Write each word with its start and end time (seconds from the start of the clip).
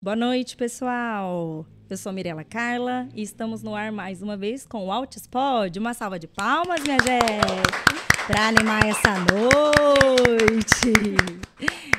Boa 0.00 0.14
noite, 0.14 0.56
pessoal. 0.56 1.66
Eu 1.90 1.96
sou 1.96 2.12
Mirela 2.12 2.44
Carla 2.44 3.08
e 3.16 3.20
estamos 3.20 3.64
no 3.64 3.74
ar 3.74 3.90
mais 3.90 4.22
uma 4.22 4.36
vez 4.36 4.64
com 4.64 4.86
o 4.86 4.92
Altis 4.92 5.26
Pod. 5.26 5.76
Uma 5.76 5.92
salva 5.92 6.20
de 6.20 6.28
palmas, 6.28 6.80
minha 6.84 6.98
gente, 7.00 8.24
para 8.24 8.46
animar 8.46 8.86
essa 8.86 9.18
noite. 9.18 10.92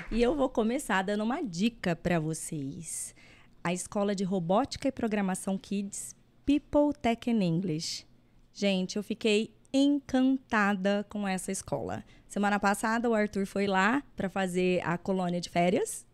E 0.09 0.21
eu 0.21 0.33
vou 0.33 0.47
começar 0.47 1.01
dando 1.01 1.25
uma 1.25 1.43
dica 1.43 1.93
para 1.93 2.21
vocês. 2.21 3.13
A 3.61 3.73
Escola 3.73 4.15
de 4.15 4.23
Robótica 4.23 4.87
e 4.87 4.93
Programação 4.93 5.57
Kids 5.57 6.15
People 6.45 6.97
Tech 7.01 7.29
in 7.29 7.43
English. 7.43 8.07
Gente, 8.53 8.95
eu 8.95 9.03
fiquei 9.03 9.53
encantada 9.73 11.05
com 11.09 11.27
essa 11.27 11.51
escola. 11.51 12.05
Semana 12.29 12.61
passada 12.61 13.09
o 13.09 13.13
Arthur 13.13 13.45
foi 13.45 13.67
lá 13.67 14.01
para 14.15 14.29
fazer 14.29 14.81
a 14.85 14.97
colônia 14.97 15.41
de 15.41 15.49
férias. 15.49 16.07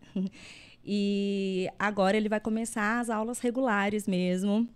E 0.86 1.68
agora 1.80 2.16
ele 2.16 2.30
vai 2.30 2.40
começar 2.40 3.00
as 3.00 3.10
aulas 3.10 3.40
regulares 3.40 4.08
mesmo. 4.08 4.68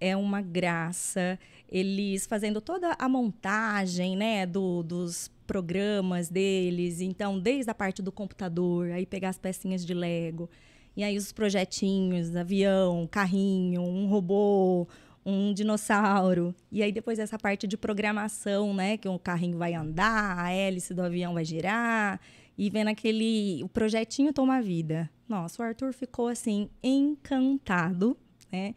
É 0.00 0.14
uma 0.14 0.42
graça. 0.42 1.38
Eles 1.68 2.26
fazendo 2.26 2.60
toda 2.60 2.94
a 2.98 3.08
montagem, 3.08 4.16
né, 4.16 4.44
do, 4.44 4.82
dos 4.82 5.30
programas 5.46 6.28
deles. 6.28 7.00
Então, 7.00 7.38
desde 7.40 7.70
a 7.70 7.74
parte 7.74 8.02
do 8.02 8.12
computador, 8.12 8.90
aí 8.90 9.06
pegar 9.06 9.30
as 9.30 9.38
pecinhas 9.38 9.84
de 9.84 9.94
Lego. 9.94 10.50
E 10.94 11.02
aí 11.02 11.16
os 11.16 11.32
projetinhos, 11.32 12.36
avião, 12.36 13.08
carrinho, 13.10 13.82
um 13.82 14.06
robô, 14.06 14.86
um 15.24 15.54
dinossauro. 15.54 16.54
E 16.70 16.82
aí 16.82 16.92
depois 16.92 17.18
essa 17.18 17.38
parte 17.38 17.66
de 17.66 17.76
programação, 17.76 18.74
né, 18.74 18.96
que 18.96 19.08
o 19.08 19.18
carrinho 19.18 19.56
vai 19.56 19.74
andar, 19.74 20.38
a 20.38 20.50
hélice 20.50 20.92
do 20.92 21.02
avião 21.02 21.34
vai 21.34 21.44
girar 21.44 22.20
e 22.56 22.68
vendo 22.68 22.88
aquele 22.88 23.62
o 23.62 23.68
projetinho 23.68 24.32
toma 24.32 24.60
vida. 24.60 25.08
Nossa, 25.28 25.62
o 25.62 25.66
Arthur 25.66 25.92
ficou 25.92 26.28
assim 26.28 26.70
encantado, 26.82 28.16
né? 28.50 28.74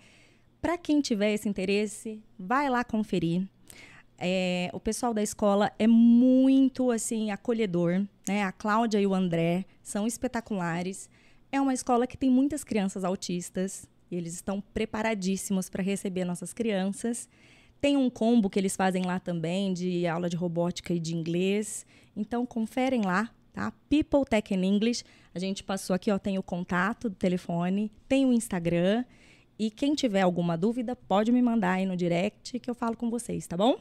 Para 0.61 0.77
quem 0.77 1.01
tiver 1.01 1.33
esse 1.33 1.47
interesse, 1.47 2.21
vai 2.37 2.69
lá 2.69 2.83
conferir. 2.83 3.47
É, 4.17 4.69
o 4.73 4.79
pessoal 4.79 5.13
da 5.13 5.23
escola 5.23 5.71
é 5.79 5.87
muito 5.87 6.91
assim 6.91 7.31
acolhedor, 7.31 8.05
né? 8.27 8.43
A 8.43 8.51
Cláudia 8.51 8.99
e 8.99 9.07
o 9.07 9.15
André 9.15 9.65
são 9.81 10.05
espetaculares. 10.05 11.09
É 11.51 11.59
uma 11.59 11.73
escola 11.73 12.05
que 12.05 12.17
tem 12.17 12.29
muitas 12.29 12.63
crianças 12.63 13.03
autistas. 13.03 13.89
E 14.11 14.15
eles 14.15 14.33
estão 14.33 14.61
preparadíssimos 14.73 15.69
para 15.69 15.81
receber 15.81 16.25
nossas 16.25 16.53
crianças. 16.53 17.29
Tem 17.79 17.95
um 17.95 18.09
combo 18.09 18.49
que 18.49 18.59
eles 18.59 18.75
fazem 18.75 19.03
lá 19.03 19.19
também 19.19 19.73
de 19.73 20.05
aula 20.05 20.29
de 20.29 20.35
robótica 20.35 20.93
e 20.93 20.99
de 20.99 21.15
inglês. 21.15 21.85
Então 22.15 22.45
conferem 22.45 23.01
lá, 23.01 23.33
tá? 23.53 23.71
People 23.89 24.25
Tech 24.29 24.53
in 24.53 24.63
English. 24.63 25.03
A 25.33 25.39
gente 25.39 25.63
passou 25.63 25.93
aqui, 25.93 26.11
ó, 26.11 26.19
tem 26.19 26.37
o 26.37 26.43
contato 26.43 27.09
do 27.09 27.15
telefone, 27.15 27.91
tem 28.07 28.25
o 28.25 28.33
Instagram. 28.33 29.05
E 29.57 29.71
quem 29.71 29.95
tiver 29.95 30.21
alguma 30.21 30.57
dúvida, 30.57 30.95
pode 30.95 31.31
me 31.31 31.41
mandar 31.41 31.73
aí 31.73 31.85
no 31.85 31.95
direct 31.95 32.59
que 32.59 32.69
eu 32.69 32.75
falo 32.75 32.97
com 32.97 33.09
vocês, 33.09 33.47
tá 33.47 33.55
bom? 33.55 33.79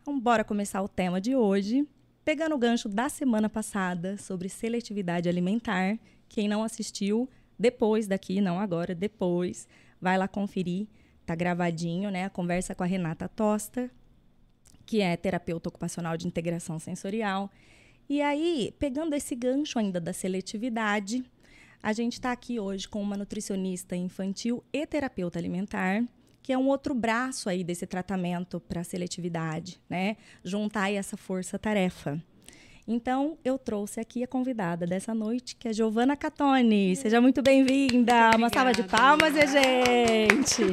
Então, 0.00 0.18
bora 0.18 0.42
começar 0.42 0.80
o 0.82 0.88
tema 0.88 1.20
de 1.20 1.36
hoje. 1.36 1.86
Pegando 2.24 2.54
o 2.54 2.58
gancho 2.58 2.88
da 2.88 3.08
semana 3.08 3.48
passada 3.50 4.16
sobre 4.16 4.48
seletividade 4.48 5.28
alimentar. 5.28 5.98
Quem 6.28 6.48
não 6.48 6.64
assistiu, 6.64 7.28
depois 7.58 8.06
daqui, 8.06 8.40
não 8.40 8.58
agora, 8.58 8.94
depois, 8.94 9.68
vai 10.00 10.16
lá 10.16 10.26
conferir. 10.26 10.86
Tá 11.26 11.34
gravadinho, 11.34 12.10
né? 12.10 12.24
A 12.24 12.30
conversa 12.30 12.74
com 12.74 12.82
a 12.82 12.86
Renata 12.86 13.28
Tosta, 13.28 13.90
que 14.86 15.00
é 15.00 15.16
terapeuta 15.16 15.68
ocupacional 15.68 16.16
de 16.16 16.26
integração 16.26 16.78
sensorial 16.78 17.50
e 18.12 18.20
aí, 18.20 18.74
pegando 18.78 19.14
esse 19.14 19.34
gancho 19.34 19.78
ainda 19.78 19.98
da 19.98 20.12
seletividade, 20.12 21.24
a 21.82 21.94
gente 21.94 22.12
está 22.12 22.30
aqui 22.30 22.60
hoje 22.60 22.86
com 22.86 23.00
uma 23.00 23.16
nutricionista 23.16 23.96
infantil 23.96 24.62
e 24.70 24.86
terapeuta 24.86 25.38
alimentar, 25.38 26.04
que 26.42 26.52
é 26.52 26.58
um 26.58 26.68
outro 26.68 26.92
braço 26.92 27.48
aí 27.48 27.64
desse 27.64 27.86
tratamento 27.86 28.60
para 28.60 28.84
seletividade, 28.84 29.80
né? 29.88 30.18
Juntar 30.44 30.82
aí 30.82 30.96
essa 30.96 31.16
força-tarefa. 31.16 32.22
Então, 32.86 33.38
eu 33.42 33.58
trouxe 33.58 33.98
aqui 33.98 34.22
a 34.22 34.28
convidada 34.28 34.86
dessa 34.86 35.14
noite, 35.14 35.56
que 35.56 35.66
é 35.66 35.72
Giovana 35.72 36.14
Catone. 36.14 36.94
Seja 36.94 37.18
muito 37.18 37.40
bem-vinda. 37.40 38.36
Uma 38.36 38.50
salva 38.50 38.74
de 38.74 38.82
palmas, 38.82 39.32
gente. 39.32 40.64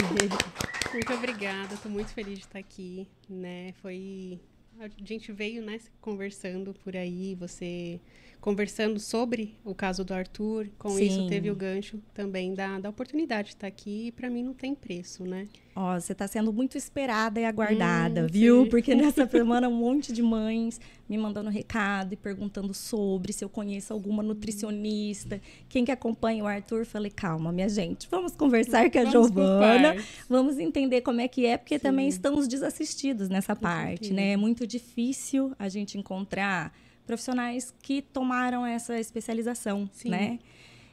Muito 0.92 1.14
obrigada. 1.14 1.74
Estou 1.74 1.90
muito 1.90 2.10
feliz 2.10 2.40
de 2.40 2.46
estar 2.46 2.60
aqui, 2.60 3.08
né? 3.30 3.72
Foi 3.82 4.42
a 4.80 4.90
gente 5.04 5.32
veio, 5.32 5.62
né, 5.62 5.80
conversando 6.00 6.74
por 6.74 6.96
aí, 6.96 7.36
você 7.36 8.00
conversando 8.42 9.00
sobre 9.00 9.56
o 9.66 9.76
caso 9.76 10.04
do 10.04 10.14
Arthur, 10.14 10.70
com 10.78 10.90
Sim. 10.92 11.06
isso 11.06 11.28
teve 11.28 11.52
o 11.52 11.56
gancho 11.56 12.00
também 12.14 12.54
da, 12.54 12.80
da 12.80 12.90
oportunidade 12.90 13.50
de 13.50 13.56
estar 13.56 13.68
aqui 13.68 14.08
e 14.08 14.12
para 14.12 14.30
mim 14.30 14.44
não 14.44 14.54
tem 14.54 14.74
preço, 14.74 15.26
né? 15.26 15.48
Ó, 15.76 16.00
você 16.00 16.14
está 16.14 16.28
sendo 16.28 16.52
muito 16.52 16.78
esperada 16.78 17.40
e 17.40 17.46
aguardada, 17.46 18.24
hum, 18.24 18.28
viu? 18.32 18.64
Sim. 18.64 18.70
Porque 18.70 18.96
nessa 18.96 19.28
semana 19.28 19.68
um 19.68 19.76
monte 19.76 20.14
de 20.14 20.22
mães 20.22 20.80
me 21.08 21.18
mandando 21.18 21.50
recado 21.50 22.14
e 22.14 22.16
perguntando 22.16 22.74
sobre 22.74 23.34
se 23.34 23.44
eu 23.44 23.50
conheço 23.50 23.92
alguma 23.92 24.24
nutricionista. 24.24 25.42
Quem 25.68 25.84
que 25.84 25.92
acompanha 25.92 26.44
o 26.44 26.48
Arthur, 26.48 26.86
falei, 26.86 27.12
calma, 27.12 27.52
minha 27.52 27.68
gente, 27.68 28.08
vamos 28.10 28.36
conversar 28.36 28.90
com 28.90 29.00
a 29.00 29.04
vamos 29.04 29.12
Giovana, 29.12 29.96
vamos 30.30 30.58
entender 30.58 31.02
como 31.02 31.20
é 31.20 31.28
que 31.28 31.46
é, 31.46 31.58
porque 31.58 31.78
Sim. 31.78 31.84
também 31.84 32.08
estamos 32.08 32.48
desassistidos 32.48 33.28
nessa 33.28 33.56
parte, 33.56 34.14
né? 34.14 34.32
É 34.32 34.38
muito 34.38 34.66
difícil 34.66 35.54
a 35.60 35.68
gente 35.68 35.98
encontrar 35.98 36.74
profissionais 37.10 37.74
que 37.82 38.04
tomaram 38.04 38.64
essa 38.64 39.00
especialização, 39.00 39.90
Sim. 39.92 40.10
né? 40.10 40.40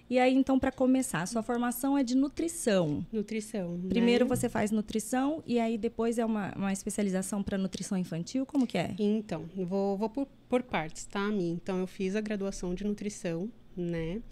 E 0.09 0.19
aí, 0.19 0.35
então, 0.35 0.59
para 0.59 0.73
começar, 0.73 1.27
sua 1.27 1.43
formação 1.43 1.99
é 1.99 2.03
de 2.03 2.17
nutrição. 2.17 3.05
Nutrição. 3.13 3.79
Primeiro 3.87 4.25
né? 4.25 4.29
você 4.29 4.49
faz 4.49 4.71
nutrição 4.71 5.43
e 5.45 5.59
aí 5.59 5.77
depois 5.77 6.17
é 6.17 6.25
uma, 6.25 6.55
uma 6.57 6.73
especialização 6.73 7.43
para 7.43 7.59
nutrição 7.59 7.99
infantil? 7.99 8.47
Como 8.47 8.67
que 8.67 8.79
é? 8.79 8.95
Então, 8.99 9.45
vou, 9.57 9.99
vou 9.99 10.09
por, 10.09 10.27
por 10.49 10.63
partes, 10.63 11.05
tá, 11.05 11.29
Mi? 11.29 11.51
Então, 11.51 11.81
eu 11.81 11.87
fiz 11.87 12.17
a 12.17 12.21
graduação 12.23 12.75
de 12.75 12.85
nutrição, 12.85 13.51
né? 13.77 14.23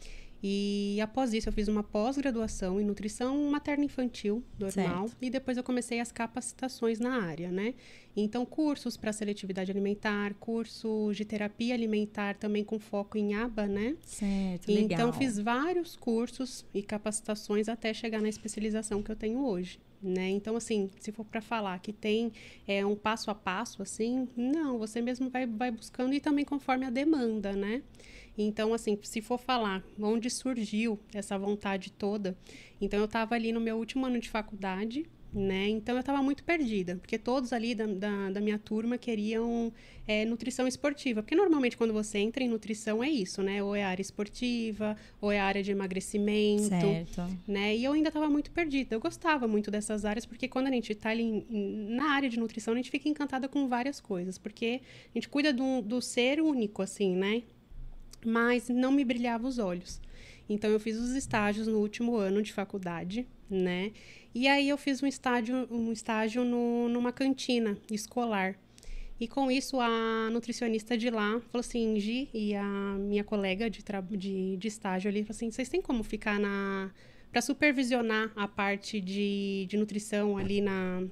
E 0.47 1.01
após 1.01 1.33
isso, 1.33 1.49
eu 1.49 1.53
fiz 1.53 1.69
uma 1.69 1.83
pós-graduação 1.83 2.81
em 2.81 2.85
nutrição 2.85 3.51
materno-infantil 3.51 4.45
normal. 4.59 5.09
Certo. 5.09 5.17
E 5.21 5.31
depois 5.31 5.57
eu 5.57 5.65
comecei 5.65 6.01
as 6.01 6.13
capacitações 6.13 7.01
na 7.01 7.23
área, 7.23 7.51
né? 7.51 7.75
Então, 8.17 8.47
cursos 8.47 8.97
para 8.97 9.13
seletividade 9.13 9.71
alimentar, 9.71 10.35
cursos 10.35 11.17
de 11.17 11.25
terapia 11.25 11.75
alimentar 11.75 12.37
também 12.37 12.63
com 12.63 12.79
foco 12.79 13.19
em 13.19 13.35
aba, 13.35 13.67
né? 13.67 13.97
Certo, 14.07 14.71
então, 14.71 14.75
legal. 14.75 14.99
Então, 15.01 15.13
fiz 15.13 15.39
vários 15.39 15.97
cursos 15.97 16.65
e 16.73 16.83
capacitações 16.83 17.69
até 17.69 17.93
chegar 17.93 18.23
na 18.23 18.29
especialização 18.29 19.03
que 19.03 19.11
eu 19.11 19.17
tenho 19.17 19.45
hoje. 19.45 19.81
Né? 20.01 20.29
Então, 20.29 20.55
assim, 20.55 20.91
se 21.01 21.11
for 21.11 21.25
para 21.25 21.41
falar 21.41 21.79
que 21.79 21.91
tem 21.91 22.31
é, 22.69 22.85
um 22.85 22.95
passo 22.95 23.31
a 23.31 23.35
passo, 23.35 23.81
assim, 23.81 24.29
não, 24.37 24.79
você 24.79 25.01
mesmo 25.01 25.31
vai, 25.31 25.47
vai 25.47 25.71
buscando 25.71 26.13
e 26.13 26.21
também 26.21 26.45
conforme 26.45 26.85
a 26.85 26.91
demanda, 26.91 27.55
né? 27.55 27.83
Então, 28.37 28.75
assim, 28.75 28.99
se 29.03 29.23
for 29.23 29.39
falar 29.39 29.83
onde 29.99 30.29
surgiu 30.29 30.99
essa 31.15 31.39
vontade 31.39 31.91
toda, 31.91 32.37
então 32.81 32.99
eu 32.99 33.07
estava 33.07 33.35
ali 33.35 33.51
no 33.51 33.61
meu 33.61 33.77
último 33.77 34.05
ano 34.05 34.21
de 34.21 34.29
faculdade, 34.29 35.07
né? 35.35 35.69
Então 35.69 35.97
eu 35.97 36.01
estava 36.01 36.23
muito 36.23 36.45
perdida, 36.45 36.95
porque 36.97 37.19
todos 37.19 37.53
ali 37.53 37.75
da, 37.75 37.87
da, 37.87 38.31
da 38.31 38.41
minha 38.41 38.59
turma 38.59 38.97
queriam 38.97 39.73
é, 40.07 40.25
nutrição 40.25 40.67
esportiva. 40.67 41.23
Porque 41.23 41.35
normalmente 41.35 41.77
quando 41.77 41.93
você 41.93 42.19
entra 42.19 42.45
em 42.45 42.49
nutrição 42.49 43.03
é 43.03 43.11
isso, 43.11 43.43
né? 43.43 43.63
Ou 43.63 43.75
é 43.75 43.83
área 43.83 44.01
esportiva, 44.01 44.97
ou 45.21 45.33
é 45.33 45.41
área 45.41 45.63
de 45.63 45.73
emagrecimento. 45.73 46.69
Certo. 46.69 47.27
Né? 47.49 47.77
E 47.77 47.85
eu 47.85 47.93
ainda 47.93 48.09
estava 48.09 48.31
muito 48.31 48.53
perdida. 48.53 48.95
Eu 48.95 49.01
gostava 49.01 49.49
muito 49.49 49.71
dessas 49.71 50.05
áreas, 50.05 50.25
porque 50.25 50.47
quando 50.47 50.69
a 50.69 50.71
gente 50.71 50.93
está 50.93 51.11
ali 51.11 51.45
na 51.51 52.13
área 52.13 52.31
de 52.31 52.39
nutrição, 52.39 52.73
a 52.73 52.77
gente 52.77 52.91
fica 52.91 53.09
encantada 53.09 53.49
com 53.49 53.67
várias 53.67 54.01
coisas. 54.01 54.39
Porque 54.39 54.81
a 55.13 55.19
gente 55.19 55.29
cuida 55.29 55.53
do, 55.53 55.83
do 55.83 56.01
ser 56.01 56.41
único, 56.41 56.81
assim, 56.81 57.17
né? 57.17 57.43
Mas 58.25 58.69
não 58.69 58.93
me 58.93 59.05
brilhava 59.05 59.49
os 59.49 59.59
olhos. 59.59 60.01
Então 60.49 60.71
eu 60.71 60.79
fiz 60.81 60.99
os 60.99 61.11
estágios 61.11 61.67
no 61.67 61.79
último 61.79 62.17
ano 62.17 62.43
de 62.43 62.53
faculdade, 62.53 63.27
né? 63.49 63.93
E 64.35 64.49
aí 64.49 64.69
eu 64.69 64.77
fiz 64.77 65.03
um 65.03 65.07
estágio, 65.07 65.67
um 65.71 65.93
estágio 65.93 66.45
no, 66.45 66.89
numa 66.89 67.13
cantina 67.13 67.79
escolar. 67.91 68.57
E 69.19 69.29
com 69.29 69.51
isso 69.51 69.81
a 69.81 70.29
nutricionista 70.31 70.99
de 70.99 71.09
lá 71.09 71.41
falou 71.51 71.61
assim, 71.61 71.99
Gi 72.01 72.29
e 72.35 72.55
a 72.55 72.65
minha 72.99 73.23
colega 73.23 73.71
de, 73.71 73.83
de, 74.17 74.57
de 74.57 74.69
estágio 74.69 75.09
ali 75.09 75.23
falou 75.23 75.37
assim, 75.37 75.51
vocês 75.51 75.69
têm 75.69 75.81
como 75.81 76.03
ficar 76.03 76.39
na 76.39 76.91
para 77.31 77.43
supervisionar 77.43 78.31
a 78.37 78.47
parte 78.47 79.01
de, 79.01 79.67
de 79.69 79.77
nutrição 79.77 80.39
ali 80.39 80.61
na 80.61 81.03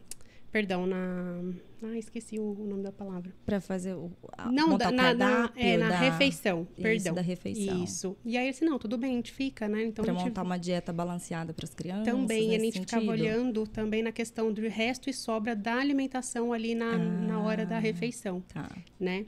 perdão, 0.53 0.87
na 0.87 1.43
ah, 1.85 1.99
esqueci 1.99 2.39
o, 2.39 2.53
o 2.53 2.65
nome 2.65 2.85
da 2.85 2.93
palavra. 2.93 3.35
Para 3.45 3.61
fazer 3.61 3.95
o. 3.95 4.13
Não, 4.53 4.79
da, 4.79 4.93
na, 4.93 5.13
na, 5.13 5.53
é, 5.57 5.77
na 5.77 5.89
da... 5.89 5.99
refeição, 5.99 6.65
perdão. 6.77 6.97
Isso, 6.97 7.15
da 7.15 7.21
refeição. 7.21 7.83
Isso. 7.85 8.17
E 8.25 8.37
aí, 8.37 8.49
assim, 8.49 8.65
não, 8.65 8.79
tudo 8.79 8.97
bem, 8.97 9.15
a 9.15 9.17
gente 9.17 9.33
fica, 9.33 9.67
né? 9.67 9.83
Então, 9.85 10.05
para 10.05 10.15
montar 10.15 10.43
uma 10.43 10.57
dieta 10.57 10.93
balanceada 10.93 11.53
para 11.53 11.65
as 11.65 11.75
crianças. 11.75 12.05
Também, 12.05 12.55
a 12.55 12.59
gente 12.59 12.75
sentido. 12.75 12.89
ficava 12.89 13.11
olhando 13.11 13.67
também 13.67 14.01
na 14.01 14.13
questão 14.13 14.53
do 14.53 14.61
resto 14.69 15.11
e 15.11 15.13
sobra 15.13 15.57
da 15.57 15.75
alimentação 15.75 16.53
ali 16.53 16.75
na, 16.75 16.93
ah, 16.93 16.99
na 16.99 17.41
hora 17.41 17.67
da 17.67 17.81
refeição. 17.81 18.41
Tá. 18.43 18.71
Né? 19.01 19.27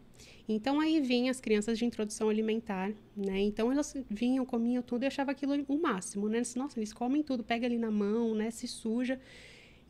Então 0.49 0.79
aí 0.79 1.01
vinham 1.01 1.31
as 1.31 1.41
crianças 1.41 1.79
de 1.79 1.87
introdução 1.87 2.29
alimentar, 2.29 2.93
né? 3.17 3.41
Então 3.41 3.73
elas 3.73 3.95
vinham, 4.11 4.45
comiam 4.45 4.83
tudo 4.83 5.05
e 5.05 5.07
achava 5.07 5.31
aquilo 5.31 5.55
o 5.67 5.81
máximo, 5.81 6.29
né? 6.29 6.43
Nossa, 6.55 6.79
eles 6.79 6.93
comem 6.93 7.23
tudo, 7.23 7.43
pega 7.43 7.67
ali 7.67 7.79
na 7.79 7.91
mão, 7.91 8.35
né? 8.35 8.51
Se 8.51 8.69
suja. 8.69 9.19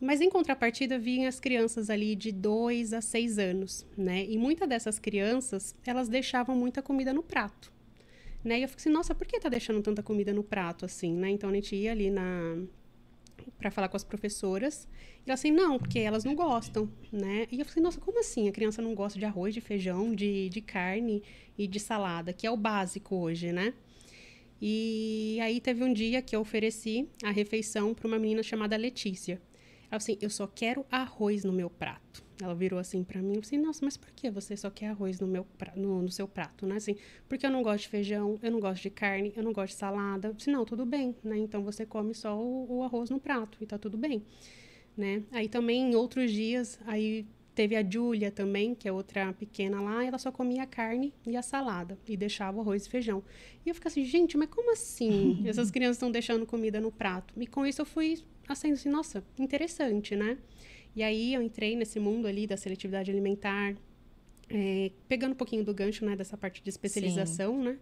Mas 0.01 0.21
em 0.21 0.29
contrapartida 0.29 0.99
vinham 0.99 1.29
as 1.29 1.41
crianças 1.41 1.89
ali 1.89 2.15
de 2.15 2.33
2 2.33 2.93
a 2.93 3.01
6 3.01 3.39
anos, 3.39 3.87
né? 3.97 4.25
E 4.25 4.37
muitas 4.37 4.69
dessas 4.69 4.99
crianças, 4.99 5.75
elas 5.87 6.09
deixavam 6.09 6.57
muita 6.57 6.83
comida 6.83 7.13
no 7.13 7.23
prato. 7.23 7.73
Né? 8.43 8.59
E 8.59 8.63
eu 8.63 8.69
fiquei 8.69 8.83
assim, 8.83 8.91
nossa, 8.91 9.15
por 9.15 9.27
que 9.27 9.41
tá 9.41 9.49
deixando 9.49 9.81
tanta 9.81 10.03
comida 10.03 10.33
no 10.33 10.45
prato 10.45 10.85
assim, 10.85 11.15
né? 11.15 11.31
Então 11.31 11.49
a 11.49 11.55
gente 11.55 11.75
ia 11.75 11.93
ali 11.93 12.11
na 12.11 12.59
para 13.59 13.71
falar 13.71 13.89
com 13.89 13.97
as 13.97 14.05
professoras. 14.05 14.87
E 15.27 15.31
elas 15.31 15.41
assim, 15.41 15.51
não, 15.51 15.79
porque 15.79 15.99
elas 15.99 16.25
não 16.25 16.35
gostam, 16.35 16.91
né? 17.11 17.47
E 17.51 17.59
eu 17.59 17.65
falei, 17.65 17.83
nossa, 17.83 18.01
como 18.01 18.21
assim? 18.21 18.49
A 18.49 18.53
criança 18.53 18.83
não 18.83 18.95
gosta 18.95 19.19
de 19.19 19.25
arroz, 19.25 19.55
de 19.55 19.61
feijão, 19.61 20.15
de, 20.15 20.49
de 20.49 20.61
carne 20.61 21.23
e 21.57 21.67
de 21.67 21.81
salada, 21.81 22.33
que 22.33 22.47
é 22.47 22.51
o 22.51 22.57
básico 22.57 23.17
hoje, 23.17 23.53
né? 23.53 23.75
E 24.61 25.39
aí 25.43 25.61
teve 25.61 25.83
um 25.85 25.93
dia 25.93 26.23
que 26.23 26.35
eu 26.35 26.41
ofereci 26.41 27.09
a 27.23 27.31
refeição 27.31 27.95
para 27.95 28.07
uma 28.07 28.19
menina 28.19 28.43
chamada 28.43 28.77
Letícia. 28.77 29.41
Assim, 29.97 30.19
eu 30.21 30.31
só 30.31 30.47
quero 30.47 30.85
arroz 30.91 31.45
no 31.45 31.53
meu 31.53 31.71
prato. 31.71 32.25
Ela 32.43 32.55
virou 32.55 32.81
assim 32.81 33.05
para 33.05 33.23
mim, 33.23 33.39
assim, 33.39 33.57
nossa, 33.57 33.85
mas 33.85 33.97
por 33.97 34.11
que 34.11 34.29
você 34.29 34.57
só 34.57 34.69
quer 34.69 34.89
arroz 34.89 35.21
no 35.21 35.27
meu 35.27 35.47
no, 35.77 36.03
no, 36.03 36.11
seu 36.11 36.27
prato, 36.27 36.67
né? 36.67 36.77
Assim, 36.77 36.97
porque 37.29 37.47
eu 37.47 37.51
não 37.51 37.63
gosto 37.63 37.83
de 37.83 37.89
feijão, 37.89 38.39
eu 38.43 38.51
não 38.51 38.59
gosto 38.59 38.83
de 38.83 38.91
carne, 38.91 39.33
eu 39.37 39.43
não 39.43 39.53
gosto 39.53 39.73
de 39.73 39.79
salada. 39.79 40.29
Eu 40.29 40.35
disse, 40.35 40.51
não, 40.51 40.65
tudo 40.65 40.85
bem, 40.85 41.15
né? 41.23 41.39
Então 41.39 41.63
você 41.63 41.87
come 41.87 42.13
só 42.13 42.37
o, 42.37 42.79
o 42.79 42.83
arroz 42.83 43.09
no 43.09 43.21
prato 43.21 43.59
e 43.61 43.67
tá 43.67 43.79
tudo 43.79 43.97
bem, 43.97 44.25
né? 44.97 45.23
Aí 45.31 45.49
também 45.49 45.93
em 45.93 45.95
outros 45.95 46.33
dias, 46.33 46.81
aí 46.87 47.25
teve 47.55 47.77
a 47.77 47.89
Júlia 47.89 48.31
também, 48.31 48.75
que 48.75 48.89
é 48.89 48.93
outra 48.93 49.33
pequena 49.33 49.81
lá, 49.81 50.05
ela 50.05 50.19
só 50.19 50.33
comia 50.33 50.67
carne 50.67 51.15
e 51.27 51.37
a 51.37 51.43
salada 51.43 51.99
e 52.07 52.17
deixava 52.17 52.59
o 52.59 52.61
arroz 52.61 52.87
e 52.87 52.91
feijão. 52.91 53.23
E 53.65 53.69
eu 53.69 53.75
ficava 53.75 53.93
assim, 53.93 54.05
gente, 54.05 54.37
mas 54.37 54.49
como 54.49 54.73
assim? 54.73 55.43
Essas 55.47 55.71
crianças 55.71 55.97
estão 55.97 56.11
deixando 56.11 56.45
comida 56.45 56.81
no 56.81 56.91
prato. 56.91 57.33
E 57.37 57.47
com 57.47 57.65
isso 57.65 57.81
eu 57.81 57.87
fui 57.87 58.23
assim, 58.49 58.73
assim, 58.73 58.89
nossa, 58.89 59.25
interessante, 59.39 60.17
né? 60.17 60.39
E 60.97 61.03
aí 61.03 61.35
eu 61.35 61.43
entrei 61.43 61.77
nesse 61.77 61.99
mundo 61.99 62.27
ali 62.27 62.47
da 62.47 62.57
seletividade 62.57 63.11
alimentar, 63.11 63.75
é, 64.49 64.91
pegando 65.09 65.33
um 65.33 65.37
pouquinho 65.37 65.65
do 65.65 65.73
gancho, 65.73 66.05
né, 66.05 66.15
dessa 66.15 66.37
parte 66.37 66.63
de 66.63 66.71
especialização, 66.71 67.57
Sim. 67.57 67.65
né? 67.65 67.79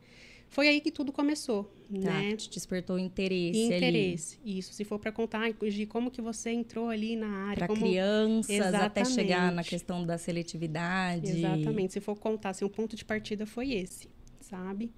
Foi 0.53 0.69
aí 0.69 0.83
que 0.83 0.91
tudo 0.91 1.11
começou, 1.13 1.65
tá, 1.65 1.99
né? 1.99 2.37
Te 2.37 2.51
despertou 2.51 2.99
interesse 2.99 3.59
Interesse, 3.59 4.39
ali. 4.45 4.59
isso. 4.59 4.75
Se 4.75 4.85
for 4.85 4.99
para 4.99 5.11
contar 5.11 5.51
de 5.51 5.87
como 5.87 6.11
que 6.11 6.21
você 6.21 6.51
entrou 6.51 6.91
ali 6.91 7.17
na 7.17 7.47
área. 7.47 7.57
Para 7.57 7.69
como... 7.69 7.81
crianças, 7.81 8.51
Exatamente. 8.51 8.85
até 8.85 9.05
chegar 9.07 9.51
na 9.51 9.65
questão 9.65 10.05
da 10.05 10.19
seletividade. 10.19 11.39
Exatamente. 11.39 11.95
Se 11.95 12.01
for 12.01 12.19
contar, 12.19 12.51
assim, 12.51 12.67
o 12.67 12.69
ponto 12.69 12.95
de 12.95 13.03
partida 13.03 13.47
foi 13.47 13.73
esse, 13.73 14.11
sabe? 14.41 14.93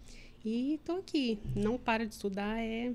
E 0.45 0.81
tô 0.85 0.97
aqui. 0.97 1.39
Não 1.55 1.79
para 1.79 2.05
de 2.05 2.15
estudar, 2.15 2.59
é... 2.59 2.93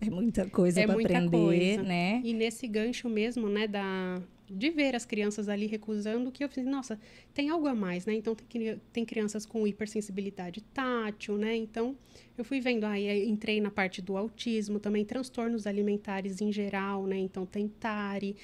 É 0.00 0.08
muita 0.08 0.48
coisa 0.48 0.82
é 0.82 0.86
para 0.86 0.94
aprender, 0.94 1.28
coisa. 1.30 1.82
né? 1.82 2.20
E 2.22 2.32
nesse 2.32 2.68
gancho 2.68 3.08
mesmo, 3.08 3.48
né, 3.48 3.66
da, 3.66 4.22
de 4.48 4.70
ver 4.70 4.94
as 4.94 5.04
crianças 5.04 5.48
ali 5.48 5.66
recusando, 5.66 6.30
que 6.30 6.44
eu 6.44 6.48
falei, 6.48 6.68
nossa, 6.70 6.98
tem 7.34 7.50
algo 7.50 7.66
a 7.66 7.74
mais, 7.74 8.06
né? 8.06 8.14
Então, 8.14 8.34
tem, 8.34 8.80
tem 8.92 9.04
crianças 9.04 9.44
com 9.44 9.66
hipersensibilidade 9.66 10.60
tátil, 10.72 11.36
né? 11.36 11.56
Então, 11.56 11.96
eu 12.38 12.44
fui 12.44 12.60
vendo, 12.60 12.84
aí 12.84 13.28
entrei 13.28 13.60
na 13.60 13.70
parte 13.70 14.00
do 14.00 14.16
autismo, 14.16 14.78
também 14.78 15.04
transtornos 15.04 15.66
alimentares 15.66 16.40
em 16.40 16.52
geral, 16.52 17.06
né? 17.06 17.18
Então, 17.18 17.44
tem 17.44 17.66
TARI, 17.68 18.36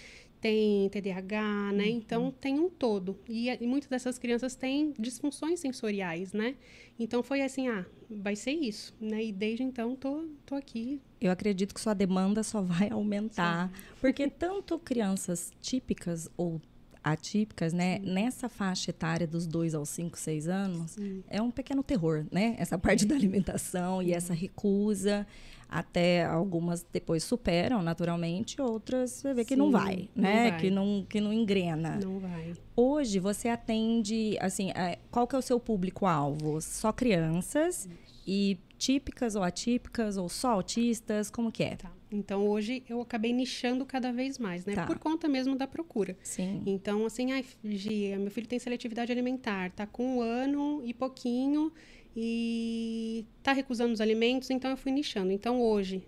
tem 0.43 0.89
TDAH, 0.89 1.73
né? 1.73 1.85
Uhum. 1.85 1.91
Então 1.91 2.31
tem 2.33 2.59
um 2.59 2.69
todo. 2.69 3.17
E, 3.29 3.49
e, 3.49 3.65
muitas 3.65 3.89
dessas 3.89 4.19
crianças 4.19 4.57
têm 4.57 4.93
disfunções 4.99 5.61
sensoriais, 5.61 6.33
né? 6.33 6.57
Então 6.99 7.23
foi 7.23 7.43
assim, 7.43 7.69
ah, 7.69 7.87
vai 8.11 8.35
ser 8.35 8.51
isso, 8.51 8.93
né? 9.01 9.25
E 9.25 9.33
desde 9.33 9.63
então 9.63 9.95
tô, 9.95 10.27
tô 10.45 10.57
aqui. 10.57 11.01
Eu 11.21 11.31
acredito 11.31 11.73
que 11.73 11.81
sua 11.81 11.95
demanda 11.95 12.43
só 12.43 12.61
vai 12.61 12.91
aumentar, 12.91 13.69
Sim. 13.69 13.83
porque 14.01 14.29
tanto 14.29 14.77
crianças 14.81 15.53
típicas 15.61 16.29
ou 16.37 16.61
atípicas, 17.03 17.73
né? 17.73 17.99
Sim. 17.99 18.13
Nessa 18.13 18.49
faixa 18.49 18.91
etária 18.91 19.27
dos 19.27 19.47
2 19.47 19.75
aos 19.75 19.89
5, 19.89 20.19
6 20.19 20.49
anos, 20.49 20.93
Sim. 20.93 21.23
é 21.29 21.41
um 21.41 21.51
pequeno 21.51 21.83
terror, 21.83 22.25
né? 22.31 22.55
Essa 22.59 22.79
parte 22.79 23.05
da 23.05 23.15
alimentação 23.15 24.03
e 24.03 24.13
essa 24.13 24.33
recusa 24.35 25.27
até 25.69 26.27
algumas 26.27 26.85
depois 26.93 27.25
superam 27.25 27.83
naturalmente, 27.83 28.61
outras 28.61 29.11
você 29.11 29.33
vê 29.33 29.43
que 29.43 29.57
não 29.57 29.71
vai, 29.71 30.11
né? 30.15 30.45
Não 30.45 30.51
vai. 30.51 30.61
Que 30.61 30.71
não 30.71 31.07
que 31.09 31.21
não 31.21 31.33
engrena. 31.33 31.99
Não 32.03 32.19
vai. 32.19 32.53
Hoje 32.77 33.19
você 33.19 33.49
atende 33.49 34.37
assim, 34.39 34.71
é, 34.73 34.99
qual 35.11 35.27
que 35.27 35.35
é 35.35 35.39
o 35.39 35.43
seu 35.43 35.59
público 35.59 36.05
alvo? 36.05 36.61
Só 36.61 36.93
crianças 36.93 37.89
e 38.27 38.59
típicas 38.83 39.37
ou 39.37 39.45
atípicas 39.45 40.17
ou 40.17 40.29
só 40.29 40.51
autistas, 40.55 41.31
como 41.31 41.53
que 41.53 41.63
é? 41.63 41.77
Tá. 41.77 41.93
Então 42.11 42.49
hoje 42.49 42.83
eu 42.89 43.01
acabei 43.01 43.33
nichando 43.33 43.87
cada 43.87 44.13
vez 44.13 44.39
mais, 44.41 44.67
né? 44.67 44.75
Tá. 44.75 44.87
Por 44.87 44.99
conta 44.99 45.29
mesmo 45.29 45.55
da 45.55 45.69
procura. 45.69 46.17
Sim. 46.21 46.63
Então 46.67 47.07
assim, 47.07 47.31
ai, 47.31 47.45
Gia, 47.63 48.19
meu 48.19 48.31
filho 48.31 48.49
tem 48.49 48.59
seletividade 48.59 49.13
alimentar, 49.13 49.71
tá 49.71 49.87
com 49.87 50.17
um 50.17 50.21
ano 50.21 50.83
e 50.85 50.93
pouquinho 50.93 51.73
e 52.17 53.25
está 53.39 53.53
recusando 53.53 53.93
os 53.93 54.01
alimentos, 54.01 54.51
então 54.51 54.69
eu 54.69 54.77
fui 54.77 54.91
nichando. 54.91 55.31
Então, 55.31 55.63
hoje, 55.63 56.03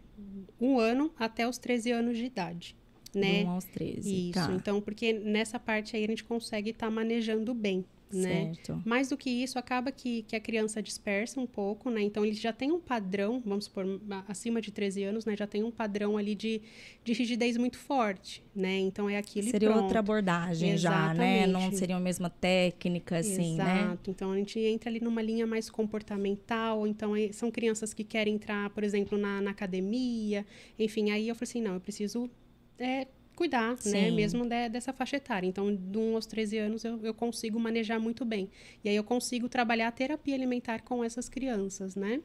um 0.60 0.78
ano 0.78 1.12
até 1.16 1.48
os 1.48 1.58
13 1.58 1.92
anos 1.92 2.18
de 2.18 2.24
idade. 2.24 2.76
Né? 3.14 3.44
Um 3.44 3.50
aos 3.50 3.64
13. 3.66 4.30
Isso, 4.30 4.32
tá. 4.32 4.52
então, 4.52 4.80
porque 4.80 5.12
nessa 5.12 5.58
parte 5.58 5.96
aí 5.96 6.04
a 6.04 6.08
gente 6.08 6.24
consegue 6.24 6.70
estar 6.70 6.88
tá 6.88 6.92
manejando 6.92 7.54
bem 7.54 7.84
né? 8.12 8.54
Certo. 8.54 8.82
Mais 8.84 9.08
do 9.08 9.16
que 9.16 9.30
isso, 9.30 9.58
acaba 9.58 9.90
que, 9.90 10.22
que 10.22 10.36
a 10.36 10.40
criança 10.40 10.82
dispersa 10.82 11.40
um 11.40 11.46
pouco, 11.46 11.90
né? 11.90 12.02
Então, 12.02 12.24
ele 12.24 12.34
já 12.34 12.52
tem 12.52 12.70
um 12.72 12.80
padrão, 12.80 13.42
vamos 13.44 13.66
supor, 13.66 14.00
acima 14.28 14.60
de 14.60 14.70
13 14.70 15.04
anos, 15.04 15.24
né? 15.24 15.36
Já 15.36 15.46
tem 15.46 15.62
um 15.62 15.70
padrão 15.70 16.16
ali 16.16 16.34
de, 16.34 16.62
de 17.02 17.12
rigidez 17.12 17.56
muito 17.56 17.78
forte, 17.78 18.42
né? 18.54 18.78
Então, 18.78 19.08
é 19.08 19.16
aquilo 19.16 19.50
Seria 19.50 19.74
outra 19.74 19.98
abordagem 19.98 20.70
Exatamente. 20.70 21.16
já, 21.16 21.24
né? 21.24 21.46
Não 21.46 21.72
seria 21.72 21.96
a 21.96 22.00
mesma 22.00 22.30
técnica, 22.30 23.18
assim, 23.18 23.54
Exato. 23.54 23.68
né? 23.68 23.82
Exato. 23.82 24.10
Então, 24.10 24.32
a 24.32 24.36
gente 24.36 24.58
entra 24.60 24.90
ali 24.90 25.00
numa 25.00 25.22
linha 25.22 25.46
mais 25.46 25.68
comportamental. 25.68 26.86
Então, 26.86 27.12
são 27.32 27.50
crianças 27.50 27.92
que 27.92 28.04
querem 28.04 28.34
entrar, 28.34 28.70
por 28.70 28.84
exemplo, 28.84 29.18
na, 29.18 29.40
na 29.40 29.50
academia. 29.50 30.46
Enfim, 30.78 31.10
aí 31.10 31.28
eu 31.28 31.34
falei 31.34 31.48
assim, 31.48 31.62
não, 31.62 31.74
eu 31.74 31.80
preciso... 31.80 32.30
É, 32.78 33.06
cuidar, 33.34 33.70
né, 33.70 33.76
Sim. 33.78 33.92
né? 33.92 34.10
Mesmo 34.10 34.44
de, 34.44 34.68
dessa 34.68 34.92
faixa 34.92 35.16
etária. 35.16 35.46
Então, 35.46 35.74
de 35.74 35.98
1 35.98 36.14
aos 36.14 36.26
13 36.26 36.58
anos, 36.58 36.84
eu, 36.84 37.00
eu 37.02 37.14
consigo 37.14 37.58
manejar 37.58 37.98
muito 37.98 38.24
bem. 38.24 38.50
E 38.82 38.88
aí 38.88 38.96
eu 38.96 39.04
consigo 39.04 39.48
trabalhar 39.48 39.88
a 39.88 39.92
terapia 39.92 40.34
alimentar 40.34 40.82
com 40.82 41.04
essas 41.04 41.28
crianças, 41.28 41.94
né? 41.94 42.20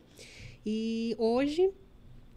E 0.66 1.16
hoje 1.18 1.72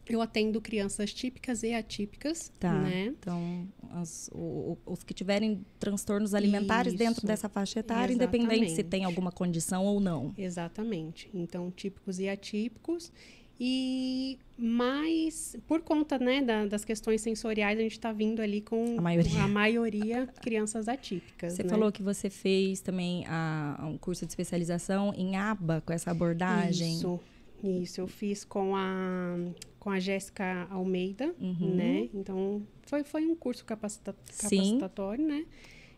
eu 0.09 0.21
atendo 0.21 0.61
crianças 0.61 1.13
típicas 1.13 1.63
e 1.63 1.73
atípicas, 1.73 2.53
tá. 2.59 2.73
né? 2.73 3.07
Então, 3.07 3.69
as, 3.91 4.29
o, 4.33 4.77
os 4.85 5.05
que 5.05 5.15
tiverem 5.15 5.65
transtornos 5.79 6.35
alimentares 6.35 6.93
Isso. 6.93 6.99
dentro 6.99 7.27
dessa 7.27 7.49
faixa 7.49 7.81
etária, 7.81 8.13
Exatamente. 8.13 8.45
independente 8.45 8.73
se 8.75 8.83
tem 8.83 9.05
alguma 9.05 9.31
condição 9.31 9.85
ou 9.85 10.01
não. 10.01 10.35
Exatamente. 10.37 11.31
Então, 11.33 11.71
típicos 11.71 12.19
e 12.19 12.29
atípicos. 12.29 13.13
E 13.65 14.41
mais 14.59 15.57
por 15.69 15.83
conta 15.83 16.19
né, 16.19 16.43
da, 16.43 16.67
das 16.67 16.85
questões 16.85 17.21
sensoriais, 17.21 17.79
a 17.79 17.83
gente 17.83 17.93
está 17.93 18.11
vindo 18.11 18.43
ali 18.43 18.61
com 18.61 18.99
a 18.99 19.01
maioria, 19.01 19.41
a 19.41 19.47
maioria 19.47 20.27
crianças 20.43 20.89
atípicas. 20.89 21.53
Você 21.53 21.63
né? 21.63 21.69
falou 21.69 21.93
que 21.93 22.03
você 22.03 22.29
fez 22.29 22.81
também 22.81 23.25
a, 23.29 23.81
um 23.85 23.97
curso 23.97 24.27
de 24.27 24.33
especialização 24.33 25.15
em 25.17 25.37
aba 25.37 25.81
com 25.87 25.93
essa 25.93 26.11
abordagem. 26.11 26.97
Isso, 26.97 27.21
isso. 27.63 28.01
Eu 28.01 28.09
fiz 28.09 28.45
com 28.45 28.75
a, 28.75 29.37
com 29.79 29.91
a 29.91 30.01
Jéssica 30.01 30.67
Almeida, 30.69 31.33
uhum. 31.41 31.77
né? 31.77 32.09
Então, 32.13 32.67
foi, 32.83 33.05
foi 33.05 33.25
um 33.25 33.37
curso 33.37 33.65
capacita, 33.65 34.13
capacitatório, 34.41 35.25
Sim. 35.25 35.31
né? 35.31 35.47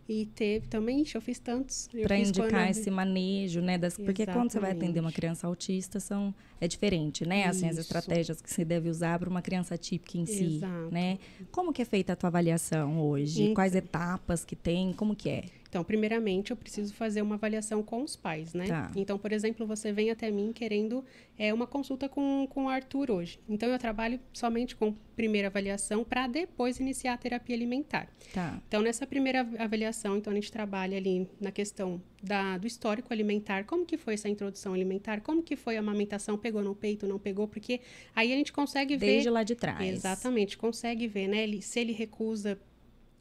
E 0.08 0.26
teve 0.26 0.66
também, 0.66 1.02
eu 1.14 1.20
fiz 1.20 1.38
tantos. 1.38 1.88
Para 2.02 2.18
indicar 2.18 2.70
esse 2.70 2.90
manejo, 2.90 3.61
né? 3.61 3.78
Das, 3.78 3.96
porque 3.96 4.26
quando 4.26 4.50
você 4.50 4.61
vai 4.61 4.73
atender 4.73 5.00
uma 5.00 5.12
criança 5.12 5.46
autista, 5.46 5.99
são, 5.99 6.34
é 6.61 6.68
diferente, 6.68 7.26
né? 7.26 7.46
Assim, 7.46 7.68
as 7.68 7.78
estratégias 7.78 8.40
que 8.40 8.52
você 8.52 8.64
deve 8.64 8.88
usar 8.90 9.18
para 9.18 9.30
uma 9.30 9.40
criança 9.40 9.78
típica 9.78 10.18
em 10.18 10.26
si, 10.26 10.56
Exato. 10.56 10.90
né? 10.90 11.18
Como 11.50 11.73
que 11.73 11.80
é 11.80 11.84
feita 11.84 12.12
a 12.12 12.16
tua 12.16 12.28
avaliação 12.28 13.00
hoje? 13.00 13.42
Então, 13.42 13.54
Quais 13.54 13.75
etapas 13.75 14.44
que 14.44 14.54
tem? 14.54 14.92
Como 14.92 15.16
que 15.16 15.30
é? 15.30 15.44
Então, 15.74 15.82
primeiramente, 15.82 16.52
eu 16.52 16.56
preciso 16.56 16.94
fazer 16.94 17.20
uma 17.20 17.34
avaliação 17.34 17.82
com 17.82 18.04
os 18.04 18.14
pais, 18.14 18.54
né? 18.54 18.68
Tá. 18.68 18.92
Então, 18.94 19.18
por 19.18 19.32
exemplo, 19.32 19.66
você 19.66 19.90
vem 19.90 20.08
até 20.08 20.30
mim 20.30 20.52
querendo 20.52 21.04
é, 21.36 21.52
uma 21.52 21.66
consulta 21.66 22.08
com, 22.08 22.46
com 22.48 22.66
o 22.66 22.68
Arthur 22.68 23.10
hoje. 23.10 23.40
Então, 23.48 23.68
eu 23.68 23.76
trabalho 23.76 24.20
somente 24.32 24.76
com 24.76 24.94
primeira 25.16 25.48
avaliação 25.48 26.04
para 26.04 26.28
depois 26.28 26.78
iniciar 26.78 27.14
a 27.14 27.16
terapia 27.16 27.56
alimentar. 27.56 28.08
Tá. 28.32 28.62
Então, 28.68 28.82
nessa 28.82 29.04
primeira 29.04 29.40
avaliação, 29.58 30.16
então, 30.16 30.32
a 30.32 30.36
gente 30.36 30.52
trabalha 30.52 30.96
ali 30.96 31.28
na 31.40 31.50
questão 31.50 32.00
da, 32.22 32.56
do 32.56 32.68
histórico 32.68 33.12
alimentar, 33.12 33.64
como 33.64 33.84
que 33.84 33.96
foi 33.96 34.14
essa 34.14 34.28
introdução 34.28 34.74
alimentar, 34.74 35.22
como 35.22 35.42
que 35.42 35.56
foi 35.56 35.76
a 35.76 35.80
amamentação, 35.80 36.38
pegou 36.38 36.62
no 36.62 36.76
peito, 36.76 37.04
não 37.04 37.18
pegou, 37.18 37.48
porque 37.48 37.80
aí 38.14 38.32
a 38.32 38.36
gente 38.36 38.52
consegue 38.52 38.96
ver... 38.96 39.06
Desde 39.06 39.28
lá 39.28 39.42
de 39.42 39.56
trás. 39.56 39.84
Exatamente, 39.84 40.56
consegue 40.56 41.08
ver, 41.08 41.26
né? 41.26 41.42
Ele, 41.42 41.60
se 41.60 41.80
ele 41.80 41.92
recusa... 41.92 42.60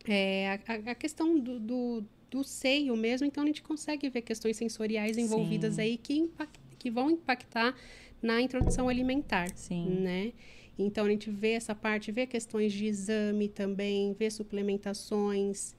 É, 0.05 0.59
a, 0.67 0.91
a 0.91 0.95
questão 0.95 1.39
do, 1.39 1.57
do 1.61 2.03
do 2.33 2.43
seio 2.43 2.95
mesmo, 2.97 3.27
então 3.27 3.43
a 3.43 3.45
gente 3.45 3.61
consegue 3.61 4.09
ver 4.09 4.23
questões 4.23 4.57
sensoriais 4.57 5.17
envolvidas 5.17 5.75
Sim. 5.75 5.81
aí 5.81 5.97
que, 5.97 6.15
impact, 6.15 6.59
que 6.79 6.89
vão 6.89 7.11
impactar 7.11 7.75
na 8.21 8.41
introdução 8.41 8.89
alimentar, 8.89 9.55
Sim. 9.55 9.85
né? 10.01 10.33
Então 10.77 11.05
a 11.05 11.09
gente 11.09 11.29
vê 11.29 11.51
essa 11.51 11.75
parte, 11.75 12.11
vê 12.11 12.25
questões 12.25 12.73
de 12.73 12.87
exame 12.87 13.47
também, 13.47 14.13
vê 14.13 14.29
suplementações. 14.31 15.75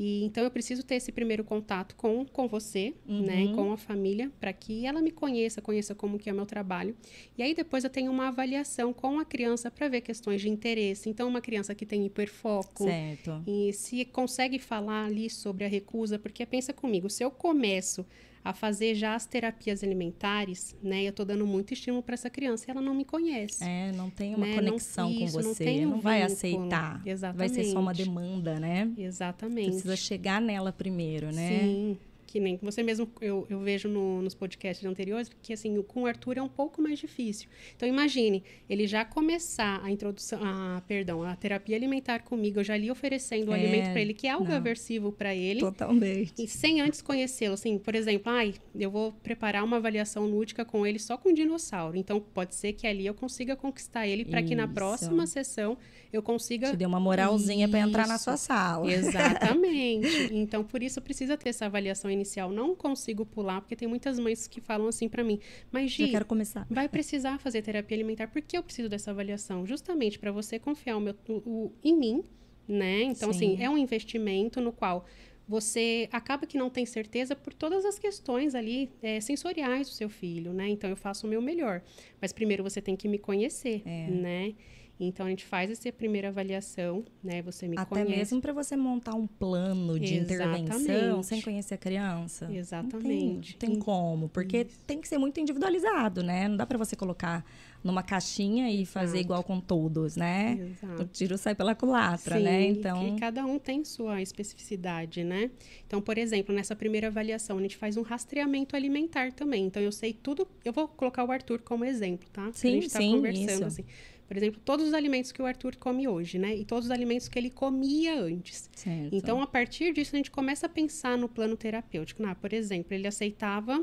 E 0.00 0.22
então 0.24 0.44
eu 0.44 0.50
preciso 0.50 0.84
ter 0.84 0.94
esse 0.94 1.10
primeiro 1.10 1.42
contato 1.42 1.96
com, 1.96 2.24
com 2.24 2.46
você, 2.46 2.94
né, 3.04 3.46
Uhum. 3.46 3.54
com 3.56 3.72
a 3.72 3.76
família, 3.76 4.30
para 4.38 4.52
que 4.52 4.86
ela 4.86 5.02
me 5.02 5.10
conheça, 5.10 5.60
conheça 5.60 5.92
como 5.92 6.20
que 6.20 6.30
é 6.30 6.32
o 6.32 6.36
meu 6.36 6.46
trabalho. 6.46 6.94
E 7.36 7.42
aí 7.42 7.52
depois 7.52 7.82
eu 7.82 7.90
tenho 7.90 8.12
uma 8.12 8.28
avaliação 8.28 8.92
com 8.92 9.18
a 9.18 9.24
criança 9.24 9.72
para 9.72 9.88
ver 9.88 10.02
questões 10.02 10.40
de 10.40 10.48
interesse. 10.48 11.10
Então 11.10 11.26
uma 11.28 11.40
criança 11.40 11.74
que 11.74 11.84
tem 11.84 12.06
hiperfoco, 12.06 12.84
Certo. 12.84 13.42
e 13.44 13.72
se 13.72 14.04
consegue 14.04 14.60
falar 14.60 15.06
ali 15.06 15.28
sobre 15.28 15.64
a 15.64 15.68
recusa, 15.68 16.16
porque 16.16 16.46
pensa 16.46 16.72
comigo, 16.72 17.10
se 17.10 17.24
eu 17.24 17.30
começo 17.32 18.06
a 18.44 18.52
fazer 18.52 18.94
já 18.94 19.14
as 19.14 19.26
terapias 19.26 19.82
alimentares, 19.84 20.76
né, 20.82 21.02
eu 21.04 21.12
tô 21.12 21.24
dando 21.24 21.46
muito 21.46 21.72
estímulo 21.74 22.02
para 22.02 22.14
essa 22.14 22.30
criança 22.30 22.64
e 22.66 22.70
ela 22.70 22.80
não 22.80 22.94
me 22.94 23.04
conhece. 23.04 23.62
É, 23.64 23.92
não 23.92 24.08
tem 24.10 24.34
uma 24.34 24.46
Né, 24.46 24.54
conexão 24.54 25.10
não- 25.10 25.18
com 25.18 25.24
isso, 25.24 25.40
não 25.40 25.54
você, 25.54 25.64
tem 25.64 25.86
um 25.86 25.90
não 25.90 26.00
vai 26.00 26.20
vínculo. 26.20 26.34
aceitar. 26.34 27.02
Vai 27.34 27.48
ser 27.48 27.64
só 27.64 27.80
uma 27.80 27.92
Exatamente. 27.92 28.04
demanda, 28.04 28.60
né? 28.60 28.90
Exatamente. 28.96 29.70
Precisa 29.70 29.96
chegar 29.96 30.40
nela 30.40 30.72
primeiro, 30.72 31.32
né? 31.32 31.48
Sim. 31.48 31.98
Que 32.28 32.38
nem 32.38 32.58
você 32.60 32.82
mesmo, 32.82 33.08
eu, 33.22 33.46
eu 33.48 33.58
vejo 33.60 33.88
no- 33.88 34.20
nos 34.20 34.34
podcasts 34.34 34.84
anteriores, 34.84 35.30
que 35.40 35.50
assim, 35.54 35.80
com 35.82 36.02
o 36.02 36.06
Arthur 36.06 36.36
é 36.36 36.42
um 36.42 36.48
pouco 36.48 36.82
mais 36.82 36.98
difícil. 36.98 37.48
Então, 37.74 37.88
imagine, 37.88 38.44
ele 38.68 38.86
já 38.86 39.02
começar 39.02 39.80
a 39.82 39.90
introdução, 39.90 40.38
a, 40.44 40.82
perdão, 40.86 41.22
a 41.22 41.34
terapia 41.34 41.74
alimentar 41.74 42.18
comigo, 42.20 42.60
eu 42.60 42.64
já 42.64 42.74
ali 42.74 42.90
oferecendo 42.90 43.48
o 43.50 43.54
É, 43.54 43.58
alimento 43.60 43.92
para 43.92 44.00
ele, 44.02 44.12
que 44.12 44.26
é 44.26 44.30
algo 44.30 44.46
não. 44.46 44.56
aversivo 44.56 45.10
para 45.10 45.34
ele. 45.34 45.60
Totalmente. 45.60 46.34
E 46.38 46.46
sem 46.46 46.82
antes 46.82 47.00
conhecê-lo, 47.00 47.54
assim, 47.54 47.78
por 47.78 47.94
exemplo, 47.94 48.30
ai, 48.30 48.52
eu 48.78 48.90
vou 48.90 49.10
preparar 49.22 49.64
uma 49.64 49.78
avaliação 49.78 50.26
lúdica 50.26 50.66
com 50.66 50.86
ele 50.86 50.98
só 50.98 51.16
com 51.16 51.32
dinossauro. 51.32 51.96
Então, 51.96 52.20
pode 52.20 52.54
ser 52.54 52.74
que 52.74 52.86
ali 52.86 53.06
eu 53.06 53.14
consiga 53.14 53.56
conquistar 53.56 54.06
ele 54.06 54.26
para 54.26 54.42
que 54.42 54.54
na 54.54 54.68
próxima 54.68 55.26
sessão 55.26 55.78
eu 56.12 56.22
consiga 56.22 56.70
Te 56.70 56.76
deu 56.76 56.88
uma 56.90 57.00
moralzinha 57.00 57.66
para 57.68 57.80
entrar 57.80 58.06
na 58.06 58.18
sua 58.18 58.36
sala. 58.36 58.86
Exatamente. 58.92 60.28
Então, 60.32 60.62
por 60.64 60.82
isso 60.82 61.00
precisa 61.00 61.36
ter 61.36 61.50
essa 61.50 61.66
avaliação 61.66 62.10
inicial. 62.18 62.50
Não 62.50 62.74
consigo 62.74 63.24
pular, 63.24 63.60
porque 63.60 63.74
tem 63.76 63.88
muitas 63.88 64.18
mães 64.18 64.46
que 64.46 64.60
falam 64.60 64.86
assim 64.88 65.08
para 65.08 65.24
mim, 65.24 65.38
mas 65.72 65.90
Gi, 65.90 66.08
quero 66.08 66.24
começar. 66.26 66.66
vai 66.68 66.88
precisar 66.88 67.38
fazer 67.38 67.62
terapia 67.62 67.96
alimentar, 67.96 68.28
por 68.28 68.42
que 68.42 68.56
eu 68.58 68.62
preciso 68.62 68.88
dessa 68.88 69.10
avaliação? 69.10 69.64
Justamente 69.66 70.18
para 70.18 70.30
você 70.32 70.58
confiar 70.58 70.96
o 70.96 71.00
meu, 71.00 71.14
o, 71.28 71.32
o- 71.34 71.72
em 71.82 71.96
mim, 71.96 72.22
né? 72.66 73.02
Então, 73.02 73.32
Sim. 73.32 73.54
assim, 73.54 73.62
é 73.62 73.70
um 73.70 73.78
investimento 73.78 74.60
no 74.60 74.72
qual 74.72 75.04
você 75.48 76.08
acaba 76.12 76.46
que 76.46 76.58
não 76.58 76.68
tem 76.68 76.84
certeza 76.84 77.34
por 77.34 77.54
todas 77.54 77.84
as 77.86 77.98
questões 77.98 78.54
ali 78.54 78.90
é, 79.00 79.18
sensoriais 79.20 79.88
do 79.88 79.94
seu 79.94 80.10
filho, 80.10 80.52
né? 80.52 80.68
Então, 80.68 80.90
eu 80.90 80.96
faço 80.96 81.26
o 81.26 81.30
meu 81.30 81.40
melhor. 81.40 81.82
Mas 82.20 82.32
primeiro 82.34 82.62
você 82.62 82.82
tem 82.82 82.94
que 82.94 83.08
me 83.08 83.18
conhecer, 83.18 83.80
É. 83.86 84.10
né? 84.10 84.54
Então, 85.00 85.26
a 85.26 85.30
gente 85.30 85.44
faz 85.44 85.70
essa 85.70 85.92
primeira 85.92 86.28
avaliação, 86.28 87.04
né? 87.22 87.40
Você 87.42 87.68
me 87.68 87.76
Até 87.78 88.02
conhece. 88.02 88.10
mesmo 88.10 88.40
para 88.40 88.52
você 88.52 88.76
montar 88.76 89.14
um 89.14 89.26
plano 89.26 89.98
de 89.98 90.14
intervenção 90.16 90.76
Exatamente. 90.80 91.26
sem 91.26 91.40
conhecer 91.40 91.74
a 91.74 91.78
criança. 91.78 92.48
Exatamente. 92.52 93.52
Não 93.52 93.58
tem, 93.58 93.68
não 93.68 93.76
tem 93.76 93.78
como, 93.78 94.28
porque 94.28 94.66
Isso. 94.68 94.80
tem 94.86 95.00
que 95.00 95.06
ser 95.06 95.18
muito 95.18 95.38
individualizado, 95.38 96.22
né? 96.22 96.48
Não 96.48 96.56
dá 96.56 96.66
para 96.66 96.76
você 96.78 96.96
colocar 96.96 97.44
numa 97.82 98.02
caixinha 98.02 98.68
e 98.70 98.84
fazer 98.84 99.18
Exato. 99.18 99.20
igual 99.20 99.44
com 99.44 99.60
todos, 99.60 100.16
né? 100.16 100.56
O 100.56 100.62
Exato. 100.86 101.04
tiro 101.12 101.38
sai 101.38 101.54
pela 101.54 101.74
culatra, 101.76 102.36
Sim, 102.36 102.42
né? 102.42 102.62
e 102.64 102.70
Então, 102.72 103.14
que 103.14 103.20
cada 103.20 103.46
um 103.46 103.56
tem 103.58 103.84
sua 103.84 104.20
especificidade, 104.20 105.22
né? 105.22 105.50
Então, 105.86 106.00
por 106.00 106.18
exemplo, 106.18 106.52
nessa 106.54 106.74
primeira 106.74 107.06
avaliação, 107.06 107.58
a 107.58 107.62
gente 107.62 107.76
faz 107.76 107.96
um 107.96 108.02
rastreamento 108.02 108.74
alimentar 108.74 109.32
também. 109.32 109.66
Então, 109.66 109.80
eu 109.80 109.92
sei 109.92 110.12
tudo. 110.12 110.46
Eu 110.64 110.72
vou 110.72 110.88
colocar 110.88 111.24
o 111.24 111.30
Arthur 111.30 111.60
como 111.62 111.84
exemplo, 111.84 112.28
tá? 112.32 112.50
Sim, 112.52 112.68
a 112.78 112.80
gente 112.80 112.90
tá 112.90 112.98
sim, 112.98 113.12
conversando 113.12 113.48
isso. 113.50 113.64
assim. 113.64 113.84
Por 114.28 114.36
exemplo, 114.36 114.60
todos 114.62 114.86
os 114.88 114.92
alimentos 114.94 115.32
que 115.32 115.40
o 115.40 115.46
Arthur 115.46 115.74
come 115.76 116.06
hoje, 116.06 116.38
né? 116.38 116.54
E 116.54 116.64
todos 116.64 116.84
os 116.84 116.90
alimentos 116.90 117.28
que 117.28 117.38
ele 117.38 117.48
comia 117.50 118.14
antes. 118.20 118.68
certo. 118.76 119.08
Então, 119.14 119.40
a 119.40 119.46
partir 119.46 119.92
disso, 119.94 120.14
a 120.14 120.18
gente 120.18 120.30
começa 120.30 120.66
a 120.66 120.68
pensar 120.68 121.16
no 121.16 121.28
plano 121.28 121.56
terapêutico. 121.56 122.22
Ah, 122.26 122.34
por 122.34 122.52
exemplo, 122.52 122.92
ele 122.94 123.06
aceitava 123.06 123.82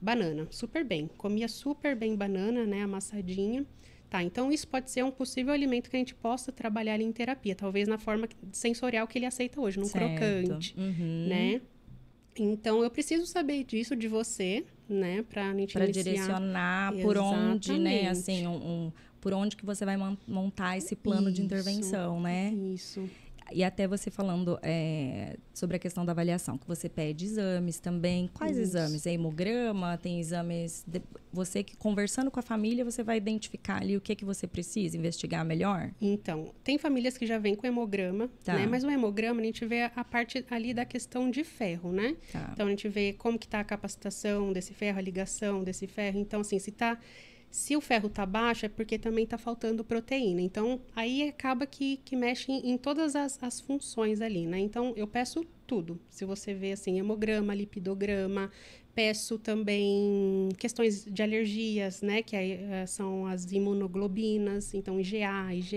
banana, 0.00 0.46
super 0.50 0.82
bem. 0.84 1.06
Comia 1.18 1.48
super 1.48 1.94
bem 1.94 2.16
banana, 2.16 2.64
né? 2.64 2.82
Amassadinha. 2.82 3.64
Tá, 4.10 4.22
então 4.22 4.52
isso 4.52 4.68
pode 4.68 4.90
ser 4.90 5.02
um 5.04 5.10
possível 5.10 5.52
alimento 5.52 5.90
que 5.90 5.96
a 5.96 5.98
gente 5.98 6.14
possa 6.14 6.52
trabalhar 6.52 6.94
ali 6.94 7.04
em 7.04 7.10
terapia. 7.12 7.54
Talvez 7.54 7.86
na 7.88 7.98
forma 7.98 8.28
sensorial 8.52 9.06
que 9.08 9.18
ele 9.18 9.26
aceita 9.26 9.60
hoje, 9.60 9.78
num 9.78 9.86
Certo. 9.86 10.06
crocante, 10.16 10.74
Uhum. 10.78 11.26
né? 11.28 11.60
Então, 12.38 12.82
eu 12.82 12.90
preciso 12.90 13.26
saber 13.26 13.64
disso 13.64 13.94
de 13.94 14.08
você, 14.08 14.64
né? 14.88 15.24
Pra 15.28 15.50
iniciar. 15.50 15.86
direcionar 15.88 16.92
por 17.02 17.16
onde, 17.16 17.78
né? 17.78 18.02
Exatamente. 18.04 18.06
Assim, 18.08 18.46
um, 18.46 18.54
um- 18.56 18.92
por 19.24 19.32
onde 19.32 19.56
que 19.56 19.64
você 19.64 19.86
vai 19.86 19.96
mon- 19.96 20.18
montar 20.28 20.76
esse 20.76 20.94
plano 20.94 21.32
de 21.32 21.40
Isso. 21.40 21.46
intervenção, 21.46 22.20
né? 22.20 22.52
Isso. 22.52 23.08
E 23.52 23.62
até 23.62 23.86
você 23.86 24.10
falando 24.10 24.58
é, 24.62 25.36
sobre 25.52 25.76
a 25.76 25.78
questão 25.78 26.04
da 26.04 26.12
avaliação, 26.12 26.56
que 26.58 26.66
você 26.66 26.88
pede 26.88 27.24
exames 27.26 27.78
também. 27.78 28.28
Quais 28.32 28.52
Isso. 28.56 28.76
exames? 28.76 29.06
É 29.06 29.12
hemograma? 29.12 29.96
Tem 29.98 30.18
exames. 30.20 30.82
de- 30.86 31.02
você 31.32 31.62
que 31.62 31.76
conversando 31.76 32.30
com 32.30 32.38
a 32.38 32.42
família, 32.42 32.84
você 32.84 33.02
vai 33.02 33.16
identificar 33.16 33.80
ali 33.82 33.96
o 33.96 34.00
que, 34.00 34.14
que 34.14 34.24
você 34.24 34.46
precisa 34.46 34.96
investigar 34.96 35.44
melhor? 35.44 35.90
Então, 36.00 36.52
tem 36.62 36.76
famílias 36.78 37.16
que 37.18 37.26
já 37.26 37.38
vêm 37.38 37.54
com 37.54 37.66
hemograma, 37.66 38.28
Tá. 38.44 38.54
né? 38.54 38.66
Mas 38.66 38.84
o 38.84 38.90
hemograma, 38.90 39.40
a 39.40 39.44
gente 39.44 39.64
vê 39.66 39.82
a- 39.82 39.92
a 39.96 40.04
parte 40.04 40.44
ali 40.50 40.72
da 40.74 40.84
questão 40.84 41.30
de 41.30 41.44
ferro, 41.44 41.92
né? 41.92 42.16
Tá. 42.32 42.50
Então, 42.52 42.66
a 42.66 42.70
gente 42.70 42.88
vê 42.88 43.12
como 43.14 43.38
que 43.38 43.48
tá 43.48 43.60
a 43.60 43.64
capacitação 43.64 44.52
desse 44.52 44.72
ferro, 44.74 44.98
a 44.98 45.02
ligação 45.02 45.62
desse 45.64 45.86
ferro. 45.86 46.18
Então, 46.18 46.40
assim, 46.40 46.58
se 46.58 46.70
tá... 46.70 46.98
Se 47.56 47.76
o 47.76 47.80
ferro 47.80 48.08
tá 48.08 48.26
baixo, 48.26 48.66
é 48.66 48.68
porque 48.68 48.98
também 48.98 49.24
tá 49.24 49.38
faltando 49.38 49.84
proteína. 49.84 50.40
Então, 50.40 50.80
aí 50.96 51.28
acaba 51.28 51.64
que, 51.66 51.98
que 51.98 52.16
mexe 52.16 52.50
em, 52.50 52.72
em 52.72 52.76
todas 52.76 53.14
as, 53.14 53.40
as 53.40 53.60
funções 53.60 54.20
ali, 54.20 54.44
né? 54.44 54.58
Então, 54.58 54.92
eu 54.96 55.06
peço 55.06 55.46
tudo. 55.64 56.00
Se 56.10 56.24
você 56.24 56.52
vê, 56.52 56.72
assim, 56.72 56.98
hemograma, 56.98 57.54
lipidograma, 57.54 58.50
peço 58.92 59.38
também 59.38 60.48
questões 60.58 61.04
de 61.04 61.22
alergias, 61.22 62.02
né? 62.02 62.22
Que 62.24 62.34
aí, 62.34 62.52
eh, 62.54 62.86
são 62.86 63.24
as 63.24 63.44
imunoglobinas. 63.52 64.74
Então, 64.74 64.98
IgA, 65.00 65.54
IgE, 65.54 65.76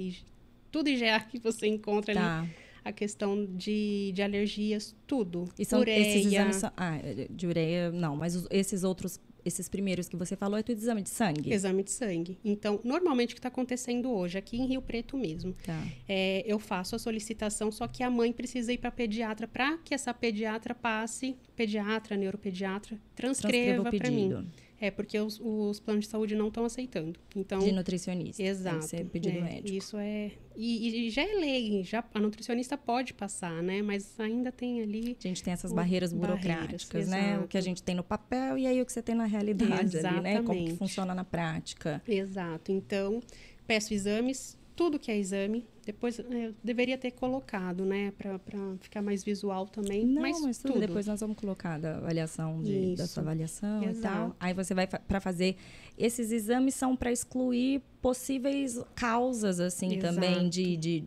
IG, 0.00 0.24
tudo 0.72 0.88
IgA 0.88 1.20
que 1.28 1.38
você 1.38 1.66
encontra 1.66 2.12
ali 2.12 2.20
Tá. 2.20 2.46
a 2.84 2.90
questão 2.92 3.44
de, 3.44 4.12
de 4.14 4.22
alergias, 4.22 4.96
tudo. 5.06 5.44
E 5.58 5.64
são 5.66 5.80
Ureia, 5.80 6.00
esses 6.00 6.32
exames. 6.32 6.62
Ah, 6.74 6.98
de 7.28 7.46
ureia, 7.46 7.90
não, 7.92 8.16
mas 8.16 8.34
os- 8.34 8.46
esses 8.50 8.82
outros, 8.82 9.20
esses 9.44 9.68
primeiros 9.68 10.08
que 10.08 10.16
você 10.16 10.36
falou, 10.36 10.58
é 10.58 10.62
tudo 10.62 10.78
exame 10.78 11.02
de 11.02 11.10
sangue? 11.10 11.52
exame 11.52 11.82
de 11.82 11.90
sangue. 11.90 12.38
Então, 12.44 12.80
normalmente 12.84 13.32
o 13.32 13.34
que 13.34 13.38
está 13.38 13.48
acontecendo 13.48 14.10
hoje, 14.10 14.36
aqui 14.38 14.56
em 14.58 14.66
Rio 14.66 14.82
Preto 14.82 15.16
mesmo, 15.16 15.54
Tá. 15.64 15.82
é, 16.08 16.42
eu 16.46 16.58
faço 16.58 16.96
a 16.96 16.98
solicitação, 16.98 17.70
só 17.70 17.86
que 17.88 18.02
a 18.02 18.10
mãe 18.10 18.32
precisa 18.32 18.72
ir 18.72 18.78
para 18.78 18.90
pediatra 18.90 19.46
para 19.48 19.78
que 19.78 19.94
essa 19.94 20.12
pediatra 20.12 20.74
passe, 20.74 21.36
pediatra, 21.56 22.16
neuropediatra, 22.16 22.98
Transcreva 23.14 23.82
transcreva 23.82 23.96
o 23.96 23.98
para 23.98 24.10
mim. 24.10 24.46
É, 24.80 24.90
porque 24.90 25.18
os, 25.18 25.40
os 25.42 25.80
planos 25.80 26.04
de 26.04 26.10
saúde 26.10 26.36
não 26.36 26.48
estão 26.48 26.64
aceitando. 26.64 27.18
Então, 27.34 27.58
de 27.58 27.72
nutricionista. 27.72 28.42
Exato. 28.42 28.88
Tem 28.88 29.04
pedido 29.06 29.38
é, 29.38 29.40
médico. 29.40 29.76
Isso 29.76 29.96
é. 29.98 30.32
E, 30.56 31.06
e 31.06 31.10
já 31.10 31.22
é 31.22 31.34
lei, 31.34 31.82
já, 31.84 32.04
a 32.14 32.20
nutricionista 32.20 32.76
pode 32.76 33.14
passar, 33.14 33.62
né? 33.62 33.82
Mas 33.82 34.18
ainda 34.18 34.52
tem 34.52 34.80
ali. 34.82 35.16
A 35.18 35.28
gente 35.28 35.42
tem 35.42 35.52
essas 35.52 35.72
o- 35.72 35.74
barreiras 35.74 36.12
barreiras, 36.12 36.38
burocráticas, 36.42 37.08
né? 37.08 37.30
O 37.30 37.32
exato. 37.34 37.48
que 37.48 37.58
a 37.58 37.60
gente 37.60 37.82
tem 37.82 37.94
no 37.94 38.02
papel 38.04 38.58
e 38.58 38.66
aí 38.66 38.80
o 38.80 38.86
que 38.86 38.92
você 38.92 39.02
tem 39.02 39.14
na 39.14 39.26
realidade 39.26 39.98
ali, 39.98 40.20
né? 40.20 40.42
Como 40.42 40.64
que 40.64 40.76
funciona 40.76 41.14
na 41.14 41.24
prática. 41.24 42.02
Exato. 42.06 42.72
Então, 42.72 43.20
peço 43.66 43.94
exames, 43.94 44.57
tudo 44.78 44.96
que 44.96 45.10
é 45.10 45.18
exame. 45.18 45.66
Depois 45.84 46.20
é, 46.20 46.46
eu 46.46 46.54
deveria 46.62 46.96
ter 46.96 47.10
colocado, 47.10 47.84
né? 47.84 48.12
Para 48.12 48.38
ficar 48.78 49.02
mais 49.02 49.24
visual 49.24 49.66
também. 49.66 50.06
Não, 50.06 50.22
mas, 50.22 50.40
mas, 50.40 50.58
tudo. 50.58 50.74
tudo. 50.74 50.86
Depois 50.86 51.04
nós 51.04 51.20
vamos 51.20 51.36
colocar 51.36 51.80
da 51.80 51.96
avaliação 51.96 52.62
de, 52.62 52.94
da 52.94 53.04
sua 53.08 53.24
avaliação 53.24 53.82
e 53.82 53.86
tal. 53.86 53.90
Exato. 53.90 54.36
Aí 54.38 54.54
você 54.54 54.74
vai 54.74 54.86
para 54.86 55.20
fazer. 55.20 55.56
Esses 55.98 56.30
exames 56.30 56.76
são 56.76 56.94
para 56.94 57.10
excluir 57.10 57.82
possíveis 58.00 58.80
causas, 58.94 59.58
assim, 59.58 59.98
também 59.98 60.48
de, 60.48 60.76
de, 60.76 61.04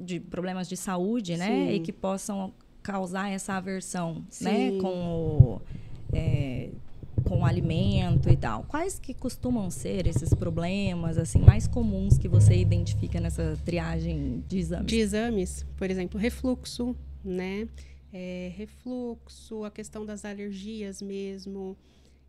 de 0.00 0.18
problemas 0.18 0.68
de 0.68 0.76
saúde, 0.76 1.36
né? 1.36 1.46
Sim. 1.46 1.74
E 1.74 1.80
que 1.80 1.92
possam 1.92 2.52
causar 2.82 3.30
essa 3.30 3.52
aversão, 3.52 4.26
né? 4.40 4.70
Sim. 4.70 4.78
Com 4.78 4.88
o. 4.88 5.62
é, 6.12 6.70
com 7.32 7.40
o 7.40 7.44
alimento 7.46 8.28
e 8.28 8.36
tal. 8.36 8.62
Quais 8.64 8.98
que 8.98 9.14
costumam 9.14 9.70
ser 9.70 10.06
esses 10.06 10.34
problemas 10.34 11.16
assim 11.16 11.38
mais 11.38 11.66
comuns 11.66 12.18
que 12.18 12.28
você 12.28 12.54
identifica 12.54 13.18
nessa 13.18 13.58
triagem 13.64 14.44
de 14.46 14.58
exames? 14.58 14.86
De 14.86 14.96
exames, 14.98 15.66
por 15.78 15.90
exemplo, 15.90 16.20
refluxo, 16.20 16.94
né? 17.24 17.66
É, 18.12 18.52
refluxo, 18.54 19.64
a 19.64 19.70
questão 19.70 20.04
das 20.04 20.26
alergias 20.26 21.00
mesmo. 21.00 21.74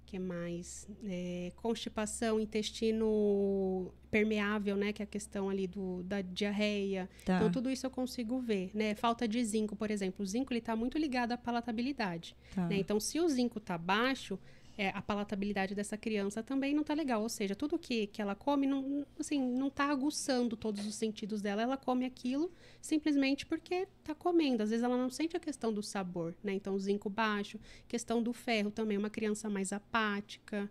que 0.06 0.18
mais? 0.18 0.88
É, 1.04 1.52
constipação, 1.58 2.40
intestino 2.40 3.92
permeável, 4.10 4.78
né? 4.78 4.94
Que 4.94 5.02
é 5.02 5.06
a 5.06 5.08
questão 5.08 5.50
ali 5.50 5.68
do, 5.68 6.02
da 6.04 6.22
diarreia. 6.22 7.10
Tá. 7.26 7.36
Então, 7.36 7.52
tudo 7.52 7.70
isso 7.70 7.86
eu 7.86 7.90
consigo 7.90 8.40
ver, 8.40 8.72
né? 8.74 8.96
Falta 8.96 9.28
de 9.28 9.44
zinco, 9.44 9.76
por 9.76 9.92
exemplo. 9.92 10.24
O 10.24 10.26
zinco, 10.26 10.54
ele 10.54 10.62
tá 10.62 10.78
muito 10.78 10.98
ligado 10.98 11.34
à 11.34 11.38
palatabilidade. 11.38 12.38
Tá. 12.56 12.70
né? 12.70 12.78
Então, 12.78 13.02
se 13.02 13.20
o 13.20 13.28
zinco 13.28 13.60
tá 13.60 13.78
baixo, 13.78 14.40
é, 14.78 14.90
a 14.90 15.02
palatabilidade 15.02 15.76
dessa 15.76 15.98
criança 15.98 16.42
também 16.42 16.74
não 16.74 16.84
tá 16.84 16.94
legal. 16.94 17.22
Ou 17.22 17.30
seja, 17.30 17.56
tudo 17.56 17.78
que, 17.78 18.08
que 18.08 18.22
ela 18.22 18.36
come, 18.36 18.66
não, 18.66 19.06
assim, 19.20 19.40
não 19.40 19.70
tá 19.70 19.86
aguçando 19.86 20.58
todos 20.58 20.86
os 20.86 20.96
sentidos 20.96 21.42
dela. 21.42 21.62
Ela 21.62 21.78
come 21.78 22.06
aquilo 22.06 22.52
simplesmente 22.82 23.46
porque 23.46 23.88
tá 24.04 24.16
comendo. 24.16 24.64
Às 24.64 24.72
vezes 24.72 24.84
ela 24.84 24.98
não 24.98 25.10
sente 25.10 25.38
a 25.38 25.40
questão 25.40 25.72
do 25.72 25.84
sabor, 25.84 26.36
né? 26.44 26.54
Então, 26.54 26.78
zinco 26.80 27.10
baixo, 27.10 27.60
questão 27.88 28.22
do 28.22 28.34
ferro 28.34 28.72
também, 28.72 28.98
uma 28.98 29.10
criança 29.10 29.50
mais 29.50 29.72
apática. 29.72 30.70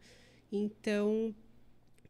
Então, 0.50 1.34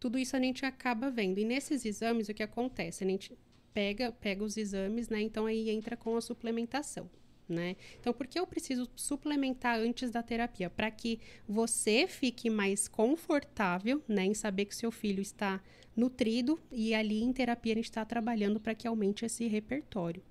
tudo 0.01 0.19
isso 0.19 0.35
a 0.35 0.41
gente 0.41 0.65
acaba 0.65 1.11
vendo. 1.11 1.39
E 1.39 1.45
nesses 1.45 1.85
exames, 1.85 2.29
o 2.29 2.35
que 2.35 2.43
acontece? 2.43 3.05
A 3.05 3.07
gente 3.07 3.37
pega, 3.75 4.13
pega 4.13 4.43
os 4.43 4.57
exames, 4.57 5.09
né? 5.09 5.21
Então, 5.21 5.45
aí 5.45 5.69
entra 5.69 5.97
com 5.97 6.17
a 6.17 6.21
suplementação. 6.21 7.11
Né? 7.53 7.77
Então, 8.01 8.13
por 8.13 8.27
que 8.27 8.39
eu 8.41 8.47
preciso 8.47 8.89
suplementar 8.97 9.79
antes 9.79 10.11
da 10.11 10.23
terapia? 10.23 10.71
Para 10.71 10.91
que 10.91 11.21
você 11.47 12.07
fique 12.07 12.49
mais 12.49 12.89
confortável 12.89 14.03
né, 14.09 14.25
em 14.25 14.35
saber 14.35 14.65
que 14.65 14.75
seu 14.75 14.91
filho 14.91 15.21
está 15.21 15.61
nutrido 15.95 16.59
e 16.71 16.95
ali 16.95 17.23
em 17.23 17.33
terapia 17.33 17.75
a 17.75 17.77
gente 17.77 17.85
está 17.85 18.05
trabalhando 18.05 18.59
para 18.59 18.75
que 18.75 18.89
aumente 18.89 19.25
esse 19.27 19.47
repertório. 19.47 20.23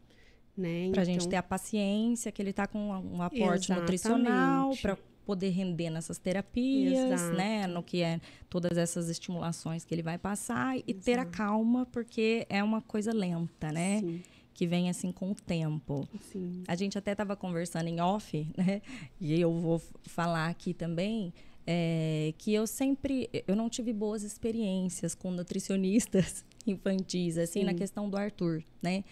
Né? 0.57 0.89
Pra 0.91 1.03
gente 1.03 1.17
Então, 1.17 1.29
ter 1.29 1.35
a 1.37 1.43
paciência 1.43 2.31
que 2.31 2.41
ele 2.41 2.51
tá 2.51 2.65
com 2.67 2.79
um 2.89 3.21
aporte 3.21 3.65
Exatamente. 3.71 3.79
nutricional 3.81 4.75
para 4.81 4.97
poder 5.25 5.49
render 5.49 5.89
nessas 5.89 6.17
terapias, 6.17 7.11
Exato. 7.11 7.37
né? 7.37 7.67
No 7.67 7.83
que 7.83 8.01
é 8.01 8.19
todas 8.49 8.77
essas 8.77 9.07
estimulações 9.09 9.85
que 9.85 9.93
ele 9.93 10.01
vai 10.01 10.17
passar 10.17 10.77
e 10.77 10.93
ter 10.93 11.19
a 11.19 11.21
Exato. 11.21 11.37
calma, 11.37 11.85
porque 11.85 12.45
é 12.49 12.63
uma 12.63 12.81
coisa 12.81 13.13
lenta, 13.13 13.71
né? 13.71 13.99
Sim, 13.99 14.23
Que 14.61 14.67
vem 14.67 14.91
assim 14.91 15.11
com 15.11 15.31
o 15.31 15.33
tempo. 15.33 16.07
sim. 16.31 16.61
A 16.67 16.75
gente 16.75 16.95
até 16.95 17.13
estava 17.13 17.35
conversando 17.35 17.87
em 17.87 17.99
off, 17.99 18.45
né? 18.55 18.83
E 19.19 19.41
eu 19.41 19.51
vou 19.51 19.81
falar 20.03 20.49
aqui 20.49 20.71
também 20.71 21.33
é, 21.65 22.31
que 22.37 22.53
eu 22.53 22.67
sempre, 22.67 23.27
eu 23.47 23.55
não 23.55 23.67
tive 23.67 23.91
boas 23.91 24.21
experiências 24.21 25.15
com 25.15 25.31
nutricionistas 25.31 26.45
infantis, 26.67 27.39
assim, 27.39 27.63
na 27.63 27.71
Sim. 27.71 27.77
questão 27.79 28.07
do 28.07 28.15
Arthur, 28.15 28.63
né? 28.83 29.03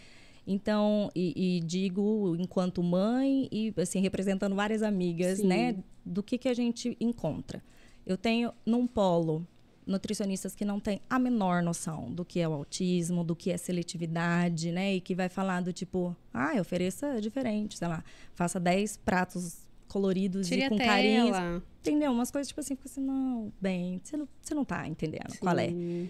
Então, 0.46 1.10
e, 1.16 1.58
e 1.58 1.60
digo 1.62 2.36
enquanto 2.38 2.84
mãe 2.84 3.50
e 3.52 3.74
assim 3.78 4.02
representando 4.02 4.54
várias 4.56 4.84
amigas, 4.84 5.40
Sim. 5.40 5.48
né? 5.48 5.76
Do 6.06 6.22
que 6.22 6.38
que 6.38 6.48
a 6.48 6.54
gente 6.54 6.96
encontra. 7.02 7.64
Eu 8.06 8.18
tenho 8.18 8.54
num 8.64 8.86
polo 8.86 9.48
nutricionistas 9.90 10.56
que 10.56 10.64
não 10.64 10.80
têm 10.80 11.02
a 11.10 11.18
menor 11.18 11.64
noção 11.64 12.12
do 12.12 12.24
que 12.24 12.40
é 12.40 12.48
o 12.48 12.54
autismo, 12.54 13.24
do 13.24 13.36
que 13.36 13.52
é 13.52 13.58
seletividade, 13.58 14.72
né? 14.72 14.96
E 14.96 15.02
que 15.02 15.16
vai 15.16 15.28
falar 15.28 15.62
do 15.62 15.74
tipo, 15.74 16.16
ah, 16.34 16.54
ofereça 16.62 17.20
diferente, 17.20 17.78
sei 17.78 17.88
lá, 17.88 18.04
faça 18.36 18.60
10 18.60 18.98
pratos 18.98 19.68
coloridos 19.88 20.48
Tire 20.48 20.64
e 20.64 20.70
com 20.70 20.78
carinho. 20.78 21.64
Entendeu? 21.82 22.12
Umas 22.12 22.30
coisas 22.30 22.48
tipo 22.48 22.60
assim, 22.60 22.76
fica 22.76 22.88
assim, 22.88 23.02
não, 23.02 23.52
bem, 23.60 24.00
você 24.04 24.16
não, 24.16 24.28
você 24.40 24.54
não 24.54 24.64
tá 24.64 24.88
entendendo 24.88 25.36
qual 25.40 25.58
é. 25.58 25.70
Sim. 25.70 26.10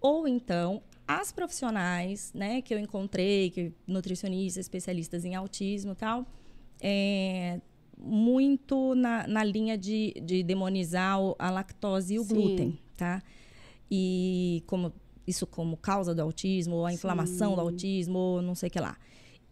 Ou 0.00 0.26
então, 0.26 0.82
as 1.06 1.30
profissionais, 1.30 2.32
né, 2.34 2.62
que 2.62 2.72
eu 2.72 2.78
encontrei, 2.78 3.50
que 3.50 3.72
nutricionistas, 3.86 4.64
especialistas 4.64 5.24
em 5.24 5.34
autismo 5.34 5.92
e 5.92 5.96
tal, 5.96 6.26
é, 6.80 7.60
muito 7.98 8.94
na, 8.94 9.26
na 9.26 9.44
linha 9.44 9.76
de, 9.76 10.14
de 10.22 10.42
demonizar 10.42 11.18
a 11.38 11.50
lactose 11.50 12.14
e 12.14 12.18
o 12.18 12.22
Sim. 12.22 12.34
glúten, 12.34 12.78
tá? 12.98 13.22
E 13.90 14.62
como 14.66 14.92
isso 15.26 15.46
como 15.46 15.76
causa 15.76 16.14
do 16.14 16.20
autismo, 16.22 16.76
ou 16.76 16.86
a 16.86 16.92
inflamação 16.92 17.50
do 17.54 17.60
Sim. 17.60 17.66
autismo, 17.66 18.18
ou 18.18 18.42
não 18.42 18.54
sei 18.54 18.68
o 18.68 18.72
que 18.72 18.80
lá. 18.80 18.96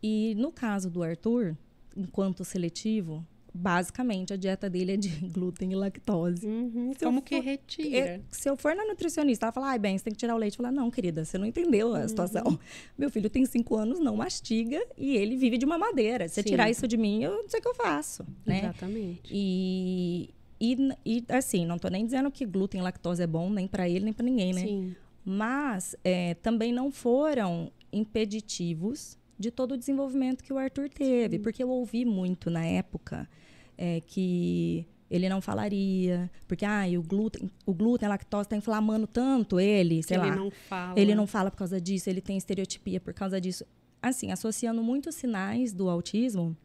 E 0.03 0.35
no 0.37 0.50
caso 0.53 0.91
do 0.91 1.03
Arthur, 1.03 1.57
enquanto 1.97 2.45
seletivo, 2.45 3.25
basicamente 3.53 4.33
a 4.33 4.37
dieta 4.37 4.69
dele 4.71 4.93
é 4.93 4.97
de 4.97 5.09
glúten 5.33 5.73
e 5.73 5.75
lactose. 5.75 6.47
Uhum, 6.47 6.93
Como 7.03 7.21
que 7.23 7.37
for- 7.37 7.45
retira? 7.45 7.97
É, 7.99 8.21
se 8.31 8.49
eu 8.49 8.57
for 8.57 8.75
na 8.75 8.85
nutricionista, 8.87 9.47
ela 9.47 9.53
falar, 9.53 9.71
ai, 9.71 9.79
bem, 9.79 9.97
você 9.99 10.05
tem 10.05 10.12
que 10.12 10.19
tirar 10.19 10.35
o 10.35 10.38
leite. 10.38 10.55
Eu 10.55 10.65
falar, 10.65 10.73
não, 10.73 10.91
querida, 10.91 11.25
você 11.25 11.37
não 11.38 11.47
entendeu 11.47 11.95
a 11.95 12.07
situação. 12.09 12.59
Meu 12.97 13.11
filho 13.11 13.29
tem 13.31 13.45
cinco 13.47 13.76
anos, 13.76 13.99
não 13.99 14.17
mastiga 14.17 14.83
e 14.97 15.17
ele 15.17 15.37
vive 15.37 15.57
de 15.59 15.65
uma 15.67 15.76
madeira. 15.79 16.26
Se 16.29 16.35
você 16.37 16.43
Sim. 16.43 16.49
tirar 16.50 16.71
isso 16.71 16.87
de 16.89 16.97
mim, 16.97 17.23
eu 17.23 17.43
não 17.43 17.49
sei 17.49 17.61
o 17.61 17.63
que 17.63 17.69
eu 17.69 17.75
faço, 17.75 18.26
né? 18.47 18.61
Exatamente. 18.61 19.30
E, 19.30 20.30
e, 20.60 20.76
e, 21.04 21.25
assim, 21.28 21.66
não 21.66 21.78
tô 21.78 21.88
nem 21.88 22.04
dizendo 22.04 22.30
que 22.30 22.47
glúten 22.47 22.80
e 22.80 22.82
lactose 22.84 23.23
é 23.23 23.26
bom, 23.26 23.50
nem 23.50 23.66
para 23.66 23.88
ele, 23.88 24.04
nem 24.04 24.12
para 24.12 24.25
ninguém, 24.25 24.52
né? 24.52 24.62
Sim. 24.62 24.97
Mas 25.25 25.97
é, 26.04 26.34
também 26.34 26.73
não 26.73 26.90
foram 26.90 27.71
impeditivos 27.92 29.19
de 29.38 29.50
todo 29.50 29.73
o 29.73 29.76
desenvolvimento 29.76 30.42
que 30.42 30.52
o 30.52 30.58
Arthur 30.58 30.88
teve. 30.88 31.38
Porque 31.38 31.62
eu 31.62 31.69
ouvi 31.69 32.04
muito 32.04 32.50
na 32.50 32.64
época 32.64 33.28
é, 33.76 34.00
que 34.00 34.86
ele 35.10 35.28
não 35.28 35.40
falaria, 35.40 36.30
porque 36.49 36.64
ah, 36.64 36.84
o 36.99 37.02
glúten, 37.02 37.50
o 37.64 37.73
glúten, 37.73 38.06
a 38.06 38.10
lactose 38.10 38.47
está 38.47 38.56
inflamando 38.56 39.06
tanto 39.06 39.60
ele, 39.60 40.02
sei 40.02 40.16
ele 40.16 40.26
lá. 40.26 40.36
não 40.36 40.50
fala. 40.50 40.99
Ele 40.99 41.14
não 41.14 41.26
fala 41.26 41.50
por 41.50 41.58
causa 41.58 41.80
disso, 41.80 42.10
ele 42.10 42.21
tem 42.21 42.36
estereotipia 42.36 43.00
por 43.00 43.14
causa 43.14 43.40
disso. 43.40 43.64
Assim, 44.02 44.32
associando 44.32 44.82
muitos 44.82 45.14
sinais 45.14 45.73
do 45.73 45.88
autismo 45.88 46.56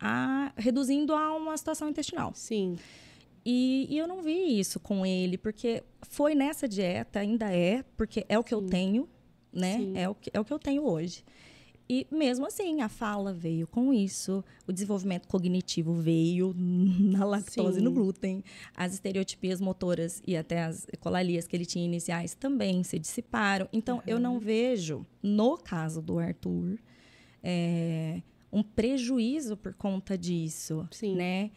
a 0.00 0.52
reduzindo 0.56 1.14
a 1.14 1.34
uma 1.34 1.56
situação 1.56 1.88
intestinal. 1.88 2.32
Sim. 2.34 2.76
E, 3.44 3.86
e 3.88 3.96
eu 3.96 4.06
não 4.06 4.22
vi 4.22 4.58
isso 4.58 4.78
com 4.78 5.06
ele, 5.06 5.38
porque 5.38 5.82
foi 6.02 6.34
nessa 6.34 6.68
dieta, 6.68 7.20
ainda 7.20 7.50
é, 7.50 7.82
porque 7.96 8.24
é 8.28 8.38
o 8.38 8.44
que 8.44 8.52
eu 8.52 8.62
tenho, 8.62 9.08
né? 9.52 9.78
Sim. 9.78 9.92
É 9.96 10.08
o 10.08 10.14
que, 10.14 10.30
é 10.32 10.40
o 10.40 10.44
que 10.44 10.52
eu 10.52 10.58
tenho 10.58 10.84
hoje. 10.84 11.24
E 11.90 12.06
mesmo 12.10 12.46
assim, 12.46 12.82
a 12.82 12.88
fala 12.88 13.32
veio 13.32 13.66
com 13.66 13.94
isso, 13.94 14.44
o 14.66 14.72
desenvolvimento 14.72 15.26
cognitivo 15.26 15.94
veio 15.94 16.52
na 16.54 17.24
lactose 17.24 17.80
e 17.80 17.82
no 17.82 17.88
Sim. 17.88 17.94
glúten, 17.94 18.44
as 18.76 18.92
estereotipias 18.92 19.58
motoras 19.58 20.22
e 20.26 20.36
até 20.36 20.64
as 20.64 20.86
ecolalias 20.92 21.46
que 21.46 21.56
ele 21.56 21.64
tinha 21.64 21.86
iniciais 21.86 22.34
também 22.34 22.84
se 22.84 22.98
dissiparam. 22.98 23.66
Então, 23.72 24.02
eu 24.06 24.20
não 24.20 24.38
vejo, 24.38 25.06
no 25.22 25.56
caso 25.56 26.02
do 26.02 26.18
Arthur, 26.18 26.78
é, 27.42 28.20
um 28.52 28.62
prejuízo 28.62 29.56
por 29.56 29.74
conta 29.74 30.16
disso, 30.16 30.86
Sim. 30.90 31.14
né? 31.16 31.50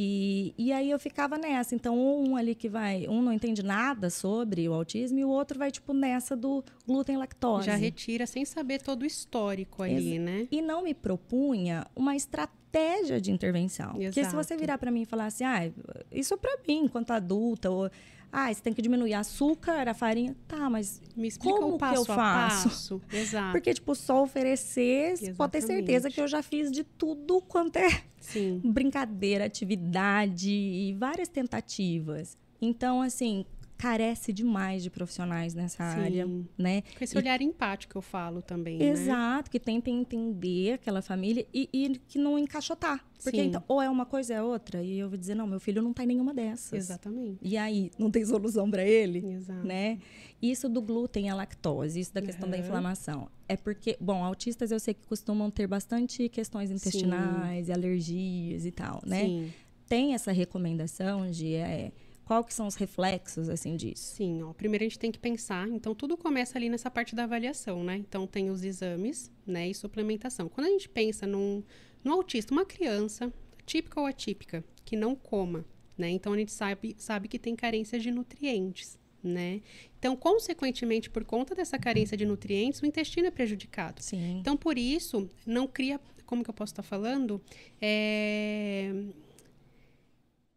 E, 0.00 0.54
e 0.56 0.72
aí 0.72 0.90
eu 0.92 0.98
ficava 0.98 1.36
nessa. 1.36 1.74
Então, 1.74 1.98
um 1.98 2.36
ali 2.36 2.54
que 2.54 2.68
vai, 2.68 3.08
um 3.08 3.20
não 3.20 3.32
entende 3.32 3.64
nada 3.64 4.10
sobre 4.10 4.68
o 4.68 4.72
autismo 4.72 5.18
e 5.18 5.24
o 5.24 5.28
outro 5.28 5.58
vai, 5.58 5.72
tipo, 5.72 5.92
nessa 5.92 6.36
do 6.36 6.64
glúten 6.86 7.16
lactose. 7.16 7.66
Já 7.66 7.74
retira 7.74 8.24
sem 8.24 8.44
saber 8.44 8.80
todo 8.80 9.02
o 9.02 9.06
histórico 9.06 9.82
ali, 9.82 10.20
né? 10.20 10.46
E 10.52 10.62
não 10.62 10.84
me 10.84 10.94
propunha 10.94 11.84
uma 11.96 12.14
estratégia 12.14 13.20
de 13.20 13.32
intervenção. 13.32 13.90
Porque 13.90 14.12
se 14.12 14.20
Exato. 14.20 14.36
você 14.36 14.56
virar 14.56 14.78
para 14.78 14.92
mim 14.92 15.02
e 15.02 15.04
falar 15.04 15.26
assim, 15.26 15.42
ah, 15.42 15.68
isso 16.12 16.32
é 16.32 16.36
para 16.36 16.56
mim, 16.68 16.84
enquanto 16.84 17.10
adulta, 17.10 17.68
ou 17.68 17.90
ah, 18.30 18.52
você 18.52 18.60
tem 18.60 18.72
que 18.72 18.82
diminuir 18.82 19.14
açúcar, 19.14 19.88
a 19.88 19.94
farinha. 19.94 20.36
Tá, 20.46 20.68
mas 20.68 21.00
Me 21.16 21.28
explica 21.28 21.54
Como 21.58 21.74
o 21.74 21.78
que 21.78 21.84
eu 21.84 21.88
passo 21.88 22.04
faço? 22.04 22.68
passo. 22.68 23.02
Exato. 23.12 23.52
porque, 23.52 23.72
tipo, 23.74 23.94
só 23.94 24.22
oferecer, 24.22 25.16
você 25.16 25.32
pode 25.32 25.52
ter 25.52 25.60
certeza 25.62 26.08
Exatamente. 26.08 26.14
que 26.14 26.20
eu 26.20 26.28
já 26.28 26.42
fiz 26.42 26.70
de 26.70 26.84
tudo 26.84 27.40
quanto 27.40 27.76
é 27.76 28.02
Sim. 28.20 28.60
brincadeira, 28.64 29.46
atividade 29.46 30.50
e 30.50 30.92
várias 30.94 31.28
tentativas. 31.28 32.36
Então, 32.60 33.00
assim, 33.00 33.44
carece 33.78 34.32
demais 34.32 34.82
de 34.82 34.90
profissionais 34.90 35.54
nessa 35.54 35.84
área, 35.84 36.26
Sim. 36.26 36.46
né? 36.58 36.82
Com 36.98 37.04
esse 37.04 37.14
E- 37.16 37.18
olhar 37.18 37.40
empático 37.40 37.92
que 37.92 37.96
eu 37.96 38.02
falo 38.02 38.42
também, 38.42 38.76
né? 38.78 38.88
Exato, 38.88 39.48
que 39.48 39.60
tentem 39.60 40.00
entender 40.00 40.72
aquela 40.74 41.00
família 41.00 41.46
e, 41.54 41.68
e 41.72 41.96
que 42.08 42.18
não 42.18 42.36
encaixotar. 42.36 43.04
Porque 43.22 43.38
Sim. 43.40 43.46
então, 43.48 43.62
ou 43.68 43.80
é 43.80 43.88
uma 43.88 44.04
coisa 44.04 44.34
ou 44.42 44.50
é 44.50 44.52
outra. 44.52 44.82
E 44.82 44.98
eu 44.98 45.08
vou 45.08 45.16
dizer, 45.16 45.34
não, 45.36 45.46
meu 45.46 45.58
filho 45.60 45.80
não 45.80 45.92
tá 45.92 46.02
em 46.04 46.08
nenhuma 46.08 46.34
dessas. 46.34 46.72
Exatamente. 46.72 47.38
E 47.40 47.56
aí, 47.56 47.90
não 47.98 48.10
tem 48.10 48.24
solução 48.24 48.68
para 48.70 48.84
ele? 48.84 49.24
Exato. 49.24 49.66
Né? 49.66 49.98
Isso 50.42 50.68
do 50.68 50.82
glúten 50.82 51.26
e 51.26 51.28
a 51.28 51.34
lactose, 51.34 52.00
isso 52.00 52.12
da 52.12 52.20
questão 52.22 52.48
da 52.50 52.56
Uhum. 52.56 52.62
inflamação. 52.64 53.28
É 53.48 53.56
porque, 53.56 53.96
bom, 54.00 54.24
autistas 54.24 54.70
eu 54.72 54.78
sei 54.80 54.92
que 54.94 55.06
costumam 55.06 55.50
ter 55.50 55.66
bastante 55.68 56.28
questões 56.28 56.70
intestinais 56.70 57.68
e 57.68 57.72
alergias 57.72 58.66
e 58.66 58.70
tal, 58.72 59.00
né? 59.06 59.24
Sim. 59.24 59.52
Tem 59.88 60.14
essa 60.14 60.30
recomendação 60.32 61.30
de 61.30 61.54
é, 61.54 61.92
qual 62.28 62.44
que 62.44 62.52
são 62.52 62.66
os 62.66 62.74
reflexos, 62.74 63.48
assim, 63.48 63.74
disso? 63.74 64.16
Sim, 64.16 64.42
ó. 64.42 64.52
Primeiro 64.52 64.84
a 64.84 64.86
gente 64.86 64.98
tem 64.98 65.10
que 65.10 65.18
pensar, 65.18 65.66
então 65.66 65.94
tudo 65.94 66.14
começa 66.14 66.58
ali 66.58 66.68
nessa 66.68 66.90
parte 66.90 67.16
da 67.16 67.24
avaliação, 67.24 67.82
né? 67.82 67.96
Então 67.96 68.26
tem 68.26 68.50
os 68.50 68.62
exames, 68.62 69.32
né, 69.46 69.66
e 69.70 69.74
suplementação. 69.74 70.46
Quando 70.46 70.66
a 70.66 70.70
gente 70.70 70.90
pensa 70.90 71.26
num, 71.26 71.64
num 72.04 72.12
autista, 72.12 72.52
uma 72.52 72.66
criança, 72.66 73.32
típica 73.64 73.98
ou 73.98 74.04
atípica, 74.04 74.62
que 74.84 74.94
não 74.94 75.16
coma, 75.16 75.64
né? 75.96 76.10
Então 76.10 76.34
a 76.34 76.36
gente 76.36 76.52
sabe, 76.52 76.94
sabe 76.98 77.28
que 77.28 77.38
tem 77.38 77.56
carência 77.56 77.98
de 77.98 78.10
nutrientes, 78.10 78.98
né? 79.22 79.62
Então, 79.98 80.14
consequentemente, 80.14 81.08
por 81.08 81.24
conta 81.24 81.54
dessa 81.54 81.78
carência 81.78 82.14
de 82.14 82.26
nutrientes, 82.26 82.82
o 82.82 82.86
intestino 82.86 83.28
é 83.28 83.30
prejudicado. 83.30 84.02
Sim. 84.02 84.36
Então, 84.38 84.54
por 84.54 84.76
isso, 84.76 85.30
não 85.46 85.66
cria. 85.66 85.98
Como 86.26 86.44
que 86.44 86.50
eu 86.50 86.54
posso 86.54 86.74
estar 86.74 86.82
falando? 86.82 87.40
É, 87.80 88.92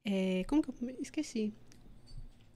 é, 0.04 0.44
como 0.50 0.62
que 0.62 0.70
eu 0.70 0.76
esqueci? 1.00 1.54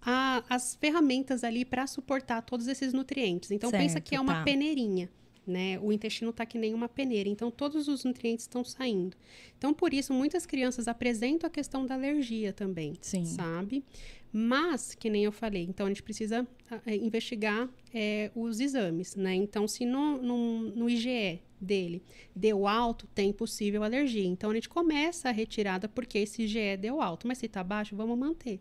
A, 0.05 0.43
as 0.47 0.75
ferramentas 0.75 1.43
ali 1.43 1.65
para 1.65 1.87
suportar 1.87 2.41
todos 2.43 2.67
esses 2.67 2.93
nutrientes. 2.93 3.51
Então 3.51 3.69
Certo, 3.69 3.81
pensa 3.81 3.99
que 3.99 4.15
é 4.15 4.19
uma 4.19 4.35
tá. 4.35 4.43
peneirinha, 4.43 5.09
né? 5.47 5.79
O 5.81 5.91
intestino 5.91 6.31
tá 6.31 6.45
que 6.45 6.57
nem 6.57 6.73
uma 6.73 6.87
peneira, 6.87 7.27
então 7.29 7.49
todos 7.49 7.87
os 7.87 8.03
nutrientes 8.03 8.45
estão 8.45 8.63
saindo. 8.63 9.17
Então 9.57 9.73
por 9.73 9.93
isso 9.93 10.13
muitas 10.13 10.45
crianças 10.45 10.87
apresentam 10.87 11.47
a 11.47 11.49
questão 11.49 11.85
da 11.85 11.95
alergia 11.95 12.53
também, 12.53 12.93
Sim. 13.01 13.25
sabe? 13.25 13.83
Mas 14.31 14.93
que 14.93 15.09
nem 15.09 15.23
eu 15.23 15.31
falei, 15.31 15.63
então 15.63 15.85
a 15.85 15.89
gente 15.89 16.03
precisa 16.03 16.45
ah, 16.69 16.81
eh, 16.85 16.97
investigar 16.97 17.69
eh, 17.93 18.31
os 18.35 18.59
exames, 18.59 19.15
né? 19.15 19.33
Então 19.33 19.67
se 19.67 19.85
no, 19.85 20.21
no, 20.21 20.59
no 20.71 20.89
IgE 20.89 21.41
dele 21.59 22.03
deu 22.35 22.67
alto, 22.67 23.07
tem 23.07 23.31
possível 23.31 23.83
alergia. 23.83 24.25
Então 24.25 24.51
a 24.51 24.53
gente 24.53 24.67
começa 24.67 25.29
a 25.29 25.31
retirada 25.31 25.87
porque 25.87 26.17
esse 26.19 26.43
IgE 26.43 26.77
deu 26.77 27.01
alto, 27.01 27.27
mas 27.27 27.37
se 27.37 27.47
tá 27.47 27.63
baixo, 27.63 27.95
vamos 27.95 28.17
manter, 28.17 28.59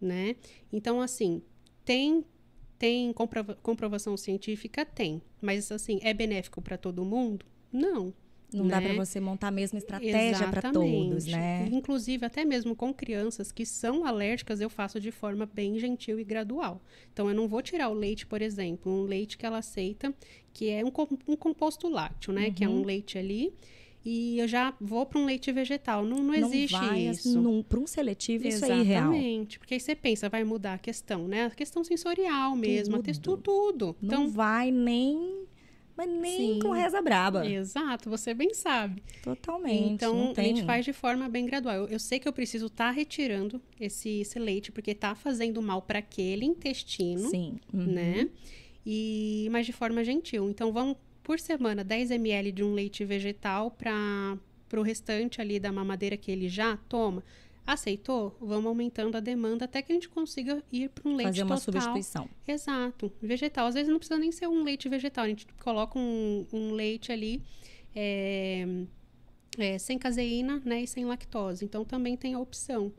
né? 0.00 0.36
Então 0.72 1.00
assim, 1.00 1.42
tem 1.84 2.24
tem 2.78 3.10
comprova- 3.14 3.54
comprovação 3.62 4.16
científica 4.18 4.84
tem, 4.84 5.22
mas 5.40 5.72
assim, 5.72 5.98
é 6.02 6.12
benéfico 6.12 6.60
para 6.60 6.76
todo 6.76 7.04
mundo? 7.04 7.46
Não. 7.72 8.12
Não 8.52 8.68
dá 8.68 8.80
né? 8.80 8.88
para 8.94 9.04
você 9.04 9.18
montar 9.18 9.48
a 9.48 9.50
mesma 9.50 9.78
estratégia 9.78 10.46
para 10.48 10.70
todos, 10.70 11.26
né? 11.26 11.68
Inclusive, 11.72 12.24
até 12.24 12.44
mesmo 12.44 12.76
com 12.76 12.94
crianças 12.94 13.50
que 13.50 13.66
são 13.66 14.04
alérgicas, 14.04 14.60
eu 14.60 14.70
faço 14.70 15.00
de 15.00 15.10
forma 15.10 15.46
bem 15.46 15.78
gentil 15.80 16.20
e 16.20 16.24
gradual. 16.24 16.80
Então, 17.12 17.28
eu 17.28 17.34
não 17.34 17.48
vou 17.48 17.60
tirar 17.60 17.88
o 17.88 17.92
leite, 17.94 18.24
por 18.24 18.40
exemplo, 18.40 18.90
um 18.92 19.02
leite 19.02 19.36
que 19.36 19.44
ela 19.44 19.58
aceita, 19.58 20.14
que 20.52 20.68
é 20.68 20.84
um, 20.84 20.92
um 21.26 21.34
composto 21.36 21.88
lácteo, 21.88 22.32
né? 22.32 22.50
Que 22.52 22.62
é 22.64 22.68
Uhum. 22.68 22.82
um 22.82 22.84
leite 22.84 23.18
ali. 23.18 23.52
E 24.08 24.38
eu 24.38 24.46
já 24.46 24.72
vou 24.80 25.04
para 25.04 25.18
um 25.18 25.24
leite 25.24 25.50
vegetal. 25.50 26.04
Não, 26.04 26.18
não 26.18 26.32
existe 26.32 26.74
não 26.74 26.80
vai, 26.80 27.08
isso. 27.08 27.64
Para 27.68 27.80
um 27.80 27.88
seletivo, 27.88 28.46
isso 28.46 28.64
é 28.64 28.68
irreal. 28.78 29.12
Exatamente. 29.12 29.58
Porque 29.58 29.74
aí 29.74 29.80
você 29.80 29.96
pensa, 29.96 30.28
vai 30.28 30.44
mudar 30.44 30.74
a 30.74 30.78
questão, 30.78 31.26
né? 31.26 31.46
A 31.46 31.50
questão 31.50 31.82
sensorial 31.82 32.54
mesmo, 32.54 32.94
a 32.94 32.98
Tudo. 32.98 33.04
textura, 33.04 33.40
tudo. 33.42 33.96
Não 34.00 34.22
Então, 34.22 34.28
vai 34.28 34.70
nem. 34.70 35.44
Mas 35.96 36.08
nem 36.08 36.54
Sim. 36.54 36.58
com 36.60 36.70
reza 36.70 37.02
braba. 37.02 37.44
exato, 37.50 38.08
você 38.08 38.32
bem 38.32 38.54
sabe. 38.54 39.02
Totalmente. 39.24 39.94
Então, 39.94 40.14
não 40.14 40.34
a 40.36 40.40
gente 40.42 40.62
faz 40.64 40.84
de 40.84 40.92
forma 40.92 41.28
bem 41.28 41.44
gradual. 41.44 41.74
Eu, 41.74 41.88
eu 41.88 41.98
sei 41.98 42.20
que 42.20 42.28
eu 42.28 42.32
preciso 42.32 42.66
estar 42.66 42.92
retirando 42.92 43.60
esse, 43.80 44.20
esse 44.20 44.38
leite, 44.38 44.70
porque 44.70 44.92
está 44.92 45.16
fazendo 45.16 45.60
mal 45.60 45.82
para 45.82 45.98
aquele 45.98 46.44
intestino, 46.44 47.28
Sim. 47.28 47.56
uhum. 47.74 47.86
né? 47.86 48.28
E, 48.84 49.48
mas 49.50 49.66
de 49.66 49.72
forma 49.72 50.04
gentil. 50.04 50.48
Então, 50.48 50.70
vamos, 50.72 50.96
por 51.26 51.40
semana, 51.40 51.82
10 51.82 52.12
ml 52.12 52.52
de 52.52 52.62
um 52.62 52.72
leite 52.72 53.04
vegetal 53.04 53.68
para 53.72 54.38
o 54.78 54.82
restante 54.82 55.40
ali 55.40 55.58
da 55.58 55.72
mamadeira 55.72 56.16
que 56.16 56.30
ele 56.30 56.48
já 56.48 56.76
toma. 56.88 57.20
Aceitou? 57.66 58.36
Vamos 58.40 58.66
aumentando 58.66 59.16
a 59.16 59.20
demanda 59.20 59.64
até 59.64 59.82
que 59.82 59.90
a 59.90 59.94
gente 59.96 60.08
consiga 60.08 60.62
ir 60.70 60.88
para 60.88 61.10
um 61.10 61.16
leite 61.16 61.30
Fazer 61.30 61.42
uma 61.42 61.56
total. 61.56 61.82
substituição. 61.82 62.28
Exato. 62.46 63.12
Vegetal. 63.20 63.66
Às 63.66 63.74
vezes 63.74 63.88
não 63.88 63.98
precisa 63.98 64.20
nem 64.20 64.30
ser 64.30 64.46
um 64.46 64.62
leite 64.62 64.88
vegetal. 64.88 65.24
A 65.24 65.28
gente 65.28 65.48
coloca 65.58 65.98
um, 65.98 66.46
um 66.52 66.70
leite 66.70 67.10
ali 67.10 67.42
é, 67.92 68.64
é, 69.58 69.78
sem 69.78 69.98
caseína 69.98 70.62
né, 70.64 70.82
e 70.82 70.86
sem 70.86 71.04
lactose. 71.04 71.64
Então 71.64 71.84
também 71.84 72.16
tem 72.16 72.34
a 72.34 72.38
opção. 72.38 72.92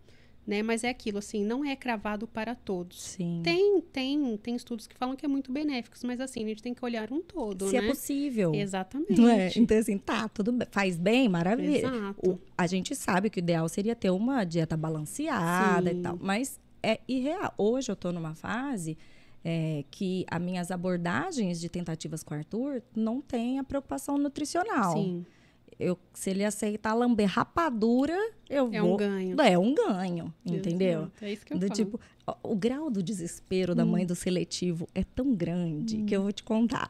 Né? 0.48 0.64
Mas 0.64 0.86
é 0.86 0.90
aquilo, 0.90 1.18
assim, 1.18 1.44
não 1.44 1.66
é 1.66 1.76
cravado 1.76 2.26
para 2.26 2.56
todos. 2.56 3.02
Sim. 3.02 3.42
Tem, 3.44 3.82
tem, 3.92 4.38
tem 4.38 4.56
estudos 4.56 4.88
que 4.88 4.96
falam 4.96 5.14
que 5.14 5.26
é 5.26 5.28
muito 5.28 5.52
benéficos, 5.52 6.06
mas 6.06 6.22
assim, 6.22 6.42
a 6.46 6.48
gente 6.48 6.64
tem 6.64 6.74
que 6.74 6.86
olhar 6.86 7.12
um 7.12 7.22
todo, 7.22 7.68
Se 7.68 7.78
né? 7.78 7.86
é 7.86 7.90
possível. 7.90 8.56
Exatamente. 8.56 9.20
Não 9.20 9.28
é? 9.28 9.52
Então, 9.58 9.78
assim, 9.78 9.98
tá, 9.98 10.30
tudo 10.30 10.54
bem. 10.54 10.66
Faz 10.72 10.96
bem, 10.98 11.28
maravilha. 11.28 11.80
Exato. 11.80 12.30
O- 12.30 12.40
a 12.58 12.66
gente 12.66 12.96
sabe 12.96 13.30
que 13.30 13.40
o 13.40 13.42
ideal 13.42 13.68
seria 13.68 13.94
ter 13.94 14.10
uma 14.10 14.46
dieta 14.46 14.78
balanceada 14.78 15.92
Sim. 15.92 16.00
e 16.00 16.02
tal, 16.02 16.18
mas 16.22 16.58
é 16.82 17.02
irreal. 17.10 17.54
Hoje 17.58 17.92
eu 17.92 17.96
tô 17.98 18.14
numa 18.14 18.34
fase 18.34 18.98
é, 19.44 19.84
que 19.92 20.26
as 20.32 20.42
minhas 20.42 20.72
abordagens 20.72 21.60
de 21.60 21.68
tentativas 21.70 22.24
com 22.24 22.34
o 22.34 22.38
Arthur 22.38 22.82
não 22.96 23.20
tem 23.22 23.60
a 23.60 23.64
preocupação 23.66 24.18
nutricional. 24.18 24.94
Sim, 24.94 25.26
Eu, 25.80 25.98
se 26.14 26.30
ele 26.32 26.44
aceitar 26.44 26.94
lamber 26.96 27.28
rapadura, 27.30 28.18
eu 28.50 28.70
é 28.74 28.82
vou. 28.82 28.94
um 28.94 28.98
ganho. 28.98 29.42
É 29.42 29.58
um 29.60 29.76
ganho, 29.76 30.34
entendeu? 30.46 31.02
Exato, 31.02 31.26
É 31.26 31.34
isso 31.34 31.46
que 31.46 31.54
eu 31.54 31.60
Do 31.60 31.68
falo. 31.68 31.76
tipo, 31.76 32.00
o 32.44 32.56
grau 32.56 32.90
do 32.90 33.04
desespero 33.04 33.76
da 33.76 33.86
mãe 33.86 34.06
do 34.06 34.16
seletivo 34.16 34.88
é 34.96 35.04
tão 35.04 35.36
grande 35.36 36.02
que 36.04 36.16
eu 36.16 36.24
vou 36.24 36.32
te 36.32 36.42
contar. 36.44 36.90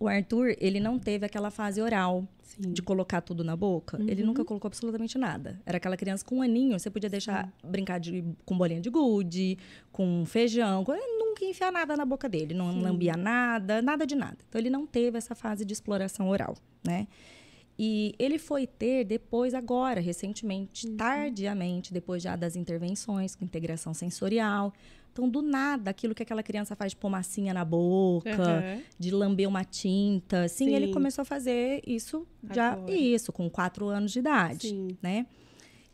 O 0.00 0.08
Arthur, 0.08 0.56
ele 0.58 0.80
não 0.80 0.98
teve 0.98 1.24
aquela 1.24 1.50
fase 1.52 1.80
oral 1.80 2.26
Sim. 2.42 2.72
de 2.72 2.82
colocar 2.82 3.20
tudo 3.20 3.44
na 3.44 3.54
boca. 3.56 3.96
Ele 4.02 4.22
Uhum. 4.22 4.26
nunca 4.28 4.44
colocou 4.44 4.66
absolutamente 4.68 5.16
nada. 5.16 5.60
Era 5.64 5.76
aquela 5.76 5.96
criança 5.96 6.24
com 6.24 6.38
um 6.38 6.42
aninho, 6.42 6.76
você 6.78 6.90
podia 6.90 7.08
deixar 7.08 7.50
brincar 7.62 8.00
de, 8.00 8.24
com 8.44 8.58
bolinha 8.58 8.80
de 8.80 8.90
gude, 8.90 9.56
com 9.92 10.24
feijão, 10.26 10.84
ele 10.88 11.18
nunca 11.18 11.44
ia 11.44 11.50
enfiar 11.50 11.70
nada 11.70 11.96
na 11.96 12.04
boca 12.04 12.28
dele, 12.28 12.52
não 12.52 12.80
lambia 12.80 13.16
nada, 13.16 13.80
nada 13.80 14.04
de 14.04 14.16
nada. 14.16 14.36
Então 14.48 14.60
ele 14.60 14.68
não 14.70 14.84
teve 14.84 15.16
essa 15.16 15.36
fase 15.36 15.64
de 15.64 15.72
exploração 15.72 16.28
oral, 16.28 16.56
né? 16.84 17.06
E 17.78 18.14
ele 18.18 18.38
foi 18.38 18.66
ter 18.66 19.04
depois, 19.04 19.52
agora, 19.54 20.00
recentemente, 20.00 20.86
Uhum. 20.86 20.96
tardiamente, 20.96 21.92
depois 21.92 22.22
já 22.22 22.36
das 22.36 22.54
intervenções 22.56 23.34
com 23.34 23.44
integração 23.44 23.92
sensorial. 23.92 24.72
Então, 25.12 25.28
do 25.28 25.42
nada, 25.42 25.90
aquilo 25.90 26.14
que 26.14 26.22
aquela 26.22 26.42
criança 26.42 26.74
faz 26.74 26.90
de 26.92 26.96
pôr 26.96 27.08
massinha 27.08 27.54
na 27.54 27.64
boca, 27.64 28.30
Aham. 28.32 28.80
de 28.98 29.10
lamber 29.12 29.48
uma 29.48 29.64
tinta, 29.64 30.44
assim, 30.44 30.74
ele 30.74 30.86
Sim. 30.86 30.92
começou 30.92 31.22
a 31.22 31.24
fazer 31.24 31.80
isso 31.86 32.26
já, 32.52 32.72
Agora. 32.72 32.92
isso, 32.92 33.32
com 33.32 33.48
quatro 33.48 33.86
anos 33.88 34.10
de 34.12 34.18
idade, 34.18 34.68
Sim. 34.68 34.88
né? 35.00 35.26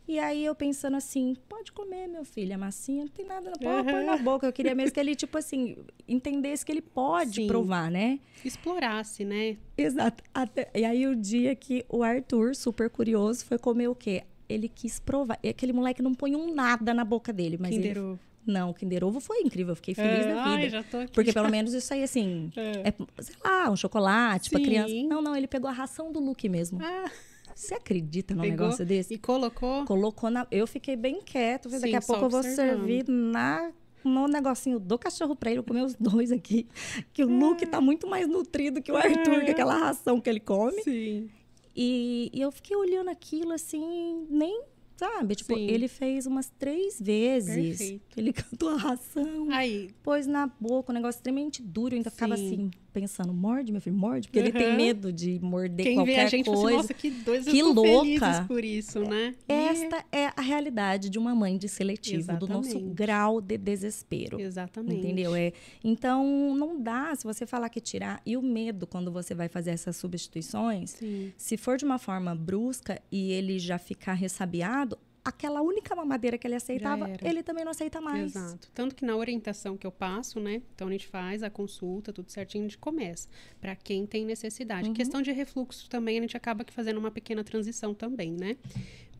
E 0.07 0.19
aí 0.19 0.43
eu 0.43 0.53
pensando 0.53 0.97
assim, 0.97 1.35
pode 1.47 1.71
comer, 1.71 2.07
meu 2.07 2.25
filho, 2.25 2.53
a 2.53 2.57
massinha, 2.57 3.05
não 3.05 3.11
tem 3.11 3.25
nada, 3.25 3.51
pode 3.51 3.89
pôr 3.91 4.03
na 4.03 4.17
boca. 4.17 4.45
Eu 4.47 4.51
queria 4.51 4.75
mesmo 4.75 4.91
que 4.93 4.99
ele, 4.99 5.15
tipo 5.15 5.37
assim, 5.37 5.77
entendesse 6.07 6.65
que 6.65 6.71
ele 6.71 6.81
pode 6.81 7.35
Sim. 7.35 7.47
provar, 7.47 7.89
né? 7.89 8.19
Explorasse, 8.43 9.23
né? 9.23 9.57
Exato. 9.77 10.23
Até- 10.33 10.69
e 10.75 10.83
aí 10.83 11.07
o 11.07 11.15
dia 11.15 11.55
que 11.55 11.85
o 11.87 12.03
Arthur, 12.03 12.55
super 12.55 12.89
curioso, 12.89 13.45
foi 13.45 13.57
comer 13.57 13.87
o 13.87 13.95
quê? 13.95 14.23
Ele 14.49 14.67
quis 14.67 14.99
provar. 14.99 15.39
E 15.41 15.47
aquele 15.49 15.71
moleque 15.71 16.01
não 16.01 16.13
põe 16.13 16.35
um 16.35 16.53
nada 16.53 16.93
na 16.93 17.05
boca 17.05 17.31
dele, 17.31 17.57
mas 17.57 17.69
Kinder 17.71 17.91
ele... 17.91 17.99
Ovo. 17.99 18.19
Não, 18.45 18.71
o 18.71 18.73
Kinder 18.73 19.03
Ovo 19.05 19.19
foi 19.19 19.41
incrível, 19.41 19.73
eu 19.73 19.75
fiquei 19.75 19.93
feliz 19.93 20.25
É, 20.25 20.33
da 20.33 20.43
Ai, 20.43 20.57
vida. 20.65 20.69
já 20.71 20.83
tô 20.83 20.97
aqui. 20.97 21.13
Porque 21.13 21.31
pelo 21.31 21.49
menos 21.49 21.73
isso 21.73 21.93
aí, 21.93 22.01
assim, 22.03 22.51
É. 22.55 22.89
é, 22.89 22.93
sei 23.21 23.35
lá, 23.45 23.69
um 23.69 23.75
chocolate 23.75 24.49
pra 24.49 24.57
Sim. 24.59 24.65
criança. 24.65 24.93
Não, 25.07 25.21
não, 25.21 25.35
ele 25.35 25.45
pegou 25.47 25.69
a 25.69 25.73
ração 25.73 26.11
do 26.11 26.19
Luke 26.19 26.49
mesmo. 26.49 26.79
Ah, 26.81 27.09
Você 27.55 27.73
acredita 27.75 28.33
num 28.35 28.41
Pegou 28.41 28.57
negócio 28.65 28.85
desse? 28.85 29.13
e 29.13 29.17
colocou. 29.17 29.85
Colocou 29.85 30.29
na. 30.29 30.45
Eu 30.51 30.65
fiquei 30.67 30.95
bem 30.95 31.21
quieto. 31.21 31.69
falei, 31.69 31.91
Daqui 31.91 31.91
Sim, 31.91 31.97
a 31.97 32.01
pouco 32.01 32.25
eu 32.25 32.29
vou 32.29 32.39
observando. 32.39 32.77
servir 32.77 33.05
na. 33.07 33.71
No 34.03 34.27
negocinho 34.27 34.79
do 34.79 34.97
cachorro 34.97 35.35
pra 35.35 35.51
ele 35.51 35.61
comer 35.61 35.83
os 35.83 35.93
dois 35.93 36.31
aqui. 36.31 36.67
Que 37.13 37.23
o 37.23 37.27
Luke 37.27 37.65
tá 37.67 37.79
muito 37.79 38.07
mais 38.07 38.27
nutrido 38.27 38.81
que 38.81 38.91
o 38.91 38.95
Arthur, 38.97 39.45
com 39.45 39.51
aquela 39.51 39.77
ração 39.77 40.19
que 40.19 40.27
ele 40.27 40.39
come. 40.39 40.81
Sim. 40.81 41.29
E, 41.75 42.31
e 42.33 42.41
eu 42.41 42.51
fiquei 42.51 42.75
olhando 42.75 43.09
aquilo 43.09 43.51
assim, 43.53 44.25
nem. 44.29 44.63
Sabe? 44.97 45.35
Tipo, 45.35 45.55
Sim. 45.55 45.67
ele 45.67 45.87
fez 45.87 46.25
umas 46.27 46.49
três 46.59 46.99
vezes. 47.01 47.77
Perfeito. 47.79 48.17
Ele 48.19 48.33
cantou 48.33 48.69
a 48.69 48.75
ração 48.77 49.47
Aí, 49.51 49.89
pôs 50.03 50.25
na 50.27 50.47
boca, 50.59 50.91
um 50.91 50.95
negócio 50.95 51.17
extremamente 51.19 51.61
duro. 51.61 51.93
Eu 51.93 51.97
ainda 51.97 52.11
ficava 52.11 52.35
Sim. 52.37 52.45
assim, 52.45 52.71
pensando, 52.91 53.33
morde, 53.33 53.71
meu 53.71 53.81
filho, 53.81 53.95
morde. 53.95 54.27
Porque 54.27 54.39
ele 54.39 54.51
tem 54.51 54.69
Uhum. 54.71 54.75
medo 54.77 55.11
de 55.13 55.39
morder 55.41 55.85
quem 55.85 55.95
qualquer 55.95 56.15
vê 56.15 56.19
a 56.21 56.27
gente 56.27 56.45
fala 56.45 56.55
assim, 56.57 56.63
coisa. 56.63 56.77
nossa, 56.77 56.93
que 56.93 57.09
dois, 57.09 57.45
Que 57.45 57.63
louca. 57.63 58.45
por 58.47 58.63
isso, 58.63 58.99
né? 58.99 59.35
Esta 59.47 60.03
é 60.11 60.27
a 60.35 60.41
realidade 60.41 61.09
de 61.09 61.17
uma 61.17 61.33
mãe 61.33 61.57
de 61.57 61.67
seletivo, 61.69 62.33
do 62.37 62.47
nosso 62.47 62.69
Exatamente. 62.69 62.93
grau 62.93 63.41
de 63.41 63.57
desespero. 63.57 64.39
Exatamente. 64.39 64.97
Entendeu? 64.99 65.35
É, 65.35 65.51
então, 65.83 66.55
não 66.55 66.81
dá 66.81 67.15
se 67.15 67.23
você 67.23 67.45
falar 67.45 67.69
que 67.69 67.79
tirar. 67.81 68.21
E 68.25 68.35
o 68.37 68.41
medo, 68.41 68.85
quando 68.85 69.11
você 69.11 69.33
vai 69.33 69.47
fazer 69.47 69.71
essas 69.71 69.95
substituições, 69.95 70.91
Sim. 70.91 71.31
se 71.37 71.57
for 71.57 71.77
de 71.77 71.85
uma 71.85 71.97
forma 71.97 72.35
brusca 72.35 73.01
e 73.11 73.31
ele 73.31 73.57
já 73.59 73.77
ficar 73.77 74.13
ressabiado, 74.13 74.97
aquela 75.23 75.61
única 75.61 75.95
mamadeira 75.95 76.37
que 76.37 76.47
ele 76.47 76.55
aceitava, 76.55 77.09
ele 77.23 77.43
também 77.43 77.63
não 77.63 77.71
aceita 77.71 78.01
mais. 78.01 78.35
Exato. 78.35 78.69
Tanto 78.73 78.95
que 78.95 79.05
na 79.05 79.15
orientação 79.15 79.77
que 79.77 79.85
eu 79.85 79.91
passo, 79.91 80.39
né? 80.39 80.61
Então 80.73 80.87
a 80.87 80.91
gente 80.91 81.07
faz 81.07 81.43
a 81.43 81.49
consulta, 81.49 82.11
tudo 82.11 82.31
certinho, 82.31 82.65
a 82.65 82.67
gente 82.67 82.77
começa. 82.77 83.29
Pra 83.59 83.75
quem 83.75 84.05
tem 84.05 84.25
necessidade. 84.25 84.87
Uhum. 84.87 84.93
Questão 84.93 85.21
de 85.21 85.31
refluxo 85.31 85.89
também, 85.89 86.17
a 86.17 86.21
gente 86.21 86.35
acaba 86.35 86.63
que 86.63 86.73
fazendo 86.73 86.97
uma 86.97 87.11
pequena 87.11 87.43
transição 87.43 87.93
também, 87.93 88.31
né? 88.31 88.57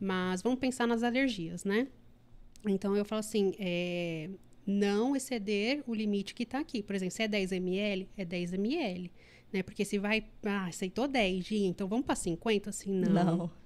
Mas 0.00 0.42
vamos 0.42 0.58
pensar 0.58 0.86
nas 0.86 1.02
alergias, 1.02 1.64
né? 1.64 1.86
Então 2.66 2.96
eu 2.96 3.04
falo 3.04 3.20
assim, 3.20 3.54
é, 3.58 4.28
não 4.66 5.14
exceder 5.16 5.82
o 5.86 5.94
limite 5.94 6.34
que 6.34 6.44
tá 6.44 6.58
aqui. 6.58 6.82
Por 6.82 6.94
exemplo, 6.94 7.14
se 7.14 7.22
é 7.22 7.28
10 7.28 7.52
ml, 7.52 8.08
é 8.16 8.24
10 8.24 8.54
ml. 8.54 9.10
Né? 9.52 9.62
Porque 9.62 9.84
se 9.84 9.98
vai, 9.98 10.24
ah, 10.44 10.66
aceitou 10.66 11.06
10, 11.06 11.44
Gi, 11.44 11.64
então 11.64 11.86
vamos 11.86 12.06
para 12.06 12.14
50? 12.14 12.70
Assim, 12.70 12.90
não. 12.90 13.36
Não. 13.36 13.61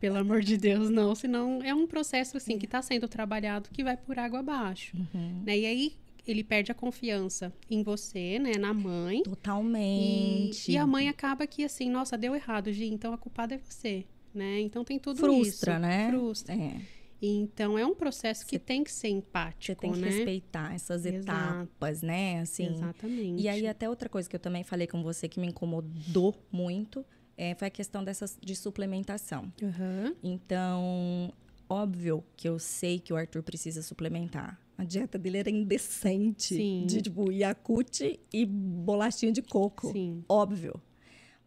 Pelo 0.00 0.16
amor 0.16 0.40
de 0.40 0.56
Deus, 0.56 0.88
não. 0.90 1.14
Senão 1.14 1.62
é 1.62 1.74
um 1.74 1.86
processo 1.86 2.36
assim 2.38 2.58
que 2.58 2.64
está 2.64 2.80
sendo 2.80 3.06
trabalhado 3.06 3.68
que 3.70 3.84
vai 3.84 3.96
por 3.96 4.18
água 4.18 4.40
abaixo. 4.40 4.96
Uhum. 4.96 5.42
Né? 5.44 5.58
E 5.58 5.66
aí 5.66 5.92
ele 6.26 6.42
perde 6.42 6.72
a 6.72 6.74
confiança 6.74 7.52
em 7.70 7.82
você, 7.82 8.38
né? 8.38 8.52
Na 8.58 8.72
mãe. 8.72 9.20
E, 9.20 9.22
Totalmente. 9.22 10.70
e 10.72 10.76
a 10.76 10.86
mãe 10.86 11.08
acaba 11.08 11.46
que 11.46 11.64
assim, 11.64 11.90
nossa, 11.90 12.16
deu 12.16 12.34
errado, 12.34 12.72
Gi, 12.72 12.86
então 12.86 13.12
a 13.12 13.18
culpada 13.18 13.54
é 13.54 13.58
você. 13.58 14.04
Né? 14.34 14.60
Então 14.60 14.84
tem 14.84 14.98
tudo 14.98 15.18
frustra, 15.18 15.72
isso. 15.74 15.80
né? 15.80 16.08
Frustra. 16.10 16.54
É. 16.54 16.76
Então 17.22 17.76
é 17.78 17.84
um 17.84 17.94
processo 17.94 18.44
que 18.46 18.52
Você- 18.56 18.58
tem 18.60 18.82
que 18.84 18.90
ser 18.92 19.08
empático, 19.08 19.64
Você 19.66 19.74
tem 19.74 19.92
que 19.92 19.98
né? 19.98 20.08
respeitar 20.08 20.72
essas 20.74 21.04
Exato. 21.04 21.20
etapas, 21.64 22.00
né? 22.00 22.40
Assim, 22.40 22.66
Exatamente. 22.72 23.42
E 23.42 23.48
aí, 23.48 23.66
até 23.66 23.88
outra 23.88 24.08
coisa 24.08 24.28
que 24.30 24.36
eu 24.36 24.40
também 24.40 24.62
falei 24.64 24.86
com 24.86 25.02
você 25.02 25.28
que 25.28 25.38
me 25.40 25.48
incomodou 25.48 26.34
muito 26.50 27.04
é, 27.40 27.54
foi 27.54 27.68
a 27.68 27.70
questão 27.70 28.04
dessas, 28.04 28.36
de 28.38 28.54
suplementação. 28.54 29.50
Aham. 29.62 30.14
Então, 30.22 31.32
óbvio 31.66 32.22
que 32.36 32.46
eu 32.46 32.58
sei 32.58 32.98
que 32.98 33.14
o 33.14 33.16
Arthur 33.16 33.42
precisa 33.42 33.80
suplementar. 33.80 34.60
A 34.76 34.84
dieta 34.84 35.18
dele 35.18 35.38
era 35.38 35.48
indecente. 35.48 36.54
Sim. 36.54 36.84
De, 36.86 37.00
tipo, 37.00 37.32
Yakult 37.32 38.02
e 38.30 38.44
bolachinha 38.44 39.32
de 39.32 39.40
coco. 39.40 39.90
Sim. 39.90 40.22
Óbvio. 40.28 40.78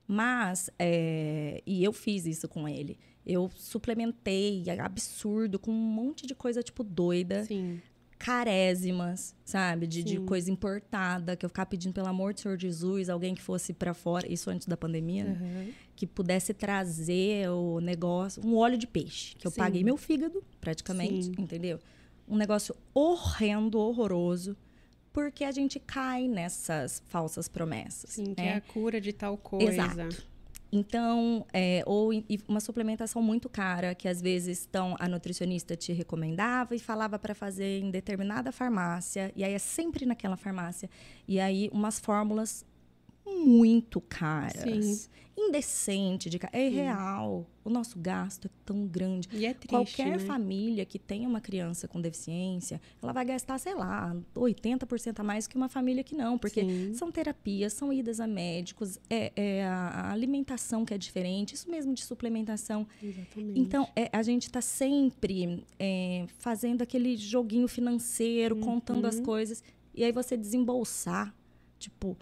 Mas, 0.07 0.71
é, 0.79 1.61
e 1.63 1.83
eu 1.83 1.93
fiz 1.93 2.25
isso 2.25 2.49
com 2.49 2.67
ele. 2.67 2.97
Eu 3.23 3.51
suplementei, 3.55 4.63
é 4.65 4.79
absurdo, 4.79 5.59
com 5.59 5.71
um 5.71 5.75
monte 5.75 6.25
de 6.25 6.33
coisa, 6.33 6.63
tipo, 6.63 6.83
doida 6.83 7.43
Sim. 7.43 7.79
Carésimas, 8.23 9.35
sabe? 9.43 9.85
De, 9.85 10.01
de 10.01 10.17
coisa 10.21 10.49
importada, 10.49 11.35
que 11.35 11.45
eu 11.45 11.49
ficava 11.49 11.65
pedindo, 11.65 11.93
pelo 11.93 12.07
amor 12.07 12.33
do 12.33 12.39
Senhor 12.39 12.57
Jesus, 12.57 13.09
alguém 13.09 13.35
que 13.35 13.41
fosse 13.41 13.73
pra 13.73 13.93
fora, 13.93 14.31
isso 14.31 14.49
antes 14.49 14.65
da 14.65 14.77
pandemia, 14.77 15.25
né? 15.25 15.37
Aham. 15.41 15.71
que 15.93 16.07
pudesse 16.07 16.53
trazer 16.53 17.49
o 17.49 17.81
negócio, 17.81 18.41
um 18.45 18.55
óleo 18.55 18.77
de 18.77 18.87
peixe, 18.87 19.35
que 19.35 19.45
eu 19.45 19.51
Sim. 19.51 19.57
paguei 19.57 19.83
meu 19.83 19.97
fígado, 19.97 20.41
praticamente, 20.61 21.25
Sim. 21.25 21.35
entendeu? 21.37 21.81
Um 22.25 22.37
negócio 22.37 22.73
horrendo, 22.93 23.77
horroroso, 23.77 24.55
porque 25.11 25.43
a 25.43 25.51
gente 25.51 25.77
cai 25.77 26.25
nessas 26.25 27.03
falsas 27.07 27.49
promessas. 27.49 28.11
Sim, 28.11 28.33
que 28.33 28.41
né? 28.41 28.47
é 28.47 28.55
a 28.55 28.61
cura 28.61 29.01
de 29.01 29.11
tal 29.11 29.37
coisa. 29.37 29.83
Exato. 29.83 30.32
Então, 30.75 31.45
é, 31.53 31.83
ou 31.85 32.09
uma 32.47 32.59
suplementação 32.59 33.21
muito 33.21 33.47
cara, 33.47 33.93
que 33.93 34.07
às 34.07 34.19
vezes 34.19 34.61
estão, 34.61 34.95
a 34.99 35.07
nutricionista 35.07 35.75
te 35.75 35.93
recomendava 35.93 36.75
e 36.75 36.79
falava 36.79 37.19
para 37.19 37.35
fazer 37.35 37.79
em 37.79 37.91
determinada 37.91 38.51
farmácia, 38.51 39.31
e 39.35 39.43
aí 39.43 39.53
é 39.53 39.59
sempre 39.59 40.03
naquela 40.03 40.35
farmácia. 40.35 40.89
E 41.27 41.39
aí, 41.39 41.69
umas 41.71 41.99
fórmulas 41.99 42.65
muito 43.25 44.01
caras. 44.01 44.95
Sim. 44.95 45.09
Indecente, 45.35 46.29
de, 46.29 46.39
é 46.51 46.69
real. 46.69 47.47
O 47.63 47.69
nosso 47.69 47.97
gasto 47.97 48.45
é 48.45 48.49
tão 48.63 48.85
grande. 48.85 49.27
E 49.31 49.45
é 49.47 49.53
triste, 49.53 49.69
Qualquer 49.69 50.11
né? 50.11 50.19
família 50.19 50.85
que 50.85 50.99
tenha 50.99 51.27
uma 51.27 51.41
criança 51.41 51.87
com 51.87 51.99
deficiência, 51.99 52.79
ela 53.01 53.11
vai 53.11 53.25
gastar, 53.25 53.57
sei 53.57 53.73
lá, 53.73 54.15
80% 54.35 55.19
a 55.19 55.23
mais 55.23 55.47
que 55.47 55.55
uma 55.55 55.67
família 55.69 56.03
que 56.03 56.15
não, 56.15 56.37
porque 56.37 56.61
Sim. 56.61 56.93
são 56.93 57.11
terapias, 57.11 57.73
são 57.73 57.91
idas 57.91 58.19
a 58.19 58.27
médicos, 58.27 58.99
é, 59.09 59.31
é 59.35 59.65
a, 59.65 60.11
alimentação 60.11 60.85
que 60.85 60.93
é 60.93 60.97
diferente, 60.99 61.55
isso 61.55 61.69
mesmo 61.69 61.93
de 61.95 62.03
suplementação. 62.03 62.85
Exatamente. 63.01 63.59
Então, 63.59 63.87
é, 63.95 64.09
a 64.13 64.21
gente 64.21 64.43
está 64.43 64.61
sempre 64.61 65.65
é, 65.79 66.27
fazendo 66.37 66.83
aquele 66.83 67.17
joguinho 67.17 67.67
financeiro, 67.67 68.55
contando 68.57 69.05
as 69.07 69.15
Uhum. 69.15 69.23
coisas, 69.23 69.63
e 69.95 70.03
aí 70.03 70.11
você 70.11 70.37
desembolsar, 70.37 71.33
tipo, 71.79 72.15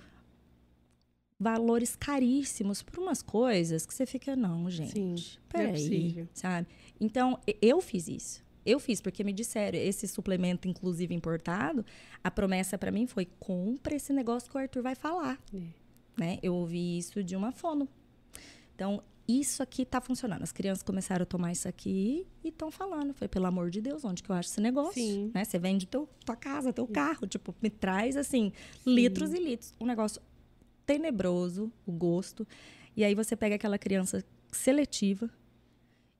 valores 1.41 1.95
caríssimos 1.95 2.84
por 2.84 2.99
umas 2.99 3.23
coisas 3.23 3.84
que 3.84 3.93
você 3.93 4.06
fica, 4.06 4.36
não, 4.36 4.69
gente, 4.69 4.91
Sim, 4.91 5.15
é 5.49 5.58
peraí, 5.58 5.71
possível. 5.71 6.27
sabe? 6.34 6.67
Então, 6.99 7.39
eu 7.60 7.82
fiz 7.82 8.08
isso. 8.08 8.43
Eu 8.63 8.80
fiz, 8.80 9.01
porque 9.01 9.23
me 9.23 9.34
disseram, 9.34 9.80
esse 9.80 10.08
suplemento, 10.08 10.67
inclusive 10.67 11.15
importado, 11.15 11.84
a 12.23 12.30
promessa 12.30 12.77
para 12.77 12.91
mim 12.91 13.08
foi: 13.08 13.27
compra 13.39 13.95
esse 13.95 14.13
negócio 14.13 14.51
que 14.51 14.56
o 14.56 14.60
Arthur 14.60 14.84
vai 14.84 14.93
falar. 14.93 15.39
É. 15.51 15.62
Né? 16.15 16.39
Eu 16.43 16.54
ouvi 16.54 16.99
isso 16.99 17.23
de 17.23 17.36
uma 17.36 17.51
fono. 17.51 17.89
Então, 18.75 19.01
isso 19.27 19.63
aqui 19.63 19.84
tá 19.84 19.99
funcionando. 19.99 20.43
As 20.43 20.51
crianças 20.51 20.84
começaram 20.84 21.23
a 21.23 21.25
tomar 21.25 21.51
isso 21.51 21.67
aqui 21.67 22.27
e 22.43 22.49
estão 22.49 22.69
falando. 22.69 23.15
Foi, 23.15 23.27
pelo 23.27 23.47
amor 23.47 23.71
de 23.71 23.82
Deus, 23.82 24.06
onde 24.06 24.21
que 24.21 24.30
eu 24.30 24.36
acho 24.36 24.49
esse 24.49 24.62
negócio? 24.62 24.93
Sim. 24.93 25.32
Né? 25.34 25.43
Você 25.43 25.58
vende 25.58 25.88
teu, 25.88 26.08
tua 26.23 26.36
casa, 26.36 26.71
teu 26.71 26.86
carro. 26.86 27.25
Tipo, 27.25 27.56
me 27.60 27.71
traz, 27.71 28.15
assim, 28.15 28.51
litros 28.86 29.34
e 29.34 29.39
litros. 29.39 29.73
Um 29.80 29.88
negócio 29.88 30.21
tenebroso, 30.91 31.71
o 31.86 31.91
gosto. 31.91 32.47
E 32.95 33.04
aí 33.04 33.15
você 33.15 33.36
pega 33.36 33.56
aquela 33.56 33.77
criança 33.77 34.23
seletiva 34.51 35.30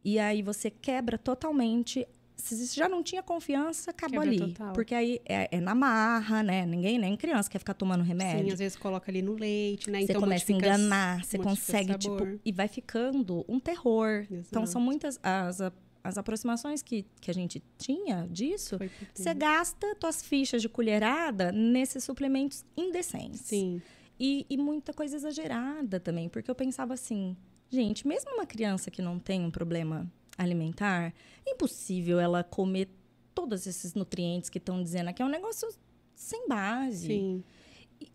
e 0.03 0.17
aí 0.17 0.41
você 0.41 0.69
quebra 0.69 1.17
totalmente. 1.17 2.07
Se 2.38 2.55
você 2.55 2.75
já 2.75 2.89
não 2.89 3.03
tinha 3.03 3.21
confiança, 3.21 3.91
acabou 3.91 4.21
Quebra 4.21 4.29
ali. 4.29 4.53
total. 4.53 4.73
Porque 4.73 4.95
aí 4.95 5.19
é, 5.25 5.57
é 5.57 5.60
na 5.60 5.75
marra, 5.75 6.41
né? 6.41 6.65
Ninguém, 6.65 6.97
nem 6.97 7.15
criança 7.15 7.49
quer 7.49 7.60
ficar 7.60 7.75
tomando 7.75 8.03
remédio. 8.03 8.45
Sim, 8.45 8.53
às 8.53 8.60
vezes 8.60 8.77
coloca 8.77 9.12
ali 9.12 9.21
no 9.21 9.34
leite, 9.34 9.91
né? 9.91 9.99
Você 9.99 10.05
então 10.05 10.21
começa 10.21 10.51
a 10.51 10.55
enganar, 10.55 11.23
você 11.23 11.38
consegue, 11.38 11.95
tipo, 11.99 12.39
e 12.43 12.51
vai 12.51 12.67
ficando 12.67 13.45
um 13.47 13.60
terror. 13.60 14.23
Então, 14.25 14.63
Exato. 14.63 14.67
são 14.67 14.81
muitas 14.81 15.19
as, 15.21 15.60
as 16.03 16.17
aproximações 16.17 16.81
que, 16.81 17.05
que 17.19 17.29
a 17.29 17.34
gente 17.34 17.62
tinha 17.77 18.27
disso. 18.27 18.79
Você 19.13 19.34
gasta 19.36 19.93
tuas 19.95 20.23
fichas 20.23 20.63
de 20.63 20.69
colherada 20.69 21.51
nesses 21.51 22.03
suplementos 22.03 22.65
indecentes. 22.75 23.41
Sim, 23.41 23.79
E, 24.23 24.45
e 24.47 24.55
muita 24.55 24.93
coisa 24.93 25.15
exagerada 25.15 25.99
também, 25.99 26.29
porque 26.29 26.51
eu 26.51 26.53
pensava 26.53 26.93
assim, 26.93 27.36
gente, 27.71 28.07
mesmo 28.07 28.29
uma 28.36 28.45
criança 28.45 28.91
que 28.91 29.01
não 29.01 29.17
tem 29.17 29.43
um 29.43 29.49
problema 29.49 30.05
alimentar, 30.38 31.12
é 31.43 31.51
impossível 31.51 32.19
ela 32.19 32.43
comer 32.43 32.88
todos 33.34 33.65
esses 33.65 33.95
nutrientes 33.95 34.47
que 34.49 34.60
estão 34.60 34.84
dizendo 34.84 35.07
aqui. 35.10 35.23
É 35.23 35.25
um 35.25 35.29
negócio 35.29 35.67
sem 36.13 36.47
base. 36.47 37.07
sim. 37.07 37.43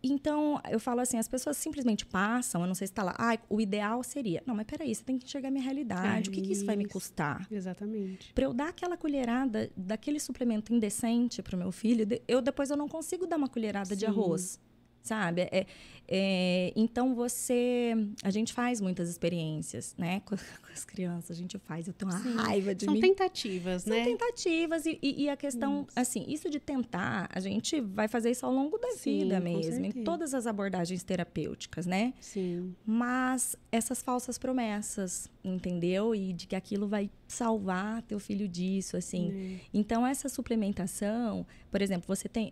Então, 0.03 0.61
eu 0.69 0.81
falo 0.81 0.99
assim, 0.99 1.17
as 1.17 1.29
pessoas 1.29 1.55
simplesmente 1.55 2.05
passam, 2.05 2.59
eu 2.61 2.67
não 2.67 2.75
sei 2.75 2.87
se 2.87 2.91
está 2.91 3.03
lá, 3.03 3.15
ah, 3.17 3.37
o 3.49 3.61
ideal 3.61 4.03
seria. 4.03 4.43
Não, 4.45 4.53
mas 4.53 4.65
peraí, 4.65 4.93
você 4.93 5.01
tem 5.01 5.17
que 5.17 5.25
enxergar 5.25 5.47
a 5.47 5.51
minha 5.51 5.63
realidade. 5.63 6.29
Ah, 6.29 6.31
o 6.31 6.33
que, 6.33 6.41
que 6.41 6.51
isso 6.51 6.65
vai 6.65 6.75
me 6.75 6.83
isso. 6.83 6.91
custar? 6.91 7.47
Exatamente. 7.49 8.33
Para 8.33 8.43
eu 8.45 8.53
dar 8.53 8.67
aquela 8.69 8.97
colherada 8.97 9.71
daquele 9.77 10.19
suplemento 10.19 10.73
indecente 10.73 11.41
para 11.41 11.55
o 11.55 11.59
meu 11.59 11.71
filho, 11.71 12.05
de- 12.05 12.21
eu 12.27 12.41
depois 12.41 12.69
eu 12.69 12.75
não 12.75 12.89
consigo 12.89 13.25
dar 13.25 13.37
uma 13.37 13.47
colherada 13.47 13.95
de 13.95 14.01
Sim. 14.05 14.11
arroz. 14.11 14.59
Sabe? 15.03 15.41
É, 15.51 15.65
é, 16.05 16.73
então 16.75 17.15
você. 17.15 17.93
A 18.23 18.29
gente 18.29 18.51
faz 18.51 18.81
muitas 18.81 19.07
experiências, 19.09 19.95
né? 19.97 20.19
Com, 20.25 20.35
com 20.35 20.73
as 20.73 20.83
crianças, 20.83 21.31
a 21.31 21.39
gente 21.39 21.57
faz. 21.59 21.87
Eu 21.87 21.93
tenho 21.93 22.11
uma 22.11 22.19
Sim. 22.19 22.35
raiva 22.35 22.75
de 22.75 22.83
São 22.85 22.93
mim. 22.93 22.99
tentativas, 22.99 23.83
São 23.83 23.95
né? 23.95 24.03
tentativas 24.03 24.85
e, 24.85 24.99
e- 25.01 25.23
e 25.23 25.29
a 25.29 25.37
questão, 25.37 25.87
assim, 25.95 26.25
isso 26.27 26.49
de 26.49 26.59
tentar, 26.59 27.29
a 27.33 27.39
gente 27.39 27.79
vai 27.79 28.07
fazer 28.09 28.31
isso 28.31 28.45
ao 28.45 28.51
longo 28.51 28.77
da 28.77 28.91
Sim, 28.91 29.19
vida 29.19 29.39
mesmo, 29.39 29.85
em 29.85 29.91
todas 30.03 30.33
as 30.33 30.45
abordagens 30.45 31.03
terapêuticas, 31.03 31.85
né? 31.85 32.13
Sim. 32.19 32.75
Mas 32.85 33.55
essas 33.71 34.01
falsas 34.01 34.37
promessas, 34.37 35.29
entendeu? 35.43 36.13
E 36.13 36.33
de 36.33 36.47
que 36.47 36.55
aquilo 36.55 36.87
vai 36.87 37.09
salvar 37.27 38.01
teu 38.01 38.19
filho 38.19 38.47
disso, 38.47 38.97
assim. 38.97 39.31
né? 39.31 39.59
Então, 39.73 40.05
essa 40.05 40.27
suplementação, 40.27 41.45
por 41.71 41.81
exemplo, 41.81 42.07
você 42.07 42.27
tem. 42.27 42.51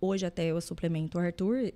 Hoje 0.00 0.26
até 0.26 0.44
eu 0.44 0.60
suplemento 0.60 1.16
o 1.16 1.20
Arthur 1.20 1.72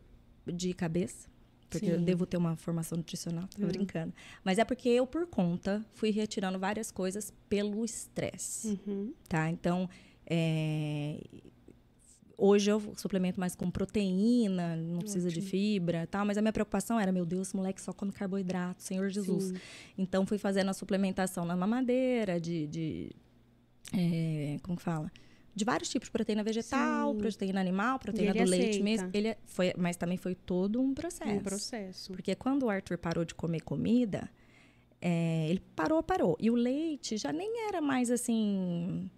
de 0.52 0.72
cabeça. 0.74 1.28
Porque 1.68 1.86
eu 1.86 1.98
Sim. 2.00 2.04
devo 2.04 2.26
ter 2.26 2.36
uma 2.36 2.56
formação 2.56 2.98
nutricional, 2.98 3.46
tô 3.54 3.62
Uhum. 3.62 3.68
brincando. 3.68 4.12
Mas 4.44 4.58
é 4.58 4.64
porque 4.64 4.88
eu, 4.88 5.06
por 5.06 5.24
conta, 5.28 5.84
fui 5.94 6.10
retirando 6.10 6.58
várias 6.58 6.90
coisas 6.90 7.32
pelo 7.48 7.84
estresse 7.84 8.76
Uhum. 8.86 9.14
tá? 9.28 9.48
Então, 9.48 9.88
é, 10.26 11.20
hoje 12.36 12.70
eu 12.72 12.80
suplemento 12.96 13.38
mais 13.38 13.54
com 13.54 13.70
proteína, 13.70 14.74
não 14.76 14.98
precisa 14.98 15.28
de 15.30 15.38
Ótimo. 15.38 15.50
fibra, 15.50 16.06
tal. 16.08 16.24
Mas 16.26 16.36
a 16.38 16.42
minha 16.42 16.52
preocupação 16.52 16.98
era, 16.98 17.12
meu 17.12 17.24
Deus, 17.24 17.48
esse 17.48 17.56
moleque 17.56 17.80
só 17.80 17.92
come 17.92 18.10
carboidrato, 18.10 18.82
Senhor 18.82 19.08
Jesus. 19.08 19.44
Sim. 19.44 19.54
Então, 19.96 20.26
fui 20.26 20.38
fazendo 20.38 20.70
a 20.70 20.74
suplementação 20.74 21.44
na 21.44 21.56
mamadeira, 21.56 22.40
de, 22.40 22.66
de 22.66 23.10
é, 23.92 24.56
como 24.62 24.76
que 24.76 24.82
fala? 24.82 25.10
De 25.54 25.64
vários 25.64 25.88
tipos 25.88 26.06
de 26.06 26.12
proteína 26.12 26.42
vegetal, 26.44 27.12
Sim. 27.12 27.18
proteína 27.18 27.60
animal, 27.60 27.98
proteína 27.98 28.32
do 28.32 28.44
leite 28.48 28.64
aceita. 28.68 28.84
mesmo. 28.84 29.10
Ele 29.12 29.28
é, 29.28 29.38
foi, 29.46 29.72
mas 29.76 29.96
também 29.96 30.16
foi 30.16 30.34
todo 30.34 30.80
um 30.80 30.94
processo. 30.94 31.30
Um 31.30 31.40
processo. 31.40 32.12
Porque 32.12 32.34
quando 32.34 32.64
o 32.64 32.70
Arthur 32.70 32.96
parou 32.98 33.24
de 33.24 33.34
comer 33.34 33.60
comida, 33.60 34.30
é, 35.00 35.48
ele 35.48 35.60
parou, 35.74 36.02
parou. 36.02 36.36
E 36.38 36.50
o 36.50 36.54
leite 36.54 37.16
já 37.16 37.32
nem 37.32 37.66
era 37.68 37.80
mais 37.80 38.10
assim. 38.10 39.10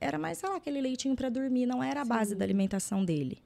Era 0.00 0.18
mais, 0.18 0.38
sei 0.38 0.48
lá, 0.48 0.56
aquele 0.56 0.80
leitinho 0.80 1.14
para 1.14 1.28
dormir, 1.28 1.66
não 1.66 1.82
era 1.82 2.00
a 2.02 2.04
base 2.04 2.30
Sim. 2.32 2.36
da 2.38 2.44
alimentação 2.44 3.04
dele. 3.04 3.38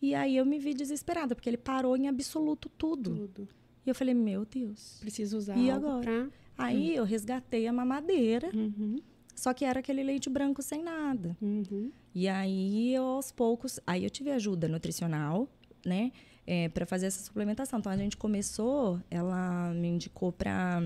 E 0.00 0.14
aí 0.14 0.36
eu 0.36 0.44
me 0.46 0.58
vi 0.58 0.74
desesperada, 0.74 1.34
porque 1.34 1.48
ele 1.48 1.56
parou 1.56 1.96
em 1.96 2.08
absoluto 2.08 2.68
tudo. 2.70 3.14
Tudo. 3.28 3.48
E 3.84 3.88
eu 3.90 3.94
falei, 3.94 4.14
meu 4.14 4.44
Deus. 4.44 4.98
Preciso 5.00 5.36
usar 5.36 5.56
E 5.56 5.70
agora? 5.70 6.00
pra... 6.02 6.28
Aí 6.58 6.94
eu 6.94 7.04
resgatei 7.04 7.66
a 7.66 7.72
mamadeira, 7.72 8.50
Uhum. 8.54 9.00
Só 9.34 9.52
que 9.52 9.64
era 9.64 9.80
aquele 9.80 10.02
leite 10.02 10.28
branco 10.28 10.62
sem 10.62 10.82
nada. 10.82 11.36
Uhum. 11.40 11.90
E 12.14 12.28
aí, 12.28 12.94
eu, 12.94 13.04
aos 13.04 13.32
poucos, 13.32 13.80
aí 13.86 14.04
eu 14.04 14.10
tive 14.10 14.30
ajuda 14.30 14.68
nutricional, 14.68 15.48
né, 15.84 16.12
é, 16.46 16.68
para 16.68 16.86
fazer 16.86 17.06
essa 17.06 17.22
suplementação. 17.24 17.78
Então 17.78 17.90
a 17.90 17.96
gente 17.96 18.16
começou, 18.16 19.00
ela 19.10 19.72
me 19.74 19.88
indicou 19.88 20.32
para, 20.32 20.80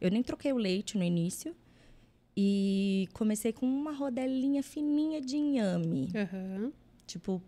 eu 0.00 0.10
nem 0.10 0.22
troquei 0.22 0.52
o 0.52 0.56
leite 0.56 0.96
no 0.96 1.04
início 1.04 1.54
e 2.36 3.08
comecei 3.12 3.52
com 3.52 3.66
uma 3.66 3.92
rodelinha 3.92 4.62
fininha 4.62 5.20
de 5.20 5.36
inhame, 5.36 6.10
Aham. 6.14 6.72
tipo 7.06 7.42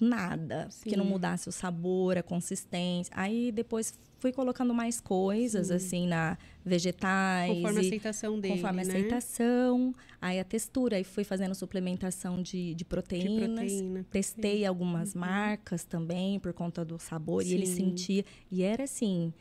nada, 0.00 0.68
que 0.82 0.96
não 0.96 1.04
Sim. 1.04 1.10
mudasse 1.10 1.48
o 1.48 1.52
sabor, 1.52 2.18
a 2.18 2.22
consistência. 2.22 3.12
Aí 3.16 3.52
depois 3.52 3.94
fui 4.22 4.32
colocando 4.32 4.72
mais 4.72 5.00
coisas, 5.00 5.66
Sim. 5.66 5.74
assim, 5.74 6.06
na 6.06 6.38
vegetais. 6.64 7.52
Conforme 7.56 7.78
a 7.78 7.80
aceitação 7.80 8.38
dele, 8.38 8.54
Conforme 8.54 8.82
a 8.82 8.84
né? 8.84 8.92
aceitação. 8.92 9.94
Aí 10.20 10.38
a 10.38 10.44
textura, 10.44 10.96
aí 10.96 11.02
fui 11.02 11.24
fazendo 11.24 11.56
suplementação 11.56 12.40
de, 12.40 12.72
de 12.72 12.84
proteínas. 12.84 13.40
De 13.40 13.46
proteína. 13.48 14.06
Testei 14.12 14.64
algumas 14.64 15.14
uhum. 15.14 15.22
marcas 15.22 15.84
também, 15.84 16.38
por 16.38 16.52
conta 16.52 16.84
do 16.84 17.00
sabor. 17.00 17.42
Sim. 17.42 17.50
E 17.50 17.54
ele 17.54 17.66
sentia... 17.66 18.24
E 18.48 18.62
era 18.62 18.84
assim... 18.84 19.32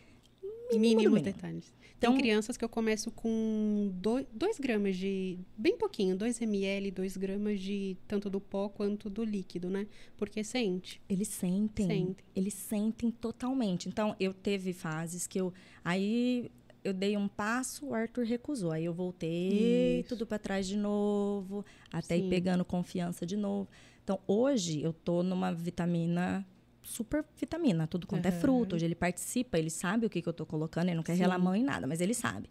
Mínimos 0.74 1.22
detalhes. 1.22 1.72
Então, 2.02 2.14
Tem 2.14 2.22
crianças 2.22 2.58
que 2.58 2.66
eu 2.66 2.70
começo 2.70 3.12
com 3.12 3.94
2 4.02 4.58
gramas 4.60 4.98
de. 4.98 5.38
Bem 5.56 5.78
pouquinho, 5.78 6.18
2 6.18 6.42
ml, 6.42 6.90
2 6.90 7.16
gramas 7.16 7.60
de 7.60 7.96
tanto 8.08 8.28
do 8.28 8.42
pó 8.42 8.68
quanto 8.70 9.08
do 9.08 9.24
líquido, 9.24 9.70
né? 9.70 9.86
Porque 10.18 10.44
sente. 10.44 11.00
Eles 11.08 11.28
sentem. 11.28 11.86
Sentem. 11.86 12.16
Eles 12.36 12.56
sentem 12.56 13.12
totalmente. 13.12 13.88
Então, 13.88 14.16
eu 14.20 14.34
teve 14.34 14.74
fases 14.74 15.28
que 15.28 15.40
eu. 15.40 15.54
Aí 15.86 16.50
eu 16.84 16.92
dei 16.92 17.16
um 17.16 17.28
passo, 17.28 17.86
o 17.90 17.94
Arthur 17.94 18.26
recusou. 18.26 18.72
Aí 18.72 18.86
eu 18.86 18.94
voltei 18.96 20.00
Isso. 20.00 20.10
tudo 20.10 20.26
para 20.26 20.40
trás 20.40 20.68
de 20.68 20.78
novo, 20.78 21.64
até 21.94 22.18
Sim. 22.18 22.26
ir 22.26 22.30
pegando 22.32 22.66
confiança 22.66 23.28
de 23.28 23.38
novo. 23.38 23.70
Então, 24.04 24.20
hoje 24.26 24.82
eu 24.82 24.92
tô 24.92 25.22
numa 25.22 25.54
vitamina 25.54 26.44
super 26.92 27.24
vitamina, 27.38 27.88
tudo 27.88 28.06
quanto 28.06 28.26
uhum. 28.26 28.32
é 28.32 28.40
fruto. 28.40 28.76
Hoje 28.76 28.86
ele 28.86 28.96
participa, 28.96 29.58
ele 29.58 29.70
sabe 29.70 30.06
o 30.06 30.10
que, 30.10 30.22
que 30.22 30.28
eu 30.28 30.32
estou 30.32 30.46
colocando, 30.46 30.90
ele 30.90 30.96
não 30.96 31.04
quer 31.04 31.14
Sim. 31.14 31.22
relar 31.22 31.36
a 31.36 31.40
mão 31.40 31.56
em 31.56 31.64
nada, 31.64 31.88
mas 31.88 32.02
ele 32.02 32.14
sabe. 32.14 32.50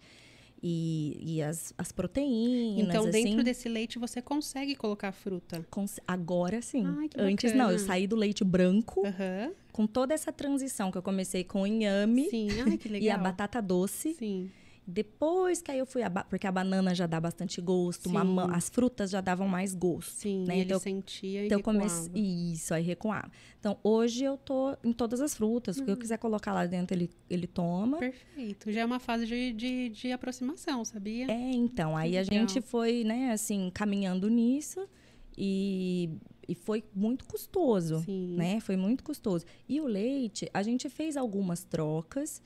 E, 0.62 1.16
e 1.20 1.42
as, 1.42 1.72
as 1.78 1.90
proteínas. 1.90 2.86
Então, 2.86 3.06
assim, 3.06 3.24
dentro 3.24 3.42
desse 3.42 3.68
leite, 3.68 3.98
você 3.98 4.20
consegue 4.20 4.74
colocar 4.74 5.10
fruta? 5.10 5.64
agora 6.06 6.60
sim. 6.60 6.84
Ai, 6.98 7.08
Antes 7.16 7.54
não, 7.54 7.70
eu 7.70 7.78
saí 7.78 8.06
do 8.06 8.16
leite 8.16 8.44
branco. 8.44 9.00
Uhum. 9.00 9.54
Com 9.72 9.86
toda 9.86 10.12
essa 10.12 10.30
transição 10.30 10.90
que 10.90 10.98
eu 10.98 11.02
comecei 11.02 11.44
com 11.44 11.62
o 11.62 11.66
inhame. 11.66 12.28
Ai, 12.66 12.78
e 13.00 13.08
a 13.08 13.16
batata 13.16 13.62
doce. 13.62 14.14
Sim. 14.14 14.50
Depois 14.86 15.62
que 15.62 15.70
aí 15.70 15.78
eu 15.78 15.86
fui, 15.86 16.02
a 16.02 16.10
porque 16.10 16.46
a 16.46 16.52
banana 16.52 16.94
já 16.94 17.06
dá 17.06 17.20
bastante 17.20 17.60
gosto, 17.60 18.10
mamão, 18.10 18.52
as 18.52 18.68
frutas 18.68 19.10
já 19.10 19.20
davam 19.20 19.46
mais 19.46 19.74
gosto. 19.74 20.10
Sim, 20.10 20.44
né? 20.46 20.54
ele 20.54 20.64
então, 20.64 20.80
sentia 20.80 21.46
então 21.46 21.60
e 21.60 21.62
comecei 21.62 22.12
Isso, 22.14 22.74
aí 22.74 22.82
recuava. 22.82 23.30
Então, 23.58 23.78
hoje 23.84 24.24
eu 24.24 24.36
tô 24.36 24.76
em 24.82 24.92
todas 24.92 25.20
as 25.20 25.34
frutas. 25.34 25.76
Uhum. 25.76 25.82
O 25.82 25.84
que 25.84 25.90
eu 25.92 25.96
hum. 25.96 25.98
quiser 25.98 26.18
colocar 26.18 26.52
lá 26.52 26.66
dentro, 26.66 26.96
ele, 26.96 27.10
ele 27.28 27.46
toma. 27.46 27.98
Perfeito. 27.98 28.72
Já 28.72 28.80
é 28.80 28.84
uma 28.84 28.98
fase 28.98 29.26
de, 29.26 29.52
de, 29.52 29.88
de 29.90 30.12
aproximação, 30.12 30.84
sabia? 30.84 31.30
É, 31.30 31.52
então. 31.52 31.96
Aí 31.96 32.16
a 32.16 32.22
gente 32.22 32.60
foi, 32.60 33.04
né, 33.04 33.32
assim, 33.32 33.70
caminhando 33.72 34.28
nisso. 34.28 34.88
E, 35.36 36.10
e 36.48 36.54
foi 36.54 36.84
muito 36.94 37.24
custoso, 37.26 38.00
Sim. 38.00 38.34
né? 38.36 38.60
Foi 38.60 38.76
muito 38.76 39.04
custoso. 39.04 39.44
E 39.68 39.80
o 39.80 39.86
leite, 39.86 40.50
a 40.52 40.62
gente 40.62 40.88
fez 40.88 41.16
algumas 41.16 41.64
trocas. 41.64 42.42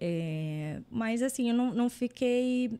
É, 0.00 0.80
mas 0.88 1.22
assim, 1.22 1.48
eu 1.48 1.54
não, 1.54 1.74
não 1.74 1.90
fiquei, 1.90 2.70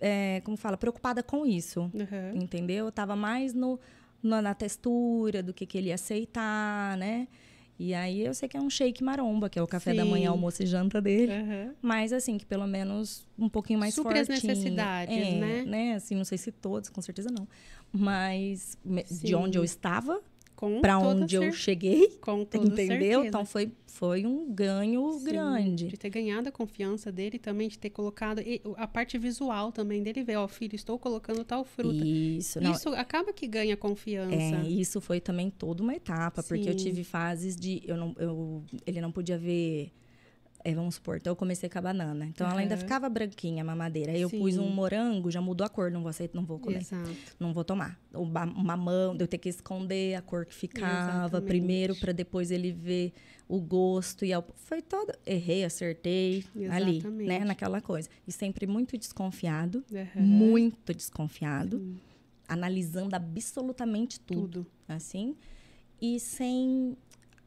é, 0.00 0.40
como 0.40 0.56
fala, 0.56 0.78
preocupada 0.78 1.22
com 1.22 1.44
isso, 1.44 1.90
uhum. 1.92 2.42
entendeu? 2.42 2.86
Eu 2.86 2.92
tava 2.92 3.14
mais 3.14 3.52
no, 3.52 3.78
no, 4.22 4.40
na 4.40 4.54
textura, 4.54 5.42
do 5.42 5.52
que, 5.52 5.66
que 5.66 5.76
ele 5.76 5.88
ia 5.88 5.96
aceitar, 5.96 6.96
né? 6.96 7.28
E 7.78 7.94
aí 7.94 8.26
eu 8.26 8.34
sei 8.34 8.46
que 8.46 8.58
é 8.58 8.60
um 8.60 8.68
shake 8.68 9.02
maromba, 9.02 9.48
que 9.48 9.58
é 9.58 9.62
o 9.62 9.66
café 9.66 9.92
Sim. 9.92 9.96
da 9.96 10.04
manhã, 10.04 10.30
almoço 10.30 10.62
e 10.62 10.66
janta 10.66 11.00
dele. 11.00 11.32
Uhum. 11.32 11.74
Mas 11.80 12.12
assim, 12.12 12.36
que 12.36 12.44
pelo 12.44 12.66
menos 12.66 13.26
um 13.38 13.48
pouquinho 13.48 13.78
mais 13.78 13.94
Supre 13.94 14.16
fortinho. 14.16 14.36
as 14.36 14.42
necessidades, 14.42 15.16
é, 15.16 15.38
né? 15.38 15.64
né? 15.64 15.94
Assim, 15.94 16.14
não 16.14 16.24
sei 16.24 16.36
se 16.36 16.52
todos, 16.52 16.90
com 16.90 17.00
certeza 17.00 17.30
não. 17.30 17.48
Mas 17.90 18.76
Sim. 19.06 19.26
de 19.26 19.34
onde 19.34 19.56
eu 19.56 19.64
estava, 19.64 20.20
para 20.80 20.98
onde 20.98 21.36
eu 21.36 21.52
cheguei, 21.52 22.08
com 22.20 22.40
entendeu? 22.40 22.76
Certeza. 22.76 23.26
Então 23.26 23.44
foi, 23.44 23.72
foi 23.86 24.26
um 24.26 24.52
ganho 24.52 25.12
Sim, 25.12 25.24
grande. 25.24 25.86
De 25.88 25.96
ter 25.96 26.10
ganhado 26.10 26.48
a 26.48 26.52
confiança 26.52 27.10
dele 27.10 27.38
também, 27.38 27.68
de 27.68 27.78
ter 27.78 27.90
colocado 27.90 28.40
a 28.76 28.86
parte 28.86 29.16
visual 29.18 29.72
também 29.72 30.02
dele 30.02 30.22
ver, 30.22 30.36
ó, 30.36 30.44
oh, 30.44 30.48
filho, 30.48 30.74
estou 30.74 30.98
colocando 30.98 31.44
tal 31.44 31.64
fruta. 31.64 32.04
Isso, 32.04 32.60
não, 32.60 32.72
isso 32.72 32.88
acaba 32.90 33.32
que 33.32 33.46
ganha 33.46 33.76
confiança. 33.76 34.34
É, 34.34 34.68
isso 34.68 35.00
foi 35.00 35.20
também 35.20 35.50
toda 35.50 35.82
uma 35.82 35.94
etapa, 35.94 36.42
Sim. 36.42 36.48
porque 36.48 36.68
eu 36.68 36.74
tive 36.74 37.04
fases 37.04 37.56
de 37.56 37.82
eu 37.86 37.96
não, 37.96 38.14
eu, 38.18 38.64
ele 38.86 39.00
não 39.00 39.10
podia 39.10 39.38
ver 39.38 39.92
é, 40.62 40.74
vamos 40.74 40.96
supor, 40.96 41.16
então 41.16 41.30
eu 41.30 41.36
comecei 41.36 41.68
com 41.68 41.78
a 41.78 41.82
banana. 41.82 42.26
Então 42.26 42.46
uhum. 42.46 42.52
ela 42.52 42.60
ainda 42.60 42.76
ficava 42.76 43.08
branquinha 43.08 43.62
a 43.62 43.64
mamadeira. 43.64 44.12
Aí 44.12 44.20
eu 44.20 44.28
Sim. 44.28 44.38
pus 44.38 44.58
um 44.58 44.68
morango, 44.68 45.30
já 45.30 45.40
mudou 45.40 45.66
a 45.66 45.70
cor, 45.70 45.90
não 45.90 46.02
vou 46.02 46.10
aceitar, 46.10 46.36
não 46.36 46.44
vou 46.44 46.58
comer. 46.58 46.80
Exato. 46.80 47.10
Não 47.38 47.52
vou 47.52 47.64
tomar. 47.64 47.98
O 48.12 48.24
mamão, 48.24 49.16
eu 49.18 49.26
ter 49.26 49.38
que 49.38 49.48
esconder 49.48 50.14
a 50.14 50.22
cor 50.22 50.44
que 50.44 50.54
ficava 50.54 51.26
Exatamente. 51.26 51.46
primeiro 51.46 51.96
para 51.96 52.12
depois 52.12 52.50
ele 52.50 52.72
ver 52.72 53.12
o 53.48 53.60
gosto 53.60 54.24
e 54.24 54.30
foi 54.54 54.80
todo 54.80 55.12
errei, 55.26 55.64
acertei 55.64 56.44
Exatamente. 56.54 57.06
ali, 57.06 57.26
né, 57.26 57.40
naquela 57.40 57.80
coisa. 57.80 58.08
E 58.26 58.30
sempre 58.30 58.66
muito 58.66 58.96
desconfiado, 58.96 59.84
uhum. 59.90 60.22
muito 60.22 60.94
desconfiado, 60.94 61.78
Sim. 61.78 61.98
analisando 62.46 63.16
absolutamente 63.16 64.20
tudo, 64.20 64.40
tudo, 64.40 64.66
assim, 64.86 65.34
e 66.00 66.20
sem 66.20 66.96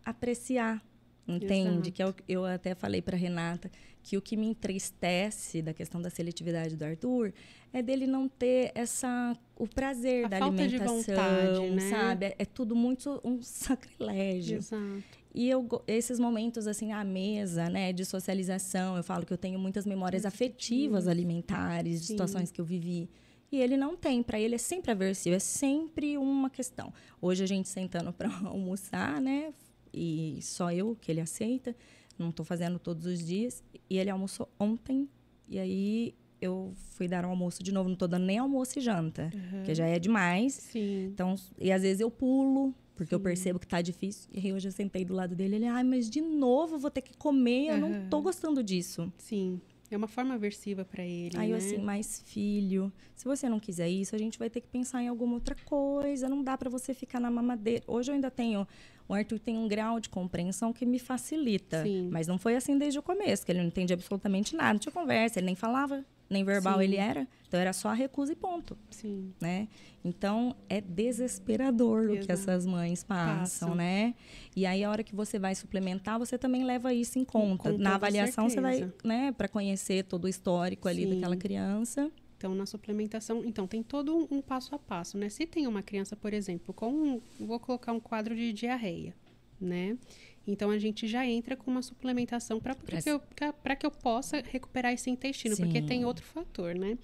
apreciar 0.03 0.83
Entende? 1.27 1.89
Exato. 1.89 1.91
Que 1.91 2.03
eu, 2.03 2.15
eu 2.27 2.45
até 2.45 2.75
falei 2.75 3.01
para 3.01 3.15
Renata 3.15 3.71
que 4.03 4.17
o 4.17 4.21
que 4.21 4.35
me 4.35 4.45
entristece 4.47 5.61
da 5.61 5.73
questão 5.73 6.01
da 6.01 6.09
seletividade 6.09 6.75
do 6.75 6.83
Arthur 6.83 7.33
é 7.71 7.81
dele 7.81 8.05
não 8.05 8.27
ter 8.27 8.71
essa 8.75 9.35
o 9.55 9.65
prazer 9.65 10.25
a 10.25 10.27
da 10.27 10.45
alimentação, 10.45 10.97
vontade, 10.97 11.69
né? 11.71 11.89
sabe? 11.89 12.25
É, 12.25 12.35
é, 12.39 12.45
tudo 12.45 12.75
muito 12.75 13.21
um 13.23 13.39
sacrilégio. 13.41 14.57
Exato. 14.57 15.03
E 15.33 15.49
eu, 15.49 15.67
esses 15.87 16.19
momentos, 16.19 16.67
assim, 16.67 16.91
à 16.91 17.03
mesa, 17.03 17.67
né, 17.67 17.91
de 17.91 18.05
socialização, 18.05 18.95
eu 18.95 19.03
falo 19.03 19.25
que 19.25 19.33
eu 19.33 19.37
tenho 19.37 19.57
muitas 19.57 19.83
memórias 19.83 20.27
afetivas 20.27 21.07
alimentares, 21.07 22.01
de 22.01 22.07
situações 22.07 22.51
que 22.51 22.61
eu 22.61 22.65
vivi. 22.65 23.09
E 23.51 23.59
ele 23.59 23.75
não 23.75 23.95
tem, 23.95 24.21
para 24.21 24.39
ele 24.39 24.55
é 24.55 24.59
sempre 24.59 24.91
aversivo, 24.91 25.35
é 25.35 25.39
sempre 25.39 26.17
uma 26.19 26.51
questão. 26.51 26.93
Hoje 27.19 27.43
a 27.43 27.47
gente 27.47 27.67
sentando 27.67 28.13
para 28.13 28.29
almoçar, 28.45 29.19
né, 29.19 29.51
e 29.93 30.39
só 30.41 30.71
eu 30.71 30.97
que 30.99 31.11
ele 31.11 31.21
aceita. 31.21 31.75
Não 32.17 32.29
estou 32.29 32.45
fazendo 32.45 32.79
todos 32.79 33.05
os 33.05 33.25
dias. 33.25 33.63
E 33.89 33.97
ele 33.97 34.09
almoçou 34.09 34.49
ontem. 34.59 35.07
E 35.47 35.59
aí 35.59 36.15
eu 36.41 36.73
fui 36.91 37.07
dar 37.07 37.25
um 37.25 37.29
almoço 37.29 37.63
de 37.63 37.71
novo. 37.71 37.89
Não 37.89 37.93
estou 37.93 38.07
dando 38.07 38.25
nem 38.25 38.37
almoço 38.37 38.79
e 38.79 38.81
janta, 38.81 39.31
uhum. 39.33 39.63
que 39.63 39.73
já 39.73 39.85
é 39.85 39.99
demais. 39.99 40.53
Sim. 40.53 41.05
Então, 41.05 41.35
e 41.59 41.71
às 41.71 41.81
vezes 41.81 42.01
eu 42.01 42.11
pulo, 42.11 42.73
porque 42.95 43.09
Sim. 43.09 43.15
eu 43.15 43.19
percebo 43.19 43.59
que 43.59 43.65
está 43.65 43.81
difícil. 43.81 44.29
E 44.33 44.39
aí 44.39 44.53
hoje 44.53 44.67
eu 44.67 44.71
sentei 44.71 45.05
do 45.05 45.13
lado 45.13 45.35
dele. 45.35 45.55
Ele, 45.55 45.67
ai, 45.67 45.83
mas 45.83 46.09
de 46.09 46.21
novo 46.21 46.77
vou 46.77 46.91
ter 46.91 47.01
que 47.01 47.15
comer. 47.17 47.67
Eu 47.67 47.73
uhum. 47.75 47.79
não 47.79 48.03
estou 48.03 48.21
gostando 48.21 48.63
disso. 48.63 49.11
Sim. 49.17 49.61
É 49.89 49.97
uma 49.97 50.07
forma 50.07 50.33
aversiva 50.33 50.83
para 50.83 51.03
ele. 51.03 51.37
Aí 51.37 51.49
né? 51.49 51.53
eu 51.53 51.57
assim, 51.57 51.77
mas 51.77 52.23
filho, 52.25 52.91
se 53.15 53.25
você 53.25 53.47
não 53.47 53.59
quiser 53.59 53.87
isso, 53.89 54.15
a 54.15 54.17
gente 54.17 54.39
vai 54.39 54.49
ter 54.49 54.59
que 54.59 54.67
pensar 54.67 55.03
em 55.03 55.07
alguma 55.07 55.35
outra 55.35 55.55
coisa. 55.65 56.27
Não 56.27 56.43
dá 56.43 56.57
para 56.57 56.69
você 56.69 56.93
ficar 56.95 57.19
na 57.19 57.29
mamadeira. 57.29 57.83
Hoje 57.87 58.09
eu 58.09 58.15
ainda 58.15 58.31
tenho 58.31 58.67
o 59.07 59.13
Arthur 59.13 59.39
tem 59.39 59.57
um 59.57 59.67
grau 59.67 59.99
de 59.99 60.09
compreensão 60.09 60.71
que 60.71 60.85
me 60.85 60.99
facilita. 60.99 61.83
Sim. 61.83 62.09
Mas 62.11 62.27
não 62.27 62.37
foi 62.37 62.55
assim 62.55 62.77
desde 62.77 62.99
o 62.99 63.03
começo, 63.03 63.45
que 63.45 63.51
ele 63.51 63.59
não 63.59 63.67
entendia 63.67 63.95
absolutamente 63.95 64.55
nada. 64.55 64.73
Não 64.73 64.79
tinha 64.79 64.91
conversa, 64.91 65.39
ele 65.39 65.47
nem 65.47 65.55
falava, 65.55 66.05
nem 66.29 66.43
verbal 66.43 66.77
Sim. 66.77 66.83
ele 66.83 66.95
era. 66.95 67.27
Então 67.47 67.59
era 67.59 67.73
só 67.73 67.89
a 67.89 67.93
recusa 67.93 68.31
e 68.31 68.35
ponto. 68.35 68.77
Sim. 68.89 69.33
Né? 69.39 69.67
Então 70.03 70.55
é 70.67 70.81
desesperador 70.81 72.03
Exato. 72.05 72.23
o 72.23 72.25
que 72.25 72.31
essas 72.31 72.65
mães 72.65 73.03
passam, 73.03 73.39
passam, 73.39 73.75
né? 73.75 74.15
E 74.55 74.65
aí 74.65 74.83
a 74.83 74.89
hora 74.89 75.03
que 75.03 75.15
você 75.15 75.37
vai 75.37 75.53
suplementar, 75.55 76.17
você 76.17 76.37
também 76.37 76.63
leva 76.63 76.93
isso 76.93 77.19
em 77.19 77.23
conta. 77.25 77.71
Com 77.71 77.77
Na 77.77 77.95
avaliação 77.95 78.49
certeza. 78.49 78.77
você 78.77 78.85
vai, 78.85 78.93
né, 79.03 79.31
para 79.31 79.47
conhecer 79.47 80.03
todo 80.05 80.25
o 80.25 80.27
histórico 80.27 80.87
ali 80.87 81.03
Sim. 81.03 81.15
daquela 81.15 81.35
criança. 81.37 82.11
Então, 82.43 82.53
na 82.53 82.65
suplementação, 82.65 83.41
então 83.45 83.65
tem 83.65 83.81
todo 83.81 84.13
um, 84.13 84.27
um, 84.29 84.41
passo 84.41 84.75
a 84.75 84.77
passo, 84.77 85.17
né? 85.17 85.29
Se 85.29 85.47
tem 85.47 85.65
uma 85.65 85.81
criança, 85.81 86.13
por 86.13 86.33
exemplo, 86.33 86.73
com 86.73 86.91
um, 86.91 87.21
vou 87.39 87.57
colocar 87.57 87.93
um 87.93 88.01
quadro 88.01 88.35
de 88.35 88.51
diarreia, 88.51 89.15
né? 89.61 89.97
Então 90.45 90.69
a 90.69 90.77
gente 90.77 91.07
já 91.07 91.25
entra 91.25 91.55
com 91.55 91.71
uma 91.71 91.81
suplementação 91.81 92.59
para 92.59 92.75
que, 92.75 93.09
eu, 93.09 93.21
que 93.21 93.85
eu 93.85 93.91
possa 93.91 94.41
recuperar 94.41 94.91
esse 94.91 95.09
intestino, 95.09 95.55
Sim. 95.55 95.63
porque 95.63 95.81
tem 95.81 96.03
outro 96.03 96.25
fator, 96.25 96.75
né? 96.75 96.97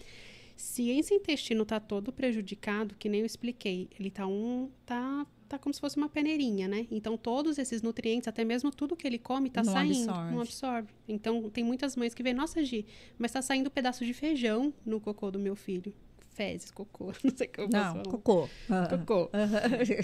Se 0.58 0.89
esse 0.89 1.13
intestino 1.13 1.63
está 1.63 1.80
todo 1.80 2.12
prejudicado, 2.12 2.93
que 2.99 3.08
nem 3.08 3.21
eu 3.21 3.25
expliquei, 3.25 3.88
ele 3.97 4.12
tá 4.12 4.28
um 4.28 4.69
tá 4.86 5.25
tá 5.50 5.60
como 5.60 5.74
se 5.74 5.82
fosse 5.82 5.98
uma 5.98 6.08
peneirinha, 6.08 6.68
né? 6.68 6.88
Então 6.92 7.18
todos 7.18 7.58
esses 7.58 7.82
nutrientes, 7.82 8.28
até 8.28 8.46
mesmo 8.46 8.72
tudo 8.72 8.96
que 8.96 9.06
ele 9.08 9.18
come, 9.20 9.50
tá 9.50 9.64
não 9.64 9.74
saindo, 9.74 10.10
absorve. 10.10 10.32
não 10.32 10.42
absorve. 10.42 10.90
Então 11.08 11.50
tem 11.50 11.64
muitas 11.64 11.96
mães 11.96 12.14
que 12.14 12.22
veem, 12.24 12.36
nossa, 12.36 12.64
Gi, 12.64 12.86
mas 13.18 13.32
tá 13.32 13.42
saindo 13.42 13.68
um 13.68 13.72
pedaço 13.72 14.06
de 14.06 14.14
feijão 14.14 14.74
no 14.86 15.00
cocô 15.02 15.32
do 15.32 15.40
meu 15.40 15.56
filho. 15.56 15.94
Fezes, 16.36 16.72
cocô, 16.72 17.08
não 17.22 17.36
sei 17.36 17.48
como 17.48 17.68
Não, 17.70 17.92
falar. 17.92 18.04
cocô. 18.04 18.50
Cocô. 18.90 19.30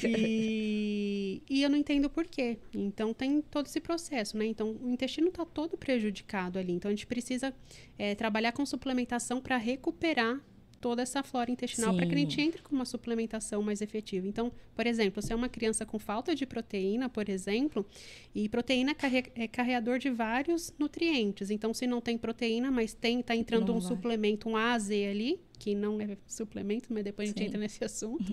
e, 0.04 1.42
e 1.50 1.64
eu 1.64 1.70
não 1.70 1.78
entendo 1.78 2.10
por 2.10 2.26
quê. 2.26 2.58
Então 2.74 3.14
tem 3.14 3.42
todo 3.42 3.68
esse 3.68 3.80
processo, 3.80 4.38
né? 4.38 4.46
Então 4.46 4.76
o 4.82 4.90
intestino 4.90 5.32
tá 5.32 5.46
todo 5.46 5.78
prejudicado 5.78 6.60
ali. 6.60 6.74
Então 6.74 6.90
a 6.90 6.94
gente 6.94 7.08
precisa 7.08 7.54
é, 7.98 8.16
trabalhar 8.16 8.52
com 8.52 8.66
suplementação 8.66 9.40
para 9.40 9.56
recuperar 9.58 10.42
toda 10.86 11.02
essa 11.02 11.24
flora 11.24 11.50
intestinal 11.50 11.96
para 11.96 12.06
que 12.06 12.14
a 12.14 12.18
gente 12.20 12.40
entre 12.40 12.62
com 12.62 12.76
uma 12.76 12.86
suplementação 12.86 13.64
mais 13.64 13.82
efetiva. 13.82 14.28
Então, 14.28 14.52
por 14.76 14.86
exemplo, 14.86 15.20
se 15.20 15.34
é 15.34 15.36
uma 15.36 15.50
criança 15.50 15.84
com 15.84 15.98
falta 15.98 16.36
de 16.36 16.46
proteína, 16.46 17.10
por 17.10 17.28
exemplo, 17.28 17.84
e 18.36 18.48
proteína 18.48 18.92
é, 18.92 18.94
carre 18.94 19.24
é 19.34 19.48
carreador 19.48 19.98
de 19.98 20.12
vários 20.12 20.72
nutrientes. 20.78 21.50
Então, 21.50 21.74
se 21.74 21.88
não 21.88 22.00
tem 22.00 22.20
proteína, 22.20 22.70
mas 22.70 22.94
tem, 22.94 23.24
tá 23.24 23.36
entrando 23.36 23.70
não 23.70 23.78
um 23.78 23.80
vai. 23.80 23.88
suplemento, 23.88 24.48
um 24.48 24.56
A, 24.56 24.78
Z 24.78 25.08
ali, 25.08 25.40
que 25.58 25.74
não 25.74 26.00
é 26.00 26.16
suplemento, 26.28 26.94
mas 26.94 27.04
depois 27.04 27.30
a 27.30 27.32
gente 27.32 27.40
Sim. 27.40 27.46
entra 27.46 27.60
nesse 27.60 27.84
assunto, 27.84 28.32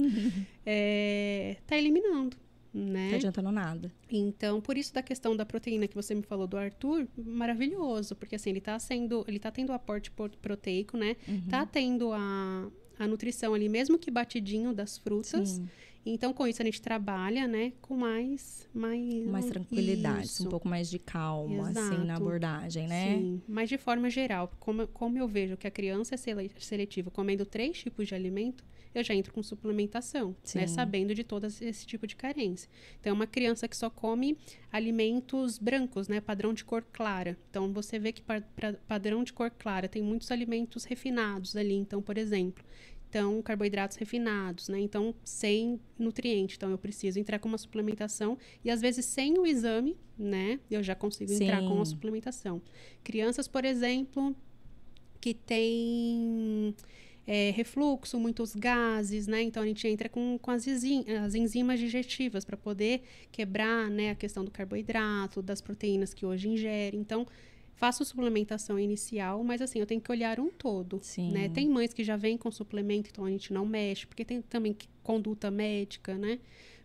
é, 0.66 1.56
tá 1.66 1.74
eliminando 1.74 2.36
né? 2.72 3.10
Não 3.10 3.16
adiantando 3.16 3.52
nada. 3.52 3.92
Então, 4.10 4.60
por 4.60 4.76
isso 4.76 4.94
da 4.94 5.02
questão 5.02 5.36
da 5.36 5.44
proteína 5.44 5.86
que 5.86 5.94
você 5.94 6.14
me 6.14 6.22
falou 6.22 6.46
do 6.46 6.56
Arthur, 6.56 7.06
maravilhoso, 7.16 8.16
porque 8.16 8.36
assim, 8.36 8.50
ele 8.50 8.60
tá 8.60 8.78
sendo, 8.78 9.24
ele 9.28 9.38
tá 9.38 9.50
tendo 9.50 9.72
aporte 9.72 10.10
proteico, 10.10 10.96
né? 10.96 11.16
Uhum. 11.28 11.42
Tá 11.48 11.66
tendo 11.66 12.12
a, 12.12 12.68
a 12.98 13.06
nutrição 13.06 13.54
ali, 13.54 13.68
mesmo 13.68 13.98
que 13.98 14.10
batidinho 14.10 14.72
das 14.72 14.96
frutas. 14.96 15.50
Sim. 15.50 15.68
Então, 16.04 16.32
com 16.32 16.46
isso, 16.46 16.60
a 16.60 16.64
gente 16.64 16.82
trabalha, 16.82 17.46
né, 17.46 17.72
com 17.80 17.96
mais... 17.96 18.68
Mais, 18.74 19.26
mais 19.26 19.46
tranquilidade, 19.46 20.26
isso. 20.26 20.46
um 20.46 20.50
pouco 20.50 20.66
mais 20.66 20.90
de 20.90 20.98
calma, 20.98 21.70
Exato. 21.70 21.94
assim, 21.94 22.04
na 22.04 22.16
abordagem, 22.16 22.88
né? 22.88 23.16
Sim, 23.16 23.42
mas 23.46 23.68
de 23.68 23.78
forma 23.78 24.10
geral, 24.10 24.50
como, 24.58 24.86
como 24.88 25.18
eu 25.18 25.28
vejo 25.28 25.56
que 25.56 25.66
a 25.66 25.70
criança 25.70 26.14
é 26.14 26.18
seletiva 26.58 27.10
comendo 27.10 27.46
três 27.46 27.78
tipos 27.78 28.08
de 28.08 28.14
alimento, 28.14 28.64
eu 28.94 29.02
já 29.02 29.14
entro 29.14 29.32
com 29.32 29.42
suplementação, 29.42 30.36
né, 30.54 30.66
sabendo 30.66 31.14
de 31.14 31.24
todo 31.24 31.46
esse 31.46 31.86
tipo 31.86 32.06
de 32.06 32.14
carência. 32.14 32.68
Então, 33.00 33.10
é 33.10 33.14
uma 33.14 33.26
criança 33.26 33.66
que 33.66 33.76
só 33.76 33.88
come 33.88 34.36
alimentos 34.70 35.58
brancos, 35.58 36.08
né, 36.08 36.20
padrão 36.20 36.52
de 36.52 36.64
cor 36.64 36.84
clara. 36.92 37.38
Então, 37.50 37.72
você 37.72 37.98
vê 37.98 38.12
que 38.12 38.22
para 38.22 38.42
padrão 38.86 39.24
de 39.24 39.32
cor 39.32 39.50
clara 39.50 39.88
tem 39.88 40.02
muitos 40.02 40.30
alimentos 40.30 40.84
refinados 40.84 41.56
ali. 41.56 41.74
Então, 41.74 42.02
por 42.02 42.18
exemplo, 42.18 42.64
então 43.12 43.42
carboidratos 43.42 43.98
refinados, 43.98 44.70
né? 44.70 44.80
Então 44.80 45.14
sem 45.22 45.78
nutriente. 45.98 46.56
Então 46.56 46.70
eu 46.70 46.78
preciso 46.78 47.20
entrar 47.20 47.38
com 47.38 47.46
uma 47.46 47.58
suplementação 47.58 48.38
e 48.64 48.70
às 48.70 48.80
vezes 48.80 49.04
sem 49.04 49.38
o 49.38 49.44
exame, 49.44 49.98
né? 50.18 50.58
Eu 50.70 50.82
já 50.82 50.94
consigo 50.94 51.30
Sim. 51.30 51.44
entrar 51.44 51.60
com 51.60 51.74
uma 51.74 51.84
suplementação. 51.84 52.62
Crianças, 53.04 53.46
por 53.46 53.66
exemplo, 53.66 54.34
que 55.20 55.34
têm 55.34 56.74
é, 57.26 57.50
refluxo, 57.50 58.18
muitos 58.18 58.54
gases, 58.54 59.26
né? 59.26 59.42
Então 59.42 59.62
a 59.62 59.66
gente 59.66 59.86
entra 59.86 60.08
com, 60.08 60.38
com 60.40 60.50
as, 60.50 60.66
as 60.66 61.34
enzimas 61.34 61.78
digestivas 61.78 62.46
para 62.46 62.56
poder 62.56 63.02
quebrar 63.30 63.90
né, 63.90 64.10
a 64.10 64.14
questão 64.14 64.42
do 64.42 64.50
carboidrato, 64.50 65.42
das 65.42 65.60
proteínas 65.60 66.14
que 66.14 66.24
hoje 66.24 66.48
ingere. 66.48 66.96
Então, 66.96 67.26
faço 67.74 68.04
suplementação 68.04 68.78
inicial, 68.78 69.42
mas 69.42 69.60
assim, 69.60 69.78
eu 69.80 69.86
tenho 69.86 70.00
que 70.00 70.10
olhar 70.10 70.38
um 70.38 70.48
todo. 70.50 71.00
Sim. 71.02 71.30
Né? 71.32 71.48
Tem 71.48 71.68
mães 71.68 71.92
que 71.92 72.04
já 72.04 72.16
vêm 72.16 72.36
com 72.36 72.50
suplemento, 72.50 73.10
então 73.10 73.24
a 73.24 73.30
gente 73.30 73.52
não 73.52 73.66
mexe, 73.66 74.06
porque 74.06 74.24
tem 74.24 74.40
também 74.42 74.76
conduta 75.02 75.50
médica, 75.50 76.16
né? 76.16 76.38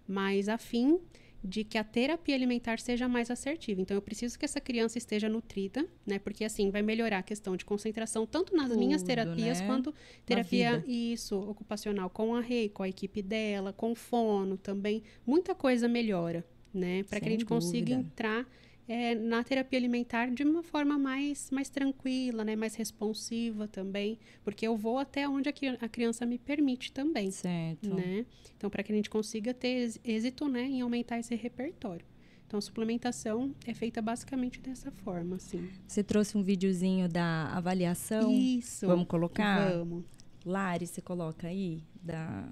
Mas 0.08 0.50
a 0.50 0.58
fim 0.58 1.00
de 1.44 1.64
que 1.64 1.78
a 1.78 1.84
terapia 1.84 2.36
alimentar 2.36 2.80
seja 2.80 3.08
mais 3.08 3.30
assertiva. 3.32 3.80
Então, 3.80 3.96
eu 3.96 4.02
preciso 4.02 4.38
que 4.38 4.46
essa 4.46 4.60
criança 4.60 4.98
esteja 4.98 5.30
nutrida, 5.30 5.88
né? 6.06 6.20
Porque 6.20 6.44
assim 6.44 6.70
vai 6.70 6.82
melhorar 6.82 7.20
a 7.20 7.24
questão 7.24 7.56
de 7.56 7.64
concentração, 7.64 8.26
tanto 8.26 8.56
nas 8.56 8.70
Tudo, 8.70 8.80
minhas 8.80 9.04
terapias, 9.04 9.60
né? 9.60 9.68
quanto 9.68 9.94
terapia 10.26 10.84
isso, 10.88 11.40
ocupacional 11.40 12.10
com 12.10 12.36
a 12.36 12.42
Rei, 12.42 12.70
com 12.70 12.84
a 12.84 12.90
equipe 12.90 13.22
dela, 13.22 13.72
com 13.72 13.96
fono 13.96 14.58
também. 14.58 15.04
Muita 15.26 15.56
coisa 15.56 15.88
melhora, 15.88 16.46
né? 16.74 17.04
Para 17.04 17.20
que 17.20 17.28
a 17.28 17.32
gente 17.32 17.46
dúvida. 17.46 17.56
consiga 17.56 17.94
entrar 17.94 18.48
é, 18.88 19.14
na 19.16 19.44
terapia 19.44 19.78
alimentar 19.78 20.32
de 20.32 20.44
uma 20.44 20.64
forma 20.64 20.98
mais, 20.98 21.52
mais 21.52 21.70
tranquila, 21.70 22.44
né? 22.44 22.56
Mais 22.56 22.76
responsiva 22.76 23.68
também, 23.68 24.18
porque 24.44 24.66
eu 24.66 24.78
vou 24.78 24.98
até 24.98 25.28
onde 25.28 25.50
a, 25.50 25.54
a 25.82 25.90
criança 25.90 26.26
me 26.26 26.38
permite 26.38 26.92
também. 26.92 27.30
Certo. 27.32 27.94
Né? 27.94 28.26
Então, 28.56 28.70
para 28.70 28.82
que 28.84 28.92
a 28.92 28.96
gente 28.96 29.10
consiga 29.10 29.54
ter 29.54 29.92
êxito, 30.04 30.48
né? 30.48 30.64
Em 30.64 30.82
aumentar 30.82 31.20
esse 31.20 31.36
repertório. 31.36 32.06
Então, 32.48 32.58
a 32.58 32.62
suplementação 32.62 33.54
é 33.66 33.74
feita 33.74 34.02
basicamente 34.02 34.62
dessa 34.62 34.90
forma, 34.90 35.36
assim. 35.36 35.70
Você 35.86 36.02
trouxe 36.02 36.38
um 36.38 36.44
videozinho 36.44 37.10
da 37.10 37.48
avaliação? 37.48 38.32
Isso. 38.32 38.88
Vamos 38.88 39.06
colocar? 39.08 39.70
Vamos. 39.80 40.06
Lari, 40.46 40.88
você 40.88 41.02
coloca 41.02 41.48
aí? 41.48 41.84
Da 42.02 42.48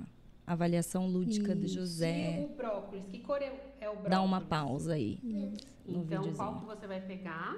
avaliação 0.45 1.07
lúdica 1.07 1.53
Isso. 1.53 1.61
de 1.61 1.67
José. 1.67 2.41
E 2.41 2.45
o 2.45 2.49
brócolis, 2.49 3.05
que 3.07 3.19
cor 3.19 3.41
é, 3.41 3.47
é 3.79 3.89
o 3.89 3.93
brócolis? 3.93 4.11
Dá 4.11 4.21
uma 4.21 4.41
pausa 4.41 4.93
aí. 4.93 5.19
Isso. 5.23 5.67
Então, 5.87 6.33
qual 6.33 6.59
que 6.59 6.65
você 6.65 6.87
vai 6.87 7.01
pegar? 7.01 7.55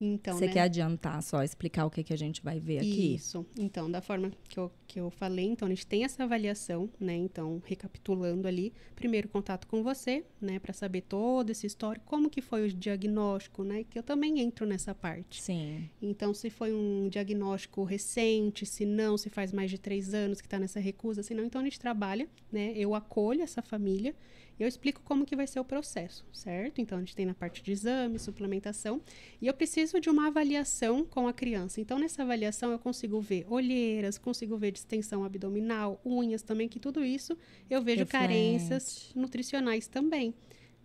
Então, 0.00 0.38
Você 0.38 0.46
né? 0.46 0.52
quer 0.52 0.60
adiantar 0.60 1.20
só, 1.22 1.42
explicar 1.42 1.84
o 1.84 1.90
que, 1.90 2.04
que 2.04 2.12
a 2.12 2.16
gente 2.16 2.40
vai 2.42 2.60
ver 2.60 2.78
aqui? 2.78 3.16
Isso. 3.16 3.44
Então, 3.58 3.90
da 3.90 4.00
forma 4.00 4.30
que 4.48 4.58
eu, 4.58 4.70
que 4.86 5.00
eu 5.00 5.10
falei, 5.10 5.46
então, 5.46 5.66
a 5.66 5.68
gente 5.70 5.86
tem 5.86 6.04
essa 6.04 6.22
avaliação, 6.22 6.88
né? 7.00 7.16
Então, 7.16 7.60
recapitulando 7.64 8.46
ali, 8.46 8.72
primeiro 8.94 9.28
contato 9.28 9.66
com 9.66 9.82
você, 9.82 10.24
né? 10.40 10.60
Para 10.60 10.72
saber 10.72 11.00
toda 11.00 11.50
essa 11.50 11.66
história, 11.66 12.00
como 12.04 12.30
que 12.30 12.40
foi 12.40 12.66
o 12.66 12.72
diagnóstico, 12.72 13.64
né? 13.64 13.84
Que 13.90 13.98
eu 13.98 14.02
também 14.04 14.38
entro 14.38 14.64
nessa 14.64 14.94
parte. 14.94 15.42
Sim. 15.42 15.90
Então, 16.00 16.32
se 16.32 16.48
foi 16.48 16.72
um 16.72 17.08
diagnóstico 17.08 17.82
recente, 17.82 18.64
se 18.64 18.86
não, 18.86 19.18
se 19.18 19.28
faz 19.28 19.52
mais 19.52 19.68
de 19.68 19.78
três 19.78 20.14
anos 20.14 20.40
que 20.40 20.46
está 20.46 20.60
nessa 20.60 20.78
recusa, 20.78 21.24
se 21.24 21.34
não, 21.34 21.44
então 21.44 21.60
a 21.60 21.64
gente 21.64 21.80
trabalha, 21.80 22.28
né? 22.52 22.72
Eu 22.76 22.94
acolho 22.94 23.42
essa 23.42 23.62
família 23.62 24.14
eu 24.58 24.66
explico 24.66 25.00
como 25.04 25.24
que 25.24 25.36
vai 25.36 25.46
ser 25.46 25.60
o 25.60 25.64
processo, 25.64 26.24
certo? 26.32 26.80
Então, 26.80 26.98
a 26.98 27.00
gente 27.00 27.14
tem 27.14 27.24
na 27.24 27.34
parte 27.34 27.62
de 27.62 27.70
exame, 27.72 28.18
suplementação, 28.18 29.00
e 29.40 29.46
eu 29.46 29.54
preciso 29.54 30.00
de 30.00 30.10
uma 30.10 30.26
avaliação 30.26 31.04
com 31.04 31.28
a 31.28 31.32
criança. 31.32 31.80
Então, 31.80 31.98
nessa 31.98 32.22
avaliação, 32.22 32.72
eu 32.72 32.78
consigo 32.78 33.20
ver 33.20 33.46
olheiras, 33.48 34.18
consigo 34.18 34.56
ver 34.56 34.72
distensão 34.72 35.24
abdominal, 35.24 36.00
unhas 36.04 36.42
também, 36.42 36.68
que 36.68 36.80
tudo 36.80 37.04
isso 37.04 37.36
eu 37.70 37.80
vejo 37.82 38.00
Reflete. 38.00 38.22
carências 38.22 39.12
nutricionais 39.14 39.86
também, 39.86 40.34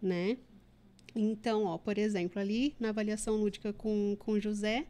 né? 0.01 0.37
Então, 1.15 1.65
ó, 1.65 1.77
por 1.77 1.97
exemplo, 1.97 2.39
ali 2.39 2.75
na 2.79 2.89
avaliação 2.89 3.35
lúdica 3.35 3.71
com, 3.71 4.15
com 4.19 4.39
José, 4.39 4.87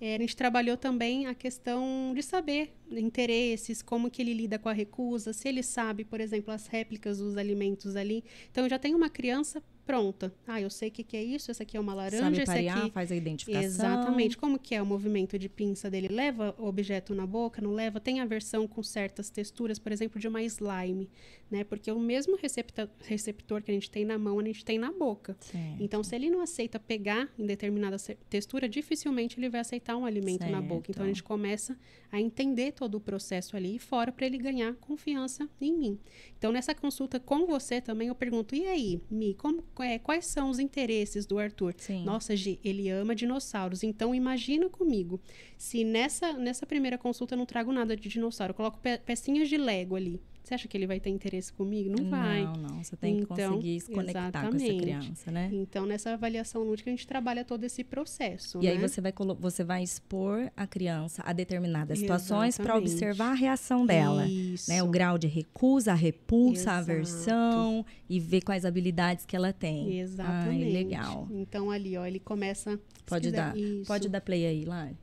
é, 0.00 0.14
a 0.14 0.18
gente 0.18 0.36
trabalhou 0.36 0.76
também 0.76 1.26
a 1.26 1.34
questão 1.34 2.12
de 2.14 2.22
saber 2.22 2.72
interesses, 2.90 3.82
como 3.82 4.10
que 4.10 4.22
ele 4.22 4.32
lida 4.32 4.58
com 4.58 4.68
a 4.68 4.72
recusa, 4.72 5.32
se 5.32 5.48
ele 5.48 5.62
sabe, 5.62 6.04
por 6.04 6.20
exemplo, 6.20 6.52
as 6.52 6.66
réplicas 6.66 7.18
dos 7.18 7.36
alimentos 7.36 7.96
ali. 7.96 8.24
Então, 8.50 8.68
já 8.68 8.78
tenho 8.78 8.96
uma 8.96 9.10
criança 9.10 9.62
pronta. 9.88 10.30
Ah, 10.46 10.60
eu 10.60 10.68
sei 10.68 10.90
o 10.90 10.92
que, 10.92 11.02
que 11.02 11.16
é 11.16 11.24
isso, 11.24 11.50
esse 11.50 11.62
aqui 11.62 11.74
é 11.74 11.80
uma 11.80 11.94
laranja, 11.94 12.22
Sabe 12.22 12.44
parear, 12.44 12.78
aqui... 12.78 12.90
faz 12.90 13.10
a 13.10 13.16
identificação. 13.16 13.64
Exatamente. 13.64 14.36
Como 14.36 14.58
que 14.58 14.74
é 14.74 14.82
o 14.82 14.84
movimento 14.84 15.38
de 15.38 15.48
pinça 15.48 15.88
dele? 15.88 16.08
Leva 16.08 16.54
o 16.58 16.66
objeto 16.66 17.14
na 17.14 17.26
boca, 17.26 17.62
não 17.62 17.72
leva? 17.72 17.98
Tem 17.98 18.20
aversão 18.20 18.68
com 18.68 18.82
certas 18.82 19.30
texturas, 19.30 19.78
por 19.78 19.90
exemplo, 19.90 20.20
de 20.20 20.28
uma 20.28 20.42
slime, 20.42 21.08
né? 21.50 21.64
Porque 21.64 21.90
o 21.90 21.98
mesmo 21.98 22.36
receptor, 22.36 22.86
receptor 23.06 23.62
que 23.62 23.70
a 23.70 23.74
gente 23.74 23.90
tem 23.90 24.04
na 24.04 24.18
mão, 24.18 24.38
a 24.38 24.44
gente 24.44 24.62
tem 24.62 24.78
na 24.78 24.92
boca. 24.92 25.34
Certo. 25.40 25.82
Então, 25.82 26.04
se 26.04 26.14
ele 26.14 26.28
não 26.28 26.42
aceita 26.42 26.78
pegar 26.78 27.26
em 27.38 27.46
determinada 27.46 27.96
textura, 28.28 28.68
dificilmente 28.68 29.40
ele 29.40 29.48
vai 29.48 29.62
aceitar 29.62 29.96
um 29.96 30.04
alimento 30.04 30.40
certo. 30.40 30.52
na 30.52 30.60
boca. 30.60 30.90
Então, 30.90 31.04
a 31.04 31.08
gente 31.08 31.22
começa 31.22 31.78
a 32.12 32.20
entender 32.20 32.72
todo 32.72 32.96
o 32.96 33.00
processo 33.00 33.56
ali 33.56 33.76
e 33.76 33.78
fora 33.78 34.12
para 34.12 34.26
ele 34.26 34.36
ganhar 34.36 34.74
confiança 34.74 35.48
em 35.58 35.72
mim. 35.72 35.98
Então, 36.36 36.52
nessa 36.52 36.74
consulta 36.74 37.18
com 37.18 37.46
você 37.46 37.80
também, 37.80 38.08
eu 38.08 38.14
pergunto, 38.14 38.54
e 38.54 38.66
aí, 38.66 39.00
Mi, 39.10 39.32
como 39.32 39.62
é, 39.82 39.98
quais 39.98 40.26
são 40.26 40.50
os 40.50 40.58
interesses 40.58 41.26
do 41.26 41.38
Arthur? 41.38 41.74
Sim. 41.76 42.04
Nossa, 42.04 42.36
Gi, 42.36 42.58
ele 42.64 42.88
ama 42.88 43.14
dinossauros. 43.14 43.82
Então, 43.82 44.14
imagina 44.14 44.68
comigo, 44.68 45.20
se 45.56 45.84
nessa, 45.84 46.32
nessa 46.32 46.66
primeira 46.66 46.98
consulta 46.98 47.34
eu 47.34 47.38
não 47.38 47.46
trago 47.46 47.72
nada 47.72 47.96
de 47.96 48.08
dinossauro, 48.08 48.50
eu 48.52 48.54
coloco 48.54 48.78
pe 48.78 48.98
pecinhas 48.98 49.48
de 49.48 49.56
Lego 49.56 49.96
ali. 49.96 50.20
Você 50.48 50.54
acha 50.54 50.66
que 50.66 50.78
ele 50.78 50.86
vai 50.86 50.98
ter 50.98 51.10
interesse 51.10 51.52
comigo? 51.52 51.94
Não 51.94 52.08
vai. 52.08 52.42
Não, 52.42 52.54
não. 52.54 52.82
Você 52.82 52.96
tem 52.96 53.18
então, 53.18 53.36
que 53.36 53.42
conseguir 53.44 53.80
se 53.80 53.92
conectar 53.92 54.28
exatamente. 54.28 54.64
com 54.64 54.64
essa 54.64 54.80
criança, 54.80 55.30
né? 55.30 55.50
Então, 55.52 55.84
nessa 55.84 56.14
avaliação 56.14 56.62
lúdica, 56.62 56.88
a 56.88 56.92
gente 56.92 57.06
trabalha 57.06 57.44
todo 57.44 57.64
esse 57.64 57.84
processo. 57.84 58.58
E 58.62 58.64
né? 58.64 58.70
aí 58.70 58.78
você 58.78 58.98
vai, 58.98 59.12
você 59.38 59.62
vai 59.62 59.82
expor 59.82 60.50
a 60.56 60.66
criança 60.66 61.22
a 61.26 61.34
determinadas 61.34 61.98
situações 61.98 62.56
para 62.56 62.78
observar 62.78 63.32
a 63.32 63.34
reação 63.34 63.84
dela. 63.84 64.26
Isso. 64.26 64.70
Né? 64.70 64.82
O 64.82 64.88
grau 64.88 65.18
de 65.18 65.26
recusa, 65.26 65.92
a 65.92 65.94
repulsa, 65.94 66.62
Exato. 66.62 66.76
a 66.76 66.78
aversão 66.78 67.86
e 68.08 68.18
ver 68.18 68.40
quais 68.40 68.64
habilidades 68.64 69.26
que 69.26 69.36
ela 69.36 69.52
tem. 69.52 69.98
Exatamente. 69.98 70.64
Ai, 70.64 70.72
legal. 70.72 71.28
Então, 71.30 71.70
ali, 71.70 71.94
ó, 71.98 72.06
ele 72.06 72.20
começa. 72.20 72.80
Pode 73.04 73.30
dar. 73.30 73.54
Isso. 73.54 73.86
Pode 73.86 74.08
dar 74.08 74.22
play 74.22 74.46
aí, 74.46 74.64
Lari. 74.64 74.96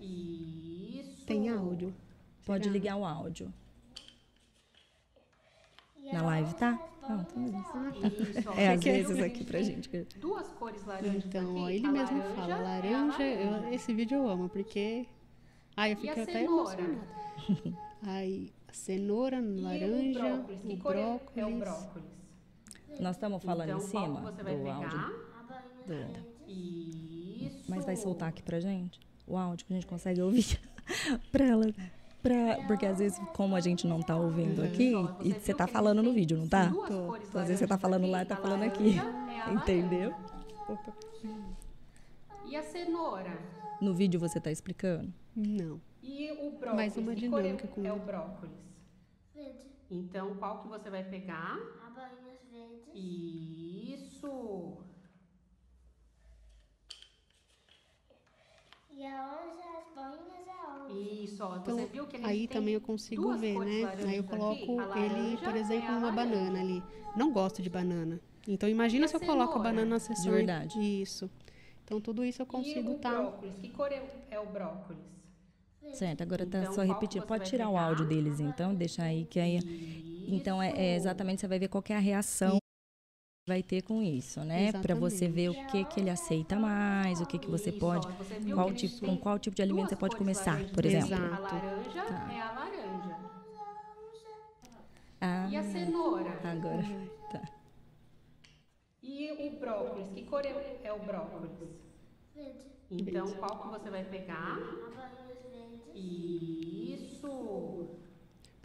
Isso. 0.00 1.24
Tem 1.26 1.48
áudio. 1.48 1.94
Pode 2.50 2.68
ligar 2.68 2.96
o 2.96 3.04
áudio. 3.04 3.52
Na 6.12 6.22
live, 6.22 6.52
tá? 6.54 6.72
Não, 7.08 7.22
tá. 7.22 8.60
É, 8.60 8.72
às 8.72 8.82
vezes 8.82 9.20
aqui 9.20 9.44
pra 9.44 9.62
gente. 9.62 9.88
Duas 10.20 10.48
cores 10.54 10.84
laranjas. 10.84 11.24
Então, 11.26 11.64
aqui, 11.64 11.76
ele 11.76 11.88
mesmo 11.88 12.18
laranja 12.18 12.34
fala, 12.34 12.56
laranja, 12.58 13.22
é 13.22 13.44
laranja. 13.44 13.66
Eu, 13.68 13.72
esse 13.72 13.94
vídeo 13.94 14.16
eu 14.16 14.28
amo, 14.28 14.48
porque. 14.48 15.06
Ai, 15.76 15.92
eu 15.92 15.96
fico 15.98 16.20
até 16.20 16.42
emocionada. 16.42 17.08
Aí, 18.02 18.52
a 18.66 18.72
cenoura, 18.72 19.40
laranja, 19.40 20.00
o 20.00 20.12
brócolis. 20.12 20.64
O 20.64 20.76
brócolis. 20.76 21.36
É 21.36 21.46
o 21.46 21.58
brócolis. 21.58 22.08
Nós 22.98 23.14
estamos 23.14 23.44
falando 23.44 23.68
então, 23.68 23.78
em 23.78 23.86
cima 23.86 24.32
do 24.32 24.68
áudio. 24.68 24.98
Do... 25.86 26.50
Isso. 26.50 27.70
Mas 27.70 27.84
vai 27.84 27.94
soltar 27.94 28.28
aqui 28.30 28.42
pra 28.42 28.58
gente? 28.58 28.98
o 29.30 29.36
áudio 29.36 29.64
que 29.64 29.72
a 29.72 29.76
gente 29.76 29.86
consegue 29.86 30.20
ouvir 30.20 30.60
para 31.30 31.44
ela. 31.44 31.66
Pra, 32.22 32.62
porque 32.66 32.84
às 32.84 32.98
vezes, 32.98 33.18
como 33.34 33.56
a 33.56 33.60
gente 33.60 33.86
não 33.86 34.02
tá 34.02 34.14
ouvindo 34.14 34.62
aqui, 34.62 34.92
e 35.22 35.32
você 35.32 35.54
tá 35.54 35.66
falando 35.66 36.02
no 36.02 36.12
vídeo, 36.12 36.36
não 36.36 36.46
tá? 36.46 36.70
Tô. 36.70 37.16
Então, 37.16 37.40
às 37.40 37.48
vezes 37.48 37.60
você 37.60 37.66
tá 37.66 37.78
falando 37.78 38.06
lá 38.06 38.22
e 38.22 38.26
tá 38.26 38.36
falando 38.36 38.62
aqui. 38.62 38.96
Entendeu? 39.50 40.14
Opa. 40.68 40.92
E 42.44 42.56
a 42.56 42.62
cenoura? 42.62 43.38
No 43.80 43.94
vídeo 43.94 44.20
você 44.20 44.38
tá 44.38 44.50
explicando? 44.50 45.12
Não. 45.34 45.80
E 46.02 46.30
o 46.32 46.50
brócolis? 46.50 46.74
Mais 46.74 46.96
uma 46.96 47.14
dinâmica 47.14 47.68
com 47.68 47.86
é 47.86 47.92
o 47.92 47.98
brócolis? 47.98 48.54
Verde. 49.34 49.70
Então, 49.90 50.34
qual 50.36 50.60
que 50.60 50.68
você 50.68 50.90
vai 50.90 51.04
pegar? 51.04 51.58
A 51.86 51.90
bolinhas 51.90 52.38
verdes. 52.50 54.02
Isso. 54.04 54.76
E 59.00 59.06
aonde 59.06 59.62
as 59.62 59.94
bolinhas 59.94 60.46
é 60.46 60.92
onde? 60.92 61.24
Isso, 61.24 61.42
ó. 61.42 61.56
Então, 61.56 61.74
você 61.74 61.86
viu 61.86 62.06
que 62.06 62.16
ele 62.16 62.26
aí 62.26 62.46
também 62.46 62.74
eu 62.74 62.82
consigo 62.82 63.34
ver, 63.34 63.58
né? 63.58 63.90
Aí 64.06 64.16
eu 64.18 64.24
coloco 64.24 64.76
ele, 64.94 65.38
por 65.38 65.56
exemplo, 65.56 65.88
é 65.88 65.96
uma 65.96 66.12
banana 66.12 66.60
ali. 66.60 66.82
Não 67.16 67.32
gosto 67.32 67.62
de 67.62 67.70
banana. 67.70 68.20
Então 68.46 68.68
imagina 68.68 69.08
se 69.08 69.16
eu 69.16 69.20
coloco 69.20 69.58
a 69.58 69.62
banana 69.62 69.86
na 69.86 69.98
sessão. 69.98 70.24
De 70.24 70.30
verdade. 70.30 70.78
Isso. 70.78 71.30
Então 71.82 71.98
tudo 71.98 72.22
isso 72.22 72.42
eu 72.42 72.46
consigo 72.46 72.92
estar. 72.92 73.10
Tá... 73.10 73.22
brócolis? 73.22 73.58
Que 73.58 73.70
cor 73.70 73.90
é, 73.90 74.02
é 74.30 74.38
o 74.38 74.44
brócolis? 74.44 75.00
Certo, 75.94 76.22
agora 76.22 76.44
tá 76.44 76.58
então, 76.60 76.74
só 76.74 76.82
repetir. 76.82 77.22
Pode 77.22 77.46
tirar 77.46 77.68
pegar? 77.68 77.70
o 77.70 77.78
áudio 77.78 78.06
deles 78.06 78.38
então, 78.38 78.74
deixar 78.74 79.04
aí 79.04 79.24
que 79.24 79.40
aí. 79.40 79.56
Isso. 79.56 80.34
Então 80.34 80.62
é, 80.62 80.72
é, 80.76 80.94
exatamente 80.94 81.40
você 81.40 81.48
vai 81.48 81.58
ver 81.58 81.68
qual 81.68 81.82
é 81.88 81.94
a 81.94 81.98
reação 81.98 82.58
vai 83.50 83.64
ter 83.64 83.82
com 83.82 84.00
isso, 84.00 84.44
né? 84.44 84.70
Para 84.70 84.94
você 84.94 85.26
ver 85.26 85.48
o 85.48 85.66
que 85.66 85.84
que 85.84 85.98
ele 85.98 86.08
aceita 86.08 86.54
mais, 86.54 87.20
o 87.20 87.26
que 87.26 87.36
que 87.36 87.50
você 87.50 87.72
pode, 87.72 88.06
qual 88.54 88.72
tipo, 88.72 89.04
com 89.04 89.16
qual 89.16 89.40
tipo 89.40 89.56
de 89.56 89.62
alimento 89.62 89.88
você 89.88 89.96
pode 89.96 90.14
começar, 90.14 90.62
por 90.72 90.86
exemplo. 90.86 91.08
Exato. 91.08 91.34
A 91.34 91.38
laranja 91.40 92.04
tá. 92.04 92.32
é 92.32 92.40
a 92.40 92.52
laranja. 92.52 93.16
Ah, 95.20 95.48
e 95.50 95.56
a 95.56 95.62
cenoura? 95.64 96.40
Agora, 96.44 96.84
tá. 97.32 97.42
E 99.02 99.32
o 99.32 99.58
brócolis, 99.58 100.12
que 100.14 100.22
cor 100.22 100.46
é, 100.46 100.80
é 100.84 100.92
o 100.92 101.00
brócolis? 101.00 101.50
Verde. 102.32 102.66
Então, 102.88 103.32
qual 103.32 103.62
que 103.62 103.68
você 103.68 103.90
vai 103.90 104.04
pegar? 104.04 104.58
Isso 105.92 107.98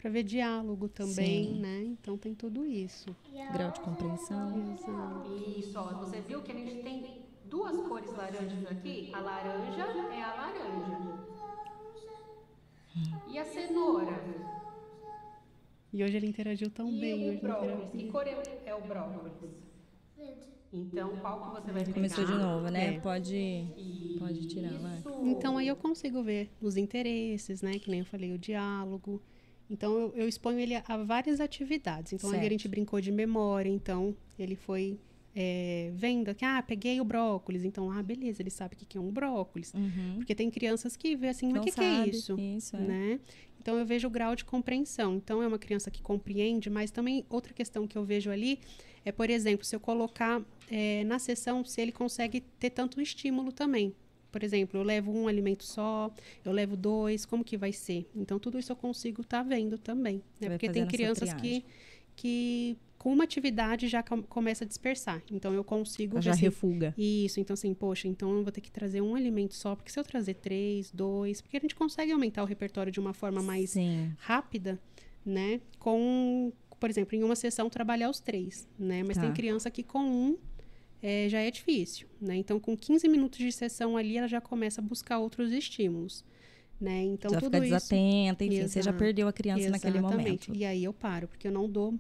para 0.06 0.12
ver 0.12 0.22
diálogo 0.22 0.88
também, 0.88 1.46
Sim. 1.46 1.60
né? 1.60 1.84
Então 1.84 2.16
tem 2.16 2.36
tudo 2.36 2.64
isso. 2.64 3.08
Grau 3.52 3.72
de 3.72 3.80
compreensão. 3.80 4.72
Exato. 4.72 5.60
Isso, 5.60 5.80
ó, 5.80 5.96
você 5.96 6.22
viu 6.22 6.44
que 6.44 6.52
a 6.52 6.56
gente 6.56 6.84
tem 6.84 7.26
duas 7.46 7.76
cores 7.88 8.16
laranjas 8.16 8.68
aqui? 8.70 9.10
A 9.12 9.20
laranja 9.20 9.82
é 10.14 10.22
a 10.22 10.36
laranja. 10.36 11.26
E 13.28 13.40
a 13.40 13.46
cenoura? 13.46 14.14
E 15.92 16.04
hoje 16.04 16.18
ele 16.18 16.28
interagiu 16.28 16.70
tão 16.70 16.88
e 16.92 17.00
bem. 17.00 17.34
E 17.34 17.38
o 17.38 17.42
brócolis? 17.42 17.90
Que 17.92 18.08
cor 18.12 18.28
é, 18.28 18.62
é 18.64 18.76
o 18.76 18.82
brócolis? 18.82 19.34
Verde. 20.16 20.46
Então, 20.72 21.18
qual 21.18 21.40
que 21.40 21.62
você 21.62 21.72
vai 21.72 21.84
pegar? 21.84 21.96
Começou 21.96 22.26
de 22.26 22.34
novo, 22.34 22.70
né? 22.70 22.94
É. 22.94 23.00
Pode, 23.00 23.66
pode 24.20 24.48
tirar, 24.50 24.78
vai. 24.78 25.02
Então, 25.24 25.58
aí 25.58 25.68
eu 25.68 25.76
consigo 25.76 26.22
ver 26.22 26.52
os 26.62 26.78
interesses, 26.78 27.64
né? 27.64 27.80
Que 27.80 27.90
nem 27.90 28.02
eu 28.02 28.06
falei, 28.06 28.32
o 28.34 28.38
diálogo. 28.38 29.20
Então, 29.70 29.94
eu, 29.94 30.14
eu 30.16 30.28
exponho 30.28 30.60
ele 30.60 30.76
a, 30.76 30.98
várias 31.04 31.40
atividades. 31.40 32.14
Então, 32.14 32.30
certo. 32.30 32.46
a 32.46 32.50
gente 32.50 32.68
brincou 32.68 33.02
de 33.02 33.12
memória. 33.12 33.70
Então, 33.70 34.16
ele 34.38 34.56
foi 34.56 35.00
é, 35.36 35.92
vendo 35.96 36.34
que, 36.36 36.46
ah, 36.46 36.62
peguei 36.62 37.02
o 37.02 37.06
brócolis. 37.06 37.64
Então, 37.64 37.92
ah, 37.92 38.02
beleza, 38.04 38.42
ele 38.42 38.52
sabe 38.52 38.76
o 38.76 38.78
que 38.78 38.98
é 38.98 39.02
um 39.02 39.12
brócolis. 39.12 39.74
Uhum. 39.74 40.16
Porque 40.18 40.36
tem 40.36 40.50
crianças 40.50 40.96
que 40.96 41.16
vê 41.16 41.30
assim, 41.30 41.52
mas 41.52 41.62
o 41.62 41.64
que, 41.66 41.72
que, 41.72 41.82
é 41.82 42.08
isso? 42.08 42.40
Isso, 42.40 42.76
é. 42.76 42.80
Né? 42.80 43.20
Então, 43.60 43.78
eu 43.78 43.86
vejo 43.86 44.08
o 44.08 44.12
grau 44.12 44.36
de 44.36 44.46
compreensão. 44.46 45.16
Então, 45.16 45.42
é 45.42 45.48
uma 45.48 45.58
criança 45.58 45.90
que 45.90 46.02
compreende, 46.02 46.70
mas 46.70 46.92
também 46.92 47.26
outra 47.30 47.54
questão 47.54 47.88
que 47.88 47.98
eu 47.98 48.04
vejo 48.04 48.30
ali 48.30 48.60
é, 49.06 49.12
por 49.12 49.30
exemplo, 49.30 49.64
se 49.64 49.76
eu 49.76 49.80
colocar 49.80 50.42
é, 50.70 51.04
na 51.04 51.20
sessão, 51.20 51.64
se 51.64 51.80
ele 51.80 51.92
consegue 51.92 52.42
ter 52.42 52.72
tanto 52.72 53.00
estímulo 53.00 53.52
também. 53.52 53.94
Por 54.36 54.44
exemplo, 54.44 54.78
eu 54.78 54.84
levo 54.84 55.14
um 55.14 55.30
alimento 55.30 55.64
só, 55.64 56.12
eu 56.44 56.52
levo 56.52 56.76
dois, 56.76 57.26
como 57.26 57.42
que 57.42 57.56
vai 57.56 57.72
ser? 57.72 58.06
Então, 58.14 58.38
tudo 58.38 58.60
isso 58.60 58.70
eu 58.70 58.76
consigo 58.76 59.22
estar 59.22 59.38
tá 59.38 59.50
vendo 59.50 59.78
também. 59.78 60.22
Né? 60.42 60.50
Porque 60.50 60.68
tem 60.70 60.86
crianças 60.86 61.34
que, 61.36 61.64
que 62.18 62.78
com 62.98 63.14
uma 63.14 63.24
atividade 63.24 63.88
já 63.88 64.04
começa 64.04 64.66
a 64.66 64.68
dispersar. 64.68 65.24
Então 65.32 65.54
eu 65.54 65.64
consigo. 65.64 66.22
Já 66.22 66.32
assim, 66.32 66.42
refuga. 66.42 66.94
Isso, 66.98 67.40
então 67.40 67.54
assim, 67.54 67.74
poxa, 67.74 68.10
então 68.10 68.36
eu 68.36 68.44
vou 68.44 68.52
ter 68.52 68.60
que 68.60 68.70
trazer 68.70 69.00
um 69.00 69.16
alimento 69.16 69.56
só, 69.56 69.74
porque 69.74 69.90
se 69.90 69.98
eu 69.98 70.04
trazer 70.04 70.34
três, 70.34 70.92
dois, 70.92 71.40
porque 71.40 71.56
a 71.56 71.62
gente 71.62 71.74
consegue 71.74 72.12
aumentar 72.12 72.44
o 72.44 72.46
repertório 72.46 72.92
de 72.92 73.00
uma 73.00 73.14
forma 73.14 73.42
mais 73.42 73.70
Sim. 73.70 74.12
rápida, 74.18 74.78
né? 75.26 75.62
Com, 75.80 76.52
por 76.78 76.90
exemplo, 76.90 77.16
em 77.16 77.24
uma 77.24 77.38
sessão 77.38 77.70
trabalhar 77.70 78.10
os 78.10 78.20
três, 78.20 78.68
né? 78.78 79.02
Mas 79.02 79.16
tá. 79.16 79.22
tem 79.22 79.32
criança 79.32 79.72
que 79.72 79.82
com 79.82 80.04
um 80.04 80.38
é, 81.08 81.30
já 81.30 81.40
é 81.40 81.52
difícil, 81.52 82.08
né? 82.20 82.36
Então, 82.36 82.60
com 82.60 82.76
15 82.76 83.08
minutos 83.08 83.38
de 83.38 83.52
sessão 83.52 83.96
ali, 83.96 84.18
ela 84.18 84.28
já 84.28 84.42
começa 84.42 84.82
a 84.82 84.84
buscar 84.84 85.20
outros 85.20 85.52
estímulos, 85.52 86.26
né? 86.82 87.04
Então, 87.04 87.30
já 87.30 87.40
tudo 87.40 87.54
fica 87.54 87.62
desatenta, 87.62 88.44
enfim, 88.44 88.56
Exato. 88.56 88.72
você 88.72 88.82
já 88.82 88.92
perdeu 88.92 89.28
a 89.28 89.34
criança 89.34 89.68
Exatamente. 89.68 90.02
naquele 90.02 90.02
momento. 90.02 90.56
E 90.56 90.66
aí 90.66 90.84
eu 90.84 90.92
paro, 90.92 91.28
porque 91.28 91.48
eu 91.48 91.52
não 91.52 91.70
dou, 91.70 91.94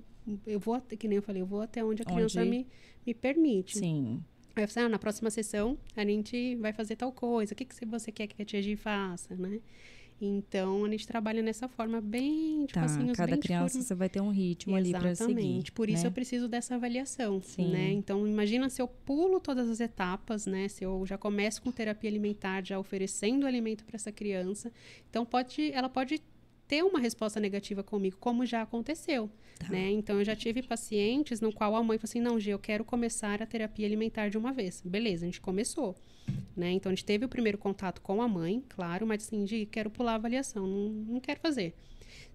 eu 0.47 0.59
vou, 0.59 0.81
que 0.81 1.07
nem 1.07 1.17
eu 1.17 1.21
falei, 1.21 1.43
eu 1.43 1.45
vou 1.45 1.61
até 1.61 1.85
onde 1.85 2.01
a 2.01 2.05
criança 2.05 2.41
onde... 2.41 2.49
me, 2.49 2.67
me 3.05 3.13
permite. 3.13 3.77
Sim. 3.77 4.23
Aí 4.55 4.63
eu 4.63 4.67
falei, 4.67 4.87
ah, 4.87 4.89
na 4.89 4.97
próxima 4.97 5.29
sessão 5.29 5.77
a 5.95 6.03
gente 6.03 6.55
vai 6.55 6.73
fazer 6.73 6.95
tal 6.95 7.11
coisa, 7.11 7.53
o 7.53 7.55
que, 7.55 7.63
que 7.63 7.85
você 7.85 8.11
quer 8.11 8.25
que 8.25 8.41
a 8.41 8.45
tia 8.45 8.59
G 8.59 8.75
faça, 8.75 9.35
né? 9.35 9.59
Então, 10.19 10.85
a 10.85 10.89
gente 10.89 11.05
trabalha 11.05 11.41
nessa 11.41 11.67
forma 11.67 11.99
bem, 11.99 12.65
tipo 12.65 12.73
tá, 12.73 12.85
assim, 12.85 13.11
cada 13.13 13.37
criança 13.37 13.81
você 13.81 13.93
vai 13.93 14.07
ter 14.07 14.21
um 14.21 14.29
ritmo 14.29 14.77
Exatamente. 14.77 14.95
ali 14.95 15.03
para 15.03 15.15
seguir. 15.15 15.31
Exatamente. 15.31 15.71
Por 15.73 15.89
isso 15.89 16.03
né? 16.03 16.07
eu 16.07 16.11
preciso 16.11 16.47
dessa 16.47 16.75
avaliação, 16.75 17.41
Sim. 17.41 17.71
né? 17.71 17.91
Então, 17.91 18.25
imagina 18.25 18.69
se 18.69 18.81
eu 18.81 18.87
pulo 18.87 19.39
todas 19.41 19.69
as 19.69 19.81
etapas, 19.81 20.45
né? 20.45 20.69
Se 20.69 20.85
eu 20.85 21.05
já 21.05 21.17
começo 21.17 21.61
com 21.61 21.71
terapia 21.71 22.09
alimentar, 22.09 22.65
já 22.65 22.79
oferecendo 22.79 23.45
alimento 23.45 23.83
para 23.83 23.95
essa 23.95 24.11
criança. 24.11 24.71
Então, 25.09 25.25
pode, 25.25 25.71
ela 25.71 25.89
pode 25.89 26.21
ter 26.67 26.83
uma 26.83 26.99
resposta 26.99 27.39
negativa 27.39 27.83
comigo, 27.83 28.17
como 28.19 28.45
já 28.45 28.61
aconteceu. 28.61 29.29
Tá. 29.57 29.69
Né? 29.69 29.91
Então, 29.91 30.19
eu 30.19 30.25
já 30.25 30.35
tive 30.35 30.61
pacientes 30.61 31.39
no 31.39 31.53
qual 31.53 31.75
a 31.75 31.83
mãe 31.83 31.97
falou 31.97 32.09
assim: 32.09 32.19
não, 32.19 32.39
Gê, 32.39 32.51
eu 32.51 32.59
quero 32.59 32.83
começar 32.83 33.41
a 33.41 33.45
terapia 33.45 33.85
alimentar 33.85 34.29
de 34.29 34.37
uma 34.37 34.51
vez. 34.51 34.81
Beleza, 34.83 35.25
a 35.25 35.27
gente 35.27 35.41
começou. 35.41 35.95
Né? 36.55 36.71
Então, 36.71 36.91
a 36.91 36.95
gente 36.95 37.05
teve 37.05 37.25
o 37.25 37.29
primeiro 37.29 37.57
contato 37.57 38.01
com 38.01 38.21
a 38.21 38.27
mãe, 38.27 38.63
claro, 38.67 39.05
mas 39.05 39.23
assim, 39.23 39.45
de 39.45 39.65
quero 39.67 39.89
pular 39.89 40.13
a 40.13 40.15
avaliação, 40.15 40.67
não, 40.67 40.89
não 40.89 41.19
quero 41.19 41.39
fazer. 41.39 41.73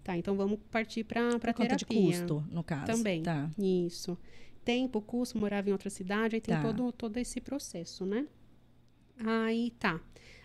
Tá, 0.03 0.17
então 0.17 0.35
vamos 0.35 0.59
partir 0.71 1.05
para 1.05 1.29
a 1.29 1.39
terapia. 1.39 1.77
de 1.77 1.85
custo, 1.85 2.43
no 2.51 2.65
caso. 2.65 2.87
Também. 2.87 3.23
Tá. 3.23 3.51
Isso. 3.59 4.17
Tempo, 4.65 5.01
custo, 5.01 5.39
morava 5.39 5.69
em 5.69 5.73
outra 5.73 5.91
cidade, 5.91 6.37
aí 6.37 6.41
tem 6.41 6.55
tá. 6.55 6.63
todo, 6.63 6.93
todo 6.93 7.17
esse 7.19 7.41
processo, 7.41 8.07
né? 8.07 8.27
Aí 9.19 9.73
tá. 9.79 10.01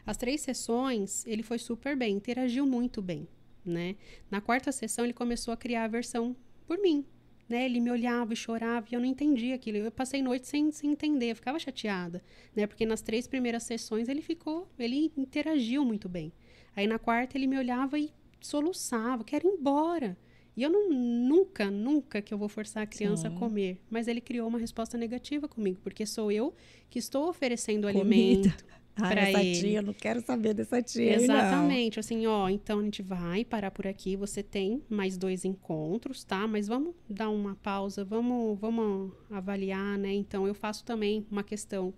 As 0.06 0.18
três 0.18 0.42
sessões, 0.42 1.26
ele 1.26 1.42
foi 1.42 1.58
super 1.58 1.96
bem, 1.96 2.16
interagiu 2.16 2.66
muito 2.66 3.02
bem 3.02 3.28
né? 3.66 3.96
Na 4.30 4.42
quarta 4.42 4.72
sessão 4.72 5.06
ele 5.06 5.14
começou 5.14 5.54
a 5.54 5.58
criar 5.58 5.84
a 5.84 5.88
versão 5.88 6.36
por 6.66 6.78
mim, 6.80 7.06
né? 7.48 7.66
Ele 7.66 7.80
me 7.80 7.92
olhava 7.92 8.34
e 8.34 8.36
chorava 8.36 8.88
e 8.92 8.96
eu 8.96 9.00
não 9.00 9.08
entendia 9.08 9.56
aquilo. 9.56 9.78
Eu 9.78 9.92
passei 9.92 10.22
noite 10.22 10.48
sem, 10.48 10.72
sem 10.72 10.92
entender, 10.92 11.32
eu 11.32 11.36
ficava 11.36 11.60
chateada, 11.60 12.24
né? 12.56 12.66
Porque 12.68 12.86
nas 12.86 13.02
três 13.02 13.28
primeiras 13.28 13.64
sessões 13.64 14.08
ele 14.10 14.22
ficou, 14.22 14.68
ele 14.78 15.12
interagiu 15.18 15.86
muito 15.86 16.10
bem. 16.10 16.32
Aí 16.76 16.88
na 16.88 17.00
quarta 17.00 17.38
ele 17.38 17.48
me 17.48 17.58
olhava 17.58 17.98
e 17.98 18.12
soluçava, 18.42 19.24
quero 19.24 19.48
ir 19.48 19.52
embora. 19.52 20.18
E 20.58 20.64
eu 20.64 20.70
não, 20.70 20.90
nunca, 20.90 21.70
nunca 21.70 22.22
que 22.22 22.34
eu 22.34 22.38
vou 22.38 22.48
forçar 22.48 22.84
a 22.84 22.88
criança 22.88 23.30
Sim. 23.30 23.36
a 23.36 23.40
comer. 23.40 23.82
Mas 23.90 24.08
ele 24.08 24.22
criou 24.22 24.48
uma 24.48 24.58
resposta 24.58 24.98
negativa 24.98 25.48
comigo, 25.50 25.80
porque 25.84 26.06
sou 26.06 26.32
eu 26.32 26.54
que 26.90 26.98
estou 26.98 27.28
oferecendo 27.28 27.88
Comida. 27.88 28.00
alimento. 28.00 28.66
Ah, 28.96 29.10
para 29.10 29.22
essa 29.22 29.44
ele. 29.44 29.60
tia, 29.60 29.80
eu 29.80 29.84
não 29.84 29.94
quero 29.94 30.22
saber 30.22 30.54
dessa 30.54 30.82
tia. 30.82 31.16
Exatamente, 31.16 31.98
não. 31.98 32.00
assim, 32.00 32.26
ó, 32.28 32.48
então 32.50 32.80
a 32.80 32.84
gente 32.84 33.02
vai 33.02 33.44
parar 33.44 33.72
por 33.72 33.86
aqui. 33.86 34.16
Você 34.16 34.42
tem 34.42 34.82
mais 34.90 35.18
dois 35.18 35.44
encontros, 35.44 36.24
tá? 36.24 36.48
Mas 36.48 36.68
vamos 36.68 36.96
dar 37.10 37.30
uma 37.30 37.56
pausa, 37.56 38.06
vamos, 38.06 38.58
vamos 38.60 39.12
avaliar, 39.30 39.98
né? 39.98 40.14
Então 40.14 40.48
eu 40.48 40.54
faço 40.54 40.86
também 40.86 41.26
uma 41.30 41.44
questão 41.44 41.94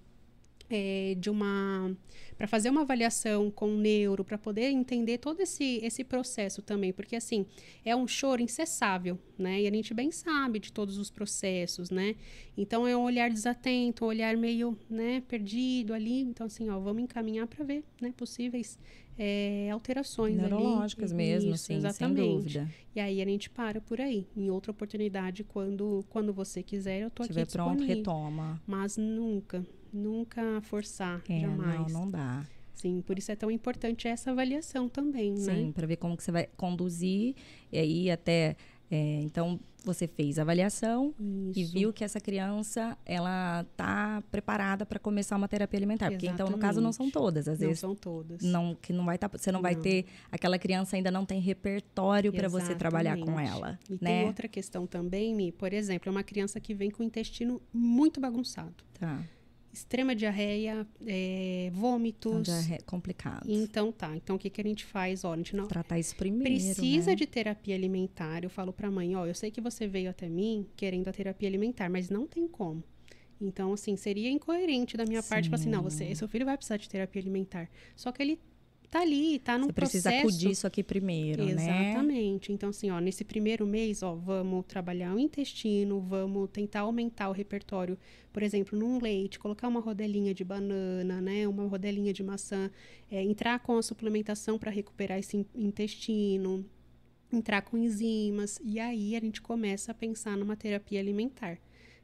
é, 0.69 1.15
de 1.17 1.29
uma 1.29 1.95
para 2.37 2.47
fazer 2.47 2.69
uma 2.69 2.81
avaliação 2.81 3.49
com 3.49 3.73
o 3.73 3.77
neuro 3.77 4.23
para 4.23 4.37
poder 4.37 4.69
entender 4.69 5.17
todo 5.17 5.39
esse 5.41 5.79
esse 5.83 6.03
processo 6.03 6.61
também. 6.61 6.93
Porque 6.93 7.15
assim 7.15 7.45
é 7.83 7.95
um 7.95 8.07
choro 8.07 8.41
incessável 8.41 9.17
né? 9.37 9.61
E 9.61 9.67
a 9.67 9.71
gente 9.71 9.93
bem 9.93 10.11
sabe 10.11 10.59
de 10.59 10.71
todos 10.71 10.97
os 10.97 11.09
processos 11.09 11.89
né? 11.89 12.15
Então 12.57 12.87
é 12.87 12.95
um 12.95 13.01
olhar 13.01 13.29
desatento 13.29 14.05
um 14.05 14.07
olhar 14.07 14.35
meio 14.37 14.77
né 14.89 15.21
perdido 15.27 15.93
ali. 15.93 16.21
Então 16.21 16.47
assim 16.47 16.69
ó 16.69 16.79
vamos 16.79 17.03
encaminhar 17.03 17.47
para 17.47 17.63
ver 17.63 17.83
né 18.01 18.13
possíveis 18.15 18.77
é, 19.17 19.69
alterações 19.71 20.37
neurológicas 20.37 21.11
ali. 21.11 21.17
mesmo 21.17 21.55
Isso, 21.55 21.65
sim, 21.65 21.77
exatamente. 21.77 22.21
sem 22.21 22.35
dúvida. 22.35 22.69
E 22.95 22.99
aí 22.99 23.21
a 23.21 23.25
gente 23.25 23.49
para 23.49 23.81
por 23.81 23.99
aí. 23.99 24.27
Em 24.35 24.51
outra 24.51 24.71
oportunidade 24.71 25.43
quando 25.43 26.05
quando 26.09 26.31
você 26.31 26.61
quiser 26.61 27.01
eu 27.01 27.09
tô 27.09 27.23
Se 27.23 27.31
aqui 27.31 27.51
pronto 27.51 27.83
retoma. 27.83 28.61
Mas 28.67 28.97
nunca 28.97 29.65
Nunca 29.91 30.61
forçar, 30.61 31.21
é, 31.29 31.39
jamais. 31.39 31.91
Não, 31.91 32.01
não 32.01 32.11
dá. 32.11 32.45
Sim, 32.73 33.01
por 33.01 33.17
isso 33.17 33.31
é 33.31 33.35
tão 33.35 33.49
importante 33.49 34.07
essa 34.07 34.31
avaliação 34.31 34.87
também, 34.87 35.35
Sim, 35.35 35.45
né? 35.47 35.55
Sim, 35.55 35.71
para 35.71 35.87
ver 35.87 35.95
como 35.95 36.15
que 36.15 36.23
você 36.23 36.31
vai 36.31 36.47
conduzir 36.55 37.35
e 37.71 37.77
aí 37.77 38.11
até 38.11 38.55
é, 38.89 39.19
então 39.21 39.59
você 39.83 40.07
fez 40.07 40.37
a 40.37 40.43
avaliação 40.43 41.13
Isso. 41.19 41.59
e 41.59 41.63
viu 41.63 41.93
que 41.93 42.03
essa 42.03 42.19
criança 42.19 42.97
ela 43.05 43.65
tá 43.75 44.21
preparada 44.31 44.85
para 44.85 44.99
começar 44.99 45.35
uma 45.35 45.47
terapia 45.47 45.77
alimentar, 45.77 46.09
porque 46.09 46.27
então 46.27 46.49
no 46.49 46.57
caso 46.57 46.79
não 46.79 46.91
são 46.91 47.09
todas, 47.09 47.47
às 47.47 47.59
não 47.59 47.67
vezes 47.67 47.79
são 47.79 47.95
todas. 47.95 48.41
não 48.43 48.75
que 48.75 48.93
não 48.93 49.05
vai 49.05 49.17
tá, 49.17 49.27
você 49.27 49.51
não, 49.51 49.57
não, 49.57 49.61
vai 49.61 49.75
ter 49.75 50.05
aquela 50.31 50.59
criança 50.59 50.95
ainda 50.95 51.09
não 51.09 51.25
tem 51.25 51.39
repertório 51.39 52.31
para 52.31 52.47
você 52.47 52.75
trabalhar 52.75 53.17
com 53.17 53.39
ela, 53.39 53.79
e 53.89 53.93
né? 53.93 54.19
tem 54.19 54.25
outra 54.27 54.47
questão 54.47 54.85
também, 54.85 55.33
Mi, 55.33 55.51
por 55.51 55.73
exemplo, 55.73 56.09
é 56.09 56.11
uma 56.11 56.23
criança 56.23 56.59
que 56.59 56.73
vem 56.73 56.89
com 56.89 57.01
o 57.01 57.05
intestino 57.05 57.61
muito 57.73 58.19
bagunçado. 58.19 58.75
Tá 58.99 59.23
extrema 59.77 60.15
diarreia, 60.15 60.87
é, 61.05 61.69
vômitos. 61.73 62.43
Diarreia 62.43 62.81
complicado. 62.85 63.45
Então 63.47 63.91
tá. 63.91 64.15
Então 64.15 64.35
o 64.35 64.39
que, 64.39 64.49
que 64.49 64.61
a 64.61 64.63
gente 64.63 64.85
faz? 64.85 65.23
Ó, 65.23 65.33
a 65.33 65.37
gente 65.37 65.55
não. 65.55 65.67
Tratar 65.67 65.99
isso 65.99 66.15
primeiro. 66.15 66.43
Precisa 66.43 67.11
né? 67.11 67.15
de 67.15 67.25
terapia 67.25 67.75
alimentar. 67.75 68.43
Eu 68.43 68.49
falo 68.49 68.73
pra 68.73 68.89
mãe: 68.89 69.15
ó, 69.15 69.25
eu 69.25 69.35
sei 69.35 69.51
que 69.51 69.61
você 69.61 69.87
veio 69.87 70.09
até 70.09 70.27
mim 70.27 70.67
querendo 70.75 71.07
a 71.07 71.13
terapia 71.13 71.47
alimentar, 71.47 71.89
mas 71.89 72.09
não 72.09 72.25
tem 72.25 72.47
como. 72.47 72.83
Então, 73.39 73.73
assim, 73.73 73.95
seria 73.95 74.31
incoerente 74.31 74.97
da 74.97 75.05
minha 75.05 75.21
Sim. 75.21 75.29
parte 75.29 75.49
falar 75.49 75.59
assim: 75.61 75.69
não, 75.69 75.83
você, 75.83 76.13
seu 76.15 76.27
filho 76.27 76.45
vai 76.45 76.57
precisar 76.57 76.77
de 76.77 76.89
terapia 76.89 77.21
alimentar. 77.21 77.69
Só 77.95 78.11
que 78.11 78.21
ele 78.21 78.39
tá 78.89 79.01
ali, 79.01 79.39
tá 79.39 79.57
no 79.57 79.65
Você 79.65 79.73
precisa 79.73 80.09
processo. 80.09 80.27
acudir 80.27 80.51
isso 80.51 80.67
aqui 80.67 80.83
primeiro, 80.83 81.43
Exatamente. 81.43 82.49
né? 82.49 82.55
Então, 82.55 82.69
assim, 82.69 82.89
ó, 82.89 82.99
nesse 82.99 83.23
primeiro 83.23 83.65
mês, 83.65 84.01
ó, 84.01 84.15
vamos 84.15 84.65
trabalhar 84.65 85.13
o 85.13 85.19
intestino, 85.19 85.99
vamos 85.99 86.49
tentar 86.51 86.81
aumentar 86.81 87.29
o 87.29 87.31
repertório, 87.31 87.97
por 88.31 88.43
exemplo, 88.43 88.77
num 88.77 88.99
leite, 88.99 89.39
colocar 89.39 89.67
uma 89.67 89.79
rodelinha 89.79 90.33
de 90.33 90.43
banana, 90.43 91.19
né, 91.21 91.47
uma 91.47 91.65
rodelinha 91.67 92.13
de 92.13 92.23
maçã, 92.23 92.71
é, 93.11 93.21
entrar 93.21 93.59
com 93.59 93.77
a 93.77 93.83
suplementação 93.83 94.57
para 94.57 94.71
recuperar 94.71 95.19
esse 95.19 95.45
intestino, 95.55 96.65
entrar 97.31 97.61
com 97.61 97.77
enzimas, 97.77 98.59
e 98.63 98.79
aí 98.79 99.15
a 99.15 99.19
gente 99.19 99.41
começa 99.41 99.91
a 99.91 99.95
pensar 99.95 100.37
numa 100.37 100.55
terapia 100.55 100.99
alimentar 100.99 101.59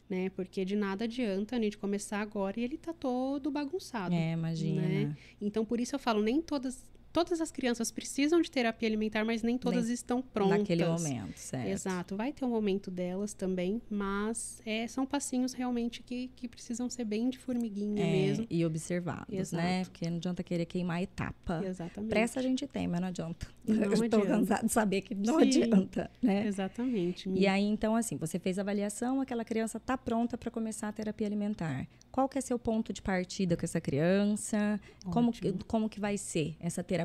né? 0.09 0.29
Porque 0.29 0.63
de 0.65 0.75
nada 0.75 1.05
adianta 1.05 1.55
a 1.55 1.59
gente 1.59 1.77
começar 1.77 2.19
agora 2.19 2.59
e 2.59 2.63
ele 2.63 2.77
tá 2.77 2.93
todo 2.93 3.49
bagunçado. 3.51 4.13
É, 4.13 4.33
imagina. 4.33 4.81
Né? 4.81 5.17
Então, 5.41 5.65
por 5.65 5.79
isso 5.79 5.95
eu 5.95 5.99
falo, 5.99 6.21
nem 6.21 6.41
todas 6.41 6.85
todas 7.13 7.39
as 7.39 7.51
crianças 7.51 7.91
precisam 7.91 8.41
de 8.41 8.49
terapia 8.49 8.89
alimentar, 8.89 9.23
mas 9.23 9.43
nem 9.43 9.55
todas 9.55 9.85
nem 9.85 9.93
estão 9.93 10.21
prontas. 10.21 10.57
Naquele 10.57 10.83
momento, 10.83 11.37
certo. 11.37 11.67
Exato. 11.67 12.17
Vai 12.17 12.33
ter 12.33 12.43
um 12.43 12.49
momento 12.49 12.89
delas 12.89 13.35
também, 13.35 13.79
mas 13.89 14.59
é, 14.65 14.87
são 14.87 15.05
passinhos 15.05 15.53
realmente 15.53 16.01
que, 16.01 16.31
que 16.35 16.47
precisam 16.47 16.89
ser 16.89 17.05
bem 17.05 17.29
de 17.29 17.37
formiguinha 17.37 18.03
é, 18.03 18.11
mesmo. 18.11 18.47
E 18.49 18.65
observados, 18.65 19.29
né? 19.29 19.39
Exato. 19.39 19.63
né? 19.63 19.83
Porque 19.83 20.09
não 20.09 20.17
adianta 20.17 20.43
querer 20.43 20.65
queimar 20.65 20.97
a 20.97 21.03
etapa. 21.03 21.61
Exatamente. 21.63 22.09
Pressa 22.09 22.39
a 22.39 22.43
gente 22.43 22.65
tem, 22.65 22.87
mas 22.87 22.99
não 22.99 23.09
adianta. 23.09 23.47
Não 23.65 23.75
Eu 23.93 23.93
estou 23.93 24.25
cansada 24.25 24.65
de 24.65 24.71
saber 24.71 25.01
que 25.01 25.13
não 25.13 25.39
Sim. 25.39 25.45
adianta, 25.45 26.11
né? 26.19 26.47
Exatamente. 26.47 27.29
E 27.29 27.45
aí, 27.45 27.63
então, 27.63 27.95
assim, 27.95 28.17
você 28.17 28.39
fez 28.39 28.57
a 28.57 28.63
avaliação, 28.63 29.21
aquela 29.21 29.45
criança 29.45 29.77
está 29.77 29.95
pronta 29.95 30.35
para 30.35 30.49
começar 30.49 30.87
a 30.87 30.91
terapia 30.91 31.27
alimentar. 31.27 31.87
Qual 32.11 32.27
que 32.27 32.37
é 32.37 32.41
seu 32.41 32.57
ponto 32.57 32.91
de 32.91 33.01
partida 33.01 33.55
com 33.55 33.65
essa 33.65 33.79
criança? 33.79 34.79
Como, 35.05 35.31
como 35.67 35.89
que 35.89 35.99
vai 35.99 36.17
ser 36.17 36.55
essa 36.59 36.83
terapia? 36.83 37.02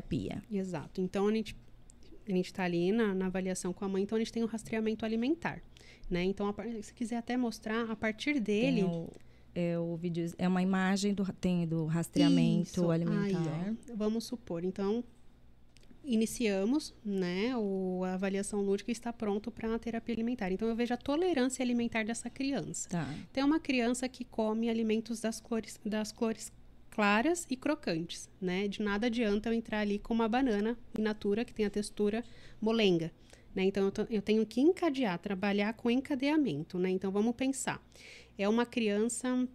Exato. 0.51 1.01
Então, 1.01 1.27
a 1.27 1.33
gente 1.33 1.55
a 2.27 2.31
gente 2.31 2.45
está 2.45 2.63
ali 2.63 2.91
na, 2.91 3.15
na, 3.15 3.25
avaliação 3.25 3.73
com 3.73 3.83
a 3.83 3.89
mãe, 3.89 4.03
então 4.03 4.15
a 4.15 4.19
gente 4.19 4.31
tem 4.31 4.43
um 4.43 4.47
rastreamento 4.47 5.03
alimentar, 5.03 5.63
né? 6.07 6.23
Então, 6.23 6.47
a, 6.49 6.81
se 6.83 6.93
quiser 6.93 7.17
até 7.17 7.35
mostrar, 7.35 7.89
a 7.89 7.95
partir 7.95 8.39
dele... 8.39 8.83
O, 8.83 9.09
é 9.55 9.79
o 9.79 9.95
vídeo, 9.97 10.31
é 10.37 10.47
uma 10.47 10.61
imagem 10.61 11.11
do, 11.11 11.25
tem 11.33 11.67
do 11.67 11.85
rastreamento 11.85 12.69
Isso. 12.69 12.91
alimentar. 12.91 13.65
Aí, 13.65 13.95
vamos 13.95 14.25
supor, 14.25 14.63
então, 14.63 15.03
iniciamos, 16.03 16.93
né, 17.03 17.55
o, 17.57 18.03
a 18.05 18.13
avaliação 18.13 18.61
lúdica 18.61 18.91
está 18.91 19.11
pronto 19.11 19.51
para 19.51 19.73
a 19.73 19.79
terapia 19.79 20.13
alimentar. 20.13 20.51
Então, 20.51 20.67
eu 20.67 20.75
vejo 20.75 20.93
a 20.93 20.97
tolerância 20.97 21.63
alimentar 21.63 22.05
dessa 22.05 22.29
criança. 22.29 22.89
Tá. 22.89 23.11
Tem 23.33 23.43
uma 23.43 23.59
criança 23.59 24.07
que 24.07 24.23
come 24.23 24.69
alimentos 24.69 25.19
das 25.19 25.39
cores, 25.39 25.79
das 25.83 26.11
cores 26.11 26.51
claras 26.89 27.45
e 27.49 27.55
crocantes, 27.55 28.29
né? 28.41 28.67
De 28.67 28.81
nada 28.81 29.07
adianta 29.07 29.49
eu 29.49 29.53
entrar 29.53 29.79
ali 29.79 29.99
com 29.99 30.13
uma 30.13 30.27
banana 30.27 30.77
in 30.97 31.01
natura, 31.01 31.45
que 31.45 31.53
tem 31.53 31.65
a 31.65 31.69
textura 31.69 32.23
molenga. 32.61 33.11
Né? 33.55 33.63
Então, 33.63 33.91
eu, 33.97 34.07
eu, 34.09 34.21
tenho 34.21 34.45
que 34.45 34.61
encadear, 34.61 35.17
trabalhar 35.19 35.73
com 35.73 35.89
encadeamento, 35.89 36.77
né? 36.77 36.89
Então, 36.89 37.11
vamos 37.11 37.35
pensar. 37.35 37.83
É 38.37 38.47
uma 38.47 38.65
criança, 38.65 39.47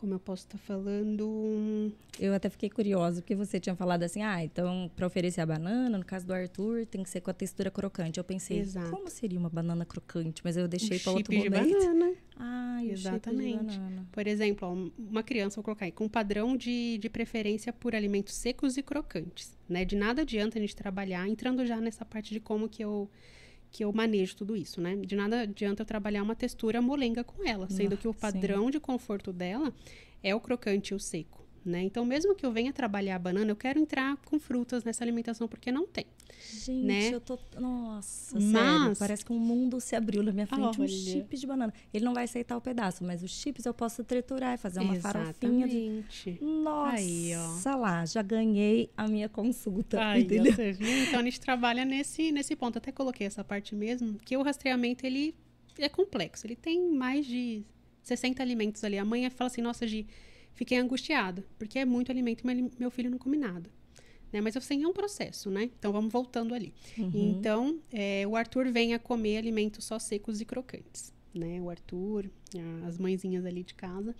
como 0.00 0.14
eu 0.14 0.18
posso 0.18 0.46
estar 0.46 0.56
tá 0.56 0.64
falando... 0.64 1.92
Eu 2.18 2.32
até 2.32 2.48
fiquei 2.48 2.70
curiosa, 2.70 3.20
porque 3.20 3.34
você 3.34 3.60
tinha 3.60 3.76
falado 3.76 4.02
assim, 4.02 4.22
ah, 4.22 4.42
então, 4.42 4.90
para 4.96 5.06
oferecer 5.06 5.42
a 5.42 5.46
banana, 5.46 5.98
no 5.98 6.04
caso 6.04 6.26
do 6.26 6.32
Arthur, 6.32 6.86
tem 6.86 7.02
que 7.02 7.10
ser 7.10 7.20
com 7.20 7.30
a 7.30 7.34
textura 7.34 7.70
crocante. 7.70 8.16
Eu 8.16 8.24
pensei, 8.24 8.60
Exato. 8.60 8.90
como 8.90 9.10
seria 9.10 9.38
uma 9.38 9.50
banana 9.50 9.84
crocante? 9.84 10.40
Mas 10.42 10.56
eu 10.56 10.66
deixei 10.66 10.96
um 10.96 11.00
para 11.00 11.12
outro 11.12 11.34
momento. 11.34 11.52
de 11.52 11.70
banana. 11.70 12.14
Ah, 12.34 12.82
Exatamente. 12.82 13.76
banana. 13.76 14.06
Por 14.10 14.26
exemplo, 14.26 14.68
ó, 14.68 14.90
uma 14.98 15.22
criança, 15.22 15.56
vou 15.56 15.64
colocar 15.64 15.84
aí, 15.84 15.92
com 15.92 16.08
padrão 16.08 16.56
de, 16.56 16.96
de 16.96 17.10
preferência 17.10 17.70
por 17.70 17.94
alimentos 17.94 18.32
secos 18.32 18.78
e 18.78 18.82
crocantes, 18.82 19.54
né? 19.68 19.84
De 19.84 19.96
nada 19.96 20.22
adianta 20.22 20.56
a 20.56 20.60
gente 20.62 20.74
trabalhar, 20.74 21.28
entrando 21.28 21.66
já 21.66 21.78
nessa 21.78 22.06
parte 22.06 22.32
de 22.32 22.40
como 22.40 22.70
que 22.70 22.82
eu 22.82 23.10
que 23.70 23.84
eu 23.84 23.92
manejo 23.92 24.36
tudo 24.36 24.56
isso, 24.56 24.80
né? 24.80 24.96
De 24.96 25.14
nada 25.14 25.42
adianta 25.42 25.82
eu 25.82 25.86
trabalhar 25.86 26.22
uma 26.22 26.34
textura 26.34 26.82
molenga 26.82 27.22
com 27.22 27.46
ela, 27.46 27.68
sendo 27.70 27.96
que 27.96 28.08
o 28.08 28.14
padrão 28.14 28.64
sim. 28.66 28.72
de 28.72 28.80
conforto 28.80 29.32
dela 29.32 29.72
é 30.22 30.34
o 30.34 30.40
crocante 30.40 30.92
e 30.92 30.96
o 30.96 31.00
seco, 31.00 31.39
né? 31.64 31.82
Então, 31.82 32.04
mesmo 32.04 32.34
que 32.34 32.44
eu 32.44 32.52
venha 32.52 32.72
trabalhar 32.72 33.16
a 33.16 33.18
banana, 33.18 33.50
eu 33.50 33.56
quero 33.56 33.78
entrar 33.78 34.16
com 34.24 34.38
frutas 34.38 34.84
nessa 34.84 35.04
alimentação, 35.04 35.46
porque 35.46 35.70
não 35.70 35.86
tem. 35.86 36.06
Gente, 36.52 36.86
né? 36.86 37.08
eu 37.14 37.20
tô. 37.20 37.38
Nossa, 37.58 38.38
Mas... 38.38 38.50
sério, 38.50 38.96
parece 38.98 39.24
que 39.24 39.32
um 39.32 39.38
mundo 39.38 39.80
se 39.80 39.94
abriu 39.94 40.22
na 40.22 40.32
minha 40.32 40.46
frente. 40.46 40.80
Um 40.80 40.82
Olha. 40.82 40.88
chip 40.88 41.36
de 41.36 41.46
banana. 41.46 41.72
Ele 41.92 42.04
não 42.04 42.14
vai 42.14 42.24
aceitar 42.24 42.56
o 42.56 42.60
pedaço, 42.60 43.04
mas 43.04 43.22
os 43.22 43.30
chips 43.30 43.66
eu 43.66 43.74
posso 43.74 44.02
triturar 44.02 44.54
e 44.54 44.56
fazer 44.56 44.80
uma 44.80 44.96
Exatamente. 44.96 45.38
farofinha. 45.38 45.68
De... 45.68 46.38
Nossa, 46.40 46.96
Aí, 46.96 47.32
ó. 47.36 47.76
lá, 47.76 48.06
já 48.06 48.22
ganhei 48.22 48.90
a 48.96 49.06
minha 49.06 49.28
consulta. 49.28 50.02
Aí, 50.02 50.22
entendeu? 50.22 50.52
você 50.52 50.72
viu? 50.72 50.88
Então, 51.04 51.20
a 51.20 51.22
gente 51.22 51.40
trabalha 51.40 51.84
nesse, 51.84 52.32
nesse 52.32 52.56
ponto. 52.56 52.78
Até 52.78 52.90
coloquei 52.90 53.26
essa 53.26 53.44
parte 53.44 53.74
mesmo, 53.74 54.18
que 54.24 54.36
o 54.36 54.42
rastreamento, 54.42 55.04
ele 55.04 55.34
é 55.78 55.88
complexo. 55.88 56.46
Ele 56.46 56.56
tem 56.56 56.90
mais 56.90 57.26
de 57.26 57.62
60 58.02 58.42
alimentos 58.42 58.82
ali. 58.84 58.98
A 58.98 59.04
mãe 59.04 59.28
fala 59.30 59.48
assim, 59.48 59.62
nossa, 59.62 59.86
Gi, 59.86 60.06
fiquei 60.54 60.78
angustiada, 60.78 61.44
porque 61.58 61.78
é 61.78 61.84
muito 61.84 62.10
alimento 62.10 62.42
e 62.46 62.70
meu 62.78 62.90
filho 62.90 63.10
não 63.10 63.18
come 63.18 63.36
nada. 63.36 63.70
Né? 64.32 64.40
Mas 64.40 64.56
assim, 64.56 64.82
é 64.82 64.86
um 64.86 64.92
processo, 64.92 65.50
né? 65.50 65.70
Então, 65.78 65.92
vamos 65.92 66.12
voltando 66.12 66.54
ali. 66.54 66.72
Uhum. 66.96 67.10
Então, 67.14 67.80
é, 67.92 68.24
o 68.26 68.36
Arthur 68.36 68.70
vem 68.70 68.94
a 68.94 68.98
comer 68.98 69.38
alimentos 69.38 69.84
só 69.84 69.98
secos 69.98 70.40
e 70.40 70.44
crocantes, 70.44 71.12
né? 71.34 71.60
O 71.60 71.68
Arthur, 71.68 72.30
a, 72.56 72.86
as 72.86 72.98
mãezinhas 72.98 73.44
ali 73.44 73.64
de 73.64 73.74
casa. 73.74 74.14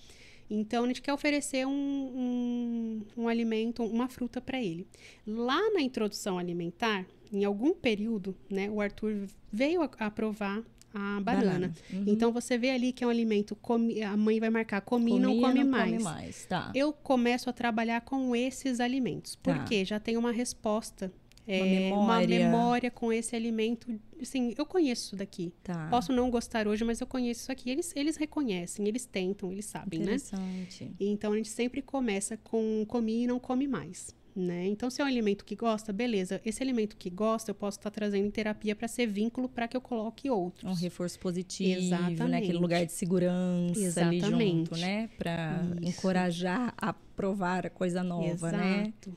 Então, 0.50 0.82
a 0.82 0.86
gente 0.88 1.00
quer 1.00 1.12
oferecer 1.12 1.64
um, 1.64 1.70
um, 1.72 3.02
um 3.16 3.28
alimento, 3.28 3.84
uma 3.84 4.08
fruta 4.08 4.40
para 4.40 4.60
ele. 4.60 4.84
Lá 5.24 5.70
na 5.70 5.80
introdução 5.80 6.38
alimentar, 6.38 7.06
em 7.32 7.44
algum 7.44 7.72
período, 7.72 8.34
né? 8.50 8.68
O 8.68 8.80
Arthur 8.80 9.28
veio 9.52 9.82
a, 9.82 9.90
a 9.98 10.10
provar 10.10 10.64
a 10.92 11.20
banana. 11.20 11.42
Banana. 11.42 11.74
Uhum. 11.92 12.04
Então, 12.06 12.32
você 12.32 12.58
vê 12.58 12.70
ali 12.70 12.92
que 12.92 13.04
é 13.04 13.06
um 13.06 13.10
alimento, 13.10 13.54
come, 13.56 14.02
a 14.02 14.16
mãe 14.16 14.40
vai 14.40 14.50
marcar, 14.50 14.80
comi, 14.80 15.12
Comia, 15.12 15.26
não 15.26 15.40
come 15.40 15.64
não 15.64 15.70
mais. 15.70 15.92
Come 15.92 16.04
mais. 16.04 16.44
Tá. 16.46 16.72
Eu 16.74 16.92
começo 16.92 17.48
a 17.48 17.52
trabalhar 17.52 18.00
com 18.02 18.34
esses 18.34 18.80
alimentos. 18.80 19.36
Tá. 19.36 19.54
Porque 19.54 19.84
já 19.84 20.00
tem 20.00 20.16
uma 20.16 20.32
resposta. 20.32 21.12
Uma 21.46 21.56
é, 21.56 21.62
memória. 21.62 22.38
uma 22.38 22.44
memória 22.44 22.90
com 22.90 23.12
esse 23.12 23.34
alimento. 23.34 23.98
Assim, 24.20 24.54
eu 24.56 24.64
conheço 24.64 25.06
isso 25.06 25.16
daqui. 25.16 25.52
Tá. 25.64 25.88
Posso 25.88 26.12
não 26.12 26.30
gostar 26.30 26.68
hoje, 26.68 26.84
mas 26.84 27.00
eu 27.00 27.06
conheço 27.06 27.40
isso 27.40 27.52
aqui. 27.52 27.70
Eles, 27.70 27.92
eles 27.96 28.16
reconhecem, 28.16 28.86
eles 28.86 29.04
tentam, 29.04 29.50
eles 29.50 29.64
sabem, 29.64 30.00
né? 30.00 30.14
Interessante. 30.14 30.94
Então, 31.00 31.32
a 31.32 31.36
gente 31.36 31.48
sempre 31.48 31.82
começa 31.82 32.36
com 32.36 32.84
comi 32.86 33.24
e 33.24 33.26
não 33.26 33.40
come 33.40 33.66
mais. 33.66 34.14
Né? 34.34 34.66
Então, 34.68 34.88
se 34.88 35.00
é 35.00 35.04
um 35.04 35.08
alimento 35.08 35.44
que 35.44 35.56
gosta, 35.56 35.92
beleza. 35.92 36.40
Esse 36.44 36.62
alimento 36.62 36.96
que 36.96 37.10
gosta, 37.10 37.50
eu 37.50 37.54
posso 37.54 37.78
estar 37.78 37.90
trazendo 37.90 38.26
em 38.26 38.30
terapia 38.30 38.76
para 38.76 38.86
ser 38.86 39.06
vínculo 39.06 39.48
para 39.48 39.66
que 39.66 39.76
eu 39.76 39.80
coloque 39.80 40.30
outros. 40.30 40.64
Um 40.64 40.74
reforço 40.74 41.18
positivo, 41.18 41.80
Exatamente. 41.80 42.22
né? 42.24 42.38
Aquele 42.38 42.58
lugar 42.58 42.86
de 42.86 42.92
segurança 42.92 43.78
ali 43.78 44.16
Exatamente. 44.16 44.68
junto, 44.68 44.76
né? 44.76 45.08
Para 45.18 45.66
encorajar 45.82 46.72
a 46.76 46.92
provar 46.92 47.68
coisa 47.70 48.02
nova, 48.02 48.52
né? 48.52 48.82
Exato. 48.82 49.16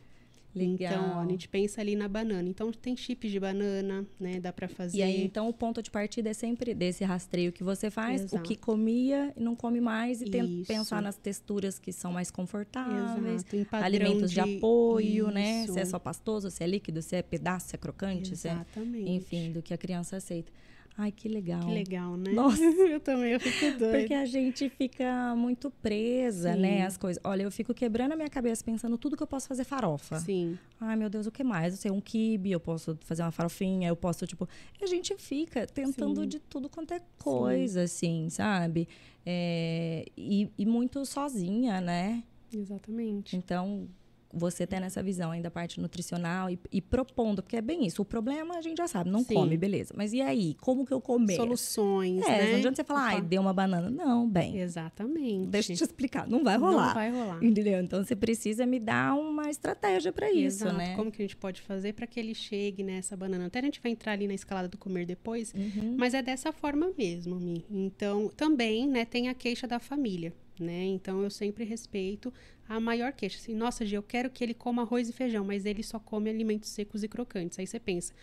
Legal. 0.55 0.93
Então, 0.93 1.17
ó, 1.17 1.21
a 1.21 1.27
gente 1.27 1.47
pensa 1.47 1.81
ali 1.81 1.95
na 1.95 2.07
banana. 2.07 2.47
Então, 2.47 2.71
tem 2.71 2.95
chips 2.95 3.31
de 3.31 3.39
banana, 3.39 4.05
né? 4.19 4.39
Dá 4.39 4.53
para 4.53 4.67
fazer. 4.67 4.99
E 4.99 5.01
aí, 5.01 5.23
então, 5.23 5.49
o 5.49 5.53
ponto 5.53 5.81
de 5.81 5.89
partida 5.89 6.29
é 6.29 6.33
sempre 6.33 6.73
desse 6.73 7.03
rastreio 7.03 7.51
que 7.51 7.63
você 7.63 7.89
faz, 7.89 8.21
o 8.21 8.25
Exato. 8.25 8.43
que 8.43 8.55
comia 8.55 9.33
e 9.35 9.41
não 9.41 9.55
come 9.55 9.81
mais, 9.81 10.21
e 10.21 10.25
Isso. 10.25 10.67
pensar 10.67 11.01
nas 11.01 11.17
texturas 11.17 11.79
que 11.79 11.91
são 11.91 12.11
mais 12.11 12.29
confortáveis, 12.29 13.43
alimentos 13.71 14.31
de, 14.31 14.39
apoio, 14.39 15.31
né? 15.31 15.63
Isso. 15.63 15.73
Se 15.73 15.79
é 15.79 15.85
só 15.85 15.97
pastoso, 15.97 16.51
se 16.51 16.63
é 16.63 16.67
líquido, 16.67 17.01
se 17.01 17.15
é 17.15 17.21
pedaço, 17.21 17.69
se 17.69 17.75
é 17.75 17.77
crocante, 17.79 18.35
se 18.35 18.47
é, 18.47 18.51
Exatamente. 18.51 19.09
enfim, 19.09 19.51
do 19.51 19.61
que 19.61 19.73
a 19.73 19.77
criança 19.77 20.17
aceita. 20.17 20.51
Ai, 20.95 21.11
que 21.11 21.27
legal. 21.27 21.59
Que 21.61 21.71
legal, 21.71 22.15
né? 22.15 22.31
Nossa. 22.31 22.61
eu 22.63 22.99
também, 22.99 23.31
eu 23.31 23.39
fico 23.39 23.79
doida. 23.79 23.97
Porque 23.97 24.13
a 24.13 24.25
gente 24.25 24.69
fica 24.69 25.35
muito 25.35 25.71
presa, 25.71 26.53
Sim. 26.53 26.59
né? 26.61 26.85
As 26.85 26.97
coisas. 26.97 27.19
Olha, 27.23 27.43
eu 27.43 27.51
fico 27.51 27.73
quebrando 27.73 28.11
a 28.11 28.15
minha 28.15 28.29
cabeça 28.29 28.63
pensando 28.63 28.97
tudo 28.97 29.17
que 29.17 29.23
eu 29.23 29.27
posso 29.27 29.47
fazer 29.47 29.63
farofa. 29.63 30.19
Sim. 30.19 30.57
Ai, 30.79 30.95
meu 30.95 31.09
Deus, 31.09 31.25
o 31.25 31.31
que 31.31 31.43
mais? 31.43 31.73
Eu 31.73 31.77
sei, 31.79 31.91
um 31.91 31.99
quibe, 31.99 32.51
eu 32.51 32.59
posso 32.59 32.95
fazer 33.01 33.23
uma 33.23 33.31
farofinha, 33.31 33.87
eu 33.89 33.95
posso, 33.95 34.27
tipo. 34.27 34.47
E 34.79 34.83
a 34.83 34.87
gente 34.87 35.15
fica 35.17 35.65
tentando 35.65 36.21
Sim. 36.21 36.27
de 36.27 36.39
tudo 36.39 36.69
quanto 36.69 36.93
é 36.93 37.01
coisa, 37.17 37.83
assim, 37.83 38.29
sabe? 38.29 38.87
É, 39.25 40.05
e, 40.15 40.49
e 40.57 40.65
muito 40.65 41.03
sozinha, 41.05 41.81
né? 41.81 42.23
Exatamente. 42.53 43.35
Então, 43.35 43.87
você 44.33 44.65
tendo 44.65 44.85
essa 44.85 45.03
visão 45.03 45.31
aí 45.31 45.41
da 45.41 45.51
parte 45.51 45.79
nutricional 45.79 46.49
e, 46.49 46.59
e 46.71 46.81
propondo, 46.81 47.43
porque 47.43 47.55
é 47.55 47.61
bem 47.61 47.85
isso. 47.85 48.01
O 48.01 48.05
problema 48.05 48.55
a 48.57 48.61
gente 48.61 48.77
já 48.77 48.87
sabe, 48.87 49.09
não 49.09 49.23
Sim. 49.23 49.35
come, 49.35 49.55
beleza. 49.55 49.93
Mas 49.95 50.11
e 50.11 50.21
aí? 50.21 50.55
Como 50.59 50.85
que 50.85 50.91
eu 50.93 50.99
comer? 50.99 51.35
Soluções, 51.35 52.25
É, 52.25 52.29
né? 52.45 52.49
não 52.51 52.57
adianta 52.57 52.75
você 52.77 52.83
falar, 52.83 53.03
ai, 53.05 53.17
Opa. 53.17 53.25
deu 53.27 53.41
uma 53.41 53.53
banana. 53.53 53.89
Não, 53.89 54.27
bem. 54.27 54.57
Exatamente. 54.59 55.47
Deixa 55.47 55.71
eu 55.73 55.77
te 55.77 55.83
explicar, 55.83 56.27
não 56.27 56.43
vai 56.43 56.57
rolar. 56.57 56.87
Não 56.87 56.93
vai 56.93 57.11
rolar. 57.11 57.43
Entendeu? 57.43 57.79
Então 57.81 58.03
você 58.03 58.15
precisa 58.15 58.65
me 58.65 58.79
dar 58.79 59.13
uma 59.15 59.49
estratégia 59.49 60.11
para 60.11 60.31
isso, 60.31 60.63
Exato. 60.65 60.75
né? 60.77 60.95
Como 60.95 61.11
que 61.11 61.21
a 61.21 61.25
gente 61.25 61.35
pode 61.37 61.61
fazer 61.61 61.93
para 61.93 62.07
que 62.07 62.19
ele 62.19 62.33
chegue 62.33 62.83
nessa 62.83 63.15
banana? 63.15 63.45
Até 63.45 63.59
a 63.59 63.61
gente 63.63 63.79
vai 63.81 63.91
entrar 63.91 64.13
ali 64.13 64.27
na 64.27 64.33
escalada 64.33 64.67
do 64.67 64.77
comer 64.77 65.05
depois, 65.05 65.53
Uhum. 65.53 65.95
mas 65.97 66.13
é 66.13 66.21
dessa 66.21 66.51
forma 66.51 66.91
mesmo, 66.97 67.35
Mi. 67.39 67.65
Então, 67.69 68.29
também, 68.35 68.87
né, 68.87 69.05
tem 69.05 69.29
a 69.29 69.33
queixa 69.33 69.67
da 69.67 69.79
família, 69.79 70.33
né? 70.59 70.83
Então, 70.85 71.21
eu 71.23 71.29
sempre 71.29 71.63
respeito 71.63 72.33
a 72.67 72.79
maior 72.79 73.11
queixa. 73.13 73.37
Assim, 73.37 73.53
nossa, 73.55 73.85
Gi, 73.85 73.95
eu 73.95 74.03
quero 74.03 74.29
que 74.29 74.43
ele 74.43 74.53
coma 74.53 74.81
arroz 74.83 75.09
e 75.09 75.13
feijão, 75.13 75.43
mas 75.45 75.65
ele 75.65 75.83
só 75.83 75.99
come 75.99 76.29
alimentos 76.29 76.69
secos 76.69 77.03
e 77.03 77.07
crocantes. 77.07 77.57
Aí 77.59 77.67
você 77.67 77.79
pensa, 77.79 78.13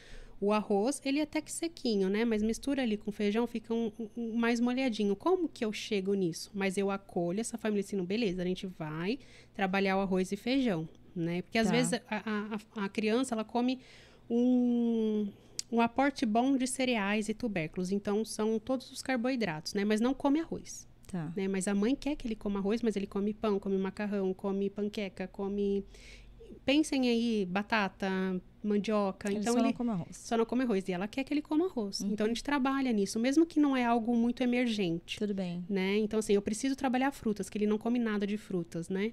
o 0.41 0.53
arroz, 0.53 1.01
ele 1.05 1.19
é 1.19 1.23
até 1.23 1.41
que 1.43 1.53
sequinho, 1.53 2.09
né? 2.09 2.25
Mas 2.25 2.43
mistura 2.43 2.83
ali 2.83 2.97
com 2.97 3.13
feijão, 3.13 3.47
fica 3.47 3.75
um, 3.75 3.93
um- 4.17 4.35
mais 4.37 4.59
molhadinho. 4.61 5.15
Como 5.15 5.49
que 5.49 5.65
eu 5.65 5.73
chego 5.73 6.15
nisso? 6.15 6.51
Mas 6.55 6.79
eu 6.79 6.91
acolho 6.91 7.41
essa 7.41 7.59
família 7.59 7.81
assim, 7.81 8.03
beleza, 8.03 8.41
a 8.41 8.45
gente 8.47 8.67
vai 8.67 9.19
trabalhar 9.55 9.99
o 9.99 10.01
arroz 10.01 10.33
e 10.33 10.37
feijão, 10.37 10.89
né? 11.15 11.43
Porque 11.43 11.59
às 11.59 11.67
Tá. 11.67 11.73
vezes 11.75 11.93
a, 11.93 12.01
a- 12.09 12.59
a- 12.79 12.85
a 12.85 12.89
criança, 12.89 13.35
ela 13.35 13.45
come 13.45 13.81
um, 14.31 15.29
um 15.71 15.81
aporte 15.81 16.25
bom 16.25 16.57
de 16.57 16.67
cereais 16.67 17.29
e 17.29 17.35
tubérculos. 17.35 17.93
Então, 17.93 18.25
são 18.25 18.59
todos 18.59 18.91
os 18.91 19.03
carboidratos, 19.03 19.75
né? 19.75 19.85
Mas 19.85 20.01
não 20.01 20.15
come 20.15 20.41
arroz, 20.41 20.89
Tá. 21.11 21.33
né? 21.37 21.49
Mas 21.49 21.67
a 21.67 21.75
mãe 21.75 21.95
quer 21.95 22.15
que 22.15 22.27
ele 22.27 22.37
coma 22.37 22.61
arroz, 22.61 22.83
mas 22.83 22.95
ele 22.95 23.07
come 23.07 23.35
pão, 23.35 23.59
come 23.59 23.77
macarrão, 23.77 24.33
come 24.33 24.71
panqueca, 24.71 25.27
come... 25.29 25.85
Pensem 26.65 27.09
aí, 27.09 27.47
batata, 27.47 28.09
mandioca. 28.63 29.29
Ele 29.29 29.39
então, 29.39 29.55
só 29.55 29.59
ele 29.59 29.69
não 29.69 29.73
come 29.73 29.91
arroz. 29.91 30.17
só 30.17 30.37
não 30.37 30.45
come 30.45 30.63
arroz. 30.63 30.87
E 30.89 30.93
ela 30.93 31.09
quer 31.09 31.25
que 31.25 31.33
ele 31.33 31.43
coma 31.43 31.67
arroz. 31.67 32.01
Uhum. 32.01 32.13
Então, 32.13 32.27
a 32.27 32.29
gente 32.29 32.45
trabalha 32.45 32.93
nisso, 32.93 33.19
mesmo 33.19 33.47
que 33.47 33.59
não 33.59 33.77
é 33.77 33.85
algo 33.85 34.15
muito 34.15 34.43
emergente 34.43 35.19
Tudo 35.19 35.35
bem. 35.35 35.65
né? 35.69 35.97
Então, 35.99 36.19
assim, 36.19 36.35
eu 36.35 36.43
preciso 36.43 36.77
trabalhar 36.77 37.11
frutas, 37.13 37.49
que 37.49 37.59
ele 37.59 37.67
não 37.67 37.79
come 37.79 37.99
nada 37.99 38.27
de 38.27 38.37
frutas, 38.37 38.89
né? 38.89 39.13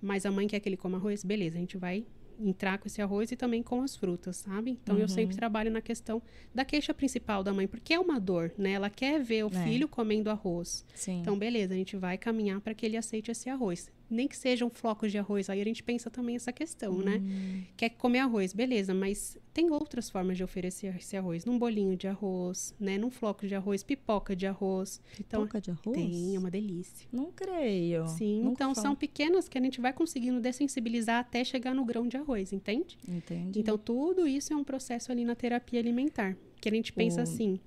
Mas 0.00 0.26
a 0.26 0.30
mãe 0.30 0.46
quer 0.46 0.60
que 0.60 0.68
ele 0.68 0.76
coma 0.76 0.98
arroz, 0.98 1.22
beleza, 1.24 1.56
a 1.56 1.60
gente 1.60 1.76
vai 1.76 2.04
entrar 2.40 2.78
com 2.78 2.86
esse 2.86 3.00
arroz 3.00 3.30
e 3.32 3.36
também 3.36 3.62
com 3.62 3.82
as 3.82 3.96
frutas, 3.96 4.36
sabe? 4.36 4.72
Então, 4.82 4.96
eu 4.96 5.02
Uhum. 5.02 5.08
sempre 5.08 5.36
trabalho 5.36 5.70
na 5.70 5.80
questão 5.80 6.22
da 6.54 6.64
queixa 6.64 6.92
principal 6.92 7.42
da 7.42 7.52
mãe, 7.52 7.66
porque 7.66 7.94
é 7.94 7.98
uma 8.00 8.18
dor, 8.20 8.52
né? 8.58 8.72
Ela 8.72 8.90
quer 8.90 9.20
ver 9.22 9.44
o 9.44 9.48
É. 9.54 9.64
filho 9.64 9.88
comendo 9.88 10.30
arroz. 10.30 10.84
Sim. 10.94 11.20
Então, 11.20 11.38
beleza, 11.38 11.74
a 11.74 11.76
gente 11.76 11.96
vai 11.96 12.16
caminhar 12.18 12.60
para 12.60 12.74
que 12.74 12.84
ele 12.84 12.96
aceite 12.96 13.30
esse 13.30 13.48
arroz. 13.48 13.90
Nem 14.08 14.28
que 14.28 14.36
sejam 14.36 14.70
flocos 14.70 15.10
de 15.10 15.18
arroz, 15.18 15.50
aí 15.50 15.60
a 15.60 15.64
gente 15.64 15.82
pensa 15.82 16.08
também 16.10 16.36
essa 16.36 16.52
questão, 16.52 16.98
né? 16.98 17.16
Hum, 17.24 17.62
Quer 17.76 17.90
comer 17.90 18.20
arroz, 18.20 18.52
beleza, 18.52 18.94
mas 18.94 19.36
tem 19.52 19.70
outras 19.70 20.08
formas 20.08 20.36
de 20.36 20.44
oferecer 20.44 20.94
esse 20.96 21.16
arroz. 21.16 21.44
Num 21.44 21.58
bolinho 21.58 21.96
de 21.96 22.06
arroz, 22.06 22.74
né? 22.78 22.96
Num 22.98 23.10
floco 23.10 23.46
de 23.46 23.54
arroz, 23.54 23.82
pipoca 23.82 24.34
de 24.36 24.46
arroz. 24.46 25.00
Então, 25.20 25.42
Pipoca 25.42 25.60
de 25.60 25.70
arroz? 25.72 25.96
tem, 25.96 26.34
é 26.34 26.38
uma 26.38 26.50
delícia. 26.50 27.06
Não 27.12 27.32
creio. 27.32 28.06
Sim, 28.06 28.42
Nunca 28.42 28.52
então 28.64 28.74
falo. 28.74 28.82
são 28.86 28.94
pequenas 28.96 29.48
que 29.48 29.58
a 29.58 29.60
gente 29.60 29.80
vai 29.80 29.92
conseguindo 29.92 30.40
dessensibilizar 30.40 31.18
até 31.20 31.42
chegar 31.44 31.74
no 31.74 31.84
grão 31.84 32.06
de 32.06 32.16
arroz, 32.16 32.52
entende? 32.52 32.96
Entendi. 33.08 33.58
Então 33.60 33.76
tudo 33.76 34.26
isso 34.26 34.52
é 34.52 34.56
um 34.56 34.64
processo 34.64 35.10
ali 35.12 35.24
na 35.24 35.34
terapia 35.34 35.80
alimentar, 35.80 36.36
que 36.60 36.68
a 36.68 36.72
gente 36.72 36.92
pensa 36.92 37.20
O- 37.20 37.22
assim, 37.24 37.58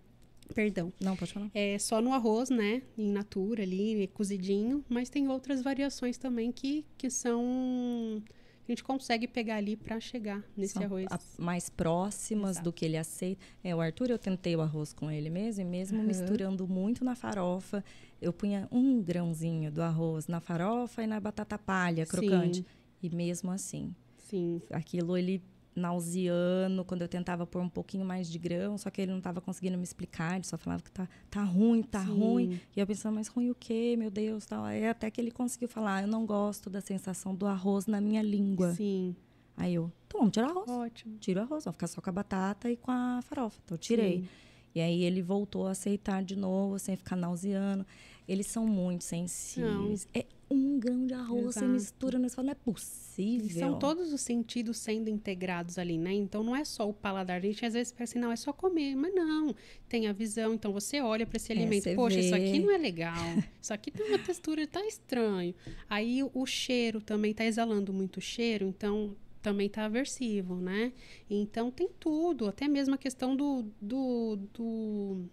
perdão, 0.54 0.92
Não, 1.02 1.16
pode 1.16 1.32
falar. 1.34 1.50
é 1.54 1.78
só 1.80 2.02
no 2.02 2.14
arroz, 2.14 2.50
né, 2.50 2.82
em 2.98 3.12
natura 3.12 3.64
ali, 3.64 4.08
cozidinho, 4.14 4.84
mas 4.90 5.10
tem 5.10 5.28
outras 5.30 5.62
variações 5.62 6.18
também 6.18 6.52
que, 6.52 6.86
que 6.98 7.10
são 7.10 8.22
a 8.68 8.72
gente 8.72 8.84
consegue 8.84 9.28
pegar 9.28 9.56
ali 9.56 9.76
para 9.76 10.00
chegar 10.00 10.44
nesse 10.56 10.74
São 10.74 10.84
arroz. 10.84 11.08
a- 11.10 11.20
mais 11.40 11.72
próximas 11.72 12.52
Exato. 12.52 12.66
do 12.66 12.72
que 12.72 12.86
ele 12.86 12.98
aceita. 12.98 13.42
É, 13.64 13.76
o 13.76 13.82
Arthur, 13.82 14.12
eu 14.12 14.20
tentei 14.20 14.56
o 14.56 14.62
arroz 14.62 14.94
com 14.94 15.10
ele 15.10 15.28
mesmo, 15.28 15.64
e 15.64 15.66
mesmo 15.66 15.98
Aham. 15.98 16.06
misturando 16.06 16.68
muito 16.68 17.04
na 17.04 17.16
farofa, 17.16 17.84
eu 18.22 18.32
punha 18.32 18.68
um 18.72 19.02
grãozinho 19.02 19.72
do 19.72 19.82
arroz 19.82 20.28
na 20.28 20.40
farofa 20.40 21.02
e 21.04 21.08
na 21.08 21.20
batata 21.20 21.58
palha 21.58 22.06
crocante. 22.06 22.60
Sim. 22.60 22.66
E 23.02 23.10
mesmo 23.10 23.50
assim, 23.50 23.96
Sim, 24.18 24.62
aquilo 24.70 25.18
ele 25.18 25.42
nauseando, 25.80 26.84
quando 26.86 27.02
eu 27.02 27.08
tentava 27.08 27.48
pôr 27.48 27.62
um 27.62 27.70
pouquinho 27.70 28.06
mais 28.06 28.30
de 28.30 28.38
grão, 28.38 28.78
só 28.78 28.90
que 28.90 29.02
ele 29.02 29.12
não 29.12 29.18
estava 29.20 29.42
conseguindo 29.42 29.78
me 29.78 29.84
explicar, 29.84 30.36
ele 30.36 30.46
só 30.46 30.58
falava 30.58 30.84
que 30.84 30.92
tá, 30.92 31.08
tá 31.30 31.44
ruim, 31.44 31.82
tá 31.82 32.04
Sim. 32.06 32.20
ruim. 32.20 32.62
E 32.76 32.80
eu 32.80 32.86
pensava, 32.86 33.16
mas 33.16 33.28
ruim 33.28 33.50
o 33.50 33.56
quê, 33.56 33.96
meu 33.98 34.12
Deus? 34.12 34.46
Tal. 34.46 34.64
Aí 34.64 34.88
até 34.88 35.10
que 35.10 35.20
ele 35.20 35.32
conseguiu 35.32 35.68
falar, 35.68 36.02
eu 36.04 36.08
não 36.08 36.26
gosto 36.26 36.70
da 36.70 36.82
sensação 36.82 37.34
do 37.34 37.46
arroz 37.48 37.88
na 37.88 38.00
minha 38.00 38.22
língua. 38.22 38.74
sim, 38.74 39.16
Aí 39.58 39.74
eu, 39.76 39.92
então 40.08 40.22
vamos 40.22 40.34
tirar 40.34 40.48
o 40.48 40.60
arroz. 40.60 40.70
ótimo. 40.70 41.18
Tiro 41.20 41.40
o 41.42 41.44
arroz, 41.44 41.66
vou 41.66 41.74
ficar 41.74 41.88
só 41.88 42.00
com 42.02 42.10
a 42.10 42.14
batata 42.14 42.70
e 42.72 42.78
com 42.78 42.92
a 42.92 43.20
farofa. 43.24 43.60
Então 43.66 43.76
eu 43.76 43.80
tirei. 43.80 44.20
Sim. 44.22 44.28
E 44.76 44.80
aí 44.82 45.04
ele 45.04 45.22
voltou 45.22 45.68
a 45.68 45.72
aceitar 45.72 46.24
de 46.24 46.36
novo, 46.36 46.78
sem 46.80 46.96
ficar 46.96 47.16
nauseando. 47.16 47.86
Eles 48.28 48.48
são 48.48 48.66
muito 48.68 49.04
sensíveis. 49.04 50.08
É 50.14 50.26
um 50.52 50.80
grão 50.80 51.06
de 51.06 51.14
arroz, 51.14 51.44
você 51.56 51.60
Exato. 51.60 51.68
mistura, 51.72 52.18
não 52.20 52.30
fala, 52.30 52.46
não 52.48 52.52
é 52.52 52.56
E 52.56 52.58
possível. 52.58 53.60
são 53.60 53.78
todos 53.80 54.12
os 54.12 54.22
sentidos 54.22 54.78
sendo 54.78 55.10
integrados 55.10 55.78
ali, 55.78 55.98
né? 55.98 56.14
Então 56.14 56.42
não 56.44 56.56
é 56.56 56.64
só 56.66 56.90
o 56.90 56.94
paladar. 56.94 57.38
A 57.38 57.40
gente 57.40 57.66
às 57.66 57.74
vezes 57.74 57.92
pensa 57.92 58.14
assim, 58.14 58.20
não, 58.20 58.32
é 58.32 58.36
só 58.36 58.52
comer, 58.52 58.96
mas 58.96 59.14
não. 59.14 59.54
Tem 59.88 60.08
a 60.08 60.14
visão, 60.14 60.54
então 60.54 60.72
você 60.74 61.02
olha 61.02 61.26
para 61.26 61.38
esse 61.38 61.52
É, 61.52 61.56
alimento, 61.56 61.84
você 61.84 61.96
poxa, 61.96 62.20
isso 62.20 62.32
vê. 62.36 62.36
aqui 62.36 62.60
não 62.60 62.72
é 62.72 62.78
legal. 62.78 63.14
Isso 63.62 63.74
aqui 63.74 63.92
tem 63.92 64.06
uma 64.08 64.18
textura, 64.18 64.66
tá 64.66 64.84
estranho. 64.86 65.54
Aí 65.90 66.24
o, 66.34 66.46
cheiro 66.46 67.02
também 67.02 67.34
tá 67.34 67.44
exalando 67.46 67.92
muito 67.94 68.22
cheiro, 68.22 68.66
então 68.66 69.16
também 69.42 69.70
tá 69.70 69.86
aversivo, 69.86 70.56
né? 70.56 70.92
Então 71.30 71.70
tem 71.70 71.90
tudo, 72.00 72.48
até 72.48 72.68
mesmo 72.68 72.96
a 72.96 72.98
questão 72.98 73.36
do, 73.36 73.66
do, 73.82 74.38
do- 74.54 75.26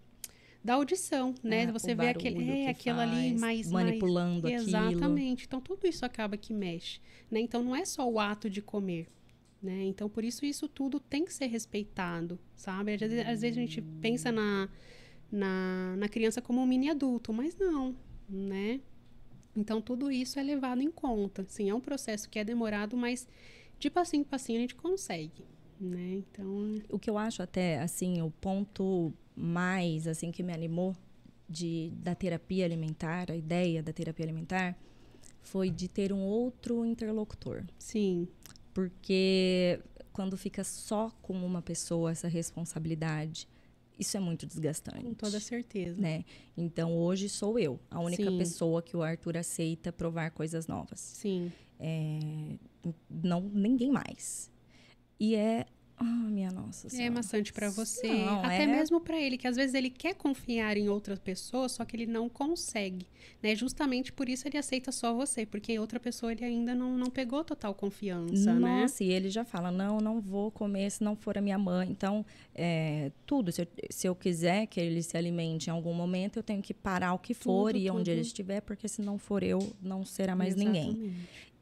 da 0.66 0.74
audição, 0.74 1.32
né? 1.44 1.66
Ah, 1.66 1.72
você 1.72 1.94
vê 1.94 2.08
aquele, 2.08 2.50
é, 2.50 2.68
aquilo 2.68 2.98
ali 2.98 3.30
faz, 3.30 3.40
mais 3.40 3.70
manipulando 3.70 4.48
mais, 4.48 4.62
aquilo. 4.62 4.76
Exatamente. 4.76 5.44
Então 5.46 5.60
tudo 5.60 5.86
isso 5.86 6.04
acaba 6.04 6.36
que 6.36 6.52
mexe, 6.52 7.00
né? 7.30 7.38
Então 7.38 7.62
não 7.62 7.74
é 7.74 7.84
só 7.84 8.04
o 8.10 8.18
ato 8.18 8.50
de 8.50 8.60
comer, 8.60 9.06
né? 9.62 9.84
Então 9.84 10.08
por 10.08 10.24
isso 10.24 10.44
isso 10.44 10.66
tudo 10.66 10.98
tem 10.98 11.24
que 11.24 11.32
ser 11.32 11.46
respeitado, 11.46 12.36
sabe? 12.56 12.94
Às 12.94 13.00
vezes, 13.00 13.18
às 13.20 13.40
vezes 13.42 13.56
a 13.56 13.60
gente 13.60 13.80
pensa 14.00 14.32
na, 14.32 14.68
na, 15.30 15.94
na 15.98 16.08
criança 16.08 16.42
como 16.42 16.60
um 16.60 16.66
mini 16.66 16.90
adulto, 16.90 17.32
mas 17.32 17.56
não, 17.56 17.94
né? 18.28 18.80
Então 19.56 19.80
tudo 19.80 20.10
isso 20.10 20.36
é 20.40 20.42
levado 20.42 20.82
em 20.82 20.90
conta. 20.90 21.46
Sim, 21.48 21.70
é 21.70 21.74
um 21.76 21.80
processo 21.80 22.28
que 22.28 22.40
é 22.40 22.44
demorado, 22.44 22.96
mas 22.96 23.28
de 23.78 23.88
passinho 23.88 24.22
em 24.22 24.24
passinho 24.24 24.58
a 24.58 24.62
gente 24.62 24.74
consegue, 24.74 25.46
né? 25.80 26.14
Então, 26.14 26.74
O 26.88 26.98
que 26.98 27.08
eu 27.08 27.16
acho 27.16 27.40
até, 27.40 27.78
assim, 27.80 28.20
o 28.20 28.32
ponto 28.32 29.14
mais, 29.36 30.06
assim, 30.06 30.30
que 30.32 30.42
me 30.42 30.52
animou 30.52 30.96
de, 31.48 31.92
da 31.96 32.14
terapia 32.14 32.64
alimentar, 32.64 33.30
a 33.30 33.36
ideia 33.36 33.82
da 33.82 33.92
terapia 33.92 34.24
alimentar, 34.24 34.76
foi 35.42 35.70
de 35.70 35.86
ter 35.88 36.12
um 36.12 36.20
outro 36.24 36.84
interlocutor. 36.84 37.64
sim, 37.78 38.26
Porque 38.74 39.80
quando 40.12 40.36
fica 40.36 40.64
só 40.64 41.10
com 41.22 41.34
uma 41.44 41.62
pessoa 41.62 42.10
essa 42.10 42.26
responsabilidade, 42.28 43.48
isso 43.98 44.16
é 44.16 44.20
muito 44.20 44.44
desgastante. 44.46 45.04
com 45.04 45.14
toda 45.14 45.38
certeza. 45.40 46.00
Né? 46.00 46.24
Então 46.56 46.94
hoje 46.96 47.28
sou 47.28 47.58
eu, 47.58 47.78
a 47.90 48.00
única 48.00 48.30
Sim. 48.30 48.38
pessoa 48.38 48.82
que 48.82 48.96
o 48.96 49.02
Arthur 49.02 49.36
aceita 49.36 49.92
provar 49.92 50.30
coisas 50.30 50.66
novas. 50.66 51.00
Sim, 51.00 51.52
É, 51.78 52.58
não 53.10 53.40
ninguém 53.40 53.90
mais. 53.90 54.50
E 55.20 55.34
é, 55.34 55.66
ah, 55.98 56.04
minha 56.04 56.50
nossa 56.50 56.86
é 56.88 56.90
senhora. 56.90 57.10
maçante 57.14 57.52
pra 57.52 57.70
você, 57.70 58.06
Não, 58.06 58.40
até 58.44 58.64
é- 58.64 58.66
mesmo 58.66 59.00
pra 59.00 59.18
ele, 59.20 59.38
que 59.38 59.48
às 59.48 59.56
vezes 59.56 59.74
ele 59.74 59.88
quer 59.90 60.14
confiar 60.14 60.76
em 60.76 60.88
outra 60.88 61.16
pessoa, 61.16 61.68
só 61.68 61.84
que 61.84 61.96
ele 61.96 62.06
não 62.06 62.28
consegue, 62.28 63.06
né? 63.42 63.54
Justamente 63.54 64.12
por 64.12 64.28
isso 64.28 64.46
ele 64.46 64.58
aceita 64.58 64.92
só 64.92 65.14
você, 65.14 65.46
porque 65.46 65.72
em 65.72 65.78
outra 65.78 65.98
pessoa 65.98 66.32
ele 66.32 66.44
ainda 66.44 66.74
não, 66.74 66.96
não 66.98 67.06
pegou 67.10 67.42
total 67.42 67.74
confiança, 67.74 68.52
né? 68.54 68.82
Nossa, 68.82 69.02
e 69.04 69.10
ele 69.10 69.30
já 69.30 69.44
fala, 69.44 69.70
não, 69.70 69.98
não 69.98 70.20
vou 70.20 70.50
comer 70.50 70.90
se 70.90 71.02
não 71.02 71.16
for 71.16 71.38
a 71.38 71.40
minha 71.40 71.58
mãe. 71.58 71.88
Então, 71.90 72.24
é, 72.54 73.10
tudo, 73.24 73.50
se 73.50 73.62
eu, 73.62 73.66
se 73.90 74.06
eu 74.06 74.14
quiser 74.14 74.66
que 74.66 74.78
ele 74.80 75.02
se 75.02 75.16
alimente 75.16 75.68
em 75.68 75.72
algum 75.72 75.94
momento, 75.94 76.38
eu 76.38 76.42
tenho 76.42 76.60
que 76.60 76.74
parar 76.74 77.14
o 77.14 77.18
que 77.18 77.32
for 77.32 77.72
Tudo, 77.72 77.78
e 77.78 77.88
onde 77.90 78.02
tudo. 78.02 78.08
ele 78.10 78.20
estiver, 78.20 78.60
porque 78.60 78.86
se 78.86 79.00
não 79.00 79.18
for 79.18 79.42
eu, 79.42 79.58
não 79.80 80.04
será 80.04 80.36
mais 80.36 80.54
ninguém. 80.54 81.14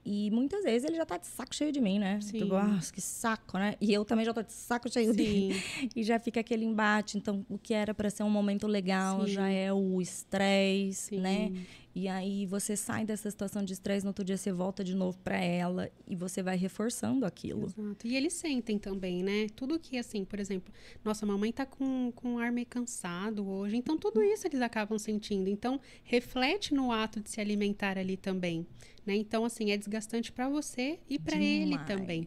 E 0.04 0.30
muitas 0.30 0.62
vezes 0.64 0.86
ele 0.86 0.96
já 0.96 1.06
tá 1.06 1.16
de 1.16 1.26
saco 1.26 1.54
cheio 1.54 1.72
de 1.72 1.80
mim, 1.80 1.98
né? 1.98 2.20
Sim. 2.20 2.38
Tipo, 2.38 2.54
ah, 2.54 2.78
que 2.92 3.00
saco, 3.00 3.56
né? 3.56 3.74
E 3.80 3.92
eu 3.92 4.04
também 4.04 4.24
já 4.24 4.34
tô 4.34 4.42
de 4.42 4.52
saco 4.52 4.92
cheio 4.92 5.12
Sim. 5.12 5.16
dele. 5.16 5.54
E 5.96 6.02
já 6.02 6.18
fica 6.18 6.40
aquele 6.40 6.64
embate. 6.64 7.16
Então, 7.16 7.44
o 7.48 7.56
que 7.56 7.72
era 7.72 7.94
para 7.94 8.10
ser 8.10 8.22
um 8.22 8.30
momento 8.30 8.66
legal 8.66 9.26
Sim. 9.26 9.32
já 9.32 9.48
é 9.48 9.72
o 9.72 10.00
estresse, 10.02 11.16
né? 11.16 11.52
E 11.94 12.08
aí 12.08 12.44
você 12.44 12.76
sai 12.76 13.04
dessa 13.04 13.30
situação 13.30 13.64
de 13.64 13.72
estresse, 13.72 14.04
no 14.04 14.10
outro 14.10 14.24
dia 14.24 14.36
você 14.36 14.50
volta 14.50 14.82
de 14.82 14.96
novo 14.96 15.16
para 15.22 15.38
ela 15.38 15.88
e 16.08 16.16
você 16.16 16.42
vai 16.42 16.56
reforçando 16.56 17.24
aquilo. 17.24 17.66
Exato. 17.66 18.06
E 18.06 18.16
eles 18.16 18.32
sentem 18.32 18.78
também, 18.78 19.22
né? 19.22 19.46
Tudo 19.54 19.78
que, 19.78 19.96
assim, 19.96 20.24
por 20.24 20.40
exemplo, 20.40 20.74
nossa, 21.04 21.24
mamãe 21.24 21.52
tá 21.52 21.64
com, 21.64 22.10
com 22.10 22.34
um 22.34 22.38
ar 22.38 22.50
meio 22.50 22.66
cansado 22.66 23.48
hoje. 23.48 23.76
Então, 23.76 23.96
tudo 23.96 24.22
isso 24.22 24.44
eles 24.46 24.60
acabam 24.60 24.98
sentindo. 24.98 25.48
Então, 25.48 25.80
reflete 26.02 26.74
no 26.74 26.90
ato 26.90 27.20
de 27.20 27.30
se 27.30 27.40
alimentar 27.40 27.96
ali 27.96 28.16
também, 28.16 28.66
né? 29.06 29.16
Então, 29.16 29.44
assim, 29.44 29.70
é 29.70 29.76
desgastante 29.76 30.32
para 30.32 30.48
você 30.48 30.98
e 31.08 31.18
para 31.18 31.36
ele 31.36 31.78
também. 31.84 32.26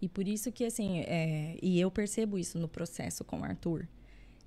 E 0.00 0.08
por 0.08 0.26
isso 0.26 0.52
que, 0.52 0.64
assim, 0.64 1.00
é, 1.00 1.56
e 1.62 1.80
eu 1.80 1.90
percebo 1.90 2.38
isso 2.38 2.58
no 2.58 2.68
processo 2.68 3.24
com 3.24 3.40
o 3.40 3.44
Arthur. 3.44 3.88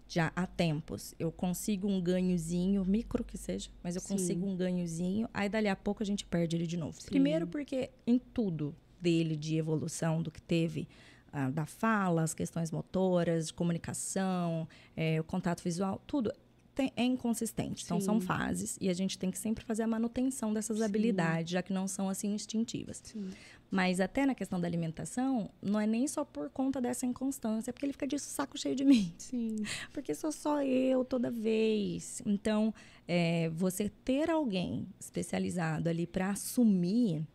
Já 0.09 0.31
há 0.35 0.47
tempos, 0.47 1.13
eu 1.19 1.31
consigo 1.31 1.87
um 1.87 1.99
ganhozinho, 1.99 2.85
micro 2.85 3.25
que 3.25 3.37
seja, 3.37 3.69
mas 3.83 3.95
eu 3.95 4.01
Sim. 4.01 4.13
consigo 4.13 4.47
um 4.47 4.55
ganhozinho, 4.55 5.27
aí 5.33 5.49
dali 5.49 5.67
a 5.67 5.75
pouco 5.75 6.01
a 6.01 6.05
gente 6.05 6.23
perde 6.23 6.55
ele 6.55 6.65
de 6.65 6.77
novo. 6.77 7.01
Sim. 7.01 7.07
Primeiro 7.09 7.45
porque 7.45 7.89
em 8.05 8.17
tudo 8.17 8.73
dele 9.01 9.35
de 9.35 9.57
evolução, 9.57 10.21
do 10.21 10.31
que 10.31 10.41
teve, 10.41 10.87
ah, 11.33 11.49
da 11.49 11.65
fala, 11.65 12.23
as 12.23 12.33
questões 12.33 12.71
motoras, 12.71 13.47
de 13.47 13.53
comunicação, 13.53 14.67
é, 14.95 15.19
o 15.19 15.25
contato 15.25 15.61
visual, 15.61 16.01
tudo 16.07 16.31
tem- 16.77 16.93
é 16.95 17.03
inconsistente. 17.03 17.83
Então, 17.83 17.99
são 17.99 18.21
Sim. 18.21 18.27
fases 18.27 18.77
e 18.79 18.87
a 18.89 18.93
gente 18.93 19.17
tem 19.17 19.31
que 19.31 19.37
sempre 19.39 19.65
fazer 19.65 19.81
a 19.83 19.87
manutenção 19.87 20.53
dessas 20.53 20.77
Sim. 20.77 20.83
habilidades, 20.83 21.51
já 21.51 21.61
que 21.63 21.73
não 21.73 21.87
são 21.87 22.07
assim 22.07 22.33
instintivas. 22.33 23.01
Sim. 23.03 23.31
Mas 23.69 23.99
até 23.99 24.25
na 24.25 24.33
questão 24.33 24.61
da 24.61 24.67
alimentação, 24.67 25.49
não 25.61 25.77
é 25.79 25.85
nem 25.85 26.07
só 26.07 26.23
por 26.23 26.49
conta 26.51 26.79
dessa 26.79 27.05
inconstância, 27.05 27.73
porque 27.73 27.85
ele 27.85 27.91
fica 27.91 28.07
de 28.07 28.17
saco 28.17 28.57
cheio 28.57 28.75
de 28.75 28.85
mim. 28.85 29.11
Sim. 29.17 29.55
Porque 29.91 30.13
sou 30.15 30.31
só 30.31 30.63
eu 30.63 31.03
toda 31.03 31.29
vez. 31.29 32.21
Então, 32.25 32.73
é, 33.05 33.49
você 33.49 33.89
ter 33.89 34.29
alguém 34.29 34.87
especializado 34.99 35.89
ali 35.89 36.07
para 36.07 36.29
assumir 36.29 37.25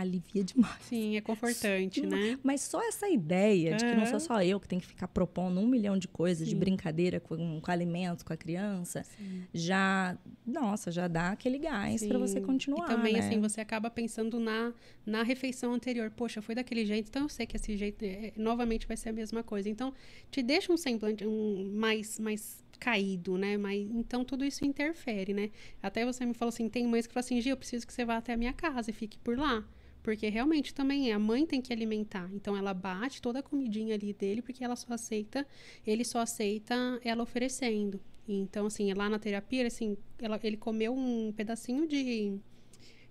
alivia 0.00 0.42
demais. 0.44 0.82
Sim, 0.82 1.16
é 1.16 1.20
confortante, 1.20 2.06
né? 2.06 2.38
Mas 2.42 2.62
só 2.62 2.80
essa 2.86 3.08
ideia 3.08 3.74
de 3.74 3.84
que 3.84 3.94
não 3.94 4.02
Aham. 4.02 4.10
sou 4.10 4.20
só 4.20 4.42
eu 4.42 4.58
que 4.60 4.68
tem 4.68 4.78
que 4.78 4.86
ficar 4.86 5.08
propondo 5.08 5.60
um 5.60 5.66
milhão 5.66 5.96
de 5.98 6.08
coisas 6.08 6.46
de 6.48 6.54
Sim. 6.54 6.58
brincadeira 6.58 7.20
com, 7.20 7.60
com 7.60 7.70
alimentos, 7.70 8.22
com 8.22 8.32
a 8.32 8.36
criança, 8.36 9.04
Sim. 9.04 9.42
já, 9.52 10.18
nossa, 10.46 10.90
já 10.90 11.08
dá 11.08 11.30
aquele 11.30 11.58
gás 11.58 12.04
para 12.06 12.18
você 12.18 12.40
continuar. 12.40 12.84
E 12.84 12.88
também, 12.88 13.14
né? 13.14 13.18
assim, 13.20 13.40
você 13.40 13.60
acaba 13.60 13.90
pensando 13.90 14.38
na, 14.38 14.72
na 15.04 15.22
refeição 15.22 15.72
anterior. 15.74 16.10
Poxa, 16.10 16.40
foi 16.42 16.54
daquele 16.54 16.84
jeito, 16.84 17.08
então 17.08 17.22
eu 17.22 17.28
sei 17.28 17.46
que 17.46 17.56
esse 17.56 17.76
jeito 17.76 18.04
é, 18.04 18.32
novamente 18.36 18.86
vai 18.86 18.96
ser 18.96 19.10
a 19.10 19.12
mesma 19.12 19.42
coisa. 19.42 19.68
Então, 19.68 19.92
te 20.30 20.42
deixa 20.42 20.72
um 20.72 20.76
semblante 20.76 21.26
um, 21.26 21.70
mais, 21.72 22.18
mais 22.18 22.64
caído, 22.78 23.36
né? 23.36 23.56
Mas, 23.56 23.80
então, 23.92 24.24
tudo 24.24 24.44
isso 24.44 24.64
interfere, 24.64 25.34
né? 25.34 25.50
Até 25.82 26.04
você 26.04 26.24
me 26.24 26.34
falou 26.34 26.48
assim, 26.48 26.68
tem 26.68 26.86
mães 26.86 27.06
que 27.06 27.12
falam 27.12 27.24
assim, 27.24 27.40
Gia, 27.40 27.52
eu 27.52 27.56
preciso 27.56 27.86
que 27.86 27.92
você 27.92 28.04
vá 28.04 28.16
até 28.16 28.32
a 28.32 28.36
minha 28.36 28.52
casa 28.52 28.90
e 28.90 28.92
fique 28.92 29.18
por 29.18 29.38
lá. 29.38 29.64
Porque 30.02 30.28
realmente 30.28 30.72
também 30.72 31.10
é, 31.10 31.12
a 31.14 31.18
mãe 31.18 31.44
tem 31.46 31.60
que 31.60 31.72
alimentar. 31.72 32.30
Então 32.32 32.56
ela 32.56 32.72
bate 32.72 33.20
toda 33.20 33.40
a 33.40 33.42
comidinha 33.42 33.94
ali 33.94 34.12
dele, 34.14 34.40
porque 34.42 34.64
ela 34.64 34.74
só 34.76 34.94
aceita, 34.94 35.46
ele 35.86 36.04
só 36.04 36.20
aceita 36.20 36.98
ela 37.04 37.22
oferecendo. 37.22 38.00
Então, 38.28 38.66
assim, 38.66 38.92
lá 38.94 39.08
na 39.10 39.18
terapia, 39.18 39.66
assim, 39.66 39.96
ela- 40.18 40.38
ele 40.42 40.56
comeu 40.56 40.94
um 40.94 41.32
pedacinho 41.32 41.86
de, 41.86 42.38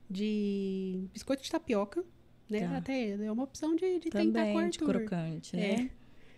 de 0.10 1.08
biscoito 1.14 1.44
de 1.44 1.52
tapioca, 1.52 2.04
né? 2.50 2.62
Tá. 2.68 2.78
Até 2.78 3.10
é 3.12 3.32
uma 3.32 3.44
opção 3.44 3.76
de, 3.76 4.00
de 4.00 4.10
tentar 4.10 4.22
com 4.24 4.32
Também 4.34 4.56
o 4.56 4.60
de 4.70 4.80
Arthur. 4.80 4.86
crocante, 4.88 5.56
É. 5.56 5.78
né? 5.78 5.92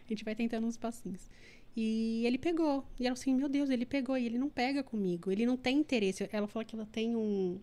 A 0.06 0.10
gente 0.10 0.26
vai 0.26 0.36
tentando 0.36 0.68
uns 0.68 0.76
passinhos. 0.78 1.30
E 1.76 2.26
ele 2.26 2.38
pegou. 2.38 2.84
E 2.99 3.06
ela 3.08 3.14
assim, 3.14 3.34
meu 3.34 3.47
Deus, 3.47 3.70
ele 3.70 3.86
pegou. 3.86 4.18
E 4.18 4.26
ele 4.26 4.38
não 4.38 4.49
pega 4.49 4.84
comigo. 4.84 5.32
Ele 5.32 5.45
não 5.45 5.56
tem 5.56 5.78
interesse. 5.78 6.28
Ela 6.30 6.45
falou 6.47 6.66
que 6.66 6.76
ela 6.76 6.86
tem 6.86 7.16
um, 7.16 7.62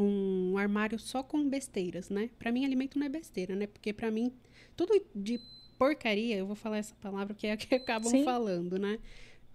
um 0.00 0.56
armário 0.58 0.98
só 0.98 1.22
com 1.22 1.48
besteiras, 1.48 2.08
né? 2.10 2.30
Pra 2.38 2.50
mim, 2.52 2.64
alimento 2.64 2.98
não 2.98 3.06
é 3.06 3.08
besteira, 3.08 3.54
né? 3.54 3.66
Porque 3.66 3.92
pra 3.92 4.10
mim, 4.10 4.32
tudo 4.76 5.00
de 5.14 5.40
porcaria, 5.78 6.36
eu 6.36 6.46
vou 6.46 6.56
falar 6.56 6.78
essa 6.78 6.94
palavra 6.96 7.34
que 7.34 7.46
é 7.46 7.52
a 7.52 7.56
que 7.56 7.74
acabam 7.76 8.10
Sim. 8.10 8.24
falando, 8.24 8.78
né? 8.78 8.98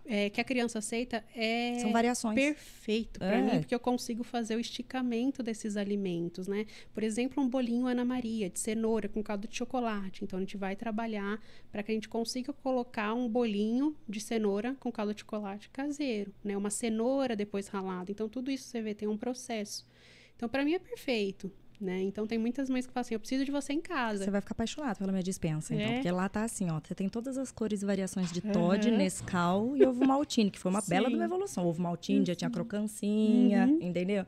É, 0.07 0.29
que 0.29 0.39
a 0.39 0.43
criança 0.43 0.77
aceita 0.77 1.25
é 1.35 1.79
São 1.79 1.91
variações. 1.91 2.35
perfeito 2.35 3.17
para 3.17 3.37
É. 3.39 3.41
mim, 3.41 3.59
porque 3.59 3.73
eu 3.73 3.79
consigo 3.79 4.23
fazer 4.23 4.55
o 4.55 4.59
esticamento 4.59 5.41
desses 5.41 5.75
alimentos, 5.75 6.47
né? 6.47 6.67
Por 6.93 7.01
exemplo, 7.01 7.43
um 7.43 7.49
bolinho 7.49 7.87
Ana 7.87 8.05
Maria 8.05 8.47
de 8.47 8.59
cenoura 8.59 9.09
com 9.09 9.23
caldo 9.23 9.47
de 9.47 9.55
chocolate. 9.57 10.23
Então 10.23 10.37
a 10.37 10.41
gente 10.43 10.57
vai 10.57 10.75
trabalhar 10.75 11.41
para 11.71 11.81
que 11.81 11.91
a 11.91 11.95
gente 11.95 12.07
consiga 12.07 12.53
colocar 12.53 13.15
um 13.15 13.27
bolinho 13.27 13.95
de 14.07 14.19
cenoura 14.19 14.75
com 14.79 14.91
caldo 14.91 15.11
de 15.11 15.21
chocolate 15.21 15.71
caseiro, 15.71 16.31
né? 16.43 16.55
Uma 16.55 16.69
cenoura 16.69 17.35
depois 17.35 17.67
ralada. 17.67 18.11
Então 18.11 18.29
tudo 18.29 18.51
isso 18.51 18.65
você 18.67 18.83
vê 18.83 18.93
tem 18.93 19.07
um 19.07 19.17
processo. 19.17 19.87
Então 20.35 20.49
para 20.49 20.63
mim 20.65 20.73
é 20.73 20.79
perfeito, 20.79 21.51
né? 21.79 22.01
Então 22.03 22.25
tem 22.27 22.37
muitas 22.37 22.69
mães 22.69 22.85
que 22.85 22.91
falam 22.93 23.01
assim: 23.01 23.13
"Eu 23.15 23.19
preciso 23.19 23.45
de 23.45 23.51
você 23.51 23.73
em 23.73 23.81
casa". 23.81 24.23
Você 24.25 24.31
vai 24.31 24.41
ficar 24.41 24.53
apaixonado 24.53 24.97
pela 24.97 25.11
minha 25.11 25.23
dispensa, 25.23 25.73
então. 25.75 25.91
É. 25.91 25.93
Porque 25.95 26.11
lá 26.11 26.27
tá 26.29 26.43
assim, 26.43 26.69
ó. 26.69 26.79
Você 26.83 26.93
tem 26.95 27.07
todas 27.09 27.37
as 27.37 27.51
cores 27.51 27.81
e 27.81 27.85
variações 27.85 28.31
de 28.31 28.41
Todd, 28.41 28.87
Aham. 28.89 28.97
Nescau 28.97 29.77
e 29.77 29.85
ovo 29.85 30.05
maltine, 30.05 30.51
que 30.51 30.59
foi 30.59 30.69
uma 30.71 30.81
bela 30.87 31.07
de 31.07 31.13
Sim. 31.15 31.19
uma 31.21 31.25
evolução. 31.25 31.65
Ovo 31.65 31.81
maltine 31.81 32.25
já 32.25 32.35
tinha 32.35 32.49
crocancinha, 32.49 33.67
Uhum. 33.67 33.77
entendeu? 33.81 34.25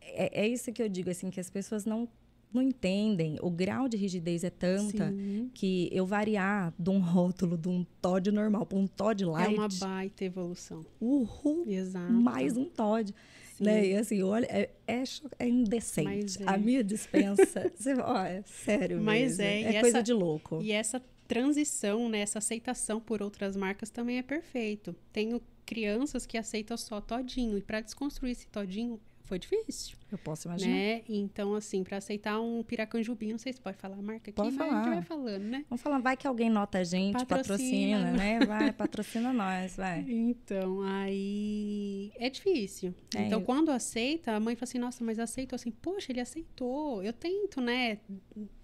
É, 0.00 0.42
é 0.44 0.48
isso 0.48 0.72
que 0.72 0.82
eu 0.82 0.88
digo, 0.88 1.10
assim, 1.10 1.30
que 1.30 1.40
as 1.40 1.50
pessoas 1.50 1.84
não, 1.84 2.08
não 2.52 2.62
entendem. 2.62 3.36
O 3.42 3.50
grau 3.50 3.88
de 3.88 3.96
rigidez 3.96 4.44
é 4.44 4.50
tanta 4.50 5.10
Sim. 5.10 5.50
que 5.52 5.88
eu 5.92 6.06
variar 6.06 6.72
de 6.78 6.90
um 6.90 7.00
rótulo 7.00 7.58
de 7.58 7.68
um 7.68 7.84
Todd 8.00 8.30
normal 8.30 8.64
para 8.66 8.78
um 8.78 8.86
Todd 8.86 9.24
É 9.24 9.26
light, 9.26 9.54
uma 9.58 9.68
baita 9.68 10.24
evolução. 10.24 10.86
uhul, 11.00 11.64
Exato. 11.68 12.12
mais 12.12 12.56
um 12.56 12.64
Todd. 12.66 13.12
Sim. 13.56 13.64
Né? 13.64 13.86
E 13.86 13.96
assim, 13.96 14.22
olha, 14.22 14.46
é, 14.46 14.70
é, 14.86 15.02
é 15.38 15.48
indecente. 15.48 16.42
É. 16.42 16.48
A 16.48 16.58
minha 16.58 16.84
dispensa, 16.84 17.70
você, 17.76 17.92
é 17.92 18.42
sério 18.44 19.00
Mas 19.00 19.38
mesmo. 19.38 19.42
é, 19.42 19.76
é 19.76 19.80
coisa 19.80 19.98
essa- 19.98 20.02
de 20.02 20.12
louco. 20.12 20.60
E 20.62 20.72
essa 20.72 21.02
transição, 21.26 22.08
né, 22.08 22.20
essa 22.20 22.38
aceitação 22.38 23.00
por 23.00 23.22
outras 23.22 23.56
marcas 23.56 23.90
também 23.90 24.18
é 24.18 24.22
perfeito. 24.22 24.94
Tenho 25.12 25.40
crianças 25.64 26.24
que 26.26 26.38
aceitam 26.38 26.76
só 26.76 27.00
todinho 27.00 27.58
e 27.58 27.60
para 27.62 27.80
desconstruir 27.80 28.32
esse 28.32 28.46
todinho 28.46 29.00
foi 29.26 29.38
difícil, 29.38 29.96
Eu 30.10 30.16
posso 30.18 30.48
imaginar. 30.48 30.72
né? 30.74 31.02
Então 31.08 31.54
assim, 31.54 31.82
para 31.84 31.98
aceitar 31.98 32.40
um 32.40 32.62
piracanjubi, 32.62 33.30
não 33.32 33.38
sei 33.38 33.52
se 33.52 33.60
pode 33.60 33.76
falar 33.76 33.96
a 33.96 34.02
marca 34.02 34.30
aqui, 34.30 34.32
Pode 34.32 34.52
mas 34.56 34.60
a 34.68 34.70
gente 34.74 34.82
falar. 34.84 34.94
vai 34.94 35.02
falando, 35.02 35.42
né? 35.42 35.64
Vamos 35.68 35.82
falar, 35.82 35.98
vai 35.98 36.16
que 36.16 36.26
alguém 36.26 36.48
nota 36.48 36.78
a 36.78 36.84
gente, 36.84 37.12
Patrocina. 37.12 37.98
patrocina, 37.98 38.12
né? 38.12 38.40
Vai, 38.46 38.72
patrocina 38.72 39.32
nós, 39.32 39.76
vai. 39.76 40.04
Então, 40.08 40.80
aí 40.82 42.10
é 42.16 42.30
difícil. 42.30 42.94
É, 43.14 43.26
então, 43.26 43.40
eu- 43.40 43.44
quando 43.44 43.70
aceita, 43.70 44.32
a 44.32 44.40
mãe 44.40 44.54
fala 44.56 44.64
assim: 44.64 44.78
"Nossa, 44.78 45.04
mas 45.04 45.18
aceitou 45.18 45.56
assim, 45.56 45.70
poxa, 45.70 46.12
ele 46.12 46.20
aceitou". 46.20 47.02
Eu 47.02 47.12
tento, 47.12 47.60
né, 47.60 47.98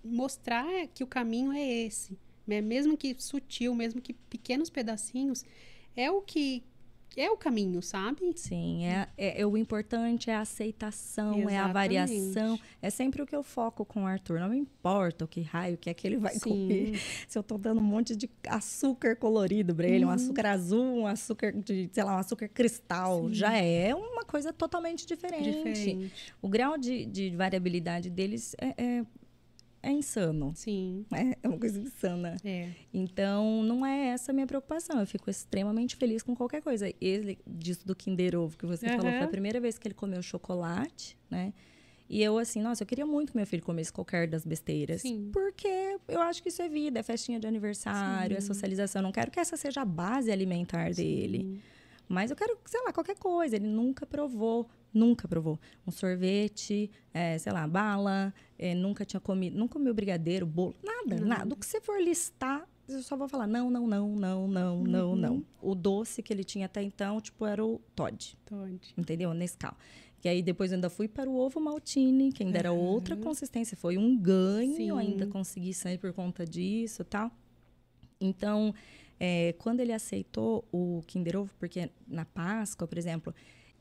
mostrar 0.05 0.87
que 0.89 1.03
o 1.05 1.07
caminho 1.07 1.53
é 1.53 1.61
esse, 1.63 2.19
né? 2.47 2.61
Mesmo 2.61 2.97
que 2.97 3.15
sutil, 3.19 3.75
mesmo 3.75 4.01
que 4.01 4.13
pequenos 4.13 4.71
pedacinhos, 4.71 5.45
é 5.97 6.11
o 6.11 6.21
que 6.21 6.63
é 7.21 7.31
o 7.31 7.37
caminho, 7.37 7.83
sabe? 7.83 8.33
Sim, 8.37 8.85
é, 8.87 9.09
é, 9.17 9.41
é 9.43 9.47
o 9.47 9.57
importante 9.57 10.31
é 10.31 10.35
a 10.35 10.41
aceitação, 10.41 11.35
é 11.49 11.57
a 11.57 11.69
Exatamente. 11.69 11.73
variação. 11.75 12.61
É 12.81 12.91
sempre 12.91 13.23
o 13.23 13.27
que 13.27 13.35
eu 13.37 13.43
foco 13.43 13.85
com 13.85 14.05
o 14.05 14.07
Arthur. 14.07 14.41
Não 14.41 14.49
me 14.49 14.59
importa 14.59 15.25
o 15.25 15.29
que 15.29 15.41
raio 15.43 15.77
que 15.77 15.91
é 15.91 15.95
que 15.95 16.07
ele 16.07 16.17
vai 16.17 16.35
Sim. 16.35 16.41
comer. 16.51 16.93
Se 17.29 17.39
eu 17.39 17.43
tô 17.43 17.59
dando 17.59 17.81
um 17.81 17.85
monte 17.85 18.15
de 18.17 18.29
açúcar 18.49 19.17
colorido 19.17 19.75
pra 19.75 19.87
ele, 19.87 20.05
um 20.05 20.09
Uhum. 20.09 20.15
açúcar 20.15 20.47
azul, 20.47 20.83
um 21.01 21.07
açúcar 21.07 21.53
de, 21.53 21.89
sei 21.93 22.05
lá, 22.05 22.17
um 22.17 22.19
açúcar 22.19 22.49
cristal, 22.49 23.29
Sim. 23.29 23.35
já 23.35 23.57
é 23.57 23.95
uma 23.95 24.25
coisa 24.25 24.53
totalmente 24.53 25.07
diferente. 25.07 25.51
Diferente. 25.53 26.13
O 26.41 26.49
grau 26.49 26.77
de, 26.79 27.05
de 27.07 27.31
variabilidade 27.37 28.09
deles 28.11 28.55
é, 28.61 28.75
é, 28.83 29.05
é 29.83 29.91
insano. 29.91 30.53
Sim. 30.55 31.05
É, 31.13 31.37
é 31.43 31.49
uma 31.49 31.59
coisa 31.59 31.81
insana. 31.81 32.37
É. 32.45 32.69
Então, 32.95 33.63
não 33.63 33.85
é 33.85 34.09
essa 34.09 34.31
a 34.31 34.35
minha 34.35 34.47
preocupação. 34.47 35.01
Eu 35.01 35.07
fico 35.07 35.29
extremamente 35.29 35.97
feliz 35.97 36.23
com 36.23 36.35
qualquer 36.37 36.63
coisa. 36.63 36.93
Ele, 37.01 37.39
disso 37.47 37.87
do 37.87 37.95
Kinder 37.95 38.39
Ovo 38.39 38.57
que 38.57 38.67
você 38.67 38.87
falou, 38.87 39.11
foi 39.11 39.23
a 39.23 39.29
primeira 39.29 39.61
vez 39.61 39.79
que 39.79 39.89
ele 39.89 39.95
comeu 39.95 40.23
chocolate, 40.23 41.19
né? 41.31 41.53
E 42.09 42.23
eu, 42.23 42.37
assim, 42.37 42.61
nossa, 42.61 42.83
eu 42.83 42.87
queria 42.87 43.07
muito 43.07 43.33
que 43.33 43.39
meu 43.39 43.47
filho 43.47 43.63
comesse 43.63 43.91
qualquer 43.91 44.29
das 44.29 44.45
besteiras. 44.45 45.01
Sim. 45.01 45.31
Porque 45.33 45.97
eu 46.07 46.21
acho 46.21 46.43
que 46.43 46.51
isso 46.51 46.61
é 46.61 46.69
vida, 46.69 47.01
é 47.01 47.03
festinha 47.03 47.41
de 47.41 47.47
aniversário, 47.47 48.37
é 48.37 48.41
Sim. 48.41 48.49
socialização. 48.49 49.01
Eu 49.01 49.05
não 49.05 49.13
quero 49.13 49.31
que 49.31 49.41
essa 49.41 49.57
seja 49.57 49.81
a 49.81 49.85
base 49.85 50.31
alimentar 50.31 50.93
dele. 50.93 51.59
Mas 52.13 52.31
eu 52.31 52.37
quero, 52.37 52.59
sei 52.67 52.81
lá, 52.85 52.93
qualquer 52.93 53.17
coisa. 53.19 53.57
Ele 53.57 53.67
nunca 53.67 54.05
provou, 54.05 54.69
nunca 54.93 55.27
provou. 55.27 55.59
Um 55.87 55.91
sorvete, 55.91 56.91
é, 57.15 57.39
sei 57.39 57.51
lá, 57.53 57.67
bala, 57.67 58.35
é, 58.59 58.75
nunca 58.75 59.03
tinha 59.05 59.19
comido, 59.21 59.57
nunca 59.59 59.73
comeu 59.73 59.95
brigadeiro, 59.95 60.45
bolo, 60.45 60.75
nada, 60.83 61.15
Nada. 61.17 61.25
nada. 61.25 61.55
O 61.55 61.57
que 61.57 61.65
você 61.65 61.81
for 61.81 61.99
listar, 62.03 62.69
eu 62.87 63.03
só 63.03 63.17
vou 63.17 63.29
falar 63.29 63.47
não, 63.47 63.71
não, 63.71 63.87
não, 63.87 64.15
não, 64.15 64.47
não, 64.47 64.83
não, 64.85 65.11
Uhum. 65.11 65.17
não. 65.17 65.45
O 65.63 65.75
doce 65.75 66.23
que 66.23 66.31
ele 66.33 66.45
tinha 66.45 66.67
até 66.67 66.83
então, 66.83 67.19
tipo, 67.19 67.47
era 67.47 67.65
o 67.65 67.81
Todd, 67.97 68.37
Todd. 68.45 68.79
entendeu? 68.99 69.33
Nescau. 69.33 69.75
Que 70.21 70.29
aí 70.29 70.43
depois 70.43 70.71
eu 70.71 70.77
ainda 70.77 70.91
fui 70.91 71.09
para 71.09 71.29
o 71.31 71.35
ovo 71.37 71.59
maltine, 71.61 72.31
que 72.31 72.43
ainda 72.45 72.59
era 72.59 72.73
outra 72.73 73.17
consistência. 73.17 73.75
Foi 73.77 73.97
um 73.97 74.17
ganho 74.17 74.77
Sim. 74.77 74.99
ainda 74.99 75.27
conseguir 75.27 75.73
sair 75.75 75.97
por 75.99 76.13
conta 76.13 76.45
disso 76.47 77.01
e 77.03 77.05
tal. 77.07 77.31
Então, 78.21 78.73
é, 79.25 79.53
quando 79.53 79.79
ele 79.79 79.93
aceitou 79.93 80.67
o 80.73 81.01
Kinder 81.07 81.37
Ovo, 81.37 81.55
porque 81.57 81.89
na 82.09 82.25
Páscoa, 82.25 82.89
por 82.89 82.99
exemplo, 82.99 83.33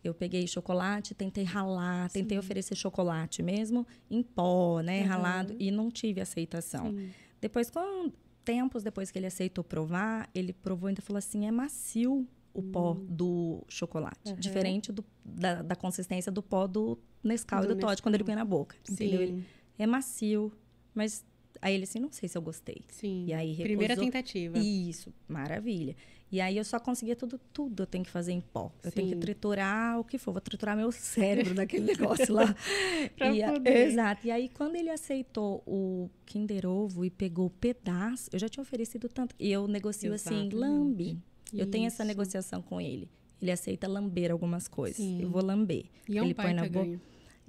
eu 0.03 0.13
peguei 0.13 0.45
chocolate, 0.45 1.15
tentei 1.15 1.43
ralar, 1.43 2.11
tentei 2.11 2.37
oferecer 2.37 2.75
chocolate 2.75 3.41
mesmo 3.41 3.87
em 4.07 4.21
pó, 4.21 4.81
né, 4.81 5.01
ralado, 5.01 5.55
e 5.59 5.71
não 5.71 5.89
tive 5.89 6.21
aceitação. 6.21 6.93
Depois, 7.39 7.71
quando, 7.71 8.13
tempos 8.45 8.83
depois 8.83 9.09
que 9.09 9.17
ele 9.17 9.25
aceitou 9.25 9.63
provar, 9.63 10.29
ele 10.35 10.53
provou 10.53 10.87
e 10.87 10.91
ainda 10.91 11.01
falou 11.01 11.17
assim, 11.17 11.47
é 11.47 11.51
macio 11.51 12.27
o 12.53 12.61
pó 12.61 12.93
do 13.09 13.63
chocolate. 13.67 14.33
Diferente 14.37 14.91
do- 14.91 15.03
da, 15.25 15.63
da 15.63 15.75
consistência 15.75 16.31
do 16.31 16.43
pó 16.43 16.67
do 16.67 16.99
Nescau 17.23 17.61
Do 17.61 17.65
e 17.65 17.67
do 17.69 17.79
Todd, 17.79 17.99
quando 18.01 18.13
ele 18.13 18.23
Nescau. 18.23 18.35
põe 18.35 18.43
na 18.43 18.45
boca. 18.45 18.75
Entendeu? 18.87 19.21
Ele, 19.21 19.31
Sim, 19.37 19.45
é 19.79 19.87
macio, 19.87 20.51
mas... 20.93 21.25
Aí 21.61 21.75
ele 21.75 21.83
assim, 21.83 21.99
não 21.99 22.11
sei 22.11 22.27
se 22.27 22.37
eu 22.37 22.41
gostei. 22.41 22.81
sim. 22.89 23.25
E 23.27 23.33
aí 23.33 23.55
Primeira 23.55 23.93
recusou. 23.93 24.05
tentativa. 24.11 24.57
Isso, 24.57 25.13
maravilha. 25.27 25.95
E 26.31 26.39
aí 26.39 26.55
eu 26.57 26.63
só 26.63 26.79
conseguia 26.79 27.15
tudo, 27.15 27.37
tudo 27.53 27.83
eu 27.83 27.87
tenho 27.87 28.03
que 28.05 28.09
fazer 28.09 28.31
em 28.31 28.39
pó. 28.39 28.71
Eu 28.83 28.91
tenho 28.91 29.09
que 29.09 29.13
Sim. 29.15 29.19
triturar 29.19 29.99
o 29.99 30.03
que 30.03 30.17
for, 30.17 30.31
vou 30.31 30.39
triturar 30.41 30.77
meu 30.77 30.89
cérebro 30.91 31.53
naquele 31.53 31.85
negócio 31.93 32.33
lá. 32.33 32.55
Pra 33.17 33.35
E 33.35 33.43
poder. 33.43 33.87
Exato. 33.89 34.25
E 34.25 34.31
aí 34.31 34.47
quando 34.49 34.75
ele 34.77 34.89
aceitou 34.89 35.61
o 35.67 36.09
Kinder 36.25 36.65
Ovo 36.65 37.03
e 37.03 37.09
pegou 37.09 37.47
o 37.47 37.49
pedaço, 37.49 38.29
eu 38.31 38.39
já 38.39 38.47
tinha 38.47 38.61
oferecido 38.61 39.09
tanto. 39.09 39.35
E 39.37 39.51
eu 39.51 39.67
negocio 39.67 40.13
assim, 40.13 40.29
Exatamente. 40.47 40.55
lambe. 40.55 41.19
Eu 41.53 41.67
tenho 41.69 41.85
essa 41.85 42.05
negociação 42.05 42.61
com 42.61 42.79
ele. 42.79 43.09
Ele 43.41 43.51
aceita 43.51 43.85
lamber 43.87 44.31
algumas 44.31 44.67
coisas. 44.69 44.97
Sim. 44.97 45.21
Eu 45.21 45.29
vou 45.29 45.43
lamber. 45.43 45.85
E 46.07 46.17
é 46.17 46.21
um 46.21 46.25
ele 46.25 46.33
põe 46.33 46.53
na 46.53 46.61
boca. 46.63 46.85
ganho. 46.85 47.01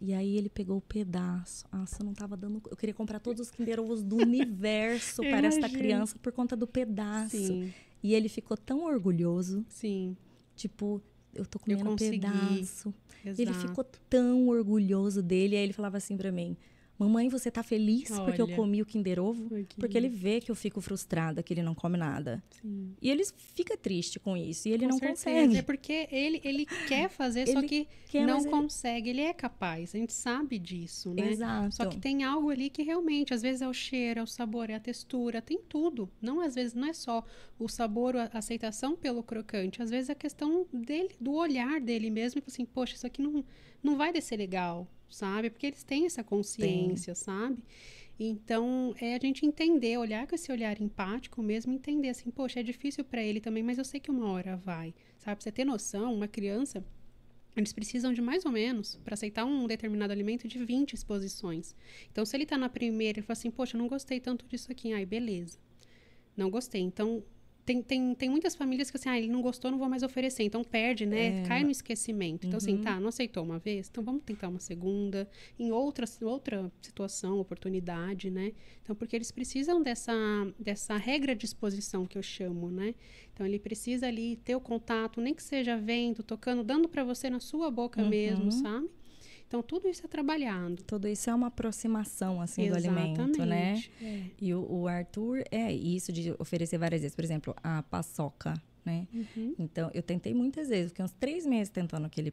E 0.05 0.13
aí 0.13 0.37
ele 0.37 0.49
pegou 0.49 0.79
o 0.79 0.81
pedaço. 0.81 1.65
Nossa, 1.73 2.03
eu 2.03 2.07
não 2.07 2.13
tava 2.13 2.37
dando. 2.37 2.61
Eu 2.69 2.77
queria 2.77 2.93
comprar 2.95 3.21
todos 3.21 3.41
os 3.41 3.51
Kinder 3.53 3.79
Ovos 3.79 4.03
do 4.03 4.17
universo 4.17 5.23
Eu 5.25 5.31
para 5.31 5.47
esta 5.47 5.69
criança 5.69 6.19
por 6.19 6.33
conta 6.33 6.57
do 6.57 6.67
pedaço. 6.67 7.37
Sim, 7.37 7.73
E 8.03 8.13
ele 8.13 8.29
ficou 8.29 8.57
tão 8.57 8.85
orgulhoso, 8.85 9.65
sim. 9.69 10.17
tipo, 10.57 11.01
eu 11.33 11.47
tô 11.47 11.61
comendo 11.61 11.83
um 11.85 11.93
consegui. 11.93 12.19
pedaço. 12.21 12.93
Ele 13.25 13.43
Exato. 13.43 13.69
ficou 13.69 13.85
tão 14.11 14.49
orgulhoso 14.49 15.23
dele, 15.23 15.55
aí 15.57 15.63
ele 15.63 15.73
falava 15.73 15.97
assim 15.99 16.17
pra 16.17 16.33
mim: 16.33 16.57
"Mamãe, 17.03 17.29
você 17.29 17.51
tá 17.51 17.63
feliz 17.63 18.11
porque 18.11 18.41
eu 18.41 18.47
Olha. 18.47 18.57
comi 18.57 18.83
o 18.83 18.87
Kinder 18.87 19.19
Ovo?" 19.21 19.49
Ai, 19.55 19.67
Porque 19.79 19.97
ele 19.97 20.09
vê 20.09 20.41
que 20.41 20.51
eu 20.51 20.55
fico 20.55 20.81
frustrada, 20.81 21.43
que 21.43 21.53
ele 21.53 21.63
não 21.63 21.75
come 21.75 21.97
nada. 21.99 22.43
Sim. 22.61 22.95
E 23.01 23.11
ele 23.11 23.23
fica 23.55 23.77
triste 23.77 24.19
com 24.21 24.37
isso, 24.37 24.69
e 24.69 24.73
ele 24.73 24.85
Com 24.85 24.91
não 24.93 24.99
certeza. 24.99 25.25
consegue. 25.31 25.57
É 25.59 25.63
porque 25.63 26.09
ele, 26.11 26.41
ele 26.45 26.67
quer 26.89 27.09
fazer, 27.11 27.47
só 27.49 27.59
Ele 27.59 27.69
que 27.69 27.89
quer, 28.09 28.27
não 28.27 28.35
mas 28.35 28.45
ele- 28.45 28.53
consegue. 28.55 29.11
Ele 29.11 29.21
é 29.23 29.33
capaz, 29.33 29.95
a 29.95 29.99
gente 29.99 30.13
sabe 30.13 30.59
disso, 30.59 31.13
né? 31.15 31.31
Exato. 31.33 31.75
Só 31.75 31.87
que 31.87 31.99
tem 31.99 32.25
algo 32.25 32.51
ali 32.51 32.71
que 32.71 32.83
realmente, 32.83 33.35
às 33.35 33.43
vezes 33.43 33.63
é 33.63 33.69
o 33.69 33.73
cheiro, 33.75 34.21
é 34.21 34.23
o 34.23 34.27
sabor, 34.27 34.71
é 34.71 34.75
a 34.75 34.81
textura, 34.81 35.41
tem 35.43 35.59
tudo. 35.69 36.09
Não, 36.21 36.41
às 36.41 36.55
vezes, 36.55 36.75
não 36.75 36.89
é 36.89 36.93
só 36.93 37.25
o 37.59 37.69
sabor, 37.69 38.17
a 38.17 38.31
aceitação 38.33 38.97
pelo 38.97 39.23
crocante. 39.23 39.83
Às 39.83 39.91
vezes 39.91 40.09
é 40.09 40.13
a 40.13 40.17
questão 40.17 40.67
dele, 40.73 41.11
do 41.21 41.33
olhar 41.33 41.81
dele 41.81 42.11
mesmo, 42.11 42.41
e 42.41 42.45
assim, 42.47 42.65
poxa, 42.65 42.95
isso 42.95 43.07
aqui 43.07 43.23
não, 43.23 43.45
não 43.83 43.97
vai 43.97 44.13
descer 44.13 44.37
legal, 44.37 44.87
sabe? 45.13 45.51
Porque 45.51 45.67
eles 45.67 45.85
têm 45.85 46.07
essa 46.07 46.25
consciência, 46.25 47.15
sabe? 47.15 47.59
Então, 48.19 48.95
é 49.01 49.15
a 49.15 49.19
gente 49.19 49.45
entender, 49.45 49.97
olhar 49.99 50.27
com 50.27 50.35
esse 50.35 50.53
olhar 50.53 50.81
empático 50.81 51.43
mesmo, 51.43 51.73
entender 51.73 52.09
assim, 52.09 52.31
poxa, 52.31 52.61
é 52.61 52.63
difícil 52.63 53.05
para 53.05 53.23
ele 53.23 53.41
também, 53.41 53.63
mas 53.63 53.79
eu 53.79 53.85
sei 53.85 53.99
que 53.99 54.11
uma 54.11 54.31
hora 54.31 54.57
vai, 54.57 54.95
sabe? 55.19 55.37
Pra 55.37 55.43
você 55.43 55.51
ter 55.51 55.65
noção, 55.65 56.15
uma 56.15 56.29
criança, 56.29 56.85
eles 57.57 57.73
precisam 57.73 58.13
de 58.13 58.23
mais 58.23 58.45
ou 58.45 58.53
menos, 58.53 58.97
para 59.05 59.15
aceitar 59.15 59.45
um 59.45 59.67
determinado 59.67 60.13
alimento, 60.13 60.47
de 60.47 60.65
20 60.65 60.93
exposições. 60.93 61.75
Então, 62.11 62.25
se 62.25 62.37
ele 62.37 62.47
tá 62.47 62.57
na 62.57 62.69
primeira 62.69 63.19
e 63.19 63.23
fala 63.23 63.33
assim, 63.33 63.51
poxa, 63.51 63.77
não 63.77 63.89
gostei 63.89 64.21
tanto 64.21 64.47
disso 64.47 64.71
aqui, 64.71 64.93
ai, 64.93 65.05
beleza. 65.05 65.59
Não 66.37 66.51
gostei. 66.51 66.81
Então, 66.81 67.25
tem, 67.65 67.81
tem, 67.81 68.15
tem 68.15 68.29
muitas 68.29 68.55
famílias 68.55 68.91
que 68.91 68.97
assim, 68.97 69.09
ah, 69.09 69.17
ele 69.17 69.29
não 69.29 69.41
gostou, 69.41 69.71
não 69.71 69.79
vou 69.79 69.89
mais 69.89 70.03
oferecer. 70.03 70.43
Então, 70.43 70.65
perde, 70.65 71.07
né? 71.07 71.41
É. 71.41 71.43
Cai 71.45 71.63
no 71.63 71.71
esquecimento. 71.71 72.47
Então, 72.47 72.57
assim, 72.57 72.77
tá, 72.79 72.99
não 72.99 73.09
aceitou 73.09 73.45
uma 73.45 73.59
vez? 73.59 73.89
Então, 73.89 74.03
vamos 74.03 74.23
tentar 74.25 74.49
uma 74.49 74.59
segunda, 74.59 75.29
em 75.59 75.71
outra, 75.71 76.05
outra 76.23 76.73
situação, 76.81 77.39
oportunidade, 77.39 78.31
né? 78.31 78.53
Então, 78.83 78.97
porque 78.97 79.15
eles 79.15 79.31
precisam 79.31 79.83
dessa, 79.83 80.13
dessa 80.59 80.97
regra 80.97 81.37
de 81.37 81.45
exposição 81.45 82.05
que 82.05 82.19
eu 82.19 82.23
chamo, 82.23 82.71
né? 82.71 82.95
Então, 83.33 83.47
ele 83.47 83.59
precisa 83.59 84.09
ali 84.09 84.37
ter 84.37 84.57
o 84.57 84.61
contato, 84.61 85.21
nem 85.21 85.33
que 85.33 85.43
seja 85.43 85.77
vendo, 85.77 86.23
tocando, 86.23 86.65
dando 86.65 86.89
para 86.89 87.05
você 87.05 87.31
na 87.31 87.39
sua 87.39 87.71
boca 87.71 88.03
mesmo, 88.03 88.51
sabe? 88.51 88.91
Então, 89.53 89.63
tudo 89.63 89.87
isso 89.87 90.01
é 90.03 90.09
trabalhado. 90.09 90.83
Tudo 90.87 91.07
isso 91.07 91.29
é 91.29 91.35
uma 91.35 91.49
aproximação 91.49 92.41
assim 92.41 92.71
do 92.71 92.75
alimento, 92.75 93.21
né? 93.45 93.73
Exatamente. 93.75 93.93
É. 94.01 94.23
E 94.41 94.55
o, 94.55 94.67
o 94.67 94.89
Arthur 94.89 95.45
é 95.51 95.71
isso 95.71 96.11
de 96.11 96.35
oferecer 96.39 96.79
várias 96.79 97.03
vezes. 97.03 97.15
Por 97.15 97.23
exemplo, 97.23 97.55
a 97.63 97.83
paçoca, 97.83 98.55
né? 98.83 99.07
Uhum. 99.13 99.55
Então, 99.59 99.91
eu 99.93 100.03
tentei 100.03 100.33
muitas 100.33 100.71
vezes. 100.71 100.89
Fiquei 100.89 101.05
uns 101.05 101.13
três 101.13 101.45
meses 101.45 101.69
tentando 101.69 102.09
que 102.09 102.19
ele 102.19 102.33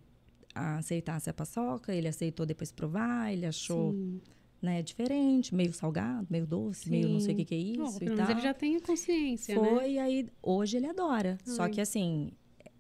aceitasse 0.56 1.30
a 1.30 1.34
paçoca. 1.34 1.94
Ele 1.94 2.08
aceitou 2.08 2.46
depois 2.46 2.72
provar. 2.72 3.34
Ele 3.34 3.46
achou, 3.46 3.92
Sim. 3.92 4.22
né, 4.62 4.82
diferente. 4.82 5.54
Meio 5.54 5.74
salgado, 5.74 6.26
meio 6.30 6.48
doce, 6.48 6.90
meio 6.90 7.10
não 7.10 7.20
sei 7.20 7.34
o 7.34 7.36
que 7.36 7.44
que 7.44 7.56
é 7.56 7.58
isso 7.58 7.82
Oh, 7.84 7.98
e 8.02 8.06
tal. 8.06 8.16
menos 8.16 8.30
ele 8.30 8.40
já 8.42 8.54
tem 8.54 8.78
a 8.78 8.82
consciência, 8.82 9.56
Foi, 9.56 9.74
né? 9.74 9.92
e 9.92 10.00
aí 10.00 10.26
hoje 10.42 10.78
ele 10.78 10.88
adora. 10.88 11.38
Só 11.44 11.64
Ai. 11.64 11.70
que 11.70 11.82
assim, 11.82 12.32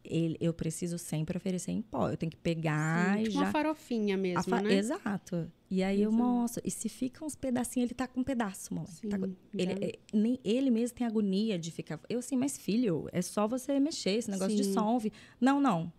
ele, 0.10 0.36
eu 0.42 0.54
preciso 0.54 0.98
sempre 0.98 1.38
oferecer 1.38 1.72
em 1.72 1.82
pó. 1.82 2.10
Eu 2.10 2.18
tenho 2.18 2.30
que 2.32 2.38
pegar 2.38 3.16
Sim, 3.16 3.22
e 3.22 3.24
tipo 3.26 3.36
já... 3.36 3.42
uma 3.42 3.52
farofinha 3.52 4.18
mesmo, 4.18 4.44
fa- 4.44 4.62
né? 4.62 4.74
Exato. 4.74 5.52
E 5.70 5.84
aí 5.84 6.02
eu 6.02 6.10
Exato. 6.10 6.24
mostro. 6.24 6.62
E 6.66 6.72
se 6.72 6.90
fica 6.90 7.24
uns 7.24 7.36
pedacinhos, 7.36 7.88
ele 7.90 7.94
tá 7.96 8.08
com 8.08 8.22
um 8.22 8.24
pedaço, 8.24 8.74
mamãe. 8.74 8.90
Tá 9.10 9.20
com- 9.20 9.28
Sim, 9.28 9.36
ele, 9.58 9.72
já- 9.74 9.86
é, 9.88 9.92
nem, 10.14 10.40
ele 10.44 10.72
mesmo 10.72 10.98
tem 10.98 11.06
agonia 11.06 11.60
de 11.60 11.72
ficar. 11.72 12.00
Eu 12.10 12.20
assim, 12.20 12.36
mas 12.36 12.58
filho, 12.58 13.08
é 13.12 13.22
só 13.22 13.48
você 13.48 13.80
mexer, 13.80 14.12
esse 14.12 14.30
negócio 14.32 14.58
Sim. 14.58 14.64
dissolve. 14.64 15.14
Não, 15.40 15.62
não. 15.62 15.92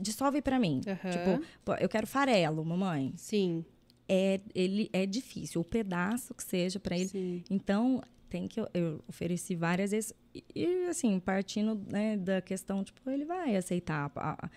Dissolve 0.00 0.40
pra 0.42 0.58
mim. 0.58 0.80
Aham. 0.86 1.10
Tipo, 1.40 1.74
eu 1.80 1.88
quero 1.88 2.06
farelo, 2.06 2.64
mamãe. 2.64 3.12
Sim, 3.16 3.64
É, 4.10 4.40
ele, 4.54 4.88
é 4.92 5.04
difícil, 5.04 5.60
o 5.60 5.64
pedaço 5.64 6.32
que 6.34 6.42
seja 6.42 6.78
pra 6.80 6.96
ele. 6.96 7.08
sim. 7.08 7.44
Então, 7.50 8.02
tem 8.28 8.46
que 8.46 8.60
eu, 8.60 8.68
eu 8.74 9.04
ofereci 9.08 9.54
várias 9.56 9.90
vezes. 9.90 10.12
E, 10.34 10.44
e, 10.54 10.86
assim, 10.88 11.18
partindo 11.18 11.74
né, 11.90 12.16
da 12.16 12.40
questão, 12.40 12.84
tipo, 12.84 13.08
ele 13.10 13.24
vai 13.24 13.56
aceitar. 13.56 14.10
A- 14.14 14.36
a- 14.46 14.50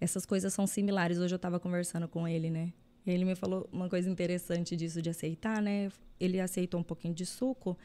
essas 0.00 0.24
coisas 0.24 0.52
são 0.52 0.66
similares. 0.66 1.18
Hoje 1.18 1.34
eu 1.34 1.38
tava 1.38 1.58
conversando 1.60 2.06
com 2.08 2.26
ele, 2.26 2.50
né? 2.50 2.72
Ele 3.06 3.24
me 3.24 3.34
falou 3.34 3.68
uma 3.72 3.88
coisa 3.88 4.08
interessante 4.10 4.76
disso 4.76 5.00
de 5.02 5.10
aceitar, 5.10 5.60
né? 5.62 5.90
Ele 6.20 6.38
aceitou 6.40 6.78
um 6.80 6.82
pouquinho 6.84 7.14
de 7.14 7.24
suco. 7.26 7.76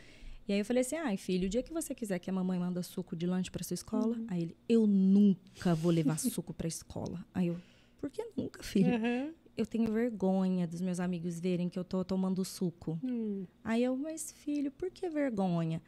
E 0.47 0.51
aí 0.53 0.59
eu 0.59 0.65
falei 0.65 0.81
assim: 0.81 0.97
ai, 0.97 1.15
filho, 1.17 1.47
o 1.47 1.49
dia 1.49 1.63
que 1.63 1.71
você 1.73 1.95
quiser 1.95 2.19
que 2.19 2.29
a 2.29 2.33
mamãe 2.33 2.59
manda 2.59 2.83
suco 2.83 3.15
de 3.15 3.25
lanche 3.25 3.49
pra 3.49 3.63
sua 3.63 3.73
escola, 3.75 4.15
aí 4.27 4.41
ele, 4.43 4.57
eu 4.67 4.85
nunca 4.85 5.73
vou 5.73 5.91
levar 5.91 6.17
suco 6.19 6.53
pra 6.53 6.67
escola. 6.67 7.25
Aí 7.33 7.47
eu, 7.47 7.57
por 8.01 8.09
que 8.09 8.23
nunca, 8.35 8.61
filho? 8.61 8.93
Aham. 8.95 9.33
Eu 9.55 9.65
tenho 9.65 9.91
vergonha 9.91 10.65
dos 10.65 10.81
meus 10.81 10.99
amigos 10.99 11.39
verem 11.39 11.69
que 11.69 11.77
eu 11.77 11.83
tô 11.83 12.03
tomando 12.03 12.43
suco. 12.43 12.99
Hum, 13.03 13.45
Aí 13.63 13.83
eu, 13.83 13.95
mas 13.95 14.31
filho, 14.31 14.71
por 14.71 14.89
que 14.89 15.07
vergonha? 15.09 15.81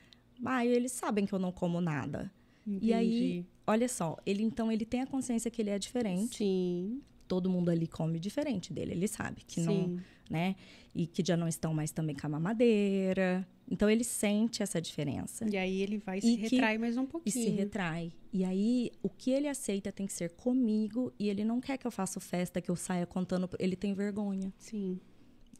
Ah, 0.43 0.65
eles 0.65 0.91
sabem 0.91 1.25
que 1.25 1.33
eu 1.33 1.39
não 1.39 1.51
como 1.51 1.81
nada. 1.81 2.31
E 2.67 2.93
aí, 2.93 3.07
entendi. 3.07 3.45
olha 3.65 3.87
só, 3.87 4.17
ele 4.25 4.43
então 4.43 4.71
ele 4.71 4.85
tem 4.85 5.01
a 5.01 5.07
consciência 5.07 5.49
que 5.51 5.61
ele 5.61 5.69
é 5.69 5.79
diferente. 5.79 6.37
Sim, 6.37 7.01
Todo 7.27 7.49
mundo 7.49 7.69
ali 7.69 7.87
come 7.87 8.19
diferente 8.19 8.71
dele, 8.71 8.91
ele 8.91 9.07
sabe 9.07 9.41
que 9.47 9.59
não, 9.59 9.73
sim. 9.73 9.99
né? 10.29 10.55
E 10.93 11.07
que 11.07 11.23
já 11.25 11.35
não 11.35 11.47
estão 11.47 11.73
mais 11.73 11.91
também 11.91 12.15
com 12.15 12.27
a 12.27 12.29
mamadeira. 12.29 13.47
Então 13.69 13.89
ele 13.89 14.03
sente 14.03 14.61
essa 14.61 14.79
diferença 14.79 15.43
E 15.49 15.57
aí 15.57 15.81
ele 15.81 15.97
vai 15.97 16.19
E 16.19 16.21
se 16.21 16.35
que- 16.35 16.41
retrai 16.43 16.77
mais 16.77 16.97
um 16.97 17.03
e 17.03 17.07
pouquinho. 17.07 17.33
se 17.45 17.49
retrai. 17.49 18.11
E 18.31 18.43
aí 18.45 18.91
o 19.01 19.09
que 19.09 19.31
ele 19.31 19.47
aceita 19.47 19.91
tem 19.91 20.05
que 20.05 20.13
ser 20.13 20.29
comigo 20.31 21.11
e 21.17 21.29
ele 21.29 21.43
não 21.43 21.59
quer 21.59 21.77
que 21.77 21.87
eu 21.87 21.91
faça 21.91 22.19
festa, 22.19 22.61
que 22.61 22.69
eu 22.69 22.75
saia 22.75 23.05
contando, 23.05 23.49
ele 23.59 23.75
tem 23.75 23.93
vergonha. 23.93 24.53
Sim, 24.59 24.99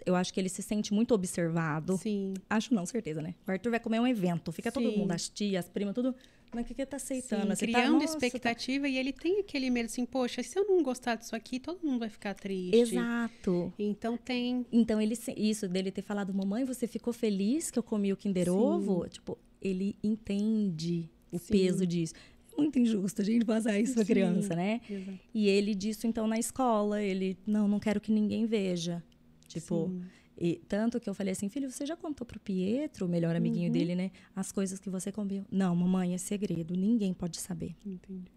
Eu 0.06 0.16
acho 0.16 0.32
que 0.34 0.39
ele 0.39 0.49
se 0.49 0.62
sente 0.62 0.93
muito 0.93 1.14
observado. 1.16 1.97
sim. 1.97 2.34
Acho 2.49 2.74
não, 2.76 2.86
certeza, 2.86 3.22
né? 3.22 3.34
O 3.47 3.51
Arthur 3.51 3.72
vai 3.72 3.80
comer 3.80 3.99
um 3.99 4.06
evento, 4.06 4.51
fica 4.51 4.72
todo 4.72 4.89
Sim. 4.91 4.97
mundo, 4.97 5.12
as 5.12 5.28
tias, 5.30 5.66
as 5.66 5.70
primas, 5.72 5.95
tudo. 5.95 6.14
Mas 6.56 6.64
o 6.64 6.68
que 6.74 6.82
ele 6.82 6.86
tá 6.86 6.95
aceitando? 6.97 7.43
Sim, 7.43 7.56
Você 7.56 7.68
tá- 7.68 7.80
criando 7.82 7.99
tá- 7.99 8.06
expectativa 8.06 8.88
e 8.88 8.97
ele 8.97 9.12
tem 9.12 9.39
aquele 9.41 9.70
medo 9.70 9.88
assim, 9.88 10.06
poxa, 10.06 10.41
se 10.41 10.58
eu 10.58 10.66
não 10.66 10.82
gostar 10.82 11.16
disso 11.16 11.36
aqui, 11.36 11.60
todo 11.60 11.86
mundo 11.86 11.99
vai 11.99 12.10
ficar 12.10 12.34
triste. 12.34 12.76
Exato. 12.78 13.74
Então 13.78 14.18
tem. 14.18 14.66
Então, 14.72 15.01
ele, 15.01 15.16
isso 15.36 15.68
dele 15.68 15.91
ter 15.91 16.01
falado, 16.01 16.34
mamãe, 16.34 16.64
você 16.64 16.88
ficou 16.88 17.12
feliz 17.14 17.70
que 17.70 17.78
eu 17.78 17.84
comi 17.84 18.14
o 18.14 18.18
Kinder 18.18 18.45
Sim. 18.45 18.51
Ovo? 18.51 19.08
Tipo, 19.10 19.38
ele 19.62 19.95
entende 20.03 21.10
o 21.32 21.38
Sim. 21.38 21.51
peso 21.51 21.86
disso. 21.86 22.14
É 22.58 22.62
muito 22.62 22.80
injusto 22.80 23.22
a 23.22 23.26
gente 23.26 23.43
passar 23.45 23.78
isso 23.80 23.93
pra 23.95 24.06
Sim. 24.06 24.14
criança, 24.14 24.56
né? 24.56 24.80
Exato. 24.89 25.20
E 25.34 25.47
ele 25.49 25.76
disso, 25.76 26.08
então, 26.08 26.26
na 26.26 26.39
escola. 26.39 27.01
Ele, 27.01 27.38
não, 27.45 27.68
não 27.68 27.80
quero 27.80 27.99
que 27.99 28.12
ninguém 28.12 28.45
veja. 28.45 29.03
Tipo, 29.47 29.89
Sim. 29.89 30.01
E 30.38 30.61
tanto 30.67 30.99
que 30.99 31.09
eu 31.09 31.13
falei 31.13 31.31
assim, 31.31 31.49
filho, 31.49 31.69
você 31.71 31.86
já 31.86 31.95
contou 31.95 32.25
pro 32.25 32.39
Pietro, 32.39 33.05
o 33.05 33.09
melhor 33.09 33.36
amiguinho 33.36 33.67
Uhum. 33.67 33.73
dele, 33.73 33.95
né? 33.95 34.11
As 34.36 34.51
coisas 34.51 34.79
que 34.79 34.89
você 34.89 35.11
comeu. 35.11 35.45
Não, 35.51 35.75
mamãe, 35.75 36.13
é 36.13 36.17
segredo, 36.17 36.75
ninguém 36.75 37.13
pode 37.13 37.39
saber. 37.39 37.75
Entendi. 37.86 38.31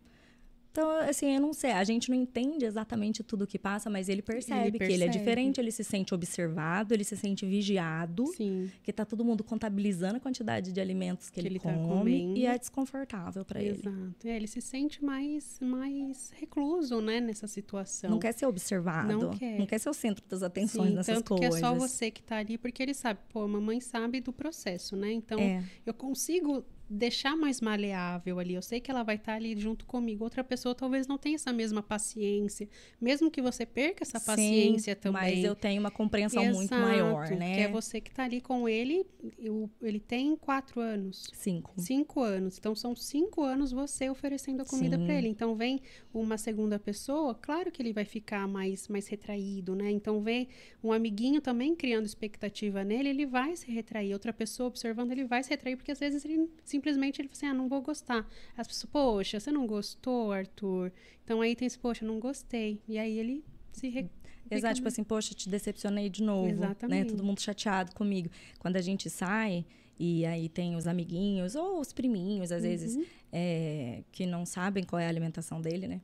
Então, 0.79 0.91
assim, 1.01 1.35
eu 1.35 1.41
não 1.41 1.53
sei, 1.53 1.73
a 1.73 1.83
gente 1.83 2.09
não 2.09 2.17
entende 2.17 2.65
exatamente 2.65 3.25
tudo 3.25 3.43
o 3.43 3.47
que 3.49 3.59
passa, 3.59 3.91
mas 3.91 4.09
ele 4.09 4.23
percebe, 4.23 4.69
Ele 4.69 4.79
que 4.79 4.85
ele 4.85 4.93
é 4.95 4.99
percebe. 5.07 5.19
diferente, 5.19 5.61
ele 5.61 5.73
se 5.73 5.83
sente 5.83 6.15
observado, 6.15 6.95
ele 6.95 7.03
se 7.03 7.17
sente 7.17 7.45
vigiado, 7.45 8.29
Sim. 8.29 8.71
que 8.85 8.93
tá 8.93 9.05
todo 9.05 9.25
mundo 9.25 9.43
contabilizando 9.43 10.19
a 10.19 10.21
quantidade 10.21 10.71
de 10.73 10.81
alimentos 10.81 11.29
que, 11.31 11.35
Que 11.35 11.41
ele, 11.41 11.49
ele 11.55 11.59
tá 11.59 11.73
come 11.73 11.89
comendo. 11.89 12.39
e 12.39 12.47
é 12.47 12.57
desconfortável 12.57 13.45
para 13.45 13.61
ele. 13.61 13.81
Exato. 13.81 14.15
É, 14.29 14.37
ele 14.37 14.47
se 14.47 14.61
sente 14.61 15.05
mais, 15.05 15.59
mais 15.61 16.31
recluso, 16.37 17.01
né, 17.01 17.21
nessa 17.21 17.49
situação. 17.49 18.11
Não 18.11 18.21
quer 18.21 18.33
ser 18.33 18.47
observado, 18.47 19.09
Não 19.19 19.31
quer. 19.67 19.79
ser 19.81 19.91
o 19.91 19.95
centro 19.95 20.25
das 20.29 20.45
atenções 20.45 20.91
Sim, 20.91 20.95
nessas 20.95 21.17
tanto 21.17 21.35
coisas. 21.35 21.49
que 21.51 21.57
é 21.57 21.69
só 21.69 21.75
você 21.75 22.09
que 22.09 22.23
tá 22.23 22.37
ali, 22.37 22.57
porque 22.57 22.81
ele 22.85 22.95
sabe, 22.95 23.19
pô, 23.33 23.43
a 23.43 23.49
mamãe 23.49 23.81
sabe 23.81 24.21
do 24.21 24.33
processo, 24.33 24.95
né? 24.97 25.11
Então, 25.13 25.41
É. 25.41 25.65
eu 25.85 25.93
consigo 25.93 26.65
deixar 26.89 27.37
mais 27.37 27.61
maleável 27.61 28.39
ali. 28.39 28.55
Eu 28.55 28.63
sei 28.63 28.81
que 28.81 28.91
ela 28.91 29.03
vai 29.03 29.17
estar 29.17 29.35
ali 29.35 29.59
junto 29.59 29.85
comigo. 29.87 30.25
Outra 30.25 30.43
pessoa 30.43 30.75
talvez 30.75 31.07
não 31.07 31.19
tenha 31.19 31.35
essa 31.35 31.53
mesma 31.53 31.83
paciência. 31.83 32.69
Mesmo 33.01 33.31
que 33.31 33.43
você 33.43 33.67
perca 33.67 34.03
essa 34.05 34.19
paciência 34.21 34.95
Sim, 34.95 35.01
também. 35.01 35.37
Mas 35.37 35.45
eu 35.45 35.55
tenho 35.55 35.81
uma 35.81 35.91
compreensão 35.91 36.45
muito 36.47 36.73
Exato, 36.75 36.83
maior, 36.83 37.31
né? 37.31 37.55
Que 37.57 37.61
é 37.63 37.69
você 37.69 38.01
que 38.01 38.11
tá 38.11 38.25
ali 38.25 38.41
com 38.41 38.69
ele. 38.69 39.05
eu- 39.39 39.69
ele 39.83 40.01
tem 40.01 40.35
quatro 40.37 40.81
anos. 40.81 41.29
Cinco. 41.35 41.75
Cinco 41.79 42.21
anos. 42.23 42.57
Então, 42.59 42.75
são 42.75 42.95
cinco 42.95 43.43
anos 43.43 43.71
você 43.73 44.09
oferecendo 44.09 44.63
a 44.63 44.65
comida 44.65 44.99
para 44.99 45.15
ele. 45.15 45.29
Então, 45.29 45.55
vem 45.55 45.81
uma 46.13 46.39
segunda 46.39 46.79
pessoa, 46.79 47.35
claro 47.35 47.71
que 47.71 47.83
ele 47.83 47.93
vai 47.93 48.05
ficar 48.05 48.47
mais, 48.49 48.89
mais 48.89 49.07
retraído, 49.09 49.75
né? 49.75 49.91
Então, 49.91 50.21
vem 50.23 50.49
um 50.83 50.93
amiguinho 50.93 51.41
também 51.41 51.75
criando 51.75 52.07
expectativa 52.07 52.83
nele, 52.85 53.09
ele 53.09 53.27
vai 53.27 53.55
se 53.57 53.71
retrair. 53.71 54.13
Outra 54.13 54.33
pessoa 54.33 54.69
observando, 54.69 55.13
ele 55.13 55.25
vai 55.25 55.43
se 55.43 55.51
retrair, 55.51 55.77
porque 55.77 55.93
às 55.93 55.99
vezes 55.99 56.25
ele 56.25 56.49
simplesmente 56.79 57.21
ele 57.21 57.29
fala 57.29 57.37
assim, 57.37 57.47
ah, 57.47 57.55
não 57.55 57.69
vou 57.69 57.83
gostar. 57.83 58.27
As 58.57 58.67
pessoas, 58.67 58.91
poxa, 58.91 59.41
você 59.41 59.51
não 59.51 59.67
gostou, 59.67 60.33
Arthur? 60.33 60.93
Então, 61.25 61.41
aí 61.41 61.55
tem 61.57 61.67
esse, 61.67 61.79
poxa, 61.79 62.07
não 62.07 62.19
gostei. 62.21 62.81
E 62.89 62.99
aí 62.99 63.19
ele 63.19 63.45
se... 63.73 63.89
Re... 63.89 64.09
Exato, 64.51 64.77
tipo 64.77 64.89
assim, 64.89 65.05
poxa, 65.05 65.35
te 65.35 65.49
decepcionei 65.49 66.09
de 66.09 66.23
novo. 66.23 66.47
Né? 66.47 66.53
Exatamente. 66.53 67.11
Todo 67.11 67.23
mundo 67.23 67.41
chateado 67.41 67.95
comigo. 67.95 68.31
Quando 68.59 68.77
a 68.77 68.81
gente 68.81 69.11
sai, 69.11 69.67
e 69.99 70.25
aí 70.25 70.49
tem 70.49 70.75
os 70.75 70.87
amiguinhos, 70.87 71.55
ou 71.55 71.81
os 71.81 71.93
priminhos, 71.93 72.51
às 72.51 72.63
vezes, 72.63 72.95
Uhum. 72.97 73.05
é, 73.31 74.05
que 74.11 74.25
não 74.25 74.47
sabem 74.47 74.85
qual 74.85 74.99
é 74.99 75.05
a 75.05 75.09
alimentação 75.09 75.61
dele, 75.61 75.87
né? 75.87 76.01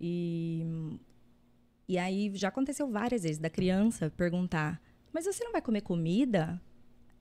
E, 0.00 0.64
e 1.86 1.96
aí 1.96 2.32
já 2.34 2.48
aconteceu 2.48 2.90
várias 2.90 3.22
vezes 3.22 3.38
da 3.38 3.48
criança 3.48 4.10
perguntar: 4.10 4.82
Mas 5.12 5.24
você 5.26 5.44
não 5.44 5.52
vai 5.52 5.62
comer 5.62 5.82
comida? 5.82 6.60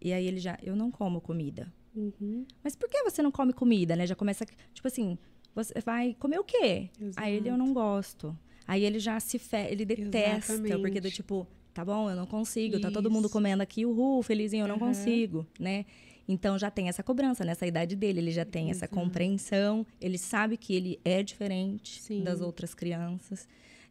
E 0.01 0.11
aí 0.11 0.25
ele 0.25 0.39
já, 0.39 0.57
eu 0.63 0.75
não 0.75 0.89
como 0.89 1.21
comida. 1.21 1.71
Uhum. 1.95 2.45
Mas 2.63 2.75
por 2.75 2.89
que 2.89 3.03
você 3.03 3.21
não 3.21 3.31
come 3.31 3.53
comida, 3.53 3.95
né? 3.95 4.05
Já 4.07 4.15
começa, 4.15 4.45
tipo 4.73 4.87
assim, 4.87 5.17
você 5.53 5.73
vai 5.81 6.15
comer 6.19 6.39
o 6.39 6.43
quê? 6.43 6.89
Aí 7.15 7.35
ele, 7.35 7.49
eu 7.49 7.57
não 7.57 7.73
gosto. 7.73 8.37
Aí 8.67 8.83
ele 8.83 8.99
já 8.99 9.19
se 9.19 9.37
fe... 9.37 9.67
ele 9.69 9.85
detesta, 9.85 10.53
porque 10.79 10.99
do 10.99 11.07
Exatamente. 11.07 11.15
tipo, 11.15 11.47
tá 11.73 11.83
bom, 11.83 12.09
eu 12.09 12.15
não 12.15 12.25
consigo, 12.25 12.79
tá 12.79 12.89
todo 12.89 13.11
mundo 13.11 13.25
Isso. 13.25 13.33
comendo 13.33 13.61
aqui, 13.61 13.85
uhul, 13.85 14.23
felizinho, 14.23 14.63
eu 14.63 14.67
não 14.67 14.77
Aham. 14.77 14.87
consigo, 14.87 15.45
né? 15.59 15.85
Então 16.27 16.57
já 16.57 16.71
tem 16.71 16.87
essa 16.87 17.03
cobrança 17.03 17.43
nessa 17.43 17.67
idade 17.67 17.95
dele, 17.95 18.19
ele 18.19 18.31
já 18.31 18.45
tem 18.45 18.69
essa 18.69 18.85
Exato. 18.85 18.93
compreensão, 18.95 19.85
ele 19.99 20.17
sabe 20.17 20.55
que 20.55 20.73
ele 20.73 20.99
é 21.03 21.21
diferente 21.21 22.01
Sim. 22.01 22.23
das 22.23 22.39
outras 22.39 22.73
crianças. 22.73 23.47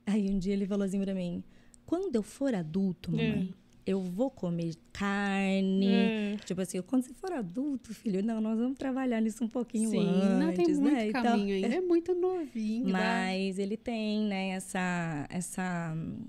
Aí 0.06 0.30
um 0.30 0.38
dia 0.38 0.54
ele 0.54 0.66
falou 0.66 0.84
assim 0.86 1.00
pra 1.00 1.14
mim: 1.14 1.44
"Quando 1.84 2.16
eu 2.16 2.22
for 2.22 2.54
adulto, 2.54 3.12
mamãe, 3.12 3.52
eu 3.86 4.00
vou 4.00 4.30
comer 4.30 4.74
carne, 4.92 5.86
É. 5.86 6.36
Tipo 6.44 6.60
assim, 6.60 6.80
quando 6.82 7.04
você 7.04 7.14
for 7.14 7.32
adulto, 7.32 7.94
filho, 7.94 8.22
não, 8.22 8.40
nós 8.40 8.58
vamos 8.58 8.76
trabalhar 8.78 9.20
nisso 9.20 9.44
um 9.44 9.48
pouquinho 9.48 9.90
Sim, 9.90 9.98
antes, 9.98 10.38
não 10.38 10.52
tem 10.54 10.66
muito 10.74 10.94
né? 10.94 11.08
Então, 11.08 11.22
caminho 11.22 11.54
ainda. 11.54 11.68
É 11.76 11.80
muito 11.80 12.14
novinho. 12.14 12.86
dá- 12.86 12.92
mas 12.98 13.58
ele 13.58 13.76
tem, 13.76 14.20
né, 14.22 14.48
essa, 14.50 15.26
essa 15.30 15.92
hum, 15.96 16.20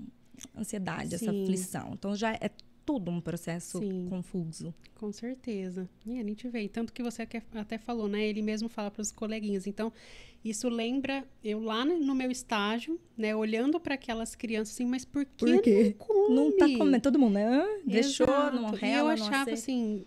ansiedade, 0.57 1.15
essa 1.15 1.31
Sim. 1.31 1.43
aflição. 1.43 1.91
Então 1.93 2.15
já 2.15 2.33
é 2.33 2.49
tudo 2.85 3.11
um 3.11 3.21
processo 3.21 3.79
Sim. 3.79 4.07
confuso. 4.09 4.73
Com 4.95 5.11
certeza. 5.11 5.89
E 6.05 6.19
a 6.19 6.23
gente 6.23 6.47
vê. 6.47 6.67
Tanto 6.67 6.93
que 6.93 7.03
você 7.03 7.27
até 7.55 7.77
falou, 7.77 8.07
né? 8.07 8.25
Ele 8.25 8.41
mesmo 8.41 8.69
fala 8.69 8.89
para 8.89 9.01
os 9.01 9.11
coleguinhas. 9.11 9.67
Então, 9.67 9.91
isso 10.43 10.67
lembra 10.69 11.25
eu 11.43 11.61
lá 11.61 11.85
no 11.85 12.13
meu 12.13 12.29
estágio, 12.29 12.99
né? 13.17 13.35
Olhando 13.35 13.79
para 13.79 13.95
aquelas 13.95 14.35
crianças 14.35 14.73
assim, 14.75 14.85
mas 14.85 15.05
por 15.05 15.25
que 15.25 15.45
Por 15.45 15.61
quê? 15.61 15.95
não 15.99 16.07
come? 16.07 16.35
Não 16.35 16.57
tá 16.57 16.77
comendo, 16.77 17.01
todo 17.01 17.19
mundo, 17.19 17.33
né? 17.33 17.45
Hã? 17.45 17.65
Deixou, 17.85 18.27
Exato. 18.27 18.55
não 18.55 18.63
E 18.63 18.71
eu 18.71 18.75
rela, 18.75 19.15
não 19.15 19.27
achava 19.27 19.51
assim... 19.51 20.05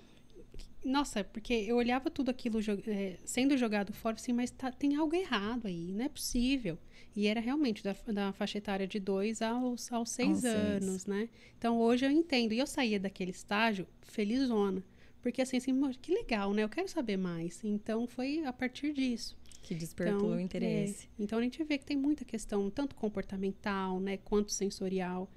Nossa, 0.88 1.24
porque 1.24 1.52
eu 1.52 1.76
olhava 1.76 2.08
tudo 2.10 2.30
aquilo 2.30 2.60
eh, 2.86 3.16
sendo 3.24 3.56
jogado 3.56 3.92
fora, 3.92 4.14
assim, 4.14 4.32
mas 4.32 4.50
tá- 4.50 4.70
tem 4.70 4.94
algo 4.94 5.14
errado 5.16 5.66
aí, 5.66 5.92
não 5.92 6.04
é 6.04 6.08
possível. 6.08 6.78
E 7.14 7.26
era 7.26 7.40
realmente 7.40 7.82
da, 7.82 7.94
da 8.12 8.32
faixa 8.32 8.58
etária 8.58 8.86
de 8.86 9.00
2 9.00 9.42
aos, 9.42 9.90
aos 9.92 10.10
6 10.10 10.28
Aos 10.30 10.40
seis. 10.42 10.54
anos, 10.54 11.06
né? 11.06 11.28
Então 11.58 11.78
hoje 11.80 12.04
eu 12.06 12.10
entendo. 12.10 12.52
E 12.52 12.58
eu 12.58 12.66
saía 12.66 13.00
daquele 13.00 13.30
estágio 13.32 13.86
felizona. 14.02 14.82
Porque 15.22 15.42
assim, 15.42 15.56
assim, 15.56 15.72
"Mo, 15.72 15.90
que 15.90 16.12
legal, 16.14 16.52
né? 16.54 16.62
Eu 16.62 16.68
quero 16.68 16.86
saber 16.88 17.16
mais. 17.16 17.64
Então 17.64 18.06
foi 18.06 18.44
a 18.44 18.52
partir 18.52 18.92
disso. 18.92 19.36
Que 19.62 19.74
despertou 19.74 20.16
Então, 20.28 20.36
o 20.36 20.40
interesse. 20.40 21.06
é. 21.18 21.22
Então 21.24 21.38
a 21.38 21.42
gente 21.42 21.64
vê 21.64 21.76
que 21.78 21.84
tem 21.84 21.96
muita 21.96 22.24
questão, 22.24 22.70
tanto 22.70 22.94
comportamental, 22.94 23.98
né, 23.98 24.18
quanto 24.18 24.52
sensorial. 24.52 25.28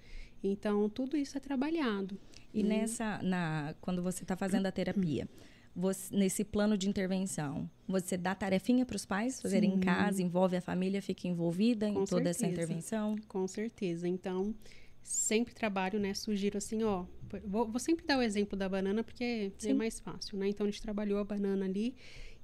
Então 0.44 0.88
tudo 0.90 1.18
isso 1.18 1.38
é 1.38 1.42
trabalhado. 1.42 2.18
E 2.54 2.64
nessa, 2.64 3.22
na, 3.22 3.76
quando 3.82 4.02
você 4.02 4.24
está 4.24 4.36
fazendo 4.36 4.66
a 4.66 4.72
terapia, 4.72 5.28
você- 5.76 6.16
nesse 6.16 6.44
plano 6.44 6.76
de 6.78 6.90
intervenção, 6.90 7.70
você 7.88 8.18
dá 8.18 8.34
tarefinha 8.34 8.86
para 8.86 8.96
os 8.96 9.06
pais 9.06 9.40
fazerem 9.42 9.74
em 9.76 9.80
casa, 9.80 10.22
envolve 10.22 10.58
a 10.58 10.62
família, 10.62 11.02
fica 11.02 11.28
envolvida 11.28 11.88
em 11.88 11.94
Com 11.94 12.06
toda 12.06 12.30
essa 12.30 12.40
certeza. 12.40 12.64
intervenção? 12.64 13.16
Com 13.28 13.48
certeza. 13.48 14.08
Então, 14.08 14.56
sempre 15.04 15.54
trabalho, 15.54 16.00
né? 16.00 16.14
Sugiro 16.16 16.58
assim, 16.58 16.82
ó. 16.84 17.06
Vou, 17.46 17.68
vou 17.70 17.80
sempre 17.80 18.06
dar 18.06 18.18
o 18.18 18.22
exemplo 18.24 18.58
da 18.58 18.68
banana 18.68 19.04
porque 19.04 19.52
é 19.64 19.74
mais 19.74 20.00
fácil, 20.00 20.38
né? 20.40 20.48
Então, 20.50 20.66
a 20.66 20.70
gente 20.70 20.82
trabalhou 20.82 21.20
a 21.20 21.24
banana 21.24 21.66
ali 21.66 21.96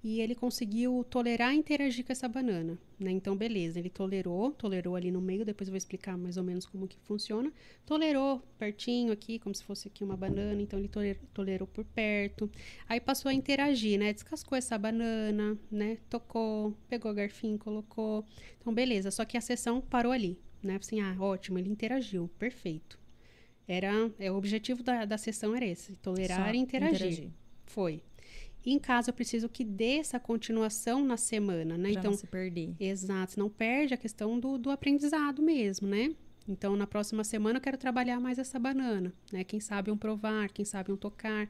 e 0.07 0.21
ele 0.21 0.35
conseguiu 0.35 1.03
tolerar 1.09 1.51
e 1.51 1.57
interagir 1.57 2.05
com 2.05 2.11
essa 2.11 2.27
banana, 2.27 2.77
né? 2.99 3.09
Então, 3.09 3.35
beleza, 3.35 3.79
ele 3.79 3.89
tolerou, 3.89 4.51
tolerou 4.51 4.95
ali 4.95 5.09
no 5.09 5.19
meio, 5.19 5.43
depois 5.43 5.67
eu 5.67 5.71
vou 5.71 5.77
explicar 5.79 6.15
mais 6.15 6.37
ou 6.37 6.43
menos 6.43 6.63
como 6.63 6.87
que 6.87 6.99
funciona. 6.99 7.51
Tolerou 7.87 8.39
pertinho 8.59 9.11
aqui, 9.11 9.39
como 9.39 9.55
se 9.55 9.63
fosse 9.63 9.87
aqui 9.87 10.03
uma 10.03 10.15
banana, 10.15 10.61
então 10.61 10.77
ele 10.77 10.87
toler- 10.87 11.19
tolerou 11.33 11.67
por 11.67 11.83
perto. 11.85 12.47
Aí 12.87 12.99
passou 12.99 13.29
a 13.29 13.33
interagir, 13.33 13.97
né? 13.97 14.13
Descascou 14.13 14.55
essa 14.55 14.77
banana, 14.77 15.57
né? 15.71 15.97
Tocou, 16.07 16.77
pegou 16.87 17.11
o 17.11 17.15
garfinho, 17.15 17.57
colocou. 17.57 18.23
Então, 18.61 18.71
beleza, 18.71 19.09
só 19.09 19.25
que 19.25 19.35
a 19.35 19.41
sessão 19.41 19.81
parou 19.81 20.11
ali, 20.11 20.37
né? 20.61 20.75
Assim, 20.75 21.01
ah, 21.01 21.15
ótimo, 21.19 21.57
ele 21.57 21.69
interagiu, 21.71 22.29
perfeito. 22.37 22.99
Era, 23.67 24.11
é, 24.19 24.31
o 24.31 24.35
objetivo 24.35 24.83
da, 24.83 25.03
da 25.03 25.17
sessão 25.17 25.55
era 25.55 25.65
esse, 25.65 25.95
tolerar 25.95 26.49
Só 26.51 26.53
e 26.53 26.57
interagir. 26.59 27.31
Foi. 27.65 28.03
Em 28.65 28.79
casa 28.79 29.09
eu 29.09 29.13
preciso 29.13 29.47
que 29.47 29.63
dê 29.63 29.97
essa 29.97 30.19
continuação 30.19 31.05
na 31.05 31.17
semana, 31.17 31.77
né? 31.77 31.91
Pra 31.91 31.99
então, 31.99 32.11
não 32.11 32.17
se 32.17 32.25
perder. 32.25 32.73
Exato, 32.79 33.37
não 33.37 33.49
perde 33.49 33.93
a 33.93 33.97
questão 33.97 34.39
do, 34.39 34.57
do 34.57 34.71
aprendizado 34.71 35.41
mesmo, 35.41 35.87
né? 35.87 36.15
Então, 36.47 36.75
na 36.75 36.87
próxima 36.87 37.23
semana 37.23 37.57
eu 37.57 37.61
quero 37.61 37.77
trabalhar 37.77 38.19
mais 38.19 38.37
essa 38.37 38.59
banana, 38.59 39.13
né? 39.31 39.43
Quem 39.43 39.59
sabe 39.59 39.91
um 39.91 39.97
provar, 39.97 40.49
quem 40.49 40.65
sabe 40.65 40.91
um 40.91 40.97
tocar. 40.97 41.49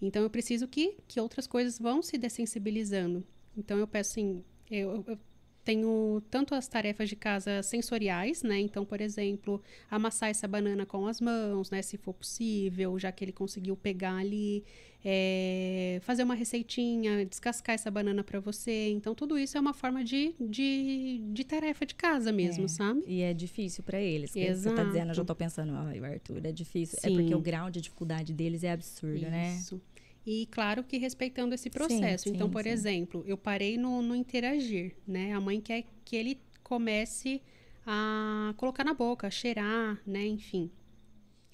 Então, 0.00 0.22
eu 0.22 0.30
preciso 0.30 0.68
que, 0.68 0.96
que 1.06 1.20
outras 1.20 1.46
coisas 1.46 1.78
vão 1.78 2.02
se 2.02 2.18
dessensibilizando. 2.18 3.24
Então, 3.56 3.78
eu 3.78 3.86
peço 3.86 4.12
assim, 4.12 4.44
eu, 4.70 5.04
eu 5.06 5.18
tenho 5.66 6.22
tanto 6.30 6.54
as 6.54 6.68
tarefas 6.68 7.08
de 7.08 7.16
casa 7.16 7.60
sensoriais, 7.60 8.44
né? 8.44 8.60
Então, 8.60 8.84
por 8.84 9.00
exemplo, 9.00 9.60
amassar 9.90 10.28
essa 10.28 10.46
banana 10.46 10.86
com 10.86 11.08
as 11.08 11.20
mãos, 11.20 11.70
né? 11.70 11.82
Se 11.82 11.96
for 11.96 12.14
possível, 12.14 12.96
já 13.00 13.10
que 13.10 13.24
ele 13.24 13.32
conseguiu 13.32 13.76
pegar 13.76 14.14
ali. 14.14 14.64
É, 15.08 16.00
fazer 16.02 16.24
uma 16.24 16.34
receitinha, 16.34 17.24
descascar 17.24 17.76
essa 17.76 17.88
banana 17.92 18.24
para 18.24 18.40
você. 18.40 18.88
Então, 18.90 19.14
tudo 19.14 19.38
isso 19.38 19.56
é 19.56 19.60
uma 19.60 19.72
forma 19.72 20.02
de, 20.02 20.34
de, 20.40 21.20
de 21.32 21.44
tarefa 21.44 21.86
de 21.86 21.94
casa 21.94 22.32
mesmo, 22.32 22.64
É. 22.64 22.68
sabe? 22.68 23.04
E 23.06 23.20
é 23.22 23.32
difícil 23.32 23.84
para 23.84 24.00
eles. 24.00 24.32
que 24.32 24.52
Você 24.52 24.74
tá 24.74 24.82
dizendo, 24.82 25.02
eu 25.10 25.14
já 25.14 25.22
Exato. 25.22 25.24
tô 25.26 25.34
pensando, 25.36 25.72
ai, 25.74 26.00
Arthur, 26.00 26.44
é 26.44 26.50
difícil. 26.50 26.98
É 27.04 27.08
Sim. 27.08 27.14
porque 27.14 27.32
o 27.36 27.40
grau 27.40 27.70
de 27.70 27.80
dificuldade 27.80 28.32
deles 28.32 28.64
é 28.64 28.72
absurdo, 28.72 29.20
né? 29.30 29.54
Isso. 29.54 29.80
E 30.26 30.46
claro 30.50 30.82
que 30.82 30.98
respeitando 30.98 31.54
esse 31.54 31.70
processo. 31.70 32.24
sim, 32.24 32.34
então, 32.34 32.50
por 32.50 32.64
sim. 32.64 32.70
exemplo, 32.70 33.22
eu 33.28 33.38
parei 33.38 33.78
no, 33.78 34.02
no 34.02 34.12
interagir, 34.16 34.96
né? 35.06 35.32
A 35.32 35.40
mãe 35.40 35.60
quer 35.60 35.84
que 36.04 36.16
ele 36.16 36.40
comece 36.64 37.40
a 37.86 38.52
colocar 38.56 38.82
na 38.82 38.92
boca, 38.92 39.28
a 39.28 39.30
cheirar, 39.30 40.00
né? 40.04 40.26
Enfim. 40.26 40.68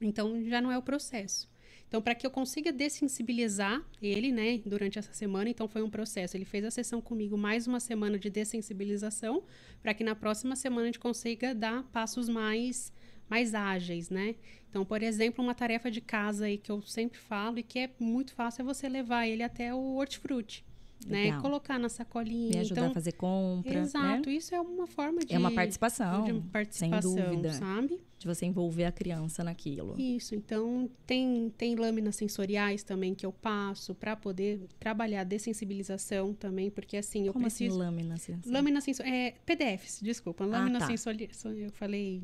Então, 0.01 0.43
já 0.49 0.59
não 0.63 0.73
é 0.73 0.79
o 0.79 0.83
processo. 0.83 1.52
Então, 1.93 2.01
para 2.01 2.15
que 2.15 2.27
eu 2.27 2.31
consiga 2.31 2.73
dessensibilizar 2.73 3.85
ele, 4.01 4.33
né, 4.33 4.63
durante 4.65 4.99
essa 4.99 5.13
semana, 5.13 5.51
então 5.51 5.69
foi 5.69 5.83
um 5.83 5.91
processo. 5.91 6.35
Ele 6.35 6.47
fez 6.47 6.65
a 6.65 6.71
sessão 6.71 7.03
comigo 7.03 7.37
mais 7.37 7.67
uma 7.67 7.79
semana 7.81 8.19
de 8.19 8.31
dessensibilização, 8.31 9.45
para 9.83 9.93
que 9.93 10.03
na 10.03 10.15
próxima 10.15 10.57
semana 10.57 10.85
a 10.85 10.87
gente 10.87 10.99
consiga 10.99 11.55
dar 11.55 11.83
passos 11.93 12.31
mais 12.31 12.91
mais 13.29 13.55
ágeis, 13.55 14.09
né? 14.09 14.37
Então, 14.71 14.87
por 14.87 15.03
exemplo, 15.03 15.45
uma 15.45 15.55
tarefa 15.55 15.91
de 15.91 16.01
casa 16.01 16.47
aí 16.47 16.57
que 16.57 16.73
eu 16.73 16.81
sempre 16.81 17.19
falo 17.19 17.59
e 17.59 17.63
que 17.63 17.81
é 17.81 17.91
muito 18.01 18.33
fácil 18.33 18.63
é 18.63 18.65
você 18.65 18.89
levar 18.89 19.27
ele 19.27 19.43
até 19.43 19.75
o 19.75 19.97
hortifruti. 19.97 20.65
Né? 21.07 21.25
Legal. 21.25 21.43
Colocar 21.43 21.79
na 21.79 21.89
sacolinha. 21.89 22.51
Me 22.51 22.59
ajudar 22.59 22.81
então, 22.83 22.91
a 22.91 22.95
fazer 22.95 23.13
compra. 23.13 23.79
Exato, 23.81 24.29
Né? 24.29 24.35
isso 24.37 24.55
é 24.55 24.61
uma 24.61 24.87
forma 24.87 25.25
de. 25.25 25.35
É 25.35 25.39
uma 25.39 25.51
participação, 25.51 26.25
de 26.25 26.41
participação, 26.51 27.13
sem 27.15 27.25
dúvida. 27.25 27.53
sabe? 27.53 28.01
De 28.19 28.27
você 28.27 28.47
envolver 28.47 28.85
a 28.85 28.93
criança 28.93 29.43
naquilo. 29.43 29.97
Isso, 29.99 30.35
então 30.35 30.89
tem, 31.07 31.53
tem 31.59 31.75
lâminas 31.75 32.15
sensoriais 32.17 32.83
também 32.85 33.15
que 33.15 33.27
eu 33.27 33.33
passo 33.33 33.95
para 33.95 34.15
poder 34.15 34.61
trabalhar 34.79 35.25
dessensibilização 35.25 36.33
também, 36.33 36.71
porque 36.71 36.97
assim, 36.97 37.27
eu 37.27 37.33
Como 37.33 37.45
preciso. 37.47 37.75
assim 37.75 37.79
lâmina? 37.85 38.15
Assim, 38.15 38.39
Lâmina 38.47 38.81
sensorial. 38.81 39.15
É, 39.15 39.35
PDFs, 39.45 40.01
desculpa. 40.03 40.45
Lâmina 40.45 40.79
tá. 40.79 40.87
sensorial. 40.87 41.29
Eu 41.57 41.71
falei 41.73 42.23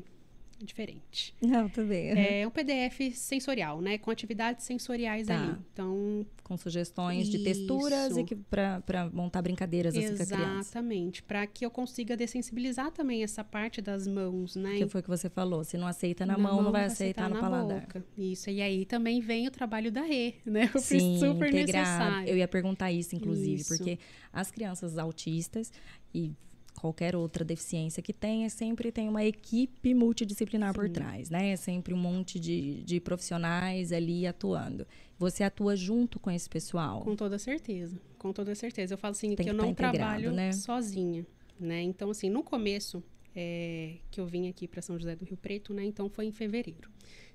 diferente. 0.65 1.33
Não, 1.41 1.69
bem. 1.87 2.09
É 2.41 2.47
um 2.47 2.51
PDF 2.51 3.11
sensorial, 3.15 3.81
né? 3.81 3.97
Com 3.97 4.11
atividades 4.11 4.65
sensoriais 4.65 5.27
Tá. 5.27 5.41
ali. 5.41 5.57
Então, 5.73 6.25
Com 6.43 6.57
sugestões 6.57 7.29
de 7.29 7.43
texturas 7.43 8.11
Isso. 8.11 8.19
e 8.19 8.23
que 8.23 8.35
para 8.35 9.09
montar 9.13 9.41
brincadeiras 9.41 9.95
assim 9.95 10.15
com 10.17 10.23
a 10.23 10.25
criança. 10.25 10.59
exatamente. 10.59 11.21
Para 11.23 11.45
que 11.47 11.65
eu 11.65 11.69
consiga 11.71 12.17
dessensibilizar 12.17 12.91
também 12.91 13.23
essa 13.23 13.43
parte 13.43 13.81
das 13.81 14.07
mãos, 14.07 14.55
né? 14.55 14.77
Que 14.77 14.87
foi 14.87 14.99
o 15.01 15.03
que 15.03 15.09
você 15.09 15.29
falou. 15.29 15.63
Se 15.63 15.77
não 15.77 15.87
aceita 15.87 16.25
na, 16.25 16.37
mão, 16.37 16.61
não 16.61 16.71
vai 16.71 16.85
aceitar, 16.85 17.29
no 17.29 17.35
na 17.35 17.41
paladar. 17.41 17.81
boca. 17.81 18.03
Isso. 18.17 18.49
E 18.49 18.61
aí 18.61 18.83
também 18.85 19.21
vem 19.21 19.47
o 19.47 19.51
trabalho 19.51 19.91
da 19.91 20.01
Rê, 20.01 20.35
né? 20.45 20.69
Eu 20.73 20.81
Sim, 20.81 21.19
super 21.19 21.49
integrar. 21.53 21.85
necessário. 21.85 22.29
Eu 22.29 22.37
ia 22.37 22.47
perguntar 22.47 22.91
isso, 22.91 23.15
inclusive, 23.15 23.61
Isso. 23.61 23.77
porque 23.77 23.99
as 24.33 24.49
crianças 24.51 24.97
autistas 24.97 25.71
e 26.13 26.31
qualquer 26.69 27.15
outra 27.15 27.43
deficiência 27.43 28.01
que 28.01 28.13
tenha, 28.13 28.49
sempre 28.49 28.91
tem 28.91 29.07
uma 29.07 29.23
equipe 29.23 29.93
multidisciplinar 29.93 30.73
por 30.73 30.89
trás, 30.89 31.29
né? 31.29 31.51
É 31.51 31.55
sempre 31.55 31.93
um 31.93 31.97
monte 31.97 32.39
de, 32.39 32.83
de 32.83 32.99
profissionais 32.99 33.91
ali 33.91 34.25
atuando. 34.25 34.85
Você 35.17 35.43
atua 35.43 35.75
junto 35.75 36.19
com 36.19 36.31
esse 36.31 36.49
pessoal. 36.49 37.01
Com 37.01 37.15
toda 37.15 37.37
certeza, 37.37 37.99
com 38.17 38.31
toda 38.31 38.55
certeza. 38.55 38.93
Eu 38.93 38.97
falo 38.97 39.11
assim, 39.11 39.29
Tem 39.29 39.37
que 39.37 39.43
que 39.43 39.49
eu 39.49 39.57
tá 39.57 39.65
não 39.65 39.73
trabalho 39.73 40.31
né? 40.31 40.51
sozinha, 40.53 41.25
né? 41.59 41.81
Então, 41.81 42.09
assim, 42.09 42.29
no 42.29 42.43
começo 42.43 43.03
é, 43.35 43.97
que 44.09 44.19
eu 44.19 44.25
vim 44.25 44.47
aqui 44.47 44.67
para 44.67 44.81
São 44.81 44.97
José 44.97 45.15
do 45.15 45.25
Rio 45.25 45.37
Preto, 45.37 45.73
né? 45.73 45.83
Então, 45.83 46.09
foi 46.09 46.25
em 46.25 46.31
fevereiro. 46.31 46.89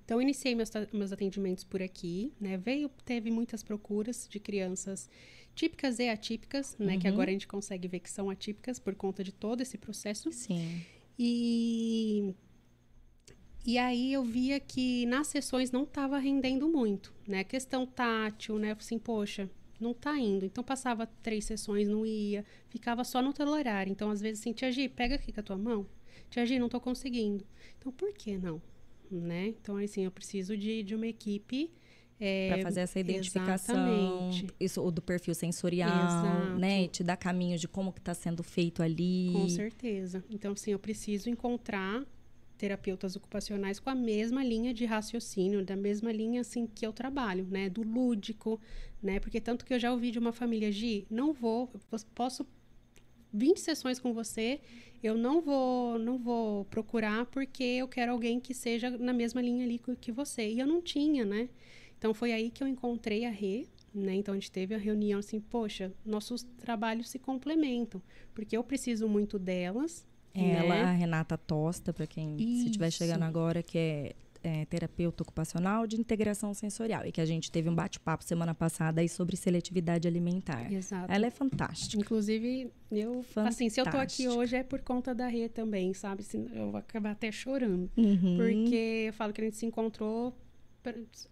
Então, 0.05 0.19
eu 0.19 0.23
iniciei 0.23 0.55
meus, 0.55 0.70
meus 0.93 1.12
atendimentos 1.12 1.65
por 1.65 1.81
aqui, 1.82 2.32
né? 2.40 2.56
Veio, 2.59 2.90
teve 3.05 3.31
muitas 3.31 3.62
procuras 3.62 4.28
de 4.31 4.39
crianças 4.39 5.09
típicas 5.55 5.98
e 5.98 6.09
atípicas, 6.09 6.76
né? 6.78 6.98
Que 6.98 7.06
Uhum. 7.06 7.14
agora 7.14 7.31
a 7.31 7.32
gente 7.32 7.47
consegue 7.47 7.86
ver 7.89 8.01
que 8.01 8.10
são 8.10 8.28
atípicas 8.31 8.78
por 8.78 8.94
conta 8.94 9.22
de 9.22 9.32
todo 9.32 9.60
esse 9.60 9.78
processo. 9.78 10.31
Sim. 10.32 10.82
E, 11.18 12.35
e 13.66 13.78
aí 13.78 14.12
eu 14.12 14.22
via 14.24 14.59
que 14.60 15.06
nas 15.06 15.28
sessões 15.28 15.70
não 15.70 15.85
estava 15.85 16.18
rendendo 16.18 16.68
muito, 16.68 17.14
né? 17.26 17.44
Questão 17.44 17.86
tátil, 17.86 18.59
né? 18.59 18.72
Assim, 18.72 18.98
poxa, 18.98 19.48
não 19.81 19.94
tá 19.94 20.18
indo. 20.18 20.44
Então 20.44 20.62
passava 20.62 21.06
três 21.06 21.44
sessões, 21.44 21.89
não 21.89 22.05
ia, 22.05 22.44
ficava 22.68 23.05
só 23.05 23.22
no 23.22 23.32
horário. 23.51 23.90
Então, 23.90 24.10
às 24.10 24.20
vezes, 24.20 24.40
assim, 24.40 24.52
Tia 24.52 24.70
Gi, 24.70 24.89
pega 24.89 25.14
aqui 25.14 25.32
com 25.32 25.40
a 25.40 25.43
tua 25.43 25.56
mão. 25.56 25.86
Tia 26.31 26.44
Gi, 26.44 26.59
não 26.59 26.68
tô 26.68 26.81
conseguindo. 26.81 27.47
Então, 27.78 27.93
por 27.93 28.12
que 28.12 28.36
não? 28.36 28.60
Né? 29.10 29.48
Então, 29.48 29.76
assim, 29.76 30.05
eu 30.05 30.10
preciso 30.10 30.56
de, 30.56 30.82
de 30.82 30.94
uma 30.94 31.06
equipe. 31.06 31.70
É, 32.20 32.53
Para 32.53 32.62
fazer 32.62 32.81
essa 32.81 33.01
identificação, 33.01 33.74
exatamente. 33.77 34.47
isso 34.61 34.81
ou 34.81 34.91
do 34.91 35.03
perfil 35.03 35.35
sensorial, 35.35 35.91
Exato. 35.91 36.59
né? 36.59 36.86
Te 36.89 37.03
dar 37.03 37.16
caminho 37.16 37.59
de 37.59 37.66
como 37.66 37.93
que 37.93 37.99
está 37.99 38.15
sendo 38.15 38.43
feito 38.43 38.82
ali. 38.82 39.31
Com 39.32 39.49
certeza. 39.49 40.24
Então, 40.31 40.53
assim, 40.53 40.70
eu 40.70 40.78
preciso 40.78 41.28
encontrar 41.28 42.05
terapeutas 42.57 43.16
ocupacionais 43.16 43.81
com 43.81 43.91
a 43.91 43.95
mesma 43.95 44.45
linha 44.45 44.73
de 44.73 44.85
raciocínio, 44.85 45.65
da 45.65 45.74
mesma 45.74 46.12
linha, 46.12 46.41
assim, 46.41 46.66
que 46.66 46.86
eu 46.86 46.93
trabalho, 46.93 47.47
né? 47.51 47.69
Do 47.69 47.82
lúdico, 47.82 48.61
né? 49.03 49.19
Porque 49.19 49.41
tanto 49.41 49.65
que 49.65 49.74
eu 49.74 49.78
já 49.78 49.93
ouvi 49.93 50.11
de 50.11 50.19
uma 50.19 50.32
família, 50.32 50.70
Gi, 50.70 51.07
não 51.11 51.32
vou, 51.32 51.70
posso 52.15 52.47
20 53.32 53.59
sessões 53.59 53.99
com 53.99 54.15
você, 54.15 54.61
eu 55.03 55.19
não 55.19 55.41
vou, 55.43 55.99
não 55.99 56.16
vou 56.16 56.65
procurar 56.66 57.27
porque 57.27 57.65
eu 57.65 57.89
quero 57.89 58.12
alguém 58.12 58.39
que 58.41 58.55
seja 58.55 58.89
na 58.91 59.12
mesma 59.12 59.43
linha 59.43 59.65
ali 59.65 59.81
que 60.01 60.12
você. 60.12 60.49
E 60.49 60.61
eu 60.61 60.66
não 60.66 60.81
tinha, 60.81 61.24
né? 61.24 61.49
Então, 62.05 62.12
foi 62.12 62.35
aí 62.35 62.51
que 62.51 62.62
eu 62.62 62.68
encontrei 62.68 63.24
a 63.24 63.31
Rê, 63.31 63.66
né? 63.94 64.14
Então, 64.14 64.35
a 64.35 64.36
gente 64.36 64.52
teve 64.52 64.74
a 64.74 64.78
reunião 64.78 65.20
assim, 65.20 65.40
poxa, 65.40 65.90
nossos 66.05 66.43
trabalhos 66.59 67.09
se 67.09 67.18
complementam, 67.18 68.02
porque 68.35 68.55
eu 68.55 68.62
preciso 68.62 69.09
muito 69.09 69.39
delas, 69.39 70.06
Ela, 70.35 70.74
né? 70.74 70.82
a 70.82 70.93
Renata 70.93 71.39
Tosta, 71.39 71.94
para 71.94 72.06
quem 72.06 72.36
se 72.36 72.66
estiver 72.66 72.89
Isso. 72.89 72.98
chegando 72.98 73.22
agora, 73.22 73.62
que 73.62 73.78
é, 73.78 74.14
é 74.43 74.66
terapeuta 74.66 75.22
ocupacional 75.22 75.86
de 75.86 75.98
integração 75.98 76.52
sensorial. 76.52 77.06
E 77.06 77.10
que 77.10 77.22
a 77.22 77.24
gente 77.24 77.51
teve 77.51 77.70
um 77.70 77.74
bate-papo 77.74 78.22
semana 78.22 78.55
passada 78.55 79.01
aí 79.01 79.09
sobre 79.09 79.35
seletividade 79.35 80.06
alimentar. 80.06 80.70
Exato. 80.70 81.10
Ela 81.10 81.24
é 81.24 81.31
fantástica. 81.31 82.02
Inclusive, 82.02 82.70
eu, 82.93 83.24
assim, 83.36 83.70
se 83.70 83.81
eu 83.81 83.85
tô 83.85 83.97
aqui 83.97 84.24
Fantástica. 84.24 84.35
hoje 84.35 84.56
é 84.56 84.62
por 84.62 84.82
conta 84.82 85.14
da 85.14 85.26
Rê 85.26 85.48
também, 85.48 85.94
sabe? 85.94 86.22
Eu 86.52 86.70
vou 86.70 86.81
acabar 86.81 87.12
até 87.12 87.32
chorando. 87.32 87.90
Uhum. 87.97 88.36
Porque 88.36 89.06
eu 89.06 89.12
falo 89.14 89.32
que 89.32 89.40
a 89.40 89.44
gente 89.44 89.56
se 89.56 89.64
encontrou 89.64 90.36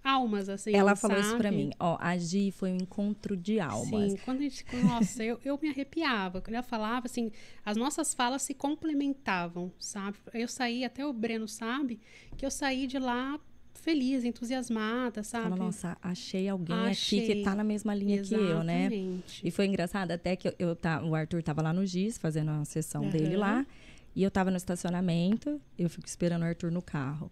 almas, 0.02 0.48
assim, 0.48 0.74
Ela 0.74 0.94
falou 0.96 1.18
isso 1.18 1.36
pra 1.36 1.50
mim. 1.50 1.70
Ó, 1.78 1.96
a 2.00 2.16
Gi 2.16 2.50
foi 2.50 2.72
um 2.72 2.76
encontro 2.76 3.36
de 3.36 3.60
almas. 3.60 4.12
Sim, 4.12 4.18
quando 4.24 4.40
a 4.40 4.42
gente. 4.42 4.64
Nossa, 4.72 5.24
eu, 5.24 5.38
eu 5.44 5.58
me 5.60 5.68
arrepiava. 5.68 6.40
Quando 6.40 6.54
ela 6.54 6.62
falava, 6.62 7.06
assim, 7.06 7.30
as 7.64 7.76
nossas 7.76 8.14
falas 8.14 8.42
se 8.42 8.54
complementavam, 8.54 9.72
sabe? 9.78 10.18
Eu 10.32 10.48
saí, 10.48 10.84
até 10.84 11.04
o 11.04 11.12
Breno 11.12 11.48
sabe, 11.48 12.00
que 12.36 12.44
eu 12.44 12.50
saí 12.50 12.86
de 12.86 12.98
lá 12.98 13.38
feliz, 13.74 14.24
entusiasmada, 14.24 15.22
sabe? 15.22 15.50
Fala, 15.50 15.56
nossa, 15.56 15.96
achei 16.00 16.48
alguém 16.48 16.86
aqui 16.86 17.20
que 17.20 17.32
Achei. 17.32 17.42
tá 17.42 17.54
na 17.54 17.64
mesma 17.64 17.94
linha 17.94 18.22
que 18.22 18.34
eu, 18.34 18.62
né? 18.62 18.86
Exatamente. 18.86 19.46
E 19.46 19.50
foi 19.50 19.66
engraçado 19.66 20.12
até 20.12 20.36
que 20.36 20.48
eu, 20.48 20.54
eu 20.58 20.76
tá, 20.76 21.02
o 21.02 21.14
Arthur 21.14 21.42
tava 21.42 21.62
lá 21.62 21.72
no 21.72 21.84
GIS 21.84 22.16
fazendo 22.16 22.50
a 22.50 22.64
sessão 22.64 23.02
Aham. 23.02 23.10
dele 23.10 23.36
lá. 23.36 23.66
E 24.14 24.22
eu 24.22 24.30
tava 24.30 24.50
no 24.50 24.56
estacionamento, 24.56 25.60
eu 25.78 25.88
fico 25.88 26.06
esperando 26.06 26.42
o 26.42 26.44
Arthur 26.44 26.70
no 26.70 26.82
carro. 26.82 27.30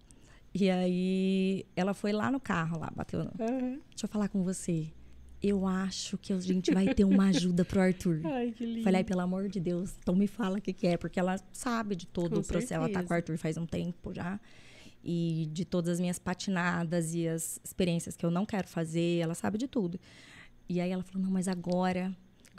E 0.52 0.68
aí 0.68 1.64
ela 1.77 1.94
foi 1.94 2.12
lá 2.12 2.31
no 2.31 2.40
carro, 2.40 2.78
lá, 2.78 2.93
bateu. 2.94 3.24
No... 3.24 3.31
Deixa 3.36 4.05
eu 4.05 4.09
falar 4.09 4.28
com 4.28 4.43
você. 4.43 4.89
Eu 5.43 5.66
acho 5.66 6.18
que 6.18 6.32
a 6.32 6.39
gente 6.39 6.72
vai 6.72 6.93
ter 6.93 7.05
uma 7.05 7.28
ajuda 7.28 7.64
pro 7.64 7.81
Arthur. 7.81 8.20
Ai, 8.27 8.52
que 8.52 8.64
lindo. 8.66 8.82
Falei, 8.82 8.98
"Ai, 8.98 9.05
pelo 9.05 9.20
amor 9.20 9.48
de 9.48 9.59
Deus, 9.59 9.97
então 9.98 10.14
me 10.14 10.27
fala 10.27 10.59
o 10.59 10.60
que, 10.60 10.72
que 10.72 10.86
é, 10.86 10.97
porque 10.98 11.18
ela 11.18 11.40
sabe 11.52 11.97
de 11.97 12.06
todo 12.06 12.35
Com 12.35 12.40
o 12.40 12.44
processo. 12.44 12.74
Ela 12.74 12.89
tá 12.89 13.01
certeza. 13.01 13.09
com 13.09 13.14
o 13.14 13.16
Arthur 13.16 13.39
faz 13.39 13.56
um 13.56 13.64
tempo 13.64 14.12
já. 14.12 14.39
E 15.02 15.48
de 15.51 15.64
todas 15.64 15.94
as 15.94 16.01
minhas 16.01 16.18
patinadas 16.18 17.14
e 17.14 17.27
as 17.27 17.59
experiências 17.64 18.16
que 18.16 18.27
eu 18.27 18.31
não 18.31 18.44
quero 18.44 18.68
fazer, 18.68 19.20
ela 19.20 19.35
sabe 19.35 19.56
de 19.56 19.66
tudo. 19.66 19.98
E 20.68 20.78
aí 20.81 20.90
ela 20.90 21.02
falou: 21.02 21.22
não, 21.24 21.31
mas 21.32 21.48
agora 21.48 22.14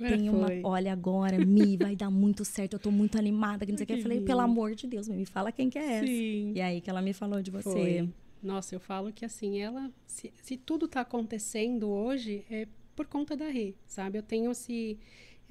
Agora 0.05 0.17
tem 0.17 0.29
uma. 0.29 0.47
foi. 0.47 0.61
Olha, 0.63 0.93
agora, 0.93 1.37
Mi, 1.45 1.77
vai 1.77 1.95
dar 1.95 2.09
muito 2.09 2.43
certo, 2.43 2.73
eu 2.73 2.79
tô 2.79 2.91
muito 2.91 3.17
animada. 3.17 3.65
Que 3.65 3.71
não 3.71 3.77
sei 3.77 3.83
o 3.83 3.87
que. 3.87 3.93
Eu 3.93 4.01
falei, 4.01 4.21
pelo 4.21 4.41
amor 4.41 4.75
de 4.75 4.87
Deus, 4.87 5.07
me 5.07 5.25
fala 5.25 5.51
quem 5.51 5.69
que 5.69 5.77
é 5.77 5.93
essa. 5.93 6.07
Sim. 6.07 6.53
E 6.55 6.61
aí 6.61 6.81
que 6.81 6.89
ela 6.89 7.01
me 7.01 7.13
falou 7.13 7.41
de 7.41 7.51
você. 7.51 7.69
Foi. 7.69 8.09
Nossa, 8.41 8.73
eu 8.75 8.79
falo 8.79 9.11
que 9.13 9.23
assim, 9.23 9.59
ela. 9.61 9.91
Se, 10.07 10.33
se 10.41 10.57
tudo 10.57 10.87
tá 10.87 11.01
acontecendo 11.01 11.89
hoje, 11.89 12.43
é 12.49 12.67
por 12.95 13.05
conta 13.05 13.35
da 13.35 13.47
Rê, 13.47 13.73
sabe? 13.85 14.17
Eu 14.17 14.23
tenho 14.23 14.51
esse, 14.51 14.97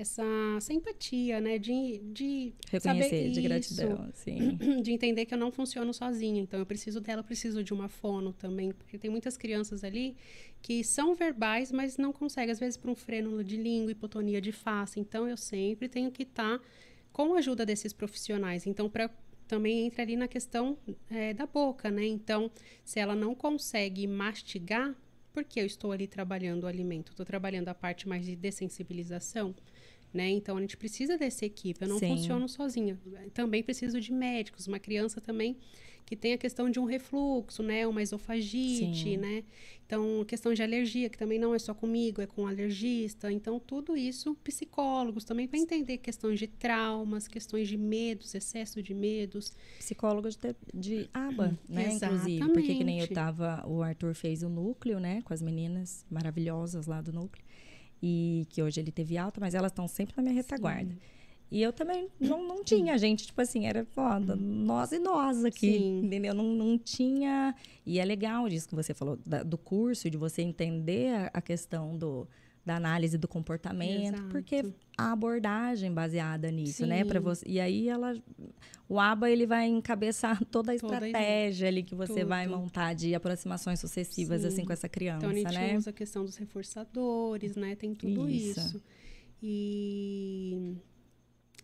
essa, 0.01 0.25
essa 0.57 0.73
empatia, 0.73 1.41
né? 1.41 1.59
De, 1.59 1.99
de 2.13 2.55
Reconhecer, 2.71 3.09
saber 3.09 3.31
de 3.31 3.41
isso, 3.41 3.43
gratidão, 3.43 4.11
sim. 4.15 4.57
de 4.83 4.93
entender 4.93 5.27
que 5.27 5.35
eu 5.35 5.39
não 5.39 5.53
funciono 5.53 5.93
sozinha. 5.93 6.41
Então, 6.41 6.59
eu 6.59 6.67
preciso 6.67 7.01
dela, 7.01 7.21
eu 7.21 7.25
preciso 7.25 7.63
de 7.63 7.73
uma 7.75 7.89
fono 7.89 8.33
também. 8.33 8.73
Porque 8.73 8.99
tem 8.99 9.11
muitas 9.11 9.37
crianças 9.37 9.85
ali 9.85 10.17
que 10.63 10.83
são 10.83 11.15
verbais, 11.15 11.71
mas 11.71 11.99
não 11.99 12.13
conseguem. 12.13 12.51
Às 12.51 12.59
vezes, 12.59 12.77
por 12.77 12.91
um 12.91 12.95
freno 12.95 13.45
de 13.45 13.57
língua, 13.57 13.93
hipotonia 13.93 14.41
de 14.41 14.53
face. 14.53 14.99
Então, 14.99 15.29
eu 15.29 15.37
sempre 15.37 15.89
tenho 15.89 16.11
que 16.11 16.23
estar 16.23 16.61
com 17.13 17.35
a 17.35 17.39
ajuda 17.39 17.67
desses 17.67 17.93
profissionais. 17.93 18.67
Então, 18.67 18.89
para 18.89 19.11
também 19.47 19.85
entra 19.85 20.03
ali 20.03 20.15
na 20.15 20.29
questão 20.29 20.79
é, 21.11 21.35
da 21.35 21.45
boca, 21.45 21.91
né? 21.91 22.07
Então, 22.07 22.49
se 22.85 23.01
ela 23.01 23.17
não 23.17 23.35
consegue 23.35 24.07
mastigar, 24.07 24.95
porque 25.33 25.61
eu 25.61 25.67
estou 25.67 25.91
ali 25.91 26.07
trabalhando 26.07 26.65
o 26.65 26.67
alimento? 26.69 27.11
Estou 27.11 27.27
trabalhando 27.27 27.69
a 27.69 27.75
parte 27.75 28.09
mais 28.09 28.25
de 28.25 28.37
dessensibilização, 28.37 29.55
né? 30.13 30.29
Então, 30.31 30.57
a 30.57 30.61
gente 30.61 30.77
precisa 30.77 31.17
dessa 31.17 31.45
equipe. 31.45 31.83
Eu 31.83 31.89
não 31.89 31.99
Sim. 31.99 32.09
funciono 32.09 32.49
sozinha. 32.49 32.99
Também 33.33 33.63
preciso 33.63 34.01
de 34.01 34.13
médicos. 34.13 34.67
Uma 34.67 34.79
criança 34.79 35.21
também 35.21 35.57
que 36.11 36.17
tem 36.17 36.33
a 36.33 36.39
questão 36.39 36.69
de 36.69 36.81
um 36.81 36.85
refluxo, 36.85 37.63
né? 37.63 37.87
Uma 37.87 38.03
esofagite, 38.03 39.11
Sim. 39.11 39.17
né? 39.17 39.45
Então, 39.87 40.25
questão 40.25 40.53
de 40.53 40.61
alergia, 40.61 41.09
que 41.09 41.17
também 41.17 41.39
não 41.39 41.55
é 41.55 41.59
só 41.59 41.73
comigo, 41.73 42.21
é 42.21 42.27
com 42.27 42.43
o 42.43 42.47
alergista. 42.49 43.31
Então, 43.31 43.61
tudo 43.61 43.97
isso, 43.97 44.35
psicólogos 44.43 45.25
também 45.25 45.47
para 45.47 45.59
entender 45.59 45.99
questões 45.99 46.41
de 46.41 46.49
traumas, 46.49 47.29
questões 47.29 47.69
de 47.69 47.77
medos, 47.77 48.35
excesso 48.35 48.83
de 48.83 48.93
medos. 48.93 49.53
psicólogo 49.79 50.29
de, 50.29 50.37
de 50.75 51.11
aba, 51.15 51.57
né? 51.69 51.95
Inclusive, 51.95 52.53
porque 52.53 52.75
que 52.75 52.85
nem 52.85 52.99
eu 52.99 53.05
Exatamente. 53.05 53.15
tava, 53.15 53.69
o 53.69 53.81
Arthur 53.81 54.15
fez 54.15 54.43
o 54.43 54.49
núcleo, 54.49 54.99
né? 54.99 55.23
Com 55.23 55.33
as 55.33 55.41
meninas 55.41 56.05
maravilhosas 56.11 56.87
lá 56.87 57.01
do 57.01 57.13
núcleo. 57.13 57.45
E 58.03 58.47
que 58.49 58.63
hoje 58.63 58.81
ele 58.81 58.91
teve 58.91 59.17
alta, 59.19 59.41
mas 59.41 59.55
elas 59.55 59.71
estão 59.73 59.87
sempre 59.87 60.15
na 60.17 60.23
minha 60.23 60.35
retaguarda. 60.35 60.95
E 61.51 61.61
eu 61.61 61.73
também 61.73 62.09
não, 62.21 62.47
não 62.47 62.63
tinha, 62.63 62.97
gente, 62.97 63.27
tipo 63.27 63.41
assim, 63.41 63.67
era 63.67 63.85
foda, 63.85 64.37
nós 64.37 64.93
e 64.93 65.01
nós 65.01 65.45
aqui, 65.45 65.79
Sim. 65.79 66.01
entendeu? 66.05 66.33
Não, 66.33 66.45
não 66.55 66.79
tinha. 66.79 67.55
E 67.85 67.99
é 67.99 68.05
legal 68.05 68.49
disso 68.49 68.69
que 68.69 68.75
você 68.77 68.95
falou, 68.95 69.19
da- 69.27 69.43
do 69.43 69.59
curso, 69.59 70.09
de 70.09 70.17
você 70.17 70.43
entender 70.43 71.13
a, 71.13 71.31
a 71.35 71.41
questão 71.43 71.99
do, 71.99 72.29
da 72.65 72.77
análise 72.77 73.17
do 73.17 73.27
comportamento, 73.27 74.15
Exato. 74.17 74.29
porque 74.29 74.73
a 74.97 75.13
abordagem 75.13 75.93
baseada 75.93 76.51
nisso, 76.51 76.87
né, 76.87 77.05
para 77.05 77.19
Sim. 77.19 77.25
você. 77.25 77.45
E 77.49 77.59
aí 77.61 77.89
ela 77.89 78.15
o 78.89 78.99
ABA 78.99 79.31
ele 79.31 79.47
vai 79.47 79.67
encabeçar 79.69 80.39
toda 80.47 80.73
a 80.73 80.79
Toda 80.79 80.99
a 80.99 81.07
estratégia 81.07 81.69
ali 81.69 81.83
que 81.83 81.95
você 81.95 82.25
vai 82.25 82.47
Tudo. 82.47 82.59
montar 82.59 82.93
de 82.95 83.15
aproximações 83.15 83.81
sucessivas 83.81 84.43
Sim. 84.43 84.49
assim 84.49 84.65
com 84.65 84.73
essa 84.73 84.89
criança, 84.89 85.19
Então 85.27 85.31
a 85.31 85.35
gente 85.35 85.55
né? 85.55 85.77
usa 85.77 85.91
a 85.91 85.93
questão 85.93 86.25
dos 86.25 86.37
reforçadores, 86.37 87.57
né? 87.57 87.75
Tem 87.77 87.95
tudo 87.95 88.29
Isso. 88.29 88.61
isso. 88.61 88.83
E 89.43 90.77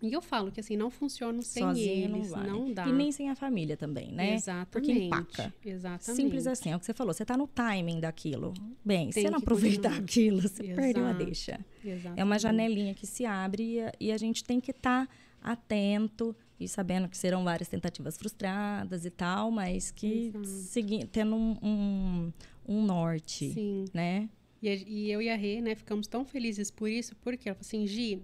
e 0.03 0.13
eu 0.13 0.21
falo 0.21 0.53
que 0.53 0.61
assim 0.61 0.77
não 0.77 0.91
funciona 0.91 1.41
sem 1.43 1.63
Sozinho 1.63 2.17
eles, 2.17 2.31
não 2.31 2.67
não 2.67 2.73
dá. 2.73 2.87
E 2.87 2.93
nem 2.93 3.11
sem 3.11 3.31
a 3.31 3.35
família 3.35 3.77
também, 3.77 4.13
né? 4.13 4.35
Exatamente. 4.35 4.69
Porque 4.71 4.93
empaca. 4.93 5.55
Exatamente. 5.65 6.23
Simples 6.23 6.47
assim, 6.47 6.71
é 6.73 6.77
o 6.77 6.79
que 6.79 6.87
você 6.87 6.93
falou, 6.93 7.13
você 7.15 7.25
tá 7.25 7.37
no 7.37 7.47
timing 7.47 8.01
daquilo. 8.01 8.53
Bem, 8.85 9.11
se 9.13 9.23
você 9.23 9.31
não 9.31 9.39
aproveitar 9.39 9.91
continuar. 9.91 10.05
aquilo, 10.05 10.43
você 10.43 10.63
perdeu 10.65 11.05
a 11.05 11.11
Exato. 11.11 11.25
deixa. 11.25 11.61
Exatamente. 11.85 12.21
É 12.21 12.25
uma 12.25 12.39
janelinha 12.39 12.95
que 12.95 13.07
se 13.07 13.25
abre 13.25 13.79
e 13.99 14.13
a, 14.13 14.17
gente 14.17 14.45
tem 14.45 14.61
que 14.61 14.71
estar 14.71 15.09
atento 15.43 16.35
e 16.59 16.67
sabendo 16.67 17.09
que 17.09 17.17
serão 17.17 17.45
várias 17.45 17.69
tentativas 17.69 18.17
frustradas 18.17 19.05
e 19.05 19.11
tal, 19.11 19.51
mas 19.51 19.91
que 19.91 20.29
Exato. 20.29 20.47
segui, 20.47 21.07
tendo 21.07 21.37
um, 21.37 21.57
um, 21.63 22.33
um 22.67 22.83
norte, 22.85 23.53
Sim. 23.53 23.85
né? 23.93 24.29
E, 24.63 24.69
e 24.69 25.13
eu 25.13 25.21
e 25.21 25.29
a 25.29 25.37
Rê, 25.37 25.61
né, 25.61 25.75
ficamos 25.75 26.07
tão 26.07 26.25
felizes 26.25 26.71
por 26.71 26.89
isso, 26.89 27.15
porque 27.17 27.49
ela 27.49 27.55
falou 27.55 27.67
assim, 27.67 27.87
Gi, 27.87 28.23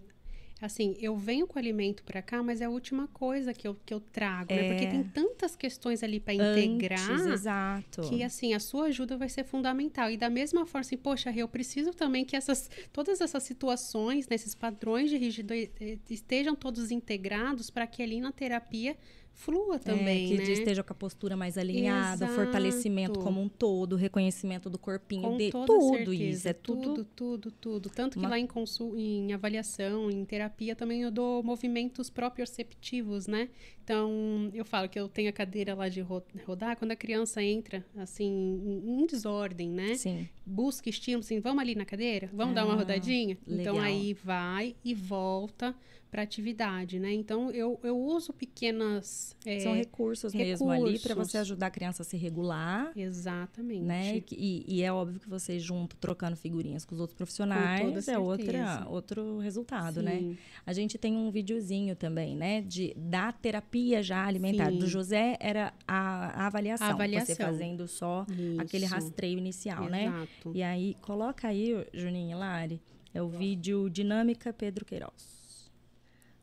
assim, 0.64 0.94
eu 1.00 1.16
venho 1.16 1.46
com 1.46 1.56
o 1.56 1.58
alimento 1.58 2.02
pra 2.04 2.22
cá, 2.22 2.42
mas 2.42 2.60
é 2.60 2.64
a 2.64 2.70
última 2.70 3.08
coisa 3.08 3.52
que 3.52 3.66
eu, 3.66 3.76
que 3.84 3.92
eu 3.92 4.00
trago, 4.00 4.54
né? 4.54 4.64
Porque 4.68 4.84
É. 4.84 4.90
tem 4.90 5.02
tantas 5.04 5.56
questões 5.56 6.02
ali 6.02 6.20
pra 6.20 6.32
Antes, 6.32 6.64
integrar. 6.64 7.32
exato. 7.32 8.02
Que 8.08 8.22
assim, 8.22 8.54
a 8.54 8.60
sua 8.60 8.86
ajuda 8.86 9.16
vai 9.16 9.28
ser 9.28 9.44
fundamental. 9.44 10.10
E 10.10 10.16
da 10.16 10.30
mesma 10.30 10.64
forma, 10.64 10.80
assim, 10.80 10.96
poxa, 10.96 11.32
eu 11.36 11.48
preciso 11.48 11.92
também 11.92 12.24
que 12.24 12.36
essas, 12.36 12.70
todas 12.92 13.20
essas 13.20 13.42
situações, 13.42 14.28
né, 14.28 14.36
esses 14.36 14.54
padrões 14.54 15.10
de 15.10 15.16
rigidez 15.16 15.70
eh, 15.80 15.98
estejam 16.08 16.54
todos 16.54 16.90
integrados 16.90 17.68
para 17.68 17.86
que 17.86 18.02
ali 18.02 18.20
na 18.20 18.30
terapia 18.32 18.96
flua 19.34 19.78
também, 19.78 20.24
é, 20.24 20.28
que 20.28 20.36
né? 20.38 20.52
esteja 20.52 20.82
com 20.82 20.92
a 20.92 20.96
postura 20.96 21.36
mais 21.36 21.58
alinhada, 21.58 22.24
Exato. 22.26 22.34
fortalecimento 22.34 23.18
como 23.18 23.40
um 23.40 23.48
todo, 23.48 23.96
reconhecimento 23.96 24.70
do 24.70 24.78
corpinho 24.78 25.22
Com 25.22 25.36
de 25.36 25.50
tudo 25.50 25.80
certeza, 25.90 26.14
isso, 26.14 26.48
é 26.48 26.52
tudo, 26.52 26.82
tudo, 26.82 27.04
tudo, 27.16 27.50
tudo. 27.50 27.90
Tanto 27.90 28.12
que 28.14 28.18
uma- 28.18 28.28
lá 28.30 28.38
em, 28.38 28.46
consul... 28.46 28.96
em 28.96 29.32
avaliação, 29.32 30.10
em 30.10 30.24
terapia, 30.24 30.76
também 30.76 31.02
eu 31.02 31.10
dou 31.10 31.42
movimentos 31.42 32.08
proprioceptivos, 32.10 33.26
né? 33.26 33.48
Então, 33.84 34.50
eu 34.54 34.64
falo 34.64 34.88
que 34.88 34.98
eu 34.98 35.08
tenho 35.08 35.28
a 35.28 35.32
cadeira 35.32 35.74
lá 35.74 35.88
de 35.88 36.00
ro- 36.00 36.22
rodar, 36.46 36.76
quando 36.76 36.92
a 36.92 36.96
criança 36.96 37.42
entra, 37.42 37.84
assim, 37.96 38.24
em 38.64 39.02
em 39.02 39.06
desordem, 39.06 39.68
né? 39.70 39.94
sim. 39.96 40.28
busca 40.44 40.88
estímulo, 40.90 41.20
assim, 41.20 41.38
vamos 41.40 41.60
ali 41.62 41.74
na 41.74 41.84
cadeira, 41.84 42.28
vamos 42.32 42.54
dar 42.54 42.64
uma 42.64 42.74
Ah, 42.74 42.76
rodadinha. 42.76 43.36
Então 43.46 43.74
legal. 43.76 43.78
aí 43.84 44.12
vai 44.14 44.74
e 44.84 44.92
volta 44.94 45.74
para 46.10 46.22
atividade, 46.22 46.98
né? 46.98 47.10
Então 47.12 47.50
eu, 47.52 47.80
eu 47.82 47.96
uso 47.98 48.32
pequenas 48.34 49.34
é, 49.46 49.60
São 49.60 49.74
recursos, 49.74 50.34
mesmo 50.34 50.70
ali 50.70 50.98
para 50.98 51.10
recursos. 51.14 51.30
você 51.32 51.38
ajudar 51.38 51.68
a 51.68 51.70
criança 51.70 52.02
a 52.02 52.04
se 52.04 52.16
regular, 52.18 52.92
exatamente. 52.94 53.82
né? 53.82 54.22
E, 54.30 54.64
e- 54.68 54.82
é 54.82 54.92
óbvio 54.92 55.18
que 55.20 55.28
você 55.28 55.58
junto, 55.58 55.96
trocando 55.96 56.36
figurinhas 56.36 56.84
com 56.84 56.94
os 56.94 57.00
outros 57.00 57.16
profissionais, 57.16 58.08
é 58.08 58.18
outra, 58.18 58.86
outro 58.88 59.38
resultado, 59.38 60.02
né? 60.02 60.18
Sim. 60.18 60.36
A 60.66 60.72
gente 60.74 60.98
tem 60.98 61.16
um 61.16 61.30
videozinho 61.30 61.96
também, 61.96 62.36
né? 62.36 62.60
De, 62.60 62.92
da 62.94 63.32
terapia 63.32 63.81
já 64.02 64.24
alimentar. 64.26 64.70
Sim. 64.70 64.78
Do 64.78 64.86
José 64.86 65.36
era 65.40 65.72
a, 65.86 66.42
a 66.44 66.46
avaliação. 66.46 66.86
A 66.86 66.90
avaliação. 66.90 67.34
Você 67.34 67.42
fazendo 67.42 67.86
só 67.88 68.26
aquele 68.58 68.84
Isso. 68.84 68.94
rastreio 68.94 69.38
inicial, 69.38 69.84
né? 69.88 70.06
Exato. 70.06 70.52
E 70.54 70.62
aí, 70.62 70.96
coloca 71.00 71.48
aí, 71.48 71.86
Juninho 71.92 72.32
e 72.32 72.34
Lari, 72.38 72.80
é 73.14 73.20
o 73.22 73.28
vídeo 73.28 73.88
Dinâmica 73.90 74.52
Pedro 74.52 74.84
Queiroz. 74.84 75.70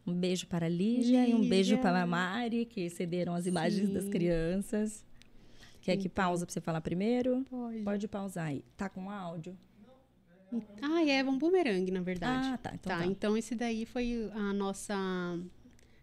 Um 0.05 0.13
beijo 0.13 0.47
para 0.47 0.65
a 0.65 0.69
Lígia, 0.69 1.27
e 1.27 1.33
um 1.33 1.47
beijo 1.47 1.71
Lígia. 1.75 1.77
para 1.77 2.01
a 2.01 2.05
Mari, 2.07 2.65
que 2.65 2.89
cederam 2.89 3.35
as 3.35 3.45
imagens 3.45 3.89
das 3.89 4.05
Sim. 4.05 4.09
crianças. 4.09 5.05
Quer 5.81 5.97
que 5.97 6.07
Então. 6.07 6.23
pausa 6.23 6.45
para 6.45 6.53
você 6.53 6.61
falar 6.61 6.81
primeiro? 6.81 7.45
Pode. 7.49 7.79
Pode 7.79 8.07
pausar 8.07 8.47
aí. 8.47 8.63
Tá 8.75 8.89
com 8.89 9.09
áudio? 9.09 9.55
Ah, 10.81 11.03
é 11.07 11.23
um 11.23 11.37
bumerangue, 11.37 11.91
na 11.91 12.01
verdade. 12.01 12.47
Ah, 12.53 12.57
tá. 12.57 12.71
Então 12.73 12.91
tá, 12.91 12.99
tá. 12.99 13.05
então 13.05 13.37
esse 13.37 13.53
daí 13.53 13.85
foi 13.85 14.29
a 14.33 14.51
nossa 14.51 14.95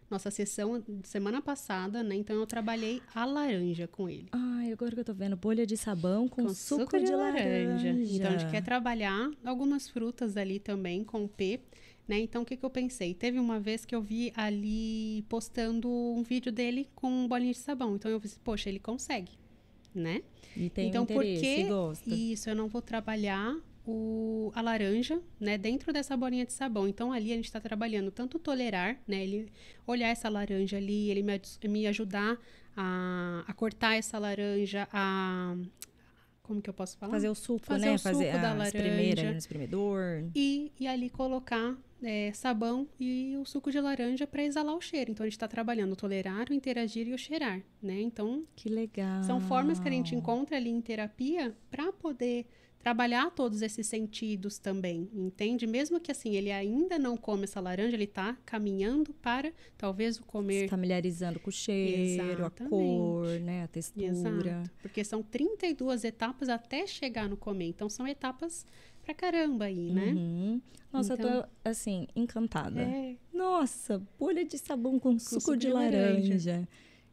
nossa 0.09 0.31
sessão 0.31 0.79
de 0.79 1.07
semana 1.07 1.41
passada, 1.41 2.01
né? 2.01 2.15
Então 2.15 2.35
eu 2.35 2.47
trabalhei 2.47 3.01
a 3.13 3.25
laranja 3.25 3.87
com 3.87 4.09
ele. 4.09 4.27
Ai, 4.31 4.71
agora 4.71 4.93
que 4.93 4.99
eu 5.01 5.05
tô 5.05 5.13
vendo, 5.13 5.35
bolha 5.35 5.65
de 5.65 5.75
sabão 5.75 6.27
com, 6.27 6.47
suco, 6.49 6.97
de, 6.97 7.11
laranja. 7.11 7.89
Então 7.89 8.31
a 8.31 8.37
gente 8.37 8.49
quer 8.49 8.61
trabalhar 8.61 9.29
algumas 9.43 9.89
frutas 9.89 10.37
ali 10.37 10.59
também 10.59 11.03
com 11.03 11.25
o 11.25 11.27
P, 11.27 11.59
né? 12.07 12.19
Então 12.19 12.41
o 12.41 12.45
que, 12.45 12.55
que 12.55 12.63
eu 12.63 12.69
pensei? 12.69 13.13
Teve 13.13 13.39
uma 13.39 13.59
vez 13.59 13.83
que 13.83 13.93
eu 13.93 14.01
vi 14.01 14.31
ali 14.35 15.23
postando 15.23 15.89
um 15.89 16.23
vídeo 16.23 16.51
dele 16.51 16.87
com 16.95 17.27
bolinha 17.27 17.51
de 17.51 17.59
sabão. 17.59 17.95
Então 17.95 18.09
eu 18.09 18.21
pensei, 18.21 18.39
poxa, 18.43 18.69
ele 18.69 18.79
consegue, 18.79 19.33
né? 19.93 20.21
E 20.55 20.69
tem 20.69 20.87
então 20.87 21.05
por 21.05 21.23
interesse, 21.23 22.01
que 22.03 22.33
isso 22.33 22.49
eu 22.49 22.55
não 22.55 22.67
vou 22.67 22.81
trabalhar 22.81 23.55
o, 23.85 24.36
a 24.57 24.61
laranja, 24.61 25.21
né, 25.39 25.55
dentro 25.55 25.93
dessa 25.93 26.17
bolinha 26.17 26.43
de 26.43 26.51
sabão. 26.51 26.87
Então 26.87 27.13
ali 27.13 27.31
a 27.31 27.35
gente 27.35 27.45
está 27.45 27.59
trabalhando 27.61 28.09
tanto 28.09 28.39
tolerar, 28.39 28.97
né, 29.07 29.21
ele 29.23 29.51
olhar 29.85 30.09
essa 30.09 30.27
laranja 30.29 30.77
ali, 30.77 31.11
ele 31.11 31.21
me, 31.21 31.39
me 31.69 31.85
ajudar 31.85 32.39
a, 32.75 33.43
a 33.47 33.53
cortar 33.53 33.95
essa 33.95 34.17
laranja, 34.17 34.87
a 34.91 35.55
como 36.41 36.61
que 36.61 36.69
eu 36.69 36.73
posso 36.73 36.97
falar? 36.97 37.11
Fazer 37.11 37.29
o 37.29 37.35
suco, 37.35 37.65
Fazer 37.65 37.85
né? 37.87 37.95
o 37.95 37.99
Fazer 37.99 38.25
suco 38.31 38.41
da 38.41 38.49
a 38.51 38.53
laranja. 38.53 38.77
espremeira 38.77 39.31
no 39.31 39.37
espremedor. 39.37 40.23
E, 40.33 40.71
e 40.79 40.87
ali 40.87 41.09
colocar 41.09 41.77
é, 42.01 42.31
sabão 42.31 42.87
e 42.99 43.35
o 43.37 43.45
suco 43.45 43.69
de 43.69 43.79
laranja 43.81 44.25
para 44.25 44.43
exalar 44.43 44.73
o 44.75 44.81
cheiro. 44.81 45.11
Então 45.11 45.23
a 45.23 45.27
gente 45.27 45.33
está 45.35 45.47
trabalhando 45.47 45.91
o 45.91 45.95
tolerar, 45.95 46.47
o 46.49 46.53
interagir 46.53 47.07
e 47.07 47.13
o 47.13 47.17
cheirar, 47.17 47.61
né? 47.81 47.99
Então 47.99 48.43
Que 48.55 48.69
legal. 48.69 49.21
são 49.23 49.39
formas 49.41 49.79
que 49.79 49.87
a 49.87 49.91
gente 49.91 50.15
encontra 50.15 50.55
ali 50.55 50.69
em 50.69 50.79
terapia 50.81 51.53
para 51.69 51.91
poder 51.91 52.47
trabalhar 52.79 53.31
todos 53.31 53.61
esses 53.61 53.85
sentidos 53.87 54.57
também, 54.59 55.09
entende? 55.13 55.67
Mesmo 55.67 55.99
que 55.99 56.11
assim 56.11 56.35
ele 56.35 56.51
ainda 56.51 56.97
não 56.97 57.17
come 57.17 57.43
essa 57.43 57.59
laranja, 57.59 57.95
ele 57.95 58.05
está 58.05 58.37
caminhando 58.45 59.13
para 59.15 59.51
talvez 59.77 60.17
o 60.17 60.23
comer 60.25 60.61
Se 60.63 60.67
familiarizando 60.69 61.39
com 61.39 61.49
o 61.49 61.53
cheiro, 61.53 62.01
a 62.23 62.35
Exatamente. 62.47 62.69
cor, 62.69 63.27
né? 63.41 63.63
A 63.63 63.67
textura. 63.67 64.07
Exato. 64.07 64.71
Porque 64.81 65.03
são 65.03 65.21
32 65.21 66.03
etapas 66.03 66.47
até 66.49 66.87
chegar 66.87 67.27
no 67.27 67.35
comer. 67.35 67.65
Então 67.65 67.89
são 67.89 68.07
etapas 68.07 68.65
pra 69.03 69.13
caramba 69.13 69.65
aí, 69.65 69.91
né? 69.91 70.13
Uhum. 70.13 70.61
Nossa, 70.93 71.13
eu 71.13 71.17
Então- 71.17 71.41
tô, 71.41 71.47
assim, 71.69 72.07
encantada. 72.15 72.81
É. 72.81 73.15
Nossa, 73.33 74.01
bolha 74.17 74.45
de 74.45 74.57
sabão 74.57 74.97
com, 74.99 75.17
suco, 75.19 75.41
suco 75.41 75.57
de, 75.57 75.67
de 75.67 75.73
laranja. 75.73 76.35
laranja. 76.35 76.67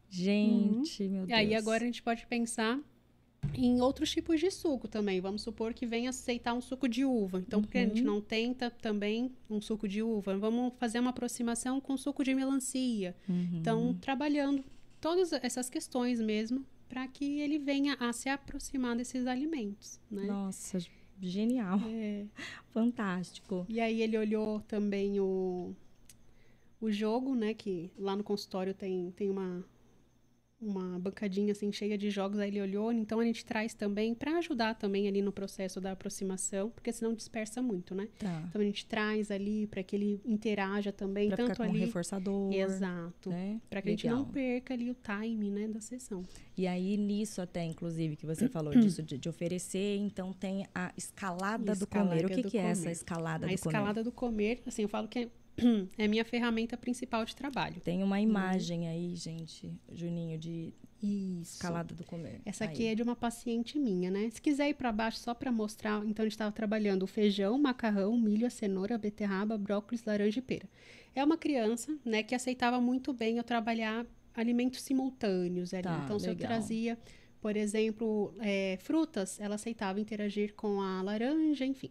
Gente, 0.08 1.08
meu 1.08 1.24
E 1.24 1.26
Deus. 1.26 1.38
aí 1.38 1.54
agora 1.54 1.82
a 1.82 1.86
gente 1.86 2.02
pode 2.02 2.24
pensar 2.26 2.78
em 3.54 3.80
outros 3.80 4.10
tipos 4.10 4.40
de 4.40 4.50
suco 4.50 4.88
também. 4.88 5.20
Vamos 5.20 5.42
supor 5.42 5.74
que 5.74 5.86
venha 5.86 6.10
aceitar 6.10 6.54
um 6.54 6.60
suco 6.60 6.88
de 6.88 7.04
uva. 7.04 7.38
Então, 7.40 7.60
por 7.62 7.68
que 7.70 7.78
a 7.78 7.82
gente 7.86 8.00
Uhum. 8.00 8.06
não 8.14 8.20
tenta 8.20 8.70
também 8.70 9.30
um 9.50 9.60
suco 9.60 9.86
de 9.88 10.02
uva? 10.02 10.36
Vamos 10.38 10.72
fazer 10.78 11.00
uma 11.00 11.10
aproximação 11.10 11.80
com 11.80 11.96
suco 11.96 12.24
de 12.24 12.34
melancia. 12.34 13.14
Uhum. 13.28 13.58
Então, 13.60 13.94
trabalhando 14.00 14.64
todas 15.00 15.32
essas 15.32 15.68
questões 15.68 16.20
mesmo 16.20 16.64
para 16.88 17.06
que 17.08 17.40
ele 17.40 17.58
venha 17.58 17.96
a 18.00 18.12
se 18.12 18.28
aproximar 18.28 18.96
desses 18.96 19.26
alimentos, 19.26 20.00
né? 20.10 20.24
Nossa, 20.26 20.78
genial. 21.20 21.80
É. 21.86 22.24
Fantástico. 22.72 23.64
E 23.68 23.80
aí 23.80 24.02
ele 24.02 24.16
olhou 24.18 24.60
também 24.60 25.18
o, 25.20 25.74
o 26.80 26.90
jogo, 26.90 27.34
né? 27.34 27.54
Que 27.54 27.90
lá 27.98 28.14
no 28.16 28.22
consultório 28.22 28.74
tem, 28.74 29.10
tem 29.12 29.30
uma, 29.30 29.64
uma 30.68 30.98
bancadinha 30.98 31.52
assim 31.52 31.70
cheia 31.72 31.96
de 31.98 32.10
jogos, 32.10 32.38
aí 32.38 32.48
ele 32.48 32.60
olhou. 32.60 32.92
Então 32.92 33.20
a 33.20 33.24
gente 33.24 33.44
traz 33.44 33.74
também 33.74 34.14
para 34.14 34.38
ajudar 34.38 34.74
também 34.74 35.06
ali 35.08 35.22
no 35.22 35.32
processo 35.32 35.80
da 35.80 35.92
aproximação, 35.92 36.70
porque 36.70 36.92
senão 36.92 37.12
dispersa 37.14 37.60
muito, 37.62 37.94
né? 37.94 38.08
Tá. 38.18 38.44
Então 38.48 38.60
a 38.60 38.64
gente 38.64 38.86
traz 38.86 39.30
ali 39.30 39.66
para 39.66 39.82
que 39.82 39.96
ele 39.96 40.20
interaja 40.24 40.92
também, 40.92 41.28
Pra 41.28 41.36
tanto 41.36 41.50
ficar 41.52 41.64
com 41.64 41.70
um 41.70 41.74
ali. 41.74 41.84
reforçador. 41.84 42.52
Exato. 42.52 43.30
Né? 43.30 43.60
Para 43.68 43.82
que 43.82 43.88
a 43.88 43.92
gente 43.92 44.06
não 44.06 44.18
Legal. 44.18 44.32
perca 44.32 44.74
ali 44.74 44.90
o 44.90 44.96
time, 44.96 45.50
né, 45.50 45.68
da 45.68 45.80
sessão. 45.80 46.22
E 46.56 46.66
aí, 46.66 46.96
nisso 46.96 47.40
até, 47.40 47.64
inclusive, 47.64 48.16
que 48.16 48.24
você 48.26 48.48
falou 48.48 48.72
disso 48.74 49.02
de, 49.02 49.18
de 49.18 49.28
oferecer, 49.28 49.96
então 49.96 50.32
tem 50.32 50.66
a 50.74 50.92
escalada, 50.96 51.74
do 51.74 51.86
comer. 51.86 52.24
O 52.24 52.28
Escalada 52.28 52.42
que, 52.42 52.50
que 52.50 52.58
é 52.58 52.62
essa 52.62 52.82
comer. 52.82 52.92
escalada 52.92 53.46
a 53.46 53.48
do 53.48 53.54
escalada 53.54 54.04
do 54.04 54.12
comer, 54.12 54.62
assim, 54.66 54.82
eu 54.82 54.88
falo 54.88 55.08
que 55.08 55.18
é, 55.20 55.28
é 55.96 56.08
minha 56.08 56.24
ferramenta 56.24 56.76
principal 56.76 57.24
de 57.24 57.34
trabalho. 57.34 57.80
Tem 57.80 58.02
uma 58.02 58.20
imagem 58.20 58.88
aí, 58.88 59.14
gente, 59.14 59.72
Juninho, 59.92 60.38
de 60.38 60.72
Isso. 61.02 61.54
escalada 61.54 61.94
do 61.94 62.04
comer. 62.04 62.40
Essa 62.44 62.64
Aí. 62.64 62.70
aqui 62.70 62.86
é 62.86 62.94
de 62.94 63.02
uma 63.02 63.14
paciente 63.14 63.78
minha, 63.78 64.10
né? 64.10 64.28
Se 64.30 64.40
quiser 64.40 64.68
ir 64.68 64.74
para 64.74 64.90
baixo 64.90 65.18
só 65.18 65.34
para 65.34 65.52
mostrar, 65.52 66.04
então 66.06 66.22
a 66.22 66.26
gente 66.26 66.32
estava 66.32 66.52
trabalhando 66.52 67.04
o 67.04 67.06
feijão, 67.06 67.54
o 67.54 67.58
macarrão, 67.58 68.12
o 68.12 68.20
milho, 68.20 68.46
a 68.46 68.50
cenoura, 68.50 68.96
a 68.96 68.98
beterraba, 68.98 69.56
brócolis, 69.56 70.04
laranja 70.04 70.38
e 70.38 70.42
pera. 70.42 70.68
É 71.14 71.22
uma 71.22 71.36
criança, 71.36 71.96
né, 72.04 72.22
que 72.22 72.34
aceitava 72.34 72.80
muito 72.80 73.12
bem 73.12 73.36
eu 73.38 73.44
trabalhar 73.44 74.04
alimentos 74.34 74.82
simultâneos 74.82 75.72
ali. 75.72 75.84
Tá, 75.84 76.02
então, 76.04 76.18
se 76.18 76.26
eu 76.26 76.32
legal. 76.32 76.48
trazia, 76.48 76.98
por 77.40 77.56
exemplo, 77.56 78.34
é, 78.40 78.76
frutas, 78.82 79.38
ela 79.38 79.54
aceitava 79.54 80.00
interagir 80.00 80.54
com 80.54 80.80
a 80.80 81.02
laranja, 81.02 81.64
enfim. 81.64 81.90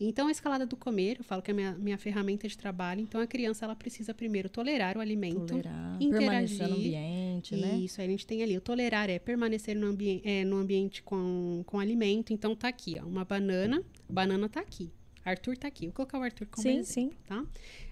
Então, 0.00 0.28
a 0.28 0.30
escalada 0.30 0.64
do 0.64 0.76
comer, 0.76 1.16
eu 1.18 1.24
falo 1.24 1.42
que 1.42 1.50
é 1.50 1.52
a 1.52 1.54
minha, 1.54 1.72
minha 1.72 1.98
ferramenta 1.98 2.46
de 2.46 2.56
trabalho. 2.56 3.00
Então, 3.00 3.20
a 3.20 3.26
criança, 3.26 3.64
ela 3.64 3.74
precisa 3.74 4.14
primeiro 4.14 4.48
tolerar 4.48 4.96
o 4.96 5.00
alimento. 5.00 5.46
Tolerar, 5.46 5.98
permanecer 5.98 6.68
no 6.68 6.76
ambiente, 6.76 7.56
né? 7.56 7.76
Isso, 7.76 8.00
aí 8.00 8.06
a 8.06 8.10
gente 8.10 8.26
tem 8.26 8.42
ali. 8.42 8.56
O 8.56 8.60
tolerar 8.60 9.10
é 9.10 9.18
permanecer 9.18 9.74
no, 9.76 9.88
ambi 9.88 10.22
é, 10.24 10.44
no 10.44 10.56
ambiente 10.56 11.02
com, 11.02 11.62
com 11.66 11.80
alimento. 11.80 12.32
Então, 12.32 12.54
tá 12.54 12.68
aqui, 12.68 12.96
ó, 13.02 13.06
uma 13.06 13.24
banana. 13.24 13.82
Banana 14.08 14.48
tá 14.48 14.60
aqui. 14.60 14.90
Arthur 15.24 15.56
tá 15.56 15.68
aqui. 15.68 15.86
Vou 15.86 15.94
colocar 15.94 16.18
o 16.18 16.22
Arthur 16.22 16.46
como 16.46 16.62
sim, 16.62 16.78
exemplo, 16.78 16.92
sim. 16.92 17.10
tá? 17.26 17.44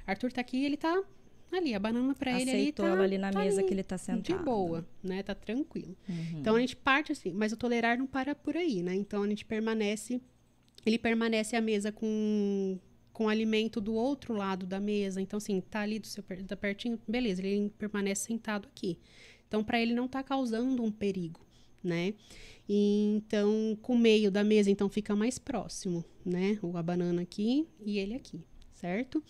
Arthur 0.06 0.32
tá 0.32 0.40
aqui, 0.40 0.64
ele 0.64 0.76
tá 0.76 1.02
ali, 1.52 1.74
a 1.74 1.78
banana 1.78 2.14
para 2.14 2.40
ele 2.40 2.50
ali 2.50 2.72
tá, 2.72 2.92
ali 3.00 3.18
na 3.18 3.30
tá 3.30 3.38
mesa 3.38 3.60
ali, 3.60 3.68
que 3.68 3.74
ele 3.74 3.82
tá 3.82 3.98
sentado. 3.98 4.22
de 4.22 4.44
boa, 4.44 4.86
né? 5.02 5.22
Tá 5.22 5.34
tranquilo. 5.34 5.96
Uhum. 6.08 6.40
Então 6.40 6.56
a 6.56 6.60
gente 6.60 6.76
parte 6.76 7.12
assim, 7.12 7.32
mas 7.32 7.52
o 7.52 7.56
tolerar 7.56 7.98
não 7.98 8.06
para 8.06 8.34
por 8.34 8.56
aí, 8.56 8.82
né? 8.82 8.94
Então 8.94 9.22
a 9.22 9.28
gente 9.28 9.44
permanece, 9.44 10.20
ele 10.86 10.98
permanece 10.98 11.56
à 11.56 11.60
mesa 11.60 11.90
com 11.92 12.78
com 13.12 13.24
o 13.24 13.28
alimento 13.30 13.80
do 13.80 13.94
outro 13.94 14.34
lado 14.34 14.66
da 14.66 14.78
mesa. 14.78 15.22
Então 15.22 15.38
assim, 15.38 15.58
tá 15.60 15.80
ali 15.80 15.98
do 15.98 16.06
seu 16.06 16.22
tá 16.46 16.54
pertinho, 16.54 17.00
beleza, 17.08 17.42
ele 17.44 17.70
permanece 17.78 18.26
sentado 18.26 18.68
aqui. 18.68 18.98
Então 19.48 19.64
para 19.64 19.80
ele 19.80 19.94
não 19.94 20.06
tá 20.06 20.22
causando 20.22 20.82
um 20.82 20.90
perigo, 20.92 21.40
né? 21.82 22.12
E, 22.68 23.14
então 23.16 23.78
com 23.80 23.94
o 23.94 23.98
meio 23.98 24.30
da 24.30 24.44
mesa 24.44 24.70
então 24.70 24.88
fica 24.90 25.16
mais 25.16 25.38
próximo, 25.38 26.04
né? 26.24 26.58
O 26.62 26.76
a 26.76 26.82
banana 26.82 27.22
aqui 27.22 27.66
e 27.84 27.98
ele 27.98 28.14
aqui, 28.14 28.44
certo? 28.74 29.22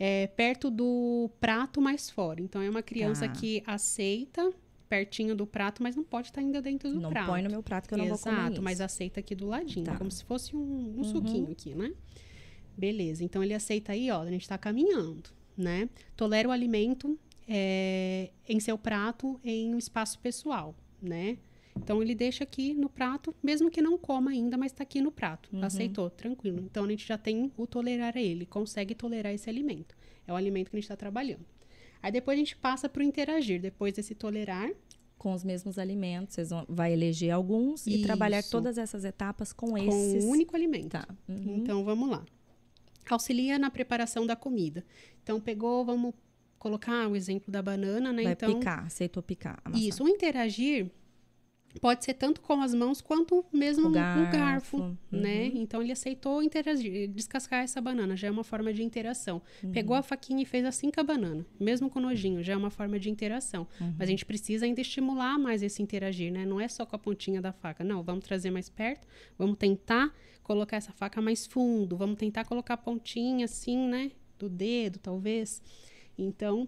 É, 0.00 0.26
perto 0.28 0.70
do 0.70 1.30
prato 1.40 1.80
mais 1.80 2.10
fora. 2.10 2.40
Então 2.40 2.60
é 2.60 2.68
uma 2.68 2.82
criança 2.82 3.26
Tá. 3.26 3.32
que 3.34 3.62
aceita 3.66 4.52
pertinho 4.88 5.34
do 5.36 5.46
prato, 5.46 5.82
mas 5.82 5.94
não 5.94 6.02
pode 6.04 6.28
estar 6.28 6.40
ainda 6.40 6.62
dentro 6.62 6.90
do 6.90 7.00
Não 7.00 7.10
prato. 7.10 7.26
põe 7.26 7.42
no 7.42 7.50
meu 7.50 7.62
prato 7.62 7.88
que 7.88 7.94
eu 7.94 7.98
não 7.98 8.06
vou 8.08 8.18
comer 8.18 8.36
Exato, 8.46 8.62
mas 8.62 8.80
aceita 8.80 9.20
aqui 9.20 9.34
do 9.34 9.46
ladinho, 9.46 9.84
Tá. 9.84 9.96
como 9.96 10.10
se 10.10 10.24
fosse 10.24 10.56
um, 10.56 10.60
um 10.60 10.96
Uhum. 10.98 11.04
suquinho 11.04 11.50
aqui, 11.50 11.74
né? 11.74 11.92
Beleza, 12.76 13.24
então 13.24 13.42
ele 13.42 13.54
aceita 13.54 13.92
aí, 13.92 14.10
ó, 14.10 14.22
a 14.22 14.30
gente 14.30 14.48
tá 14.48 14.56
caminhando, 14.56 15.30
né? 15.56 15.88
Tolera 16.16 16.48
o 16.48 16.52
alimento 16.52 17.18
é, 17.48 18.30
em 18.48 18.60
seu 18.60 18.78
prato 18.78 19.40
em 19.44 19.74
um 19.74 19.78
espaço 19.78 20.18
pessoal, 20.20 20.74
né? 21.02 21.38
Então 21.76 22.02
ele 22.02 22.14
deixa 22.14 22.44
aqui 22.44 22.74
no 22.74 22.88
prato, 22.88 23.34
mesmo 23.42 23.70
que 23.70 23.80
não 23.80 23.96
coma 23.96 24.30
ainda, 24.32 24.56
mas 24.56 24.72
tá 24.72 24.82
aqui 24.82 25.00
no 25.00 25.10
prato. 25.12 25.48
Uhum. 25.52 25.62
Aceitou, 25.64 26.10
tranquilo. 26.10 26.60
Então 26.60 26.84
a 26.84 26.88
gente 26.88 27.06
já 27.06 27.16
tem 27.16 27.52
o 27.56 27.66
tolerar 27.66 28.16
a 28.16 28.20
ele, 28.20 28.44
consegue 28.46 28.94
tolerar 28.94 29.32
esse 29.32 29.48
alimento. 29.48 29.96
É 30.26 30.32
o 30.32 30.36
alimento 30.36 30.70
que 30.70 30.76
a 30.76 30.78
gente 30.78 30.84
está 30.84 30.96
trabalhando. 30.96 31.44
Aí 32.02 32.12
depois 32.12 32.36
a 32.36 32.38
gente 32.38 32.56
passa 32.56 32.88
para 32.88 33.00
o 33.00 33.02
interagir. 33.02 33.60
Depois 33.60 33.92
desse 33.94 34.14
tolerar, 34.14 34.70
Com 35.18 35.32
os 35.32 35.42
mesmos 35.42 35.78
alimentos, 35.78 36.34
vocês 36.36 36.50
vão 36.50 36.64
vai 36.68 36.92
eleger 36.92 37.32
alguns 37.32 37.84
e 37.88 38.02
trabalhar 38.02 38.38
Isso. 38.38 38.52
todas 38.52 38.78
essas 38.78 39.04
etapas 39.04 39.52
com 39.52 39.70
com 39.70 39.78
esses. 39.78 40.24
um 40.24 40.28
único 40.28 40.54
alimento. 40.54 40.90
Tá. 40.90 41.08
Uhum. 41.28 41.56
Então 41.56 41.84
vamos 41.84 42.08
lá. 42.08 42.24
Auxilia 43.10 43.58
na 43.58 43.68
preparação 43.68 44.24
da 44.24 44.36
comida. 44.36 44.84
Então 45.22 45.40
pegou, 45.40 45.84
vamos 45.84 46.14
colocar 46.58 47.08
o 47.08 47.16
exemplo 47.16 47.50
da 47.50 47.60
banana, 47.60 48.12
né? 48.12 48.22
Vai 48.22 48.32
então 48.32 48.54
picar, 48.54 48.84
aceitou 48.86 49.22
picar. 49.22 49.60
isso, 49.74 50.04
o 50.04 50.08
interagir 50.08 50.88
pode 51.80 52.04
ser 52.04 52.14
tanto 52.14 52.40
com 52.40 52.60
as 52.60 52.74
mãos 52.74 53.00
quanto 53.00 53.44
mesmo 53.52 53.86
O 53.86 53.90
o 53.90 53.92
garfo, 53.92 54.32
garfo, 54.32 54.96
né? 55.10 55.44
uhum. 55.44 55.62
Então 55.62 55.82
ele 55.82 55.92
aceitou 55.92 56.42
interagir, 56.42 57.08
descascar 57.08 57.62
essa 57.62 57.80
banana, 57.80 58.16
já 58.16 58.28
é 58.28 58.30
uma 58.30 58.44
forma 58.44 58.72
de 58.72 58.82
interação. 58.82 59.40
Uhum. 59.62 59.72
Pegou 59.72 59.94
a 59.94 60.02
faquinha 60.02 60.42
e 60.42 60.46
fez 60.46 60.64
assim 60.64 60.90
com 60.90 61.00
a 61.00 61.04
banana, 61.04 61.46
mesmo 61.58 61.88
com 61.90 62.00
nojinho, 62.00 62.42
já 62.42 62.54
é 62.54 62.56
uma 62.56 62.70
forma 62.70 62.98
de 62.98 63.10
interação. 63.10 63.66
Uhum. 63.80 63.94
Mas 63.98 64.08
a 64.08 64.10
gente 64.10 64.24
precisa 64.24 64.66
ainda 64.66 64.80
estimular 64.80 65.38
mais 65.38 65.62
esse 65.62 65.82
interagir, 65.82 66.32
né? 66.32 66.44
Não 66.44 66.60
é 66.60 66.68
só 66.68 66.84
com 66.84 66.96
a 66.96 66.98
pontinha 66.98 67.40
da 67.40 67.52
faca, 67.52 67.84
não, 67.84 68.02
vamos 68.02 68.24
trazer 68.24 68.50
mais 68.50 68.68
perto, 68.68 69.06
vamos 69.36 69.56
tentar 69.56 70.12
colocar 70.42 70.78
essa 70.78 70.92
faca 70.92 71.20
mais 71.20 71.46
fundo, 71.46 71.96
vamos 71.96 72.16
tentar 72.16 72.44
colocar 72.44 72.74
a 72.74 72.78
pontinha 72.78 73.44
assim, 73.44 73.76
né? 73.88 74.10
Do 74.38 74.48
dedo, 74.48 74.98
talvez. 74.98 75.62
Então, 76.16 76.66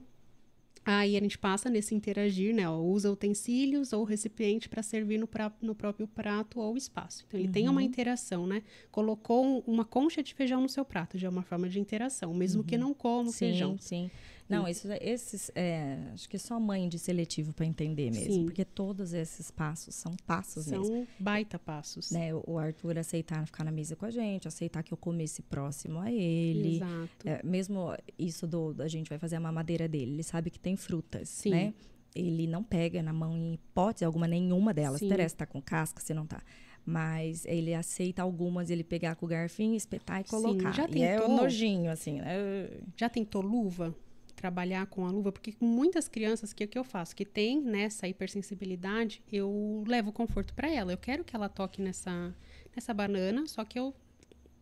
Aí 0.85 1.17
a 1.17 1.21
gente 1.21 1.37
passa 1.39 1.69
nesse 1.69 1.95
interagir, 1.95 2.55
né? 2.55 2.69
ó, 2.69 2.79
usa 2.79 3.11
utensílios 3.13 3.93
ou 3.93 4.03
recipiente 4.03 4.69
para 4.69 4.83
servir 4.83 5.19
no, 5.19 5.27
pra- 5.27 5.53
no 5.61 5.75
próprio 5.75 6.07
prato 6.09 6.59
ou 6.59 6.77
espaço. 6.77 7.25
Então, 7.29 7.39
ele 7.39 7.49
tem 7.49 7.69
uma 7.69 7.83
interação, 7.83 8.47
né? 8.47 8.63
Colocou 8.91 9.45
um- 9.45 9.63
uma 9.67 9.85
concha 9.85 10.23
de 10.23 10.33
feijão 10.35 10.61
no 10.63 10.69
seu 10.69 10.85
prato, 10.85 11.19
já 11.19 11.29
é 11.29 11.31
uma 11.31 11.43
forma 11.43 11.69
de 11.69 11.79
interação, 11.79 12.33
mesmo 12.33 12.65
que 12.65 12.79
não 12.79 12.95
coma 12.95 13.31
sim, 13.31 13.39
feijão. 13.39 13.77
sim. 13.79 14.11
Não, 14.51 14.69
isso, 14.69 14.89
esses, 15.01 15.51
é, 15.55 15.99
acho 16.13 16.29
que 16.29 16.39
só 16.39 16.59
mãe 16.59 16.89
de 16.89 16.99
seletivo 16.99 17.53
para 17.53 17.65
entender 17.65 18.11
mesmo, 18.11 18.35
Sim. 18.35 18.45
porque 18.45 18.65
todos 18.65 19.13
esses 19.13 19.51
passos 19.51 19.95
são 19.95 20.15
passos 20.27 20.67
mesmo. 20.67 20.85
São 20.85 21.07
baita 21.19 21.59
passos. 21.59 22.11
Né, 22.11 22.31
o 22.35 22.59
Arthur 22.59 22.99
aceitar 22.99 23.47
ficar 23.47 23.65
na 23.65 23.71
mesa 23.71 23.95
com 23.95 24.07
a 24.07 24.11
gente, 24.11 24.49
aceitar 24.49 24.83
que 24.83 24.93
eu 24.93 24.99
comesse 24.99 25.43
próximo 25.43 26.01
a 26.01 26.11
ele. 26.11 26.77
Exato. 26.77 27.29
É, 27.29 27.41
mesmo 27.45 27.95
isso 28.19 28.47
do 28.47 28.75
a 28.81 28.89
gente 28.89 29.09
vai 29.09 29.19
fazer 29.19 29.37
a 29.37 29.41
mamadeira 29.41 29.89
dele, 29.89 30.13
ele 30.13 30.23
sabe 30.23 30.51
que 30.51 30.59
tem 30.59 30.77
frutas, 30.77 31.29
Sim. 31.29 31.51
né? 31.51 31.75
Ele 32.15 32.47
não 32.47 32.63
pega 32.63 33.03
na 33.03 33.13
mão 33.13 33.37
em 33.37 33.55
hipótese 33.55 34.05
alguma 34.05 34.27
nenhuma 34.27 34.75
delas. 34.75 34.99
Sim. 34.99 35.07
Interessa 35.07 35.31
se 35.31 35.37
tá 35.37 35.47
com 35.47 35.63
casca, 35.63 36.01
se 36.01 36.13
não 36.13 36.27
tá. 36.27 36.43
Mas 36.85 37.45
ele 37.45 37.75
aceita 37.75 38.23
algumas, 38.23 38.71
ele 38.71 38.83
pegar 38.83 39.15
com 39.15 39.27
o 39.27 39.29
garfinho, 39.29 39.77
espetar 39.77 40.21
e 40.21 40.25
Sim, 40.25 40.31
colocar. 40.31 40.73
já 40.73 40.89
e 40.89 41.03
é 41.03 41.19
tentou? 41.21 41.37
nojinho, 41.37 41.91
assim, 41.91 42.21
né? 42.21 42.69
Já 42.97 43.09
tentou 43.09 43.43
luva? 43.43 43.95
Trabalhar 44.41 44.87
com 44.87 45.05
a 45.05 45.11
luva? 45.11 45.31
Porque 45.31 45.53
com 45.53 45.67
muitas 45.67 46.09
crianças, 46.09 46.51
o 46.53 46.57
que, 46.57 46.67
que 46.67 46.79
eu 46.79 46.83
faço? 46.83 47.15
Que 47.15 47.27
tem 47.27 47.61
nessa 47.61 48.09
hipersensibilidade, 48.09 49.23
eu 49.31 49.85
levo 49.87 50.11
conforto 50.13 50.55
para 50.55 50.67
ela. 50.67 50.91
Eu 50.93 50.97
quero 50.97 51.23
que 51.23 51.37
ela 51.37 51.47
toque 51.47 51.83
nessa, 51.83 52.35
nessa 52.75 52.95
banana, 52.95 53.47
só 53.47 53.67
que 53.67 53.79
eu 53.79 53.95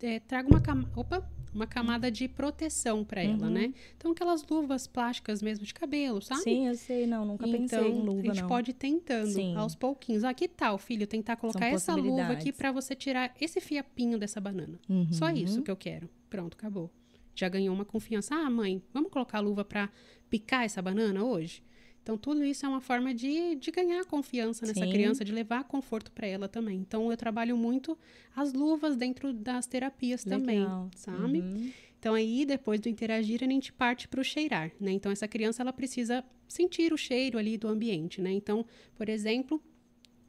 é, 0.02 0.18
trago 0.18 0.48
uma, 0.50 0.60
cama, 0.60 0.90
opa, 0.96 1.24
uma 1.55 1.64
camada 1.66 2.10
de 2.10 2.26
proteção 2.26 3.05
para 3.05 3.22
ela, 3.22 3.46
Uhum. 3.46 3.52
né? 3.52 3.72
Então, 3.96 4.10
aquelas 4.10 4.44
luvas 4.48 4.88
plásticas 4.88 5.40
mesmo 5.40 5.64
de 5.64 5.72
cabelo, 5.72 6.20
sabe? 6.20 6.42
Sim, 6.42 6.66
eu 6.66 6.74
sei, 6.74 7.06
não, 7.06 7.24
nunca 7.24 7.46
então, 7.46 7.60
pensei 7.60 7.88
em 7.92 8.00
luva, 8.02 8.20
a 8.20 8.24
gente 8.34 8.40
não. 8.42 8.48
pode 8.48 8.70
ir 8.72 8.74
tentando 8.74 9.30
Sim. 9.30 9.55
aos 9.56 9.76
pouquinhos. 9.76 10.24
Ah, 10.24 10.34
que 10.34 10.48
tal, 10.48 10.76
filho, 10.76 11.06
tentar 11.06 11.36
colocar 11.36 11.66
essa 11.66 11.94
luva 11.94 12.32
aqui 12.32 12.52
para 12.52 12.72
você 12.72 12.96
tirar 12.96 13.32
esse 13.40 13.60
fiapinho 13.60 14.18
dessa 14.18 14.40
banana. 14.40 14.78
Uhum. 14.88 15.12
Só 15.12 15.30
isso 15.30 15.62
que 15.62 15.70
eu 15.70 15.76
quero. 15.76 16.09
Pronto, 16.28 16.55
acabou. 16.55 16.90
Já 17.39 17.48
ganhou 17.48 17.73
uma 17.73 17.85
confiança. 17.85 18.35
Ah, 18.35 18.51
mãe, 18.51 18.82
vamos 18.93 19.12
colocar 19.12 19.39
a 19.39 19.40
luva 19.40 19.65
para 19.65 19.89
picar 20.28 20.65
essa 20.65 20.82
banana 20.82 21.23
hoje? 21.24 21.62
Então, 22.02 22.16
tudo 22.19 22.43
isso 22.43 22.65
é 22.65 22.69
uma 22.69 22.81
forma 22.81 23.15
de, 23.15 23.55
de 23.56 23.70
ganhar 23.70 24.05
confiança 24.06 24.66
nessa 24.66 24.85
Sim. 24.85 24.90
criança, 24.90 25.24
de 25.24 25.31
levar 25.31 25.65
conforto 25.65 26.10
para 26.10 26.27
ela 26.27 26.48
também. 26.48 26.78
Então, 26.78 27.10
eu 27.10 27.16
trabalho 27.16 27.56
muito 27.56 27.97
as 28.35 28.52
luvas 28.52 28.97
dentro 28.97 29.32
das 29.32 29.66
terapias 29.66 30.24
também, 30.24 30.60
Legal. 30.60 30.90
sabe? 30.97 31.40
Uhum. 31.40 31.70
Então, 31.98 32.15
aí, 32.15 32.44
depois 32.44 32.81
do 32.81 32.89
interagir, 32.89 33.44
a 33.44 33.47
gente 33.47 33.73
parte 33.73 34.09
para 34.09 34.20
o 34.20 34.24
cheirar, 34.24 34.73
né? 34.81 34.90
Então, 34.90 35.12
essa 35.12 35.28
criança, 35.28 35.62
ela 35.62 35.73
precisa 35.73 36.24
sentir 36.48 36.93
o 36.93 36.97
cheiro 36.97 37.39
ali 37.39 37.59
do 37.59 37.69
ambiente, 37.69 38.23
né? 38.23 38.32
Então, 38.32 38.65
por 38.97 39.09
exemplo, 39.09 39.62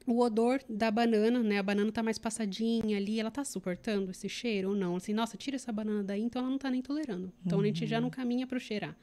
o 0.06 0.20
odor 0.20 0.60
da 0.68 0.90
banana, 0.90 1.42
né? 1.42 1.58
A 1.58 1.62
banana 1.62 1.92
tá 1.92 2.02
mais 2.02 2.18
passadinha 2.18 2.96
ali, 2.96 3.20
ela 3.20 3.30
tá 3.30 3.44
suportando 3.44 4.10
esse 4.10 4.28
cheiro 4.28 4.70
ou 4.70 4.76
não? 4.76 4.96
Assim, 4.96 5.12
nossa, 5.12 5.36
tira 5.36 5.56
essa 5.56 5.70
banana 5.72 6.02
daí, 6.02 6.22
então 6.22 6.40
ela 6.42 6.50
não 6.50 6.58
tá 6.58 6.70
nem 6.70 6.82
tolerando. 6.82 7.32
Então, 7.46 7.60
a 7.60 7.64
gente 7.64 7.86
já 7.86 8.00
não 8.00 8.10
caminha 8.10 8.46
para 8.46 8.56
o 8.56 8.60
cheirar, 8.60 8.96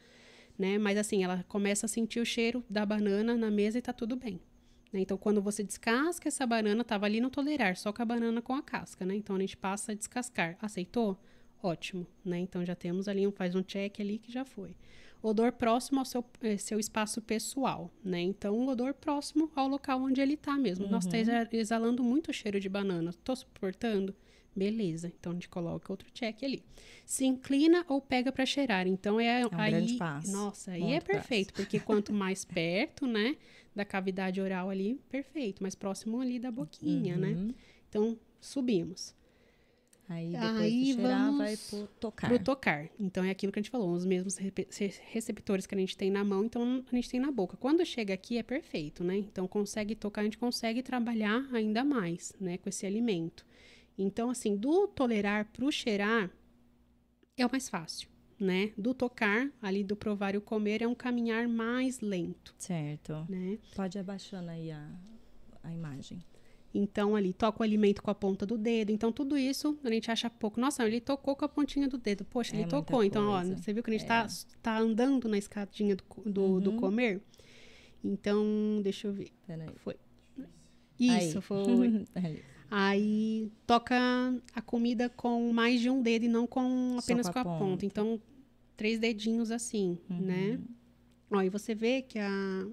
né? 0.57 0.77
Mas, 0.77 0.97
assim, 0.97 1.23
ela 1.23 1.43
começa 1.47 1.85
a 1.85 1.89
sentir 1.89 2.19
o 2.19 2.25
cheiro 2.25 2.63
da 2.69 2.85
banana 2.85 3.35
na 3.37 3.49
mesa 3.51 3.77
e 3.77 3.81
tá 3.81 3.93
tudo 3.93 4.15
bem. 4.15 4.39
né? 4.91 5.01
Então, 5.01 5.17
quando 5.17 5.41
você 5.41 5.63
descasca 5.63 6.27
essa 6.27 6.45
banana, 6.45 6.83
tava 6.83 7.05
ali 7.05 7.21
no 7.21 7.29
tolerar, 7.29 7.75
só 7.77 7.93
com 7.93 8.01
a 8.01 8.05
banana 8.05 8.41
com 8.41 8.53
a 8.53 8.61
casca, 8.61 9.05
né? 9.05 9.15
Então, 9.15 9.35
a 9.35 9.39
gente 9.39 9.55
passa 9.55 9.91
a 9.91 9.95
descascar. 9.95 10.57
Aceitou? 10.61 11.17
Ótimo, 11.61 12.05
né? 12.23 12.39
Então, 12.39 12.65
já 12.65 12.75
temos 12.75 13.07
ali, 13.07 13.25
um, 13.27 13.31
faz 13.31 13.55
um 13.55 13.63
check 13.63 13.99
ali 13.99 14.17
que 14.17 14.31
já 14.31 14.43
foi. 14.45 14.75
Odor 15.21 15.51
próximo 15.51 15.99
ao 15.99 16.05
seu, 16.05 16.23
eh, 16.41 16.57
seu 16.57 16.79
espaço 16.79 17.21
pessoal, 17.21 17.91
né? 18.03 18.21
Então, 18.21 18.57
um 18.57 18.67
odor 18.67 18.93
próximo 18.93 19.51
ao 19.55 19.67
local 19.67 20.01
onde 20.01 20.21
ele 20.21 20.37
tá 20.37 20.57
mesmo. 20.57 20.87
Nossa, 20.87 21.09
tá 21.09 21.17
exa- 21.17 21.49
exalando 21.51 22.03
muito 22.03 22.31
cheiro 22.31 22.59
de 22.59 22.69
banana. 22.69 23.11
Tô 23.23 23.35
suportando? 23.35 24.15
Beleza, 24.55 25.13
então 25.19 25.31
a 25.31 25.35
gente 25.35 25.49
coloca 25.49 25.93
outro 25.93 26.09
check 26.11 26.43
ali. 26.43 26.63
Se 27.05 27.25
inclina 27.25 27.85
ou 27.87 28.01
pega 28.01 28.31
para 28.31 28.43
cheirar. 28.45 28.87
Então, 28.87 29.19
é, 29.19 29.45
um 29.45 29.49
aí... 29.51 29.71
grande 29.71 29.93
passo. 29.97 30.31
Nossa, 30.31 30.71
aí 30.71 30.81
Muito 30.81 30.95
é 30.95 30.99
perfeito, 30.99 31.53
porque 31.53 31.79
quanto 31.79 32.11
mais 32.11 32.43
perto, 32.45 33.05
né, 33.05 33.37
da 33.75 33.85
cavidade 33.85 34.41
oral 34.41 34.69
ali, 34.71 34.99
perfeito. 35.09 35.61
Mais 35.61 35.75
próximo 35.75 36.19
ali 36.19 36.39
da 36.39 36.49
boquinha, 36.49 37.17
né? 37.17 37.33
Uhum. 37.33 37.53
Então, 37.87 38.19
subimos. 38.41 39.15
Aí 40.09 40.31
depois 40.31 40.55
Aí 40.55 40.83
de 40.83 40.93
cheirar, 40.93 41.25
vamos 41.25 41.37
vai 41.37 41.57
pro 41.57 41.87
tocar. 41.99 42.27
Pro 42.27 42.39
tocar. 42.39 42.89
Então, 42.97 43.23
é 43.23 43.29
aquilo 43.29 43.51
que 43.51 43.59
a 43.59 43.61
gente 43.61 43.69
falou, 43.69 43.91
os 43.91 44.05
mesmos 44.05 44.37
receptores 44.37 45.65
que 45.65 45.75
a 45.75 45.77
gente 45.77 45.97
tem 45.97 46.09
na 46.09 46.23
mão, 46.23 46.45
então 46.45 46.83
a 46.89 46.95
gente 46.95 47.09
tem 47.09 47.19
na 47.19 47.29
boca. 47.29 47.57
Quando 47.57 47.85
chega 47.85 48.13
aqui, 48.13 48.37
é 48.37 48.43
perfeito, 48.43 49.03
né? 49.03 49.17
Então, 49.17 49.47
consegue 49.47 49.95
tocar, 49.95 50.21
a 50.21 50.23
gente 50.23 50.37
consegue 50.37 50.81
trabalhar 50.81 51.45
ainda 51.51 51.83
mais, 51.83 52.33
né, 52.39 52.57
com 52.57 52.69
esse 52.69 52.85
alimento. 52.85 53.45
Então, 53.97 54.29
assim, 54.29 54.55
do 54.55 54.87
tolerar 54.87 55.45
pro 55.51 55.69
cheirar, 55.71 56.31
é 57.35 57.45
o 57.45 57.51
mais 57.51 57.67
fácil, 57.67 58.07
né? 58.39 58.71
Do 58.77 58.93
tocar, 58.93 59.51
ali 59.61 59.83
do 59.83 59.95
provar 59.95 60.35
e 60.35 60.37
o 60.37 60.41
comer, 60.41 60.81
é 60.81 60.87
um 60.87 60.95
caminhar 60.95 61.49
mais 61.49 61.99
lento, 61.99 62.55
Certo. 62.57 63.25
né? 63.27 63.59
Pode 63.75 63.97
ir 63.97 64.01
abaixando 64.01 64.49
aí 64.51 64.71
a, 64.71 64.89
a 65.63 65.73
imagem. 65.73 66.23
Então, 66.77 67.15
ali, 67.15 67.33
toca 67.33 67.61
o 67.61 67.63
alimento 67.63 68.03
com 68.03 68.11
a 68.11 68.15
ponta 68.15 68.45
do 68.45 68.57
dedo. 68.57 68.91
Então, 68.91 69.11
tudo 69.11 69.35
isso 69.37 69.77
a 69.83 69.89
gente 69.89 70.11
acha 70.11 70.29
pouco. 70.29 70.59
Nossa, 70.59 70.85
ele 70.85 71.01
tocou 71.01 71.35
com 71.35 71.43
a 71.45 71.49
pontinha 71.49 71.87
do 71.87 71.97
dedo. 71.97 72.23
Poxa, 72.25 72.55
É 72.55 72.59
ele 72.59 72.69
tocou. 72.69 73.03
Então, 73.03 73.29
ó, 73.29 73.43
você 73.43 73.73
viu 73.73 73.81
que 73.81 73.89
a 73.89 73.93
gente 73.97 74.05
É. 74.05 74.27
tá, 74.61 74.77
andando 74.77 75.27
na 75.27 75.37
escadinha 75.37 75.95
do, 75.95 76.03
do, 76.29 76.59
do 76.61 76.69
Uhum. 76.71 76.77
comer? 76.77 77.21
Então, 78.03 78.45
deixa 78.83 79.07
eu 79.07 79.13
ver. 79.13 79.29
Peraí. 79.45 79.69
Foi. 79.77 79.95
Isso, 80.99 81.37
Aí. 81.37 81.41
foi. 81.41 82.05
Ali. 82.15 82.43
Aí 82.69 83.51
toca 83.65 83.95
a 84.53 84.61
comida 84.61 85.09
com 85.09 85.53
mais 85.53 85.79
de 85.79 85.89
um 85.89 86.01
dedo 86.01 86.25
e 86.25 86.27
não 86.27 86.45
com 86.45 86.97
apenas 86.99 87.27
com 87.27 87.33
com 87.33 87.39
a 87.39 87.41
a, 87.41 87.45
ponta. 87.45 87.59
ponta. 87.65 87.85
Então, 87.85 88.21
três 88.75 88.99
dedinhos 88.99 89.51
assim, 89.51 89.97
né? 90.09 90.59
Ó, 91.31 91.41
e 91.41 91.49
você 91.49 91.73
vê 91.73 92.01
que 92.01 92.19
a 92.19 92.67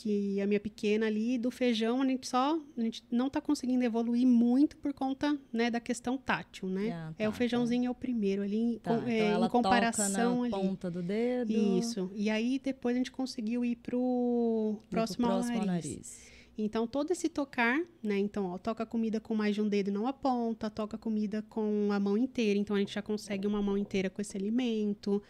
que 0.00 0.40
a 0.40 0.46
minha 0.46 0.60
pequena 0.60 1.06
ali 1.06 1.36
do 1.38 1.50
feijão 1.50 2.00
a 2.00 2.06
gente 2.06 2.28
só 2.28 2.56
a 2.76 2.80
gente 2.80 3.02
não 3.10 3.28
tá 3.28 3.40
conseguindo 3.40 3.82
evoluir 3.84 4.26
muito 4.26 4.76
por 4.76 4.92
conta 4.92 5.36
né 5.52 5.70
da 5.70 5.80
questão 5.80 6.16
tátil 6.16 6.68
né 6.68 6.92
Ah, 6.92 7.12
é 7.18 7.28
o 7.28 7.32
tá, 7.32 7.36
feijãozinho 7.38 7.88
é 7.88 7.90
o 7.90 7.94
primeiro 7.94 8.42
ali 8.42 8.56
em 8.56 8.78
Tá, 8.78 8.92
com- 8.94 8.98
então 8.98 9.08
é, 9.12 9.18
ela 9.32 9.46
em 9.46 9.50
comparação 9.50 10.36
toca 10.36 10.48
na 10.50 10.56
ali 10.58 10.68
ponta 10.68 10.90
do 10.90 11.02
dedo. 11.02 11.50
isso 11.52 12.10
e 12.14 12.30
aí 12.30 12.60
depois 12.62 12.94
a 12.94 12.98
gente 12.98 13.10
conseguiu 13.10 13.64
ir 13.64 13.74
pro 13.76 13.98
e 13.98 14.76
pro 14.76 14.80
próximo, 14.90 15.26
ao 15.26 15.32
próximo 15.32 15.58
ao 15.58 15.66
nariz. 15.66 16.28
Então, 16.60 16.88
todo 16.88 17.12
esse 17.12 17.28
tocar, 17.28 17.80
né? 18.02 18.18
Então, 18.18 18.46
ó, 18.46 18.58
toca 18.58 18.82
a 18.82 18.86
comida 18.86 19.20
com 19.20 19.32
mais 19.32 19.54
de 19.54 19.62
um 19.62 19.68
dedo 19.68 19.90
e 19.90 19.92
não 19.92 20.08
a 20.08 20.12
ponta, 20.12 20.68
toca 20.68 20.96
a 20.96 20.98
comida 20.98 21.40
com 21.48 21.88
a 21.92 22.00
mão 22.00 22.18
inteira. 22.18 22.58
Então, 22.58 22.74
a 22.74 22.80
gente 22.80 22.92
já 22.92 23.00
consegue 23.00 23.46
uma 23.46 23.62
mão 23.62 23.78
inteira 23.78 24.10
com 24.10 24.20
esse 24.20 24.36
alimento. 24.36 25.22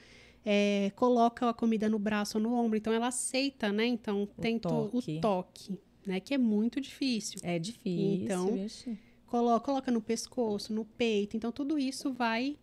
É, 0.51 0.91
coloca 0.97 1.51
a 1.51 1.53
comida 1.53 1.89
no 1.91 1.99
braço 1.99 2.39
ou 2.39 2.43
no 2.43 2.55
ombro. 2.55 2.79
Então, 2.79 2.91
ela 2.93 3.09
aceita, 3.09 3.71
né? 3.71 3.85
Então, 3.87 4.27
tem 4.41 4.59
to- 4.59 4.69
toque. 4.91 5.17
o 5.19 5.21
toque, 5.21 5.79
né? 6.07 6.21
Que 6.21 6.33
é 6.33 6.39
muito 6.39 6.81
difícil. 6.81 7.39
É 7.43 7.59
difícil. 7.59 8.23
Então, 8.25 8.55
vixe. 8.55 8.99
Coloca, 9.27 9.61
coloca 9.67 9.91
no 9.91 10.01
pescoço, 10.01 10.73
no 10.73 10.87
peito. 10.87 11.37
Então, 11.37 11.53
tudo 11.53 11.79
isso 11.79 12.13
vai 12.13 12.57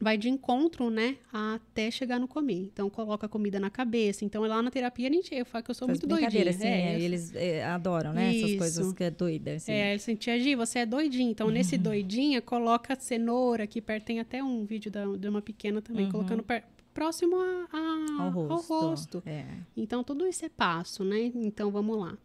vai 0.00 0.18
de 0.18 0.28
encontro, 0.28 0.90
né, 0.90 1.16
até 1.32 1.88
chegar 1.90 2.18
no 2.18 2.26
comer. 2.26 2.68
Então, 2.72 2.90
coloca 2.90 3.26
a 3.26 3.28
comida 3.28 3.60
na 3.60 3.70
cabeça. 3.70 4.24
Então, 4.24 4.42
lá 4.42 4.60
na 4.60 4.70
terapia, 4.70 5.08
a 5.08 5.12
gente, 5.12 5.32
eu 5.34 5.46
falo 5.46 5.64
que 5.64 5.70
eu 5.70 5.74
sou 5.74 5.86
Faz 5.86 6.00
muito 6.00 6.06
doidinha. 6.08 6.50
assim, 6.50 6.66
É, 6.66 6.94
é, 6.94 7.00
eles 7.00 7.34
é, 7.34 7.64
adoram, 7.64 8.12
né? 8.12 8.30
Essas 8.36 8.50
Isso. 8.50 8.58
coisas 8.58 8.92
que 8.92 9.04
é 9.04 9.10
doida, 9.10 9.54
assim. 9.54 9.72
É, 9.72 9.94
eu 9.94 9.98
sentia, 10.00 10.38
Gi, 10.38 10.56
você 10.56 10.80
é 10.80 10.86
doidinha. 10.86 11.30
Então, 11.30 11.48
nesse 11.48 11.78
doidinha, 11.78 12.42
coloca 12.42 12.94
cenoura 12.98 13.64
aqui 13.64 13.80
perto. 13.80 14.04
Tem 14.06 14.20
até 14.20 14.42
um 14.42 14.64
vídeo 14.64 14.90
da, 14.90 15.04
de 15.06 15.28
uma 15.28 15.40
pequena 15.40 15.80
também, 15.80 16.06
Uhum. 16.06 16.12
colocando 16.12 16.42
per- 16.42 16.64
próximo 16.94 17.36
a- 17.36 17.68
a- 17.72 18.22
ao 18.22 18.30
rosto. 18.30 18.72
rosto. 18.72 19.22
É. 19.26 19.44
Então, 19.76 20.02
tudo 20.04 20.26
isso 20.26 20.44
é 20.46 20.48
passo, 20.48 21.04
né? 21.04 21.32
Então, 21.34 21.70
vamos 21.70 21.98
lá. 21.98 22.16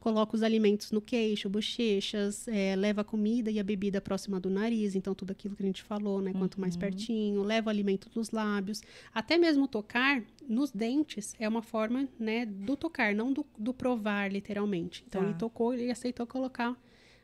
Coloca 0.00 0.36
os 0.36 0.42
alimentos 0.42 0.90
no 0.92 1.00
queixo, 1.00 1.48
bochechas, 1.48 2.46
é, 2.48 2.76
leva 2.76 3.00
a 3.00 3.04
comida 3.04 3.50
e 3.50 3.58
a 3.58 3.64
bebida 3.64 4.02
próxima 4.02 4.38
do 4.38 4.50
nariz. 4.50 4.94
Então, 4.94 5.14
tudo 5.14 5.30
aquilo 5.30 5.56
que 5.56 5.62
a 5.62 5.66
gente 5.66 5.82
falou, 5.82 6.20
né? 6.20 6.32
Quanto 6.34 6.60
mais 6.60 6.76
pertinho, 6.76 7.42
leva 7.42 7.68
o 7.68 7.70
alimento 7.70 8.10
nos 8.14 8.30
lábios. 8.30 8.82
Até 9.14 9.38
mesmo 9.38 9.66
tocar 9.66 10.22
nos 10.46 10.70
dentes 10.70 11.34
é 11.38 11.48
uma 11.48 11.62
forma, 11.62 12.06
né? 12.18 12.44
Do 12.44 12.76
tocar, 12.76 13.14
não 13.14 13.32
do, 13.32 13.46
do 13.58 13.72
provar, 13.72 14.30
literalmente. 14.30 15.02
Então, 15.08 15.22
Tá. 15.22 15.28
ele 15.28 15.38
tocou 15.38 15.74
e 15.74 15.90
aceitou 15.90 16.26
colocar 16.26 16.76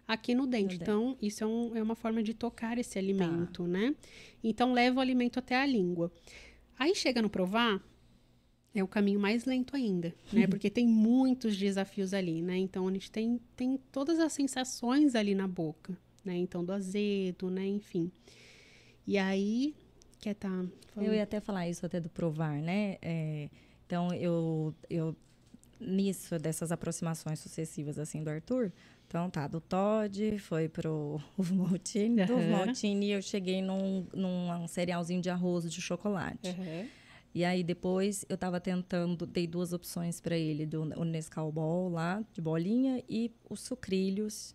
aqui 0.08 0.34
no 0.34 0.46
dente. 0.46 0.78
dente. 0.78 0.82
Então, 0.82 1.18
isso 1.20 1.44
é, 1.44 1.46
um- 1.46 1.76
é 1.76 1.82
uma 1.82 1.94
forma 1.94 2.22
de 2.22 2.32
tocar 2.32 2.78
esse 2.78 2.98
alimento, 2.98 3.64
né? 3.66 3.94
Então, 4.42 4.72
leva 4.72 4.98
o 4.98 5.00
alimento 5.02 5.38
até 5.38 5.54
a 5.54 5.66
língua. 5.66 6.10
Aí, 6.80 6.94
chega 6.94 7.20
no 7.20 7.28
provar, 7.28 7.78
é 8.74 8.82
o 8.82 8.88
caminho 8.88 9.20
mais 9.20 9.44
lento 9.44 9.76
ainda, 9.76 10.14
né? 10.32 10.46
Porque 10.46 10.70
tem 10.70 10.86
muitos 10.86 11.54
desafios 11.54 12.14
ali, 12.14 12.40
né? 12.40 12.56
Então 12.56 12.88
a 12.88 12.92
gente 12.92 13.10
tem, 13.10 13.38
tem 13.54 13.78
todas 13.92 14.18
as 14.18 14.32
sensações 14.32 15.14
ali 15.14 15.34
na 15.34 15.46
boca, 15.46 15.94
né? 16.24 16.34
Então 16.36 16.64
do 16.64 16.72
azedo, 16.72 17.50
né? 17.50 17.66
Enfim. 17.66 18.10
E 19.06 19.18
aí, 19.18 19.74
quer 20.20 20.34
tá 20.34 20.48
falando? 20.88 21.08
Eu 21.08 21.14
ia 21.14 21.22
até 21.22 21.38
falar 21.38 21.68
isso 21.68 21.84
até 21.84 22.00
do 22.00 22.08
provar, 22.08 22.62
né? 22.62 22.96
É, 23.02 23.50
então, 23.86 24.14
eu, 24.14 24.74
eu... 24.88 25.14
Nisso, 25.78 26.38
dessas 26.38 26.72
aproximações 26.72 27.40
sucessivas, 27.40 27.98
assim, 27.98 28.24
do 28.24 28.30
Arthur... 28.30 28.72
Então, 29.10 29.28
tá, 29.28 29.48
do 29.48 29.60
Todd, 29.60 30.38
foi 30.38 30.68
pro 30.68 31.20
Ovo 31.36 31.52
Maltine. 31.56 32.26
Do 32.26 32.34
Ovo. 32.34 32.48
Maltine, 32.48 33.10
eu 33.10 33.20
cheguei 33.20 33.60
num, 33.60 34.06
num 34.14 34.68
cerealzinho 34.68 35.20
de 35.20 35.28
arroz 35.28 35.68
de 35.68 35.80
chocolate. 35.82 36.48
Aham. 36.48 36.86
E 37.34 37.44
aí, 37.44 37.64
depois, 37.64 38.24
eu 38.28 38.38
tava 38.38 38.60
tentando... 38.60 39.26
Dei 39.26 39.48
duas 39.48 39.72
opções 39.72 40.20
para 40.20 40.36
ele. 40.36 40.64
Do, 40.64 40.82
o 40.96 41.04
Nescau 41.04 41.50
Ball 41.50 41.88
lá, 41.88 42.24
de 42.32 42.40
bolinha. 42.40 43.02
E 43.08 43.32
os 43.48 43.60
sucrilhos, 43.62 44.54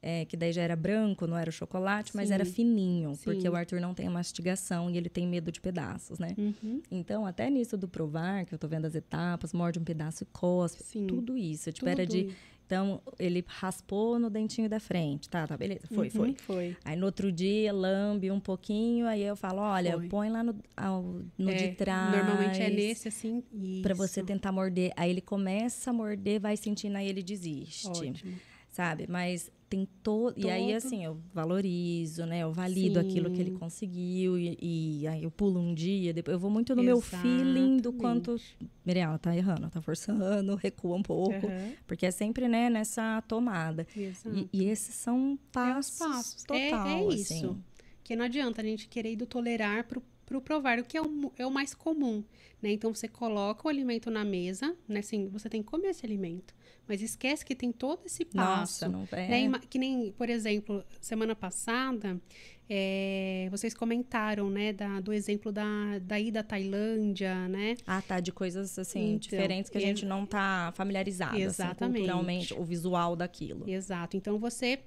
é, 0.00 0.24
que 0.24 0.36
daí 0.36 0.52
já 0.52 0.62
era 0.62 0.76
branco, 0.76 1.26
não 1.26 1.36
era 1.36 1.50
o 1.50 1.52
chocolate, 1.52 2.12
mas 2.14 2.28
Sim. 2.28 2.34
era 2.34 2.44
fininho. 2.44 3.16
Sim. 3.16 3.24
Porque 3.24 3.48
o 3.48 3.56
Arthur 3.56 3.80
não 3.80 3.92
tem 3.92 4.06
a 4.06 4.10
mastigação 4.10 4.88
e 4.88 4.96
ele 4.96 5.08
tem 5.08 5.26
medo 5.26 5.50
de 5.50 5.60
pedaços, 5.60 6.20
né? 6.20 6.34
Uhum. 6.38 6.80
Então, 6.92 7.26
até 7.26 7.50
nisso 7.50 7.76
do 7.76 7.88
provar, 7.88 8.44
que 8.46 8.54
eu 8.54 8.58
tô 8.58 8.68
vendo 8.68 8.84
as 8.84 8.94
etapas, 8.94 9.52
morde 9.52 9.80
um 9.80 9.84
pedaço 9.84 10.22
e 10.22 10.26
cospe, 10.26 10.82
Sim. 10.84 11.08
tudo 11.08 11.36
isso. 11.36 11.72
Tipo, 11.72 11.88
era 11.88 12.06
de. 12.06 12.28
Então, 12.70 13.02
ele 13.18 13.44
raspou 13.48 14.16
no 14.16 14.30
dentinho 14.30 14.68
da 14.68 14.78
frente. 14.78 15.28
Tá, 15.28 15.44
tá, 15.44 15.56
beleza. 15.56 15.88
Foi, 15.88 16.06
Uhum, 16.06 16.10
foi. 16.12 16.36
Foi. 16.38 16.76
Aí 16.84 16.94
no 16.94 17.04
outro 17.06 17.32
dia, 17.32 17.72
lambe 17.72 18.30
um 18.30 18.38
pouquinho, 18.38 19.08
aí 19.08 19.22
eu 19.22 19.34
falo, 19.34 19.58
olha, 19.60 19.94
Foi. 19.98 20.06
põe 20.08 20.30
lá 20.30 20.44
no, 20.44 20.54
ao- 20.76 21.02
no 21.36 21.50
É, 21.50 21.54
de 21.54 21.74
trás. 21.74 22.14
Normalmente 22.24 22.62
é 22.62 22.70
nesse, 22.70 23.08
assim. 23.08 23.42
Pra 23.82 23.92
você 23.92 24.22
tentar 24.22 24.52
morder. 24.52 24.92
Aí 24.96 25.10
ele 25.10 25.20
começa 25.20 25.90
a 25.90 25.92
morder, 25.92 26.40
vai 26.40 26.56
sentindo, 26.56 26.94
aí 26.94 27.08
ele 27.08 27.24
desiste. 27.24 27.88
Ótimo. 27.88 28.34
Sabe? 28.68 29.06
Mas 29.08 29.50
tem 29.70 29.86
todo. 30.02 30.34
E 30.36 30.50
aí, 30.50 30.74
assim, 30.74 31.04
eu 31.04 31.20
valorizo, 31.32 32.26
né? 32.26 32.40
Eu 32.40 32.52
valido 32.52 32.98
aquilo 32.98 33.30
que 33.30 33.40
ele 33.40 33.50
Sim. 33.52 33.56
conseguiu. 33.56 34.36
E, 34.36 34.58
e 34.60 35.06
aí 35.06 35.22
eu 35.22 35.30
pulo 35.30 35.60
um 35.60 35.72
dia, 35.72 36.12
depois 36.12 36.32
eu 36.34 36.40
vou 36.40 36.50
muito 36.50 36.74
no 36.74 36.82
meu 36.82 37.00
feeling 37.00 37.76
do 37.78 37.92
quanto. 37.92 38.38
Miriam, 38.84 39.04
ela 39.04 39.18
tá 39.18 39.34
errando, 39.34 39.70
tá 39.70 39.80
forçando, 39.80 40.56
recua 40.60 40.96
um 40.96 41.02
pouco. 41.02 41.46
Aham, 41.46 41.72
Porque 41.86 42.04
é 42.04 42.10
sempre, 42.10 42.48
né, 42.48 42.68
nessa 42.68 43.22
tomada. 43.28 43.86
E, 44.26 44.48
e 44.52 44.64
esses 44.64 44.94
são 44.96 45.38
passos, 45.52 45.98
passos. 45.98 46.44
É- 46.50 46.70
total, 46.70 47.12
é 47.12 47.14
isso. 47.14 47.32
assim. 47.32 47.62
Porque 47.98 48.16
não 48.16 48.24
adianta 48.24 48.60
a 48.60 48.64
gente 48.64 48.88
querer 48.88 49.12
ir 49.12 49.16
do 49.16 49.24
tolerar 49.26 49.84
pro, 49.84 50.02
pro 50.26 50.40
provar, 50.40 50.80
o 50.80 50.84
que 50.84 50.96
é 50.96 51.02
o, 51.02 51.32
é 51.38 51.46
o 51.46 51.50
mais 51.50 51.74
comum, 51.74 52.24
né? 52.60 52.72
Então, 52.72 52.92
você 52.92 53.06
coloca 53.06 53.68
o 53.68 53.70
alimento 53.70 54.10
na 54.10 54.24
mesa, 54.24 54.76
né? 54.88 54.98
Assim, 54.98 55.28
você 55.28 55.48
tem 55.48 55.62
que 55.62 55.68
comer 55.68 55.90
esse 55.90 56.04
alimento. 56.04 56.52
Mas 56.90 57.00
esquece 57.02 57.44
que 57.44 57.54
tem 57.54 57.70
todo 57.70 58.00
esse 58.04 58.24
passo. 58.24 58.84
Nossa, 58.84 58.88
não 58.88 59.06
é. 59.12 59.48
né? 59.48 59.60
Que 59.70 59.78
nem, 59.78 60.10
por 60.10 60.28
exemplo, 60.28 60.84
semana 61.00 61.36
passada, 61.36 62.20
é, 62.68 63.46
vocês 63.48 63.72
comentaram, 63.72 64.50
né? 64.50 64.72
Da, 64.72 64.98
do 64.98 65.12
exemplo 65.12 65.52
da, 65.52 66.00
da 66.00 66.18
ida 66.18 66.40
à 66.40 66.42
Tailândia, 66.42 67.46
né? 67.46 67.76
Ah, 67.86 68.02
tá, 68.02 68.18
de 68.18 68.32
coisas 68.32 68.76
assim, 68.76 69.14
Então, 69.14 69.18
diferentes 69.20 69.70
que 69.70 69.78
a 69.78 69.80
gente 69.80 70.04
não 70.04 70.26
tá 70.26 70.72
familiarizada, 70.74 71.36
assim, 71.36 71.42
Exatamente. 71.44 71.98
culturalmente, 71.98 72.54
o 72.54 72.64
visual 72.64 73.14
daquilo. 73.14 73.70
Exato. 73.70 74.16
Então 74.16 74.36
você, 74.36 74.80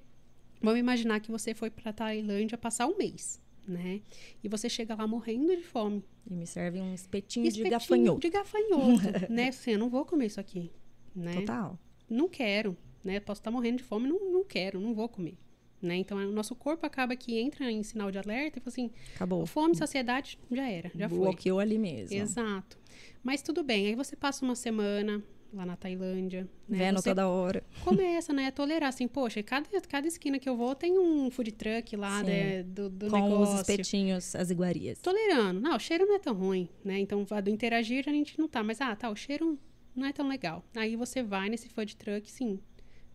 vamos 0.60 0.80
imaginar 0.80 1.20
que 1.20 1.30
você 1.30 1.54
foi 1.54 1.70
para 1.70 1.90
Tailândia 1.90 2.58
passar 2.58 2.86
um 2.86 2.98
mês, 2.98 3.40
né? 3.66 4.02
E 4.42 4.48
você 4.48 4.68
chega 4.68 4.94
lá 4.94 5.06
morrendo 5.06 5.56
de 5.56 5.62
fome. 5.62 6.04
E 6.26 6.34
me 6.34 6.46
serve 6.46 6.82
um 6.82 6.92
espetinho, 6.92 7.44
de 7.44 7.62
Espetinho 7.62 7.70
gafanhoto. 7.70 8.20
De 8.20 8.28
gafanhoto, 8.28 9.02
né? 9.32 9.48
Assim, 9.48 9.70
eu 9.70 9.78
não 9.78 9.88
vou 9.88 10.04
comer 10.04 10.26
isso 10.26 10.38
aqui, 10.38 10.70
né? 11.16 11.36
Total. 11.36 11.78
Não 12.14 12.28
quero, 12.28 12.76
né? 13.02 13.20
Posso 13.20 13.40
estar 13.40 13.50
morrendo 13.50 13.78
de 13.78 13.84
fome, 13.84 14.08
não, 14.08 14.32
não 14.32 14.44
quero, 14.44 14.80
não 14.80 14.94
vou 14.94 15.08
comer. 15.08 15.36
Né? 15.82 15.96
Então, 15.96 16.16
o 16.16 16.32
nosso 16.32 16.54
corpo 16.54 16.86
acaba 16.86 17.14
que 17.14 17.38
entra 17.38 17.70
em 17.70 17.82
sinal 17.82 18.10
de 18.10 18.16
alerta 18.18 18.58
e 18.58 18.62
fala 18.62 18.72
assim, 18.72 18.90
Acabou. 19.14 19.44
fome, 19.44 19.74
saciedade, 19.76 20.38
já 20.50 20.66
era, 20.66 20.90
já 20.94 21.08
foi. 21.10 21.18
Bloqueou 21.18 21.60
ali 21.60 21.76
mesmo. 21.78 22.16
Exato. 22.16 22.78
Mas 23.22 23.42
tudo 23.42 23.62
bem, 23.62 23.88
aí 23.88 23.94
você 23.94 24.16
passa 24.16 24.44
uma 24.44 24.54
semana 24.54 25.22
lá 25.52 25.64
na 25.64 25.76
Tailândia, 25.76 26.48
né? 26.68 26.78
Vendo 26.78 26.96
Você 27.00 27.10
toda 27.10 27.28
hora. 27.28 27.62
começa, 27.84 28.32
né, 28.32 28.46
a 28.46 28.52
tolerar, 28.52 28.88
assim, 28.88 29.06
poxa, 29.06 29.42
cada, 29.42 29.68
cada 29.82 30.06
esquina 30.08 30.38
que 30.38 30.48
eu 30.48 30.56
vou 30.56 30.74
tem 30.74 30.98
um 30.98 31.30
food 31.30 31.52
truck 31.52 31.94
lá 31.96 32.22
né, 32.22 32.62
do, 32.64 32.88
do 32.90 33.08
com 33.08 33.16
negócio. 33.16 33.54
os 33.54 33.60
espetinhos, 33.60 34.34
as 34.34 34.50
iguarias. 34.50 34.98
Tolerando. 35.00 35.60
Não, 35.60 35.76
o 35.76 35.78
cheiro 35.78 36.06
não 36.06 36.16
é 36.16 36.18
tão 36.18 36.34
ruim, 36.34 36.68
né? 36.84 36.98
Então, 36.98 37.24
do 37.24 37.50
interagir 37.50 38.04
a 38.08 38.12
gente 38.12 38.38
não 38.38 38.48
tá. 38.48 38.62
Mas, 38.62 38.80
ah, 38.80 38.96
tá, 38.96 39.10
o 39.10 39.16
cheiro 39.16 39.58
não 39.94 40.06
é 40.06 40.12
tão 40.12 40.26
legal. 40.28 40.64
Aí 40.74 40.96
você 40.96 41.22
vai 41.22 41.48
nesse 41.48 41.68
food 41.68 41.96
truck, 41.96 42.30
sim. 42.30 42.60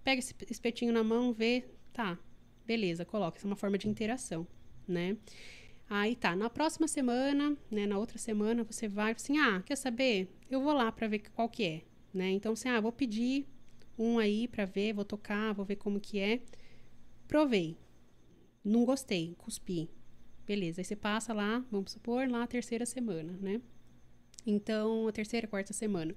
Pega 0.04 0.20
esse 0.20 0.34
espetinho 0.50 0.94
na 0.94 1.04
mão, 1.04 1.34
vê, 1.34 1.66
tá, 1.94 2.18
beleza, 2.66 3.06
coloca. 3.06 3.38
Isso 3.38 3.48
é 3.48 3.50
uma 3.50 3.56
forma 3.56 3.78
de 3.78 3.90
interação, 3.90 4.48
né? 4.88 5.18
Aí 5.90 6.16
tá, 6.16 6.36
na 6.36 6.50
próxima 6.50 6.88
semana, 6.88 7.58
né, 7.72 7.88
na 7.88 7.98
outra 7.98 8.18
semana, 8.18 8.64
você 8.64 8.88
vai 8.88 9.12
assim, 9.12 9.40
ah, 9.40 9.62
quer 9.66 9.76
saber? 9.76 10.30
Eu 10.50 10.62
vou 10.62 10.74
lá 10.74 10.92
pra 10.92 11.08
ver 11.08 11.20
qual 11.32 11.50
que 11.50 11.64
é, 11.64 11.82
né? 12.14 12.30
Então, 12.30 12.54
assim, 12.54 12.70
ah, 12.70 12.80
vou 12.80 12.92
pedir 12.92 13.48
um 13.98 14.20
aí 14.20 14.48
pra 14.48 14.66
ver, 14.66 14.94
vou 14.94 15.04
tocar, 15.04 15.54
vou 15.54 15.66
ver 15.66 15.76
como 15.78 16.00
que 16.00 16.20
é. 16.20 16.42
Provei. 17.28 17.78
Não 18.64 18.86
gostei, 18.86 19.36
cuspi. 19.38 19.90
Beleza, 20.46 20.82
aí 20.82 20.86
você 20.86 20.96
passa 20.96 21.34
lá, 21.34 21.64
vamos 21.72 21.92
supor, 21.92 22.28
lá 22.30 22.44
a 22.44 22.48
terceira 22.48 22.86
semana, 22.86 23.38
né? 23.42 23.62
Então, 24.46 25.08
a 25.08 25.12
terceira, 25.12 25.48
quarta 25.48 25.74
semana. 25.74 26.16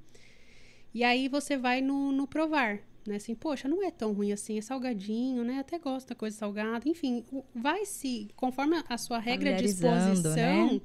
E 0.95 1.03
aí 1.05 1.29
você 1.29 1.57
vai 1.57 1.81
no, 1.81 2.13
no 2.13 2.27
provar, 2.27 2.81
né? 3.07 3.17
Assim, 3.17 3.35
poxa, 3.35 3.69
não 3.69 3.83
é 3.83 3.91
tão 3.91 4.13
ruim 4.13 4.33
assim, 4.33 4.59
é 4.59 4.61
salgadinho, 4.61 5.45
né? 5.45 5.59
Até 5.59 5.79
gosto 5.79 6.09
da 6.09 6.15
coisa 6.15 6.37
salgada. 6.37 6.89
Enfim, 6.89 7.25
vai 7.55 7.85
se, 7.85 8.29
conforme 8.37 8.83
a 8.89 8.99
sua 8.99 9.19
regra 9.19 9.55
de 9.55 9.65
exposição, 9.65 10.75
né? 10.75 10.81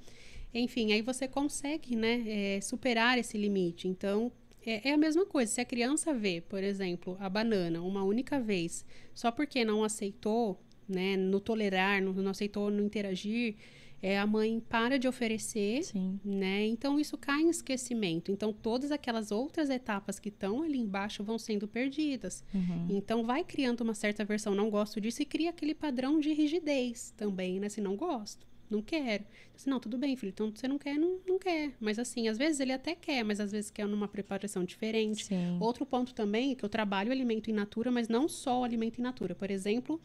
enfim, 0.54 0.94
aí 0.94 1.02
você 1.02 1.28
consegue, 1.28 1.96
né, 1.96 2.24
é, 2.26 2.62
superar 2.62 3.18
esse 3.18 3.38
limite. 3.38 3.88
Então, 3.88 4.32
é, 4.66 4.90
é, 4.90 4.94
a 4.94 4.98
mesma 4.98 5.26
coisa. 5.26 5.52
Se 5.52 5.62
a 5.62 5.66
criança 5.66 6.14
vê, 6.14 6.42
por 6.42 6.64
exemplo, 6.64 7.16
a 7.20 7.30
banana 7.30 7.82
uma 7.82 8.04
única 8.04 8.40
vez, 8.40 8.86
só 9.14 9.32
porque 9.32 9.64
não 9.64 9.84
aceitou, 9.84 10.60
né, 10.88 11.16
no 11.16 11.40
tolerar, 11.40 12.02
não, 12.02 12.14
não 12.14 12.32
aceitou 12.32 12.72
não 12.72 12.86
interagir, 12.86 13.56
é, 14.02 14.18
a 14.20 14.28
mãe 14.28 14.60
para 14.60 15.00
de 15.00 15.08
oferecer, 15.08 15.84
Sim. 15.84 16.20
né? 16.24 16.66
Então 16.66 17.00
isso 17.00 17.18
cai 17.18 17.42
em 17.42 17.50
esquecimento. 17.50 18.32
Então 18.32 18.54
todas 18.54 18.92
aquelas 18.92 19.32
outras 19.32 19.70
etapas 19.70 20.20
que 20.20 20.30
estão 20.30 20.62
ali 20.62 20.78
embaixo 20.78 21.24
vão 21.24 21.38
sendo 21.38 21.68
perdidas. 21.68 22.44
Uhum. 22.54 22.88
Então 22.90 23.24
vai 23.24 23.44
criando 23.44 23.82
uma 23.82 23.94
certa 23.94 24.24
versão, 24.24 24.54
não 24.54 24.70
gosto 24.70 25.02
disso, 25.02 25.22
e 25.22 25.26
cria 25.26 25.50
aquele 25.50 25.74
padrão 25.74 26.20
de 26.20 26.32
rigidez 26.34 27.14
também, 27.18 27.60
né? 27.60 27.70
Se 27.70 27.82
não 27.82 27.96
gosto, 27.96 28.46
não 28.70 28.82
quero. 28.82 29.24
Assim, 29.56 29.70
não, 29.70 29.80
tudo 29.80 29.98
bem, 29.98 30.16
filho. 30.16 30.30
Então 30.30 30.52
você 30.54 30.68
não 30.68 30.78
quer, 30.78 30.98
não, 30.98 31.20
não 31.26 31.40
quer. 31.40 31.74
Mas 31.80 31.98
assim, 31.98 32.28
às 32.28 32.38
vezes 32.38 32.60
ele 32.60 32.74
até 32.74 32.94
quer, 32.94 33.24
mas 33.24 33.40
às 33.40 33.52
vezes 33.52 33.72
quer 33.72 33.88
numa 33.88 34.08
preparação 34.08 34.64
diferente. 34.64 35.26
Sim. 35.26 35.58
Outro 35.60 35.86
ponto 35.86 36.14
também 36.14 36.52
é 36.52 36.56
que 36.56 36.64
eu 36.64 36.70
trabalho 36.70 37.12
alimento 37.12 37.50
in 37.50 37.54
natura, 37.54 37.90
mas 37.92 38.08
não 38.08 38.28
só 38.28 38.62
o 38.62 38.64
alimento 38.64 39.00
in 39.00 39.02
natura. 39.02 39.34
Por 39.34 39.50
exemplo, 39.50 40.00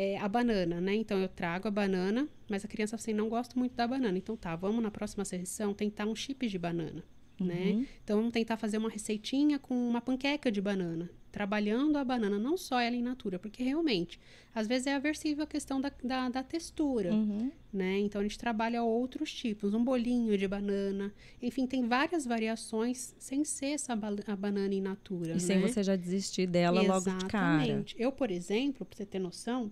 é, 0.00 0.16
a 0.18 0.28
banana, 0.28 0.80
né? 0.80 0.94
Então 0.94 1.18
eu 1.18 1.28
trago 1.28 1.66
a 1.66 1.70
banana, 1.72 2.28
mas 2.48 2.64
a 2.64 2.68
criança 2.68 2.94
assim, 2.94 3.12
não 3.12 3.28
gosta 3.28 3.58
muito 3.58 3.74
da 3.74 3.84
banana. 3.84 4.16
Então 4.16 4.36
tá, 4.36 4.54
vamos 4.54 4.80
na 4.80 4.92
próxima 4.92 5.24
sessão 5.24 5.74
tentar 5.74 6.06
um 6.06 6.14
chip 6.14 6.46
de 6.46 6.56
banana, 6.56 7.02
né? 7.40 7.72
Uhum. 7.72 7.86
Então 8.04 8.16
vamos 8.18 8.32
tentar 8.32 8.56
fazer 8.56 8.78
uma 8.78 8.88
receitinha 8.88 9.58
com 9.58 9.74
uma 9.74 10.00
panqueca 10.00 10.52
de 10.52 10.60
banana, 10.60 11.10
trabalhando 11.32 11.96
a 11.96 12.04
banana, 12.04 12.38
não 12.38 12.56
só 12.56 12.78
ela 12.80 12.94
in 12.94 13.02
natura, 13.02 13.40
porque 13.40 13.60
realmente, 13.64 14.20
às 14.54 14.68
vezes 14.68 14.86
é 14.86 14.94
aversivo 14.94 15.42
a 15.42 15.46
questão 15.48 15.80
da, 15.80 15.90
da, 16.02 16.28
da 16.28 16.42
textura, 16.44 17.12
Uhum. 17.12 17.50
né? 17.72 17.98
Então 17.98 18.20
a 18.20 18.24
gente 18.24 18.38
trabalha 18.38 18.84
outros 18.84 19.32
tipos, 19.34 19.74
um 19.74 19.82
bolinho 19.82 20.38
de 20.38 20.46
banana, 20.46 21.12
enfim, 21.42 21.66
tem 21.66 21.88
várias 21.88 22.24
variações 22.24 23.16
sem 23.18 23.44
ser 23.44 23.70
essa 23.72 23.96
ba 23.96 24.10
a 24.28 24.36
banana 24.36 24.72
in 24.72 24.80
natura, 24.80 25.32
E 25.36 25.40
sem 25.40 25.58
né? 25.60 25.66
você 25.68 25.82
já 25.82 25.96
desistir 25.96 26.46
dela 26.46 26.82
logo 26.82 27.10
de 27.18 27.24
cara. 27.26 27.62
Exatamente. 27.64 27.96
Eu, 27.98 28.12
por 28.12 28.30
exemplo, 28.30 28.86
pra 28.86 28.96
você 28.96 29.04
ter 29.04 29.18
noção, 29.18 29.70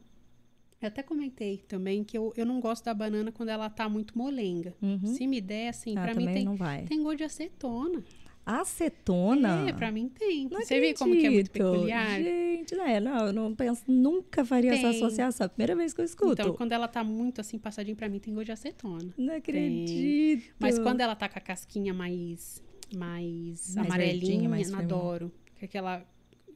eu 0.80 0.88
até 0.88 1.02
comentei 1.02 1.58
também 1.68 2.04
que 2.04 2.16
eu, 2.16 2.32
eu 2.36 2.44
não 2.46 2.60
gosto 2.60 2.84
da 2.84 2.94
banana 2.94 3.32
quando 3.32 3.48
ela 3.48 3.68
tá 3.70 3.88
muito 3.88 4.16
molenga. 4.16 4.74
Uhum. 4.82 5.06
Se 5.06 5.26
me 5.26 5.40
der, 5.40 5.68
assim, 5.68 5.94
Ah, 5.96 6.02
pra 6.02 6.14
mim 6.14 6.26
tem, 6.26 6.44
não 6.44 6.56
vai. 6.56 6.84
tem 6.84 7.02
gosto 7.02 7.18
de 7.18 7.24
acetona. 7.24 8.04
Acetona? 8.44 9.68
É, 9.68 9.72
pra 9.72 9.90
mim 9.90 10.08
tem. 10.08 10.48
Não 10.48 10.60
você 10.60 10.78
vê 10.80 10.94
como 10.94 11.12
que 11.16 11.26
é 11.26 11.30
muito 11.30 11.48
acredito. 11.48 11.72
peculiar? 11.72 12.22
Gente, 12.22 12.74
né? 12.76 13.00
Não, 13.00 13.26
eu 13.26 13.32
não 13.32 13.54
penso, 13.54 13.82
nunca 13.88 14.44
faria 14.44 14.72
essa 14.72 14.88
Tem. 14.90 14.96
associação. 14.96 15.44
É 15.46 15.48
primeira 15.48 15.74
vez 15.74 15.92
que 15.92 16.00
eu 16.00 16.04
escuto. 16.04 16.40
Então, 16.42 16.54
quando 16.54 16.70
ela 16.72 16.86
tá 16.86 17.02
muito 17.02 17.40
assim, 17.40 17.58
passadinha 17.58 17.96
pra 17.96 18.08
mim, 18.08 18.20
tem 18.20 18.32
gosto 18.32 18.46
de 18.46 18.52
acetona. 18.52 19.12
Não 19.18 19.34
acredito. 19.34 20.54
Mas 20.60 20.78
quando 20.78 21.00
ela 21.00 21.16
tá 21.16 21.28
com 21.28 21.38
a 21.38 21.42
casquinha 21.42 21.92
mais, 21.92 22.62
mais, 22.94 23.74
Mais 23.74 23.76
amarelinha, 23.78 24.20
verdinha, 24.20 24.48
mais 24.48 24.70
eu 24.70 24.78
adoro. 24.78 25.32
Que 25.56 25.64
é 25.64 25.66
aquela... 25.66 26.06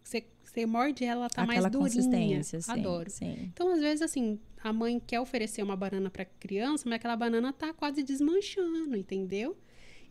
Você, 0.03 0.25
você 0.51 0.67
morde 0.67 1.05
ela, 1.05 1.23
ela 1.23 1.31
tá 1.31 1.43
Aquela 1.43 1.63
mais 1.63 1.73
durinha. 1.73 1.91
consistência, 1.91 2.61
sim, 2.61 2.71
Adoro. 2.73 3.09
sim. 3.11 3.51
Então, 3.53 3.73
às 3.73 3.81
vezes, 3.81 4.03
assim, 4.03 4.39
a 4.63 4.73
mãe 4.73 5.01
quer 5.05 5.21
oferecer 5.21 5.63
uma 5.63 5.77
banana 5.77 6.11
para 6.11 6.25
criança, 6.25 6.85
mas 6.87 6.97
aquela 6.97 7.17
banana 7.17 7.53
tá 7.53 7.73
quase 7.73 8.03
desmanchando, 8.03 8.97
entendeu? 8.97 9.57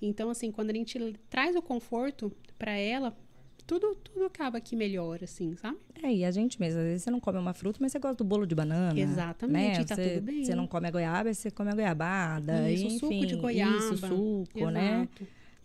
Então, 0.02 0.30
assim, 0.30 0.52
quando 0.52 0.70
a 0.70 0.74
gente 0.74 0.98
traz 1.30 1.56
o 1.56 1.62
conforto 1.62 2.32
para 2.58 2.72
ela, 2.72 3.16
tudo, 3.68 3.96
tudo 3.96 4.26
acaba 4.26 4.60
que 4.62 4.76
melhora, 4.76 5.26
assim, 5.26 5.56
sabe? 5.58 5.78
É, 6.02 6.12
e 6.12 6.24
a 6.24 6.32
gente 6.32 6.60
mesmo, 6.60 6.80
às 6.80 6.86
vezes 6.86 7.04
você 7.04 7.12
não 7.12 7.20
come 7.20 7.38
uma 7.38 7.54
fruta, 7.54 7.78
mas 7.82 7.92
você 7.92 8.00
gosta 8.00 8.16
do 8.16 8.24
bolo 8.24 8.48
de 8.48 8.56
banana. 8.56 8.98
Exatamente, 8.98 9.80
né? 9.80 9.84
tá 9.86 9.96
você, 9.96 10.10
tudo 10.12 10.24
bem. 10.24 10.46
Você 10.46 10.56
não 10.56 10.66
come 10.66 10.88
a 10.88 10.92
goiaba, 10.92 11.34
você 11.34 11.52
come 11.52 11.70
a 11.70 11.76
goiabada. 11.76 12.72
Isso, 12.72 12.86
enfim, 12.86 12.98
suco 12.98 13.26
de 13.26 13.36
goiaba. 13.36 13.78
Isso, 13.78 13.98
suco, 13.98 14.70
né? 14.72 15.08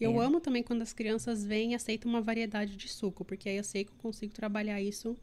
Eu 0.00 0.20
É. 0.20 0.24
amo 0.24 0.40
também 0.40 0.62
quando 0.62 0.82
as 0.82 0.92
crianças 0.92 1.44
vêm 1.44 1.72
e 1.72 1.74
aceitam 1.74 2.10
uma 2.10 2.20
variedade 2.20 2.76
de 2.76 2.88
suco, 2.88 3.24
porque 3.24 3.48
aí 3.48 3.56
eu 3.56 3.64
sei 3.64 3.84
que 3.84 3.92
eu 3.92 3.96
consigo 3.98 4.32
trabalhar 4.32 4.80
isso 4.80 5.16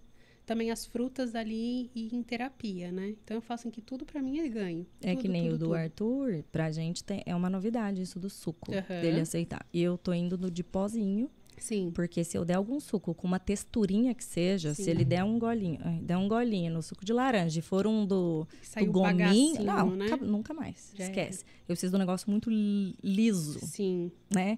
também 0.46 0.72
as 0.72 0.86
frutas 0.86 1.36
ali 1.36 1.90
e 1.96 2.14
em 2.14 2.24
terapia, 2.24 2.92
né? 2.92 3.10
Então 3.24 3.38
eu 3.38 3.42
faço 3.42 3.68
em 3.68 3.72
que 3.72 3.82
tudo 3.82 4.06
para 4.06 4.22
mim 4.22 4.40
é 4.40 4.50
ganho. 4.50 4.86
É 5.00 5.12
Tudo, 5.12 5.22
que 5.22 5.28
nem 5.30 5.44
tudo, 5.44 5.54
o 5.54 5.58
do 5.58 5.66
tudo. 5.66 5.74
Arthur, 5.76 6.44
pra 6.52 6.72
gente 6.72 7.04
tem, 7.04 7.22
é 7.26 7.36
uma 7.36 7.50
novidade 7.50 8.02
isso 8.02 8.20
do 8.20 8.30
suco, 8.30 8.72
Aham. 8.74 9.02
dele 9.02 9.20
aceitar. 9.20 9.66
E 9.72 9.82
eu 9.82 9.98
tô 9.98 10.14
indo 10.14 10.38
no 10.38 10.50
de 10.50 10.64
pozinho, 10.64 11.30
Sim. 11.62 11.92
porque 11.94 12.24
se 12.24 12.38
eu 12.38 12.44
der 12.44 12.56
algum 12.56 12.80
suco 12.80 13.14
com 13.14 13.28
uma 13.28 13.40
texturinha 13.40 14.14
que 14.16 14.24
seja, 14.24 14.74
Sim. 14.74 14.84
se 14.84 14.90
ele 14.90 15.06
der 15.06 15.24
um 15.24 15.38
golinho, 15.38 15.80
ai, 15.84 16.00
der 16.02 16.18
um 16.18 16.28
golinho 16.28 16.74
no 16.74 16.82
suco 16.82 17.06
de 17.06 17.14
laranja 17.14 17.60
e 17.60 17.62
for 17.62 17.86
um 17.86 18.06
do, 18.06 18.48
do 18.78 18.86
gominho, 18.92 19.64
não, 19.64 19.92
né? 19.96 20.08
nunca 20.22 20.54
mais, 20.54 20.92
Já 20.96 21.04
esquece. 21.06 21.44
Eu 21.62 21.68
preciso 21.76 21.92
de 21.92 21.96
um 21.98 22.00
negócio 22.00 22.30
muito 22.32 22.50
li- 22.50 22.96
liso, 23.04 23.60
Sim. 23.60 24.12
né? 24.34 24.58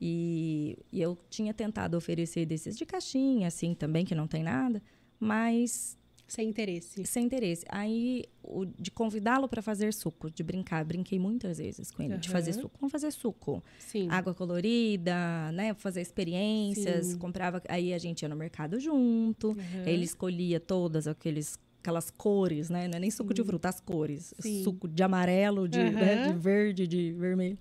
E, 0.00 0.78
e 0.92 1.00
eu 1.02 1.18
tinha 1.28 1.52
tentado 1.52 1.96
oferecer 1.96 2.46
desses 2.46 2.76
de 2.78 2.86
caixinha, 2.86 3.48
assim, 3.48 3.74
também, 3.74 4.04
que 4.04 4.14
não 4.14 4.28
tem 4.28 4.44
nada, 4.44 4.80
mas 5.18 5.97
Sem 6.28 6.48
interesse. 6.50 7.04
sem 7.06 7.24
interesse. 7.24 7.64
Aí, 7.70 8.24
o, 8.42 8.66
de 8.66 8.90
convidá-lo 8.90 9.48
para 9.48 9.62
fazer 9.62 9.94
suco, 9.94 10.30
de 10.30 10.42
brincar, 10.42 10.84
brinquei 10.84 11.18
muitas 11.18 11.56
vezes 11.56 11.90
com 11.90 12.02
ele, 12.02 12.18
de 12.18 12.28
fazer 12.28 12.52
suco. 12.52 12.76
Vamos 12.78 12.92
fazer 12.92 13.10
suco. 13.10 13.64
Sim. 13.78 14.08
Água 14.10 14.34
colorida, 14.34 15.50
né? 15.52 15.72
Fazer 15.74 16.02
experiências. 16.02 17.06
Sim. 17.06 17.18
Comprava, 17.18 17.62
aí 17.68 17.94
a 17.94 17.98
gente 17.98 18.22
ia 18.22 18.28
no 18.28 18.36
mercado 18.36 18.78
junto. 18.78 19.56
Aí 19.86 19.94
ele 19.94 20.04
escolhia 20.04 20.60
todas 20.60 21.08
aqueles 21.08 21.58
aquelas 21.80 22.10
cores, 22.10 22.68
né? 22.68 22.86
Não 22.88 22.96
é 22.96 23.00
nem 23.00 23.10
suco 23.10 23.32
de 23.32 23.42
fruta, 23.42 23.68
as 23.68 23.80
cores. 23.80 24.34
Sim. 24.38 24.62
Suco 24.62 24.86
de 24.86 25.02
amarelo, 25.02 25.66
de, 25.66 25.78
né? 25.78 26.24
Aham. 26.24 26.32
de 26.32 26.38
verde, 26.38 26.86
de 26.86 27.12
vermelho. 27.12 27.58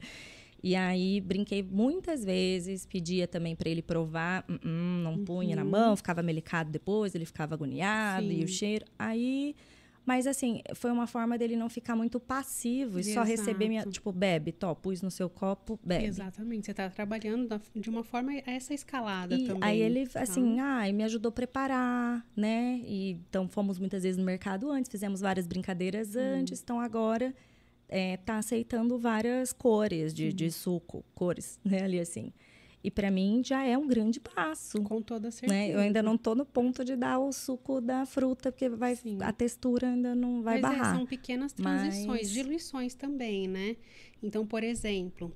E 0.68 0.76
aí 0.76 1.22
brinquei 1.22 1.64
muitas 1.64 2.26
vezes, 2.26 2.85
pedia 2.85 3.26
também 3.26 3.56
para 3.56 3.69
ele 3.69 3.81
provar, 3.81 4.44
hum, 4.49 4.57
hum, 4.65 5.02
não 5.02 5.18
punha 5.18 5.56
na 5.56 5.64
mão, 5.64 5.95
ficava 5.95 6.22
melicado 6.22 6.69
depois, 6.69 7.15
ele 7.15 7.26
ficava 7.26 7.56
agoniado 7.56 8.30
e 8.30 8.39
o 8.39 8.41
Uhum. 8.41 8.48
Sim. 8.48 8.53
cheiro. 8.53 8.85
Aí, 8.99 9.56
mas 10.06 10.27
assim, 10.27 10.61
foi 10.76 10.91
uma 10.91 11.07
forma 11.07 11.38
dele 11.38 11.56
não 11.56 11.69
ficar 11.69 11.95
muito 11.95 12.19
passivo 12.19 12.99
e 12.99 13.03
só 13.06 13.23
receber 13.23 13.69
minha, 13.69 13.80
Exato. 13.84 13.91
tipo, 13.94 14.11
bebe, 14.11 14.52
tó, 14.52 14.76
pus 14.76 15.02
no 15.02 15.10
seu 15.10 15.30
copo, 15.30 15.80
bebe. 15.81 16.03
Exatamente. 16.03 16.65
Você 16.65 16.72
está 16.72 16.89
trabalhando 16.89 17.61
de 17.73 17.89
uma 17.89 18.03
forma 18.03 18.34
essa 18.45 18.73
escalada 18.73 19.35
E 19.38 19.45
também. 19.48 19.64
aí 19.64 19.80
ele, 19.81 20.06
tá? 20.06 20.23
assim, 20.23 20.60
ai, 20.60 20.91
me 20.91 21.06
ajudou 21.06 21.30
a 21.30 21.31
preparar, 21.31 22.26
né? 22.35 22.81
E, 22.84 23.11
então 23.30 23.48
fomos 23.48 23.80
muitas 23.80 24.03
vezes 24.03 24.18
no 24.18 24.26
mercado 24.26 24.69
antes, 24.69 24.91
fizemos 24.91 25.22
várias 25.22 25.48
brincadeiras 25.48 26.14
Hum. 26.14 26.19
antes, 26.41 26.61
então 26.61 26.77
agora 26.81 27.34
é, 27.89 28.18
tá 28.18 28.38
aceitando 28.38 28.97
várias 28.97 29.53
cores 29.53 30.14
de, 30.14 30.31
de 30.34 30.51
suco, 30.51 31.03
cores, 31.15 31.59
né? 31.65 31.84
Ali 31.84 31.99
assim. 31.99 32.31
E 32.84 32.91
para 32.91 33.09
mim 33.11 33.41
já 33.43 33.65
é 33.65 33.77
um 33.77 33.88
grande 33.88 34.19
passo. 34.19 34.81
Com 34.84 35.01
toda 35.01 35.30
certeza. 35.31 35.53
Né? 35.53 35.73
Eu 35.73 35.80
ainda 35.80 36.01
não 36.01 36.18
tô 36.18 36.35
no 36.35 36.45
ponto 36.45 36.85
de 36.85 36.95
dar 36.95 37.19
o 37.19 37.34
suco 37.34 37.81
da 37.81 38.05
fruta, 38.05 38.51
porque 38.51 38.69
vai, 38.69 38.95
Sim. 38.95 39.18
a 39.22 39.34
textura 39.34 39.88
ainda 39.89 40.14
não 40.15 40.41
vai 40.41 40.61
Mas 40.61 40.73
é, 40.73 40.77
barrar. 40.77 40.95
são 40.95 41.05
pequenas 41.05 41.53
Mas- 41.57 41.81
transições, 41.81 42.30
diluições 42.30 42.93
também, 42.93 43.47
né? 43.47 43.76
Então, 44.22 44.45
por 44.45 44.64
exemplo, 44.64 45.35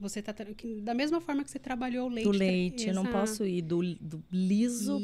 você 0.00 0.22
tá 0.22 0.34
da 0.82 0.94
mesma 0.94 1.20
forma 1.20 1.44
que 1.44 1.50
você 1.50 1.58
trabalhou 1.58 2.06
o 2.06 2.10
leite. 2.12 2.24
do 2.24 2.30
leite, 2.36 2.88
eu 2.88 2.94
não 2.94 3.02
Exato. 3.02 3.18
posso 3.18 3.46
ir 3.46 3.62
do, 3.62 3.82
do 4.00 4.22
liso 4.32 5.00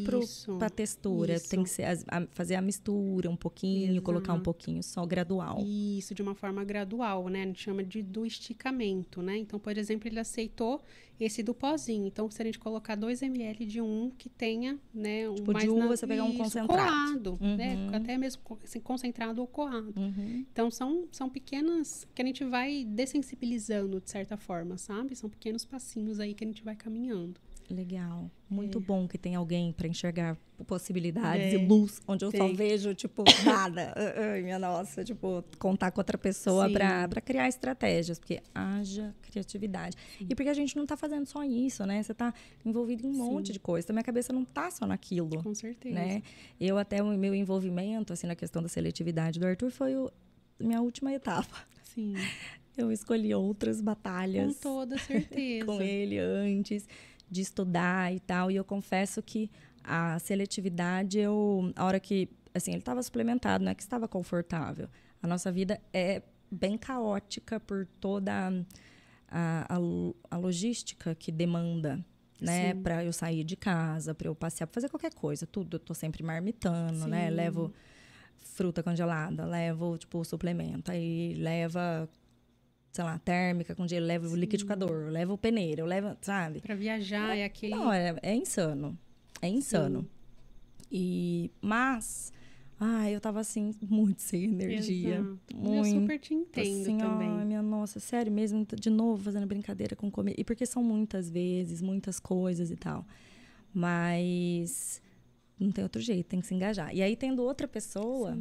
pra 0.58 0.68
textura. 0.70 1.34
isso. 1.34 1.48
Tem 1.48 1.62
que 1.62 1.70
ser, 1.70 1.84
a- 1.84 2.26
fazer 2.30 2.54
a 2.54 2.62
mistura 2.62 3.28
um 3.30 3.36
pouquinho, 3.36 4.00
colocar 4.02 4.32
um 4.32 4.36
Exato. 4.36 4.44
pouquinho 4.44 4.82
só 4.82 5.04
gradual. 5.06 5.58
Isso, 5.64 6.14
de 6.14 6.22
uma 6.22 6.34
forma 6.34 6.64
gradual, 6.64 7.28
né? 7.28 7.42
A 7.42 7.46
gente 7.46 7.62
chama 7.62 7.82
de 7.84 8.02
do 8.02 8.24
esticamento, 8.26 9.22
né? 9.22 9.36
Então, 9.38 9.58
por 9.58 9.76
exemplo, 9.76 10.08
ele 10.08 10.18
aceitou 10.18 10.80
esse 11.20 11.42
do 11.42 11.52
pozinho. 11.54 12.06
Então, 12.06 12.30
se 12.30 12.40
a 12.40 12.44
gente 12.44 12.58
colocar 12.58 12.94
2 12.94 13.20
ml 13.22 13.66
de 13.66 13.80
um 13.80 14.10
que 14.16 14.28
tenha, 14.28 14.78
né? 14.92 15.28
Um 15.28 15.34
Tipo, 15.34 15.48
de 15.48 15.52
mais 15.54 15.68
uva, 15.68 15.80
na- 15.80 15.86
você 15.88 16.06
pegar 16.06 16.24
um 16.24 16.34
concentrado. 16.36 17.36
Coado, 17.36 17.38
né? 17.40 17.76
Uhum. 17.76 17.94
Até 17.94 18.16
mesmo 18.18 18.42
assim, 18.64 18.80
concentrado 18.80 19.40
ou 19.40 19.46
coado. 19.46 19.92
Uhum. 19.96 20.44
Então, 20.52 20.70
são, 20.70 21.06
são 21.12 21.28
pequenas 21.28 22.06
que 22.14 22.22
a 22.22 22.24
gente 22.24 22.44
vai 22.44 22.84
dessensibilizando, 22.84 24.00
de 24.00 24.10
certa 24.10 24.36
forma, 24.36 24.76
sabe? 24.78 25.14
São 25.14 25.28
pequenos 25.28 25.64
passinhos 25.64 26.18
aí 26.20 26.34
que 26.34 26.42
a 26.44 26.46
gente 26.46 26.62
vai 26.64 26.74
caminhando. 26.74 27.40
Legal. 27.70 28.30
Muito 28.48 28.78
É. 28.78 28.80
bom 28.80 29.06
que 29.06 29.16
tem 29.16 29.36
alguém 29.36 29.72
para 29.72 29.86
enxergar 29.86 30.36
possibilidades 30.66 31.54
É, 31.54 31.54
e 31.54 31.66
luz, 31.66 32.00
onde 32.06 32.24
eu 32.24 32.30
só 32.32 32.38
tem. 32.38 32.54
vejo, 32.54 32.92
tipo, 32.94 33.22
nada. 33.44 33.94
Ai, 34.16 34.42
minha 34.42 34.58
nossa, 34.58 35.04
tipo, 35.04 35.42
contar 35.58 35.90
com 35.92 36.00
outra 36.00 36.18
pessoa 36.18 36.66
Sim. 36.66 36.72
para 36.74 37.20
criar 37.20 37.48
estratégias, 37.48 38.18
porque 38.18 38.42
haja 38.54 39.14
criatividade. 39.22 39.96
E 40.20 40.34
porque 40.34 40.48
a 40.48 40.54
gente 40.54 40.76
não 40.76 40.84
tá 40.84 40.96
fazendo 40.96 41.26
só 41.26 41.44
isso, 41.44 41.86
né? 41.86 42.02
Você 42.02 42.12
tá 42.12 42.34
envolvido 42.64 43.06
em 43.06 43.10
um 43.10 43.24
monte 43.24 43.46
Sim. 43.48 43.52
de 43.54 43.60
coisa. 43.60 43.86
Então, 43.86 43.94
minha 43.94 44.04
cabeça 44.04 44.32
não 44.32 44.44
tá 44.44 44.70
só 44.70 44.84
naquilo. 44.86 45.42
Com 45.42 45.54
certeza. 45.54 45.94
né? 45.94 46.22
Eu 46.60 46.76
até 46.76 47.02
o 47.02 47.06
meu 47.16 47.34
envolvimento 47.34 48.12
assim 48.12 48.26
na 48.26 48.34
questão 48.34 48.60
da 48.62 48.68
seletividade 48.68 49.38
do 49.38 49.46
Arthur 49.46 49.70
foi 49.70 49.94
o, 49.96 50.10
minha 50.58 50.80
última 50.82 51.12
etapa. 51.12 51.56
Sim. 51.84 52.14
Eu 52.76 52.90
escolhi 52.92 53.34
outras 53.34 53.78
Com 53.78 53.84
batalhas 53.84 54.58
toda 54.58 54.96
certeza. 54.98 55.66
com 55.66 55.82
ele 55.82 56.18
antes 56.18 56.88
de 57.30 57.40
estudar 57.40 58.12
e 58.12 58.20
tal, 58.20 58.50
e 58.50 58.56
eu 58.56 58.64
confesso 58.64 59.22
que 59.22 59.50
A 59.82 60.18
seletividade, 60.18 61.18
eu, 61.18 61.72
a 61.74 61.84
hora 61.86 61.98
que, 61.98 62.28
assim, 62.54 62.72
ele 62.72 62.80
estava 62.80 63.02
suplementado, 63.02 63.64
não 63.64 63.72
é 63.72 63.74
que 63.74 63.82
estava 63.82 64.06
confortável. 64.06 64.88
A 65.22 65.26
nossa 65.26 65.50
vida 65.50 65.80
é 65.92 66.22
bem 66.50 66.76
caótica 66.76 67.58
por 67.58 67.86
toda 67.98 68.32
a, 69.28 69.66
a, 69.68 69.78
a 70.30 70.36
logística 70.36 71.14
que 71.14 71.32
demanda, 71.32 72.04
né? 72.40 72.74
Para 72.74 73.04
eu 73.04 73.12
sair 73.12 73.42
de 73.44 73.56
casa, 73.56 74.14
para 74.14 74.28
eu 74.28 74.34
passear, 74.34 74.66
pra 74.66 74.74
fazer 74.74 74.88
qualquer 74.90 75.14
coisa, 75.14 75.46
tudo. 75.46 75.76
Eu 75.76 75.80
tô 75.80 75.94
sempre 75.94 76.22
marmitando, 76.22 77.06
né? 77.06 77.28
Sim. 77.28 77.34
Levo 77.34 77.72
fruta 78.38 78.82
congelada, 78.82 79.44
levo, 79.46 79.96
tipo, 79.96 80.22
suplemento, 80.24 80.90
aí 80.90 81.34
leva, 81.34 82.08
sei 82.92 83.04
lá, 83.04 83.18
térmica 83.18 83.74
com 83.74 83.86
gelo, 83.86 84.06
levo 84.06 84.28
o 84.28 84.36
liquidificador, 84.36 85.08
levo 85.10 85.34
o 85.34 85.38
peneiro, 85.38 85.84
levo, 85.86 86.16
sabe? 86.20 86.60
Pra 86.60 86.74
viajar, 86.74 87.36
é 87.36 87.44
aquele. 87.44 87.74
Não, 87.74 87.92
é, 87.92 88.16
é 88.22 88.34
insano. 88.34 88.98
É 89.40 89.48
insano. 89.48 90.06
E, 90.92 91.50
mas, 91.60 92.32
ai, 92.78 93.14
eu 93.14 93.20
tava 93.20 93.38
assim, 93.40 93.72
muito 93.80 94.20
sem 94.22 94.44
energia. 94.44 95.16
Exato. 95.18 95.56
Muito. 95.56 95.86
Eu 95.86 96.00
super 96.00 96.18
te 96.18 96.34
entendo 96.34 96.82
assim, 96.82 96.98
também. 96.98 97.28
ai, 97.28 97.44
minha 97.44 97.62
nossa, 97.62 98.00
sério 98.00 98.32
mesmo, 98.32 98.66
de 98.78 98.90
novo 98.90 99.22
fazendo 99.22 99.46
brincadeira 99.46 99.94
com 99.94 100.10
comer. 100.10 100.34
E 100.36 100.42
porque 100.44 100.66
são 100.66 100.82
muitas 100.82 101.30
vezes, 101.30 101.80
muitas 101.80 102.18
coisas 102.18 102.70
e 102.72 102.76
tal. 102.76 103.06
Mas 103.72 105.00
não 105.58 105.70
tem 105.70 105.84
outro 105.84 106.00
jeito, 106.00 106.26
tem 106.26 106.40
que 106.40 106.46
se 106.46 106.54
engajar. 106.54 106.94
E 106.94 107.02
aí, 107.02 107.14
tendo 107.16 107.42
outra 107.42 107.68
pessoa, 107.68 108.36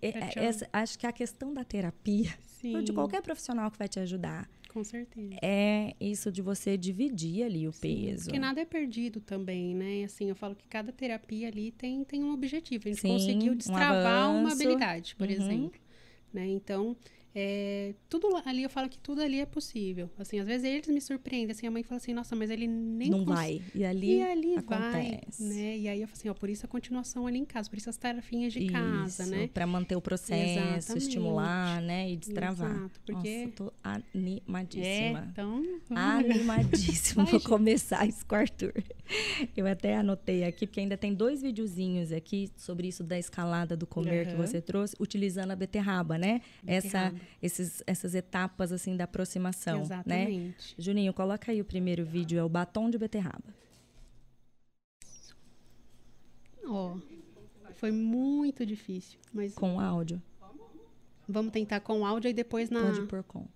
é- 0.00 0.08
é- 0.10 0.44
essa- 0.44 0.68
acho 0.72 0.98
que 0.98 1.06
a 1.06 1.12
questão 1.12 1.52
da 1.52 1.64
terapia, 1.64 2.32
Sim, 2.60 2.76
ou 2.76 2.82
de 2.82 2.92
qualquer 2.92 3.22
profissional 3.22 3.70
que 3.70 3.78
vai 3.78 3.88
te 3.88 3.98
ajudar, 4.00 4.48
com 4.68 4.84
certeza. 4.84 5.36
é 5.42 5.94
isso 6.00 6.30
de 6.30 6.42
você 6.42 6.76
dividir 6.76 7.42
ali 7.44 7.66
o 7.66 7.72
Sim, 7.72 8.06
peso. 8.06 8.24
Porque 8.24 8.38
nada 8.38 8.60
é 8.60 8.64
perdido 8.64 9.20
também, 9.20 9.74
né? 9.74 10.04
Assim, 10.04 10.28
eu 10.28 10.36
falo 10.36 10.54
que 10.54 10.66
cada 10.68 10.92
terapia 10.92 11.48
ali 11.48 11.72
tem, 11.72 12.04
tem 12.04 12.22
um 12.22 12.32
objetivo. 12.32 12.84
A 12.86 12.90
gente 12.92 13.00
Sim, 13.00 13.08
conseguiu 13.08 13.52
um 13.52 13.56
destravar 13.56 14.30
uma 14.30 14.50
avanço. 14.50 14.62
habilidade, 14.62 15.16
por 15.16 15.26
Uhum. 15.28 15.34
exemplo. 15.34 15.80
Né? 16.32 16.46
Então, 16.48 16.96
é, 17.34 17.94
tudo 18.08 18.28
ali, 18.44 18.62
eu 18.64 18.70
falo 18.70 18.88
que 18.88 18.98
tudo 18.98 19.20
ali 19.22 19.40
é 19.40 19.46
possível. 19.46 20.10
Assim, 20.18 20.38
às 20.40 20.46
vezes 20.46 20.64
eles 20.66 20.88
me 20.88 21.00
surpreendem. 21.00 21.52
Assim, 21.52 21.66
a 21.66 21.70
mãe 21.70 21.82
fala 21.82 21.96
assim, 21.98 22.12
nossa, 22.12 22.34
mas 22.34 22.50
ele 22.50 22.66
nem 22.66 23.08
não 23.10 23.24
cons- 23.24 23.34
vai. 23.36 23.62
E 23.74 23.84
ali, 23.84 24.16
E 24.16 24.22
ali 24.22 24.56
acontece. 24.56 25.42
vai, 25.42 25.48
né? 25.56 25.78
E 25.78 25.88
aí 25.88 26.00
eu 26.00 26.08
falo 26.08 26.18
assim, 26.18 26.28
ó, 26.28 26.34
por 26.34 26.48
isso 26.50 26.66
a 26.66 26.68
continuação 26.68 27.26
ali 27.26 27.38
em 27.38 27.44
casa, 27.44 27.70
por 27.70 27.76
isso 27.78 27.88
as 27.88 27.96
tarefinhas 27.96 28.52
de 28.52 28.66
casa, 28.66 29.22
Isso, 29.22 29.30
né? 29.30 29.48
Pra 29.52 29.66
manter 29.66 29.94
o 29.96 30.00
processo, 30.00 30.58
Exatamente. 30.58 31.02
estimular, 31.06 31.80
né? 31.82 32.10
E 32.10 32.16
destravar. 32.16 32.70
Exato, 32.76 33.00
porque- 33.06 33.44
Nossa, 33.44 33.52
tô 33.56 33.66
É, 33.68 33.70
animadíssima. 33.88 35.28
então... 35.32 35.62
Animadíssima. 35.90 37.24
Vou 37.24 37.40
começar 37.40 38.06
isso 38.08 38.24
com 38.26 38.34
o 38.34 38.38
Arthur. 38.38 38.72
Eu 39.56 39.66
até 39.66 39.96
anotei 39.96 40.44
aqui, 40.44 40.66
porque 40.66 40.80
ainda 40.80 40.96
tem 40.96 41.12
dois 41.14 41.42
videozinhos 41.42 42.12
aqui 42.12 42.50
sobre 42.56 42.88
isso 42.88 43.02
da 43.02 43.18
escalada 43.18 43.76
do 43.76 43.86
comer 43.86 44.26
que 44.26 44.34
Aham. 44.34 44.46
você 44.46 44.60
trouxe, 44.60 44.96
utilizando 45.00 45.50
a 45.50 45.56
beterraba, 45.56 46.16
né? 46.18 46.40
Essa, 46.66 47.10
Beterraba. 47.10 47.19
Esses, 47.42 47.82
essas 47.86 48.14
etapas, 48.14 48.72
assim, 48.72 48.96
da 48.96 49.04
aproximação, 49.04 49.78
né? 49.78 49.82
Exatamente. 49.84 50.74
Juninho, 50.78 51.12
coloca 51.12 51.50
aí 51.52 51.60
o 51.60 51.64
primeiro 51.64 52.04
vídeo, 52.04 52.38
é 52.38 52.44
o 52.44 52.48
batom 52.48 52.90
de 52.90 52.98
beterraba. 52.98 53.54
Ó, 56.66 56.96
foi 57.74 57.90
muito 57.90 58.64
difícil, 58.64 59.18
mas 59.32 59.54
Com 59.54 59.80
áudio. 59.80 60.22
vamos 61.28 61.52
tentar 61.52 61.80
com 61.80 62.04
áudio 62.06 62.28
e 62.28 62.32
depois 62.32 62.70
na... 62.70 62.82
Pode 62.82 63.06
pôr 63.06 63.22
com. 63.22 63.46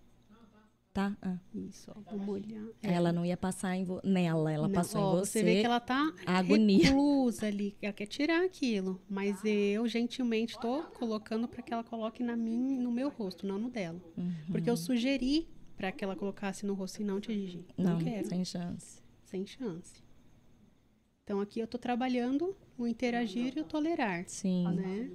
Tá? 0.94 1.16
Ah. 1.20 1.36
Isso, 1.52 1.90
ó, 1.92 2.00
vamos 2.08 2.28
olhar. 2.28 2.64
É. 2.80 2.92
Ela 2.92 3.12
não 3.12 3.26
ia 3.26 3.36
passar 3.36 3.74
em 3.74 3.82
vo- 3.82 4.00
nela, 4.04 4.52
ela 4.52 4.68
Não, 4.68 4.74
passou 4.76 5.00
ó, 5.02 5.16
em 5.16 5.18
você. 5.18 5.42
vê 5.42 5.58
que 5.60 5.66
ela 5.66 5.80
tá 5.80 6.14
agonia. 6.24 6.84
reclusa 6.84 7.46
ali, 7.48 7.76
ela 7.82 7.92
quer 7.92 8.06
tirar 8.06 8.44
aquilo, 8.44 9.02
mas 9.10 9.44
eu 9.44 9.88
gentilmente 9.88 10.56
tô 10.60 10.84
colocando 10.96 11.48
para 11.48 11.62
que 11.62 11.72
ela 11.74 11.82
coloque 11.82 12.22
na 12.22 12.36
mim, 12.36 12.78
no 12.78 12.92
meu 12.92 13.08
rosto, 13.10 13.44
não 13.44 13.58
no 13.58 13.68
dela. 13.68 14.00
Porque 14.52 14.70
eu 14.70 14.76
sugeri 14.76 15.48
para 15.76 15.90
que 15.90 16.04
ela 16.04 16.14
colocasse 16.14 16.64
no 16.64 16.74
rosto 16.74 17.02
e 17.02 17.04
não 17.04 17.20
te 17.20 17.34
Gigi. 17.34 17.66
Não, 17.76 17.94
Não, 17.94 17.98
quero, 17.98 18.28
sem... 18.28 18.44
sem 18.44 18.62
chance. 18.62 19.02
chance. 19.46 20.00
Então 21.24 21.40
aqui 21.40 21.58
eu 21.58 21.66
tô 21.66 21.76
trabalhando 21.76 22.54
o 22.78 22.86
interagir 22.86 23.54
e 23.56 23.60
o 23.62 23.64
tolerar, 23.64 24.22
Sim. 24.28 24.62
né? 24.76 25.10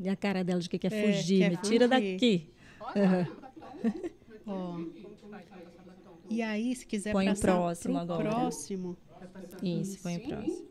E 0.00 0.08
a 0.08 0.16
cara 0.16 0.42
dela 0.42 0.60
de 0.60 0.68
que 0.70 0.78
quer 0.78 0.92
É, 0.94 1.12
fugir. 1.12 1.40
quer 1.40 1.50
Me 1.50 1.56
tira 1.58 1.86
fugir. 1.86 2.12
daqui. 2.14 2.50
Ó. 4.46 4.78
E 6.30 6.42
aí, 6.42 6.74
se 6.74 6.86
quiser 6.86 7.12
Põe 7.12 7.26
o 7.26 7.30
passar 7.30 7.52
próximo 7.52 7.94
pro 7.94 8.02
agora. 8.02 8.30
próximo, 8.30 8.96
Isso, 9.62 10.02
põe 10.02 10.16
o 10.16 10.28
próximo. 10.28 10.68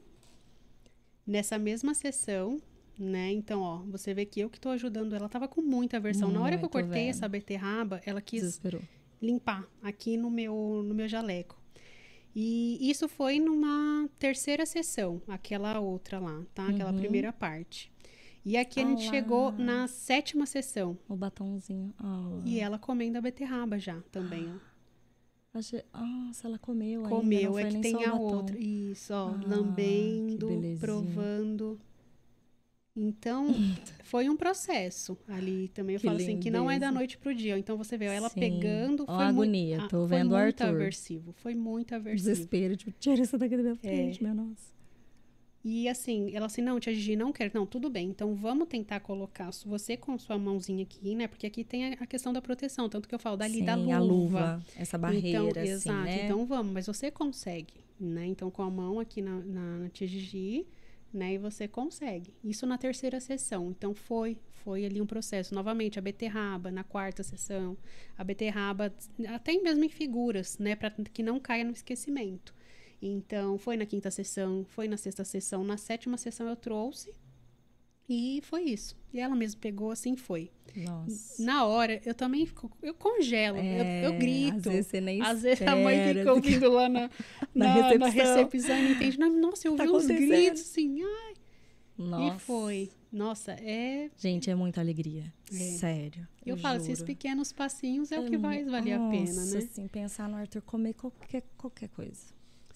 nessa 1.26 1.58
mesma 1.60 1.94
sessão, 1.94 2.62
né? 2.98 3.32
Então, 3.32 3.62
ó, 3.62 3.78
você 3.84 4.14
vê 4.14 4.26
que 4.26 4.40
eu 4.40 4.50
que 4.50 4.60
tô 4.60 4.70
ajudando 4.70 5.14
ela, 5.16 5.30
tava 5.30 5.48
com 5.48 5.62
muita 5.62 5.98
aversão. 5.98 6.32
Na 6.32 6.42
hora 6.42 6.58
que 6.58 6.66
eu 6.66 6.70
cortei 6.70 7.04
vendo. 7.06 7.10
essa 7.10 7.28
beterraba, 7.28 8.02
ela 8.06 8.22
quis 8.22 8.42
Desesperou. 8.42 8.82
limpar 9.22 9.68
aqui 9.82 10.18
no 10.18 10.30
meu, 10.30 10.84
no 10.84 10.94
meu 10.94 11.08
jaleco. 11.08 11.62
E 12.36 12.90
isso 12.90 13.08
foi 13.08 13.40
numa 13.40 14.10
terceira 14.18 14.66
sessão, 14.66 15.22
aquela 15.28 15.80
outra 15.80 16.20
lá, 16.20 16.44
tá? 16.54 16.68
Aquela 16.68 16.92
Uhum. 16.92 16.98
primeira 16.98 17.32
parte. 17.32 17.92
E 18.46 18.58
aqui 18.58 18.80
a 18.82 18.86
gente 18.86 19.04
Olá. 19.04 19.10
chegou 19.12 19.52
na 19.54 19.88
sétima 19.88 20.46
sessão. 20.46 20.98
O 21.08 21.16
batomzinho. 21.16 21.94
Ah, 21.98 22.42
E 22.46 22.60
ela 22.60 22.78
comendo 22.78 23.18
a 23.18 23.22
beterraba 23.22 23.80
já 23.80 24.02
também, 24.12 24.50
ó. 24.54 25.58
achei- 25.58 25.84
Nossa, 25.94 26.48
ela 26.48 26.60
comeu 26.60 27.04
Comeu, 27.04 27.54
foi 27.54 27.64
é 27.64 27.70
que 27.70 27.80
tem 27.80 28.04
a 28.06 28.14
outra. 28.16 28.58
Isso, 28.60 29.14
ó, 29.14 29.30
Ah, 29.30 29.42
lambendo, 29.48 30.50
provando. 30.80 31.80
Então, 32.96 33.48
foi 34.04 34.30
um 34.30 34.36
processo 34.38 35.18
ali 35.28 35.70
também. 35.70 35.96
Eu 35.96 36.00
Que 36.02 36.06
falo 36.06 36.18
assim, 36.18 36.38
que 36.40 36.52
não 36.52 36.70
é 36.70 36.78
da 36.78 36.88
lindeza. 36.88 36.92
noite 37.00 37.18
pro 37.18 37.34
dia. 37.34 37.58
Então, 37.58 37.76
você 37.78 37.98
vê 37.98 38.10
ó, 38.10 38.12
ela 38.12 38.30
Sim. 38.30 38.40
pegando. 38.40 39.04
Ó 39.04 39.06
Foi 39.06 39.16
mui- 39.16 39.26
agonia, 39.26 39.84
ah, 39.84 39.88
tô 39.88 40.08
foi 40.08 40.18
vendo 40.18 40.34
o 40.34 40.38
muito 40.38 40.62
Arthur. 40.62 40.76
aversivo. 40.76 41.32
Foi 41.34 41.56
muito 41.56 41.96
aversivo. 41.96 42.30
Desespero, 42.30 42.76
tipo, 42.76 42.92
tira 43.00 43.22
isso 43.22 43.38
daqui 43.38 43.56
da 43.58 43.64
minha 43.64 43.74
É. 43.74 43.78
frente, 43.78 44.22
minha 44.22 44.36
nossa. 44.36 44.73
E 45.64 45.88
assim, 45.88 46.36
ela 46.36 46.48
assim, 46.48 46.62
não, 46.62 46.78
tia 46.78 46.94
Gigi, 46.94 47.16
não 47.16 47.32
quero. 47.32 47.52
Não, 47.54 47.66
tudo 47.66 47.90
bem. 47.90 48.10
Então, 48.10 48.36
vamos 48.36 48.68
tentar 48.68 49.00
colocar 49.00 49.50
você 49.66 49.96
com 49.96 50.18
sua 50.20 50.38
mãozinha 50.38 50.84
aqui, 50.84 51.16
né? 51.16 51.26
Porque 51.26 51.48
aqui 51.48 51.64
tem 51.64 51.94
a, 51.94 51.94
a 52.02 52.06
questão 52.06 52.34
da 52.34 52.42
proteção. 52.42 52.90
Tanto 52.90 53.08
que 53.08 53.16
eu 53.16 53.20
falo 53.20 53.38
dali 53.38 53.60
Sim, 53.60 53.66
da 53.66 53.76
luva. 53.76 53.96
a 53.96 54.00
luva, 54.00 54.66
essa 54.76 54.98
barreira, 54.98 55.30
então, 55.30 55.48
assim, 55.50 55.72
exato. 55.72 56.04
né? 56.04 56.26
Então 56.26 56.46
vamos, 56.46 56.74
mas 56.74 56.86
você 56.86 57.10
consegue, 57.10 57.76
né? 57.98 58.26
Então 58.26 58.52
com 58.52 58.62
a 58.62 58.70
mão 58.70 59.00
aqui 59.00 59.22
na, 59.22 59.40
na, 59.40 59.78
na 59.80 59.90
tia 59.90 60.06
Gigi, 60.06 60.68
né? 61.14 61.36
E 61.36 61.38
você 61.38 61.66
consegue. 61.66 62.34
Isso 62.44 62.66
na 62.66 62.78
terceira 62.78 63.22
sessão. 63.22 63.70
Então 63.70 63.96
foi, 63.96 64.38
foi 64.52 64.86
ali 64.86 65.00
um 65.00 65.06
processo. 65.06 65.56
Novamente 65.56 65.98
a 65.98 66.02
beterraba 66.02 66.72
na 66.72 66.84
quarta 66.84 67.24
sessão, 67.24 67.78
a 68.18 68.24
beterraba 68.24 68.94
até 69.30 69.54
mesmo 69.62 69.86
em 69.86 69.90
figuras, 69.90 70.58
né? 70.58 70.76
Para 70.76 70.92
que 70.92 71.24
não 71.24 71.40
caia 71.40 71.64
no 71.64 71.72
esquecimento. 71.72 72.54
Então 73.06 73.58
foi 73.58 73.76
na 73.78 73.86
quinta 73.86 74.10
sessão, 74.10 74.66
foi 74.70 74.88
na 74.88 74.98
sexta 74.98 75.24
sessão, 75.24 75.64
na 75.64 75.78
sétima 75.78 76.18
sessão 76.18 76.48
eu 76.48 76.56
trouxe 76.56 77.12
e 78.08 78.42
foi 78.44 78.64
isso. 78.64 78.96
E 79.14 79.20
ela 79.20 79.36
mesmo 79.36 79.60
pegou 79.62 79.92
assim 79.92 80.16
foi. 80.16 80.52
Nossa. 80.76 81.44
Na 81.44 81.66
hora, 81.66 82.02
eu 82.06 82.14
também 82.16 82.46
fico, 82.46 82.72
eu 82.82 82.94
congelo, 82.94 83.58
eu, 83.58 83.64
eu 83.64 84.14
É, 84.14 84.18
grito. 84.18 84.56
Às 84.58 84.64
vezes 84.64 84.88
você 84.88 85.02
nem 85.02 85.22
Às 85.22 85.42
vezes 85.44 85.68
a 85.68 85.76
mãe 85.76 86.14
fica 86.14 86.34
ouvindo 86.34 86.72
lá 86.72 86.90
na, 86.90 87.10
Na 87.54 87.76
na, 87.76 87.98
na 87.98 88.08
recepção. 88.08 88.36
recepção 88.46 88.78
e 88.78 88.84
não 88.84 88.92
entende. 88.92 89.20
Não, 89.20 89.30
Nossa, 89.42 89.68
eu 89.68 89.76
Tá 89.76 89.84
ouvi 89.84 89.96
uns 89.98 90.08
gritos 90.08 90.62
assim. 90.62 91.02
ai, 91.04 91.34
Nossa. 91.98 92.36
E 92.36 92.40
foi. 92.40 92.90
Nossa, 93.12 93.52
é. 93.52 94.10
Gente, 94.18 94.50
é 94.50 94.56
muita 94.56 94.82
alegria. 94.82 95.32
É. 95.52 95.56
Sério. 95.56 96.28
Eu, 96.44 96.58
falo, 96.58 96.78
esses 96.78 96.98
juro. 97.00 97.06
pequenos 97.06 97.52
passinhos 97.54 98.12
é, 98.12 98.20
o 98.20 98.26
que 98.26 98.36
mu- 98.36 98.42
vai 98.42 98.64
valer 98.66 98.94
a 98.94 99.10
pena, 99.10 99.46
né? 99.46 99.58
assim, 99.60 99.88
pensar 99.88 100.28
no 100.28 100.36
Arthur 100.36 100.62
comer 100.64 100.94
qualquer, 100.96 101.44
qualquer 101.56 101.90
coisa. 101.90 102.33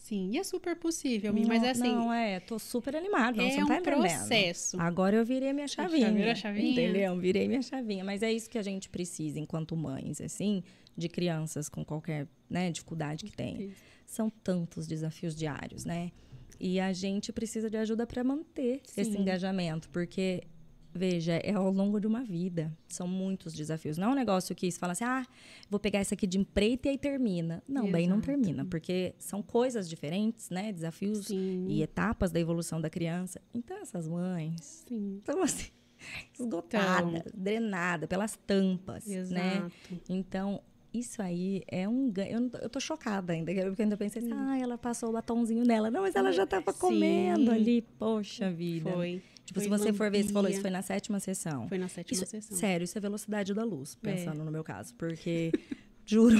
Sim, 0.08 0.30
e 0.32 0.38
é 0.38 0.44
super 0.44 0.76
possível, 0.78 1.34
mas 1.34 1.48
Não- 1.48 1.66
é 1.66 1.70
assim. 1.70 1.82
Não, 1.84 2.14
é, 2.14 2.40
tô 2.40 2.58
super 2.58 2.96
animada. 2.96 3.36
Não, 3.36 3.46
é 3.46 3.52
você 3.52 3.58
não 3.58 3.66
um 3.66 3.68
tá 3.68 3.78
entendendo. 3.80 4.00
processo. 4.00 4.80
Agora 4.80 5.18
eu 5.18 5.26
virei 5.26 5.52
minha 5.52 5.68
chavinha. 5.68 6.10
virou 6.14 6.32
a 6.32 6.36
chavinha? 6.36 6.72
Entendeu? 6.72 7.18
Virei 7.20 7.46
minha 7.46 7.62
chavinha. 7.62 8.06
Mas 8.06 8.24
é 8.24 8.32
isso 8.32 8.50
que 8.50 8.58
a 8.58 8.62
gente 8.62 8.90
precisa 8.90 9.38
enquanto 9.38 9.76
mães, 9.76 10.22
assim, 10.22 10.64
de 10.96 11.10
crianças 11.10 11.68
com 11.68 11.84
qualquer 11.84 12.26
né, 12.50 12.72
dificuldade 12.72 13.26
que 13.26 13.32
tem. 13.36 13.72
São 14.06 14.30
tantos 14.30 14.88
desafios 14.88 15.36
diários, 15.36 15.84
né? 15.84 16.12
E 16.58 16.80
a 16.80 16.94
gente 16.94 17.34
precisa 17.34 17.70
de 17.70 17.76
ajuda 17.76 18.08
para 18.08 18.24
manter 18.24 18.82
esse 18.98 19.12
Sim. 19.12 19.20
engajamento, 19.22 19.90
porque 19.90 20.42
veja, 20.98 21.34
é 21.34 21.54
ao 21.54 21.72
longo 21.72 22.00
de 22.00 22.08
uma 22.08 22.24
vida. 22.24 22.76
São 22.88 23.08
muitos 23.08 23.54
desafios. 23.54 23.98
Não 23.98 24.10
é 24.10 24.12
um 24.12 24.16
negócio 24.16 24.56
que 24.56 24.70
você 24.70 24.78
fala 24.80 24.94
assim, 24.94 25.04
ah, 25.04 25.26
vou 25.70 25.80
pegar 25.80 26.02
isso 26.02 26.14
aqui 26.14 26.26
de 26.28 26.38
empreita 26.38 26.88
e 26.88 26.92
aí 26.92 26.98
termina. 26.98 27.64
Não, 27.68 27.92
bem, 27.92 28.08
não 28.08 28.18
Exato. 28.18 28.28
termina, 28.28 28.66
porque 28.66 29.14
são 29.18 29.42
coisas 29.42 29.88
diferentes, 29.88 30.50
né? 30.50 30.72
Desafios 30.74 31.28
Sim. 31.28 31.66
e 31.68 31.82
etapas 31.82 32.32
da 32.32 32.40
evolução 32.40 32.82
da 32.82 32.90
criança. 32.90 33.40
Então, 33.54 33.78
essas 33.78 34.08
mães 34.08 34.84
Sim. 34.88 35.18
estão 35.20 35.42
assim, 35.42 35.70
esgotadas, 36.38 37.24
drenadas 37.34 38.10
pelas 38.10 38.36
tampas, 38.36 39.06
né? 39.06 39.58
Exato. 39.58 40.02
Então, 40.10 40.62
isso 40.94 41.22
aí 41.22 41.64
é 41.68 41.88
um 41.88 42.10
ganho. 42.10 42.50
Eu, 42.54 42.62
eu 42.62 42.70
tô 42.70 42.80
chocada 42.80 43.34
ainda, 43.34 43.54
porque 43.54 43.68
eu 43.68 43.76
ainda 43.84 43.98
pensei 43.98 44.22
assim, 44.22 44.34
ah, 44.34 44.58
ela 44.58 44.78
passou 44.78 45.10
o 45.10 45.14
batomzinho 45.14 45.64
nela. 45.64 45.92
Não, 45.92 46.02
mas 46.02 46.16
ela 46.16 46.32
já 46.32 46.46
tava 46.46 46.72
Sim. 46.72 46.80
comendo 46.80 47.52
ali. 47.52 47.82
Poxa 48.00 48.52
vida. 48.52 48.92
Foi. 48.92 49.22
Tipo, 49.48 49.62
foi 49.62 49.64
se 49.64 49.70
você 49.70 49.94
for 49.94 50.12
ver, 50.12 50.24
você 50.24 50.34
falou, 50.34 50.52
isso 50.52 50.60
foi 50.60 50.70
na 50.70 50.82
sétima 50.82 51.22
sessão. 51.22 51.70
Foi 51.70 51.78
na 51.78 51.88
sétima 51.88 52.22
isso, 52.22 52.26
sessão. 52.30 52.58
Sério, 52.58 52.84
isso 52.84 52.98
é 52.98 53.02
velocidade 53.02 53.54
da 53.54 53.64
luz, 53.64 53.96
pensando 53.96 54.42
é. 54.42 54.44
no 54.44 54.52
meu 54.52 54.62
caso. 54.62 54.94
Porque, 54.96 55.54
juro, 56.06 56.38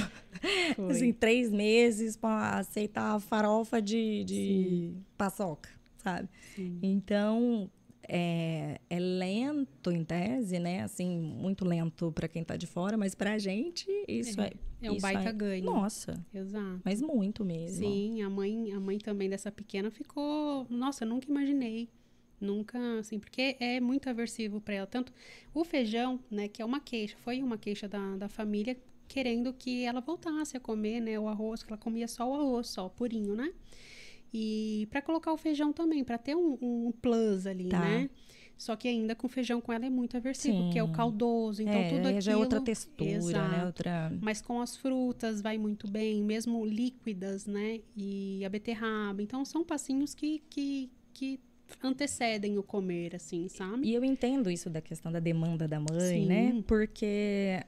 foi. 0.76 0.90
assim, 0.90 1.10
três 1.14 1.50
meses 1.50 2.18
para 2.18 2.58
aceitar 2.58 3.14
a 3.16 3.18
farofa 3.18 3.80
de, 3.80 4.24
de 4.24 4.92
paçoca, 5.16 5.70
sabe? 5.96 6.28
Sim. 6.54 6.78
Então, 6.82 7.70
é, 8.06 8.78
é, 8.90 9.00
lento 9.00 9.90
em 9.90 10.04
tese, 10.04 10.58
né? 10.58 10.82
Assim, 10.82 11.18
muito 11.18 11.64
lento 11.64 12.12
para 12.12 12.28
quem 12.28 12.42
está 12.42 12.58
de 12.58 12.66
fora, 12.66 12.98
mas 12.98 13.14
para 13.14 13.32
a 13.32 13.38
gente 13.38 13.86
isso 14.06 14.38
é, 14.38 14.52
é, 14.82 14.88
é 14.88 14.92
um 14.92 14.98
baita 14.98 15.30
é, 15.30 15.32
ganho. 15.32 15.64
Nossa. 15.64 16.22
Exato. 16.34 16.82
Mas 16.84 17.00
muito 17.00 17.42
mesmo. 17.42 17.78
Sim, 17.78 18.20
a 18.20 18.28
mãe, 18.28 18.70
a 18.74 18.78
mãe 18.78 18.98
também 18.98 19.30
dessa 19.30 19.50
pequena 19.50 19.90
ficou, 19.90 20.66
nossa, 20.68 21.04
eu 21.04 21.08
nunca 21.08 21.26
imaginei. 21.26 21.88
Nunca, 22.40 22.78
assim, 22.98 23.18
porque 23.18 23.56
é 23.58 23.80
muito 23.80 24.08
aversivo 24.08 24.60
para 24.60 24.74
ela. 24.74 24.86
Tanto 24.86 25.12
o 25.52 25.64
feijão, 25.64 26.20
né, 26.30 26.48
que 26.48 26.62
é 26.62 26.64
uma 26.64 26.80
queixa, 26.80 27.16
foi 27.18 27.42
uma 27.42 27.58
queixa 27.58 27.88
da, 27.88 28.16
da 28.16 28.28
família 28.28 28.76
querendo 29.08 29.52
que 29.52 29.84
ela 29.84 30.00
voltasse 30.00 30.56
a 30.56 30.60
comer, 30.60 31.00
né, 31.00 31.18
o 31.18 31.26
arroz, 31.26 31.62
que 31.62 31.72
ela 31.72 31.78
comia 31.78 32.06
só 32.06 32.30
o 32.30 32.34
arroz, 32.34 32.68
só 32.68 32.88
purinho, 32.88 33.34
né? 33.34 33.52
E 34.32 34.86
para 34.90 35.00
colocar 35.00 35.32
o 35.32 35.36
feijão 35.38 35.72
também, 35.72 36.04
para 36.04 36.18
ter 36.18 36.36
um, 36.36 36.58
um, 36.60 36.92
plus 36.92 37.46
ali, 37.46 37.70
tá. 37.70 37.80
né? 37.80 38.10
Só 38.58 38.74
que 38.74 38.88
ainda 38.88 39.14
com 39.14 39.28
feijão 39.28 39.60
com 39.60 39.72
ela 39.72 39.86
é 39.86 39.90
muito 39.90 40.16
aversivo, 40.16 40.56
Sim. 40.56 40.64
porque 40.64 40.78
é 40.78 40.82
o 40.82 40.90
caldoso, 40.90 41.62
então 41.62 41.74
é, 41.74 41.88
tudo 41.88 42.06
aquilo... 42.06 42.20
já 42.20 42.32
é 42.32 42.36
outra 42.36 42.60
textura, 42.60 43.08
né? 43.08 43.16
Exato. 43.16 43.52
né? 43.52 43.66
Outra... 43.66 44.18
Mas 44.20 44.42
com 44.42 44.60
as 44.60 44.76
frutas 44.76 45.40
vai 45.40 45.56
muito 45.56 45.88
bem, 45.88 46.22
mesmo 46.24 46.66
líquidas, 46.66 47.46
né? 47.46 47.80
E 47.96 48.44
a 48.44 48.48
beterraba. 48.48 49.22
Então, 49.22 49.44
são 49.44 49.64
passinhos 49.64 50.12
que, 50.12 50.42
que, 50.50 50.90
que 51.14 51.40
antecedem 51.82 52.58
o 52.58 52.62
comer, 52.62 53.16
assim, 53.16 53.48
sabe? 53.48 53.86
E 53.86 53.94
eu 53.94 54.04
entendo 54.04 54.50
isso 54.50 54.70
da 54.70 54.80
questão 54.80 55.12
da 55.12 55.20
demanda 55.20 55.68
da 55.68 55.78
mãe, 55.78 56.26
né? 56.26 56.48
Sim. 56.48 56.56
né? 56.56 56.64
Porque 56.66 57.62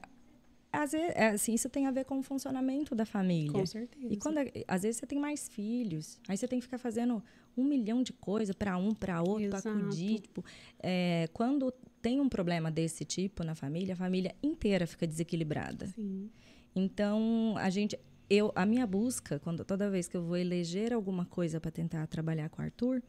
às 0.71 0.93
vezes, 0.93 1.11
é, 1.15 1.27
assim, 1.27 1.53
isso 1.53 1.69
tem 1.69 1.85
a 1.85 1.91
ver 1.91 2.05
com 2.05 2.19
o 2.19 2.23
funcionamento 2.23 2.95
da 2.95 3.05
família. 3.05 3.51
Com 3.51 3.65
certeza. 3.65 4.07
E 4.09 4.15
quando, 4.15 4.37
às 4.67 4.83
vezes, 4.83 4.97
você 4.97 5.05
tem 5.05 5.19
mais 5.19 5.49
filhos, 5.49 6.17
aí 6.27 6.37
você 6.37 6.47
tem 6.47 6.59
que 6.59 6.63
ficar 6.63 6.77
fazendo 6.77 7.21
um 7.57 7.65
milhão 7.65 8.01
de 8.01 8.13
coisas 8.13 8.55
para 8.55 8.77
um, 8.77 8.93
para 8.93 9.21
outro, 9.21 9.49
para 9.49 9.61
cuidar. 9.61 9.89
Tipo, 9.89 10.45
é, 10.79 11.27
quando 11.33 11.73
tem 12.01 12.21
um 12.21 12.29
problema 12.29 12.71
desse 12.71 13.03
tipo 13.03 13.43
na 13.43 13.53
família, 13.53 13.93
a 13.93 13.97
família 13.97 14.33
inteira 14.41 14.87
fica 14.87 15.05
desequilibrada. 15.05 15.87
Sim. 15.87 16.29
Então, 16.73 17.55
a 17.57 17.69
gente, 17.69 17.99
eu, 18.29 18.53
a 18.55 18.65
minha 18.65 18.87
busca, 18.87 19.39
quando 19.39 19.65
toda 19.65 19.89
vez 19.89 20.07
que 20.07 20.15
eu 20.15 20.23
vou 20.23 20.37
eleger 20.37 20.93
alguma 20.93 21.25
coisa 21.25 21.59
para 21.59 21.69
tentar 21.69 22.07
trabalhar 22.07 22.49
com 22.49 22.61
o 22.61 22.65
Arthur, 22.65 23.03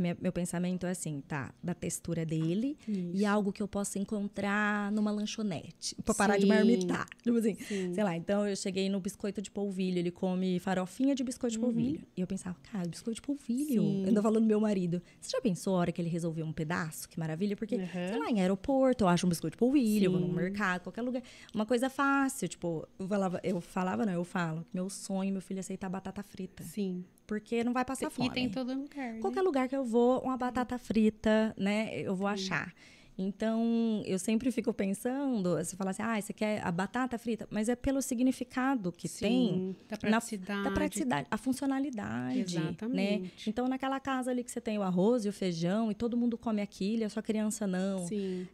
minha, 0.00 0.16
meu 0.20 0.32
pensamento 0.32 0.86
é 0.86 0.90
assim, 0.90 1.22
tá? 1.26 1.52
Da 1.62 1.74
textura 1.74 2.24
dele 2.24 2.76
Isso. 2.86 3.10
e 3.14 3.24
algo 3.24 3.52
que 3.52 3.62
eu 3.62 3.68
possa 3.68 3.98
encontrar 3.98 4.90
numa 4.92 5.10
lanchonete. 5.10 5.94
Pra 6.04 6.14
parar 6.14 6.34
Sim. 6.34 6.40
de 6.40 6.46
marmitar. 6.46 7.06
Tipo 7.22 7.38
assim, 7.38 7.54
Sim. 7.54 7.94
sei 7.94 8.04
lá. 8.04 8.16
Então 8.16 8.46
eu 8.46 8.56
cheguei 8.56 8.88
no 8.88 9.00
biscoito 9.00 9.40
de 9.42 9.50
polvilho. 9.50 9.98
Ele 9.98 10.10
come 10.10 10.58
farofinha 10.58 11.14
de 11.14 11.22
biscoito 11.22 11.52
de 11.52 11.58
uhum. 11.58 11.64
polvilho. 11.64 12.06
E 12.16 12.20
eu 12.20 12.26
pensava, 12.26 12.56
cara, 12.70 12.88
biscoito 12.88 13.16
de 13.16 13.22
polvilho. 13.22 13.82
Sim. 13.82 14.00
Eu 14.02 14.08
ainda 14.08 14.22
falando 14.22 14.46
meu 14.46 14.60
marido. 14.60 15.02
Você 15.20 15.30
já 15.30 15.40
pensou 15.40 15.76
a 15.76 15.78
hora 15.78 15.92
que 15.92 16.00
ele 16.00 16.08
resolveu 16.08 16.46
um 16.46 16.52
pedaço? 16.52 17.08
Que 17.08 17.18
maravilha. 17.18 17.56
Porque, 17.56 17.76
uhum. 17.76 17.86
sei 17.86 18.18
lá, 18.18 18.30
em 18.30 18.40
aeroporto, 18.40 19.04
eu 19.04 19.08
acho 19.08 19.26
um 19.26 19.28
biscoito 19.28 19.56
de 19.56 19.58
polvilho, 19.58 20.06
eu 20.06 20.12
vou 20.12 20.20
no 20.20 20.32
mercado, 20.32 20.82
qualquer 20.82 21.02
lugar. 21.02 21.22
Uma 21.54 21.66
coisa 21.66 21.90
fácil. 21.90 22.48
Tipo, 22.48 22.86
eu 22.98 23.08
falava, 23.08 23.40
eu 23.42 23.60
falava, 23.60 24.06
não, 24.06 24.12
eu 24.12 24.24
falo. 24.24 24.64
Meu 24.72 24.88
sonho, 24.88 25.32
meu 25.32 25.42
filho, 25.42 25.58
é 25.58 25.60
aceitar 25.60 25.88
batata 25.88 26.22
frita. 26.22 26.62
Sim 26.62 27.04
porque 27.28 27.62
não 27.62 27.74
vai 27.74 27.84
passar 27.84 28.10
fome. 28.10 28.30
E 28.30 28.32
tem 28.32 28.48
todo 28.48 28.74
lugar. 28.74 29.12
Né? 29.12 29.20
Qualquer 29.20 29.42
lugar 29.42 29.68
que 29.68 29.76
eu 29.76 29.84
vou, 29.84 30.20
uma 30.22 30.36
batata 30.36 30.78
frita, 30.78 31.54
né? 31.58 32.00
Eu 32.00 32.16
vou 32.16 32.26
achar. 32.26 32.74
Então, 33.18 34.02
eu 34.06 34.18
sempre 34.18 34.50
fico 34.50 34.72
pensando, 34.72 35.56
você 35.56 35.76
fala 35.76 35.90
assim, 35.90 36.02
ah, 36.02 36.20
você 36.20 36.32
quer 36.32 36.64
a 36.64 36.70
batata 36.70 37.18
frita, 37.18 37.46
mas 37.50 37.68
é 37.68 37.74
pelo 37.74 38.00
significado 38.00 38.92
que 38.92 39.08
Sim, 39.08 39.18
tem. 39.18 39.76
Da 39.88 39.96
praticidade. 39.98 40.62
Na, 40.62 40.68
da 40.68 40.70
praticidade, 40.70 41.26
a 41.30 41.36
funcionalidade. 41.36 42.36
Né? 42.36 42.40
Exatamente. 42.40 43.22
Né? 43.22 43.30
Então, 43.46 43.68
naquela 43.68 44.00
casa 44.00 44.30
ali 44.30 44.42
que 44.42 44.50
você 44.50 44.60
tem 44.60 44.78
o 44.78 44.82
arroz 44.82 45.24
e 45.26 45.28
o 45.28 45.32
feijão 45.32 45.90
e 45.90 45.94
todo 45.94 46.16
mundo 46.16 46.38
come 46.38 46.62
aquilo, 46.62 47.02
e 47.02 47.04
a 47.04 47.10
sua 47.10 47.22
criança 47.22 47.66
não. 47.66 48.06
Sim. 48.06 48.46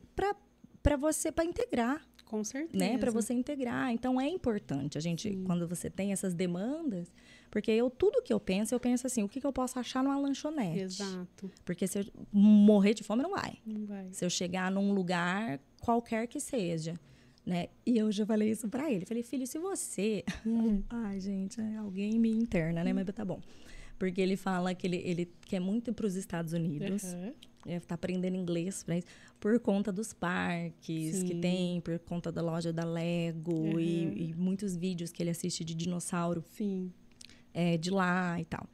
Para 0.82 0.96
você, 0.96 1.30
para 1.30 1.44
integrar. 1.44 2.02
Com 2.24 2.42
certeza. 2.42 2.84
Né? 2.84 2.98
Para 2.98 3.12
você 3.12 3.34
integrar. 3.34 3.92
Então, 3.92 4.20
é 4.20 4.26
importante 4.26 4.98
a 4.98 5.00
gente, 5.00 5.30
Sim. 5.30 5.44
quando 5.44 5.68
você 5.68 5.90
tem 5.90 6.10
essas 6.10 6.34
demandas, 6.34 7.12
porque 7.54 7.70
eu, 7.70 7.88
tudo 7.88 8.20
que 8.20 8.32
eu 8.32 8.40
penso, 8.40 8.74
eu 8.74 8.80
penso 8.80 9.06
assim, 9.06 9.22
o 9.22 9.28
que, 9.28 9.40
que 9.40 9.46
eu 9.46 9.52
posso 9.52 9.78
achar 9.78 10.02
numa 10.02 10.18
lanchonete? 10.18 10.80
Exato. 10.80 11.48
Porque 11.64 11.86
se 11.86 12.00
eu 12.00 12.04
morrer 12.32 12.94
de 12.94 13.04
fome, 13.04 13.22
não 13.22 13.30
vai. 13.30 13.58
Não 13.64 13.86
vai. 13.86 14.08
Se 14.10 14.24
eu 14.24 14.28
chegar 14.28 14.72
num 14.72 14.92
lugar, 14.92 15.60
qualquer 15.80 16.26
que 16.26 16.40
seja. 16.40 16.98
Né? 17.46 17.68
E 17.86 17.96
eu 17.96 18.10
já 18.10 18.26
falei 18.26 18.50
isso 18.50 18.68
para 18.68 18.90
ele. 18.90 19.06
Falei, 19.06 19.22
filho, 19.22 19.46
se 19.46 19.60
você. 19.60 20.24
Hum. 20.44 20.82
Ai, 20.90 21.20
gente, 21.20 21.60
é 21.60 21.76
alguém 21.76 22.18
me 22.18 22.28
interna, 22.28 22.82
né? 22.82 22.92
Mas 22.92 23.06
tá 23.14 23.24
bom. 23.24 23.40
Porque 24.00 24.20
ele 24.20 24.36
fala 24.36 24.74
que 24.74 24.88
ele, 24.88 25.00
ele 25.04 25.32
quer 25.42 25.60
muito 25.60 25.92
ir 25.92 25.94
para 25.94 26.06
os 26.06 26.16
Estados 26.16 26.54
Unidos. 26.54 27.04
Uhum. 27.04 27.32
Ele 27.66 27.76
está 27.76 27.94
aprendendo 27.94 28.36
inglês 28.36 28.82
pra 28.82 28.98
isso, 28.98 29.06
por 29.38 29.60
conta 29.60 29.92
dos 29.92 30.12
parques 30.12 31.18
Sim. 31.18 31.24
que 31.24 31.34
tem, 31.36 31.80
por 31.82 32.00
conta 32.00 32.32
da 32.32 32.42
loja 32.42 32.72
da 32.72 32.84
Lego 32.84 33.54
uhum. 33.54 33.78
e, 33.78 34.30
e, 34.30 34.34
muitos 34.34 34.74
vídeos 34.74 35.12
que 35.12 35.22
ele 35.22 35.30
assiste 35.30 35.64
de 35.64 35.72
dinossauro. 35.72 36.44
Sim 36.48 36.92
é, 37.54 37.78
de 37.78 37.90
lá 37.90 38.38
e 38.40 38.44
tal. 38.44 38.66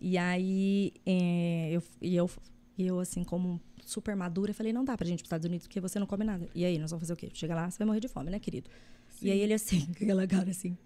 E 0.00 0.16
aí, 0.16 0.92
é, 1.04 1.70
eu, 1.72 1.82
e 2.00 2.14
eu, 2.14 2.30
eu, 2.78 3.00
assim, 3.00 3.24
como 3.24 3.60
super 3.84 4.14
madura, 4.14 4.54
falei, 4.54 4.72
não 4.72 4.84
dá 4.84 4.96
pra 4.96 5.06
gente 5.06 5.20
ir 5.20 5.22
pros 5.22 5.28
Estados 5.28 5.46
Unidos 5.46 5.66
porque 5.66 5.80
você 5.80 5.98
não 5.98 6.06
come 6.06 6.24
nada. 6.24 6.48
E 6.54 6.64
aí, 6.64 6.78
nós 6.78 6.90
vamos 6.90 7.02
fazer 7.02 7.14
o 7.14 7.16
quê? 7.16 7.30
Chega 7.32 7.54
lá, 7.54 7.68
você 7.68 7.78
vai 7.78 7.86
morrer 7.86 8.00
de 8.00 8.08
fome, 8.08 8.30
né, 8.30 8.38
querido? 8.38 8.70
Sim. 9.08 9.26
E 9.26 9.30
aí 9.32 9.40
ele 9.40 9.54
assim, 9.54 9.86
com 9.86 9.92
aquela 10.04 10.26
cara 10.26 10.50
assim. 10.50 10.76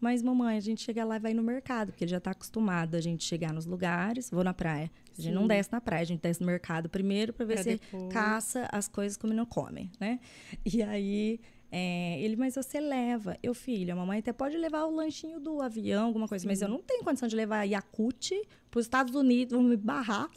Mas, 0.00 0.22
mamãe, 0.22 0.56
a 0.58 0.60
gente 0.60 0.82
chega 0.82 1.04
lá 1.04 1.16
e 1.16 1.18
vai 1.18 1.32
no 1.32 1.42
mercado, 1.42 1.90
porque 1.90 2.04
ele 2.04 2.10
já 2.10 2.20
tá 2.20 2.32
acostumado 2.32 2.96
a 2.96 3.00
gente 3.00 3.24
chegar 3.24 3.52
nos 3.52 3.64
lugares, 3.64 4.30
vou 4.30 4.44
na 4.44 4.52
praia. 4.52 4.90
A 5.18 5.22
gente 5.22 5.32
Sim. 5.32 5.34
não 5.34 5.46
desce 5.46 5.72
na 5.72 5.80
praia, 5.80 6.02
a 6.02 6.06
gente 6.06 6.20
desce 6.20 6.40
no 6.40 6.46
mercado 6.46 6.88
primeiro 6.88 7.32
para 7.32 7.46
ver 7.46 7.54
pra 7.54 7.62
se 7.62 7.70
depois. 7.70 8.12
caça 8.12 8.68
as 8.70 8.88
coisas 8.88 9.16
como 9.16 9.32
não 9.32 9.46
come, 9.46 9.90
né? 9.98 10.20
E 10.64 10.82
aí 10.82 11.40
é, 11.70 12.20
ele, 12.20 12.36
mas 12.36 12.54
você 12.54 12.80
leva. 12.80 13.36
Eu, 13.42 13.54
filho, 13.54 13.92
a 13.92 13.96
mamãe 13.96 14.20
até 14.20 14.32
pode 14.32 14.56
levar 14.56 14.84
o 14.84 14.94
lanchinho 14.94 15.40
do 15.40 15.60
avião, 15.60 16.06
alguma 16.06 16.28
coisa, 16.28 16.42
Sim. 16.42 16.48
mas 16.48 16.62
eu 16.62 16.68
não 16.68 16.80
tenho 16.80 17.02
condição 17.02 17.28
de 17.28 17.36
levar 17.36 17.64
Yakut 17.64 18.40
para 18.70 18.78
os 18.78 18.86
Estados 18.86 19.14
Unidos, 19.14 19.52
vão 19.56 19.62
me 19.62 19.76
barrar 19.76 20.30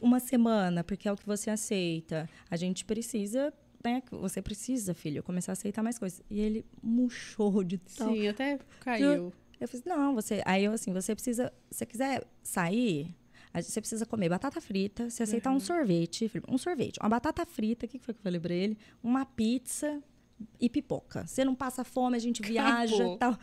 uma 0.00 0.20
semana, 0.20 0.82
porque 0.84 1.08
é 1.08 1.12
o 1.12 1.16
que 1.16 1.26
você 1.26 1.50
aceita. 1.50 2.28
A 2.50 2.56
gente 2.56 2.84
precisa 2.84 3.52
né, 3.82 4.02
você 4.10 4.42
precisa, 4.42 4.92
filho, 4.92 5.22
começar 5.22 5.52
a 5.52 5.54
aceitar 5.54 5.82
mais 5.82 5.98
coisas. 5.98 6.22
E 6.28 6.38
ele 6.38 6.66
murchou 6.82 7.64
de 7.64 7.78
tal. 7.78 8.12
Sim, 8.12 8.28
até 8.28 8.58
caiu. 8.80 9.10
Eu, 9.10 9.32
eu 9.58 9.68
fiz, 9.68 9.82
não, 9.84 10.14
você. 10.14 10.42
Aí 10.44 10.64
eu 10.64 10.72
assim, 10.72 10.92
você 10.92 11.14
precisa. 11.14 11.52
Se 11.70 11.78
você 11.78 11.86
quiser 11.86 12.26
sair, 12.42 13.14
você 13.52 13.80
precisa 13.80 14.06
comer 14.06 14.28
batata 14.28 14.60
frita, 14.60 15.10
se 15.10 15.22
aceitar 15.22 15.50
uhum. 15.50 15.56
um 15.56 15.60
sorvete, 15.60 16.30
um 16.48 16.56
sorvete, 16.56 16.98
uma 17.00 17.08
batata 17.08 17.44
frita, 17.44 17.86
o 17.86 17.88
que 17.88 17.98
foi 17.98 18.14
que 18.14 18.20
eu 18.20 18.24
falei 18.24 18.40
pra 18.40 18.54
ele? 18.54 18.78
Uma 19.02 19.24
pizza 19.24 20.00
e 20.60 20.68
pipoca. 20.68 21.26
Você 21.26 21.44
não 21.44 21.54
passa 21.54 21.84
fome, 21.84 22.16
a 22.16 22.20
gente 22.20 22.42
viaja 22.42 23.06
e 23.06 23.18
tal. 23.18 23.38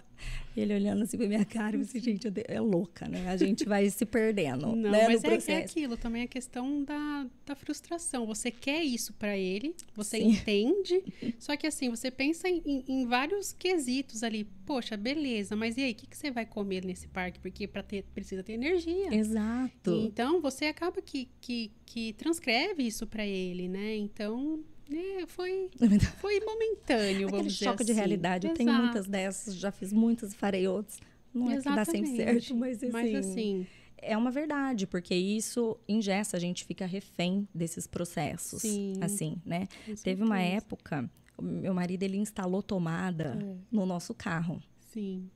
Ele 0.55 0.73
olhando 0.73 1.03
assim 1.03 1.17
pra 1.17 1.27
minha 1.27 1.45
cara 1.45 1.75
e 1.75 1.79
disse, 1.81 1.99
gente, 1.99 2.27
é 2.47 2.59
louca, 2.59 3.07
né? 3.07 3.29
A 3.29 3.37
gente 3.37 3.63
vai 3.65 3.87
se 3.89 4.05
perdendo. 4.05 4.75
Não, 4.75 4.91
né, 4.91 5.07
mas 5.07 5.23
é, 5.23 5.51
é, 5.51 5.57
aquilo, 5.57 5.95
também 5.95 6.23
a 6.23 6.27
questão 6.27 6.83
da, 6.83 7.27
da 7.45 7.55
frustração. 7.55 8.25
Você 8.25 8.49
quer 8.49 8.83
isso 8.83 9.13
para 9.13 9.37
ele, 9.37 9.75
você 9.93 10.17
Sim. 10.17 10.29
entende, 10.29 11.03
só 11.37 11.55
que 11.55 11.67
assim, 11.67 11.89
você 11.89 12.09
pensa 12.09 12.49
em, 12.49 12.83
em, 12.87 13.05
vários 13.05 13.53
quesitos 13.53 14.23
ali. 14.23 14.45
Poxa, 14.65 14.97
beleza, 14.97 15.55
mas 15.55 15.77
e 15.77 15.83
aí, 15.83 15.91
o 15.91 15.95
que, 15.95 16.07
que 16.07 16.17
você 16.17 16.31
vai 16.31 16.45
comer 16.45 16.83
nesse 16.83 17.07
parque? 17.07 17.39
Porque 17.39 17.67
para 17.67 17.83
ter, 17.83 18.03
precisa 18.13 18.41
ter 18.41 18.53
energia. 18.53 19.13
Exato. 19.13 19.91
Então, 19.91 20.41
você 20.41 20.65
acaba 20.65 21.01
que, 21.01 21.29
que, 21.39 21.71
que 21.85 22.13
transcreve 22.13 22.81
isso 22.81 23.05
para 23.05 23.25
ele, 23.25 23.67
né? 23.67 23.95
Então, 23.95 24.63
é, 24.91 25.27
foi, 25.27 25.69
foi 26.19 26.39
momentâneo, 26.39 27.29
vamos 27.29 27.53
dizer 27.53 27.65
choque 27.65 27.83
assim. 27.83 27.91
de 27.91 27.97
realidade. 27.97 28.47
Exato. 28.47 28.61
Eu 28.61 28.65
tenho 28.65 28.81
muitas 28.81 29.07
dessas, 29.07 29.55
já 29.55 29.71
fiz 29.71 29.91
muitas 29.91 30.33
e 30.33 30.35
farei 30.35 30.67
outras. 30.67 30.99
Não 31.33 31.51
Exatamente. 31.51 31.59
é 31.59 31.69
que 31.69 31.75
dá 31.75 31.85
sempre 31.85 32.15
certo, 32.15 32.55
mas 32.55 32.77
assim, 32.77 32.91
mas 32.91 33.15
assim... 33.15 33.67
É 33.99 34.15
uma 34.15 34.29
verdade, 34.29 34.85
porque 34.85 35.15
isso 35.15 35.75
ingessa, 35.87 36.37
a 36.37 36.39
gente 36.39 36.63
fica 36.65 36.85
refém 36.85 37.47
desses 37.53 37.87
processos, 37.87 38.61
Sim, 38.61 38.93
assim, 39.01 39.41
né? 39.43 39.67
Teve 40.03 40.23
uma 40.23 40.39
época, 40.39 41.09
meu 41.41 41.73
marido, 41.73 42.03
ele 42.03 42.17
instalou 42.17 42.61
tomada 42.61 43.37
é. 43.41 43.55
no 43.71 43.87
nosso 43.87 44.13
carro. 44.13 44.61
Sim. 44.93 45.27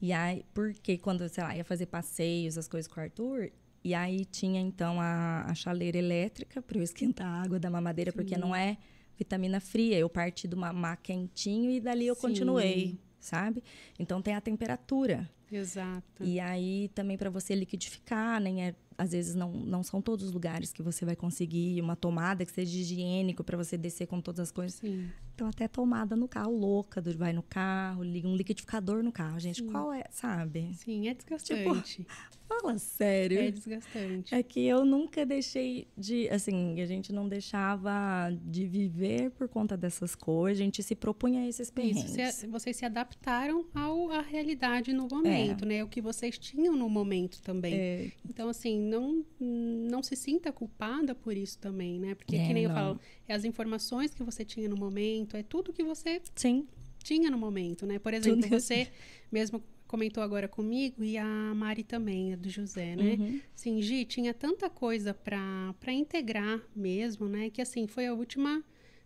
E 0.00 0.12
aí, 0.12 0.44
porque 0.52 0.98
quando, 0.98 1.26
sei 1.28 1.42
lá, 1.42 1.56
ia 1.56 1.64
fazer 1.64 1.86
passeios, 1.86 2.58
as 2.58 2.68
coisas 2.68 2.86
com 2.86 3.00
o 3.00 3.02
Arthur, 3.02 3.50
e 3.86 3.94
aí 3.94 4.24
tinha 4.24 4.60
então 4.60 5.00
a, 5.00 5.44
a 5.46 5.54
chaleira 5.54 5.96
elétrica 5.96 6.60
para 6.60 6.76
eu 6.76 6.82
esquentar 6.82 7.24
a 7.24 7.42
água 7.42 7.60
da 7.60 7.70
mamadeira, 7.70 8.10
Sim. 8.10 8.16
porque 8.16 8.36
não 8.36 8.52
é 8.52 8.78
vitamina 9.16 9.60
fria. 9.60 9.96
Eu 9.96 10.08
parti 10.08 10.48
do 10.48 10.56
mamar 10.56 11.00
quentinho 11.00 11.70
e 11.70 11.78
dali 11.78 12.04
eu 12.04 12.16
Sim. 12.16 12.20
continuei. 12.22 12.98
sabe? 13.20 13.62
Então 13.96 14.20
tem 14.20 14.34
a 14.34 14.40
temperatura. 14.40 15.30
Exato. 15.52 16.24
E 16.24 16.40
aí 16.40 16.90
também 16.96 17.16
para 17.16 17.30
você 17.30 17.54
liquidificar, 17.54 18.40
nem 18.40 18.64
é 18.64 18.74
às 18.98 19.12
vezes 19.12 19.36
não, 19.36 19.52
não 19.52 19.84
são 19.84 20.02
todos 20.02 20.24
os 20.26 20.32
lugares 20.32 20.72
que 20.72 20.82
você 20.82 21.04
vai 21.04 21.14
conseguir 21.14 21.80
uma 21.80 21.94
tomada 21.94 22.44
que 22.44 22.50
seja 22.50 22.76
higiênico 22.78 23.44
para 23.44 23.56
você 23.56 23.76
descer 23.76 24.06
com 24.06 24.20
todas 24.20 24.40
as 24.40 24.50
coisas. 24.50 24.80
Sim. 24.80 25.08
Então, 25.36 25.48
até 25.48 25.68
tomada 25.68 26.16
no 26.16 26.26
carro, 26.26 26.56
louca, 26.56 26.98
do 26.98 27.14
vai 27.14 27.30
no 27.30 27.42
carro, 27.42 28.02
liga 28.02 28.26
um 28.26 28.34
liquidificador 28.34 29.02
no 29.02 29.12
carro. 29.12 29.38
Gente, 29.38 29.60
Sim. 29.60 29.68
qual 29.68 29.92
é, 29.92 30.02
sabe? 30.10 30.72
Sim, 30.72 31.08
é 31.08 31.14
desgastante. 31.14 31.96
Tipo, 31.96 32.08
fala 32.48 32.78
sério. 32.78 33.38
É 33.38 33.50
desgastante. 33.50 34.34
É 34.34 34.42
que 34.42 34.64
eu 34.64 34.84
nunca 34.86 35.26
deixei 35.26 35.88
de, 35.96 36.26
assim, 36.30 36.80
a 36.80 36.86
gente 36.86 37.12
não 37.12 37.28
deixava 37.28 38.30
de 38.44 38.66
viver 38.66 39.30
por 39.32 39.46
conta 39.46 39.76
dessas 39.76 40.14
coisas, 40.14 40.58
a 40.58 40.64
gente 40.64 40.82
se 40.82 40.94
propunha 40.94 41.42
a 41.42 41.46
esses 41.46 41.70
perrengues. 41.70 42.16
Isso, 42.16 42.48
vocês 42.48 42.76
se 42.76 42.86
adaptaram 42.86 43.66
ao, 43.74 44.10
à 44.10 44.22
realidade 44.22 44.94
no 44.94 45.06
momento, 45.10 45.64
é. 45.64 45.68
né? 45.68 45.84
O 45.84 45.88
que 45.88 46.00
vocês 46.00 46.38
tinham 46.38 46.74
no 46.74 46.88
momento 46.88 47.42
também. 47.42 47.74
É. 47.74 48.10
Então, 48.26 48.48
assim, 48.48 48.80
não, 48.80 49.22
não 49.38 50.02
se 50.02 50.16
sinta 50.16 50.50
culpada 50.50 51.14
por 51.14 51.36
isso 51.36 51.58
também, 51.58 51.98
né? 51.98 52.14
Porque, 52.14 52.36
é, 52.36 52.46
que 52.46 52.54
nem 52.54 52.64
não. 52.64 52.70
eu 52.70 52.74
falo, 52.74 53.00
é 53.28 53.34
as 53.34 53.44
informações 53.44 54.14
que 54.14 54.22
você 54.22 54.44
tinha 54.44 54.68
no 54.68 54.76
momento, 54.76 55.25
é 55.34 55.42
tudo 55.42 55.72
que 55.72 55.82
você 55.82 56.20
Sim. 56.34 56.66
tinha 57.02 57.30
no 57.30 57.38
momento, 57.38 57.86
né? 57.86 57.98
Por 57.98 58.12
exemplo, 58.12 58.42
tudo. 58.42 58.60
você 58.60 58.88
mesmo 59.32 59.62
comentou 59.86 60.22
agora 60.22 60.48
comigo 60.48 61.02
e 61.02 61.16
a 61.16 61.54
Mari 61.54 61.84
também, 61.84 62.32
a 62.32 62.36
do 62.36 62.50
José, 62.50 62.96
né? 62.96 63.16
Uhum. 63.18 63.40
Sim, 63.54 63.80
Gi, 63.80 64.04
tinha 64.04 64.34
tanta 64.34 64.68
coisa 64.68 65.14
para 65.14 65.92
integrar 65.92 66.60
mesmo, 66.74 67.28
né? 67.28 67.50
Que 67.50 67.62
assim, 67.62 67.86
foi 67.86 68.06
a 68.06 68.12
última 68.12 68.62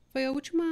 foi 0.08 0.24
a 0.24 0.32
última 0.32 0.64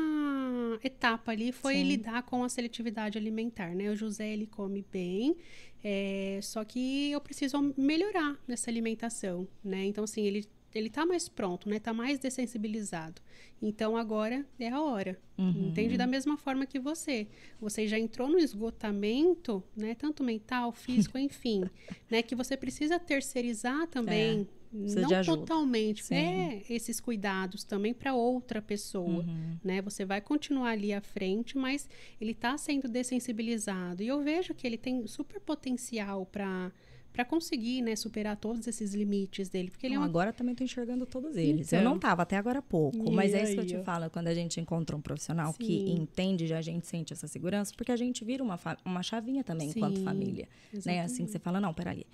etapa 0.82 1.30
ali, 1.30 1.52
foi 1.52 1.74
Sim. 1.74 1.84
lidar 1.84 2.24
com 2.24 2.42
a 2.42 2.48
seletividade 2.48 3.16
alimentar, 3.16 3.72
né? 3.72 3.88
O 3.88 3.94
José, 3.94 4.32
ele 4.32 4.46
come 4.46 4.84
bem, 4.90 5.36
é, 5.82 6.40
só 6.42 6.64
que 6.64 7.12
eu 7.12 7.20
preciso 7.20 7.72
melhorar 7.76 8.36
nessa 8.48 8.68
alimentação, 8.68 9.46
né? 9.62 9.84
Então, 9.84 10.02
assim, 10.02 10.22
ele 10.22 10.44
ele 10.74 10.90
tá 10.90 11.06
mais 11.06 11.28
pronto, 11.28 11.68
né? 11.68 11.78
Tá 11.78 11.92
mais 11.92 12.18
dessensibilizado. 12.18 13.20
Então 13.60 13.96
agora 13.96 14.46
é 14.58 14.68
a 14.68 14.80
hora. 14.80 15.18
Uhum. 15.36 15.68
Entende 15.68 15.96
da 15.96 16.06
mesma 16.06 16.36
forma 16.36 16.66
que 16.66 16.78
você. 16.78 17.26
Você 17.60 17.86
já 17.86 17.98
entrou 17.98 18.28
no 18.28 18.38
esgotamento, 18.38 19.62
né, 19.76 19.94
tanto 19.94 20.22
mental, 20.22 20.72
físico, 20.72 21.16
enfim, 21.18 21.64
né, 22.10 22.22
que 22.22 22.34
você 22.34 22.56
precisa 22.56 22.98
terceirizar 22.98 23.86
também 23.88 24.46
é. 24.54 24.58
Não 24.70 25.24
totalmente. 25.24 26.04
Sim. 26.04 26.14
É 26.14 26.62
esses 26.68 27.00
cuidados 27.00 27.64
também 27.64 27.94
para 27.94 28.14
outra 28.14 28.60
pessoa, 28.60 29.24
uhum. 29.24 29.56
né? 29.64 29.80
Você 29.82 30.04
vai 30.04 30.20
continuar 30.20 30.70
ali 30.70 30.92
à 30.92 31.00
frente, 31.00 31.56
mas 31.56 31.88
ele 32.20 32.32
está 32.32 32.56
sendo 32.58 32.86
dessensibilizado. 32.88 34.02
E 34.02 34.08
eu 34.08 34.22
vejo 34.22 34.54
que 34.54 34.66
ele 34.66 34.76
tem 34.76 35.06
super 35.06 35.40
potencial 35.40 36.26
para 36.26 36.70
para 37.18 37.24
conseguir, 37.24 37.82
né, 37.82 37.96
superar 37.96 38.36
todos 38.36 38.64
esses 38.68 38.94
limites 38.94 39.48
dele, 39.48 39.70
porque 39.70 39.88
ele 39.88 39.96
não, 39.96 40.02
é 40.02 40.04
uma... 40.04 40.08
agora 40.08 40.32
também 40.32 40.52
estou 40.52 40.64
enxergando 40.64 41.04
todos 41.04 41.36
eles. 41.36 41.66
Então. 41.66 41.80
Eu 41.80 41.84
não 41.84 41.96
estava 41.96 42.22
até 42.22 42.36
agora 42.36 42.60
há 42.60 42.62
pouco, 42.62 42.96
e 42.96 43.10
mas 43.10 43.34
é 43.34 43.42
isso 43.42 43.54
que 43.54 43.58
eu 43.58 43.66
te 43.66 43.82
falo, 43.82 44.08
quando 44.08 44.28
a 44.28 44.34
gente 44.34 44.60
encontra 44.60 44.94
um 44.94 45.00
profissional 45.00 45.52
Sim. 45.52 45.58
que 45.58 45.90
entende, 45.90 46.46
já 46.46 46.58
a 46.58 46.62
gente 46.62 46.86
sente 46.86 47.12
essa 47.12 47.26
segurança, 47.26 47.72
porque 47.76 47.90
a 47.90 47.96
gente 47.96 48.24
vira 48.24 48.40
uma, 48.40 48.56
uma 48.84 49.02
chavinha 49.02 49.42
também 49.42 49.68
Sim, 49.68 49.80
enquanto 49.80 50.00
família, 50.04 50.48
exatamente. 50.72 50.86
né? 50.86 51.04
Assim 51.04 51.24
que 51.24 51.32
você 51.32 51.40
fala, 51.40 51.60
não, 51.60 51.74
peraí, 51.74 52.06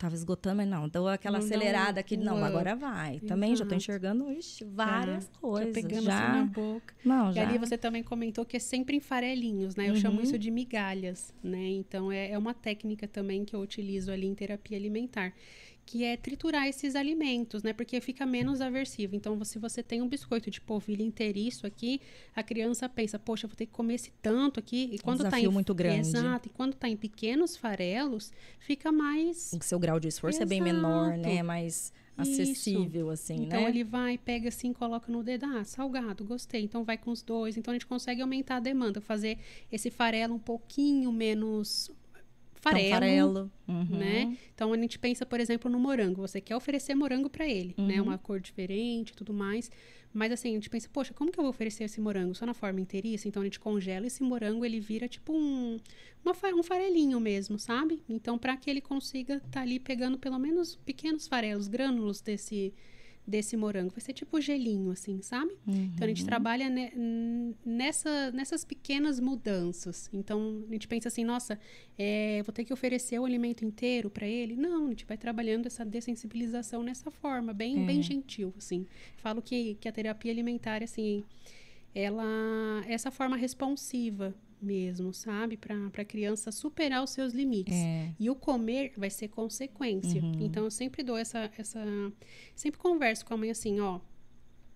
tava 0.00 0.14
esgotando, 0.14 0.56
mas 0.56 0.68
não, 0.68 0.88
deu 0.88 1.06
aquela 1.06 1.38
não 1.38 1.44
acelerada 1.44 2.00
aqui, 2.00 2.16
não, 2.16 2.42
agora 2.42 2.74
vai. 2.74 3.16
Exato. 3.16 3.26
Também 3.26 3.54
já 3.54 3.66
tô 3.66 3.74
enxergando 3.74 4.32
ixi, 4.32 4.64
várias 4.64 5.26
é, 5.26 5.40
coisas. 5.40 5.74
Já 5.74 5.74
pegando 5.74 6.04
já... 6.04 6.24
assim 6.24 6.38
na 6.38 6.44
boca. 6.46 6.94
Não, 7.04 7.30
e 7.30 7.34
já. 7.34 7.42
ali 7.46 7.58
você 7.58 7.76
também 7.76 8.02
comentou 8.02 8.46
que 8.46 8.56
é 8.56 8.60
sempre 8.60 8.96
em 8.96 9.00
farelinhos, 9.00 9.76
né? 9.76 9.88
Eu 9.88 9.94
uhum. 9.94 10.00
chamo 10.00 10.22
isso 10.22 10.38
de 10.38 10.50
migalhas, 10.50 11.34
né? 11.44 11.68
Então 11.68 12.10
é, 12.10 12.30
é 12.30 12.38
uma 12.38 12.54
técnica 12.54 13.06
também 13.06 13.44
que 13.44 13.54
eu 13.54 13.60
utilizo 13.60 14.10
ali 14.10 14.26
em 14.26 14.34
terapia 14.34 14.78
alimentar 14.78 15.34
que 15.84 16.04
é 16.04 16.16
triturar 16.16 16.66
esses 16.68 16.94
alimentos, 16.94 17.62
né? 17.62 17.72
Porque 17.72 18.00
fica 18.00 18.24
menos 18.24 18.60
aversivo. 18.60 19.16
Então, 19.16 19.42
se 19.44 19.58
você 19.58 19.82
tem 19.82 20.00
um 20.00 20.08
biscoito 20.08 20.50
de 20.50 20.60
polvilho 20.60 21.04
inteiriço 21.04 21.66
aqui, 21.66 22.00
a 22.34 22.42
criança 22.42 22.88
pensa, 22.88 23.18
poxa, 23.18 23.46
vou 23.46 23.56
ter 23.56 23.66
que 23.66 23.72
comer 23.72 23.94
esse 23.94 24.12
tanto 24.22 24.60
aqui. 24.60 24.88
E 24.92 24.98
quando 24.98 25.26
um 25.26 25.30
tá 25.30 25.40
em 25.40 25.48
muito 25.48 25.74
grande. 25.74 26.00
Exato. 26.00 26.48
E 26.48 26.50
quando 26.50 26.74
tá 26.74 26.88
em 26.88 26.96
pequenos 26.96 27.56
farelos, 27.56 28.32
fica 28.58 28.92
mais 28.92 29.52
o 29.52 29.62
seu 29.62 29.78
grau 29.78 29.98
de 29.98 30.08
esforço 30.08 30.38
Exato. 30.38 30.52
é 30.52 30.56
bem 30.56 30.60
menor, 30.60 31.16
né? 31.16 31.42
Mais 31.42 31.92
acessível, 32.16 33.12
Isso. 33.12 33.22
assim, 33.22 33.44
então, 33.44 33.62
né? 33.62 33.68
ele 33.68 33.82
vai, 33.82 34.18
pega 34.18 34.48
assim, 34.48 34.72
coloca 34.72 35.10
no 35.10 35.22
dedo, 35.22 35.46
ah, 35.46 35.64
salgado, 35.64 36.24
gostei. 36.24 36.62
Então, 36.62 36.84
vai 36.84 36.98
com 36.98 37.10
os 37.10 37.22
dois. 37.22 37.56
Então, 37.56 37.72
a 37.72 37.74
gente 37.74 37.86
consegue 37.86 38.20
aumentar 38.20 38.56
a 38.56 38.60
demanda, 38.60 39.00
fazer 39.00 39.38
esse 39.72 39.90
farelo 39.90 40.34
um 40.34 40.38
pouquinho 40.38 41.10
menos 41.12 41.90
farelo, 42.60 42.90
farelo. 42.90 43.52
Uhum. 43.66 43.98
né? 43.98 44.38
Então 44.54 44.72
a 44.72 44.76
gente 44.76 44.98
pensa, 44.98 45.24
por 45.24 45.40
exemplo, 45.40 45.70
no 45.70 45.78
morango. 45.78 46.20
Você 46.20 46.40
quer 46.40 46.56
oferecer 46.56 46.94
morango 46.94 47.28
para 47.28 47.46
ele, 47.48 47.74
né? 47.76 47.82
uhum. 47.82 47.86
né? 47.86 48.02
Uma 48.02 48.18
cor 48.18 48.40
diferente, 48.40 49.12
tudo 49.14 49.32
mais. 49.32 49.70
Mas 50.12 50.32
assim, 50.32 50.50
a 50.50 50.52
gente 50.54 50.68
pensa, 50.68 50.88
poxa, 50.92 51.14
como 51.14 51.30
que 51.30 51.38
eu 51.38 51.42
vou 51.42 51.50
oferecer 51.50 51.84
esse 51.84 52.00
morango? 52.00 52.34
Só 52.34 52.44
na 52.44 52.54
forma 52.54 52.80
inteiriça? 52.80 53.28
Então 53.28 53.42
a 53.42 53.44
gente 53.44 53.60
congela 53.60 54.06
esse 54.06 54.22
morango, 54.22 54.64
ele 54.64 54.80
vira 54.80 55.06
tipo 55.08 55.32
um, 55.32 55.78
uma, 56.24 56.34
um 56.54 56.62
farelinho 56.62 57.20
mesmo, 57.20 57.58
sabe? 57.58 58.02
Então 58.08 58.36
para 58.36 58.56
que 58.56 58.68
ele 58.68 58.80
consiga 58.80 59.36
estar 59.36 59.48
tá 59.50 59.60
ali 59.60 59.78
pegando 59.78 60.18
pelo 60.18 60.38
menos 60.38 60.76
pequenos 60.76 61.28
farelos, 61.28 61.68
grânulos 61.68 62.20
desse 62.20 62.74
desse 63.26 63.56
morango. 63.56 63.90
Vai 63.90 64.00
ser 64.00 64.12
tipo 64.12 64.40
gelinho, 64.40 64.90
assim, 64.90 65.22
sabe? 65.22 65.52
Uhum. 65.66 65.90
Então 65.94 66.04
a 66.04 66.08
gente 66.08 66.22
uhum. 66.22 66.26
trabalha 66.26 66.68
ne 66.68 66.90
nessa, 67.64 68.30
nessas 68.32 68.64
pequenas 68.64 69.20
mudanças. 69.20 70.10
Então 70.12 70.64
a 70.68 70.72
gente 70.72 70.88
pensa 70.88 71.08
assim, 71.08 71.24
nossa, 71.24 71.58
é, 71.98 72.42
vou 72.44 72.52
ter 72.52 72.64
que 72.64 72.72
oferecer 72.72 73.18
o 73.18 73.24
alimento 73.24 73.64
inteiro 73.64 74.10
para 74.10 74.26
ele? 74.26 74.56
Não, 74.56 74.86
a 74.86 74.90
gente 74.90 75.04
vai 75.06 75.16
trabalhando 75.16 75.66
essa 75.66 75.84
dessensibilização 75.84 76.82
nessa 76.82 77.10
forma, 77.10 77.52
bem, 77.52 77.82
é. 77.82 77.86
bem 77.86 78.02
gentil, 78.02 78.52
assim. 78.56 78.86
Falo 79.16 79.40
que, 79.40 79.76
que 79.80 79.88
a 79.88 79.92
terapia 79.92 80.32
alimentar, 80.32 80.82
assim, 80.82 81.24
ela 81.94 82.84
essa 82.86 83.10
forma 83.10 83.36
responsiva 83.36 84.34
mesmo, 84.62 85.12
sabe? 85.12 85.56
Para 85.56 85.76
a 85.96 86.04
criança 86.04 86.52
superar 86.52 87.02
os 87.02 87.10
seus 87.10 87.32
limites. 87.32 87.74
É. 87.74 88.12
E 88.18 88.30
o 88.30 88.34
comer 88.34 88.92
vai 88.96 89.10
ser 89.10 89.28
consequência. 89.28 90.22
Uhum. 90.22 90.38
Então, 90.40 90.64
eu 90.64 90.70
sempre 90.70 91.02
dou 91.02 91.16
essa, 91.16 91.50
essa. 91.56 91.80
Sempre 92.54 92.78
converso 92.78 93.24
com 93.24 93.34
a 93.34 93.36
mãe 93.36 93.50
assim: 93.50 93.80
ó. 93.80 94.00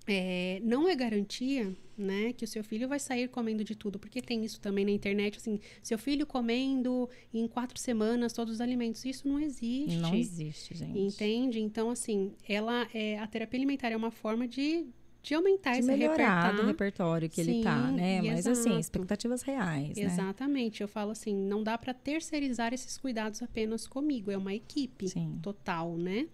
É, 0.06 0.60
não 0.62 0.86
é 0.86 0.94
garantia, 0.94 1.74
né, 1.96 2.34
que 2.34 2.44
o 2.44 2.46
seu 2.48 2.62
filho 2.62 2.86
vai 2.86 2.98
sair 2.98 3.26
comendo 3.28 3.64
de 3.64 3.74
tudo, 3.74 3.98
porque 3.98 4.20
tem 4.20 4.44
isso 4.44 4.60
também 4.60 4.84
na 4.84 4.90
internet, 4.90 5.38
assim, 5.38 5.58
seu 5.82 5.96
filho 5.96 6.26
comendo 6.26 7.08
em 7.32 7.48
quatro 7.48 7.78
semanas 7.78 8.34
todos 8.34 8.52
os 8.54 8.60
alimentos, 8.60 9.02
isso 9.04 9.26
não 9.26 9.40
existe. 9.40 9.96
Não 9.96 10.14
existe, 10.14 10.74
gente. 10.74 10.98
Entende? 10.98 11.58
Então, 11.58 11.88
assim, 11.88 12.32
ela 12.46 12.86
é 12.92 13.18
a 13.18 13.26
terapia 13.26 13.58
alimentar 13.58 13.90
é 13.90 13.96
uma 13.96 14.10
forma 14.10 14.46
de 14.46 14.84
de 15.24 15.34
aumentar 15.34 15.72
de 15.72 15.78
esse 15.80 15.94
repertório. 15.94 16.56
do 16.60 16.66
repertório 16.66 17.30
que 17.30 17.42
Sim, 17.42 17.50
ele 17.50 17.64
tá, 17.64 17.90
né? 17.90 18.20
Mas 18.20 18.46
assim, 18.46 18.50
exato. 18.50 18.68
assim, 18.68 18.78
expectativas 18.78 19.42
reais, 19.42 19.96
né? 19.96 20.04
Exatamente. 20.04 20.82
Eu 20.82 20.88
falo 20.88 21.12
assim, 21.12 21.34
não 21.34 21.62
dá 21.62 21.78
para 21.78 21.94
terceirizar 21.94 22.74
esses 22.74 22.98
cuidados 22.98 23.42
apenas 23.42 23.86
comigo, 23.86 24.30
é 24.30 24.36
uma 24.36 24.54
equipe 24.54 25.08
Sim. 25.08 25.38
total, 25.40 25.96
né? 25.96 26.26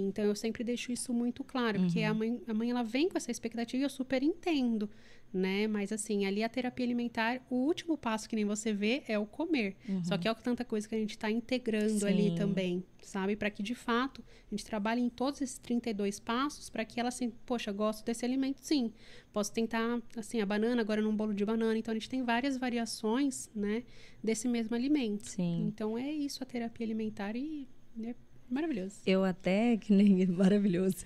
Então 0.00 0.24
eu 0.24 0.34
sempre 0.34 0.62
deixo 0.62 0.92
isso 0.92 1.12
muito 1.12 1.42
claro, 1.44 1.78
uhum. 1.78 1.86
porque 1.86 2.02
a 2.02 2.12
mãe, 2.12 2.40
a 2.46 2.54
mãe 2.54 2.70
ela 2.70 2.82
vem 2.82 3.08
com 3.08 3.16
essa 3.16 3.30
expectativa 3.30 3.82
e 3.82 3.84
eu 3.84 3.90
super 3.90 4.22
entendo 4.22 4.88
né? 5.32 5.66
Mas 5.66 5.92
assim, 5.92 6.24
ali 6.24 6.42
a 6.42 6.48
terapia 6.48 6.84
alimentar, 6.84 7.40
o 7.50 7.56
último 7.56 7.96
passo 7.96 8.28
que 8.28 8.36
nem 8.36 8.44
você 8.44 8.72
vê 8.72 9.02
é 9.06 9.18
o 9.18 9.26
comer. 9.26 9.76
Uhum. 9.88 10.04
Só 10.04 10.16
que 10.16 10.26
é 10.26 10.34
tanta 10.34 10.64
coisa 10.64 10.88
que 10.88 10.94
a 10.94 10.98
gente 10.98 11.10
está 11.10 11.30
integrando 11.30 12.00
Sim. 12.00 12.06
ali 12.06 12.34
também, 12.34 12.84
sabe? 13.02 13.36
Para 13.36 13.50
que 13.50 13.62
de 13.62 13.74
fato 13.74 14.24
a 14.50 14.54
gente 14.54 14.64
trabalhe 14.64 15.00
em 15.00 15.08
todos 15.08 15.42
esses 15.42 15.58
32 15.58 16.18
passos 16.20 16.70
para 16.70 16.84
que 16.84 16.98
ela 16.98 17.08
assim, 17.08 17.30
poxa, 17.44 17.70
gosto 17.72 18.04
desse 18.04 18.24
alimento, 18.24 18.58
sim. 18.62 18.92
Posso 19.32 19.52
tentar 19.52 20.00
assim 20.16 20.40
a 20.40 20.46
banana 20.46 20.80
agora 20.80 21.02
num 21.02 21.14
bolo 21.14 21.34
de 21.34 21.44
banana, 21.44 21.78
então 21.78 21.92
a 21.92 21.94
gente 21.94 22.08
tem 22.08 22.22
várias 22.22 22.56
variações, 22.56 23.50
né, 23.54 23.82
desse 24.22 24.48
mesmo 24.48 24.74
alimento. 24.74 25.28
Sim. 25.28 25.66
Então 25.66 25.98
é 25.98 26.10
isso 26.10 26.42
a 26.42 26.46
terapia 26.46 26.86
alimentar 26.86 27.36
e 27.36 27.68
é 28.02 28.14
maravilhoso. 28.50 28.96
Eu 29.06 29.24
até 29.24 29.76
que 29.78 29.92
nem 29.92 30.26
maravilhoso. 30.26 31.04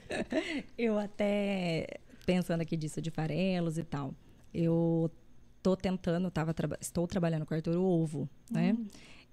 Eu 0.76 0.98
até 0.98 1.86
pensando 2.26 2.60
aqui 2.60 2.76
disso 2.76 3.00
de 3.00 3.10
farelos 3.10 3.78
e 3.78 3.84
tal. 3.84 4.14
Eu 4.52 5.10
tô 5.62 5.76
tentando, 5.76 6.30
tava, 6.30 6.54
estou 6.80 7.06
trabalhando 7.06 7.46
com 7.46 7.54
o 7.54 7.56
Arthur 7.56 7.76
o 7.76 7.84
ovo, 7.84 8.28
né? 8.50 8.74
Hum. 8.78 8.86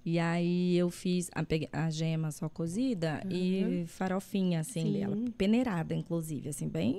E 0.05 0.19
aí 0.19 0.77
eu 0.77 0.89
fiz 0.89 1.29
a, 1.35 1.45
a 1.85 1.89
gema 1.89 2.31
só 2.31 2.47
cozida 2.47 3.21
uhum. 3.25 3.31
e 3.31 3.85
farofinha, 3.87 4.61
assim, 4.61 4.83
Sim. 4.83 4.93
dela. 4.93 5.17
Peneirada, 5.37 5.93
inclusive, 5.93 6.47
assim, 6.47 6.67
bem 6.69 6.97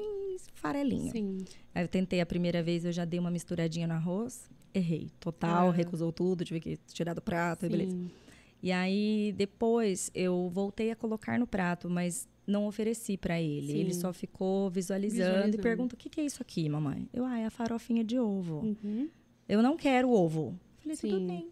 farelinha. 0.52 1.10
Sim. 1.10 1.38
Aí 1.74 1.84
eu 1.84 1.88
tentei 1.88 2.20
a 2.20 2.26
primeira 2.26 2.62
vez, 2.62 2.84
eu 2.84 2.92
já 2.92 3.04
dei 3.04 3.18
uma 3.18 3.30
misturadinha 3.30 3.86
no 3.86 3.94
arroz. 3.94 4.50
Errei. 4.74 5.10
Total, 5.18 5.70
recusou 5.70 6.12
tudo, 6.12 6.44
tive 6.44 6.60
que 6.60 6.76
tirar 6.92 7.14
do 7.14 7.22
prato, 7.22 7.64
e 7.64 7.68
beleza. 7.70 7.96
E 8.62 8.72
aí, 8.72 9.32
depois, 9.36 10.10
eu 10.14 10.50
voltei 10.52 10.90
a 10.90 10.96
colocar 10.96 11.38
no 11.38 11.46
prato, 11.46 11.88
mas 11.88 12.28
não 12.46 12.66
ofereci 12.66 13.16
para 13.16 13.40
ele. 13.40 13.72
Sim. 13.72 13.78
Ele 13.78 13.94
só 13.94 14.12
ficou 14.12 14.70
visualizando, 14.70 15.30
visualizando, 15.30 15.56
e 15.56 15.60
pergunta: 15.60 15.94
o 15.94 15.98
que, 15.98 16.08
que, 16.08 16.20
é 16.20 16.24
isso 16.24 16.42
aqui, 16.42 16.68
mamãe? 16.68 17.08
Eu, 17.12 17.24
ah, 17.24 17.38
é 17.38 17.46
a 17.46 17.50
farofinha 17.50 18.02
de 18.02 18.18
ovo. 18.18 18.60
Uhum. 18.60 19.08
Eu 19.48 19.62
não 19.62 19.76
quero 19.76 20.10
ovo. 20.10 20.58
Falei, 20.80 20.96
Sim. 20.96 21.10
tudo 21.10 21.26
bem. 21.26 21.48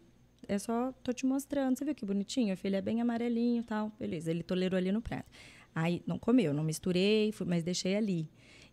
é 0.48 0.58
só, 0.58 0.92
tô 1.02 1.12
te 1.12 1.24
mostrando. 1.24 1.78
Você 1.78 1.84
viu 1.84 1.94
que 1.94 2.04
bonitinho? 2.04 2.54
O 2.54 2.56
filho 2.56 2.76
é 2.76 2.80
bem 2.80 3.00
amarelinho 3.00 3.60
e 3.60 3.64
tal. 3.64 3.92
Beleza, 3.98 4.30
ele 4.30 4.42
tolerou 4.42 4.76
ali 4.76 4.90
no 4.90 5.00
prato. 5.00 5.30
Aí, 5.74 6.02
não 6.06 6.18
comeu, 6.18 6.54
não 6.54 6.64
misturei, 6.64 7.30
fui, 7.32 7.46
mas 7.46 7.62
deixei 7.62 7.94
ali. 7.94 8.28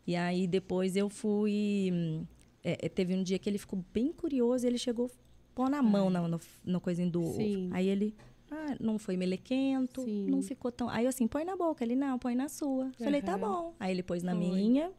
E 0.08 0.16
aí, 0.16 0.48
depois 0.48 0.96
eu 0.96 1.10
fui... 1.10 2.26
É, 2.64 2.88
teve 2.88 3.14
um 3.14 3.22
dia 3.22 3.38
que 3.38 3.50
ele 3.50 3.58
ficou 3.58 3.84
bem 3.94 4.14
curioso 4.14 4.66
e 4.66 4.70
ele 4.70 4.78
chegou 4.78 5.12
pôr 5.54 5.70
na 5.70 5.82
mão 5.82 6.10
no, 6.10 6.28
no, 6.28 6.40
no 6.64 6.82
coisinho 6.82 7.10
do 7.10 7.24
Sim. 7.34 7.66
ovo. 7.68 7.76
Aí 7.76 7.88
ele... 7.88 8.16
Ah, 8.52 8.76
não 8.80 9.00
foi 9.00 9.18
melequento, 9.18 10.04
Sim. 10.04 10.28
não 10.30 10.44
ficou 10.44 10.72
tão... 10.72 10.88
Aí 10.88 11.06
eu 11.06 11.10
assim, 11.10 11.28
põe 11.28 11.44
na 11.44 11.56
boca. 11.56 11.84
Ele, 11.84 11.96
não, 11.96 12.20
põe 12.20 12.36
na 12.36 12.48
sua. 12.48 12.92
Falei, 13.00 13.20
tá 13.22 13.36
bom. 13.36 13.74
Aí 13.80 13.92
ele 13.92 14.04
pôs 14.04 14.22
na 14.22 14.36
Foi. 14.36 14.46
minha. 14.46 14.92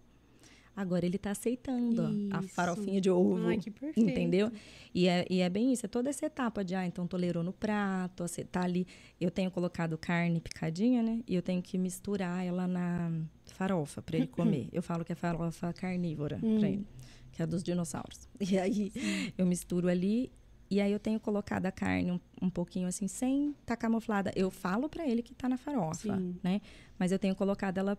Agora 0.76 1.06
ele 1.06 1.18
tá 1.18 1.30
aceitando 1.30 2.02
ó, 2.02 2.36
a 2.36 2.40
Isso. 2.40 2.48
farofinha 2.48 3.00
de 3.00 3.08
ovo. 3.08 3.46
Ai, 3.46 3.58
que 3.58 3.70
perfeito. 3.70 4.10
Entendeu? 4.10 4.50
E 4.92 5.06
é, 5.06 5.24
e 5.30 5.38
é 5.40 5.48
bem 5.48 5.72
isso, 5.72 5.86
é 5.86 5.88
toda 5.88 6.10
essa 6.10 6.26
etapa 6.26 6.64
de, 6.64 6.74
ah, 6.74 6.84
então 6.84 7.06
tolerou 7.06 7.44
no 7.44 7.52
prato, 7.52 8.24
tá 8.50 8.62
ali. 8.64 8.84
Eu 9.20 9.30
tenho 9.30 9.52
colocado 9.52 9.96
carne 9.96 10.40
picadinha, 10.40 11.00
né? 11.00 11.22
E 11.28 11.34
eu 11.36 11.42
tenho 11.42 11.62
que 11.62 11.78
misturar 11.78 12.44
ela 12.44 12.66
na 12.66 13.12
farofa 13.46 14.02
para 14.02 14.16
ele 14.16 14.26
comer. 14.26 14.68
Eu 14.72 14.82
falo 14.82 15.04
que 15.04 15.12
é 15.12 15.14
farofa 15.14 15.72
carnívora 15.72 16.40
Hum. 16.42 16.58
pra 16.58 16.68
ele, 16.68 16.84
que 17.30 17.40
é 17.40 17.46
dos 17.46 17.62
dinossauros. 17.62 18.28
E 18.40 18.58
aí 18.58 18.92
eu 19.38 19.46
misturo 19.46 19.86
ali. 19.88 20.32
E 20.70 20.80
aí 20.80 20.90
eu 20.92 20.98
tenho 20.98 21.20
colocado 21.20 21.66
a 21.66 21.72
carne 21.72 22.10
um, 22.12 22.20
um 22.42 22.50
pouquinho 22.50 22.88
assim, 22.88 23.06
sem 23.06 23.54
tá 23.66 23.76
camuflada. 23.76 24.32
Eu 24.34 24.50
falo 24.50 24.88
para 24.88 25.06
ele 25.06 25.22
que 25.22 25.34
tá 25.34 25.48
na 25.48 25.56
farofa, 25.56 26.16
Sim. 26.16 26.36
né? 26.42 26.60
Mas 26.98 27.12
eu 27.12 27.18
tenho 27.18 27.34
colocado 27.34 27.78
ela 27.78 27.98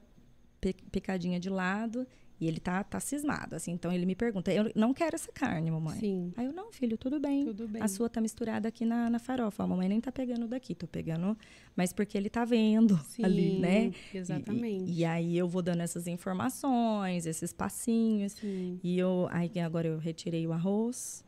pi- 0.60 0.76
picadinha 0.92 1.40
de 1.40 1.50
lado 1.50 2.06
e 2.38 2.48
ele 2.48 2.60
tá, 2.60 2.84
tá 2.84 3.00
cismado, 3.00 3.56
assim. 3.56 3.72
Então 3.72 3.94
ele 3.94 4.06
me 4.06 4.14
pergunta, 4.16 4.52
eu 4.52 4.70
não 4.76 4.94
quero 4.94 5.16
essa 5.16 5.32
carne, 5.32 5.72
mamãe. 5.72 6.00
Sim. 6.00 6.34
Aí 6.36 6.46
eu, 6.48 6.52
não, 6.52 6.70
filho, 6.72 6.98
tudo 6.98 7.18
bem. 7.18 7.46
Tudo 7.46 7.66
bem. 7.68 7.82
A 7.82 7.88
sua 7.88 8.10
tá 8.10 8.20
misturada 8.20 8.68
aqui 8.68 8.84
na, 8.84 9.10
na 9.10 9.20
farofa. 9.20 9.64
A 9.64 9.68
mamãe 9.68 9.88
nem 9.88 10.02
tá 10.02 10.12
pegando 10.12 10.46
daqui, 10.48 10.76
tô 10.76 10.86
pegando. 10.88 11.38
Mas 11.78 11.94
porque 11.94 12.18
ele 12.18 12.30
tá 12.30 12.44
vendo 12.44 13.00
ali, 13.24 13.52
Sim, 13.52 13.60
né? 13.60 13.92
E- 14.14 14.18
Exatamente. 14.18 14.92
E, 14.92 14.98
e 15.00 15.06
aí 15.06 15.38
eu 15.38 15.48
vou 15.48 15.62
dando 15.62 15.82
essas 15.82 16.08
informações, 16.08 17.26
esses 17.26 17.54
passinhos. 17.54 18.34
Sim. 18.34 18.80
E 18.84 18.98
eu, 19.00 19.28
aí 19.32 19.52
agora 19.60 19.88
eu 19.88 19.98
retirei 19.98 20.46
o 20.46 20.52
arroz. 20.52 21.24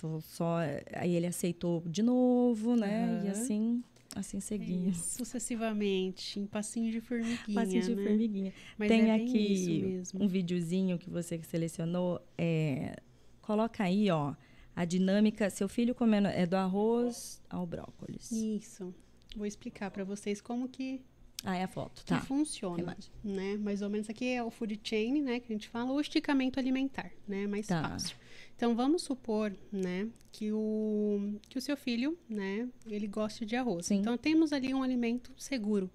Tô 0.00 0.20
só. 0.20 0.58
Aí 0.94 1.14
ele 1.14 1.26
aceitou 1.26 1.82
de 1.86 2.02
novo, 2.02 2.74
né? 2.74 3.20
E 3.22 3.28
Aham. 3.28 3.30
assim, 3.32 3.84
assim 4.16 4.40
seguia. 4.40 4.88
É, 4.88 4.92
sucessivamente, 4.94 6.40
em 6.40 6.46
passinho 6.46 6.90
de 6.90 7.00
formiguinha, 7.02 7.54
Passinho 7.54 7.82
de 7.82 7.94
né? 7.94 8.02
formiguinha. 8.02 8.52
Mas 8.78 8.88
Tem 8.88 9.10
é 9.10 9.14
aqui 9.14 10.02
um 10.14 10.26
videozinho 10.26 10.98
que 10.98 11.10
você 11.10 11.38
selecionou. 11.42 12.18
É, 12.38 12.96
coloca 13.42 13.84
aí, 13.84 14.10
ó, 14.10 14.34
a 14.74 14.84
dinâmica. 14.86 15.50
Seu 15.50 15.68
filho 15.68 15.94
comendo 15.94 16.28
é 16.28 16.46
do 16.46 16.54
arroz 16.56 17.42
ao 17.50 17.66
brócolis. 17.66 18.32
Isso. 18.32 18.94
Vou 19.36 19.46
explicar 19.46 19.90
para 19.90 20.02
vocês 20.02 20.40
como 20.40 20.66
que, 20.66 21.02
Ah, 21.44 21.56
é 21.56 21.62
a 21.64 21.68
foto, 21.68 22.00
que 22.02 22.08
tá. 22.08 22.20
funciona, 22.20 22.82
Imagem. 22.82 23.10
né? 23.24 23.56
Mais 23.56 23.80
ou 23.80 23.88
menos 23.88 24.10
aqui 24.10 24.26
é 24.26 24.42
o 24.44 24.50
food 24.50 24.78
chain, 24.84 25.22
né, 25.22 25.40
que 25.40 25.50
a 25.50 25.54
gente 25.56 25.68
fala, 25.70 25.90
o 25.90 26.00
esticamento 26.00 26.58
alimentar, 26.60 27.10
né, 27.26 27.46
mais 27.46 27.66
Tá. 27.66 27.82
fácil. 27.82 28.14
Então 28.56 28.74
vamos 28.76 29.02
supor, 29.02 29.56
né, 29.72 30.06
que 30.30 30.52
o 30.52 31.34
que 31.48 31.56
o 31.56 31.60
seu 31.62 31.78
filho, 31.78 32.18
né, 32.28 32.68
ele 32.86 33.06
goste 33.06 33.46
de 33.46 33.56
arroz. 33.56 33.86
Sim. 33.86 33.96
Então 34.00 34.18
temos 34.18 34.52
ali 34.52 34.74
um 34.74 34.82
alimento 34.82 35.32
seguro. 35.38 35.90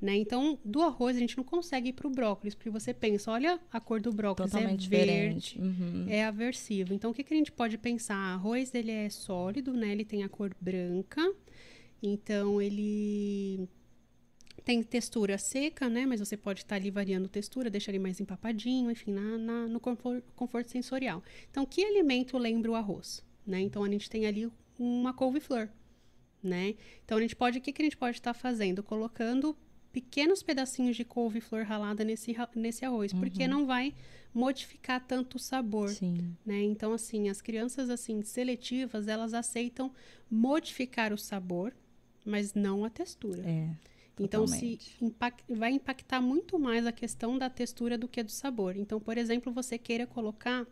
Né? 0.00 0.14
Então, 0.16 0.56
do 0.64 0.80
arroz 0.80 1.16
a 1.16 1.18
gente 1.18 1.36
não 1.36 1.42
consegue 1.42 1.88
ir 1.88 1.92
pro 1.92 2.08
brócolis, 2.08 2.54
porque 2.54 2.70
você 2.70 2.94
pensa, 2.94 3.32
olha 3.32 3.58
a 3.72 3.80
cor 3.80 4.00
do 4.00 4.12
brócolis, 4.12 4.52
Totalmente 4.52 4.86
é 4.86 4.88
verde. 4.88 5.58
Uhum. 5.60 6.06
é 6.08 6.24
aversivo. 6.24 6.94
Então, 6.94 7.10
o 7.10 7.14
que, 7.14 7.24
que 7.24 7.34
a 7.34 7.36
gente 7.36 7.50
pode 7.50 7.76
pensar? 7.78 8.14
Arroz, 8.14 8.72
ele 8.74 8.92
é 8.92 9.10
sólido, 9.10 9.72
né? 9.72 9.90
Ele 9.90 10.04
tem 10.04 10.22
a 10.22 10.28
cor 10.28 10.54
branca. 10.60 11.20
Então, 12.00 12.62
ele 12.62 13.68
tem 14.68 14.82
textura 14.82 15.38
seca, 15.38 15.88
né? 15.88 16.04
Mas 16.04 16.20
você 16.20 16.36
pode 16.36 16.60
estar 16.60 16.76
ali 16.76 16.90
variando 16.90 17.26
textura, 17.26 17.70
deixar 17.70 17.90
ele 17.90 17.98
mais 17.98 18.20
empapadinho, 18.20 18.90
enfim, 18.90 19.12
na, 19.12 19.38
na- 19.38 19.66
no 19.66 19.80
confor- 19.80 20.22
conforto 20.36 20.70
sensorial. 20.70 21.22
Então, 21.50 21.64
que 21.64 21.82
alimento 21.82 22.36
lembra 22.36 22.70
o 22.70 22.74
arroz? 22.74 23.24
Né? 23.46 23.60
Então, 23.62 23.82
a 23.82 23.88
gente 23.88 24.10
tem 24.10 24.26
ali 24.26 24.46
uma 24.78 25.14
couve-flor, 25.14 25.70
né? 26.42 26.74
Então, 27.02 27.16
a 27.16 27.20
gente 27.22 27.34
pode, 27.34 27.56
o 27.56 27.62
que, 27.62 27.72
que 27.72 27.80
a 27.80 27.84
gente 27.86 27.96
pode 27.96 28.18
estar 28.18 28.34
fazendo? 28.34 28.82
Colocando 28.82 29.56
pequenos 29.90 30.42
pedacinhos 30.42 30.94
de 30.94 31.02
couve-flor 31.02 31.64
ralada 31.64 32.04
nesse, 32.04 32.36
nesse 32.54 32.84
arroz, 32.84 33.10
porque 33.14 33.48
não 33.48 33.64
vai 33.64 33.94
modificar 34.34 35.02
tanto 35.02 35.36
o 35.36 35.40
sabor, 35.40 35.88
Sim. 35.88 36.36
né? 36.44 36.60
Então, 36.62 36.92
assim, 36.92 37.30
as 37.30 37.40
crianças, 37.40 37.88
assim, 37.88 38.20
seletivas, 38.22 39.08
elas 39.08 39.32
aceitam 39.32 39.90
modificar 40.30 41.10
o 41.10 41.16
sabor, 41.16 41.72
mas 42.22 42.52
não 42.52 42.84
a 42.84 42.90
textura. 42.90 43.42
É. 43.48 43.70
Então, 44.24 44.46
se 44.46 44.78
impact- 45.00 45.44
vai 45.54 45.72
impactar 45.72 46.20
muito 46.20 46.58
mais 46.58 46.86
a 46.86 46.92
questão 46.92 47.38
da 47.38 47.48
textura 47.50 47.96
do 47.98 48.08
que 48.08 48.22
do 48.22 48.30
sabor. 48.32 48.76
Então, 48.76 48.98
por 49.00 49.16
exemplo, 49.18 49.52
você 49.52 49.78
queira 49.78 50.06
colocar... 50.06 50.66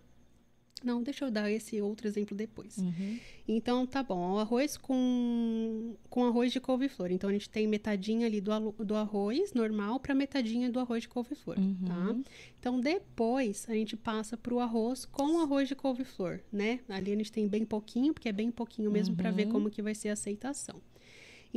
Não, 0.84 1.02
deixa 1.02 1.24
eu 1.24 1.30
dar 1.30 1.50
esse 1.50 1.80
outro 1.80 2.06
exemplo 2.06 2.36
depois. 2.36 2.76
Uhum. 2.76 3.18
Então, 3.48 3.86
tá 3.86 4.02
bom. 4.02 4.34
O 4.34 4.38
arroz 4.38 4.76
com, 4.76 5.94
com 6.10 6.24
arroz 6.26 6.52
de 6.52 6.60
couve-flor. 6.60 7.10
Então, 7.10 7.30
a 7.30 7.32
gente 7.32 7.48
tem 7.48 7.66
metadinha 7.66 8.26
ali 8.26 8.42
do, 8.42 8.52
do 8.84 8.94
arroz 8.94 9.54
normal 9.54 9.98
para 9.98 10.14
metadinha 10.14 10.70
do 10.70 10.78
arroz 10.78 11.02
de 11.02 11.08
couve-flor, 11.08 11.58
Uhum. 11.58 11.76
tá? 11.86 12.16
Então, 12.60 12.78
depois, 12.78 13.64
a 13.70 13.74
gente 13.74 13.96
passa 13.96 14.36
pro 14.36 14.60
arroz 14.60 15.06
com 15.06 15.40
arroz 15.40 15.66
de 15.66 15.74
couve-flor, 15.74 16.40
né? 16.52 16.80
Ali 16.90 17.10
a 17.10 17.16
gente 17.16 17.32
tem 17.32 17.48
bem 17.48 17.64
pouquinho, 17.64 18.12
porque 18.12 18.28
é 18.28 18.32
bem 18.32 18.50
pouquinho 18.50 18.90
mesmo 18.90 19.16
para 19.16 19.30
ver 19.30 19.46
Uhum. 19.46 19.52
como 19.52 19.70
que 19.70 19.80
vai 19.80 19.94
ser 19.94 20.10
a 20.10 20.12
aceitação. 20.12 20.80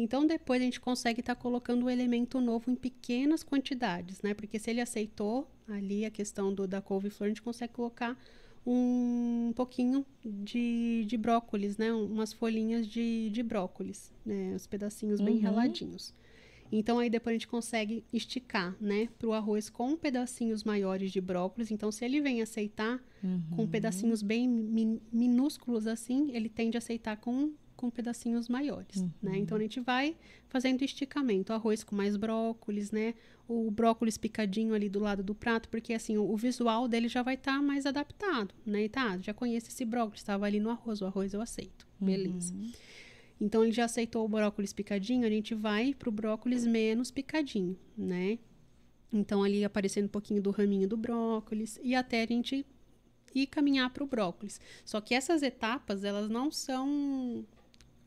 Então, 0.02 0.26
depois 0.26 0.62
a 0.62 0.64
gente 0.66 0.80
consegue 0.80 1.20
estar 1.20 1.36
colocando 1.36 1.86
o 1.86 1.90
elemento 1.90 2.40
novo 2.40 2.72
em 2.72 2.76
pequenas 2.76 3.44
quantidades, 3.44 4.22
né? 4.22 4.34
Porque 4.34 4.58
se 4.58 4.70
ele 4.72 4.80
aceitou 4.82 5.46
ali 5.68 6.06
a 6.06 6.10
questão 6.10 6.54
do, 6.54 6.66
da 6.66 6.82
couve-flor, 6.82 7.26
a 7.26 7.30
gente 7.30 7.42
consegue 7.42 7.74
colocar 7.74 8.18
um 8.66 9.52
pouquinho 9.56 10.06
de, 10.24 11.04
de 11.08 11.18
brócolis, 11.18 11.78
né? 11.78 11.92
Umas 11.92 12.32
folhinhas 12.34 12.88
de, 12.88 13.30
de 13.30 13.44
brócolis, 13.44 14.12
né? 14.26 14.54
Os 14.56 14.66
pedacinhos 14.68 15.20
bem 15.20 15.36
Uhum. 15.38 15.42
raladinhos. 15.44 16.14
Então, 16.72 17.00
aí 17.00 17.10
depois 17.10 17.32
a 17.34 17.38
gente 17.38 17.48
consegue 17.48 18.04
esticar, 18.14 18.76
né? 18.80 19.10
Pro 19.18 19.34
arroz 19.34 19.70
com 19.70 19.98
pedacinhos 19.98 20.64
maiores 20.64 21.12
de 21.12 21.20
brócolis. 21.20 21.72
Então, 21.72 21.92
se 21.92 22.06
ele 22.06 22.22
vem 22.22 22.42
aceitar 22.42 23.04
com 23.56 23.68
pedacinhos 23.68 24.22
bem 24.22 24.48
mi- 24.48 25.02
minúsculos 25.12 25.88
assim, 25.88 26.30
ele 26.32 26.48
tende 26.48 26.78
a 26.78 26.80
aceitar 26.80 27.18
com, 27.18 27.52
com 27.80 27.90
pedacinhos 27.90 28.50
maiores, 28.50 29.06
né? 29.22 29.38
Então, 29.38 29.58
a 29.58 29.62
gente 29.62 29.80
vai 29.80 30.18
fazendo 30.50 30.84
esticamento. 30.84 31.54
Arroz 31.54 31.82
com 31.82 31.96
mais 31.96 32.18
brócolis, 32.18 32.92
né? 32.92 33.14
O 33.48 33.72
brócolis 33.72 34.18
picadinho 34.18 34.74
ali 34.74 34.90
do 34.90 35.00
lado 35.00 35.24
do 35.24 35.34
prato, 35.34 35.70
porque 35.70 35.94
assim, 35.94 36.18
o, 36.18 36.30
o 36.30 36.36
visual 36.36 36.90
dele 36.90 37.08
já 37.08 37.24
vai 37.24 37.36
estar 37.36 37.62
mais 37.62 37.86
adaptado, 37.86 38.54
né? 38.66 38.84
E 38.84 38.90
tá, 38.90 39.18
já 39.20 39.34
conheço 39.34 39.70
esse 39.70 39.86
brócolis, 39.86 40.20
estava 40.20 40.46
ali 40.46 40.60
no 40.60 40.70
arroz, 40.70 41.02
o 41.02 41.06
arroz 41.06 41.34
eu 41.34 41.42
aceito. 41.42 41.88
Beleza. 41.98 42.54
Então, 43.40 43.64
ele 43.64 43.72
já 43.72 43.86
aceitou 43.86 44.26
o 44.26 44.28
brócolis 44.28 44.74
picadinho, 44.74 45.26
a 45.26 45.30
gente 45.30 45.56
vai 45.56 45.94
pro 45.94 46.12
brócolis 46.12 46.68
menos 46.68 47.10
picadinho, 47.10 47.78
né? 47.98 48.40
Então, 49.14 49.42
ali 49.42 49.64
aparecendo 49.64 50.06
um 50.06 50.10
pouquinho 50.10 50.42
do 50.42 50.52
raminho 50.52 50.86
do 50.86 50.98
brócolis 50.98 51.80
e 51.82 51.96
até 51.96 52.24
a 52.24 52.28
gente 52.28 52.66
ir 53.34 53.48
caminhar 53.48 53.90
para 53.92 54.04
o 54.04 54.08
brócolis. 54.08 54.60
Só 54.84 55.00
que 55.00 55.16
essas 55.16 55.42
etapas, 55.42 56.04
elas 56.04 56.30
não 56.30 56.52
são 56.52 57.46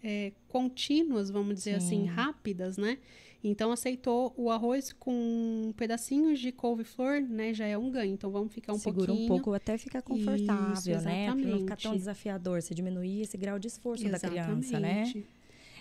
é, 0.03 0.33
contínuas, 0.49 1.31
vamos 1.31 1.55
dizer 1.55 1.75
assim, 1.75 2.05
rápidas, 2.07 2.77
né? 2.77 2.99
Então, 3.45 3.73
aceitou 3.73 4.33
o 4.37 4.51
arroz 4.51 4.93
com 4.93 5.73
pedacinhos 5.77 6.39
de 6.39 6.53
couve-flor, 6.53 7.21
né? 7.21 7.53
Já 7.53 7.67
é 7.67 7.77
um 7.77 7.91
ganho. 7.91 8.15
Então, 8.15 8.31
vamos 8.31 8.53
ficar 8.53 8.73
um 8.73 8.79
Segura 8.79 9.07
pouquinho... 9.13 9.25
um 9.25 9.29
pouco 9.29 9.53
até 9.53 9.77
ficar 9.77 10.01
confortável, 10.03 10.97
Isso, 10.97 11.05
né? 11.05 11.25
Pra 11.27 11.35
não 11.35 11.59
ficar 11.59 11.77
tão 11.77 11.93
exatamente. 11.93 11.99
desafiador. 11.99 12.63
Você 12.63 12.73
diminuir 12.75 13.23
esse 13.23 13.37
grau 13.37 13.59
de 13.59 13.67
esforço 13.67 14.09
da 14.09 14.19
criança, 14.19 14.79
né? 14.79 15.03
Exatamente. 15.03 15.27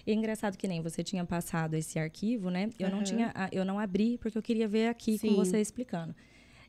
E 0.07 0.11
é 0.11 0.13
engraçado 0.15 0.57
que 0.57 0.67
nem 0.67 0.81
você 0.81 1.03
tinha 1.03 1.23
passado 1.23 1.75
esse 1.75 1.99
arquivo, 1.99 2.49
né? 2.49 2.69
Eu 2.79 2.89
não 2.89 2.97
Aham. 2.97 3.03
tinha, 3.03 3.31
a- 3.35 3.49
eu 3.51 3.63
não 3.63 3.77
abri 3.77 4.17
porque 4.17 4.35
eu 4.37 4.41
queria 4.41 4.67
ver 4.67 4.87
aqui 4.87 5.19
com 5.19 5.27
Sim. 5.27 5.35
você 5.35 5.61
explicando. 5.61 6.15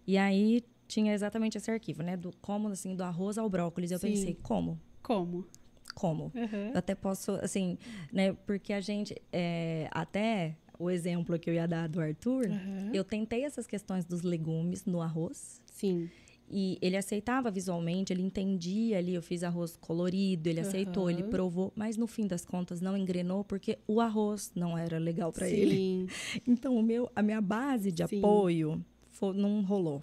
E 0.06 0.18
aí 0.18 0.62
tinha 0.86 1.14
exatamente 1.14 1.56
esse 1.56 1.70
arquivo, 1.70 2.02
né? 2.02 2.18
Do 2.18 2.30
como 2.42 2.68
assim, 2.68 2.94
do 2.94 3.02
arroz 3.02 3.38
ao 3.38 3.48
brócolis. 3.48 3.90
Eu 3.90 3.98
Sim. 3.98 4.10
pensei, 4.10 4.34
como? 4.42 4.78
Como? 5.02 5.46
Como? 5.94 6.32
Aham. 6.34 6.70
Eu 6.72 6.78
até 6.78 6.94
posso, 6.94 7.32
assim, 7.42 7.78
né? 8.12 8.32
Porque 8.46 8.72
a 8.72 8.80
gente, 8.80 9.14
é, 9.32 9.88
até 9.90 10.56
o 10.78 10.90
exemplo 10.90 11.38
que 11.38 11.48
eu 11.48 11.54
ia 11.54 11.66
dar 11.68 11.88
do 11.88 12.00
Arthur, 12.00 12.46
Aham. 12.50 12.90
eu 12.92 13.04
tentei 13.04 13.44
essas 13.44 13.66
questões 13.66 14.04
dos 14.04 14.22
legumes 14.22 14.84
no 14.84 15.00
arroz. 15.00 15.60
Sim. 15.66 16.10
E 16.54 16.76
ele 16.82 16.96
aceitava 16.98 17.50
visualmente, 17.50 18.12
ele 18.12 18.20
entendia 18.20 18.98
ali, 18.98 19.14
eu 19.14 19.22
fiz 19.22 19.42
arroz 19.42 19.76
colorido, 19.76 20.48
ele 20.50 20.60
aceitou, 20.60 21.08
ele 21.08 21.22
Aham. 21.22 21.30
provou, 21.30 21.72
mas 21.74 21.96
no 21.96 22.06
fim 22.06 22.26
das 22.26 22.44
contas 22.44 22.80
não 22.80 22.94
engrenou 22.96 23.42
porque 23.42 23.78
o 23.86 24.00
arroz 24.02 24.52
não 24.54 24.76
era 24.76 24.98
legal 24.98 25.32
para 25.32 25.48
ele. 25.48 26.08
Então 26.46 26.76
o 26.76 26.82
meu, 26.82 27.10
a 27.16 27.22
minha 27.22 27.40
base 27.40 27.90
de 27.90 28.06
Sim. 28.06 28.18
apoio 28.18 28.84
fo- 29.10 29.32
não 29.32 29.62
rolou. 29.62 30.02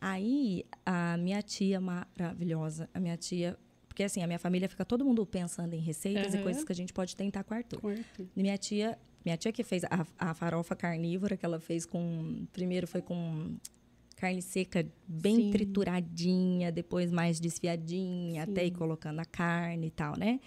Aí 0.00 0.64
a 0.84 1.16
minha 1.18 1.42
tia 1.42 1.80
maravilhosa, 1.80 2.88
a 2.94 2.98
minha 2.98 3.16
tia, 3.16 3.56
porque 4.00 4.04
assim, 4.04 4.22
a 4.22 4.26
minha 4.26 4.38
família 4.38 4.66
fica 4.66 4.82
todo 4.82 5.04
mundo 5.04 5.26
pensando 5.26 5.74
em 5.74 5.78
receitas 5.78 6.32
e 6.32 6.36
Aham. 6.36 6.42
coisas 6.42 6.64
que 6.64 6.72
a 6.72 6.74
gente 6.74 6.90
pode 6.90 7.14
tentar 7.14 7.44
com 7.44 7.52
o 7.52 7.56
Arthur. 7.58 7.80
Quarto. 7.82 8.30
E 8.34 8.42
minha 8.42 8.56
tia, 8.56 8.98
minha 9.22 9.36
tia 9.36 9.52
que 9.52 9.62
fez 9.62 9.84
a, 9.84 10.06
a 10.18 10.32
farofa 10.32 10.74
carnívora, 10.74 11.36
que 11.36 11.44
ela 11.44 11.60
fez 11.60 11.84
com. 11.84 12.46
Primeiro 12.50 12.86
foi 12.86 13.02
com 13.02 13.58
carne 14.16 14.40
seca 14.40 14.90
bem 15.06 15.36
Sim. 15.36 15.50
trituradinha, 15.50 16.72
depois 16.72 17.10
mais 17.10 17.38
desfiadinha, 17.38 18.44
até 18.44 18.64
ir 18.64 18.70
Sim. 18.70 18.76
colocando 18.78 19.20
a 19.20 19.24
carne 19.26 19.88
e 19.88 19.90
tal, 19.90 20.16
né? 20.18 20.40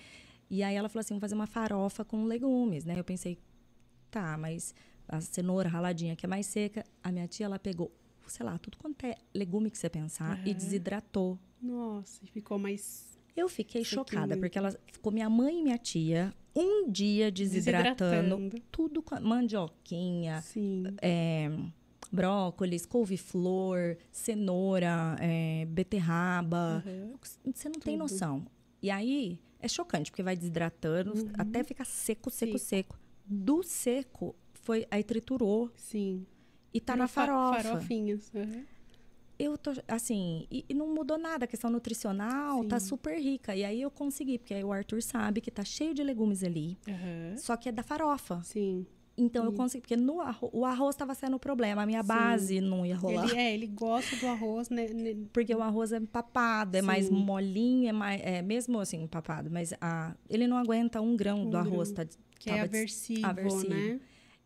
E 0.50 0.64
aí 0.64 0.76
ela 0.76 0.90
falou 0.90 1.02
assim: 1.02 1.14
vamos 1.14 1.22
fazer 1.22 1.36
uma 1.36 1.46
farofa 1.46 2.04
com 2.04 2.26
legumes, 2.26 2.86
né? 2.86 2.98
Eu 2.98 3.04
pensei, 3.04 3.38
tá, 4.10 4.36
mas 4.36 4.74
a 5.08 5.22
cenoura 5.22 5.70
raladinha 5.70 6.16
que 6.16 6.26
é 6.26 6.30
mais 6.30 6.48
seca, 6.48 6.84
a 7.04 7.12
minha 7.12 7.28
tia 7.28 7.46
ela 7.46 7.60
pegou, 7.60 7.92
sei 8.26 8.44
lá, 8.44 8.58
tudo 8.58 8.80
quanto 8.80 9.06
é 9.06 9.16
legume 9.32 9.70
que 9.70 9.78
você 9.78 9.92
pensar 9.92 10.40
e 10.44 10.50
Aham. 10.50 10.58
desidratou. 10.58 11.38
Nossa, 11.62 12.20
e 12.24 12.28
ficou 12.28 12.58
mais. 12.58 13.13
Eu 13.36 13.50
fiquei 13.50 13.84
Sequinho. 13.84 14.02
chocada, 14.06 14.38
porque 14.38 14.58
ela 14.58 14.72
ficou 14.92 15.12
minha 15.12 15.30
mãe 15.30 15.60
e 15.60 15.64
minha 15.64 15.78
tia 15.78 16.34
um 16.56 16.88
dia 16.90 17.32
desidratando, 17.32 18.36
Desidratando. 18.38 18.64
tudo 18.72 19.02
com 19.02 19.16
a- 19.16 19.20
mandioquinha, 19.20 20.40
Sim. 20.44 20.84
é, 21.02 21.50
brócolis, 22.12 22.86
couve-flor, 22.86 23.98
cenoura, 24.12 25.16
é, 25.20 25.66
beterraba. 25.66 26.84
Aham. 26.86 27.14
Você 27.54 27.70
não 27.70 27.80
tem 27.80 27.98
Tudo. 27.98 28.04
noção. 28.04 28.46
E 28.82 28.92
aí 28.92 29.40
é 29.60 29.68
chocante, 29.68 30.12
porque 30.12 30.22
vai 30.22 30.36
desidratando 30.36 31.14
até 31.38 31.64
ficar 31.64 31.86
seco, 31.86 32.30
seco, 32.30 32.60
seco. 32.60 33.00
Do 33.26 33.64
seco, 33.64 34.36
foi 34.54 34.86
aí 34.92 35.04
triturou 35.04 35.72
Sim. 35.76 36.26
e 36.74 36.80
tá 36.80 36.96
na 36.96 37.08
fa- 37.08 37.26
farofa. 37.26 37.64
Farofinhas. 37.64 38.32
aham. 38.36 38.64
Eu 39.44 39.58
tô, 39.58 39.72
assim, 39.88 40.48
e, 40.50 40.64
e 40.70 40.74
não 40.74 40.88
mudou 40.94 41.18
nada. 41.18 41.46
A 41.46 41.48
questão 41.48 41.70
nutricional 41.70 42.64
tá 42.66 42.80
Sim. 42.80 42.88
super 42.88 43.20
rica. 43.20 43.56
E 43.56 43.64
aí 43.66 43.82
eu 43.82 43.92
consegui, 43.92 44.38
porque 44.40 44.54
aí 44.54 44.64
o 44.64 44.72
Arthur 44.72 45.02
sabe 45.02 45.42
que 45.42 45.52
tá 45.52 45.64
cheio 45.64 45.94
de 45.94 46.04
legumes 46.04 46.44
ali. 46.44 46.78
Aham. 46.88 47.38
Só 47.38 47.58
que 47.58 47.70
é 47.70 47.72
da 47.72 47.84
farofa. 47.84 48.42
Sim. 48.44 48.86
Então 49.16 49.46
eu 49.46 49.54
consegui, 49.54 49.82
porque 49.82 49.96
no 49.96 50.16
o 50.52 50.66
arroz 50.66 50.96
tava 50.96 51.14
sendo 51.14 51.36
o 51.36 51.40
problema. 51.40 51.84
A 51.84 51.86
minha 51.86 52.02
Sim. 52.02 52.08
base 52.08 52.60
não 52.62 52.84
ia 52.84 52.96
rolar. 52.96 53.26
Ele, 53.26 53.36
é, 53.36 53.54
ele 53.54 53.68
gosta 53.68 54.16
do 54.16 54.26
arroz, 54.26 54.70
né? 54.70 54.88
né, 54.88 55.16
Porque 55.32 55.54
o 55.54 55.62
arroz 55.62 55.92
é 55.92 55.98
empapado, 55.98 56.76
é 56.78 56.82
mais 56.82 57.06
Sim. 57.08 57.14
molinho, 57.14 57.90
é 57.90 57.92
mais. 57.92 58.20
É, 58.24 58.42
mesmo 58.42 58.80
assim, 58.80 59.04
empapado, 59.04 59.52
mas 59.52 59.72
a, 59.80 60.16
ele 60.28 60.48
não 60.48 60.58
aguenta 60.58 61.00
um 61.00 61.16
grão 61.16 61.44
Um 61.44 61.50
do 61.50 61.58
arroz. 61.58 61.92
grão. 61.92 62.06
Tá, 62.08 62.12
Que 62.40 62.50
é 62.50 62.60
aversivo, 62.62 63.28
aversivo. 63.28 63.70
né? 63.70 64.00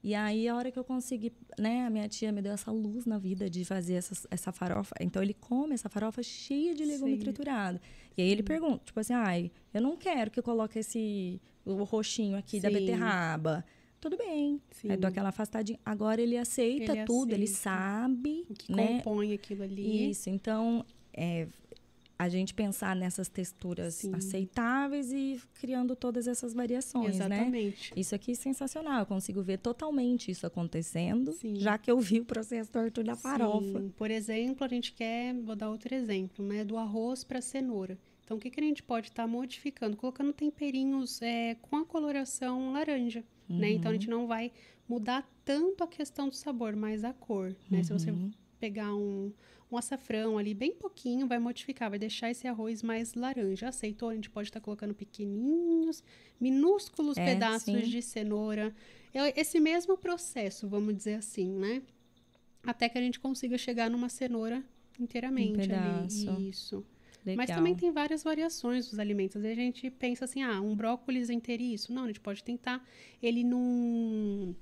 E 0.04 0.14
aí, 0.14 0.48
a 0.48 0.56
hora 0.56 0.72
que 0.72 0.78
eu 0.80 0.84
consegui, 0.84 1.34
né, 1.60 1.86
a 1.86 1.90
minha 1.90 2.08
tia 2.08 2.32
me 2.32 2.42
deu 2.42 2.54
essa 2.54 2.72
luz 2.72 3.06
na 3.06 3.18
vida 3.18 3.50
de 3.50 3.66
fazer 3.66 3.96
essa, 3.96 4.28
essa 4.30 4.52
farofa. 4.52 4.94
Então, 5.02 5.22
ele 5.22 5.34
come 5.34 5.74
essa 5.74 5.90
farofa 5.90 6.22
cheia 6.24 6.74
de 6.74 6.86
legume 6.86 7.14
Sim. 7.14 7.20
triturado. 7.20 7.80
E 8.16 8.22
aí, 8.22 8.30
ele 8.30 8.44
pergunta, 8.44 8.84
tipo 8.86 9.00
assim, 9.00 9.14
ai, 9.14 9.52
eu 9.74 9.82
não 9.82 9.98
quero 9.98 10.32
que 10.32 10.40
eu 10.40 10.44
coloque 10.44 10.80
esse, 10.80 11.42
o 11.66 11.84
roxinho 11.84 12.38
aqui 12.38 12.60
da 12.60 12.70
Sim. 12.70 12.76
beterraba. 12.76 13.66
Tudo 14.00 14.16
bem. 14.16 14.62
Sim. 14.72 14.92
Aí, 14.92 14.98
dou 14.98 15.10
aquela 15.10 15.30
afastadinha. 15.30 15.80
Agora, 15.84 16.22
ele 16.22 16.38
aceita 16.38 16.94
Ele 16.94 17.04
tudo, 17.06 17.34
ele 17.34 17.44
aceita. 17.46 17.62
sabe, 17.62 18.46
O 18.50 18.54
que 18.54 18.72
né? 18.72 18.98
compõe 19.00 19.34
aquilo 19.34 19.64
ali. 19.64 20.12
Isso, 20.12 20.30
então, 20.30 20.86
é, 21.12 21.48
a 22.20 22.28
gente 22.30 22.54
pensar 22.54 22.96
nessas 22.96 23.28
texturas 23.30 23.94
Sim. 23.96 24.12
aceitáveis 24.16 25.12
e 25.12 25.40
criando 25.60 25.96
todas 25.96 26.28
essas 26.28 26.54
variações, 26.54 27.20
né? 27.20 27.26
Exatamente. 27.26 27.94
Isso 27.96 28.16
aqui 28.16 28.32
é 28.32 28.36
sensacional, 28.36 29.02
eu 29.02 29.06
consigo 29.06 29.42
ver 29.44 29.60
totalmente 29.60 30.32
isso 30.32 30.46
acontecendo, 30.48 31.32
Sim. 31.34 31.56
já 31.60 31.78
que 31.78 31.92
eu 31.92 32.00
vi 32.00 32.20
o 32.20 32.26
processo 32.26 32.72
do 32.72 32.80
Arthur 32.80 33.04
da 33.04 33.16
farofa. 33.16 33.80
Sim. 33.82 33.94
Por 33.96 34.10
exemplo, 34.10 34.66
a 34.66 34.68
gente 34.68 34.94
quer, 34.94 35.34
vou 35.36 35.56
dar 35.56 35.70
outro 35.70 35.94
exemplo, 35.94 36.44
né? 36.46 36.64
Do 36.64 36.76
arroz 36.78 37.24
para 37.24 37.40
cenoura. 37.42 37.98
Então, 38.26 38.36
o 38.38 38.40
que, 38.40 38.50
que 38.50 38.60
a 38.60 38.64
gente 38.64 38.84
pode 38.84 39.08
estar 39.08 39.26
modificando? 39.28 39.96
Colocando 39.96 40.34
temperinhos 40.34 41.22
é, 41.22 41.56
com 41.62 41.78
a 41.78 41.86
coloração 41.86 42.74
laranja, 42.74 43.24
né? 43.48 43.72
Então, 43.72 43.90
a 43.90 43.94
Uhum. 43.94 44.00
gente 44.02 44.10
não 44.10 44.28
vai 44.28 44.52
mudar 44.90 45.26
tanto 45.46 45.84
a 45.84 45.88
questão 45.88 46.28
do 46.30 46.36
sabor, 46.36 46.76
mas 46.76 47.04
a 47.04 47.14
cor, 47.14 47.56
né? 47.70 47.84
Se 47.84 47.94
você 47.94 48.12
Uhum. 48.12 48.32
Pegar 48.58 48.94
um, 48.96 49.32
um 49.72 49.78
açafrão 49.78 50.38
ali, 50.38 50.54
bem 50.54 50.74
pouquinho, 50.74 51.28
vai 51.28 51.40
modificar, 51.40 51.90
vai 51.90 52.00
deixar 52.00 52.30
esse 52.32 52.48
arroz 52.48 52.82
mais 52.84 53.14
laranja. 53.14 53.70
Aceitou? 53.70 54.10
A 54.10 54.16
gente 54.16 54.30
pode 54.30 54.50
estar 54.50 54.60
colocando 54.62 54.94
pequenininhos, 54.94 56.04
minúsculos 56.40 57.18
É, 57.18 57.26
pedaços 57.26 57.64
sim. 57.64 57.82
de 57.82 58.02
cenoura. 58.02 58.74
É 59.14 59.40
esse 59.40 59.60
mesmo 59.60 59.98
processo, 59.98 60.68
vamos 60.68 60.96
dizer 60.96 61.16
assim, 61.16 61.52
né? 61.52 61.82
Até 62.64 62.90
que 62.90 62.98
a 62.98 63.02
gente 63.02 63.20
consiga 63.20 63.58
chegar 63.58 63.90
numa 63.90 64.10
cenoura 64.10 64.64
inteiramente 65.00 65.58
pedaço. 65.60 66.30
ali. 66.30 66.50
Isso. 66.50 66.86
Legal. 67.26 67.38
Mas 67.46 67.56
também 67.56 67.76
tem 67.76 67.92
várias 67.92 68.24
variações 68.24 68.90
dos 68.90 69.00
alimentos. 69.00 69.36
Às 69.36 69.44
vezes 69.44 69.58
a 69.58 69.62
gente 69.62 69.90
pensa 69.92 70.24
assim, 70.26 70.44
ah, 70.44 70.62
um 70.62 70.74
brócolis 70.76 71.30
inteiriço. 71.30 71.92
Não, 71.92 72.04
a 72.04 72.08
gente 72.08 72.22
pode 72.22 72.42
tentar 72.42 72.82
ele 73.22 73.44
num, 73.44 74.56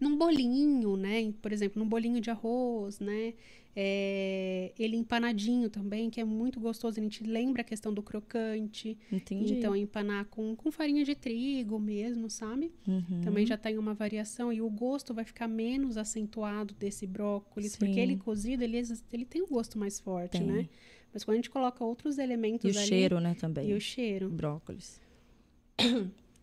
num 0.00 0.16
bolinho, 0.16 0.96
né? 0.96 1.32
Por 1.42 1.52
exemplo, 1.52 1.78
num 1.82 1.88
bolinho 1.88 2.20
de 2.20 2.30
arroz, 2.30 2.98
né? 2.98 3.34
É, 3.76 4.72
ele 4.76 4.96
empanadinho 4.96 5.70
também, 5.70 6.10
que 6.10 6.20
é 6.20 6.24
muito 6.24 6.58
gostoso. 6.58 6.98
A 6.98 7.02
gente 7.02 7.22
lembra 7.22 7.62
a 7.62 7.64
questão 7.64 7.94
do 7.94 8.02
crocante. 8.02 8.98
Entendi. 9.12 9.54
Então, 9.54 9.76
empanar 9.76 10.24
com, 10.24 10.56
com 10.56 10.72
farinha 10.72 11.04
de 11.04 11.14
trigo 11.14 11.78
mesmo, 11.78 12.28
sabe? 12.28 12.72
Uhum. 12.88 13.20
Também 13.22 13.46
já 13.46 13.56
tem 13.56 13.78
uma 13.78 13.94
variação 13.94 14.52
e 14.52 14.60
o 14.60 14.68
gosto 14.68 15.14
vai 15.14 15.24
ficar 15.24 15.46
menos 15.46 15.96
acentuado 15.96 16.74
desse 16.74 17.06
brócolis, 17.06 17.76
porque 17.76 17.94
Sim. 17.94 18.00
ele 18.00 18.16
cozido, 18.16 18.64
ele, 18.64 18.82
ele 19.12 19.24
tem 19.24 19.42
um 19.42 19.48
gosto 19.48 19.78
mais 19.78 20.00
forte, 20.00 20.38
Tem. 20.38 20.46
né? 20.46 20.68
Mas 21.12 21.22
quando 21.24 21.34
a 21.34 21.36
gente 21.36 21.50
coloca 21.50 21.84
outros 21.84 22.18
elementos 22.18 22.64
E 22.74 22.76
o 22.76 22.78
ali, 22.80 22.88
cheiro, 22.88 23.20
né, 23.20 23.34
também. 23.34 23.68
e 23.70 23.74
o 23.74 23.80
cheiro. 23.80 24.28
Brócolis. 24.30 25.00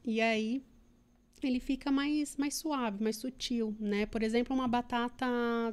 E 0.06 0.22
aí 0.22 0.62
ele 1.46 1.60
fica 1.60 1.92
mais, 1.92 2.36
mais 2.38 2.56
suave, 2.56 3.04
mais 3.04 3.18
sutil, 3.18 3.76
né? 3.80 4.06
Por 4.06 4.24
exemplo, 4.24 4.56
uma 4.56 4.68
batata 4.68 5.26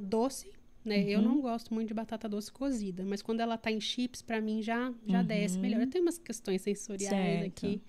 doce, 0.02 0.52
né? 0.84 1.08
Eu 1.08 1.20
Uhum. 1.20 1.22
não 1.22 1.40
gosto 1.40 1.72
muito 1.72 1.88
de 1.88 1.94
batata 1.94 2.28
doce 2.28 2.52
cozida, 2.52 3.04
mas 3.04 3.22
quando 3.22 3.40
ela 3.40 3.56
tá 3.56 3.70
em 3.70 3.80
chips, 3.80 4.20
pra 4.20 4.40
mim 4.40 4.60
já 4.62 4.92
já 5.06 5.20
Uhum. 5.20 5.26
desce 5.26 5.58
melhor. 5.60 5.86
Tem 5.86 6.00
umas 6.02 6.18
questões 6.18 6.60
sensoriais 6.62 7.40
Certo. 7.40 7.42
aqui. 7.42 7.80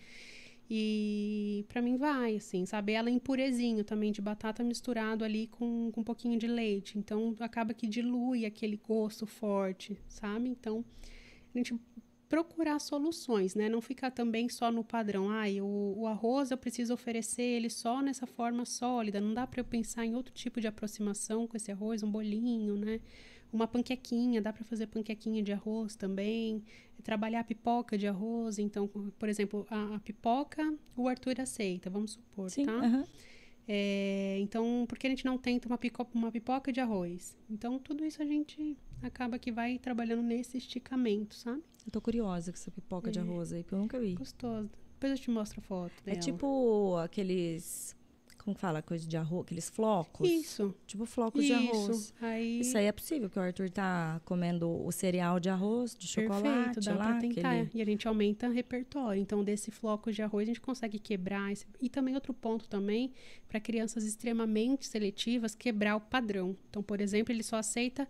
E 0.69 1.64
pra 1.68 1.81
mim 1.81 1.95
vai, 1.97 2.38
assim, 2.38 2.65
sabe? 2.65 2.93
Ela 2.93 3.10
em 3.11 3.19
purezinho 3.19 3.84
também 3.84 4.11
de 4.11 4.22
batata 4.22 4.64
misturado 4.64 5.23
ali 5.23 5.47
com, 5.47 5.91
com 5.91 6.02
um 6.02 6.03
pouquinho 6.03 6.39
de 6.39 6.47
leite. 6.47 6.97
Então 6.97 7.35
acaba 7.39 7.73
que 7.73 7.88
dilui 7.88 8.45
aquele 8.45 8.77
gosto 8.77 9.26
forte, 9.27 9.97
sabe? 10.07 10.49
Então 10.49 10.84
a 11.53 11.57
gente 11.57 11.76
procurar 12.30 12.80
soluções, 12.80 13.56
né? 13.56 13.69
Não 13.69 13.81
ficar 13.81 14.11
também 14.11 14.49
só 14.49 14.72
no 14.72 14.84
padrão. 14.84 15.30
Ai, 15.30 15.61
o, 15.61 15.93
o 15.97 16.07
arroz 16.07 16.52
eu 16.52 16.57
preciso 16.57 16.93
oferecer 16.93 17.43
ele 17.43 17.69
só 17.69 18.02
nessa 18.02 18.26
forma 18.26 18.65
sólida. 18.65 19.22
Não 19.22 19.34
dá 19.34 19.45
para 19.47 19.60
eu 19.61 19.65
pensar 19.65 20.06
em 20.06 20.15
outro 20.15 20.34
tipo 20.34 20.60
de 20.60 20.68
aproximação 20.68 21.47
com 21.47 21.56
esse 21.56 21.72
arroz, 21.72 22.03
um 22.03 22.11
bolinho, 22.11 22.76
né? 22.77 22.99
Uma 23.53 23.68
panquequinha, 23.68 24.41
dá 24.41 24.52
para 24.52 24.64
fazer 24.65 24.88
panquequinha 24.88 25.41
de 25.41 25.53
arroz 25.53 25.95
também. 25.95 26.64
Trabalhar 27.03 27.41
a 27.41 27.43
pipoca 27.43 27.97
de 27.97 28.07
arroz. 28.07 28.60
Então, 28.60 28.88
por 28.88 29.30
exemplo, 29.30 29.65
a, 29.69 29.95
a 29.95 29.99
pipoca 29.99 30.73
o 30.97 31.07
Arthur 31.07 31.39
aceita, 31.39 31.89
vamos 31.89 32.11
supor, 32.14 32.49
Sim, 32.49 32.65
tá? 32.65 32.73
aham. 32.73 33.06
É, 33.68 34.38
então, 34.41 34.85
por 34.88 34.97
que 34.97 35.07
a 35.07 35.10
gente 35.10 35.26
não 35.26 35.38
tenta 35.38 35.68
uma, 35.68 35.77
pico- 35.77 36.07
uma 36.14 36.31
pipoca 36.31 36.72
de 36.72 36.80
arroz? 36.80 37.35
Então, 37.49 37.80
tudo 37.80 38.06
isso 38.06 38.22
a 38.22 38.26
gente 38.26 38.77
acaba 39.02 39.39
que 39.39 39.52
vai 39.52 39.80
trabalhando 39.80 40.22
nesse 40.22 40.57
esticamento, 40.57 41.34
sabe? 41.35 41.64
Eu 41.86 41.91
tô 41.91 42.02
curiosa 42.02 42.52
com 42.52 42.57
essa 42.57 42.72
pipoca 42.72 43.12
de 43.12 43.20
arroz 43.20 43.53
aí, 43.53 43.64
porque 43.64 43.76
eu 43.76 43.80
nunca 43.80 43.99
vi. 43.99 44.16
Gostoso. 44.16 44.70
Depois 44.94 45.12
eu 45.12 45.18
te 45.20 45.30
mostro 45.30 45.60
a 45.60 45.64
foto 45.64 45.94
É 46.06 46.12
dela. 46.12 46.20
tipo 46.20 46.95
aqueles. 46.98 47.95
Como 48.44 48.56
fala? 48.56 48.80
Coisa 48.82 49.07
de 49.07 49.18
arroz? 49.18 49.41
Aqueles 49.44 49.70
flocos? 49.70 50.30
Isso. 50.30 50.74
Tipo 50.86 51.06
flocos 51.07 51.44
de 51.44 51.52
arroz. 51.52 51.98
Isso. 51.98 52.14
Aí, 52.22 52.60
Isso 52.60 52.78
aí 52.78 52.86
é 52.86 52.91
possível, 52.91 53.28
que 53.28 53.40
o 53.40 53.41
Arthur 53.41 53.72
tá 53.72 54.22
comendo 54.24 54.70
o 54.70 54.91
cereal 54.91 55.40
de 55.40 55.49
arroz, 55.49 55.95
de 55.98 56.07
chocolate 56.07 56.44
perfeito, 56.44 56.80
dá 56.82 56.95
lá. 56.95 57.06
pra 57.12 57.20
tentar. 57.22 57.52
aquele- 57.62 57.70
E 57.74 57.82
a 57.82 57.86
gente 57.86 58.07
aumenta 58.07 58.48
o 58.48 58.52
repertório. 58.52 59.20
Então, 59.20 59.44
desse 59.44 59.72
floco 59.72 60.12
de 60.12 60.22
arroz, 60.22 60.44
a 60.44 60.45
gente 60.45 60.62
consegue 60.62 60.99
quebrar. 60.99 61.52
Esse... 61.52 61.66
E 61.82 61.90
também 61.90 62.14
outro 62.14 62.36
ponto 62.36 62.68
também, 62.70 63.12
para 63.48 63.60
crianças 63.60 64.03
extremamente 64.03 64.86
seletivas, 64.86 65.56
quebrar 65.56 65.95
o 65.95 66.02
padrão. 66.02 66.56
Então, 66.70 66.84
por 66.84 67.02
exemplo, 67.02 67.34
ele 67.34 67.41
só 67.44 67.56
aceita 67.57 68.07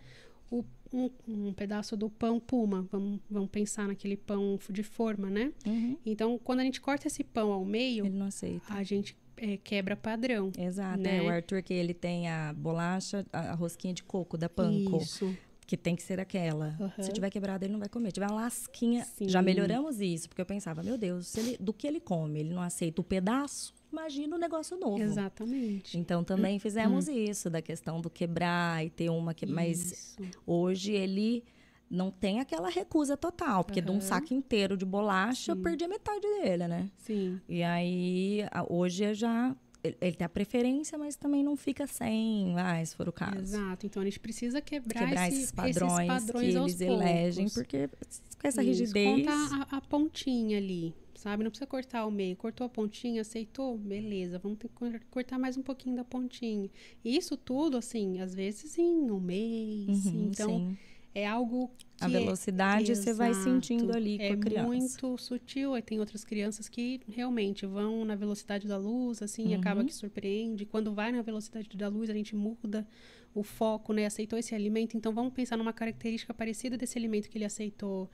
o- 0.59 0.65
um, 0.93 1.09
um 1.27 1.53
pedaço 1.53 1.97
do 1.97 2.09
pão 2.09 2.39
puma. 2.39 2.87
Vamos, 2.91 3.19
vamos 3.29 3.49
pensar 3.49 3.87
naquele 3.87 4.15
pão 4.15 4.57
de 4.69 4.83
forma, 4.83 5.29
né? 5.29 5.51
Uhum. 5.65 5.97
Então, 6.05 6.39
quando 6.43 6.59
a 6.61 6.63
gente 6.63 6.79
corta 6.79 7.07
esse 7.07 7.23
pão 7.23 7.51
ao 7.51 7.65
meio, 7.65 8.05
Ele 8.05 8.17
não 8.17 8.27
aceita. 8.27 8.73
a 8.73 8.83
gente 8.83 9.17
é, 9.37 9.57
quebra 9.57 9.95
padrão. 9.97 10.51
Exato. 10.57 10.99
né? 11.01 11.17
É, 11.17 11.21
o 11.21 11.27
Arthur 11.29 11.61
que 11.61 11.73
ele 11.73 11.93
tem 11.93 12.29
a 12.29 12.53
bolacha, 12.53 13.25
a 13.33 13.51
a 13.51 13.53
rosquinha 13.53 13.93
de 13.93 14.01
coco 14.03 14.37
da 14.37 14.47
Panko, 14.47 14.97
Isso. 15.01 15.35
que 15.67 15.75
tem 15.75 15.93
que 15.95 16.03
ser 16.03 16.19
aquela. 16.21 16.77
Aham. 16.79 17.03
Se 17.03 17.11
tiver 17.11 17.29
quebrado, 17.29 17.65
ele 17.65 17.73
não 17.73 17.79
vai 17.79 17.89
comer. 17.89 18.07
Se 18.09 18.13
tiver 18.13 18.27
uma 18.27 18.35
lasquinha, 18.43 19.03
Sim. 19.03 19.27
já 19.27 19.41
melhoramos 19.41 19.99
isso, 19.99 20.29
porque 20.29 20.39
eu 20.41 20.45
pensava, 20.45 20.81
meu 20.81 20.97
Deus, 20.97 21.35
ele- 21.35 21.57
do 21.59 21.73
que 21.73 21.85
ele 21.85 21.99
come, 21.99 22.39
ele 22.39 22.53
não 22.53 22.61
aceita 22.61 23.01
o 23.01 23.03
pedaço, 23.03 23.73
imagina 23.95 24.35
o 24.35 24.39
negócio 24.39 24.77
novo. 24.77 25.01
Exatamente. 25.01 25.97
Então 25.97 26.23
também 26.23 26.59
fizemos 26.59 27.07
isso, 27.07 27.49
da 27.49 27.61
questão 27.61 28.01
do 28.01 28.09
quebrar 28.09 28.85
e 28.85 28.89
ter 28.89 29.09
uma 29.09 29.33
que. 29.33 29.45
Mas 29.45 30.15
hoje 30.45 30.91
ele 30.93 31.43
não 31.89 32.09
tem 32.11 32.39
aquela 32.39 32.69
recusa 32.69 33.15
total, 33.15 33.63
porque 33.63 33.79
de 33.81 33.91
um 33.91 34.01
saco 34.01 34.33
inteiro 34.33 34.75
de 34.75 34.85
bolacha, 34.85 35.51
eu 35.51 35.55
Sim. 35.55 35.61
perdi 35.61 35.83
a 35.85 35.87
metade 35.87 36.21
dele, 36.41 36.67
né? 36.67 36.89
Sim. 36.97 37.39
E 37.47 37.63
aí, 37.63 38.39
hoje 38.69 39.03
eu 39.05 39.13
já. 39.13 39.55
Ele, 40.01 40.15
tem 40.15 40.25
a 40.25 40.29
preferência, 40.29 40.97
mas 40.97 41.15
também 41.15 41.43
não 41.43 41.55
fica 41.55 41.85
sem, 41.85 42.55
ah, 42.57 42.83
se 42.83 42.95
for 42.95 43.07
o 43.07 43.11
caso. 43.13 43.37
Exato. 43.37 43.85
Então 43.85 44.01
a 44.01 44.05
gente 44.05 44.19
precisa 44.19 44.59
quebrar, 44.59 45.05
Quebrar 45.05 45.27
esse- 45.27 45.37
esses 45.37 45.51
padrões, 45.51 46.07
padrões 46.07 46.53
que 46.53 46.59
eles 46.59 46.81
elegem, 46.81 47.45
poucos. 47.45 47.53
porque 47.53 47.87
com 47.87 48.47
essa 48.47 48.63
Isso, 48.63 48.81
rigidez. 48.81 49.27
Contar 49.27 49.67
a, 49.71 49.77
a 49.77 49.81
pontinha 49.81 50.57
ali, 50.57 50.91
sabe? 51.25 51.43
Não 51.43 51.49
precisa 51.49 51.65
cortar 51.67 52.05
o 52.05 52.11
meio. 52.11 52.35
Cortou 52.35 52.65
a 52.65 52.69
pontinha, 52.69 53.21
aceitou? 53.21 53.75
Beleza, 53.77 54.37
vamos 54.37 54.59
ter 54.59 54.67
que 54.67 54.75
cor- 54.75 55.01
cortar 55.09 55.39
mais 55.39 55.57
um 55.57 55.63
pouquinho 55.63 55.95
da 55.95 56.03
pontinha. 56.03 56.69
E 57.03 57.17
isso 57.17 57.35
tudo, 57.35 57.77
assim, 57.77 58.19
às 58.21 58.35
vezes 58.35 58.77
em 58.77 59.09
um 59.09 59.19
mês. 59.19 60.05
Uhum, 60.05 60.27
então, 60.31 60.49
sim. 60.49 60.77
é 61.15 61.25
algo 61.25 61.71
que 61.97 62.05
A 62.05 62.07
é- 62.07 62.11
velocidade 62.11 62.95
você 62.95 63.11
vai 63.13 63.31
Exato. 63.31 63.43
sentindo 63.45 63.91
ali 63.95 64.17
com 64.17 64.23
é 64.23 64.31
a 64.31 64.37
criança. 64.37 64.67
muito 64.67 65.17
sutil. 65.17 65.73
Aí 65.73 65.81
tem 65.81 65.99
outras 65.99 66.23
crianças 66.23 66.69
que 66.69 67.01
realmente 67.07 67.65
vão 67.65 68.05
na 68.05 68.15
velocidade 68.15 68.67
da 68.67 68.77
luz, 68.77 69.21
assim, 69.23 69.45
e 69.47 69.53
Uhum. 69.55 69.59
acaba 69.59 69.83
que 69.83 69.93
surpreende. 69.95 70.63
Quando 70.65 70.93
vai 70.93 71.11
na 71.11 71.21
velocidade 71.23 71.75
da 71.75 71.87
luz, 71.87 72.09
a 72.09 72.13
gente 72.13 72.35
muda 72.35 72.87
o 73.33 73.41
foco, 73.43 73.91
né? 73.93 74.05
Aceitou 74.05 74.37
esse 74.37 74.53
alimento, 74.53 74.95
então 74.95 75.11
vamos 75.11 75.33
pensar 75.33 75.57
numa 75.57 75.73
característica 75.73 76.33
parecida 76.33 76.77
desse 76.77 76.97
alimento 76.99 77.29
que 77.29 77.37
ele 77.37 77.45
aceitou. 77.45 78.09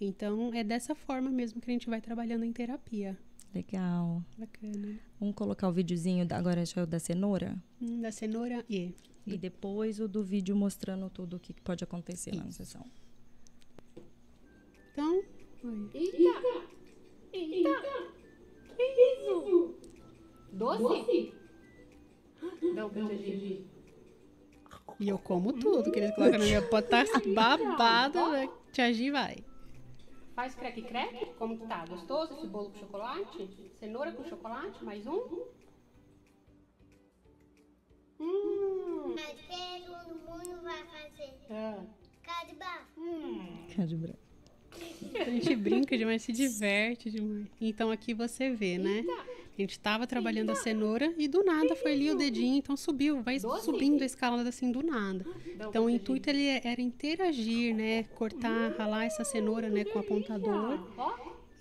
Então, 0.00 0.52
é 0.54 0.62
dessa 0.64 0.94
forma 0.94 1.30
mesmo 1.30 1.60
que 1.60 1.70
a 1.70 1.72
gente 1.72 1.88
vai 1.88 2.00
trabalhando 2.00 2.44
em 2.44 2.52
terapia. 2.52 3.16
Legal. 3.54 4.22
Bacana. 4.36 4.98
Vamos 5.20 5.34
colocar 5.36 5.68
o 5.68 5.72
videozinho 5.72 6.26
da- 6.26 6.36
agora 6.36 6.62
acho 6.62 6.74
que 6.74 6.80
é 6.80 6.82
o 6.82 6.86
da 6.86 6.98
cenoura. 6.98 7.56
Hum, 7.80 8.00
da 8.00 8.10
cenoura 8.10 8.64
e. 8.68 8.92
E 9.26 9.38
depois 9.38 10.00
o 10.00 10.06
do 10.08 10.22
vídeo 10.22 10.54
mostrando 10.54 11.08
tudo 11.08 11.36
o 11.36 11.40
que 11.40 11.54
pode 11.62 11.82
acontecer 11.82 12.34
lá 12.34 12.44
na 12.44 12.50
sessão. 12.50 12.84
Então. 14.92 15.22
oi. 15.64 15.90
Eita! 15.94 16.68
Eita! 17.32 17.80
Que 18.76 18.82
isso? 18.82 19.74
Doce? 20.52 21.32
Dá 22.74 22.86
um 22.86 22.90
beijo, 22.90 23.16
Gigi. 23.16 23.66
E 25.00 25.08
eu 25.08 25.18
como 25.18 25.52
tudo 25.54 25.90
que 25.90 25.98
eles 25.98 26.14
colocam 26.14 26.38
na 26.38 26.44
minha 26.44 26.60
pode 26.68 26.88
tá 26.88 27.04
babado, 27.34 28.30
né? 28.32 28.48
Tia 28.72 28.92
Gi 28.92 29.10
vai. 29.10 29.36
Faz 30.34 30.54
creque-creque? 30.54 31.26
Como 31.38 31.58
que 31.58 31.66
tá? 31.66 31.84
Gostoso 31.86 32.34
esse 32.34 32.46
bolo 32.46 32.70
com 32.70 32.78
chocolate? 32.78 33.70
Cenoura 33.78 34.12
com 34.12 34.24
chocolate? 34.24 34.84
Mais 34.84 35.06
um? 35.06 35.46
Hum. 38.20 39.14
Mas 39.14 39.84
todo 39.86 40.14
mundo 40.16 40.62
vai 40.62 40.84
fazer. 40.86 41.34
Ah. 41.50 41.84
Hum. 42.96 43.66
Branco. 43.96 44.18
A 45.20 45.30
gente 45.30 45.54
brinca 45.56 45.96
demais, 45.96 46.22
se 46.22 46.32
diverte 46.32 47.10
demais. 47.10 47.46
Então 47.60 47.90
aqui 47.90 48.14
você 48.14 48.50
vê, 48.50 48.78
né? 48.78 49.04
A 49.56 49.60
gente 49.60 49.78
tava 49.78 50.04
trabalhando 50.04 50.50
a 50.50 50.56
cenoura 50.56 51.14
e 51.16 51.28
do 51.28 51.44
nada 51.44 51.76
foi 51.76 51.92
ali 51.92 52.10
o 52.10 52.16
dedinho, 52.16 52.56
então 52.56 52.76
subiu, 52.76 53.22
vai 53.22 53.38
Doce? 53.38 53.64
subindo 53.64 54.02
a 54.02 54.04
escala 54.04 54.42
assim 54.42 54.72
do 54.72 54.82
nada. 54.82 55.24
Então 55.68 55.84
o 55.84 55.90
intuito 55.90 56.28
ele 56.28 56.48
era 56.48 56.80
interagir, 56.80 57.74
né? 57.74 58.02
Cortar, 58.16 58.74
ralar 58.76 59.04
essa 59.04 59.22
cenoura, 59.22 59.70
né, 59.70 59.84
com 59.84 59.98
o 59.98 60.02
apontador. 60.02 60.80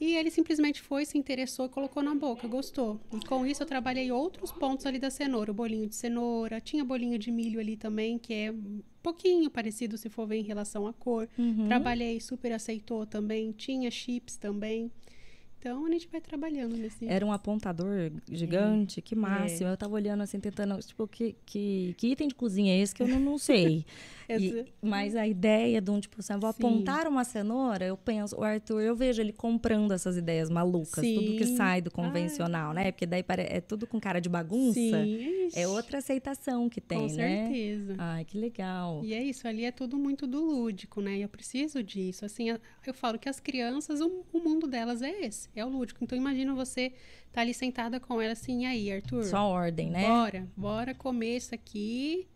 E 0.02 0.16
ele 0.16 0.30
simplesmente 0.32 0.82
foi, 0.82 1.06
se 1.06 1.18
interessou 1.18 1.68
e 1.68 1.70
colocou 1.70 2.04
na 2.04 2.14
boca, 2.14 2.48
gostou. 2.48 3.00
E 3.14 3.26
com 3.26 3.46
isso 3.46 3.64
eu 3.64 3.68
trabalhei 3.68 4.12
outros 4.12 4.52
pontos 4.52 4.86
ali 4.86 5.00
da 5.00 5.10
cenoura, 5.10 5.52
o 5.52 5.54
bolinho 5.54 5.88
de 5.88 5.96
cenoura, 5.96 6.60
tinha 6.60 6.84
bolinho 6.84 7.18
de 7.18 7.32
milho 7.32 7.60
ali 7.60 7.78
também, 7.78 8.18
que 8.18 8.34
é 8.34 8.52
um 8.52 8.82
pouquinho 9.02 9.50
parecido 9.50 9.98
se 9.98 10.10
for 10.10 10.28
ver 10.28 10.38
em 10.38 10.44
relação 10.44 10.88
à 10.88 10.94
cor. 10.94 11.30
Uhum. 11.38 11.68
Trabalhei, 11.68 12.20
super 12.20 12.52
aceitou 12.52 13.06
também, 13.06 13.52
tinha 13.52 13.90
chips 13.90 14.36
também. 14.36 14.92
Então 15.64 15.86
a 15.86 15.90
gente 15.92 16.10
vai 16.12 16.20
trabalhando 16.20 16.76
nesse. 16.76 17.08
Era 17.08 17.26
um 17.26 17.32
apontador 17.32 18.12
gigante, 18.30 19.00
É. 19.00 19.02
que 19.02 19.16
máximo. 19.16 19.70
Eu 19.70 19.78
tava 19.78 19.94
olhando 19.94 20.22
assim, 20.22 20.38
tentando, 20.38 20.78
tipo, 20.80 21.08
que, 21.08 21.38
que, 21.46 21.96
que 21.98 22.08
item 22.08 22.28
de 22.28 22.36
cozinha 22.36 22.74
é 22.74 22.80
esse 22.80 22.94
que 22.94 23.02
eu 23.02 23.08
não, 23.08 23.18
não 23.18 23.38
sei. 23.38 23.86
E- 24.42 24.66
mas 24.82 25.16
a 25.16 25.28
ideia 25.28 25.82
de 25.82 25.92
um, 25.92 26.00
tipo 26.00 26.18
assim, 26.20 26.34
vou 26.38 26.52
Sim. 26.52 26.58
apontar 26.58 27.08
uma 27.08 27.24
cenoura, 27.24 27.86
eu 27.86 27.98
penso, 27.98 28.36
o 28.38 28.44
Arthur, 28.44 28.82
eu 28.82 28.96
vejo 28.96 29.22
ele 29.22 29.34
comprando 29.34 29.92
essas 29.92 30.18
ideias 30.18 30.50
malucas, 30.50 31.06
tudo 31.14 31.34
que 31.36 31.46
Sim. 31.46 31.56
sai 31.56 31.82
do 31.82 31.92
convencional, 31.92 32.74
né? 32.74 32.92
Porque 32.92 33.06
daí 33.06 33.24
é 33.50 33.62
tudo 33.62 33.86
com 33.88 34.00
cara 34.00 34.20
de 34.20 34.30
bagunça. 34.30 34.74
Sim, 34.80 35.50
É 35.56 35.68
outra 35.68 35.98
aceitação 36.00 36.70
que 36.70 36.82
tem, 36.82 37.00
com 37.00 37.08
né? 37.16 37.46
certeza. 37.48 37.96
Ai, 37.98 38.26
que 38.26 38.38
legal. 38.38 39.02
E 39.04 39.14
é 39.14 39.22
isso, 39.24 39.48
ali 39.48 39.66
é 39.66 39.72
tudo 39.72 39.98
muito 39.98 40.26
do 40.26 40.42
lúdico, 40.44 41.02
né? 41.02 41.18
E 41.18 41.22
eu 41.22 41.30
preciso 41.30 41.84
disso. 41.84 42.26
Assim, 42.26 42.50
eu 42.50 42.94
falo 42.94 43.20
que 43.20 43.30
as 43.30 43.40
crianças, 43.40 44.02
o, 44.02 44.26
o 44.32 44.40
mundo 44.40 44.68
delas 44.68 45.02
é 45.02 45.26
esse, 45.26 45.50
é 45.56 45.66
o 45.66 45.70
lúdico. 45.70 46.04
Então 46.04 46.18
imagina 46.18 46.54
você 46.54 46.94
tá 47.32 47.42
ali 47.42 47.54
sentada 47.54 48.00
com 48.00 48.22
ela 48.22 48.34
assim, 48.34 48.62
e 48.62 48.66
aí, 48.66 48.92
Arthur? 48.92 49.24
Só 49.24 49.48
ordem, 49.48 49.90
né? 49.90 50.02
Bora, 50.08 50.48
bora 50.56 50.94
comer 50.94 51.38
isso 51.38 51.54
aqui. 51.56 52.28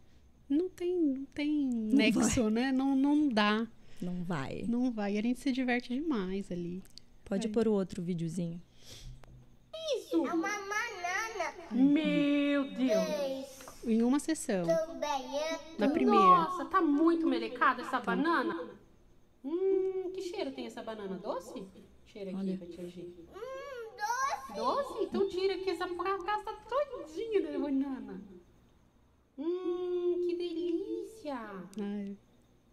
Não 0.50 0.70
tem, 0.70 0.96
não 0.96 1.26
tem 1.26 1.68
nexo, 1.68 2.50
né? 2.50 2.72
Não, 2.72 2.96
não 2.96 3.28
dá, 3.28 3.68
Não 4.02 4.24
vai. 4.24 4.64
não 4.68 4.92
vai. 4.92 5.16
E 5.16 5.18
a 5.20 5.22
gente 5.22 5.40
se 5.40 5.52
diverte 5.52 5.94
demais 5.94 6.52
ali. 6.52 6.82
Pode 7.26 7.48
Vai. 7.48 7.54
pôr 7.54 7.68
o 7.68 7.74
outro 7.74 8.02
videozinho. 8.02 8.62
É 10.12 10.16
uma 10.16 10.34
banana. 10.34 11.54
Meu 11.72 12.64
Deus. 12.72 13.58
Em 13.84 14.02
uma 14.02 14.20
sessão, 14.20 14.66
é. 14.70 15.60
na 15.78 15.90
primeira. 15.90 16.20
Nossa, 16.20 16.66
tá 16.66 16.82
muito 16.82 17.28
melecada 17.28 17.82
essa 17.82 18.00
banana. 18.00 18.70
Hum, 19.44 20.12
que 20.14 20.22
cheiro 20.22 20.52
tem 20.52 20.66
essa 20.66 20.84
banana? 20.84 21.18
Doce? 21.18 21.66
Cheira 22.06 22.32
aqui 22.32 22.40
Olha. 22.40 22.58
pra 22.58 22.68
tia 22.68 22.88
G. 22.90 23.02
Hum, 23.02 23.96
doce. 23.96 24.54
Doce? 24.56 25.04
Então 25.04 25.30
tira 25.30 25.54
aqui 25.56 25.70
essa 25.70 25.88
casta 25.88 26.54
todinha 26.68 27.42
da 27.52 27.60
banana. 27.60 28.22
Hum, 29.38 30.24
que 30.26 30.36
delícia. 30.36 31.38
Ai, 31.80 32.18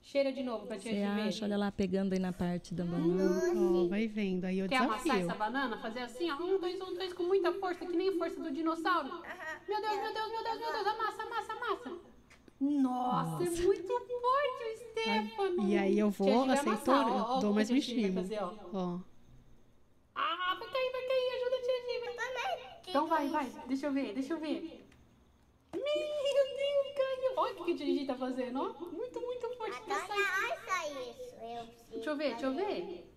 Cheira 0.02 0.30
de 0.32 0.42
novo 0.42 0.66
pra 0.66 0.78
tia 0.78 0.92
Você 0.92 1.02
acha? 1.02 1.44
Olha 1.46 1.56
lá, 1.56 1.72
pegando 1.72 2.12
aí 2.12 2.18
na 2.18 2.32
parte 2.32 2.74
da 2.74 2.84
banana. 2.84 3.52
ó, 3.56 3.86
vai 3.88 4.06
vendo. 4.06 4.44
Aí 4.44 4.58
eu 4.58 4.68
Quer 4.68 4.76
amassar 4.76 5.02
desafio. 5.02 5.26
essa 5.30 5.34
banana? 5.34 5.78
Fazer 5.78 6.00
assim, 6.00 6.30
ó. 6.30 6.36
Um, 6.36 6.60
dois, 6.60 6.74
um, 6.80 6.94
dois, 6.94 7.12
com 7.14 7.22
muita 7.24 7.52
força, 7.52 7.86
que 7.86 7.96
nem 7.96 8.10
a 8.10 8.12
força 8.18 8.40
do 8.42 8.50
dinossauro. 8.50 9.08
Meu 9.66 9.80
Deus, 9.80 9.96
meu 9.96 10.12
Deus, 10.14 10.30
meu 10.30 10.44
Deus, 10.44 10.58
meu 10.58 10.72
Deus. 10.72 10.86
Amassa, 10.86 11.22
amassa, 11.22 11.52
amassa. 11.54 11.92
Nossa, 12.60 13.44
é 13.44 13.50
muito 13.62 13.86
forte 13.86 14.12
o 14.12 14.90
Stefano. 14.90 15.68
E 15.68 15.76
aí 15.78 15.98
eu 15.98 16.10
vou, 16.10 16.50
aceitou? 16.50 16.94
amassar, 16.94 17.34
Eu 17.34 17.40
dou 17.40 17.52
mais 17.54 17.70
mexida. 17.70 18.20
fazer, 18.22 18.38
ó. 18.42 18.52
Ó. 18.72 18.98
Ah, 20.14 20.56
vai 20.58 20.68
cair, 20.68 20.92
vai 20.92 21.02
cair. 21.08 21.34
Ajuda 21.34 21.56
a 21.56 21.60
tia 21.60 21.78
Gi. 21.80 22.16
Vai. 22.16 22.80
Então 22.88 23.06
vai, 23.06 23.28
vai. 23.28 23.52
Deixa 23.66 23.86
eu 23.86 23.92
ver, 23.92 24.12
deixa 24.14 24.32
eu 24.34 24.38
ver. 24.38 24.83
Meu 25.74 26.44
Deus, 26.56 26.96
caiu. 26.96 27.32
Olha 27.36 27.60
o 27.60 27.64
que 27.64 27.72
a 27.72 27.76
tia 27.76 27.86
Gi 27.86 28.06
tá 28.06 28.14
fazendo, 28.14 28.58
ó. 28.60 28.84
Muito, 28.92 29.20
muito 29.20 29.50
forte. 29.56 29.76
Agora 29.90 30.06
sair 30.66 31.10
isso. 31.10 31.34
Eu 31.42 31.66
Deixa 31.92 32.10
eu 32.10 32.16
ver, 32.16 32.30
deixa 32.30 32.46
eu 32.46 32.54
ver. 32.54 33.10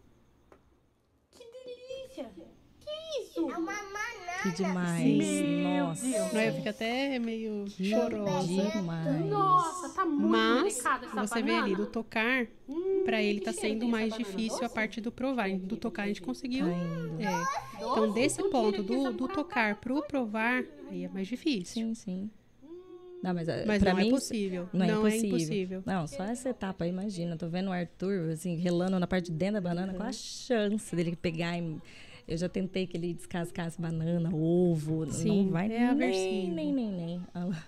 Que 1.31 1.43
delícia. 1.45 2.31
Que 2.79 3.21
isso? 3.21 3.39
É 3.39 3.57
uma 3.57 3.59
banana. 3.73 4.41
Que 4.43 4.51
demais. 4.51 5.03
Meu 5.19 5.88
Nossa. 5.88 6.05
Deus. 6.07 6.34
Não, 6.34 6.41
eu 6.41 6.53
fico 6.53 6.69
até 6.69 7.19
meio 7.19 7.65
chorosa. 7.69 8.47
Demais. 8.71 9.25
Nossa, 9.25 9.89
tá 9.89 10.05
muito 10.05 10.27
Mas 10.27 10.63
delicada 10.75 11.05
essa 11.07 11.27
você 11.27 11.35
vê 11.41 11.51
banana. 11.51 11.63
ali 11.65 11.75
do 11.75 11.85
tocar, 11.88 12.47
Hum, 12.69 13.01
pra 13.05 13.21
ele 13.21 13.41
tá 13.41 13.51
sendo 13.51 13.81
tem 13.81 13.89
mais 13.89 14.13
difícil 14.15 14.57
a 14.59 14.61
Doce? 14.61 14.73
parte 14.75 15.01
do 15.01 15.11
provar. 15.11 15.49
Do 15.57 15.75
tocar 15.75 16.03
a 16.03 16.07
gente 16.07 16.21
conseguiu. 16.21 16.65
Tá. 16.67 16.71
É. 16.71 17.84
Então 17.84 18.11
desse 18.13 18.41
ponto 18.49 18.81
do, 18.84 19.11
do 19.13 19.27
tocar 19.27 19.75
pro 19.77 20.01
provar, 20.03 20.63
aí 20.89 21.03
é 21.03 21.07
mais 21.09 21.27
difícil. 21.27 21.88
Sim, 21.88 21.93
sim. 21.95 22.31
Não, 23.23 23.34
mas, 23.34 23.48
eh, 23.48 23.65
Mas 23.65 23.81
não 23.81 23.95
mim, 23.95 24.07
é 24.07 24.10
possível. 24.11 24.69
Não, 24.72 24.85
é, 24.85 24.88
Não 24.88 25.07
é 25.07 25.10
impossível. 25.18 25.27
impossível. 25.38 25.84
Não, 25.85 26.07
só 26.07 26.23
essa 26.23 26.49
etapa, 26.49 26.85
imagina. 26.85 27.35
Tô 27.35 27.48
vendo 27.48 27.69
o 27.69 27.73
Arthur, 27.73 28.30
assim, 28.31 28.56
relando 28.56 28.99
na 28.99 29.07
parte 29.07 29.31
de 29.31 29.38
dentro 29.38 29.56
da 29.56 29.61
banana. 29.61 29.94
Qual 29.94 30.07
a 30.07 30.14
chance 30.14 30.95
dele 30.95 31.15
pegar 31.15 31.57
e... 31.57 31.77
Eu 32.27 32.35
já 32.38 32.49
tentei 32.49 32.85
que 32.85 32.98
ele 32.98 33.14
descascasse 33.14 33.80
banana, 33.81 34.30
ovo. 34.35 35.10
Sim, 35.10 35.45
não 35.45 35.52
vai 35.52 35.72
é 35.72 35.94
nem, 35.94 36.52
nem, 36.52 36.73
nem, 36.73 36.91
nem. 36.91 37.22
Olha 37.34 37.45
lá. 37.45 37.64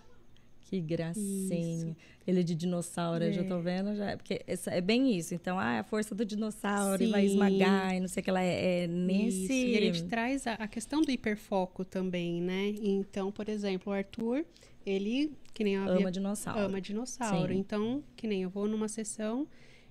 Que 0.65 0.79
gracinha. 0.81 1.95
Ele 2.27 2.41
é 2.41 2.43
de 2.43 2.53
dinossauro, 2.53 3.23
eu 3.23 3.33
já 3.33 3.43
tô 3.43 3.59
vendo. 3.59 3.95
Já, 3.95 4.15
porque 4.17 4.41
essa- 4.45 4.69
é 4.69 4.81
bem 4.81 5.17
isso. 5.17 5.33
Então, 5.33 5.57
ah, 5.57 5.75
é 5.75 5.79
a 5.79 5.83
força 5.83 6.13
do 6.13 6.23
dinossauro 6.23 7.01
e 7.01 7.07
vai 7.07 7.21
Sim. 7.25 7.33
esmagar 7.33 7.95
e 7.95 7.99
não 8.01 8.07
sei 8.07 8.21
o 8.21 8.23
que 8.23 8.29
lá. 8.31 8.43
É, 8.43 8.83
é 8.83 8.87
nesse... 8.87 9.45
Isso. 9.45 9.51
E 9.53 9.91
gente 9.93 10.03
traz 10.03 10.45
a, 10.45 10.53
a 10.55 10.67
questão 10.67 11.01
do 11.01 11.09
hiperfoco 11.09 11.83
também, 11.83 12.39
né? 12.41 12.75
Então, 12.83 13.31
por 13.31 13.49
exemplo, 13.49 13.91
o 13.91 13.95
Arthur, 13.95 14.45
ele, 14.85 15.31
que 15.53 15.63
nem 15.63 15.75
eu 15.75 15.83
havia 15.83 15.97
Ama 15.97 16.11
dinossauro. 16.11 16.59
ama 16.59 16.81
dinossauro. 16.81 17.53
Sim. 17.53 17.59
Então, 17.59 18.03
que 18.15 18.27
nem 18.27 18.43
eu 18.43 18.49
vou 18.49 18.67
numa 18.67 18.87
sessão, 18.87 19.47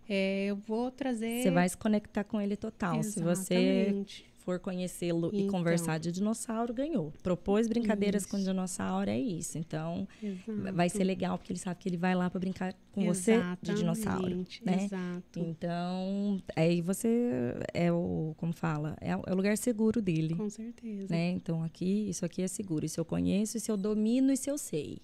é, 0.09 0.47
eu 0.47 0.57
vou 0.57 0.91
trazer. 0.91 1.43
Você 1.43 1.51
vai 1.51 1.69
se 1.69 1.77
conectar 1.77 2.25
com 2.25 2.41
ele 2.41 2.57
total. 2.57 3.03
Se 3.03 3.23
você 3.23 3.55
Exatamente. 3.55 4.27
For 4.49 4.59
conhecê-lo 4.59 5.29
e 5.31 5.43
Então. 5.43 5.51
conversar 5.53 5.99
de 5.99 6.11
dinossauro, 6.11 6.73
ganhou. 6.73 7.13
Propôs 7.23 7.69
brincadeiras 7.69 8.25
com 8.25 8.39
Isso. 8.39 8.47
dinossauro, 8.47 9.11
é 9.11 9.19
isso. 9.21 9.59
Então, 9.59 10.09
Exato. 10.23 10.73
vai 10.73 10.89
ser 10.89 11.05
legal, 11.05 11.37
porque 11.37 11.53
ele 11.53 11.59
sabe 11.59 11.79
que 11.79 11.87
ele 11.87 11.99
vai 11.99 12.15
lá 12.15 12.31
para 12.31 12.41
brincar 12.41 12.75
com 12.93 13.05
você 13.05 13.39
de 13.61 13.75
dinossauro, 13.75 14.21
Exatamente, 14.27 14.65
né? 14.65 14.85
Exato. 14.85 15.39
Então, 15.41 16.43
aí 16.57 16.81
você 16.81 17.55
é 17.75 17.93
o, 17.93 18.35
como 18.39 18.55
fala, 18.55 18.97
é 19.03 19.15
o 19.15 19.23
é 19.27 19.33
o 19.33 19.37
lugar 19.37 19.59
seguro 19.59 20.01
dele, 20.01 20.35
Com 20.35 20.49
certeza. 20.49 21.13
né? 21.15 21.31
Então, 21.33 21.63
aqui, 21.63 22.09
isso 22.09 22.25
aqui 22.25 22.41
é 22.41 22.49
seguro. 22.49 22.87
Isso 22.87 22.99
eu 22.99 23.05
conheço, 23.05 23.59
isso 23.59 23.71
eu 23.71 23.77
domino, 23.77 24.33
isso 24.33 24.49
eu 24.49 24.57
sei. 24.57 24.99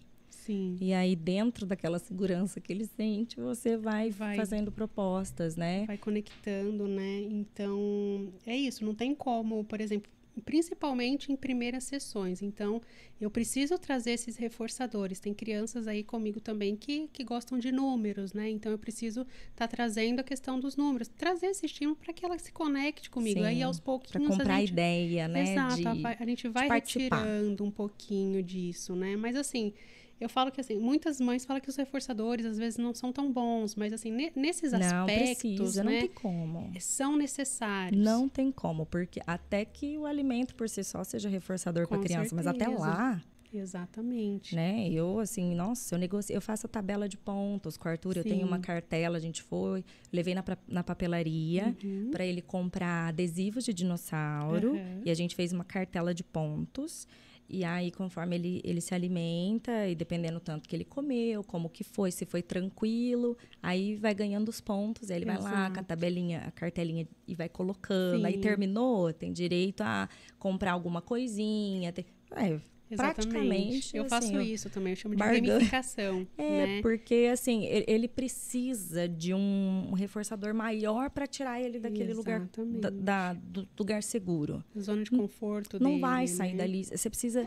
Sim. 0.44 0.76
E 0.78 0.92
aí, 0.92 1.16
dentro 1.16 1.64
daquela 1.64 1.98
segurança 1.98 2.60
que 2.60 2.70
ele 2.70 2.84
sente, 2.84 3.40
você 3.40 3.78
vai, 3.78 4.10
Vai. 4.10 4.36
fazendo 4.36 4.70
propostas, 4.70 5.56
né? 5.56 5.86
Vai 5.86 5.96
conectando, 5.96 6.86
né? 6.86 7.20
Então, 7.30 8.30
é 8.46 8.54
isso. 8.54 8.84
Não 8.84 8.94
tem 8.94 9.14
como, 9.14 9.64
por 9.64 9.80
exemplo, 9.80 10.10
principalmente 10.44 11.32
em 11.32 11.36
primeiras 11.36 11.84
sessões. 11.84 12.42
Então, 12.42 12.82
eu 13.18 13.30
preciso 13.30 13.78
trazer 13.78 14.10
esses 14.10 14.36
reforçadores. 14.36 15.18
Tem 15.18 15.32
crianças 15.32 15.86
aí 15.88 16.02
comigo 16.02 16.40
também 16.40 16.76
que, 16.76 17.08
que 17.10 17.24
gostam 17.24 17.58
de 17.58 17.72
números, 17.72 18.34
né? 18.34 18.50
Então, 18.50 18.70
eu 18.70 18.78
preciso 18.78 19.26
estar 19.50 19.66
trazendo 19.66 20.20
a 20.20 20.22
questão 20.22 20.60
dos 20.60 20.76
números. 20.76 21.08
Trazer 21.08 21.46
esse 21.46 21.64
estímulo 21.64 21.96
para 21.96 22.12
que 22.12 22.22
ela 22.22 22.38
se 22.38 22.52
conecte 22.52 23.08
comigo. 23.08 23.40
Sim, 23.40 23.46
aí, 23.46 23.62
aos 23.62 23.78
Para 23.78 23.86
pouquinhos, 23.86 24.36
comprar 24.36 24.56
a 24.56 24.60
gente... 24.60 24.72
ideia, 24.72 25.26
né? 25.26 25.52
Exato, 25.52 25.76
de- 25.76 26.06
a, 26.06 26.26
gente 26.26 26.48
vai 26.48 26.68
retirando 26.68 27.64
um 27.64 27.70
pouquinho 27.70 28.42
disso, 28.42 28.94
né? 28.94 29.16
Mas 29.16 29.36
assim, 29.36 29.72
eu 30.20 30.28
falo 30.28 30.50
que 30.50 30.60
assim, 30.60 30.78
muitas 30.78 31.20
mães 31.20 31.44
falam 31.44 31.60
que 31.60 31.68
os 31.68 31.76
reforçadores 31.76 32.46
às 32.46 32.56
vezes 32.58 32.78
não 32.78 32.94
são 32.94 33.12
tão 33.12 33.32
bons, 33.32 33.74
mas 33.74 33.92
assim, 33.92 34.10
ne- 34.10 34.32
nesses 34.34 34.72
não 34.72 34.78
aspectos, 35.06 35.38
precisa, 35.40 35.84
né, 35.84 35.92
não 35.92 36.00
tem 36.00 36.08
como. 36.10 36.72
são 36.80 37.16
necessários. 37.16 38.02
Não 38.04 38.28
tem 38.28 38.50
como, 38.52 38.86
porque 38.86 39.20
até 39.26 39.64
que 39.64 39.96
o 39.98 40.06
alimento 40.06 40.54
por 40.54 40.68
si 40.68 40.82
só 40.84 41.02
seja 41.04 41.28
reforçador 41.28 41.86
para 41.88 41.98
a 41.98 42.00
criança, 42.00 42.34
mas 42.34 42.46
até 42.46 42.64
certeza. 42.66 42.80
lá, 42.80 43.22
Exatamente. 43.52 44.54
né? 44.54 44.88
Eu 44.88 45.18
assim, 45.20 45.54
nossa, 45.54 45.94
eu 45.94 45.98
negocio, 45.98 46.34
eu 46.34 46.40
faço 46.40 46.66
a 46.66 46.68
tabela 46.68 47.08
de 47.08 47.16
pontos 47.16 47.76
com 47.76 47.88
o 47.88 47.90
Arthur, 47.90 48.16
eu 48.16 48.22
tenho 48.24 48.38
Sim. 48.40 48.44
uma 48.44 48.58
cartela, 48.58 49.16
a 49.16 49.20
gente 49.20 49.42
foi, 49.42 49.84
levei 50.12 50.34
na, 50.34 50.44
na 50.66 50.82
papelaria 50.84 51.74
Uhum. 51.84 52.10
para 52.10 52.24
ele 52.24 52.42
comprar 52.42 53.08
adesivos 53.08 53.64
de 53.64 53.72
dinossauro 53.72 54.74
Aham. 54.74 55.00
e 55.04 55.10
a 55.10 55.14
gente 55.14 55.34
fez 55.36 55.52
uma 55.52 55.64
cartela 55.64 56.12
de 56.14 56.22
pontos. 56.24 57.06
E 57.48 57.64
aí, 57.64 57.90
conforme 57.90 58.36
ele, 58.36 58.60
ele 58.64 58.80
se 58.80 58.94
alimenta, 58.94 59.86
e 59.86 59.94
dependendo 59.94 60.40
tanto 60.40 60.68
que 60.68 60.74
ele 60.74 60.84
comeu, 60.84 61.44
como 61.44 61.68
que 61.68 61.84
foi, 61.84 62.10
se 62.10 62.24
foi 62.24 62.42
tranquilo, 62.42 63.36
aí 63.62 63.96
vai 63.96 64.14
ganhando 64.14 64.48
os 64.48 64.60
pontos, 64.60 65.10
aí 65.10 65.18
ele 65.18 65.26
vai 65.26 65.36
lá 65.36 65.50
com 65.50 65.56
a 65.56 65.66
Exato. 65.66 65.84
tabelinha, 65.84 66.40
a 66.46 66.50
cartelinha 66.50 67.06
e 67.26 67.34
vai 67.34 67.48
colocando. 67.48 68.24
Aí 68.24 68.34
Sim. 68.34 68.40
terminou, 68.40 69.12
tem 69.12 69.32
direito 69.32 69.82
a 69.82 70.08
comprar 70.38 70.72
alguma 70.72 71.02
coisinha. 71.02 71.92
Tem, 71.92 72.06
é, 72.34 72.58
Exatamente. 72.94 73.28
praticamente, 73.28 73.96
Eu 73.96 74.04
faço 74.08 74.28
assim, 74.36 74.42
isso 74.52 74.70
também, 74.70 74.92
eu 74.92 74.96
chamo 74.96 75.14
de 75.14 75.18
barganha. 75.18 75.42
gamificação, 75.54 76.26
é, 76.38 76.66
né? 76.66 76.82
porque 76.82 77.28
assim, 77.32 77.64
ele, 77.66 78.08
precisa 78.08 79.08
de 79.08 79.32
um 79.34 79.92
reforçador 79.92 80.54
maior 80.54 81.10
para 81.10 81.26
tirar 81.26 81.60
ele 81.60 81.78
daquele 81.78 82.14
lugar 82.14 82.40
Exatamente. 82.40 82.80
da- 82.80 82.90
da- 82.90 83.32
do 83.34 83.68
lugar 83.78 84.02
seguro. 84.02 84.64
Zona 84.78 85.02
de 85.04 85.10
conforto 85.10 85.78
Não 85.78 85.90
dele, 85.90 86.00
vai 86.00 86.26
sair 86.26 86.52
né? 86.52 86.58
dali. 86.58 86.84
Você 86.84 87.08
precisa 87.10 87.46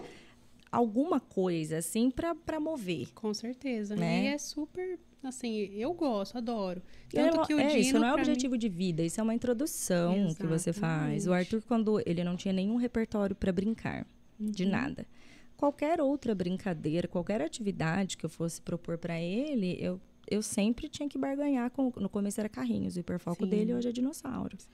alguma 0.72 1.20
coisa 1.20 1.78
assim 1.78 2.12
para 2.12 2.60
mover. 2.60 3.08
Com 3.14 3.34
certeza. 3.34 3.96
Né? 3.96 4.26
E 4.26 4.28
é 4.28 4.38
super, 4.38 5.00
assim, 5.24 5.70
eu 5.74 5.94
gosto, 5.94 6.38
adoro. 6.38 6.82
Tanto 7.10 7.42
que 7.48 7.54
o 7.54 7.60
é, 7.60 7.68
Dino, 7.68 7.80
isso 7.80 7.94
não 8.00 8.08
é 8.08 8.12
pra 8.14 8.18
mim- 8.18 8.22
objetivo 8.30 8.58
de 8.58 8.68
vida, 8.70 9.02
isso 9.04 9.20
é 9.20 9.24
uma 9.24 9.34
introdução 9.34 10.34
que 10.36 10.46
você 10.46 10.74
faz. 10.74 11.12
O 11.26 11.32
Exatamente. 11.34 11.46
Arthur, 11.56 11.62
quando 11.68 12.02
ele 12.06 12.24
não 12.24 12.36
tinha 12.36 12.54
nenhum 12.54 12.76
repertório 12.76 13.36
para 13.36 13.52
brincar, 13.52 14.06
de 14.40 14.66
Uhum. 14.66 14.70
nada. 14.72 15.08
Qualquer 15.58 16.00
outra 16.00 16.36
brincadeira, 16.36 17.08
qualquer 17.08 17.42
atividade 17.42 18.16
que 18.16 18.26
eu 18.26 18.30
fosse 18.30 18.62
propor 18.62 18.98
para 18.98 19.20
ele, 19.20 19.76
eu, 19.80 20.00
eu 20.30 20.42
sempre 20.44 20.88
tinha 20.88 21.10
que 21.10 21.18
barganhar. 21.18 21.72
Com, 21.72 21.92
no 21.98 22.08
começo 22.08 22.40
era 22.40 22.48
carrinhos, 22.48 22.96
o 22.96 23.00
hiperfoco 23.00 23.44
Sim. 23.44 23.50
dele 23.50 23.74
hoje 23.74 23.90
é 23.90 23.92
dinossauros. 23.92 24.70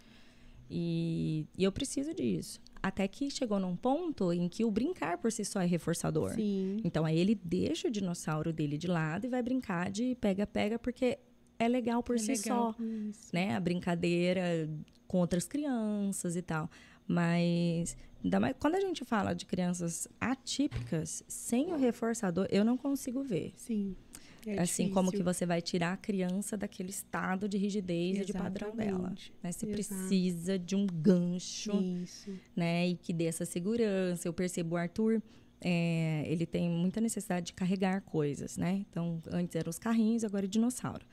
E, 0.69 1.45
e 1.57 1.63
eu 1.63 1.71
preciso 1.71 2.13
disso. 2.13 2.59
Até 2.81 3.07
que 3.07 3.29
chegou 3.29 3.59
num 3.59 3.75
ponto 3.75 4.33
em 4.33 4.49
que 4.49 4.65
o 4.65 4.71
brincar 4.71 5.17
por 5.17 5.31
si 5.31 5.45
só 5.45 5.61
é 5.61 5.65
reforçador. 5.65 6.31
Sim. 6.31 6.81
Então 6.83 7.05
aí 7.05 7.17
ele 7.17 7.35
deixa 7.35 7.87
o 7.87 7.91
dinossauro 7.91 8.51
dele 8.51 8.77
de 8.77 8.87
lado 8.87 9.25
e 9.25 9.29
vai 9.29 9.41
brincar 9.41 9.89
de 9.89 10.15
pega-pega, 10.19 10.77
porque 10.77 11.17
é 11.59 11.67
legal 11.67 12.03
por 12.03 12.15
é 12.15 12.19
si 12.19 12.31
legal 12.33 12.73
só, 12.73 12.83
isso. 12.83 13.29
né? 13.31 13.55
A 13.55 13.59
brincadeira 13.59 14.69
com 15.07 15.19
outras 15.19 15.47
crianças 15.47 16.35
e 16.35 16.41
tal. 16.41 16.69
Mas, 17.07 17.95
quando 18.59 18.75
a 18.75 18.79
gente 18.79 19.03
fala 19.03 19.33
de 19.33 19.45
crianças 19.45 20.07
atípicas, 20.19 21.23
sem 21.27 21.73
o 21.73 21.77
reforçador, 21.77 22.47
eu 22.49 22.63
não 22.63 22.77
consigo 22.77 23.23
ver. 23.23 23.53
Sim. 23.55 23.95
É 24.45 24.61
assim 24.61 24.89
como 24.89 25.09
que 25.09 25.17
difícil. 25.17 25.33
você 25.33 25.45
vai 25.45 25.61
tirar 25.61 25.93
a 25.93 25.97
criança 25.97 26.57
daquele 26.57 26.89
estado 26.89 27.47
de 27.47 27.57
rigidez 27.57 28.19
e 28.19 28.25
de 28.25 28.33
padrão 28.33 28.75
dela. 28.75 28.89
Exatamente. 28.89 29.33
Né? 29.41 29.51
Você 29.51 29.65
Exato. 29.65 29.71
precisa 29.73 30.59
de 30.59 30.75
um 30.75 30.85
gancho 30.85 31.71
Isso. 32.03 32.31
né? 32.55 32.89
E 32.89 32.95
que 32.97 33.13
dê 33.13 33.25
essa 33.25 33.45
segurança. 33.45 34.27
Eu 34.27 34.33
percebo 34.33 34.75
o 34.75 34.77
Arthur, 34.77 35.21
é, 35.61 36.25
ele 36.27 36.45
tem 36.45 36.69
muita 36.69 36.99
necessidade 36.99 37.47
de 37.47 37.53
carregar 37.53 38.01
coisas, 38.01 38.57
né? 38.57 38.85
Então, 38.89 39.21
antes 39.31 39.55
eram 39.55 39.69
os 39.69 39.79
carrinhos, 39.79 40.25
agora 40.25 40.45
é 40.45 40.47
dinossauro. 40.47 41.05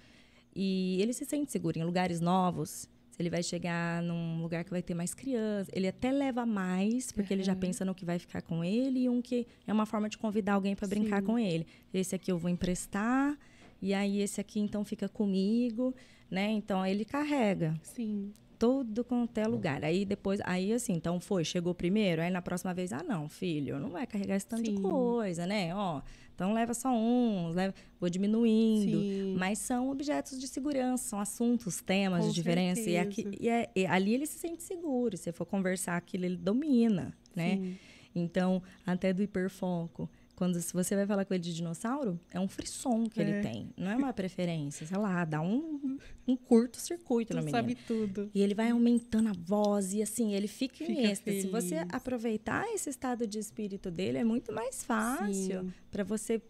E 0.54 1.00
ele 1.00 1.12
se 1.12 1.24
sente 1.24 1.52
seguro 1.52 1.78
em 1.78 1.84
lugares 1.84 2.20
novos. 2.20 2.88
Ele 3.20 3.28
vai 3.28 3.42
chegar 3.42 4.02
num 4.02 4.40
lugar 4.40 4.64
que 4.64 4.70
vai 4.70 4.80
ter 4.80 4.94
mais 4.94 5.12
crianças, 5.12 5.68
ele 5.74 5.86
até 5.86 6.10
leva 6.10 6.46
mais, 6.46 7.12
porque 7.12 7.34
ele 7.34 7.42
já 7.42 7.52
Aham. 7.52 7.60
pensa 7.60 7.84
no 7.84 7.94
que 7.94 8.02
vai 8.02 8.18
ficar 8.18 8.40
com 8.40 8.64
ele, 8.64 9.00
e 9.00 9.08
um 9.10 9.20
que 9.20 9.46
é 9.66 9.72
uma 9.74 9.84
forma 9.84 10.08
de 10.08 10.16
convidar 10.16 10.54
alguém 10.54 10.74
para 10.74 10.88
brincar 10.88 11.20
Sim. 11.20 11.26
com 11.26 11.38
ele. 11.38 11.66
Esse 11.92 12.14
aqui 12.14 12.32
eu 12.32 12.38
vou 12.38 12.48
emprestar, 12.48 13.38
e 13.82 13.92
aí 13.92 14.22
esse 14.22 14.40
aqui 14.40 14.58
então 14.58 14.86
fica 14.86 15.06
comigo, 15.06 15.94
né? 16.30 16.50
Então 16.50 16.84
ele 16.86 17.04
carrega 17.04 17.74
Sim. 17.82 18.32
todo 18.58 19.04
quanto 19.04 19.36
é 19.36 19.46
lugar. 19.46 19.84
Aí 19.84 20.06
depois, 20.06 20.40
aí 20.44 20.72
assim, 20.72 20.94
então 20.94 21.20
foi, 21.20 21.44
chegou 21.44 21.74
primeiro, 21.74 22.22
aí 22.22 22.30
na 22.30 22.40
próxima 22.40 22.72
vez, 22.72 22.90
ah, 22.90 23.02
não, 23.06 23.28
filho, 23.28 23.78
não 23.78 23.90
vai 23.90 24.06
carregar 24.06 24.36
esse 24.36 24.46
tanto 24.46 24.62
de 24.62 24.70
Sim. 24.70 24.82
coisa, 24.82 25.46
né? 25.46 25.74
Ó, 25.74 26.00
então 26.40 26.54
leva 26.54 26.72
só 26.72 26.88
uns, 26.90 27.54
leva, 27.54 27.74
vou 28.00 28.08
diminuindo. 28.08 28.98
Sim. 28.98 29.34
Mas 29.38 29.58
são 29.58 29.90
objetos 29.90 30.40
de 30.40 30.48
segurança, 30.48 31.04
são 31.04 31.20
assuntos, 31.20 31.82
temas 31.82 32.22
Com 32.24 32.28
de 32.30 32.34
diferença. 32.34 32.80
E, 32.88 32.96
aqui, 32.96 33.28
e, 33.38 33.46
é- 33.46 33.68
e 33.76 33.84
ali 33.84 34.14
ele 34.14 34.24
se 34.26 34.38
sente 34.38 34.62
seguro. 34.62 35.18
Se 35.18 35.30
for 35.32 35.44
conversar 35.44 35.98
aquilo, 35.98 36.24
ele 36.24 36.38
domina, 36.38 37.12
né? 37.36 37.56
Sim. 37.56 37.76
Então, 38.14 38.62
até 38.86 39.12
do 39.12 39.22
hiperfoco. 39.22 40.08
Quando 40.40 40.58
se 40.62 40.72
você 40.72 40.96
vai 40.96 41.06
falar 41.06 41.26
com 41.26 41.34
ele 41.34 41.42
de 41.42 41.54
dinossauro, 41.54 42.18
é 42.30 42.40
um 42.40 42.48
frisson 42.48 43.04
que 43.10 43.20
ele 43.20 43.32
É. 43.32 43.40
tem. 43.42 43.68
Não 43.76 43.90
é 43.90 43.94
uma 43.96 44.10
preferência, 44.10 44.86
sei 44.86 44.96
lá, 44.96 45.22
dá 45.26 45.42
um, 45.42 45.98
um 46.26 46.34
curto-circuito 46.34 47.34
na 47.34 47.42
menina. 47.42 47.58
sabe 47.58 47.74
tudo. 47.86 48.30
E 48.34 48.40
ele 48.40 48.54
vai 48.54 48.70
aumentando 48.70 49.28
a 49.28 49.32
voz 49.38 49.92
e 49.92 50.00
assim, 50.02 50.32
ele 50.32 50.48
fica, 50.48 50.82
em 50.82 50.86
Fica 50.86 51.00
êxtase. 51.02 51.42
Se 51.42 51.46
você 51.48 51.84
aproveitar 51.92 52.66
esse 52.72 52.88
estado 52.88 53.26
de 53.26 53.38
espírito 53.38 53.90
dele, 53.90 54.16
é 54.16 54.24
muito 54.24 54.50
mais 54.50 54.82
fácil 54.82 55.70
para 55.90 56.04
você 56.04 56.40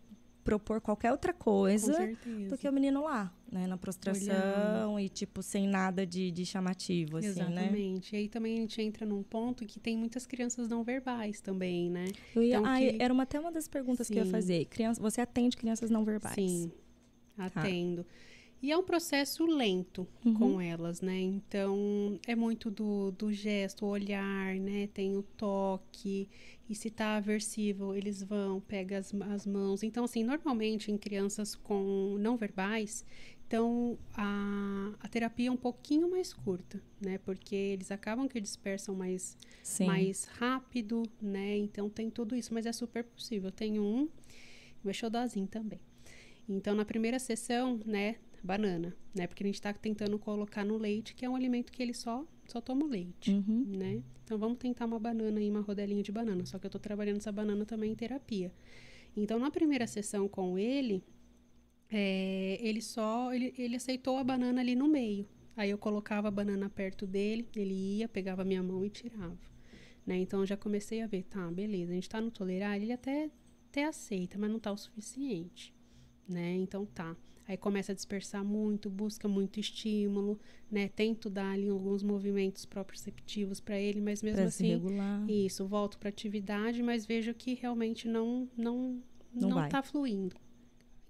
propor 0.45 0.81
qualquer 0.81 1.11
outra 1.11 1.33
coisa 1.35 1.93
do 2.49 2.57
que 2.57 2.69
o 2.69 2.73
menino 2.73 3.03
lá, 3.03 3.35
né? 3.51 3.67
Na 3.67 3.77
prostração 3.77 4.99
e, 5.01 5.09
tipo, 5.09 5.43
sem 5.43 5.67
nada 5.67 6.07
de, 6.07 6.31
de 6.31 6.45
chamativo, 6.47 7.17
assim, 7.19 7.29
né? 7.29 7.67
Exatamente. 7.69 8.15
E 8.15 8.19
aí 8.19 8.29
também 8.29 8.55
a 8.59 8.61
gente 8.61 8.81
entra 8.81 9.05
num 9.05 9.23
ponto 9.23 9.67
que 9.67 9.81
tem 9.81 9.97
muitas 9.97 10.27
crianças 10.27 10.69
não 10.69 10.83
verbais 10.85 11.41
também, 11.41 11.91
né? 11.91 12.07
Eu 12.35 12.43
ia, 12.43 12.59
Então, 12.59 12.67
ah, 12.67 12.79
que- 12.79 12.97
Era 12.99 13.13
uma, 13.13 13.25
até 13.25 13.41
uma 13.41 13.51
das 13.53 13.67
perguntas 13.69 14.09
que 14.09 14.15
eu 14.15 14.19
ia 14.21 14.25
Sim. 14.27 14.31
fazer. 14.31 14.65
Criança, 14.67 15.01
você 15.01 15.21
atende 15.21 15.57
crianças 15.57 15.91
não 15.91 16.05
verbais? 16.05 16.35
Sim, 16.35 16.71
Tá. 17.37 17.47
atendo. 17.47 18.07
E 18.63 18.71
é 18.71 18.77
um 18.77 18.83
processo 18.85 19.47
lento 19.47 20.07
Uhum. 20.23 20.35
com 20.35 20.61
elas, 20.61 21.01
né? 21.01 21.19
Então, 21.19 22.21
é 22.27 22.37
muito 22.37 22.71
do, 22.71 23.11
do 23.13 23.33
gesto, 23.33 23.87
o 23.87 23.89
olhar, 23.89 24.55
né? 24.57 24.87
Tem 24.93 25.17
o 25.17 25.23
toque. 25.23 26.29
E 26.69 26.75
se 26.75 26.91
tá 26.91 27.17
aversivo, 27.17 27.95
eles 27.95 28.23
vão, 28.23 28.61
pega 28.61 28.99
as, 28.99 29.15
as 29.15 29.47
mãos. 29.47 29.83
Então, 29.83 30.05
assim, 30.05 30.23
normalmente 30.23 30.93
em 30.93 30.99
crianças 30.99 31.55
com 31.55 32.17
não 32.21 32.37
verbais, 32.37 33.03
então 33.51 33.99
a, 34.17 34.93
a 35.01 35.09
terapia 35.09 35.49
é 35.49 35.51
um 35.51 35.57
pouquinho 35.57 36.09
mais 36.09 36.33
curta, 36.33 36.81
né? 37.01 37.19
Porque 37.19 37.57
eles 37.57 37.91
acabam 37.91 38.29
que 38.29 38.41
dispersam 38.41 38.95
mais 38.95 39.37
Sim. 39.65 39.87
mais 39.87 40.25
rápido, 40.27 41.03
né? 41.21 41.57
Então 41.57 41.91
tem 41.91 42.09
tudo 42.11 42.37
isso, 42.37 42.55
mas 42.55 42.65
é 42.65 42.71
super 42.73 43.03
possível. 43.03 43.49
Eu 43.49 43.53
tenho 43.53 43.83
um, 43.83 44.09
meu 44.85 44.95
xodózinho 44.95 45.49
também. 45.49 45.81
Então 46.49 46.77
na 46.77 46.85
primeira 46.85 47.19
sessão, 47.19 47.81
né, 47.85 48.19
banana, 48.41 48.97
né? 49.13 49.27
Porque 49.27 49.43
a 49.43 49.47
gente 49.47 49.61
tá 49.61 49.73
tentando 49.73 50.17
colocar 50.17 50.65
no 50.65 50.77
leite, 50.79 51.13
que 51.17 51.25
é 51.25 51.29
um 51.29 51.35
alimento 51.35 51.73
que 51.73 51.83
ele 51.83 51.93
só 51.93 52.25
só 52.47 52.61
toma 52.61 52.85
o 52.85 52.89
leite, 52.89 53.33
Uhum. 53.33 53.65
né? 53.67 54.01
Então 54.25 54.39
vamos 54.39 54.59
tentar 54.59 54.87
uma 54.87 54.99
banana 55.01 55.41
aí, 55.41 55.51
uma 55.51 55.61
rodelinha 55.61 56.05
de 56.05 56.13
banana, 56.13 56.47
só 56.47 56.57
que 56.57 56.67
eu 56.67 56.71
tô 56.71 56.79
trabalhando 56.79 57.17
essa 57.17 57.33
banana 57.33 57.65
também 57.67 57.91
em 57.91 57.97
terapia. 57.97 58.53
Então 59.17 59.41
na 59.41 59.51
primeira 59.51 59.89
sessão 59.89 60.29
com 60.29 60.57
ele, 60.57 61.03
é, 61.91 62.59
ele 62.61 62.81
só 62.81 63.33
ele, 63.33 63.55
ele 63.59 63.77
aceitou 63.77 64.17
a 64.19 64.25
banana 64.25 64.61
ali 64.61 64.75
no 64.75 64.89
meio. 64.89 65.27
Aí 65.57 65.71
eu 65.71 65.79
colocava 65.79 66.29
a 66.29 66.31
banana 66.31 66.71
perto 66.71 67.07
dele, 67.07 67.47
ele 67.55 67.75
ia, 67.99 68.09
pegava 68.09 68.43
a 68.43 68.45
minha 68.45 68.63
mão 68.63 68.85
e 68.85 68.91
tirava. 68.91 69.37
Né? 70.07 70.17
Então 70.19 70.41
eu 70.41 70.47
já 70.47 70.57
comecei 70.57 71.03
a 71.03 71.07
ver, 71.07 71.25
tá, 71.25 71.51
beleza, 71.51 71.93
a 71.93 71.95
gente 71.95 72.09
tá 72.09 72.21
no 72.21 72.31
tolerar, 72.31 72.77
ele 72.81 72.93
até, 72.93 73.31
até 73.69 73.85
aceita, 73.85 74.39
mas 74.39 74.51
não 74.51 74.59
tá 74.59 74.73
o 74.73 74.77
suficiente. 74.77 75.75
Né? 76.29 76.55
Então 76.57 76.87
tá. 76.87 77.15
Aí 77.47 77.57
começa 77.57 77.91
a 77.91 77.95
dispersar 77.95 78.45
muito, 78.45 78.89
busca 78.89 79.27
muito 79.27 79.59
estímulo, 79.59 80.39
né? 80.71 80.89
Tento 80.89 81.29
dar 81.29 81.51
ali 81.51 81.69
alguns 81.69 82.01
movimentos 82.01 82.65
proprioceptivos 82.65 83.59
para 83.59 83.77
ele, 83.77 84.01
mas 84.01 84.23
mesmo 84.23 84.37
pra 84.39 84.47
assim, 84.47 84.69
regular. 84.69 85.29
isso, 85.29 85.67
volto 85.67 85.99
para 85.99 86.11
atividade, 86.11 86.81
mas 86.81 87.05
vejo 87.05 87.35
que 87.35 87.55
realmente 87.55 88.07
não 88.07 88.49
não 88.57 89.03
Não 89.35 89.49
não 89.49 89.57
vai. 89.57 89.69
tá 89.69 89.83
fluindo. 89.83 90.37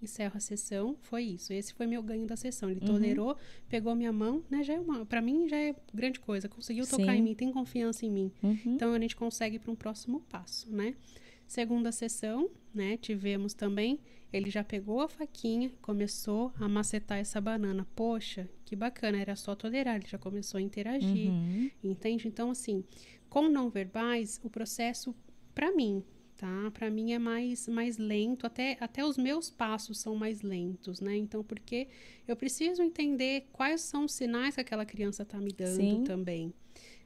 Encerro 0.02 0.36
a 0.36 0.40
sessão, 0.40 0.96
foi 1.02 1.24
isso. 1.24 1.52
Esse 1.52 1.74
foi 1.74 1.86
meu 1.86 2.02
ganho 2.02 2.26
da 2.26 2.34
sessão. 2.36 2.70
Ele 2.70 2.80
Uhum. 2.80 2.86
tolerou, 2.86 3.36
pegou 3.68 3.94
minha 3.94 4.12
mão, 4.12 4.42
né? 4.48 4.62
Já 4.64 4.74
é 4.74 4.80
uma, 4.80 5.04
para 5.04 5.20
mim 5.20 5.46
já 5.48 5.56
é 5.58 5.74
grande 5.92 6.18
coisa. 6.18 6.48
Conseguiu 6.48 6.86
tocar 6.86 7.12
Sim. 7.12 7.18
em 7.18 7.22
mim, 7.22 7.34
tem 7.34 7.52
confiança 7.52 8.06
em 8.06 8.10
mim. 8.10 8.32
Uhum. 8.42 8.58
Então 8.64 8.94
a 8.94 8.98
gente 8.98 9.14
consegue 9.14 9.58
para 9.58 9.70
um 9.70 9.74
próximo 9.76 10.20
passo, 10.28 10.70
né? 10.72 10.94
Segunda 11.46 11.90
sessão, 11.92 12.48
né? 12.72 12.96
Tivemos 12.96 13.52
também, 13.54 13.98
ele 14.32 14.48
já 14.50 14.62
pegou 14.62 15.00
a 15.00 15.08
faquinha, 15.08 15.70
começou 15.82 16.52
a 16.58 16.68
macetar 16.68 17.18
essa 17.18 17.40
banana. 17.40 17.86
Poxa, 17.94 18.48
que 18.64 18.74
bacana, 18.76 19.18
era 19.20 19.34
só 19.36 19.54
tolerar, 19.54 19.96
ele 19.96 20.06
já 20.06 20.16
começou 20.16 20.58
a 20.58 20.62
interagir, 20.62 21.28
Uhum. 21.30 21.70
entende? 21.82 22.26
Então 22.28 22.50
assim, 22.50 22.84
com 23.28 23.48
não 23.48 23.68
verbais, 23.68 24.40
o 24.44 24.48
processo 24.48 25.14
para 25.54 25.72
mim, 25.74 26.02
tá? 26.40 26.70
Para 26.72 26.90
mim 26.90 27.12
é 27.12 27.18
mais 27.18 27.68
mais 27.68 27.98
lento, 27.98 28.46
até 28.46 28.78
até 28.80 29.04
os 29.04 29.18
meus 29.18 29.50
passos 29.50 30.00
são 30.00 30.16
mais 30.16 30.40
lentos, 30.40 30.98
né? 30.98 31.14
Então 31.14 31.44
porque 31.44 31.86
eu 32.26 32.34
preciso 32.34 32.82
entender 32.82 33.46
quais 33.52 33.82
são 33.82 34.06
os 34.06 34.12
sinais 34.12 34.54
que 34.54 34.60
aquela 34.62 34.86
criança 34.86 35.22
tá 35.22 35.38
me 35.38 35.52
dando 35.52 35.76
Sim. 35.76 36.04
também. 36.04 36.54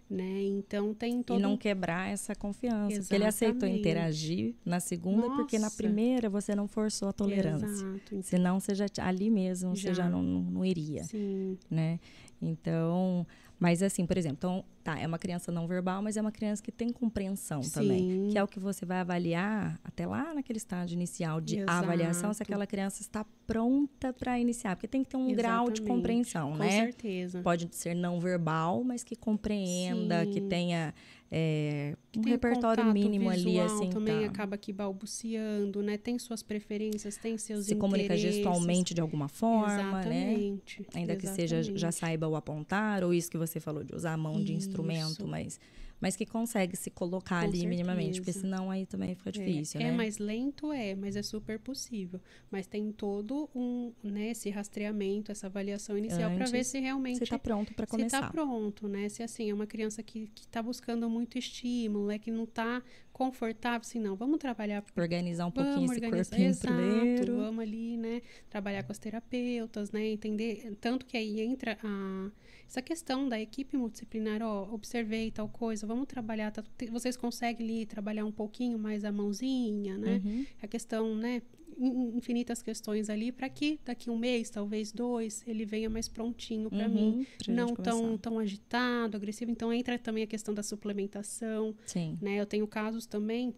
Né? 0.08 0.42
Então 0.42 0.92
tem 0.94 1.22
todo 1.22 1.40
E 1.40 1.42
não 1.42 1.56
quebrar 1.56 2.10
essa 2.10 2.34
confiança. 2.34 3.00
Porque 3.00 3.14
ele 3.14 3.24
aceitou 3.24 3.66
interagir 3.66 4.54
na 4.64 4.78
segunda, 4.78 5.30
porque 5.30 5.58
na 5.58 5.66
Nossa. 5.66 5.76
primeira 5.78 6.28
você 6.28 6.54
não 6.54 6.68
forçou 6.68 7.08
a 7.08 7.12
tolerância. 7.12 7.66
Exato. 7.66 8.22
Senão 8.22 8.60
você 8.60 8.74
já 8.74 8.86
ali 8.98 9.30
mesmo 9.30 9.74
você 9.74 9.88
Já. 9.88 9.94
já 9.94 10.10
não, 10.10 10.22
não, 10.22 10.42
não 10.42 10.64
iria, 10.64 11.02
Sim, 11.04 11.58
né? 11.70 11.98
Então, 12.40 13.26
mas 13.58 13.82
assim, 13.82 14.04
por 14.06 14.18
exemplo, 14.18 14.36
então, 14.38 14.64
tá, 14.84 15.00
é 15.00 15.06
uma 15.06 15.18
criança 15.18 15.50
não 15.50 15.66
verbal, 15.66 16.02
mas 16.02 16.16
é 16.16 16.20
uma 16.20 16.30
criança 16.30 16.62
que 16.62 16.70
tem 16.70 16.90
compreensão 16.90 17.62
também, 17.62 18.26
Sim. 18.26 18.28
que 18.30 18.38
é 18.38 18.44
o 18.44 18.46
que 18.46 18.60
você 18.60 18.84
vai 18.84 18.98
avaliar 18.98 19.80
até 19.82 20.06
lá 20.06 20.34
naquele 20.34 20.58
estágio 20.58 20.94
inicial 20.94 21.40
de 21.40 21.58
Exato. 21.58 21.72
avaliação 21.72 22.32
se 22.34 22.42
aquela 22.42 22.66
criança 22.66 23.00
está 23.00 23.24
pronta 23.46 24.12
para 24.12 24.38
iniciar, 24.38 24.76
porque 24.76 24.86
tem 24.86 25.02
que 25.02 25.10
ter 25.10 25.16
um 25.16 25.32
grau 25.32 25.70
de 25.70 25.80
Exatamente. 25.80 25.96
compreensão, 25.96 26.52
com 26.52 26.58
né? 26.58 26.70
certeza. 26.70 27.40
Pode 27.40 27.68
ser 27.74 27.94
não 27.94 28.20
verbal, 28.20 28.84
mas 28.84 29.02
que 29.02 29.16
compreenda, 29.16 30.26
que 30.26 30.40
Sim. 30.40 30.48
tenha 30.48 30.94
é, 31.36 31.96
um 32.16 32.20
Tem 32.20 32.32
repertório 32.32 32.84
mínimo 32.92 33.28
ali, 33.28 33.58
assim, 33.58 33.90
também 33.90 34.20
tá. 34.20 34.26
acaba 34.26 34.54
aqui 34.54 34.72
balbuciando, 34.72 35.82
né? 35.82 35.98
Tem 35.98 36.16
suas 36.16 36.44
preferências, 36.44 37.16
tem 37.16 37.36
seus 37.36 37.66
se 37.66 37.74
comunica 37.74 38.14
interesses. 38.14 38.36
gestualmente 38.36 38.94
de 38.94 39.00
alguma 39.00 39.26
forma, 39.28 40.04
né? 40.04 40.32
Exatamente. 40.32 40.86
Ainda 40.94 41.16
que 41.16 41.26
seja 41.26 41.60
já 41.60 41.72
exatamente. 41.72 41.94
saiba 41.96 42.28
o 42.28 42.36
apontar, 42.36 43.02
ou 43.02 43.12
isso 43.12 43.28
que 43.28 43.36
você 43.36 43.58
falou 43.58 43.82
de 43.82 43.92
usar 43.96 44.12
a 44.12 44.16
mão 44.16 44.44
de 44.44 44.52
instrumento, 44.74 45.10
Isso. 45.20 45.26
mas, 45.26 45.60
mas 46.00 46.16
que 46.16 46.26
consegue 46.26 46.76
se 46.76 46.90
colocar 46.90 47.40
Com 47.42 47.48
ali 47.48 47.66
minimamente, 47.66 48.20
porque 48.20 48.32
certeza. 48.32 48.54
senão 48.54 48.70
aí 48.70 48.84
também 48.84 49.14
fica 49.14 49.30
É, 49.30 49.32
difícil, 49.32 49.80
é, 49.80 49.84
né? 49.84 49.92
mais 49.92 50.18
lento, 50.18 50.72
é, 50.72 50.94
mas 50.94 51.16
é 51.16 51.22
super 51.22 51.58
possível. 51.58 52.20
Mas 52.50 52.66
tem 52.66 52.92
todo 52.92 53.48
um, 53.54 53.92
né, 54.02 54.30
esse 54.30 54.50
rastreamento, 54.50 55.32
essa 55.32 55.46
avaliação 55.46 55.96
inicial 55.96 56.30
para 56.32 56.46
ver 56.46 56.64
se 56.64 56.78
realmente 56.80 57.18
Você 57.20 57.26
tá 57.26 57.38
pronto 57.38 57.72
para 57.74 57.86
se 57.86 57.90
começar. 57.90 58.20
tá 58.20 58.30
pronto, 58.30 58.88
né? 58.88 59.08
Se 59.08 59.22
assim, 59.22 59.50
é 59.50 59.54
uma 59.54 59.66
criança 59.66 60.02
que, 60.02 60.28
que 60.34 60.46
tá 60.48 60.62
buscando 60.62 61.08
muito 61.08 61.38
estímulo, 61.38 62.10
é 62.10 62.18
que 62.18 62.30
não 62.30 62.44
tá 62.46 62.82
confortável, 63.14 63.80
assim, 63.80 64.00
não, 64.00 64.16
vamos 64.16 64.38
trabalhar 64.38 64.84
Organizar 64.96 65.46
um 65.46 65.50
pouquinho 65.50 65.74
Vamos 65.86 65.92
esse 65.92 66.04
organizar, 66.04 66.30
corpinho 66.30 66.50
exato, 66.50 66.66
primeiro. 66.74 67.36
vamos 67.36 67.60
ali, 67.62 67.96
né, 67.96 68.20
trabalhar 68.50 68.82
com 68.82 68.90
as 68.90 68.98
terapeutas, 68.98 69.92
né, 69.92 70.04
entender, 70.08 70.76
tanto 70.80 71.06
que 71.06 71.16
aí 71.16 71.40
entra 71.40 71.78
a, 71.82 72.30
essa 72.68 72.82
questão 72.82 73.28
da 73.28 73.40
equipe 73.40 73.76
multidisciplinar, 73.76 74.42
ó, 74.42 74.68
observei 74.74 75.30
tal 75.30 75.48
coisa, 75.48 75.86
vamos 75.86 76.06
trabalhar, 76.06 76.50
tá- 76.50 76.64
vocês 76.90 77.16
conseguem 77.16 77.64
ali 77.64 77.86
trabalhar 77.86 78.24
um 78.24 78.32
pouquinho 78.32 78.78
mais 78.78 79.04
a 79.04 79.12
mãozinha, 79.12 79.96
né, 79.96 80.20
Uhum. 80.24 80.44
a 80.60 80.66
questão, 80.66 81.14
né, 81.14 81.40
infinitas 81.78 82.62
questões 82.62 83.08
ali, 83.10 83.30
para 83.32 83.48
que 83.48 83.78
daqui 83.84 84.10
um 84.10 84.16
mês, 84.18 84.50
talvez 84.50 84.92
dois, 84.92 85.42
ele 85.46 85.64
venha 85.64 85.90
mais 85.90 86.08
prontinho 86.08 86.70
para 86.70 86.88
mim, 86.88 87.18
Uhum, 87.18 87.24
pra 87.24 87.46
gente 87.46 87.50
não 87.52 87.74
tão, 87.74 88.00
começar. 88.00 88.18
tão 88.18 88.38
agitado, 88.38 89.16
agressivo, 89.16 89.50
então 89.50 89.72
entra 89.72 89.98
também 89.98 90.22
a 90.24 90.26
questão 90.26 90.52
da 90.54 90.62
suplementação, 90.62 91.74
Sim. 91.86 92.18
né? 92.20 92.40
Eu 92.40 92.46
tenho 92.46 92.66
casos 92.66 93.06
também 93.06 93.54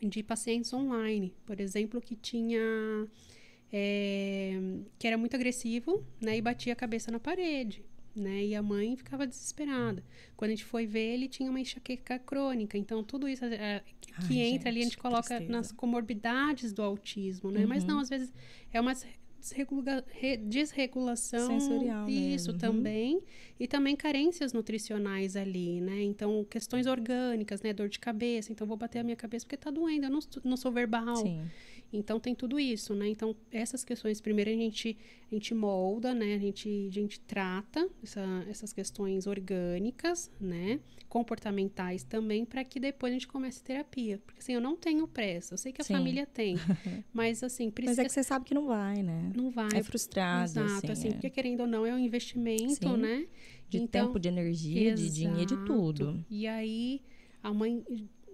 de 0.00 0.22
pacientes 0.22 0.72
online, 0.72 1.32
por 1.46 1.60
exemplo, 1.60 2.00
que 2.00 2.16
tinha 2.16 2.60
é, 3.72 4.58
que 4.98 5.06
era 5.06 5.16
muito 5.16 5.34
agressivo, 5.34 6.04
né? 6.20 6.36
E 6.36 6.40
batia 6.42 6.72
a 6.72 6.76
cabeça 6.76 7.10
na 7.10 7.18
parede, 7.20 7.84
né? 8.14 8.44
E 8.44 8.54
a 8.54 8.62
mãe 8.62 8.96
ficava 8.96 9.26
desesperada. 9.26 10.02
Quando 10.36 10.50
a 10.50 10.54
gente 10.54 10.64
foi 10.64 10.86
ver, 10.86 11.14
ele 11.14 11.28
tinha 11.28 11.48
uma 11.50 11.60
enxaqueca 11.60 12.18
crônica. 12.18 12.76
Então 12.76 13.02
tudo 13.02 13.28
isso 13.28 13.44
é, 13.44 13.82
que 14.00 14.40
Ai, 14.40 14.48
entra 14.54 14.68
ali 14.68 14.80
a 14.80 14.82
gente, 14.82 14.92
gente 14.92 14.98
coloca 15.02 15.22
tristeza. 15.28 15.50
nas 15.52 15.72
comorbidades 15.72 16.72
do 16.72 16.82
autismo, 16.82 17.50
né? 17.50 17.64
Mas 17.66 17.82
Uhum. 17.84 17.90
não, 17.90 17.98
às 18.00 18.08
vezes 18.08 18.32
é 18.72 18.80
uma 18.80 18.94
desregula- 19.40 20.04
re- 20.10 20.36
desregulação 20.36 21.58
Sensorial 21.60 22.08
isso 22.08 22.18
mesmo, 22.20 22.52
uhum. 22.52 22.58
também 22.58 23.22
e 23.58 23.66
também 23.66 23.96
carências 23.96 24.52
nutricionais 24.52 25.36
ali, 25.36 25.80
né? 25.80 26.02
Então 26.02 26.44
questões 26.48 26.86
orgânicas, 26.86 27.60
né? 27.62 27.72
Dor 27.72 27.88
de 27.88 27.98
cabeça, 27.98 28.52
então 28.52 28.66
vou 28.66 28.76
bater 28.76 29.00
a 29.00 29.04
minha 29.04 29.16
cabeça 29.16 29.44
porque 29.44 29.56
tá 29.56 29.70
doendo, 29.70 30.06
eu 30.06 30.10
não, 30.10 30.20
sou- 30.20 30.42
não 30.44 30.56
sou 30.56 30.70
verbal, 30.70 31.16
Sim. 31.16 31.44
Então 31.92 32.18
tem 32.18 32.34
tudo 32.34 32.58
isso, 32.58 32.94
né? 32.94 33.08
Então 33.08 33.36
essas 33.50 33.84
questões 33.84 34.20
primeiro 34.20 34.50
a 34.50 34.54
gente 34.54 34.96
a 35.30 35.34
gente 35.34 35.54
molda, 35.54 36.14
né? 36.14 36.34
A 36.34 36.38
gente 36.38 36.86
a 36.88 36.92
gente 36.92 37.20
trata 37.20 37.88
essa- 38.02 38.44
essas 38.48 38.72
questões 38.72 39.26
orgânicas, 39.26 40.30
né? 40.40 40.80
Comportamentais 41.08 42.02
também 42.04 42.44
para 42.44 42.64
que 42.64 42.80
depois 42.80 43.12
a 43.12 43.14
gente 43.14 43.28
comece 43.28 43.62
terapia, 43.62 44.18
porque 44.24 44.40
assim 44.40 44.54
eu 44.54 44.60
não 44.60 44.76
tenho 44.76 45.06
pressa, 45.06 45.54
eu 45.54 45.58
sei 45.58 45.70
que 45.72 45.80
a 45.80 45.84
Sim. 45.84 45.94
família 45.94 46.26
tem, 46.26 46.56
mas 47.12 47.42
assim 47.42 47.66
Mas 47.66 47.74
precisa 47.74 48.02
é 48.02 48.04
que 48.06 48.12
você 48.12 48.22
sabe 48.22 48.44
que 48.46 48.54
não 48.54 48.66
vai, 48.66 49.02
né? 49.02 49.30
não 49.36 49.50
vai 49.50 49.68
É 49.74 49.82
frustrado, 49.82 50.44
Exato, 50.44 50.70
assim, 50.72 50.92
assim, 50.92 51.08
é. 51.08 51.12
porque 51.12 51.30
querendo 51.30 51.60
ou 51.60 51.66
não 51.66 51.84
é 51.86 51.94
um 51.94 51.98
investimento, 51.98 52.88
Sim. 52.88 52.96
né? 52.96 53.26
de 53.68 53.78
Então, 53.78 54.06
tempo, 54.08 54.18
de 54.18 54.28
energia, 54.28 54.94
de 54.94 55.10
dinheiro, 55.10 55.46
de 55.46 55.54
Exato. 55.54 55.64
tudo. 55.72 56.24
E 56.30 56.46
aí 56.46 57.00
a 57.42 57.52
mãe 57.54 57.82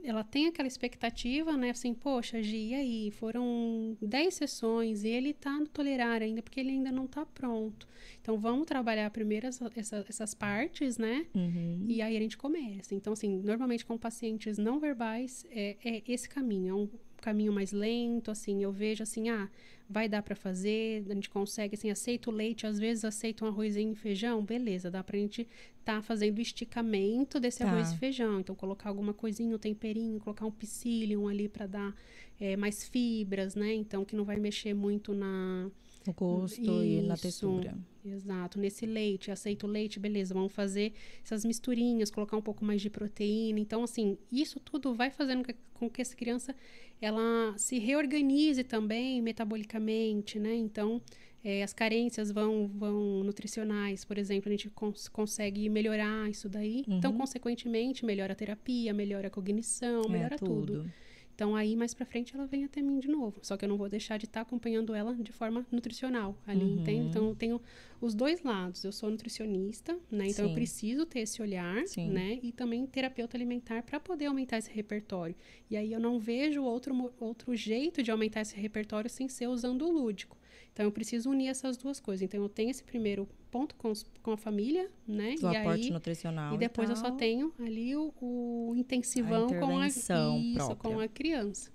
ela 0.04 0.22
tem 0.24 0.46
aquela 0.46 0.68
expectativa, 0.68 1.56
né? 1.56 1.70
Assim, 1.70 1.92
poxa, 1.94 2.42
Gi, 2.42 2.68
e 2.68 2.74
aí? 2.74 3.10
Foram 3.10 3.96
10 4.00 4.34
sessões 4.34 5.04
e 5.04 5.08
ele 5.08 5.32
tá 5.32 5.58
no 5.58 5.66
tolerar 5.68 6.22
ainda, 6.22 6.42
porque 6.42 6.60
ele 6.60 6.70
ainda 6.70 6.90
não 6.92 7.06
tá 7.06 7.24
pronto. 7.26 7.86
Então, 8.20 8.38
vamos 8.38 8.66
trabalhar 8.66 9.10
primeiro 9.10 9.46
essa, 9.46 9.70
essa- 9.76 10.04
essas 10.08 10.34
partes, 10.34 10.98
né? 10.98 11.26
Uhum. 11.34 11.84
E 11.88 12.00
aí 12.02 12.16
a 12.16 12.20
gente 12.20 12.36
começa. 12.38 12.94
Então, 12.94 13.12
assim, 13.12 13.38
normalmente 13.38 13.84
com 13.84 13.96
pacientes 13.98 14.58
não 14.58 14.78
verbais, 14.78 15.46
é, 15.50 15.76
é 15.84 16.02
esse 16.08 16.28
caminho. 16.28 16.70
É 16.70 16.74
um 16.74 16.88
caminho 17.22 17.52
mais 17.52 17.72
lento, 17.72 18.30
assim. 18.30 18.62
Eu 18.62 18.72
vejo, 18.72 19.02
assim, 19.02 19.28
ah, 19.28 19.48
vai 19.88 20.08
dar 20.08 20.22
para 20.22 20.34
fazer, 20.34 21.04
a 21.08 21.14
gente 21.14 21.30
consegue, 21.30 21.74
assim, 21.74 21.90
aceita 21.90 22.30
o 22.30 22.32
leite, 22.32 22.66
às 22.66 22.78
vezes 22.78 23.04
aceita 23.04 23.44
um 23.44 23.48
arrozinho 23.48 23.92
e 23.92 23.96
feijão, 23.96 24.44
beleza, 24.44 24.90
dá 24.90 25.02
pra 25.02 25.18
gente 25.18 25.46
tá 25.84 26.02
fazendo 26.02 26.36
o 26.36 26.40
esticamento 26.42 27.40
desse 27.40 27.60
Tá. 27.60 27.70
arroz 27.70 27.92
e 27.92 27.96
feijão. 27.96 28.40
Então, 28.40 28.54
colocar 28.54 28.90
alguma 28.90 29.14
coisinha, 29.14 29.54
um 29.56 29.58
temperinho, 29.58 30.20
colocar 30.20 30.44
um 30.44 30.50
psyllium 30.50 31.26
ali 31.28 31.48
para 31.48 31.66
dar 31.66 31.94
é, 32.40 32.56
mais 32.56 32.84
fibras, 32.86 33.54
né? 33.54 33.72
Então, 33.74 34.04
que 34.04 34.14
não 34.14 34.24
vai 34.24 34.36
mexer 34.36 34.74
muito 34.74 35.14
na... 35.14 35.70
No 36.06 36.12
gosto 36.14 36.60
e 36.60 37.02
na 37.02 37.14
Isso. 37.14 37.22
textura. 37.22 37.76
Exato, 38.12 38.58
nesse 38.58 38.86
leite, 38.86 39.30
aceito 39.30 39.64
o 39.66 39.70
leite, 39.70 39.98
beleza, 40.00 40.34
vamos 40.34 40.52
fazer 40.52 40.92
essas 41.22 41.44
misturinhas, 41.44 42.10
colocar 42.10 42.36
um 42.36 42.42
pouco 42.42 42.64
mais 42.64 42.80
de 42.82 42.90
proteína. 42.90 43.58
Então, 43.60 43.82
assim, 43.82 44.16
isso 44.32 44.58
tudo 44.60 44.94
vai 44.94 45.10
fazendo 45.10 45.46
com 45.74 45.88
que 45.88 46.00
essa 46.02 46.16
criança 46.16 46.54
ela 47.00 47.54
se 47.56 47.78
reorganize 47.78 48.64
também 48.64 49.22
metabolicamente, 49.22 50.38
né? 50.38 50.54
Então, 50.54 51.00
eh, 51.44 51.62
as 51.62 51.72
carências 51.72 52.30
vão, 52.32 52.66
vão 52.66 53.22
nutricionais, 53.22 54.04
por 54.04 54.18
exemplo, 54.18 54.48
a 54.48 54.52
gente 54.52 54.68
cons- 54.70 55.08
consegue 55.08 55.68
melhorar 55.68 56.28
isso 56.28 56.48
daí. 56.48 56.84
Então, 56.88 57.12
Uhum. 57.12 57.18
consequentemente, 57.18 58.04
melhora 58.04 58.32
a 58.32 58.36
terapia, 58.36 58.92
melhora 58.92 59.28
a 59.28 59.30
cognição, 59.30 60.02
É, 60.06 60.08
melhora 60.08 60.36
tudo. 60.38 60.90
Então, 61.38 61.54
aí, 61.54 61.76
mais 61.76 61.94
pra 61.94 62.04
frente, 62.04 62.34
ela 62.34 62.46
vem 62.48 62.64
até 62.64 62.82
mim 62.82 62.98
de 62.98 63.06
novo. 63.06 63.38
Só 63.42 63.56
que 63.56 63.64
eu 63.64 63.68
não 63.68 63.76
vou 63.76 63.88
deixar 63.88 64.16
de 64.18 64.24
estar 64.24 64.40
acompanhando 64.40 64.92
ela 64.92 65.14
de 65.14 65.30
forma 65.30 65.64
nutricional 65.70 66.36
ali, 66.44 66.64
Uhum. 66.64 66.78
entende? 66.80 67.06
Então, 67.06 67.28
eu 67.28 67.34
tenho 67.36 67.62
os 68.00 68.12
dois 68.12 68.42
lados. 68.42 68.82
Eu 68.82 68.90
sou 68.90 69.08
nutricionista, 69.08 69.96
né? 70.10 70.26
Então, 70.30 70.46
eu 70.46 70.48
Sim. 70.48 70.54
preciso 70.56 71.06
ter 71.06 71.20
esse 71.20 71.40
olhar, 71.40 71.86
Sim. 71.86 72.08
né? 72.10 72.40
E 72.42 72.50
também 72.50 72.84
terapeuta 72.88 73.36
alimentar 73.36 73.84
para 73.84 74.00
poder 74.00 74.26
aumentar 74.26 74.58
esse 74.58 74.72
repertório. 74.72 75.36
E 75.70 75.76
aí, 75.76 75.92
eu 75.92 76.00
não 76.00 76.18
vejo 76.18 76.60
outro, 76.64 77.14
outro 77.20 77.54
jeito 77.54 78.02
de 78.02 78.10
aumentar 78.10 78.40
esse 78.40 78.56
repertório 78.56 79.08
sem 79.08 79.28
ser 79.28 79.46
usando 79.46 79.82
o 79.86 79.92
lúdico. 79.92 80.36
Então, 80.72 80.84
eu 80.86 80.90
preciso 80.90 81.30
unir 81.30 81.46
essas 81.46 81.76
duas 81.76 82.00
coisas. 82.00 82.22
Então, 82.22 82.42
eu 82.42 82.48
tenho 82.48 82.70
esse 82.70 82.82
primeiro 82.82 83.28
ponto 83.50 83.74
com, 83.76 83.92
com 84.22 84.32
a 84.32 84.36
família, 84.36 84.90
né? 85.06 85.34
Do 85.36 85.52
e 85.52 85.56
aporte 85.56 85.84
aí, 85.84 85.90
nutricional. 85.90 86.54
e 86.54 86.58
depois 86.58 86.88
eu 86.88 86.94
tal. 86.96 87.04
só 87.06 87.10
tenho 87.12 87.52
ali 87.58 87.96
o, 87.96 88.12
o 88.20 88.74
intensivão 88.76 89.48
com 89.48 89.78
a, 89.78 89.86
isso, 89.88 90.06
própria. 90.54 90.76
com 90.76 91.00
a 91.00 91.08
criança. 91.08 91.70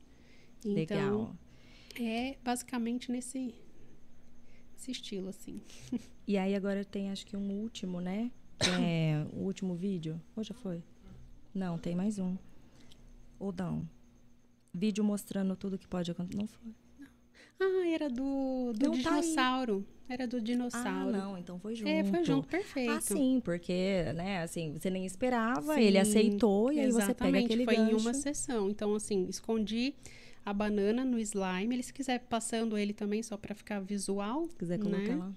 Então, 0.66 0.74
Legal. 0.74 1.36
é 2.00 2.38
basicamente 2.44 3.12
nesse, 3.12 3.54
nesse 4.74 4.92
estilo, 4.92 5.30
assim. 5.30 5.62
E 6.26 6.38
aí 6.38 6.56
agora 6.56 6.86
tem 6.86 7.12
acho 7.12 7.26
que 7.26 7.36
um 7.36 7.52
último, 7.52 8.00
né? 8.00 8.32
Que 8.58 8.70
é 8.70 9.28
o 9.34 9.40
último 9.40 9.76
vídeo. 9.76 10.22
Ou 10.38 10.42
já 10.42 10.54
foi? 10.54 10.82
Não, 11.54 11.78
tem 11.78 11.94
mais 11.94 12.18
um. 12.18 12.38
Ou 13.38 13.52
não. 13.52 13.86
Vídeo 14.74 15.04
mostrando 15.04 15.54
tudo 15.56 15.78
que 15.78 15.86
pode 15.86 16.10
acontecer. 16.12 16.38
Não 16.38 16.48
foi. 16.48 16.74
Ah, 17.64 17.88
era 17.90 18.10
do, 18.10 18.74
do 18.74 18.86
Não 18.88 19.02
tá 19.02 19.20
dinossauro. 19.20 19.86
era 20.10 20.28
do 20.28 20.38
Ah, 20.38 20.40
dinossauro. 20.42 21.12
não, 21.12 21.38
então 21.38 21.58
foi 21.60 21.76
junto. 21.76 21.90
É, 21.90 22.04
foi 22.04 22.24
junto, 22.24 22.48
perfeito. 22.48 22.92
Ah, 22.92 23.02
sim, 23.02 23.42
porque, 23.44 24.04
né, 24.16 24.42
assim, 24.44 24.74
você 24.78 24.90
nem 24.90 25.06
esperava, 25.06 25.76
Sim, 25.76 25.82
ele 25.82 25.98
aceitou 25.98 26.72
e 26.72 26.80
aí 26.80 26.88
você 26.92 26.98
pega 27.00 27.04
exatamente, 27.12 27.46
aquele 27.46 27.66
foi 27.66 27.76
em 27.76 27.86
gancho. 27.92 27.98
uma 27.98 28.14
sessão. 28.14 28.70
Então, 28.70 28.94
assim, 28.96 29.26
escondi 29.30 29.94
a 30.46 30.54
banana 30.54 31.06
no 31.06 31.18
slime. 31.20 31.76
Ele, 31.76 31.84
se 31.84 31.94
quiser, 31.94 32.20
passando 32.20 32.78
ele 32.78 32.94
também 32.94 33.24
só 33.24 33.38
para 33.38 33.56
ficar 33.56 33.80
visual. 33.80 34.48
Se 34.50 34.56
quiser 34.58 34.78
colocar 34.80 35.00
né? 35.00 35.16
lá. 35.16 35.32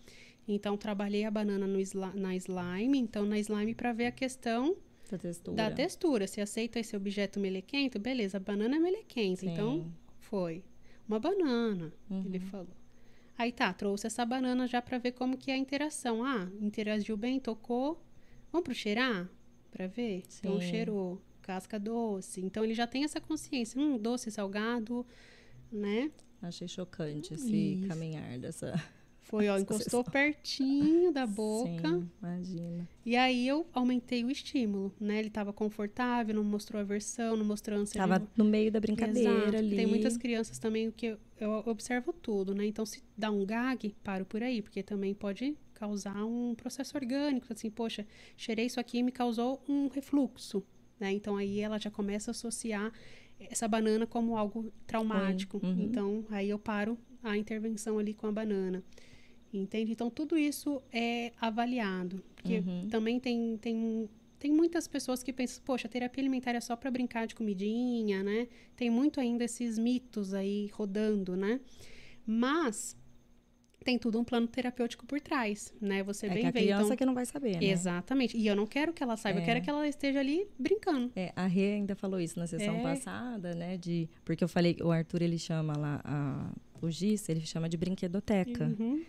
Então, 0.48 0.77
trabalhei 0.77 1.24
a 1.24 1.31
banana 1.31 1.66
no 1.66 1.78
na 2.15 2.35
slime. 2.36 2.98
Então, 2.98 3.24
na 3.24 3.39
slime, 3.39 3.74
para 3.74 3.93
ver 3.93 4.07
a 4.07 4.12
questão 4.12 4.77
Essa 5.05 5.19
textura. 5.19 5.57
da 5.57 5.70
textura. 5.70 6.27
Se 6.27 6.40
aceita 6.40 6.78
esse 6.78 6.97
objeto 6.97 7.39
melequento, 7.40 7.98
beleza, 7.98 8.36
a 8.36 8.40
banana 8.40 8.77
é 8.77 8.78
melequenta. 8.78 9.40
Sim. 9.40 9.51
Então, 9.51 9.93
foi. 10.19 10.62
Uma 11.09 11.19
banana, 11.20 11.93
ele 12.11 12.39
Uhum. 12.39 12.47
falou. 12.51 12.77
Aí 13.39 13.53
tá, 13.53 13.73
trouxe 13.73 14.07
essa 14.07 14.24
banana 14.24 14.66
já 14.66 14.81
para 14.81 14.99
ver 14.99 15.12
como 15.12 15.37
que 15.37 15.51
é 15.51 15.55
a 15.55 15.59
interação. 15.59 16.24
Ah, 16.24 16.49
interagiu 16.61 17.16
bem, 17.16 17.39
tocou. 17.39 18.03
Vamos 18.51 18.65
pro 18.65 18.74
cheirar? 18.74 19.28
Pra 19.70 19.87
ver? 19.87 20.23
Então, 20.39 20.59
Sim. 20.61 20.66
cheirou. 20.69 21.20
Casca 21.43 21.78
doce. 21.78 22.41
Então, 22.41 22.65
ele 22.65 22.74
já 22.74 22.87
tem 22.87 23.05
essa 23.05 23.20
consciência. 23.20 23.81
Hum, 23.81 23.99
doce, 23.99 24.31
salgado, 24.31 25.07
né? 25.70 26.11
Achei 26.43 26.66
chocante 26.66 27.35
esse 27.35 27.55
Isso. 27.74 27.89
caminhar 27.89 28.39
dessa. 28.39 28.74
Foi, 29.28 29.48
ó, 29.48 29.59
encostou 29.59 30.05
pertinho 30.05 31.11
da 31.11 31.27
boca. 31.27 31.89
Sim, 31.89 32.09
imagina. 32.23 32.89
E 33.05 33.16
aí 33.16 33.47
eu 33.48 33.66
aumentei 33.73 34.24
o 34.24 34.31
estímulo, 34.31 34.94
né? 35.01 35.19
Ele 35.19 35.31
tava 35.31 35.53
confortável, 35.53 36.32
não 36.32 36.44
mostrou 36.44 36.81
aversão, 36.81 37.36
não 37.36 37.44
mostrou 37.44 37.77
ânsia 37.77 38.01
de 38.01 38.09
Tava 38.09 38.24
no 38.36 38.44
meio 38.44 38.70
da 38.70 38.78
brincadeira 38.78 39.31
Exato, 39.31 39.57
ali. 39.57 39.74
Tem 39.74 39.86
muitas 39.86 40.16
crianças 40.16 40.61
também 40.61 40.93
que 40.93 41.07
eu, 41.07 41.19
eu 41.40 41.51
observo 41.66 42.12
tudo, 42.12 42.55
né? 42.55 42.66
Então, 42.66 42.86
se 42.86 43.03
dá 43.19 43.28
um 43.28 43.44
gag, 43.44 43.97
paro 44.05 44.24
por 44.24 44.44
aí, 44.44 44.62
porque 44.62 44.81
também 44.81 45.12
pode 45.12 45.57
causar 45.74 46.24
um 46.24 46.55
processo 46.55 46.97
orgânico, 46.97 47.53
assim, 47.53 47.69
poxa, 47.69 48.07
cheirei 48.36 48.66
isso 48.66 48.78
aqui 48.78 48.98
e 48.98 49.03
me 49.03 49.11
causou 49.11 49.61
um 49.69 49.89
refluxo, 49.89 50.62
né? 51.01 51.11
Então, 51.11 51.36
aí 51.36 51.59
ela 51.59 51.78
já 51.78 51.90
começa 51.90 52.31
a 52.31 52.32
associar 52.32 52.93
essa 53.40 53.66
banana 53.66 54.07
como 54.07 54.36
algo 54.36 54.73
traumático. 54.86 55.61
Uhum. 55.62 55.81
Então, 55.81 56.24
aí 56.31 56.48
eu 56.48 56.61
paro 56.61 56.97
a 57.24 57.36
intervenção 57.36 57.98
ali 57.98 58.15
com 58.15 58.28
a 58.28 58.32
banana. 58.32 58.85
Entende? 59.52 59.93
Então, 59.93 60.10
tudo 60.10 60.36
isso 60.36 60.82
é 60.93 61.32
avaliado. 61.40 62.23
Porque 62.35 62.59
Uhum. 62.59 62.89
também 62.90 63.18
tem, 63.18 63.56
tem, 63.59 64.09
tem 64.39 64.52
muitas 64.52 64.86
pessoas 64.86 65.23
que 65.23 65.32
pensam, 65.32 65.62
poxa, 65.64 65.89
terapia 65.89 66.20
alimentar 66.23 66.55
é 66.55 66.60
só 66.60 66.77
para 66.77 66.90
brincar 66.90 67.27
de 67.27 67.35
comidinha, 67.35 68.23
né? 68.23 68.48
Tem 68.77 68.90
muito 68.90 69.18
ainda 69.20 69.44
esses 69.44 69.78
mitos 69.78 70.35
aí 70.35 70.68
rodando, 70.74 71.36
né? 71.36 71.60
Mas 72.27 72.97
tem 73.85 73.97
tudo 73.98 74.18
um 74.18 74.24
plano 74.24 74.48
terapêutico 74.48 75.06
por 75.06 75.20
trás, 75.20 75.73
né? 75.81 76.02
Você 76.02 76.27
É 76.27 76.31
bem 76.31 76.40
que 76.43 76.47
a 76.48 76.51
vê. 76.51 76.60
criança 76.62 76.85
Então, 76.86 76.97
que 76.97 77.06
não 77.06 77.14
vai 77.14 77.24
saber, 77.24 77.52
né? 77.60 77.64
Exatamente. 77.66 78.36
E 78.36 78.44
eu 78.47 78.56
não 78.56 78.66
quero 78.66 78.93
que 78.93 79.01
ela 79.01 79.16
saiba, 79.16 79.39
eu 79.39 79.43
É. 79.43 79.47
quero 79.47 79.62
que 79.62 79.70
ela 79.70 79.86
esteja 79.86 80.18
ali 80.18 80.44
brincando. 80.59 81.12
É, 81.14 81.32
a 81.36 81.47
Rê 81.47 81.74
ainda 81.74 81.94
falou 81.94 82.20
isso 82.20 82.36
na 82.39 82.48
sessão 82.48 82.74
É. 82.74 82.82
passada, 82.82 83.55
né? 83.55 83.77
De, 83.77 84.09
porque 84.24 84.43
eu 84.43 84.48
falei, 84.48 84.77
o 84.82 84.90
Arthur 84.90 85.23
ele 85.23 85.39
chama 85.39 85.73
lá, 85.78 86.01
a, 86.05 86.52
o 86.82 86.90
Giz, 86.90 87.28
ele 87.28 87.43
chama 87.47 87.68
de 87.68 87.77
brinquedoteca. 87.77 88.74
Uhum. 88.78 89.05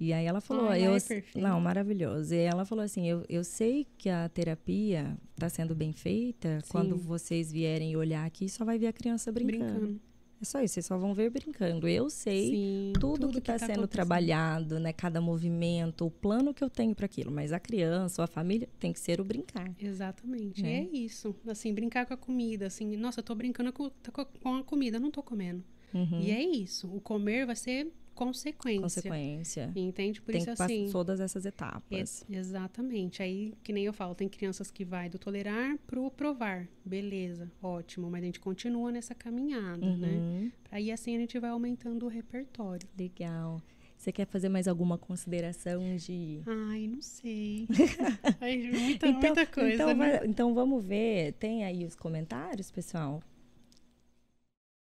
E 0.00 0.14
aí 0.14 0.24
ela 0.24 0.40
falou, 0.40 0.68
Ai, 0.70 0.86
eu, 0.86 0.94
é 0.96 1.00
não, 1.38 1.60
maravilhoso. 1.60 2.34
E 2.34 2.38
ela 2.38 2.64
falou 2.64 2.82
assim, 2.82 3.06
eu, 3.06 3.22
eu 3.28 3.44
sei 3.44 3.86
que 3.98 4.08
a 4.08 4.28
terapia 4.30 5.14
está 5.34 5.48
sendo 5.50 5.74
bem 5.74 5.92
feita. 5.92 6.58
Quando 6.70 6.96
Sim. 6.96 7.02
vocês 7.04 7.52
vierem 7.52 7.94
olhar 7.96 8.24
aqui, 8.24 8.48
só 8.48 8.64
vai 8.64 8.78
ver 8.78 8.86
a 8.86 8.92
criança 8.94 9.30
brincando. 9.30 9.72
Brincando. 9.72 10.00
É 10.40 10.44
só 10.46 10.62
isso, 10.62 10.72
vocês 10.72 10.86
só 10.86 10.96
vão 10.96 11.12
ver 11.12 11.28
brincando. 11.28 11.86
Eu 11.86 12.08
sei 12.08 12.48
Sim, 12.50 12.92
tudo, 12.98 13.28
que 13.30 13.40
está 13.40 13.58
tá 13.58 13.66
sendo 13.66 13.86
trabalhado, 13.86 14.80
né? 14.80 14.90
Cada 14.90 15.20
movimento, 15.20 16.06
o 16.06 16.10
plano 16.10 16.54
que 16.54 16.64
eu 16.64 16.70
tenho 16.70 16.94
para 16.94 17.04
aquilo. 17.04 17.30
Mas 17.30 17.52
a 17.52 17.60
criança 17.60 18.22
ou 18.22 18.24
a 18.24 18.26
família 18.26 18.66
tem 18.78 18.90
que 18.90 18.98
ser 19.00 19.20
o 19.20 19.24
brincar. 19.24 19.70
Exatamente. 19.78 20.62
Né? 20.62 20.78
É 20.78 20.96
isso. 20.96 21.36
Assim, 21.46 21.74
brincar 21.74 22.06
com 22.06 22.14
a 22.14 22.16
comida. 22.16 22.68
Assim, 22.68 22.96
nossa, 22.96 23.20
eu 23.20 23.24
tô 23.24 23.34
brincando 23.34 23.70
com, 23.70 23.90
tá 23.90 24.10
com 24.10 24.22
a- 24.22 24.24
com 24.24 24.54
a 24.56 24.64
comida, 24.64 24.98
não 24.98 25.10
tô 25.10 25.22
comendo. 25.22 25.62
Uhum. 25.92 26.20
E 26.22 26.30
é 26.30 26.42
isso. 26.42 26.88
O 26.88 27.02
comer 27.02 27.44
vai 27.44 27.56
ser 27.56 27.92
consequência. 28.14 28.80
Consequência. 28.82 29.72
Entende? 29.74 30.20
Por 30.20 30.32
tem 30.32 30.38
isso, 30.42 30.46
que 30.54 30.62
assim. 30.62 30.80
passar 30.84 30.92
todas 30.92 31.20
essas 31.20 31.44
etapas. 31.46 31.82
ex- 31.98 32.24
exatamente. 32.30 33.22
Aí, 33.22 33.54
que 33.62 33.72
nem 33.72 33.84
eu 33.84 33.92
falo, 33.92 34.14
tem 34.14 34.28
crianças 34.28 34.70
que 34.70 34.84
vai 34.84 35.08
do 35.08 35.18
tolerar 35.18 35.78
pro 35.86 36.10
provar. 36.10 36.68
Beleza, 36.84 37.50
ótimo. 37.62 38.10
Mas 38.10 38.22
a 38.22 38.26
gente 38.26 38.40
continua 38.40 38.92
nessa 38.92 39.14
caminhada, 39.14 39.96
né? 39.96 40.08
Uhum. 40.08 40.52
Aí 40.70 40.90
assim 40.92 41.16
a 41.16 41.18
gente 41.20 41.38
vai 41.38 41.50
aumentando 41.50 42.06
o 42.06 42.08
repertório. 42.08 42.86
Legal. 42.98 43.60
Você 43.96 44.10
quer 44.12 44.26
fazer 44.26 44.48
mais 44.48 44.66
alguma 44.66 44.96
consideração 44.96 45.94
de. 45.96 46.40
Ai, 46.46 46.86
não 46.86 47.02
sei. 47.02 47.68
Ai, 48.40 48.56
muita, 48.56 49.12
muita 49.12 49.44
coisa, 49.46 49.74
então, 49.74 49.94
né? 49.94 50.20
então 50.24 50.54
vamos 50.54 50.82
ver. 50.82 51.34
Tem 51.34 51.64
aí 51.64 51.84
os 51.84 51.94
comentários, 51.94 52.70
pessoal? 52.70 53.22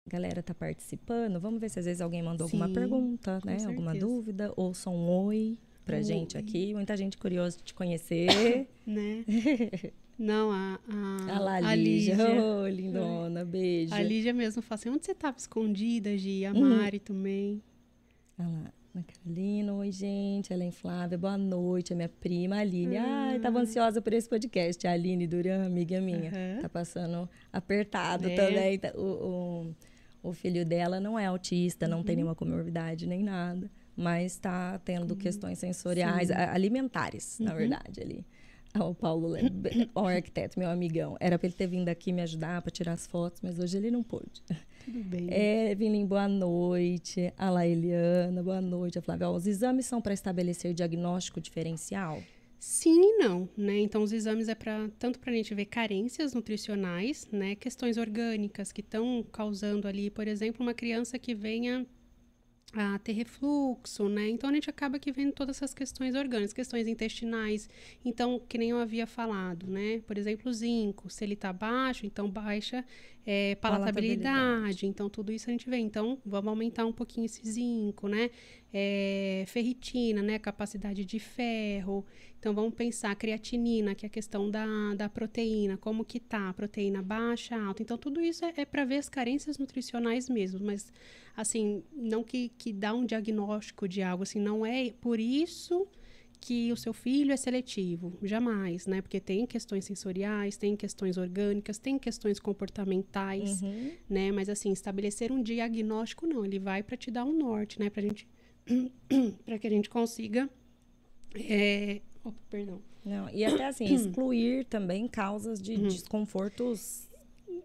A 0.10 0.12
galera 0.12 0.42
tá 0.42 0.56
participando. 0.56 1.40
Vamos 1.40 1.62
ver 1.62 1.70
se 1.70 1.78
às 1.78 1.86
vezes 1.86 2.02
alguém 2.02 2.24
mandou 2.24 2.46
alguma 2.46 2.68
Sim, 2.68 2.74
pergunta, 2.74 3.40
com 3.42 3.48
né? 3.48 3.58
Alguma 3.66 3.92
certeza. 3.92 4.06
dúvida. 4.08 4.54
Ou 4.56 4.74
só 4.74 4.90
um 4.90 5.08
oi 5.26 5.56
pra 5.86 5.98
Um 6.00 6.04
gente 6.04 6.36
oi. 6.36 6.42
aqui. 6.42 6.74
Muita 6.74 6.98
gente 6.98 7.16
curiosa 7.16 7.58
de 7.58 7.64
te 7.64 7.74
conhecer. 7.76 8.68
né? 8.88 9.24
Não, 10.18 10.52
a, 10.52 10.80
a, 10.90 11.36
a 11.36 11.40
lá, 11.40 11.56
a 11.58 11.76
Lígia. 11.76 12.16
Lígia. 12.16 12.44
Ô, 12.44 12.68
lindona. 12.68 13.46
Beijo. 13.46 13.94
A 13.94 14.02
Lígia 14.02 14.34
mesmo 14.34 14.62
fala 14.64 14.80
assim, 14.80 14.90
onde 14.90 15.06
você 15.06 15.14
tava 15.14 15.38
escondida, 15.38 16.18
Gi? 16.18 16.44
A 16.46 16.52
Uhum. 16.54 16.76
Mari 16.78 17.00
também. 17.00 17.62
Olha 18.38 18.50
lá. 18.50 18.74
Ana 18.96 19.06
Carolina, 19.06 19.74
oi, 19.76 19.92
gente. 19.92 20.52
Ela 20.52 20.64
é 20.64 20.72
Flávia, 20.72 21.16
boa 21.18 21.38
noite. 21.38 21.94
A 21.94 21.96
minha 21.96 22.10
prima, 22.10 22.56
a 22.56 22.60
Aline. 22.60 22.98
Ai, 22.98 23.40
tava 23.40 23.60
ansiosa 23.60 24.02
por 24.02 24.12
esse 24.12 24.28
podcast. 24.28 24.86
A 24.88 24.92
Aline 24.92 25.28
Duran, 25.28 25.64
amiga 25.64 26.02
minha. 26.02 26.32
Aham. 26.32 26.62
Tá 26.64 26.68
passando 26.68 27.30
apertado 27.54 28.28
É. 28.28 28.36
também. 28.36 28.80
Tá- 28.80 28.92
O, 28.96 29.02
o, 29.68 29.76
o 30.24 30.34
filho 30.34 30.66
dela 30.66 31.00
não 31.00 31.18
é 31.18 31.26
autista, 31.26 31.88
não 31.88 32.00
Uhum. 32.00 32.04
tem 32.04 32.16
nenhuma 32.16 32.36
comorbidade 32.36 33.08
nem 33.08 33.24
nada. 33.24 33.70
Mas 33.96 34.38
tá 34.38 34.80
tendo 34.80 35.16
questões 35.16 35.60
sensoriais, 35.60 36.30
Sim. 36.30 36.34
alimentares, 36.36 37.38
na 37.40 37.52
Uhum. 37.52 37.58
verdade, 37.58 38.02
ali. 38.02 38.26
Ah, 38.74 38.86
O 38.86 38.94
Paulo, 38.96 39.34
o 39.96 40.00
arquiteto, 40.06 40.58
meu 40.60 40.70
amigão. 40.70 41.18
Era 41.20 41.38
pra 41.40 41.48
ele 41.48 41.56
ter 41.56 41.68
vindo 41.68 41.90
aqui 41.90 42.14
me 42.14 42.22
ajudar 42.22 42.62
para 42.62 42.72
tirar 42.72 42.94
as 42.94 43.08
fotos, 43.08 43.42
mas 43.42 43.58
hoje 43.60 43.76
ele 43.78 43.90
não 43.92 44.04
pôde. 44.04 44.44
Tudo 44.86 45.04
bem. 45.04 45.28
É, 45.30 45.72
Evelyn, 45.72 46.06
boa 46.06 46.28
noite. 46.28 47.34
A 47.38 47.50
La 47.50 47.66
Eliana, 47.68 48.42
boa 48.44 48.62
noite. 48.62 48.98
A 49.00 49.02
Flávia, 49.02 49.30
ó, 49.30 49.36
os 49.36 49.48
exames 49.48 49.86
são 49.86 50.00
para 50.02 50.14
estabelecer 50.14 50.74
diagnóstico 50.74 51.42
diferencial? 51.42 52.22
Sim 52.60 53.02
e 53.02 53.18
não, 53.18 53.48
né? 53.56 53.80
Então, 53.80 54.04
os 54.04 54.12
exames 54.12 54.50
é 54.50 54.56
para 54.56 54.90
tanto 55.00 55.18
para 55.20 55.32
a 55.32 55.36
gente 55.36 55.56
ver 55.56 55.66
carências 55.66 56.34
nutricionais, 56.34 57.26
né? 57.32 57.56
Questões 57.56 57.98
orgânicas 57.98 58.72
que 58.74 58.82
estão 58.82 59.24
causando 59.32 59.88
ali, 59.88 60.10
por 60.10 60.28
exemplo, 60.28 60.62
uma 60.62 60.74
criança 60.74 61.18
que 61.18 61.34
venha 61.34 61.88
a 62.74 63.00
ter 63.00 63.14
refluxo, 63.14 64.10
né? 64.10 64.30
Então, 64.30 64.50
a 64.50 64.54
gente 64.54 64.70
acaba 64.70 65.00
que 65.00 65.12
vendo 65.12 65.34
todas 65.34 65.58
essas 65.58 65.74
questões 65.74 66.16
orgânicas, 66.16 66.54
questões 66.54 66.88
intestinais. 66.88 67.70
Então, 68.06 68.40
que 68.48 68.58
nem 68.58 68.72
eu 68.72 68.78
havia 68.78 69.08
falado, 69.08 69.68
né? 69.68 70.02
Por 70.06 70.18
exemplo, 70.18 70.50
o 70.52 70.54
zinco, 70.54 71.10
se 71.10 71.24
ele 71.24 71.36
tá 71.38 71.54
baixo, 71.54 72.06
então 72.06 72.30
baixa 72.30 72.86
é, 73.26 73.56
palatabilidade. 73.56 74.34
Palatabilidade. 74.36 74.88
Então, 74.88 75.10
tudo 75.10 75.32
isso 75.32 75.50
a 75.50 75.52
gente 75.52 75.70
vê. 75.70 75.78
Então, 75.78 76.18
vamos 76.26 76.48
aumentar 76.48 76.86
um 76.86 76.92
pouquinho 76.92 77.26
esse 77.26 77.48
zinco, 77.48 78.08
né? 78.08 78.30
É, 78.74 79.44
ferritina, 79.48 80.22
né? 80.22 80.40
Capacidade 80.40 81.06
de 81.06 81.20
ferro. 81.20 82.06
Então, 82.40 82.54
vamos 82.54 82.74
pensar 82.74 83.16
creatinina, 83.16 83.94
que 83.94 84.06
é 84.06 84.08
a 84.08 84.10
questão 84.10 84.50
da, 84.50 84.66
da 84.96 85.10
proteína. 85.10 85.78
Como 85.78 86.06
que 86.06 86.20
tá? 86.20 86.54
Proteína 86.54 87.02
baixa, 87.02 87.56
alta. 87.56 87.84
Então, 87.84 87.98
tudo 87.98 88.22
isso 88.22 88.46
é, 88.46 88.54
é 88.58 88.66
para 88.66 88.86
ver 88.86 88.98
as 88.98 89.10
carências 89.10 89.58
nutricionais 89.58 90.30
mesmo. 90.30 90.60
Mas, 90.66 90.92
assim, 91.36 91.84
não 91.94 92.24
que, 92.24 92.50
que 92.58 92.72
dá 92.72 92.94
um 92.94 93.06
diagnóstico 93.06 93.88
de 93.88 94.02
algo. 94.02 94.24
Assim, 94.24 94.40
não 94.40 94.66
é 94.66 94.92
por 95.02 95.20
isso 95.20 95.88
que 96.42 96.72
o 96.72 96.78
seu 96.78 96.94
filho 96.94 97.32
é 97.32 97.38
seletivo. 97.38 98.18
Jamais, 98.24 98.88
né? 98.88 99.02
Porque 99.02 99.20
tem 99.20 99.46
questões 99.46 99.86
sensoriais, 99.86 100.56
tem 100.58 100.76
questões 100.76 101.18
orgânicas, 101.18 101.78
tem 101.78 102.00
questões 102.00 102.40
comportamentais 102.40 103.62
Uhum. 103.62 103.92
né? 104.10 104.32
Mas 104.32 104.48
assim, 104.50 104.72
estabelecer 104.72 105.32
um 105.32 105.42
diagnóstico 105.44 106.26
não, 106.26 106.46
ele 106.46 106.60
vai 106.60 106.82
para 106.84 106.96
te 106.96 107.12
dar 107.12 107.26
um 107.26 107.38
norte, 107.38 107.80
né? 107.80 107.90
Pra 107.90 108.02
gente 108.02 108.28
para 109.46 109.58
que 109.60 109.68
a 109.68 109.70
gente 109.70 109.90
consiga 109.90 110.50
É... 111.34 112.02
Oh, 112.24 112.32
perdão. 112.50 112.82
Não, 113.06 113.30
e 113.30 113.44
até 113.46 113.66
assim, 113.66 113.86
excluir 113.94 114.66
também 114.66 115.08
causas 115.08 115.62
de 115.62 115.78
desconfortos 115.78 117.09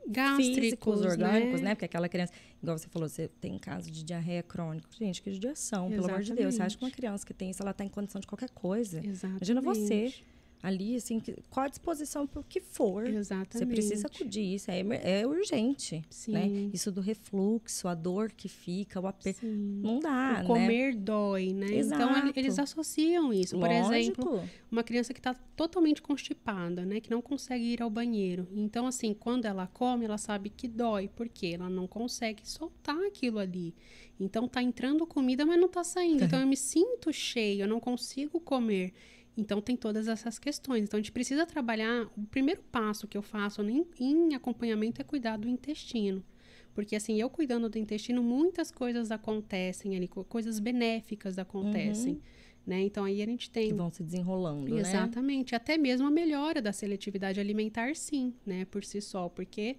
Gástricos, 0.06 0.54
físicos, 0.54 1.00
orgânicos, 1.00 1.60
né? 1.60 1.68
né? 1.68 1.74
Porque 1.74 1.86
aquela 1.86 2.08
criança, 2.08 2.32
igual 2.62 2.78
você 2.78 2.88
falou, 2.88 3.08
você 3.08 3.28
tem 3.40 3.58
caso 3.58 3.90
de 3.90 4.02
diarreia 4.02 4.42
crônica. 4.42 4.88
Gente, 4.98 5.22
que 5.22 5.32
judiação, 5.32 5.88
pelo 5.88 6.06
amor 6.06 6.22
de 6.22 6.34
Deus. 6.34 6.54
Você 6.54 6.62
acha 6.62 6.76
que 6.76 6.84
uma 6.84 6.90
criança 6.90 7.26
que 7.26 7.32
tem 7.32 7.50
isso, 7.50 7.62
ela 7.62 7.72
tá 7.72 7.84
em 7.84 7.88
condição 7.88 8.20
de 8.20 8.26
qualquer 8.26 8.50
coisa? 8.50 8.98
Exatamente. 9.04 9.38
Imagina 9.38 9.60
você 9.60 10.12
ali, 10.64 10.96
assim, 10.96 11.20
que- 11.20 11.36
qual 11.50 11.66
a 11.66 11.68
disposição 11.68 12.26
para 12.26 12.40
o 12.40 12.44
que 12.44 12.58
for. 12.58 13.06
Exatamente. 13.06 13.58
Você 13.58 13.66
precisa 13.66 14.06
acudir, 14.06 14.54
isso 14.54 14.70
é, 14.70 14.80
é 15.20 15.26
urgente, 15.26 16.02
Sim. 16.08 16.32
né? 16.32 16.46
Isso 16.72 16.90
do 16.90 17.02
refluxo, 17.02 17.86
a 17.86 17.94
dor 17.94 18.32
que 18.32 18.48
fica, 18.48 18.98
o 18.98 19.06
aperto. 19.06 19.44
Não 19.46 19.98
dá, 20.00 20.40
o 20.42 20.46
comer 20.46 20.94
dói, 20.96 21.52
né? 21.52 21.66
Então 21.66 21.78
Exato. 22.10 22.32
eles 22.34 22.58
associam 22.58 23.30
isso. 23.32 23.56
né? 23.58 23.60
Por 23.60 23.68
Lógico. 23.92 24.22
exemplo, 24.22 24.48
uma 24.70 24.82
criança 24.82 25.12
que 25.12 25.20
está 25.20 25.34
totalmente 25.54 26.00
constipada, 26.00 26.84
né? 26.86 26.98
Que 26.98 27.10
não 27.10 27.20
consegue 27.20 27.64
ir 27.74 27.82
ao 27.82 27.90
banheiro. 27.90 28.48
Então, 28.54 28.86
assim, 28.86 29.12
quando 29.12 29.44
ela 29.44 29.66
come, 29.66 30.06
ela 30.06 30.16
sabe 30.18 30.48
que 30.48 30.66
dói, 30.66 31.10
porque 31.14 31.48
ela 31.48 31.68
não 31.68 31.86
consegue 31.86 32.48
soltar 32.48 32.96
aquilo 33.06 33.38
ali. 33.38 33.74
Então, 34.18 34.48
tá 34.48 34.62
entrando 34.62 35.06
comida, 35.06 35.44
mas 35.44 35.60
não 35.60 35.68
tá 35.68 35.84
saindo. 35.84 36.24
Então, 36.24 36.40
eu 36.40 36.46
me 36.46 36.56
sinto 36.56 37.12
cheio, 37.12 37.62
eu 37.62 37.68
não 37.68 37.80
consigo 37.80 38.40
comer. 38.40 38.92
Então, 39.36 39.60
tem 39.60 39.76
todas 39.76 40.06
essas 40.08 40.38
questões. 40.38 40.84
Então, 40.84 40.98
a 40.98 41.00
gente 41.00 41.10
precisa 41.12 41.44
trabalhar. 41.44 42.06
O 42.16 42.22
primeiro 42.30 42.62
passo 42.70 43.08
que 43.08 43.16
eu 43.18 43.22
faço 43.22 43.62
em, 43.62 43.84
em 43.98 44.34
acompanhamento 44.34 45.00
é 45.00 45.04
cuidar 45.04 45.36
do 45.36 45.48
intestino. 45.48 46.22
Porque, 46.74 46.94
assim, 46.96 47.20
eu 47.20 47.28
cuidando 47.30 47.68
do 47.68 47.78
intestino, 47.78 48.22
muitas 48.22 48.70
coisas 48.70 49.10
acontecem 49.10 49.96
ali, 49.96 50.08
co- 50.08 50.24
coisas 50.24 50.58
benéficas 50.58 51.38
acontecem. 51.38 52.20
Né? 52.66 52.80
Então, 52.82 53.04
aí 53.04 53.20
a 53.22 53.26
gente 53.26 53.50
tem. 53.50 53.68
que 53.68 53.74
vão 53.74 53.90
se 53.92 54.02
desenrolando, 54.02 54.74
né? 54.74 54.80
Exatamente. 54.80 55.54
Até 55.54 55.76
mesmo 55.76 56.06
a 56.06 56.10
melhora 56.10 56.62
da 56.62 56.72
seletividade 56.72 57.38
alimentar, 57.38 57.94
sim, 57.94 58.32
né? 58.46 58.64
Por 58.64 58.82
si 58.84 59.00
só. 59.02 59.28
Porque, 59.28 59.76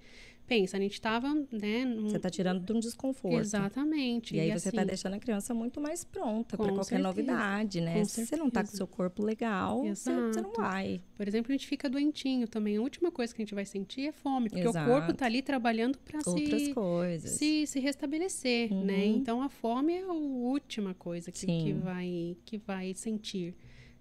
pensa, 0.48 0.77
a 0.77 0.80
gente 0.80 0.93
estava, 0.93 1.33
né? 1.51 1.85
num- 1.85 2.09
Você 2.09 2.19
tá 2.19 2.30
tirando 2.30 2.64
de 2.64 2.72
um 2.74 2.80
desconforto. 2.80 3.38
Exatamente. 3.40 4.35
E 4.35 4.40
aí 4.40 4.51
você 4.51 4.72
tá 4.72 4.82
assim, 4.82 4.88
deixando 4.88 5.14
a 5.15 5.19
criança 5.19 5.53
muito 5.53 5.82
mais 5.82 6.03
pronta 6.03 6.56
para 6.57 6.67
qualquer 6.67 6.83
certeza, 6.83 7.07
novidade, 7.07 7.82
né? 7.82 7.93
com 7.99 8.06
Se 8.06 8.25
você 8.25 8.35
não 8.35 8.49
tá 8.49 8.61
com 8.61 8.65
o 8.65 8.67
certeza. 8.67 8.77
seu 8.77 8.88
corpo 8.88 9.24
legal, 9.24 9.83
você, 9.83 10.11
você 10.14 10.41
não 10.41 10.53
vai. 10.53 11.01
Por 11.17 11.27
exemplo, 11.27 11.51
a 11.51 11.53
gente 11.56 11.67
fica 11.67 11.90
doentinho 11.90 12.48
também. 12.48 12.77
A 12.77 12.82
última 12.82 13.11
coisa 13.11 13.33
que 13.33 13.41
a 13.41 13.45
gente 13.45 13.56
vai 13.56 13.65
sentir 13.65 14.07
é 14.07 14.11
fome. 14.11 14.49
Porque 14.49 14.67
Exato. 14.67 14.90
o 14.90 14.93
corpo 14.93 15.14
tá 15.14 15.25
ali 15.25 15.41
trabalhando 15.41 15.98
para 15.99 16.19
Outras 16.25 16.61
se, 16.61 16.74
coisas. 16.74 17.32
se, 17.32 17.65
se 17.67 17.80
restabelecer, 17.80 18.74
né? 18.74 19.06
Uhum. 19.06 19.15
Então, 19.17 19.41
a 19.41 19.49
fome 19.49 19.93
é 19.93 20.03
a 20.03 20.14
última 20.14 20.93
coisa 20.93 21.32
que, 21.32 21.45
que, 21.45 21.74
vai, 21.74 22.38
que 22.45 22.57
vai 22.57 22.93
sentir. 22.93 23.56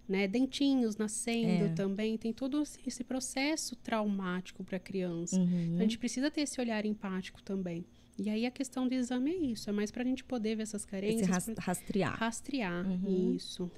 Né? 0.08 0.28
Dentinhos 0.28 0.96
nascendo 0.96 1.64
É. 1.64 1.68
também. 1.74 2.18
Tem 2.18 2.32
todo 2.32 2.62
esse 2.86 3.02
processo 3.02 3.74
traumático 3.76 4.62
para 4.62 4.76
a 4.76 4.80
criança. 4.80 5.40
Uhum. 5.40 5.76
A 5.78 5.82
gente 5.82 5.98
precisa 5.98 6.30
ter 6.30 6.42
esse 6.42 6.60
olhar 6.60 6.84
empático 6.84 7.42
também. 7.42 7.84
E 8.18 8.28
aí 8.28 8.44
a 8.46 8.50
questão 8.50 8.86
do 8.86 8.92
exame 8.94 9.30
é 9.32 9.36
isso, 9.36 9.68
é 9.68 9.72
mais 9.72 9.90
para 9.90 10.02
a 10.02 10.06
gente 10.06 10.22
poder 10.22 10.56
ver 10.56 10.62
essas 10.64 10.84
carências, 10.84 11.26
ras- 11.28 11.50
rastrear. 11.58 12.16
rastrear 12.18 12.86
Uhum. 12.86 13.34
isso. 13.34 13.68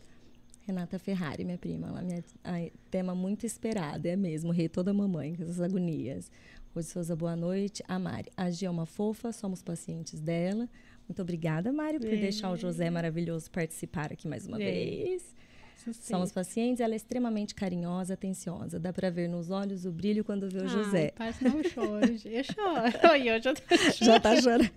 Renata 0.66 0.98
Ferrari, 0.98 1.44
minha 1.44 1.56
prima, 1.56 1.86
ela 1.86 2.02
minha, 2.02 2.22
ai, 2.42 2.72
tema 2.90 3.14
muito 3.14 3.46
esperado, 3.46 4.06
é 4.08 4.16
mesmo, 4.16 4.50
rei 4.50 4.68
toda 4.68 4.92
mamãe, 4.92 5.36
com 5.36 5.44
essas 5.44 5.60
agonias. 5.60 6.30
Rose 6.74 6.90
Souza, 6.90 7.14
boa 7.16 7.36
noite. 7.36 7.82
A 7.88 7.98
Mari, 7.98 8.30
a 8.36 8.50
Gia 8.50 8.66
é 8.66 8.70
uma 8.70 8.84
fofa, 8.84 9.32
somos 9.32 9.62
pacientes 9.62 10.20
dela. 10.20 10.68
Muito 11.08 11.22
obrigada, 11.22 11.72
Mari, 11.72 11.98
por 12.00 12.12
É. 12.12 12.16
deixar 12.16 12.50
o 12.50 12.56
José 12.56 12.90
maravilhoso 12.90 13.48
participar 13.50 14.12
aqui 14.12 14.26
mais 14.28 14.46
uma 14.46 14.60
É. 14.60 14.70
vez. 14.70 15.34
Sim. 15.76 15.92
Somos 15.92 16.32
pacientes, 16.32 16.80
ela 16.80 16.94
é 16.94 16.96
extremamente 16.96 17.54
carinhosa, 17.54 18.14
atenciosa. 18.14 18.78
Dá 18.80 18.92
pra 18.92 19.08
ver 19.10 19.28
nos 19.28 19.50
olhos 19.50 19.84
o 19.84 19.92
brilho 19.92 20.24
quando 20.24 20.48
vê 20.50 20.58
o 20.58 20.62
Ai, 20.62 20.68
José. 20.68 21.12
Parece 21.16 21.44
não 21.44 21.62
gente. 21.62 22.28
eu 22.28 22.42
choro. 22.44 23.24
Eu 23.24 23.40
já 23.42 23.54
tô 23.54 24.04
Já 24.04 24.18
tá 24.20 24.40
chorando. 24.40 24.70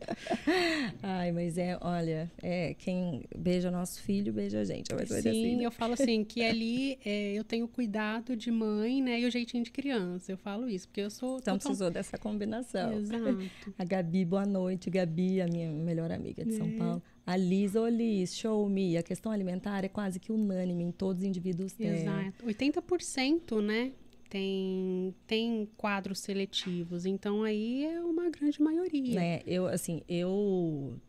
Ai, 1.01 1.31
mas 1.31 1.57
é, 1.57 1.77
olha, 1.81 2.31
é 2.41 2.73
quem 2.75 3.23
beija 3.37 3.71
nosso 3.71 4.01
filho, 4.01 4.31
beija 4.33 4.59
a 4.61 4.63
gente. 4.63 4.89
Ser 5.07 5.21
Sim, 5.23 5.29
assim, 5.29 5.55
né? 5.57 5.65
eu 5.65 5.71
falo 5.71 5.93
assim, 5.93 6.23
que 6.23 6.43
ali 6.43 6.99
é, 7.05 7.33
eu 7.33 7.43
tenho 7.43 7.67
cuidado 7.67 8.35
de 8.35 8.51
mãe, 8.51 9.01
né, 9.01 9.19
e 9.19 9.25
o 9.25 9.31
jeitinho 9.31 9.63
de 9.63 9.71
criança. 9.71 10.31
Eu 10.31 10.37
falo 10.37 10.69
isso, 10.69 10.87
porque 10.87 11.01
eu 11.01 11.09
sou 11.09 11.37
Então 11.39 11.55
total- 11.57 11.69
precisou 11.69 11.89
dessa 11.91 12.17
combinação. 12.17 12.93
Exato. 12.93 13.39
A 13.77 13.83
Gabi, 13.85 14.25
boa 14.25 14.45
noite. 14.45 14.89
Gabi, 14.89 15.41
a 15.41 15.47
minha 15.47 15.71
melhor 15.71 16.11
amiga 16.11 16.43
de 16.45 16.53
São 16.55 16.67
É. 16.67 16.71
Paulo. 16.71 17.01
A 17.29 17.37
Liz, 17.37 17.75
ô 17.75 17.87
Liz, 17.87 18.35
show 18.35 18.67
me. 18.67 18.97
A 18.97 19.03
questão 19.03 19.31
alimentar 19.31 19.83
é 19.83 19.87
quase 19.87 20.19
que 20.19 20.31
unânime 20.31 20.83
em 20.83 20.91
todos 20.91 21.21
os 21.21 21.27
indivíduos. 21.27 21.79
Exato. 21.79 22.43
80%, 22.43 23.61
né, 23.61 23.91
tem, 24.27 25.13
tem 25.27 25.69
quadros 25.77 26.17
seletivos. 26.21 27.05
Então, 27.05 27.43
aí 27.43 27.85
é 27.85 28.01
uma 28.01 28.31
grande 28.31 28.59
maioria. 28.59 29.13
né? 29.13 29.41
Eu, 29.45 29.67
assim, 29.67 30.01
eu 30.09 30.99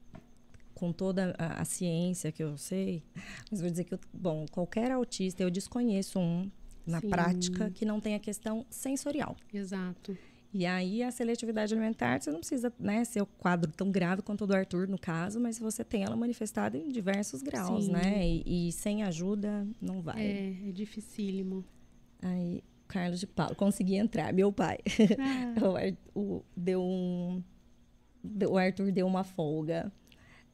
com 0.74 0.92
toda 0.92 1.34
a, 1.38 1.62
a 1.62 1.64
ciência 1.64 2.30
que 2.30 2.42
eu 2.42 2.54
sei, 2.58 3.02
mas 3.50 3.62
vou 3.62 3.70
dizer 3.70 3.84
que, 3.84 3.94
eu, 3.94 4.00
bom, 4.12 4.44
qualquer 4.50 4.90
autista, 4.90 5.42
eu 5.42 5.50
desconheço 5.50 6.18
um 6.18 6.50
na 6.86 7.00
Sim. 7.00 7.08
prática 7.08 7.70
que 7.70 7.86
não 7.86 7.98
tem 7.98 8.14
a 8.14 8.18
questão 8.18 8.66
sensorial. 8.68 9.36
Exato. 9.54 10.18
E 10.52 10.66
aí 10.66 11.02
a 11.02 11.10
seletividade 11.12 11.72
alimentar, 11.72 12.20
você 12.20 12.30
não 12.30 12.40
precisa 12.40 12.72
né, 12.78 13.04
ser 13.04 13.22
o 13.22 13.26
quadro 13.26 13.70
tão 13.70 13.90
grave 13.90 14.20
quanto 14.22 14.42
o 14.42 14.46
do 14.48 14.54
Arthur, 14.54 14.88
no 14.88 14.98
caso, 14.98 15.38
mas 15.38 15.58
você 15.58 15.84
tem 15.84 16.02
ela 16.02 16.16
manifestada 16.16 16.76
em 16.76 16.88
diversos 16.88 17.40
graus, 17.40 17.84
Sim. 17.84 17.92
né? 17.92 18.26
E, 18.26 18.68
e 18.68 18.72
sem 18.72 19.04
ajuda, 19.04 19.66
não 19.80 20.02
vai. 20.02 20.20
É, 20.20 20.68
é 20.68 20.72
dificílimo. 20.72 21.64
Aí, 22.20 22.64
Carlos 22.88 23.20
de 23.20 23.26
Paulo, 23.28 23.54
consegui 23.54 23.94
entrar, 23.94 24.32
meu 24.32 24.52
pai. 24.52 24.78
Ah, 25.18 25.94
o, 26.14 26.20
o- 26.20 26.44
deu 26.56 26.82
um. 26.82 27.42
O 28.50 28.58
Arthur 28.58 28.90
deu 28.90 29.06
uma 29.06 29.22
folga. 29.24 29.92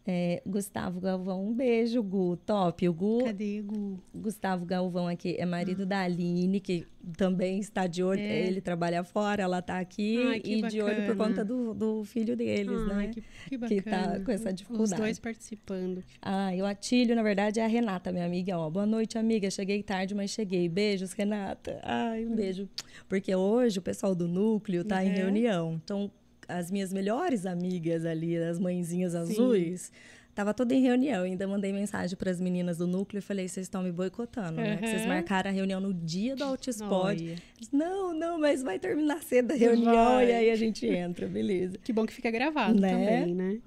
É, 0.08 0.40
Gustavo 0.46 1.00
Galvão, 1.00 1.48
um 1.48 1.52
beijo, 1.52 2.00
Gu. 2.00 2.36
Top. 2.46 2.88
O 2.88 2.92
Gu, 2.94 3.24
cadê, 3.24 3.60
Gu? 3.60 3.98
Gustavo 4.14 4.64
Galvão 4.64 5.08
aqui 5.08 5.34
é 5.36 5.44
marido 5.44 5.84
da 5.84 6.00
Aline, 6.02 6.60
que 6.60 6.86
também 7.16 7.58
está 7.58 7.88
de 7.88 8.04
olho. 8.04 8.20
É. 8.20 8.46
Ele 8.46 8.60
trabalha 8.60 9.02
fora, 9.02 9.42
ela 9.42 9.58
está 9.58 9.80
aqui 9.80 10.22
Ai, 10.28 10.38
que 10.40 10.54
e 10.58 10.62
de 10.62 10.80
olho 10.80 10.94
por 11.06 11.14
bacana. 11.16 11.28
conta 11.28 11.44
do, 11.44 11.74
do 11.74 12.04
filho 12.04 12.36
deles, 12.36 12.80
Ai, 12.92 13.06
né? 13.08 13.10
que, 13.12 13.20
que 13.48 13.58
que 13.58 13.82
tá 13.82 13.90
bacana. 14.02 14.24
com 14.24 14.30
essa 14.30 14.48
Os 14.50 14.54
dificuldade. 14.54 15.02
dois 15.02 15.18
participando. 15.18 16.04
Ah, 16.22 16.54
e 16.54 16.62
o 16.62 16.66
Atílio, 16.66 17.16
na 17.16 17.22
verdade, 17.24 17.58
é 17.58 17.64
a 17.64 17.68
Renata, 17.68 18.12
minha 18.12 18.26
amiga. 18.26 18.56
Ó, 18.56 18.70
boa 18.70 18.86
noite, 18.86 19.18
amiga. 19.18 19.50
Cheguei 19.50 19.82
tarde, 19.82 20.14
mas 20.14 20.30
cheguei. 20.30 20.68
Beijos, 20.68 21.12
Renata. 21.14 21.80
Ai, 21.82 22.24
um 22.24 22.34
beijo. 22.36 22.68
Porque 23.08 23.34
hoje 23.34 23.80
o 23.80 23.82
pessoal 23.82 24.14
do 24.14 24.28
núcleo 24.28 24.84
tá 24.84 25.04
em 25.04 25.08
Uhum. 25.08 25.14
reunião. 25.16 25.80
Então, 25.84 26.10
as 26.48 26.70
minhas 26.70 26.92
melhores 26.92 27.46
amigas 27.46 28.04
ali, 28.04 28.36
as 28.36 28.58
mãezinhas 28.58 29.14
azuis, 29.14 29.90
tava 30.34 30.52
toda 30.54 30.74
em 30.74 30.80
reunião. 30.82 31.18
Eu 31.20 31.24
ainda 31.24 31.46
mandei 31.48 31.72
mensagem 31.72 32.16
para 32.16 32.30
as 32.30 32.40
meninas 32.40 32.78
do 32.78 32.86
núcleo 32.86 33.18
e 33.18 33.22
falei: 33.22 33.48
vocês 33.48 33.66
estão 33.66 33.82
me 33.82 33.90
boicotando, 33.92 34.60
né? 34.60 34.76
Que 34.76 34.88
vocês 34.88 35.02
Uhum. 35.02 35.08
marcaram 35.08 35.50
a 35.50 35.52
reunião 35.52 35.80
no 35.80 35.92
dia 35.94 36.36
do 36.36 36.44
Autispod. 36.44 36.90
Olha, 37.22 37.34
Não, 37.72 38.12
não, 38.14 38.38
mas 38.38 38.62
vai 38.62 38.78
terminar 38.78 39.22
cedo 39.22 39.52
a 39.52 39.54
reunião 39.54 40.16
Vai. 40.16 40.28
e 40.30 40.32
aí 40.32 40.50
a 40.50 40.56
gente 40.56 40.86
entra, 40.86 41.26
beleza. 41.26 41.78
Que 41.82 41.92
bom 41.92 42.04
que 42.06 42.12
fica 42.12 42.30
gravado 42.30 42.80
Né? 42.80 42.90
também, 42.90 43.34
né? 43.34 43.58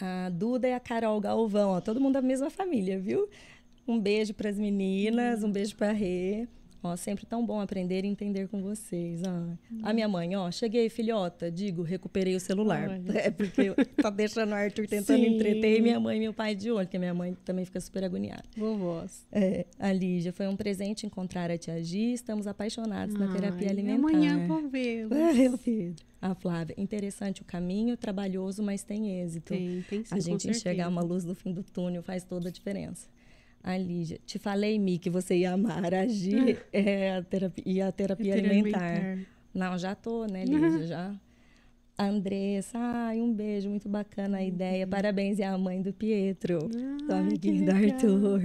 A 0.00 0.28
Duda 0.30 0.66
e 0.68 0.72
a 0.72 0.80
Carol 0.80 1.20
Galvão, 1.20 1.70
ó, 1.70 1.80
todo 1.80 2.00
mundo 2.00 2.14
da 2.14 2.22
mesma 2.22 2.50
família, 2.50 2.98
viu? 2.98 3.28
Um 3.86 4.00
beijo 4.00 4.34
para 4.34 4.48
as 4.48 4.58
meninas, 4.58 5.44
um 5.44 5.50
beijo 5.52 5.76
para 5.76 5.92
Rê. 5.92 6.48
Ó, 6.84 6.96
sempre 6.96 7.24
tão 7.24 7.46
bom 7.46 7.60
aprender 7.60 8.04
e 8.04 8.08
entender 8.08 8.48
com 8.48 8.60
vocês. 8.60 9.22
ó. 9.24 9.56
A 9.84 9.92
minha 9.92 10.08
mãe, 10.08 10.34
ó, 10.34 10.50
cheguei, 10.50 10.88
filhota, 10.88 11.50
digo, 11.50 11.82
recuperei 11.82 12.34
o 12.34 12.40
celular. 12.40 12.88
Olha. 12.88 13.02
É 13.22 13.30
porque 13.30 13.72
tô 14.00 14.10
deixando 14.10 14.50
o 14.50 14.54
Arthur 14.54 14.88
tentando 14.88 15.22
Sim. 15.22 15.36
entreter 15.36 15.78
e 15.78 15.80
minha 15.80 16.00
mãe 16.00 16.16
e 16.16 16.20
meu 16.20 16.34
pai 16.34 16.56
de 16.56 16.72
olho, 16.72 16.86
porque 16.86 16.98
minha 16.98 17.14
mãe 17.14 17.36
também 17.44 17.64
fica 17.64 17.80
super 17.80 18.02
agoniada. 18.02 18.42
Vovós. 18.56 19.24
É, 19.30 19.64
a 19.78 19.92
Lígia, 19.92 20.32
foi 20.32 20.48
um 20.48 20.56
presente 20.56 21.06
encontrar 21.06 21.50
a 21.50 21.58
tia 21.58 21.80
Gi, 21.82 22.12
estamos 22.14 22.48
apaixonados 22.48 23.14
na 23.14 23.32
terapia 23.32 23.68
Ai, 23.68 23.72
alimentar. 23.72 24.08
Amanhã 24.08 24.46
vou 24.48 24.68
vê-lo. 24.68 25.10
Ah, 25.14 25.32
meu 25.34 25.56
filho. 25.56 25.94
A 26.20 26.34
Flávia, 26.34 26.74
interessante 26.78 27.42
o 27.42 27.44
caminho, 27.44 27.96
trabalhoso, 27.96 28.62
mas 28.62 28.82
tem 28.82 29.20
êxito. 29.20 29.52
Tem, 29.52 29.82
tem 29.88 30.04
sim, 30.04 30.14
a 30.14 30.18
gente 30.18 30.48
enxergar 30.48 30.88
uma 30.88 31.02
luz 31.02 31.24
no 31.24 31.34
fim 31.34 31.52
do 31.52 31.62
túnel 31.62 32.02
faz 32.02 32.24
toda 32.24 32.48
a 32.48 32.52
diferença. 32.52 33.08
A 33.62 33.78
Lígia, 33.78 34.18
te 34.26 34.38
falei, 34.38 34.78
Mi, 34.78 34.98
que 34.98 35.08
você 35.08 35.36
ia 35.36 35.52
amar 35.52 35.94
a 35.94 36.06
Gi 36.06 36.58
é, 36.72 37.16
a 37.16 37.22
terapia, 37.22 37.62
e 37.66 37.80
a 37.80 37.92
terapia 37.92 38.34
Terapia 38.34 38.50
alimentar. 38.52 39.18
Não, 39.54 39.78
já 39.78 39.94
tô, 39.94 40.24
né, 40.26 40.44
Lígia? 40.46 40.86
Já. 40.86 41.14
Andressa, 41.98 42.78
ai, 42.78 43.20
um 43.20 43.32
beijo, 43.32 43.68
muito 43.68 43.88
bacana 43.88 44.38
a 44.38 44.42
ideia. 44.42 44.86
Parabéns, 44.86 45.38
é 45.38 45.44
a 45.46 45.56
mãe 45.56 45.80
do 45.80 45.92
Pietro, 45.92 46.68
que 47.06 47.12
amiguinho 47.12 47.64
do. 47.66 47.70
Arthur. 47.70 48.40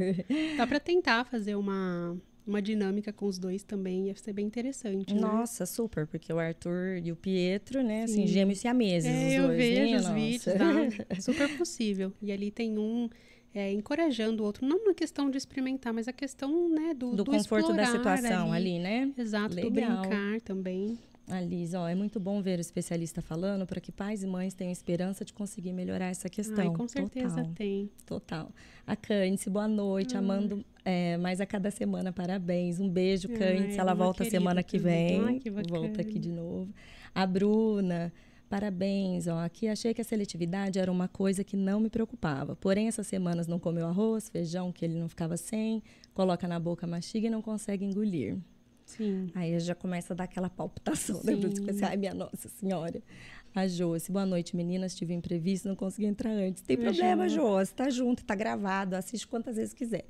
Dá 0.58 0.68
pra 0.68 0.80
tentar 0.80 1.24
fazer 1.26 1.56
uma, 1.56 2.16
uma 2.46 2.62
dinâmica 2.62 3.12
com 3.12 3.26
os 3.26 3.40
dois 3.40 3.64
também, 3.64 4.08
ia 4.08 4.16
ser 4.16 4.34
bem 4.34 4.46
interessante, 4.46 5.14
né? 5.16 5.22
Nossa, 5.22 5.66
super, 5.66 6.06
porque 6.06 6.32
o 6.32 6.38
Arthur 6.38 6.98
e 7.04 7.12
o 7.12 7.16
Pietro, 7.16 7.82
né, 7.82 8.04
assim, 8.04 8.28
Sim. 8.28 8.28
gêmeos 8.28 8.60
siameses, 8.60 9.10
É, 9.10 9.28
os 9.30 9.34
eu 9.36 9.48
dois. 9.48 9.58
vejo 9.58 9.82
minha 9.82 9.98
os 9.98 10.04
nossa. 10.04 10.14
vídeos, 10.16 10.46
dá 11.10 11.16
super 11.22 11.58
possível. 11.58 12.14
E 12.22 12.32
ali 12.32 12.52
tem 12.52 12.78
um 12.78 13.10
é, 13.58 13.74
encorajando 13.74 14.44
o 14.44 14.46
outro, 14.46 14.68
não 14.68 14.86
na 14.86 14.94
questão 14.94 15.32
de 15.32 15.38
experimentar, 15.38 15.92
mas 15.92 16.08
a 16.08 16.14
questão, 16.14 16.70
né, 16.70 16.94
do, 16.94 17.10
do, 17.12 17.24
do 17.24 17.26
conforto 17.26 17.74
da 17.74 17.88
situação 17.88 18.54
ali. 18.54 18.78
ali, 18.78 18.80
né? 18.80 19.12
Exato, 19.18 19.56
do 19.56 19.70
Legal. 19.70 20.02
brincar 20.02 20.42
também. 20.42 20.96
Alice, 21.28 21.76
ó, 21.76 21.88
é 21.90 21.96
muito 21.96 22.20
bom 22.20 22.42
ver 22.42 22.58
o 22.58 22.62
especialista 22.62 23.22
falando 23.22 23.66
para 23.66 23.82
que 23.82 23.92
pais 23.92 24.24
e 24.24 24.28
mães 24.28 24.54
tenham 24.54 24.72
esperança 24.72 25.26
de 25.26 25.34
conseguir 25.34 25.74
melhorar 25.74 26.06
essa 26.06 26.30
questão. 26.30 26.70
Ai, 26.70 26.78
com 26.78 26.88
certeza 26.88 27.36
Total. 27.36 27.54
tem. 27.54 27.90
Total. 28.06 28.52
A 28.86 28.96
Cândice, 28.96 29.50
boa 29.50 29.68
noite. 29.68 30.16
Amando 30.16 30.64
é, 30.86 31.18
mais 31.18 31.42
a 31.42 31.46
cada 31.46 31.70
semana, 31.70 32.14
parabéns. 32.14 32.80
Um 32.80 32.88
beijo, 32.88 33.28
Ai, 33.30 33.38
Cândice. 33.38 33.78
Ela 33.78 33.94
volta 33.94 34.20
querida 34.20 34.38
semana 34.38 34.64
que 34.64 34.78
vem. 34.78 35.20
Ai, 35.26 35.40
que 35.40 35.50
volta 35.50 36.00
aqui 36.00 36.18
de 36.18 36.30
novo. 36.30 36.72
A 37.14 37.26
Bruna, 37.26 38.14
parabéns. 38.50 39.28
Ó, 39.28 39.38
aqui 39.40 39.68
achei 39.68 39.94
que 39.94 40.02
a 40.02 40.04
seletividade 40.04 40.80
era 40.80 40.92
uma 40.92 41.08
coisa 41.08 41.44
que 41.44 41.56
não 41.56 41.80
me 41.80 41.90
preocupava. 41.90 42.56
Porém, 42.56 42.88
essas 42.88 43.08
semanas 43.08 43.48
não 43.48 43.60
comeu 43.60 43.88
arroz, 43.88 44.30
feijão, 44.30 44.72
que 44.72 44.84
ele 44.86 45.00
não 45.00 45.08
ficava 45.10 45.38
sem, 45.38 45.82
coloca 46.14 46.48
na 46.48 46.60
boca, 46.60 46.86
mastiga 46.88 47.28
e 47.28 47.30
não 47.30 47.42
consegue 47.42 47.86
engolir. 47.86 48.38
Sim. 48.86 49.30
Aí 49.36 49.60
já 49.60 49.76
começa 49.76 50.14
a 50.14 50.16
dar 50.16 50.24
aquela 50.24 50.50
palpitação, 50.50 51.22
né? 51.24 51.36
Você 51.36 51.62
pensa, 51.62 51.88
Ai, 51.88 51.98
minha 51.98 52.14
Nossa 52.14 52.48
Senhora. 52.48 53.02
A 53.54 53.68
Josi, 53.68 54.12
boa 54.12 54.26
noite, 54.26 54.56
meninas. 54.56 54.96
Tive 54.96 55.14
um 55.14 55.18
imprevisto, 55.18 55.68
não 55.68 55.76
consegui 55.76 56.06
entrar 56.08 56.32
antes. 56.32 56.62
Tem 56.64 56.78
problema, 56.78 57.28
Jo. 57.28 57.36
Josi. 57.42 57.74
Tá 57.74 57.90
junto, 57.90 58.24
tá 58.24 58.34
gravado. 58.34 58.96
Assiste 58.96 59.28
quantas 59.28 59.58
vezes 59.58 59.74
quiser. 59.74 60.06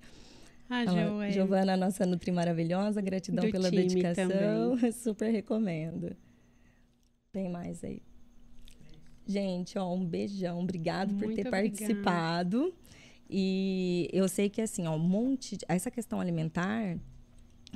A 0.70 0.84
Ela- 0.84 0.92
Jo 0.92 1.22
é... 1.22 1.32
Giovana, 1.32 1.76
nossa 1.78 2.06
Nutri 2.06 2.32
maravilhosa. 2.32 3.02
Gratidão 3.02 3.46
Do 3.46 3.52
pela 3.52 3.72
dedicação. 3.72 4.78
Super 4.92 5.32
recomendo. 5.32 6.16
Tem 7.32 7.50
mais 7.50 7.84
aí. 7.84 8.02
Gente, 9.28 9.78
ó, 9.78 9.94
um 9.94 10.06
beijão. 10.06 10.62
Obrigado 10.62 11.14
por 11.16 11.26
Muito 11.26 11.36
ter 11.36 11.48
obrigada. 11.48 11.52
participado. 11.70 12.74
E 13.30 14.08
eu 14.14 14.28
sei 14.30 14.50
que, 14.50 14.62
assim, 14.62 14.88
ó, 14.88 14.96
um 14.96 15.00
monte... 15.00 15.58
de- 15.58 15.66
Essa 15.68 15.92
questão 15.92 16.20
alimentar, 16.22 16.98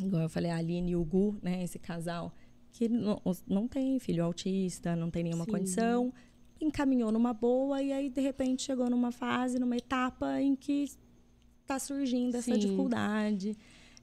igual 0.02 0.24
eu 0.24 0.30
falei, 0.30 0.50
a 0.50 0.58
Aline 0.58 0.92
e 0.92 0.96
o 0.96 1.04
Gu, 1.04 1.38
né? 1.42 1.62
Esse 1.64 1.78
casal, 1.78 2.34
que 2.72 2.88
não, 2.88 3.22
não 3.48 3.68
tem 3.68 4.00
filho 4.00 4.24
autista, 4.24 4.96
não 4.96 5.12
tem 5.12 5.24
nenhuma 5.24 5.44
Sim. 5.46 5.52
condição, 5.52 6.14
encaminhou 6.60 7.12
numa 7.12 7.34
boa 7.34 7.82
e 7.84 7.92
aí, 7.92 8.10
de 8.10 8.22
repente, 8.22 8.64
chegou 8.64 8.90
numa 8.90 9.12
fase, 9.12 9.60
numa 9.60 9.76
etapa 9.76 10.40
em 10.42 10.56
que 10.56 10.86
está 11.64 11.78
surgindo 11.80 12.36
essa 12.38 12.54
Sim. 12.54 12.58
dificuldade, 12.60 13.58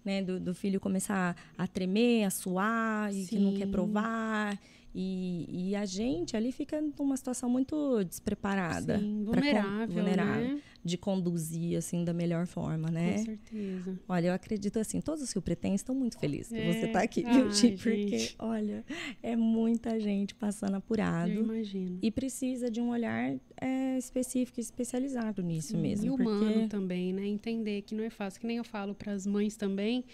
né? 0.05 0.21
Do, 0.23 0.39
do 0.39 0.55
filho 0.55 0.79
começar 0.79 1.35
a 1.57 1.67
tremer, 1.67 2.25
a 2.25 2.31
suar, 2.31 3.11
e 3.15 3.25
que 3.27 3.39
não 3.39 3.55
quer 3.55 3.69
provar. 3.69 4.61
E, 5.01 5.69
e 5.71 5.77
a 5.77 5.85
gente 5.85 6.37
ali 6.37 6.51
fica 6.51 6.83
numa 6.99 7.17
situação 7.17 7.49
muito 7.49 8.03
despreparada. 8.03 8.99
Sim, 8.99 9.23
con- 9.25 9.33
vulnerável, 9.33 9.95
vulnerável 9.95 10.49
né? 10.57 10.61
De 10.85 10.99
conduzir, 10.99 11.77
assim, 11.79 12.05
da 12.05 12.13
melhor 12.13 12.47
forma, 12.49 12.91
né? 12.91 13.13
Com 13.19 13.25
certeza. 13.25 14.01
Olha, 14.09 14.27
eu 14.29 14.33
acredito 14.35 14.77
assim, 14.79 15.01
todos 15.01 15.23
os 15.23 15.31
Rio 15.33 15.41
Pretenses 15.43 15.83
estão 15.83 15.95
muito 15.95 16.19
felizes 16.19 16.49
que 16.49 16.61
você 16.63 16.81
É. 16.81 16.85
está 16.87 17.03
aqui, 17.03 17.23
viu, 17.23 17.49
Ti? 17.51 17.73
Porque, 17.81 18.31
olha, 18.41 18.85
é 19.23 19.37
muita 19.37 20.01
gente 20.01 20.35
passando 20.35 20.73
Eu 20.73 20.79
apurado 20.79 21.31
imagino. 21.31 21.99
e 22.03 22.11
precisa 22.11 22.69
de 22.69 22.81
um 22.81 22.89
olhar 22.91 23.37
é, 23.61 23.99
específico 23.99 24.59
e 24.59 24.63
especializado 24.63 25.43
nisso 25.43 25.73
Sim, 25.73 25.79
mesmo. 25.81 26.07
E 26.07 26.11
humano 26.11 26.53
porque... 26.53 26.69
também, 26.69 27.13
né? 27.13 27.25
Entender 27.29 27.83
que 27.83 27.95
não 27.95 28.03
é 28.03 28.11
fácil, 28.11 28.41
que 28.41 28.47
nem 28.49 28.57
eu 28.57 28.65
falo 28.65 28.95
para 28.95 29.13
as 29.13 29.27
mães 29.27 29.57
também, 29.57 30.05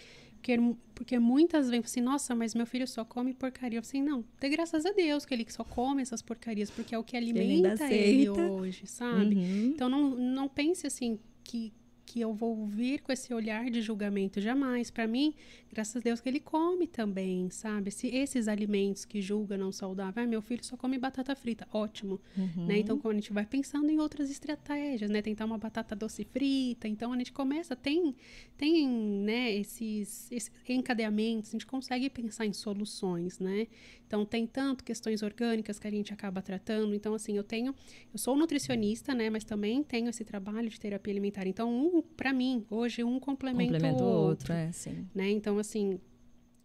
porque, 0.45 0.75
porque 0.93 1.19
muitas 1.19 1.69
vezes 1.69 1.85
assim, 1.85 2.01
nossa, 2.01 2.35
mas 2.35 2.53
meu 2.53 2.67
filho 2.67 2.87
só 2.87 3.03
come 3.03 3.33
porcaria. 3.33 3.77
Eu 3.77 3.81
assim, 3.81 4.01
não, 4.01 4.23
dê 4.39 4.47
graças 4.49 4.85
a 4.85 4.91
Deus 4.91 5.25
que 5.25 5.33
ele 5.33 5.45
só 5.49 5.63
come 5.63 6.03
essas 6.03 6.21
porcarias, 6.21 6.69
porque 6.69 6.93
é 6.93 6.99
o 6.99 7.03
que 7.03 7.17
alimenta 7.17 7.85
ele 7.91 8.27
aceita. 8.27 8.51
hoje, 8.51 8.85
sabe? 8.85 9.35
Uhum. 9.35 9.71
Então 9.73 9.89
não, 9.89 10.11
não 10.11 10.47
pense 10.47 10.85
assim 10.85 11.17
que 11.43 11.73
que 12.05 12.21
eu 12.21 12.33
vou 12.33 12.65
vir 12.67 13.01
com 13.01 13.11
esse 13.11 13.33
olhar 13.33 13.69
de 13.69 13.81
julgamento 13.81 14.39
jamais. 14.39 14.91
Para 14.91 15.07
mim, 15.07 15.33
graças 15.71 15.95
a 15.95 15.99
Deus 15.99 16.21
que 16.21 16.29
ele 16.29 16.39
come 16.39 16.87
também, 16.87 17.49
sabe? 17.49 17.91
Se 17.91 18.07
esses 18.07 18.47
alimentos 18.47 19.03
que 19.05 19.21
julga 19.21 19.57
não 19.57 19.71
saudável, 19.71 20.23
ah, 20.23 20.27
meu 20.27 20.41
filho 20.41 20.63
só 20.63 20.77
come 20.77 20.97
batata 20.97 21.35
frita, 21.35 21.67
ótimo, 21.73 22.21
Uhum. 22.37 22.65
né? 22.67 22.77
Então 22.79 22.97
quando 22.99 23.13
a 23.17 23.19
gente 23.19 23.33
vai 23.33 23.45
pensando 23.45 23.89
em 23.89 23.99
outras 23.99 24.29
estratégias, 24.29 25.09
né? 25.09 25.21
Tentar 25.21 25.45
uma 25.45 25.57
batata 25.57 25.95
doce 25.95 26.23
frita, 26.23 26.87
então 26.87 27.11
a 27.11 27.17
gente 27.17 27.31
começa 27.33 27.75
tem 27.75 28.15
tem, 28.57 28.87
né, 28.87 29.51
esses, 29.53 30.31
esses 30.31 30.51
encadeamentos, 30.69 31.49
a 31.49 31.51
gente 31.53 31.65
consegue 31.65 32.09
pensar 32.09 32.45
em 32.45 32.53
soluções, 32.53 33.39
né? 33.39 33.67
Então 34.15 34.25
tem 34.25 34.47
tanto 34.47 34.81
questões 34.81 35.21
orgânicas 35.21 35.77
que 35.77 35.85
a 35.85 35.91
gente 35.91 36.13
acaba 36.13 36.41
tratando. 36.41 36.95
Então 36.95 37.13
assim, 37.13 37.35
eu 37.35 37.43
tenho, 37.43 37.75
eu 38.13 38.17
sou 38.17 38.37
nutricionista, 38.37 39.13
né, 39.13 39.29
mas 39.29 39.43
também 39.43 39.83
tenho 39.83 40.07
esse 40.07 40.23
trabalho 40.23 40.69
de 40.69 40.79
terapia 40.79 41.11
alimentar. 41.11 41.45
Então 41.45 41.69
um 41.69 42.01
para 42.01 42.31
mim, 42.31 42.65
hoje 42.69 43.03
um 43.03 43.19
complementa 43.19 43.73
Complementa 43.73 44.03
o 44.03 44.07
outro, 44.07 44.29
outro, 44.29 44.53
é, 44.53 44.71
sim. 44.71 45.05
né? 45.13 45.29
Então 45.29 45.59
assim, 45.59 45.99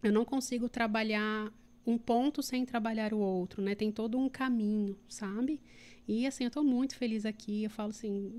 eu 0.01 0.13
não 0.13 0.23
consigo 0.23 0.69
trabalhar 0.69 1.51
um 1.85 1.97
ponto 1.97 2.41
sem 2.41 2.63
trabalhar 2.63 3.13
o 3.13 3.19
outro, 3.19 3.61
né? 3.61 3.75
Tem 3.75 3.91
todo 3.91 4.17
um 4.17 4.29
caminho, 4.29 4.97
sabe? 5.09 5.59
E 6.07 6.25
assim, 6.25 6.45
eu 6.45 6.51
tô 6.51 6.63
muito 6.63 6.95
feliz 6.95 7.25
aqui. 7.25 7.65
Eu 7.65 7.69
falo 7.69 7.89
assim, 7.89 8.31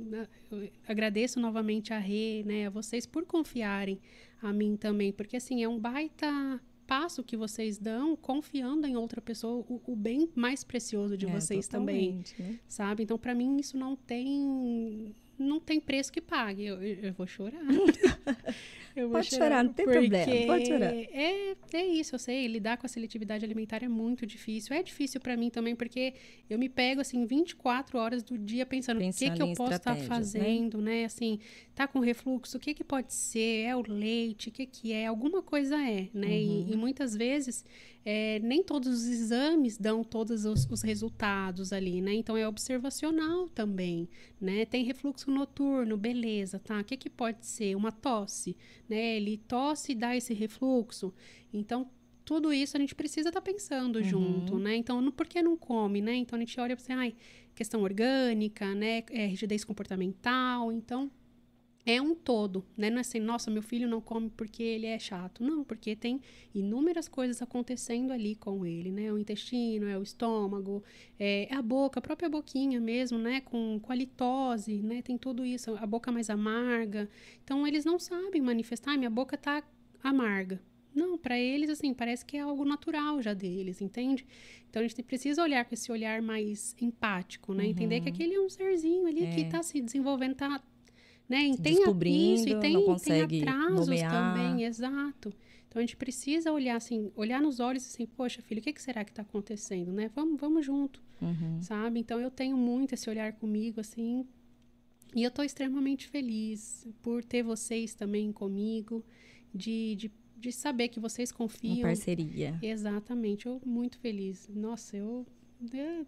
eu 0.51 0.71
agradeço 0.89 1.39
novamente 1.39 1.93
a 1.93 1.99
Rê, 1.99 2.43
né, 2.47 2.67
a 2.67 2.71
vocês 2.71 3.05
por 3.05 3.27
confiarem 3.27 4.01
a 4.41 4.55
mim 4.55 4.75
também, 4.75 5.13
porque 5.13 5.37
assim, 5.37 5.63
é 5.63 5.69
um 5.69 5.79
baita 5.79 6.59
passo 6.93 7.25
que 7.25 7.39
vocês 7.39 7.79
dão 7.79 8.15
confiando 8.15 8.87
em 8.87 8.99
outra 8.99 9.19
pessoa, 9.19 9.65
o, 9.67 9.81
o 9.87 9.97
bem 9.97 10.31
mais 10.35 10.63
precioso 10.63 11.17
de 11.17 11.25
É, 11.25 11.31
vocês 11.31 11.67
também, 11.67 12.23
né? 12.39 12.59
sabe? 12.69 13.05
Então, 13.05 13.17
para 13.17 13.35
mim, 13.35 13.57
isso 13.57 13.79
não 13.79 13.97
tem 13.97 15.15
não 15.39 15.61
tem 15.61 15.81
preço 15.81 16.13
que 16.13 16.21
pague. 16.21 16.67
Eu, 16.67 16.83
eu, 16.83 17.13
vou 17.13 17.27
chorar. 17.27 17.61
Eu 18.95 19.09
vou 19.09 19.17
Pode 19.17 19.35
chorar, 19.35 19.65
não 19.65 19.73
tem 19.73 19.87
problema, 19.87 20.47
pode 20.47 20.67
chorar. 20.67 20.93
É, 20.95 21.57
é 21.73 21.87
isso, 21.87 22.15
eu 22.15 22.19
sei. 22.19 22.47
Lidar 22.47 22.77
com 22.77 22.85
a 22.85 22.89
seletividade 22.89 23.43
alimentar 23.43 23.83
é 23.83 23.89
muito 23.89 24.27
difícil. 24.27 24.77
É 24.77 24.83
difícil 24.83 25.19
para 25.19 25.35
mim 25.35 25.49
também, 25.49 25.75
porque 25.75 26.13
eu 26.49 26.59
me 26.59 26.69
pego, 26.69 27.01
assim, 27.01 27.25
24 27.25 27.99
horas 27.99 28.23
do 28.23 28.37
dia 28.37 28.67
pensando, 28.67 28.99
o 28.99 29.01
que, 29.01 29.07
Pensando 29.07 29.35
que 29.35 29.43
eu 29.43 29.55
posso 29.55 29.73
estar 29.73 29.97
estratégias, 29.97 30.35
né? 30.35 30.41
fazendo, 30.41 30.83
né? 30.83 31.05
Assim, 31.07 31.41
tá 31.75 31.89
com 31.89 32.01
refluxo, 32.01 32.59
o 32.59 32.61
que 32.61 32.75
que 32.75 32.85
pode 32.85 33.15
ser? 33.15 33.65
É 33.65 33.75
o 33.75 33.81
leite? 33.81 34.51
O 34.51 34.53
que 34.53 34.67
que 34.67 34.93
é? 34.93 35.07
Alguma 35.07 35.41
coisa 35.41 35.77
é, 35.77 36.09
né? 36.13 36.27
Uhum. 36.27 36.67
E, 36.69 36.73
e 36.73 36.77
muitas 36.77 37.17
vezes, 37.17 37.65
é, 38.05 38.39
nem 38.41 38.63
todos 38.63 38.89
os 38.89 39.05
exames 39.09 39.79
dão 39.79 40.03
todos 40.03 40.45
os, 40.45 40.67
os 40.71 40.83
resultados 40.83 41.73
ali, 41.73 42.01
né? 42.01 42.15
Então, 42.15 42.37
é 42.37 42.47
observacional 42.49 43.49
também, 43.49 44.09
né? 44.41 44.65
Tem 44.65 44.85
refluxo 44.85 45.31
noturno, 45.31 45.97
beleza, 45.97 46.59
tá? 46.59 46.81
O 46.81 46.85
que 46.85 46.97
que 46.97 47.09
pode 47.11 47.47
ser? 47.47 47.77
Uma 47.77 47.93
tosse, 47.93 48.57
né? 48.89 49.17
Ele 49.17 49.37
tosse 49.37 49.93
e 49.93 49.95
dá 49.95 50.17
esse 50.17 50.35
refluxo. 50.35 51.13
Então, 51.53 51.89
tudo 52.25 52.53
isso 52.53 52.77
a 52.77 52.81
gente 52.81 52.95
precisa 52.95 53.29
estar 53.31 53.41
pensando 53.41 53.97
Uhum. 53.97 54.03
junto, 54.05 54.59
né? 54.59 54.77
Então, 54.77 55.01
não- 55.01 55.13
por 55.13 55.27
que 55.27 55.43
não 55.43 55.57
come, 55.57 56.01
né? 56.01 56.15
Então, 56.15 56.37
a 56.37 56.41
gente 56.41 56.59
olha 56.61 56.75
para 56.77 56.85
você, 56.85 56.93
ai, 56.93 57.15
questão 57.55 57.83
orgânica, 57.83 58.75
né? 58.75 59.03
É, 59.11 59.27
rigidez 59.27 59.65
comportamental. 59.65 60.73
Então, 60.73 61.11
é 61.85 62.01
um 62.01 62.15
todo, 62.15 62.65
né? 62.77 62.91
Não 62.91 62.99
é 62.99 63.01
assim, 63.01 63.19
nossa, 63.19 63.51
meu 63.51 63.63
filho 63.63 63.89
não 63.89 64.01
come 64.01 64.31
porque 64.31 64.63
ele 64.63 64.87
é 64.87 64.99
chato. 64.99 65.43
Não, 65.43 65.65
porque 65.65 65.97
tem 65.97 66.21
inúmeras 66.55 67.09
coisas 67.09 67.43
acontecendo 67.43 68.13
ali 68.13 68.37
com 68.37 68.65
ele, 68.65 68.93
né? 68.93 69.13
O 69.13 69.19
intestino, 69.19 69.87
é 69.89 69.99
o 69.99 70.03
estômago, 70.03 70.83
é 71.19 71.49
a 71.51 71.61
boca, 71.61 71.99
a 71.99 72.03
própria 72.03 72.29
boquinha 72.29 72.81
mesmo, 72.81 73.19
né? 73.19 73.41
Com, 73.41 73.81
com 73.81 73.91
a 73.93 73.95
litose, 73.97 74.81
né? 74.81 75.03
Tem 75.03 75.19
tudo 75.19 75.45
isso, 75.45 75.75
a 75.77 75.87
boca 75.87 76.13
mais 76.13 76.31
amarga. 76.31 77.09
Então, 77.43 77.67
eles 77.67 77.85
não 77.85 77.99
sabem 77.99 78.41
manifestar, 78.41 78.93
"Ai, 78.93 78.99
minha 78.99 79.11
boca 79.11 79.37
tá 79.37 79.63
amarga. 80.03 80.61
Não, 80.95 81.17
para 81.17 81.39
eles, 81.39 81.71
assim, 81.71 81.95
parece 81.95 82.25
que 82.25 82.37
é 82.37 82.41
algo 82.41 82.65
natural 82.67 83.21
já 83.23 83.33
deles, 83.33 83.81
entende? 83.81 84.27
Então, 84.69 84.83
a 84.83 84.87
gente 84.87 85.03
precisa 85.03 85.43
olhar 85.43 85.65
com 85.65 85.73
esse 85.75 85.91
olhar 85.91 86.21
mais 86.21 86.77
empático, 86.81 87.55
né? 87.55 87.65
Entender 87.67 88.01
que 88.03 88.11
aquele 88.11 88.35
é 88.35 88.41
um 88.41 88.49
serzinho 88.51 89.07
ali 89.07 89.27
que 89.29 89.41
É. 89.41 89.45
tá 89.49 89.63
se 89.63 89.81
desenvolvendo, 89.81 90.35
tá 90.35 90.63
né? 91.29 91.47
E 91.47 91.57
tem 91.57 91.75
descobrindo, 91.77 92.35
isso, 92.35 92.49
e 92.49 92.61
tem, 92.61 92.73
não 92.75 92.85
consegue 92.85 93.41
tem 93.41 93.49
atrasos 93.49 93.87
nomear. 93.89 94.11
também, 94.11 94.65
exato. 94.65 95.33
Então 95.69 95.81
a 95.81 95.83
gente 95.83 95.97
precisa 95.97 96.53
olhar 96.53 96.77
assim, 96.77 97.11
olhar 97.17 97.41
nos 97.41 97.59
olhos 97.59 97.87
assim, 97.87 98.05
poxa, 98.05 98.43
filho, 98.43 98.61
o 98.61 98.63
que, 98.63 98.73
que 98.75 98.83
será 98.83 99.05
que 99.05 99.11
está 99.11 99.23
acontecendo, 99.23 99.91
né? 99.93 100.11
Vamos, 100.15 100.39
vamos 100.39 100.65
junto, 100.67 101.03
Uhum. 101.21 101.63
sabe? 101.63 101.99
Então 102.01 102.21
eu 102.21 102.31
tenho 102.31 102.57
muito 102.57 102.93
esse 102.95 103.09
olhar 103.09 103.33
comigo 103.33 103.81
assim, 103.81 104.27
e 105.15 105.23
eu 105.23 105.29
estou 105.29 105.45
extremamente 105.45 106.09
feliz 106.09 106.87
por 107.01 107.25
ter 107.25 107.43
vocês 107.43 107.95
também 107.95 108.31
comigo, 108.33 109.03
de, 109.55 109.95
de, 109.97 110.11
de 110.37 110.53
saber 110.53 110.89
que 110.89 111.01
vocês 111.01 111.31
Uma 111.31 111.39
confiam. 111.39 111.81
parceria. 111.81 112.59
Exatamente, 112.61 113.47
eu 113.47 113.61
muito 113.65 113.99
feliz. 113.99 114.49
Nossa, 114.55 114.97
eu 114.97 115.27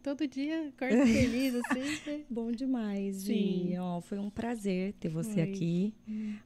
todo 0.02 0.26
dia 0.26 0.68
acordo 0.68 1.04
feliz 1.06 1.54
assim. 1.54 2.10
né? 2.10 2.20
Bom 2.28 2.50
demais, 2.50 3.16
Sim. 3.16 3.68
Gi. 3.70 3.78
Ó, 3.78 4.00
foi 4.00 4.18
um 4.18 4.30
prazer 4.30 4.92
ter 4.94 5.08
você 5.08 5.40
aqui. 5.40 5.94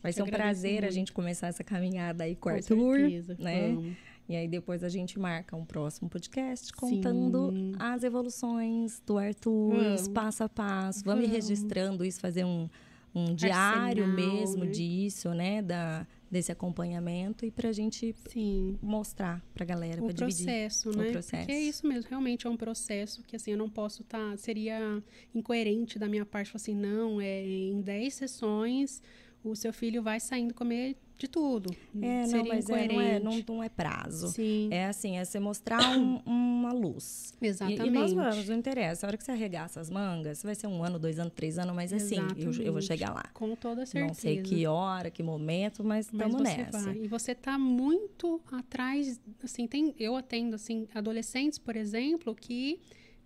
Vai 0.03 0.13
te 0.13 0.17
ser 0.17 0.23
um 0.23 0.27
prazer 0.27 0.79
a 0.79 0.81
muito. 0.83 0.95
gente 0.95 1.13
começar 1.13 1.49
essa 1.49 1.65
caminhada 1.65 2.25
aí 2.25 2.35
com 2.35 2.49
o 2.49 2.53
Com 2.53 2.57
Arthur, 2.59 2.97
certeza, 2.99 3.37
né? 3.39 3.69
vamos. 3.73 3.97
E 4.29 4.37
aí 4.37 4.47
depois 4.47 4.85
a 4.85 4.91
gente 4.91 5.19
marca 5.19 5.57
um 5.57 5.65
próximo 5.65 6.09
podcast 6.11 6.71
contando 6.75 7.51
Sim. 7.51 7.73
as 7.79 8.05
evoluções 8.05 9.01
do 9.07 9.17
Arthur, 9.17 9.75
os 9.75 9.83
Vamos. 10.03 10.09
passo 10.09 10.45
a 10.45 10.49
passo. 10.49 11.03
Vamos 11.05 11.25
ir 11.25 11.29
Vamos. 11.29 11.49
registrando 11.49 12.05
isso, 12.05 12.21
fazer 12.21 12.45
um, 12.45 12.69
um 13.15 13.35
diário 13.35 14.05
Arsenal, 14.05 14.39
mesmo 14.39 14.65
né? 14.67 14.71
disso, 14.71 15.33
né? 15.33 15.63
Da, 15.63 16.07
desse 16.31 16.53
acompanhamento 16.53 17.45
e 17.47 17.51
pra 17.51 17.73
gente 17.73 18.15
Sim. 18.29 18.79
mostrar 18.83 19.43
pra 19.55 19.65
galera, 19.65 20.03
o 20.03 20.07
pra 20.07 20.15
dividir. 20.15 20.45
processo, 20.45 20.91
o 20.91 20.97
né? 20.97 21.11
processo. 21.11 21.43
Porque 21.47 21.53
é 21.53 21.61
isso 21.61 21.87
mesmo, 21.87 22.09
realmente 22.11 22.47
é 22.47 22.51
um 22.51 22.57
processo 22.57 23.23
que 23.23 23.37
assim 23.37 23.53
eu 23.53 23.59
não 23.59 23.69
posso 23.71 24.03
estar, 24.03 24.37
seria 24.39 25.03
incoerente 25.35 25.99
da 25.99 26.09
minha 26.09 26.27
parte, 26.27 26.51
falar 26.51 26.57
assim, 26.57 26.75
não, 26.75 27.21
é 27.21 27.45
em 27.47 27.81
10 27.81 28.15
sessões 28.15 29.03
o 29.45 29.55
seu 29.55 29.73
filho 29.73 30.03
vai 30.03 30.19
saindo 30.21 30.53
comer 30.55 30.97
de 31.17 31.27
tudo. 31.27 31.75
É, 32.01 32.21
não, 32.23 32.27
seria 32.29 32.45
mas 32.45 32.71
é, 32.71 32.85
incoerente. 32.85 32.95
não, 32.95 33.01
é, 33.03 33.19
não, 33.19 33.45
não 33.57 33.63
é 33.63 33.69
prazo. 33.69 34.29
Sim, 34.29 34.69
É 34.71 34.85
assim, 34.87 35.17
é 35.19 35.25
você 35.25 35.41
mostrar 35.41 35.97
um- 35.99 36.21
uma 36.27 36.73
luz. 36.73 37.33
E, 37.43 37.47
exatamente. 37.49 37.87
e 37.87 37.91
nós 37.91 38.13
vamos, 38.13 38.49
não 38.49 38.57
interessa. 38.57 39.05
A 39.05 39.09
hora 39.09 39.17
que 39.17 39.25
você 39.25 39.33
arregaça 39.33 39.81
as 39.81 39.91
mangas, 39.91 40.43
vai 40.45 40.55
ser 40.55 40.69
um 40.69 40.85
ano, 40.85 40.97
dois 40.97 41.19
anos, 41.19 41.33
três 41.35 41.59
anos, 41.59 41.75
mas 41.75 41.93
assim, 41.93 42.19
eu, 42.37 42.53
eu 42.63 42.73
vou 42.73 42.81
chegar 42.83 43.13
lá. 43.13 43.25
Com 43.35 43.57
toda 43.57 43.85
certeza. 43.85 44.07
Não 44.07 44.15
sei 44.15 44.43
que 44.43 44.65
hora, 44.67 45.11
que 45.11 45.23
momento, 45.23 45.83
mas 45.83 46.07
estamos 46.07 46.41
nessa. 46.41 46.79
vai. 46.79 46.97
E 46.99 47.09
você 47.09 47.35
tá 47.35 47.59
muito 47.59 48.41
atrás, 48.53 49.21
assim, 49.43 49.67
tem, 49.67 49.93
eu 49.99 50.15
atendo, 50.15 50.55
assim, 50.55 50.87
adolescentes, 50.95 51.59
por 51.59 51.75
exemplo, 51.75 52.33
que 52.33 52.79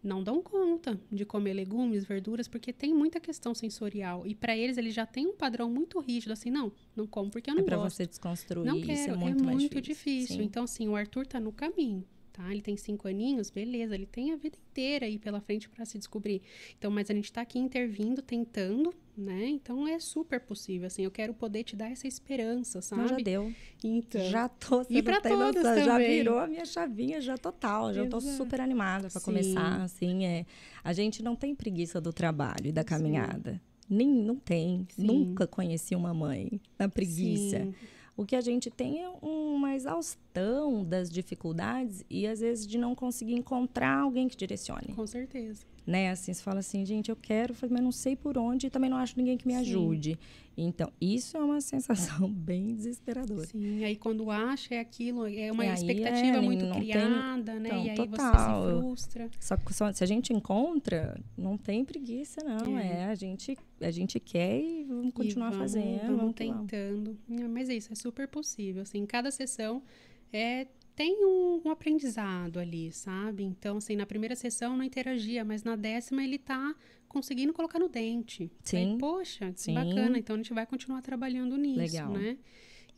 não 0.02 0.22
dão 0.22 0.42
conta 0.42 0.98
de 1.10 1.24
comer 1.24 1.52
legumes, 1.54 2.04
verduras, 2.04 2.48
porque 2.48 2.72
tem 2.72 2.92
muita 2.92 3.20
questão 3.20 3.54
sensorial. 3.54 4.26
E 4.26 4.34
para 4.34 4.56
eles, 4.56 4.76
eles 4.76 4.92
já 4.94 5.06
têm 5.06 5.26
um 5.26 5.36
padrão 5.36 5.70
muito 5.70 6.00
rígido, 6.00 6.32
assim, 6.32 6.50
não, 6.50 6.72
não 6.96 7.06
como 7.06 7.30
porque 7.30 7.48
eu 7.50 7.54
É 7.54 7.56
não 7.58 7.64
pra 7.64 7.76
gosto. 7.76 7.96
você 7.96 8.06
desconstruir 8.06 8.66
não 8.66 8.78
isso, 8.78 8.86
quero, 8.86 9.12
é 9.12 9.16
muito 9.16 9.44
mais 9.44 9.56
muito 9.58 9.80
difícil. 9.80 10.12
difícil. 10.22 10.42
Então, 10.44 10.64
assim, 10.64 10.88
o 10.88 10.96
Arthur 10.96 11.26
tá 11.26 11.38
no 11.38 11.52
caminho, 11.52 12.04
tá? 12.32 12.50
Ele 12.50 12.62
tem 12.62 12.76
cinco 12.76 13.06
aninhos, 13.06 13.50
beleza, 13.50 13.94
ele 13.94 14.06
tem 14.06 14.32
a 14.32 14.36
vida 14.36 14.56
inteira 14.70 15.06
aí 15.06 15.18
pela 15.18 15.40
frente 15.40 15.68
para 15.68 15.84
se 15.84 15.98
descobrir. 15.98 16.42
Então, 16.78 16.90
mas 16.90 17.10
a 17.10 17.14
gente 17.14 17.32
tá 17.32 17.42
aqui 17.42 17.58
intervindo, 17.58 18.22
tentando, 18.22 18.94
né? 19.16 19.46
Então 19.48 19.86
é 19.86 19.98
super 20.00 20.40
possível, 20.40 20.86
assim, 20.86 21.02
eu 21.04 21.10
quero 21.10 21.34
poder 21.34 21.64
te 21.64 21.76
dar 21.76 21.90
essa 21.90 22.06
esperança, 22.06 22.80
Não, 22.96 23.02
já 23.04 23.08
sabe? 23.10 23.22
deu. 23.22 23.52
Então, 23.84 24.20
Já 24.30 24.48
tô. 24.48 24.82
E 24.82 25.02
tem 25.02 25.20
todos 25.20 25.62
noção, 25.62 25.84
Já 25.84 25.92
também. 25.94 26.10
virou 26.10 26.38
a 26.38 26.46
minha 26.46 26.64
chavinha 26.64 27.20
já 27.20 27.36
total. 27.36 27.92
Já 27.92 28.06
tô 28.06 28.18
Exato. 28.18 28.36
super 28.36 28.60
animada 28.60 29.10
para 29.10 29.20
Sim. 29.20 29.24
começar. 29.24 29.82
Assim, 29.82 30.24
é, 30.24 30.46
a 30.82 30.92
gente 30.92 31.22
não 31.22 31.36
tem 31.36 31.54
preguiça 31.54 32.00
do 32.00 32.12
trabalho 32.12 32.66
e 32.66 32.72
da 32.72 32.82
caminhada. 32.84 33.60
Nem, 33.88 34.08
não 34.08 34.36
tem. 34.36 34.86
Sim. 34.90 35.04
Nunca 35.04 35.46
conheci 35.46 35.94
uma 35.94 36.14
mãe 36.14 36.60
na 36.78 36.88
preguiça. 36.88 37.58
Sim, 37.64 37.74
O 38.16 38.26
que 38.26 38.36
a 38.36 38.40
gente 38.40 38.70
tem 38.70 39.02
é 39.02 39.08
uma 39.22 39.74
exaustão 39.74 40.84
das 40.84 41.10
dificuldades 41.10 42.04
e 42.10 42.26
às 42.26 42.40
vezes 42.40 42.66
de 42.66 42.76
não 42.76 42.94
conseguir 42.94 43.34
encontrar 43.34 44.00
alguém 44.00 44.28
que 44.28 44.36
direcione, 44.36 44.94
com 44.94 45.06
certeza. 45.06 45.64
Né? 45.86 46.10
Assim, 46.10 46.32
você 46.32 46.42
fala 46.42 46.60
assim, 46.60 46.84
gente, 46.86 47.10
eu 47.10 47.16
quero, 47.16 47.54
mas 47.70 47.82
não 47.82 47.92
sei 47.92 48.14
por 48.16 48.38
onde 48.38 48.66
e 48.66 48.70
também 48.70 48.88
não 48.90 48.96
acho 48.96 49.14
ninguém 49.18 49.36
que 49.36 49.46
me 49.46 49.54
Sim. 49.54 49.60
ajude. 49.60 50.18
Então, 50.54 50.92
isso 51.00 51.34
é 51.36 51.40
uma 51.40 51.62
sensação 51.62 52.28
bem 52.30 52.74
desesperadora. 52.74 53.46
Sim, 53.46 53.82
aí 53.84 53.96
quando 53.96 54.30
acha 54.30 54.74
é 54.74 54.80
aquilo, 54.80 55.26
é 55.26 55.50
uma 55.50 55.64
E 55.64 55.72
expectativa 55.72 56.36
é, 56.36 56.40
muito 56.42 56.66
não 56.66 56.74
tem- 56.74 56.90
criada, 56.90 57.54
né? 57.54 57.68
então, 57.70 57.84
e 57.86 57.90
aí 57.90 57.96
total. 57.96 58.62
você 58.64 58.70
se 58.74 58.78
frustra. 58.80 59.30
Só 59.40 59.56
que 59.56 59.72
só- 59.74 59.92
se 59.92 60.04
a 60.04 60.06
gente 60.06 60.32
encontra, 60.32 61.18
não 61.38 61.56
tem 61.56 61.84
preguiça, 61.84 62.42
não. 62.44 62.78
É. 62.78 62.86
É, 63.00 63.04
a, 63.06 63.14
gente, 63.14 63.56
a 63.80 63.90
gente 63.90 64.20
quer 64.20 64.60
e 64.60 64.84
vamos 64.84 65.08
E 65.08 65.12
continuar 65.12 65.50
vamos- 65.50 65.72
fazendo. 65.72 66.00
Vamos 66.02 66.16
vamos. 66.18 66.34
tentando. 66.34 67.16
É, 67.30 67.48
Mas 67.48 67.70
é 67.70 67.74
isso, 67.74 67.90
é 67.90 67.96
super 67.96 68.28
possível. 68.28 68.82
Assim, 68.82 69.04
cada 69.06 69.30
sessão 69.30 69.82
é, 70.30 70.66
tem 70.94 71.24
um, 71.24 71.62
um 71.64 71.70
aprendizado 71.70 72.58
ali, 72.58 72.92
sabe? 72.92 73.42
Então, 73.42 73.78
assim, 73.78 73.96
na 73.96 74.06
primeira 74.06 74.36
sessão 74.36 74.76
não 74.76 74.84
interagia, 74.84 75.44
mas 75.44 75.62
na 75.62 75.76
décima 75.76 76.22
ele 76.22 76.38
tá 76.38 76.74
conseguindo 77.08 77.52
colocar 77.52 77.78
no 77.78 77.88
dente. 77.88 78.50
Sim. 78.62 78.92
Aí, 78.92 78.98
poxa, 78.98 79.52
Sim. 79.54 79.74
bacana. 79.74 80.18
Então 80.18 80.34
a 80.34 80.38
gente 80.38 80.52
vai 80.52 80.66
continuar 80.66 81.02
trabalhando 81.02 81.56
nisso, 81.56 81.78
Legal. 81.78 82.10
né? 82.10 82.38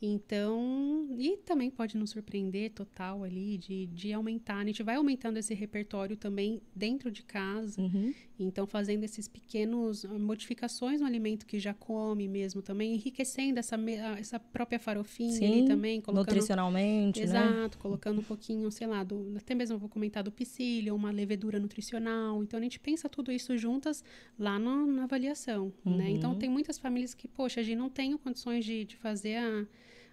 Então, 0.01 1.07
e 1.17 1.37
também 1.37 1.69
pode 1.69 1.97
nos 1.97 2.11
surpreender 2.11 2.71
total 2.71 3.23
ali 3.23 3.57
de, 3.57 3.87
de 3.87 4.13
aumentar. 4.13 4.57
A 4.57 4.65
gente 4.65 4.83
vai 4.83 4.95
aumentando 4.95 5.37
esse 5.37 5.53
repertório 5.53 6.15
também 6.17 6.61
dentro 6.75 7.11
de 7.11 7.23
casa. 7.23 7.81
Uhum. 7.81 8.13
Então, 8.37 8.67
fazendo 8.67 9.03
esses 9.03 9.27
pequenos 9.27 10.03
ah, 10.05 10.19
modificações 10.19 10.99
no 10.99 11.07
alimento 11.07 11.45
que 11.45 11.57
já 11.59 11.73
come 11.73 12.27
mesmo 12.27 12.61
também, 12.61 12.93
enriquecendo 12.95 13.59
essa, 13.59 13.77
ah, 13.77 14.19
essa 14.19 14.39
própria 14.39 14.77
farofinha 14.79 15.47
ali 15.47 15.59
Sim, 15.61 15.65
também, 15.65 16.01
colocando... 16.01 16.25
Nutricionalmente, 16.33 17.19
né? 17.19 17.25
Exato, 17.25 17.77
colocando 17.77 18.19
um 18.19 18.23
pouquinho, 18.23 18.69
sei 18.71 18.87
lá, 18.87 19.03
do, 19.03 19.33
até 19.37 19.55
mesmo 19.55 19.75
eu 19.75 19.79
vou 19.79 19.87
comentar 19.89 20.21
do 20.23 20.31
psyllium, 20.31 20.95
uma 20.95 21.11
levedura 21.11 21.59
nutricional. 21.59 22.43
Então, 22.43 22.59
a 22.59 22.63
gente 22.63 22.79
pensa 22.79 23.07
tudo 23.07 23.31
isso 23.31 23.57
juntas 23.57 24.03
lá 24.37 24.59
no- 24.59 24.85
na 24.85 25.03
avaliação, 25.05 25.71
né? 25.85 26.09
Então, 26.09 26.31
Uhum. 26.33 26.37
tem 26.39 26.49
muitas 26.49 26.77
famílias 26.77 27.13
que, 27.13 27.27
poxa, 27.27 27.61
a 27.61 27.63
gente 27.63 27.77
não 27.77 27.89
tem 27.89 28.15
condições 28.17 28.65
de, 28.65 28.83
de 28.83 28.97
fazer 28.97 29.37
a, 29.37 29.65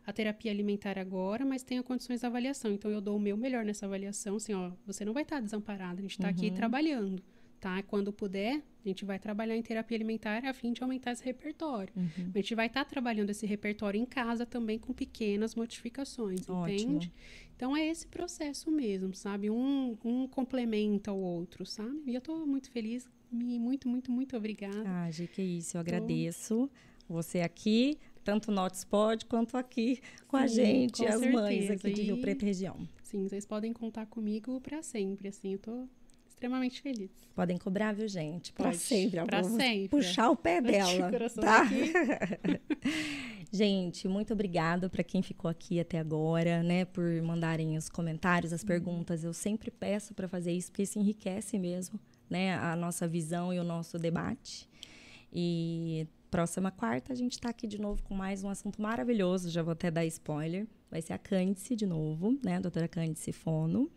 a 0.06 0.12
terapia 0.12 0.50
alimentar 0.50 0.98
agora, 0.98 1.44
mas 1.44 1.62
tenho 1.62 1.82
condições 1.84 2.20
da 2.22 2.28
avaliação. 2.28 2.72
Então, 2.72 2.90
eu 2.90 3.00
dou 3.00 3.16
o 3.16 3.20
meu 3.20 3.36
melhor 3.36 3.64
nessa 3.64 3.86
avaliação, 3.86 4.36
assim, 4.36 4.52
ó, 4.54 4.72
você 4.86 5.04
não 5.04 5.12
vai 5.12 5.22
estar 5.22 5.40
desamparada, 5.40 5.98
a 5.98 6.02
gente 6.02 6.12
está 6.12 6.28
aqui 6.28 6.48
Uhum. 6.48 6.54
trabalhando, 6.54 7.22
tá? 7.60 7.82
Quando 7.84 8.12
puder, 8.12 8.60
a 8.84 8.88
gente 8.88 9.04
vai 9.04 9.18
trabalhar 9.18 9.56
em 9.56 9.62
terapia 9.62 9.96
alimentar 9.96 10.44
a 10.44 10.52
fim 10.52 10.72
de 10.72 10.82
aumentar 10.82 11.12
esse 11.12 11.24
repertório. 11.24 11.92
Uhum. 11.96 12.30
A 12.34 12.38
gente 12.38 12.54
vai 12.54 12.66
estar 12.66 12.84
trabalhando 12.84 13.30
esse 13.30 13.46
repertório 13.46 14.00
em 14.00 14.04
casa 14.04 14.44
também 14.44 14.78
com 14.78 14.92
pequenas 14.92 15.54
modificações, 15.54 16.48
Ótimo. 16.48 16.68
entende? 16.94 17.12
Então 17.56 17.76
é 17.76 17.86
esse 17.86 18.04
processo 18.08 18.72
mesmo, 18.72 19.14
sabe? 19.14 19.48
Um, 19.48 19.96
um 20.04 20.26
complementa 20.26 21.12
o 21.12 21.20
outro, 21.20 21.64
sabe? 21.64 22.02
E 22.10 22.14
eu 22.16 22.20
tô 22.20 22.44
muito 22.44 22.68
feliz, 22.72 23.08
muito, 23.30 23.88
muito, 23.88 24.10
muito 24.10 24.36
obrigada. 24.36 24.82
Ah, 24.84 25.08
Gi, 25.12 25.28
que 25.28 25.40
isso, 25.42 25.76
eu 25.76 25.80
agradeço 25.80 26.68
você 27.08 27.40
aqui, 27.40 27.96
tanto 28.22 28.50
no 28.50 28.60
Hotspot 28.62 29.26
quanto 29.26 29.56
aqui 29.56 30.00
com 30.28 30.36
a 30.36 30.46
Sim, 30.48 30.54
gente, 30.54 31.02
com 31.02 31.08
as 31.08 31.20
mães 31.20 31.66
certeza. 31.66 31.88
aqui 31.88 31.92
de 31.94 32.02
Rio 32.02 32.16
E- 32.16 32.20
Preto 32.20 32.44
região. 32.44 32.76
Sim, 33.02 33.28
vocês 33.28 33.44
podem 33.44 33.72
contar 33.72 34.06
comigo 34.06 34.60
para 34.60 34.82
sempre, 34.82 35.28
assim, 35.28 35.52
eu 35.54 35.58
tô 35.58 35.86
extremamente 36.28 36.80
feliz. 36.80 37.10
Podem 37.34 37.56
cobrar, 37.58 37.92
viu, 37.92 38.08
gente? 38.08 38.52
Pode, 38.52 38.76
sempre. 38.76 39.24
pra 39.24 39.40
vou 39.42 39.58
sempre. 39.58 39.88
Puxar 39.88 40.30
o 40.30 40.36
pé 40.36 40.60
dela, 40.62 41.10
tá? 41.40 41.64
Gente, 43.54 44.08
muito 44.08 44.32
obrigada 44.32 44.88
para 44.88 45.02
quem 45.04 45.20
ficou 45.22 45.50
aqui 45.50 45.78
até 45.78 45.98
agora, 45.98 46.62
né, 46.62 46.86
por 46.86 47.04
mandarem 47.22 47.76
os 47.76 47.86
comentários, 47.88 48.50
as 48.50 48.64
perguntas. 48.64 49.24
Eu 49.24 49.34
sempre 49.34 49.70
peço 49.70 50.14
para 50.14 50.26
fazer 50.26 50.52
isso 50.52 50.70
porque 50.70 50.82
isso 50.84 50.98
enriquece 50.98 51.58
mesmo, 51.58 52.00
né, 52.30 52.54
a 52.56 52.74
nossa 52.74 53.06
visão 53.06 53.52
e 53.52 53.58
o 53.58 53.64
nosso 53.64 53.98
debate. 53.98 54.66
E 55.30 56.06
próxima 56.32 56.70
quarta 56.70 57.12
a 57.12 57.14
gente 57.14 57.32
está 57.32 57.50
aqui 57.50 57.66
de 57.66 57.78
novo 57.78 58.02
com 58.04 58.14
mais 58.14 58.42
um 58.42 58.48
assunto 58.48 58.80
maravilhoso. 58.80 59.50
Já 59.50 59.62
vou 59.62 59.72
até 59.72 59.90
dar 59.90 60.06
spoiler. 60.06 60.66
Vai 60.90 61.02
ser 61.02 61.12
a 61.12 61.18
Cândice 61.18 61.76
de 61.76 61.84
novo, 61.84 62.38
né, 62.42 62.56
a 62.56 62.60
doutora 62.60 62.88
Cândice 62.88 63.32
Fono. 63.32 63.90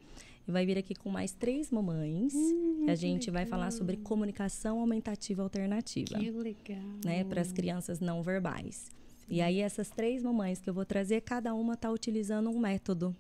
E 0.46 0.52
vai 0.52 0.66
vir 0.66 0.78
aqui 0.78 0.94
com 0.94 1.10
mais 1.10 1.32
três 1.32 1.72
mamães. 1.72 2.34
e 2.34 2.92
a 2.92 2.94
gente 2.94 3.32
vai 3.32 3.46
falar 3.46 3.72
sobre 3.72 3.96
comunicação 3.96 4.82
aumentativa 4.82 5.42
alternativa 5.44 6.20
Que 6.20 6.30
legal. 6.30 6.84
né, 7.06 7.24
para 7.24 7.40
as 7.40 7.54
crianças 7.54 8.02
não 8.02 8.22
verbais. 8.22 8.92
E 9.30 9.40
aí 9.40 9.62
essas 9.62 9.90
três 9.90 10.22
mamães 10.22 10.60
que 10.60 10.70
eu 10.70 10.74
vou 10.74 10.86
trazer, 10.86 11.22
cada 11.22 11.54
uma 11.54 11.76
está 11.76 11.90
utilizando 11.90 12.50
um 12.50 12.60
método, 12.60 13.16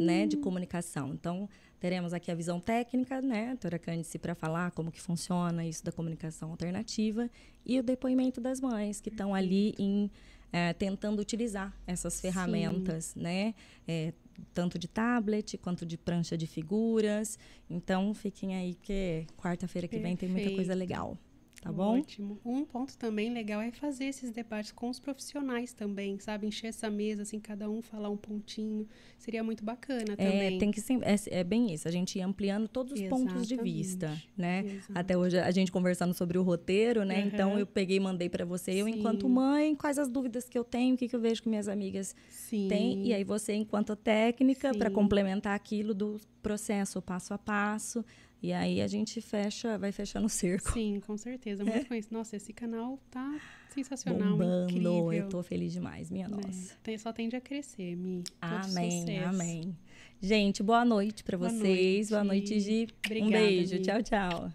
né, 0.00 0.26
de 0.26 0.38
comunicação. 0.38 1.12
Então 1.12 1.50
teremos 1.84 2.14
aqui 2.14 2.30
a 2.30 2.34
visão 2.34 2.58
técnica, 2.58 3.20
né, 3.20 3.48
a 3.48 3.48
doutora 3.48 3.78
Cândice 3.78 4.18
para 4.18 4.34
falar 4.34 4.70
como 4.70 4.90
que 4.90 4.98
funciona 4.98 5.66
isso 5.66 5.84
da 5.84 5.92
comunicação 5.92 6.48
alternativa 6.50 7.28
e 7.66 7.78
o 7.78 7.82
depoimento 7.82 8.40
das 8.40 8.58
mães 8.58 9.02
que 9.02 9.10
estão 9.10 9.34
ali 9.34 9.74
em 9.78 10.10
eh, 10.50 10.72
tentando 10.72 11.20
utilizar 11.20 11.76
essas 11.86 12.22
ferramentas, 12.22 13.14
né, 13.14 13.54
eh, 13.86 14.14
tanto 14.54 14.78
de 14.78 14.88
tablet 14.88 15.58
quanto 15.58 15.84
de 15.84 15.98
prancha 15.98 16.38
de 16.38 16.46
figuras. 16.46 17.38
Então 17.68 18.14
fiquem 18.14 18.56
aí 18.56 18.74
porque 18.76 19.26
quarta-feira 19.36 19.86
que 19.86 19.98
vem 19.98 20.16
tem 20.16 20.30
muita 20.30 20.52
coisa 20.52 20.72
legal. 20.72 21.18
Tá 21.64 21.72
bom? 21.72 21.98
Ótimo. 21.98 22.38
Um 22.44 22.62
ponto 22.62 22.94
também 22.98 23.32
legal 23.32 23.58
é 23.62 23.70
fazer 23.70 24.04
esses 24.04 24.30
debates 24.30 24.70
com 24.70 24.90
os 24.90 25.00
profissionais 25.00 25.72
também, 25.72 26.18
sabe? 26.18 26.46
Encher 26.46 26.66
essa 26.66 26.90
mesa, 26.90 27.22
assim, 27.22 27.40
cada 27.40 27.70
um 27.70 27.80
falar 27.80 28.10
um 28.10 28.18
pontinho. 28.18 28.86
Seria 29.16 29.42
muito 29.42 29.64
bacana 29.64 30.12
É, 30.18 30.26
também. 30.26 30.58
tem 30.58 30.70
que 30.70 30.78
ser, 30.82 30.98
é, 31.02 31.14
é 31.40 31.42
bem 31.42 31.72
isso, 31.72 31.88
a 31.88 31.90
gente 31.90 32.18
ir 32.18 32.20
ampliando 32.20 32.68
todos 32.68 32.92
os 32.92 33.00
pontos 33.08 33.46
de 33.46 33.54
Exatamente. 33.54 33.62
vista, 33.62 34.22
né? 34.36 34.62
Exato. 34.66 34.92
Até 34.94 35.16
hoje 35.16 35.38
a 35.38 35.50
gente 35.50 35.72
conversando 35.72 36.12
sobre 36.12 36.36
o 36.36 36.42
roteiro, 36.42 37.02
né? 37.02 37.20
Aham. 37.20 37.28
Então 37.28 37.58
eu 37.58 37.66
peguei 37.66 37.96
e 37.96 38.00
mandei 38.00 38.28
para 38.28 38.44
você, 38.44 38.72
eu 38.72 38.84
Sim. 38.86 38.96
enquanto 38.96 39.26
mãe, 39.26 39.74
quais 39.74 39.98
as 39.98 40.10
dúvidas 40.10 40.46
que 40.46 40.58
eu 40.58 40.64
tenho, 40.64 40.94
o 40.96 40.98
que, 40.98 41.08
que 41.08 41.16
eu 41.16 41.20
vejo 41.20 41.42
que 41.42 41.48
minhas 41.48 41.66
amigas 41.66 42.14
Sim. 42.28 42.68
têm, 42.68 42.98
e 43.02 43.14
aí 43.14 43.24
você 43.24 43.54
enquanto 43.54 43.96
técnica 43.96 44.74
para 44.74 44.90
complementar 44.90 45.54
aquilo 45.54 45.94
do 45.94 46.20
processo 46.42 47.00
passo 47.00 47.32
a 47.32 47.38
passo, 47.38 48.04
e 48.46 48.52
aí 48.52 48.80
a 48.80 48.86
gente 48.86 49.20
fecha, 49.20 49.78
vai 49.78 49.90
fechando 49.92 50.26
o 50.26 50.28
cerco. 50.28 50.72
Sim, 50.72 51.00
com 51.06 51.16
certeza. 51.16 51.64
Muito 51.64 51.86
com 51.86 51.94
isso. 51.94 52.08
Nossa, 52.12 52.36
esse 52.36 52.52
canal 52.52 52.98
tá 53.10 53.40
sensacional, 53.70 54.30
Bombando, 54.30 54.70
incrível. 54.70 55.12
eu 55.12 55.28
tô 55.28 55.42
feliz 55.42 55.72
demais, 55.72 56.10
minha 56.10 56.28
né? 56.28 56.36
nossa. 56.44 56.76
Tem- 56.82 56.96
só 56.98 57.12
tende 57.12 57.34
a 57.36 57.40
crescer, 57.40 57.96
Mi. 57.96 58.22
Amém, 58.40 59.00
sucesso. 59.00 59.28
amém. 59.28 59.76
Gente, 60.20 60.62
boa 60.62 60.84
noite 60.84 61.24
para 61.24 61.36
Boa 61.36 61.50
vocês. 61.50 62.10
Boa 62.10 62.22
noite. 62.24 62.52
noite, 62.52 62.60
Gi. 62.60 62.86
um 62.88 62.96
Obrigada, 63.06 63.30
beijo. 63.44 63.74
Mi. 63.74 63.80
Tchau, 63.82 64.02
tchau. 64.02 64.54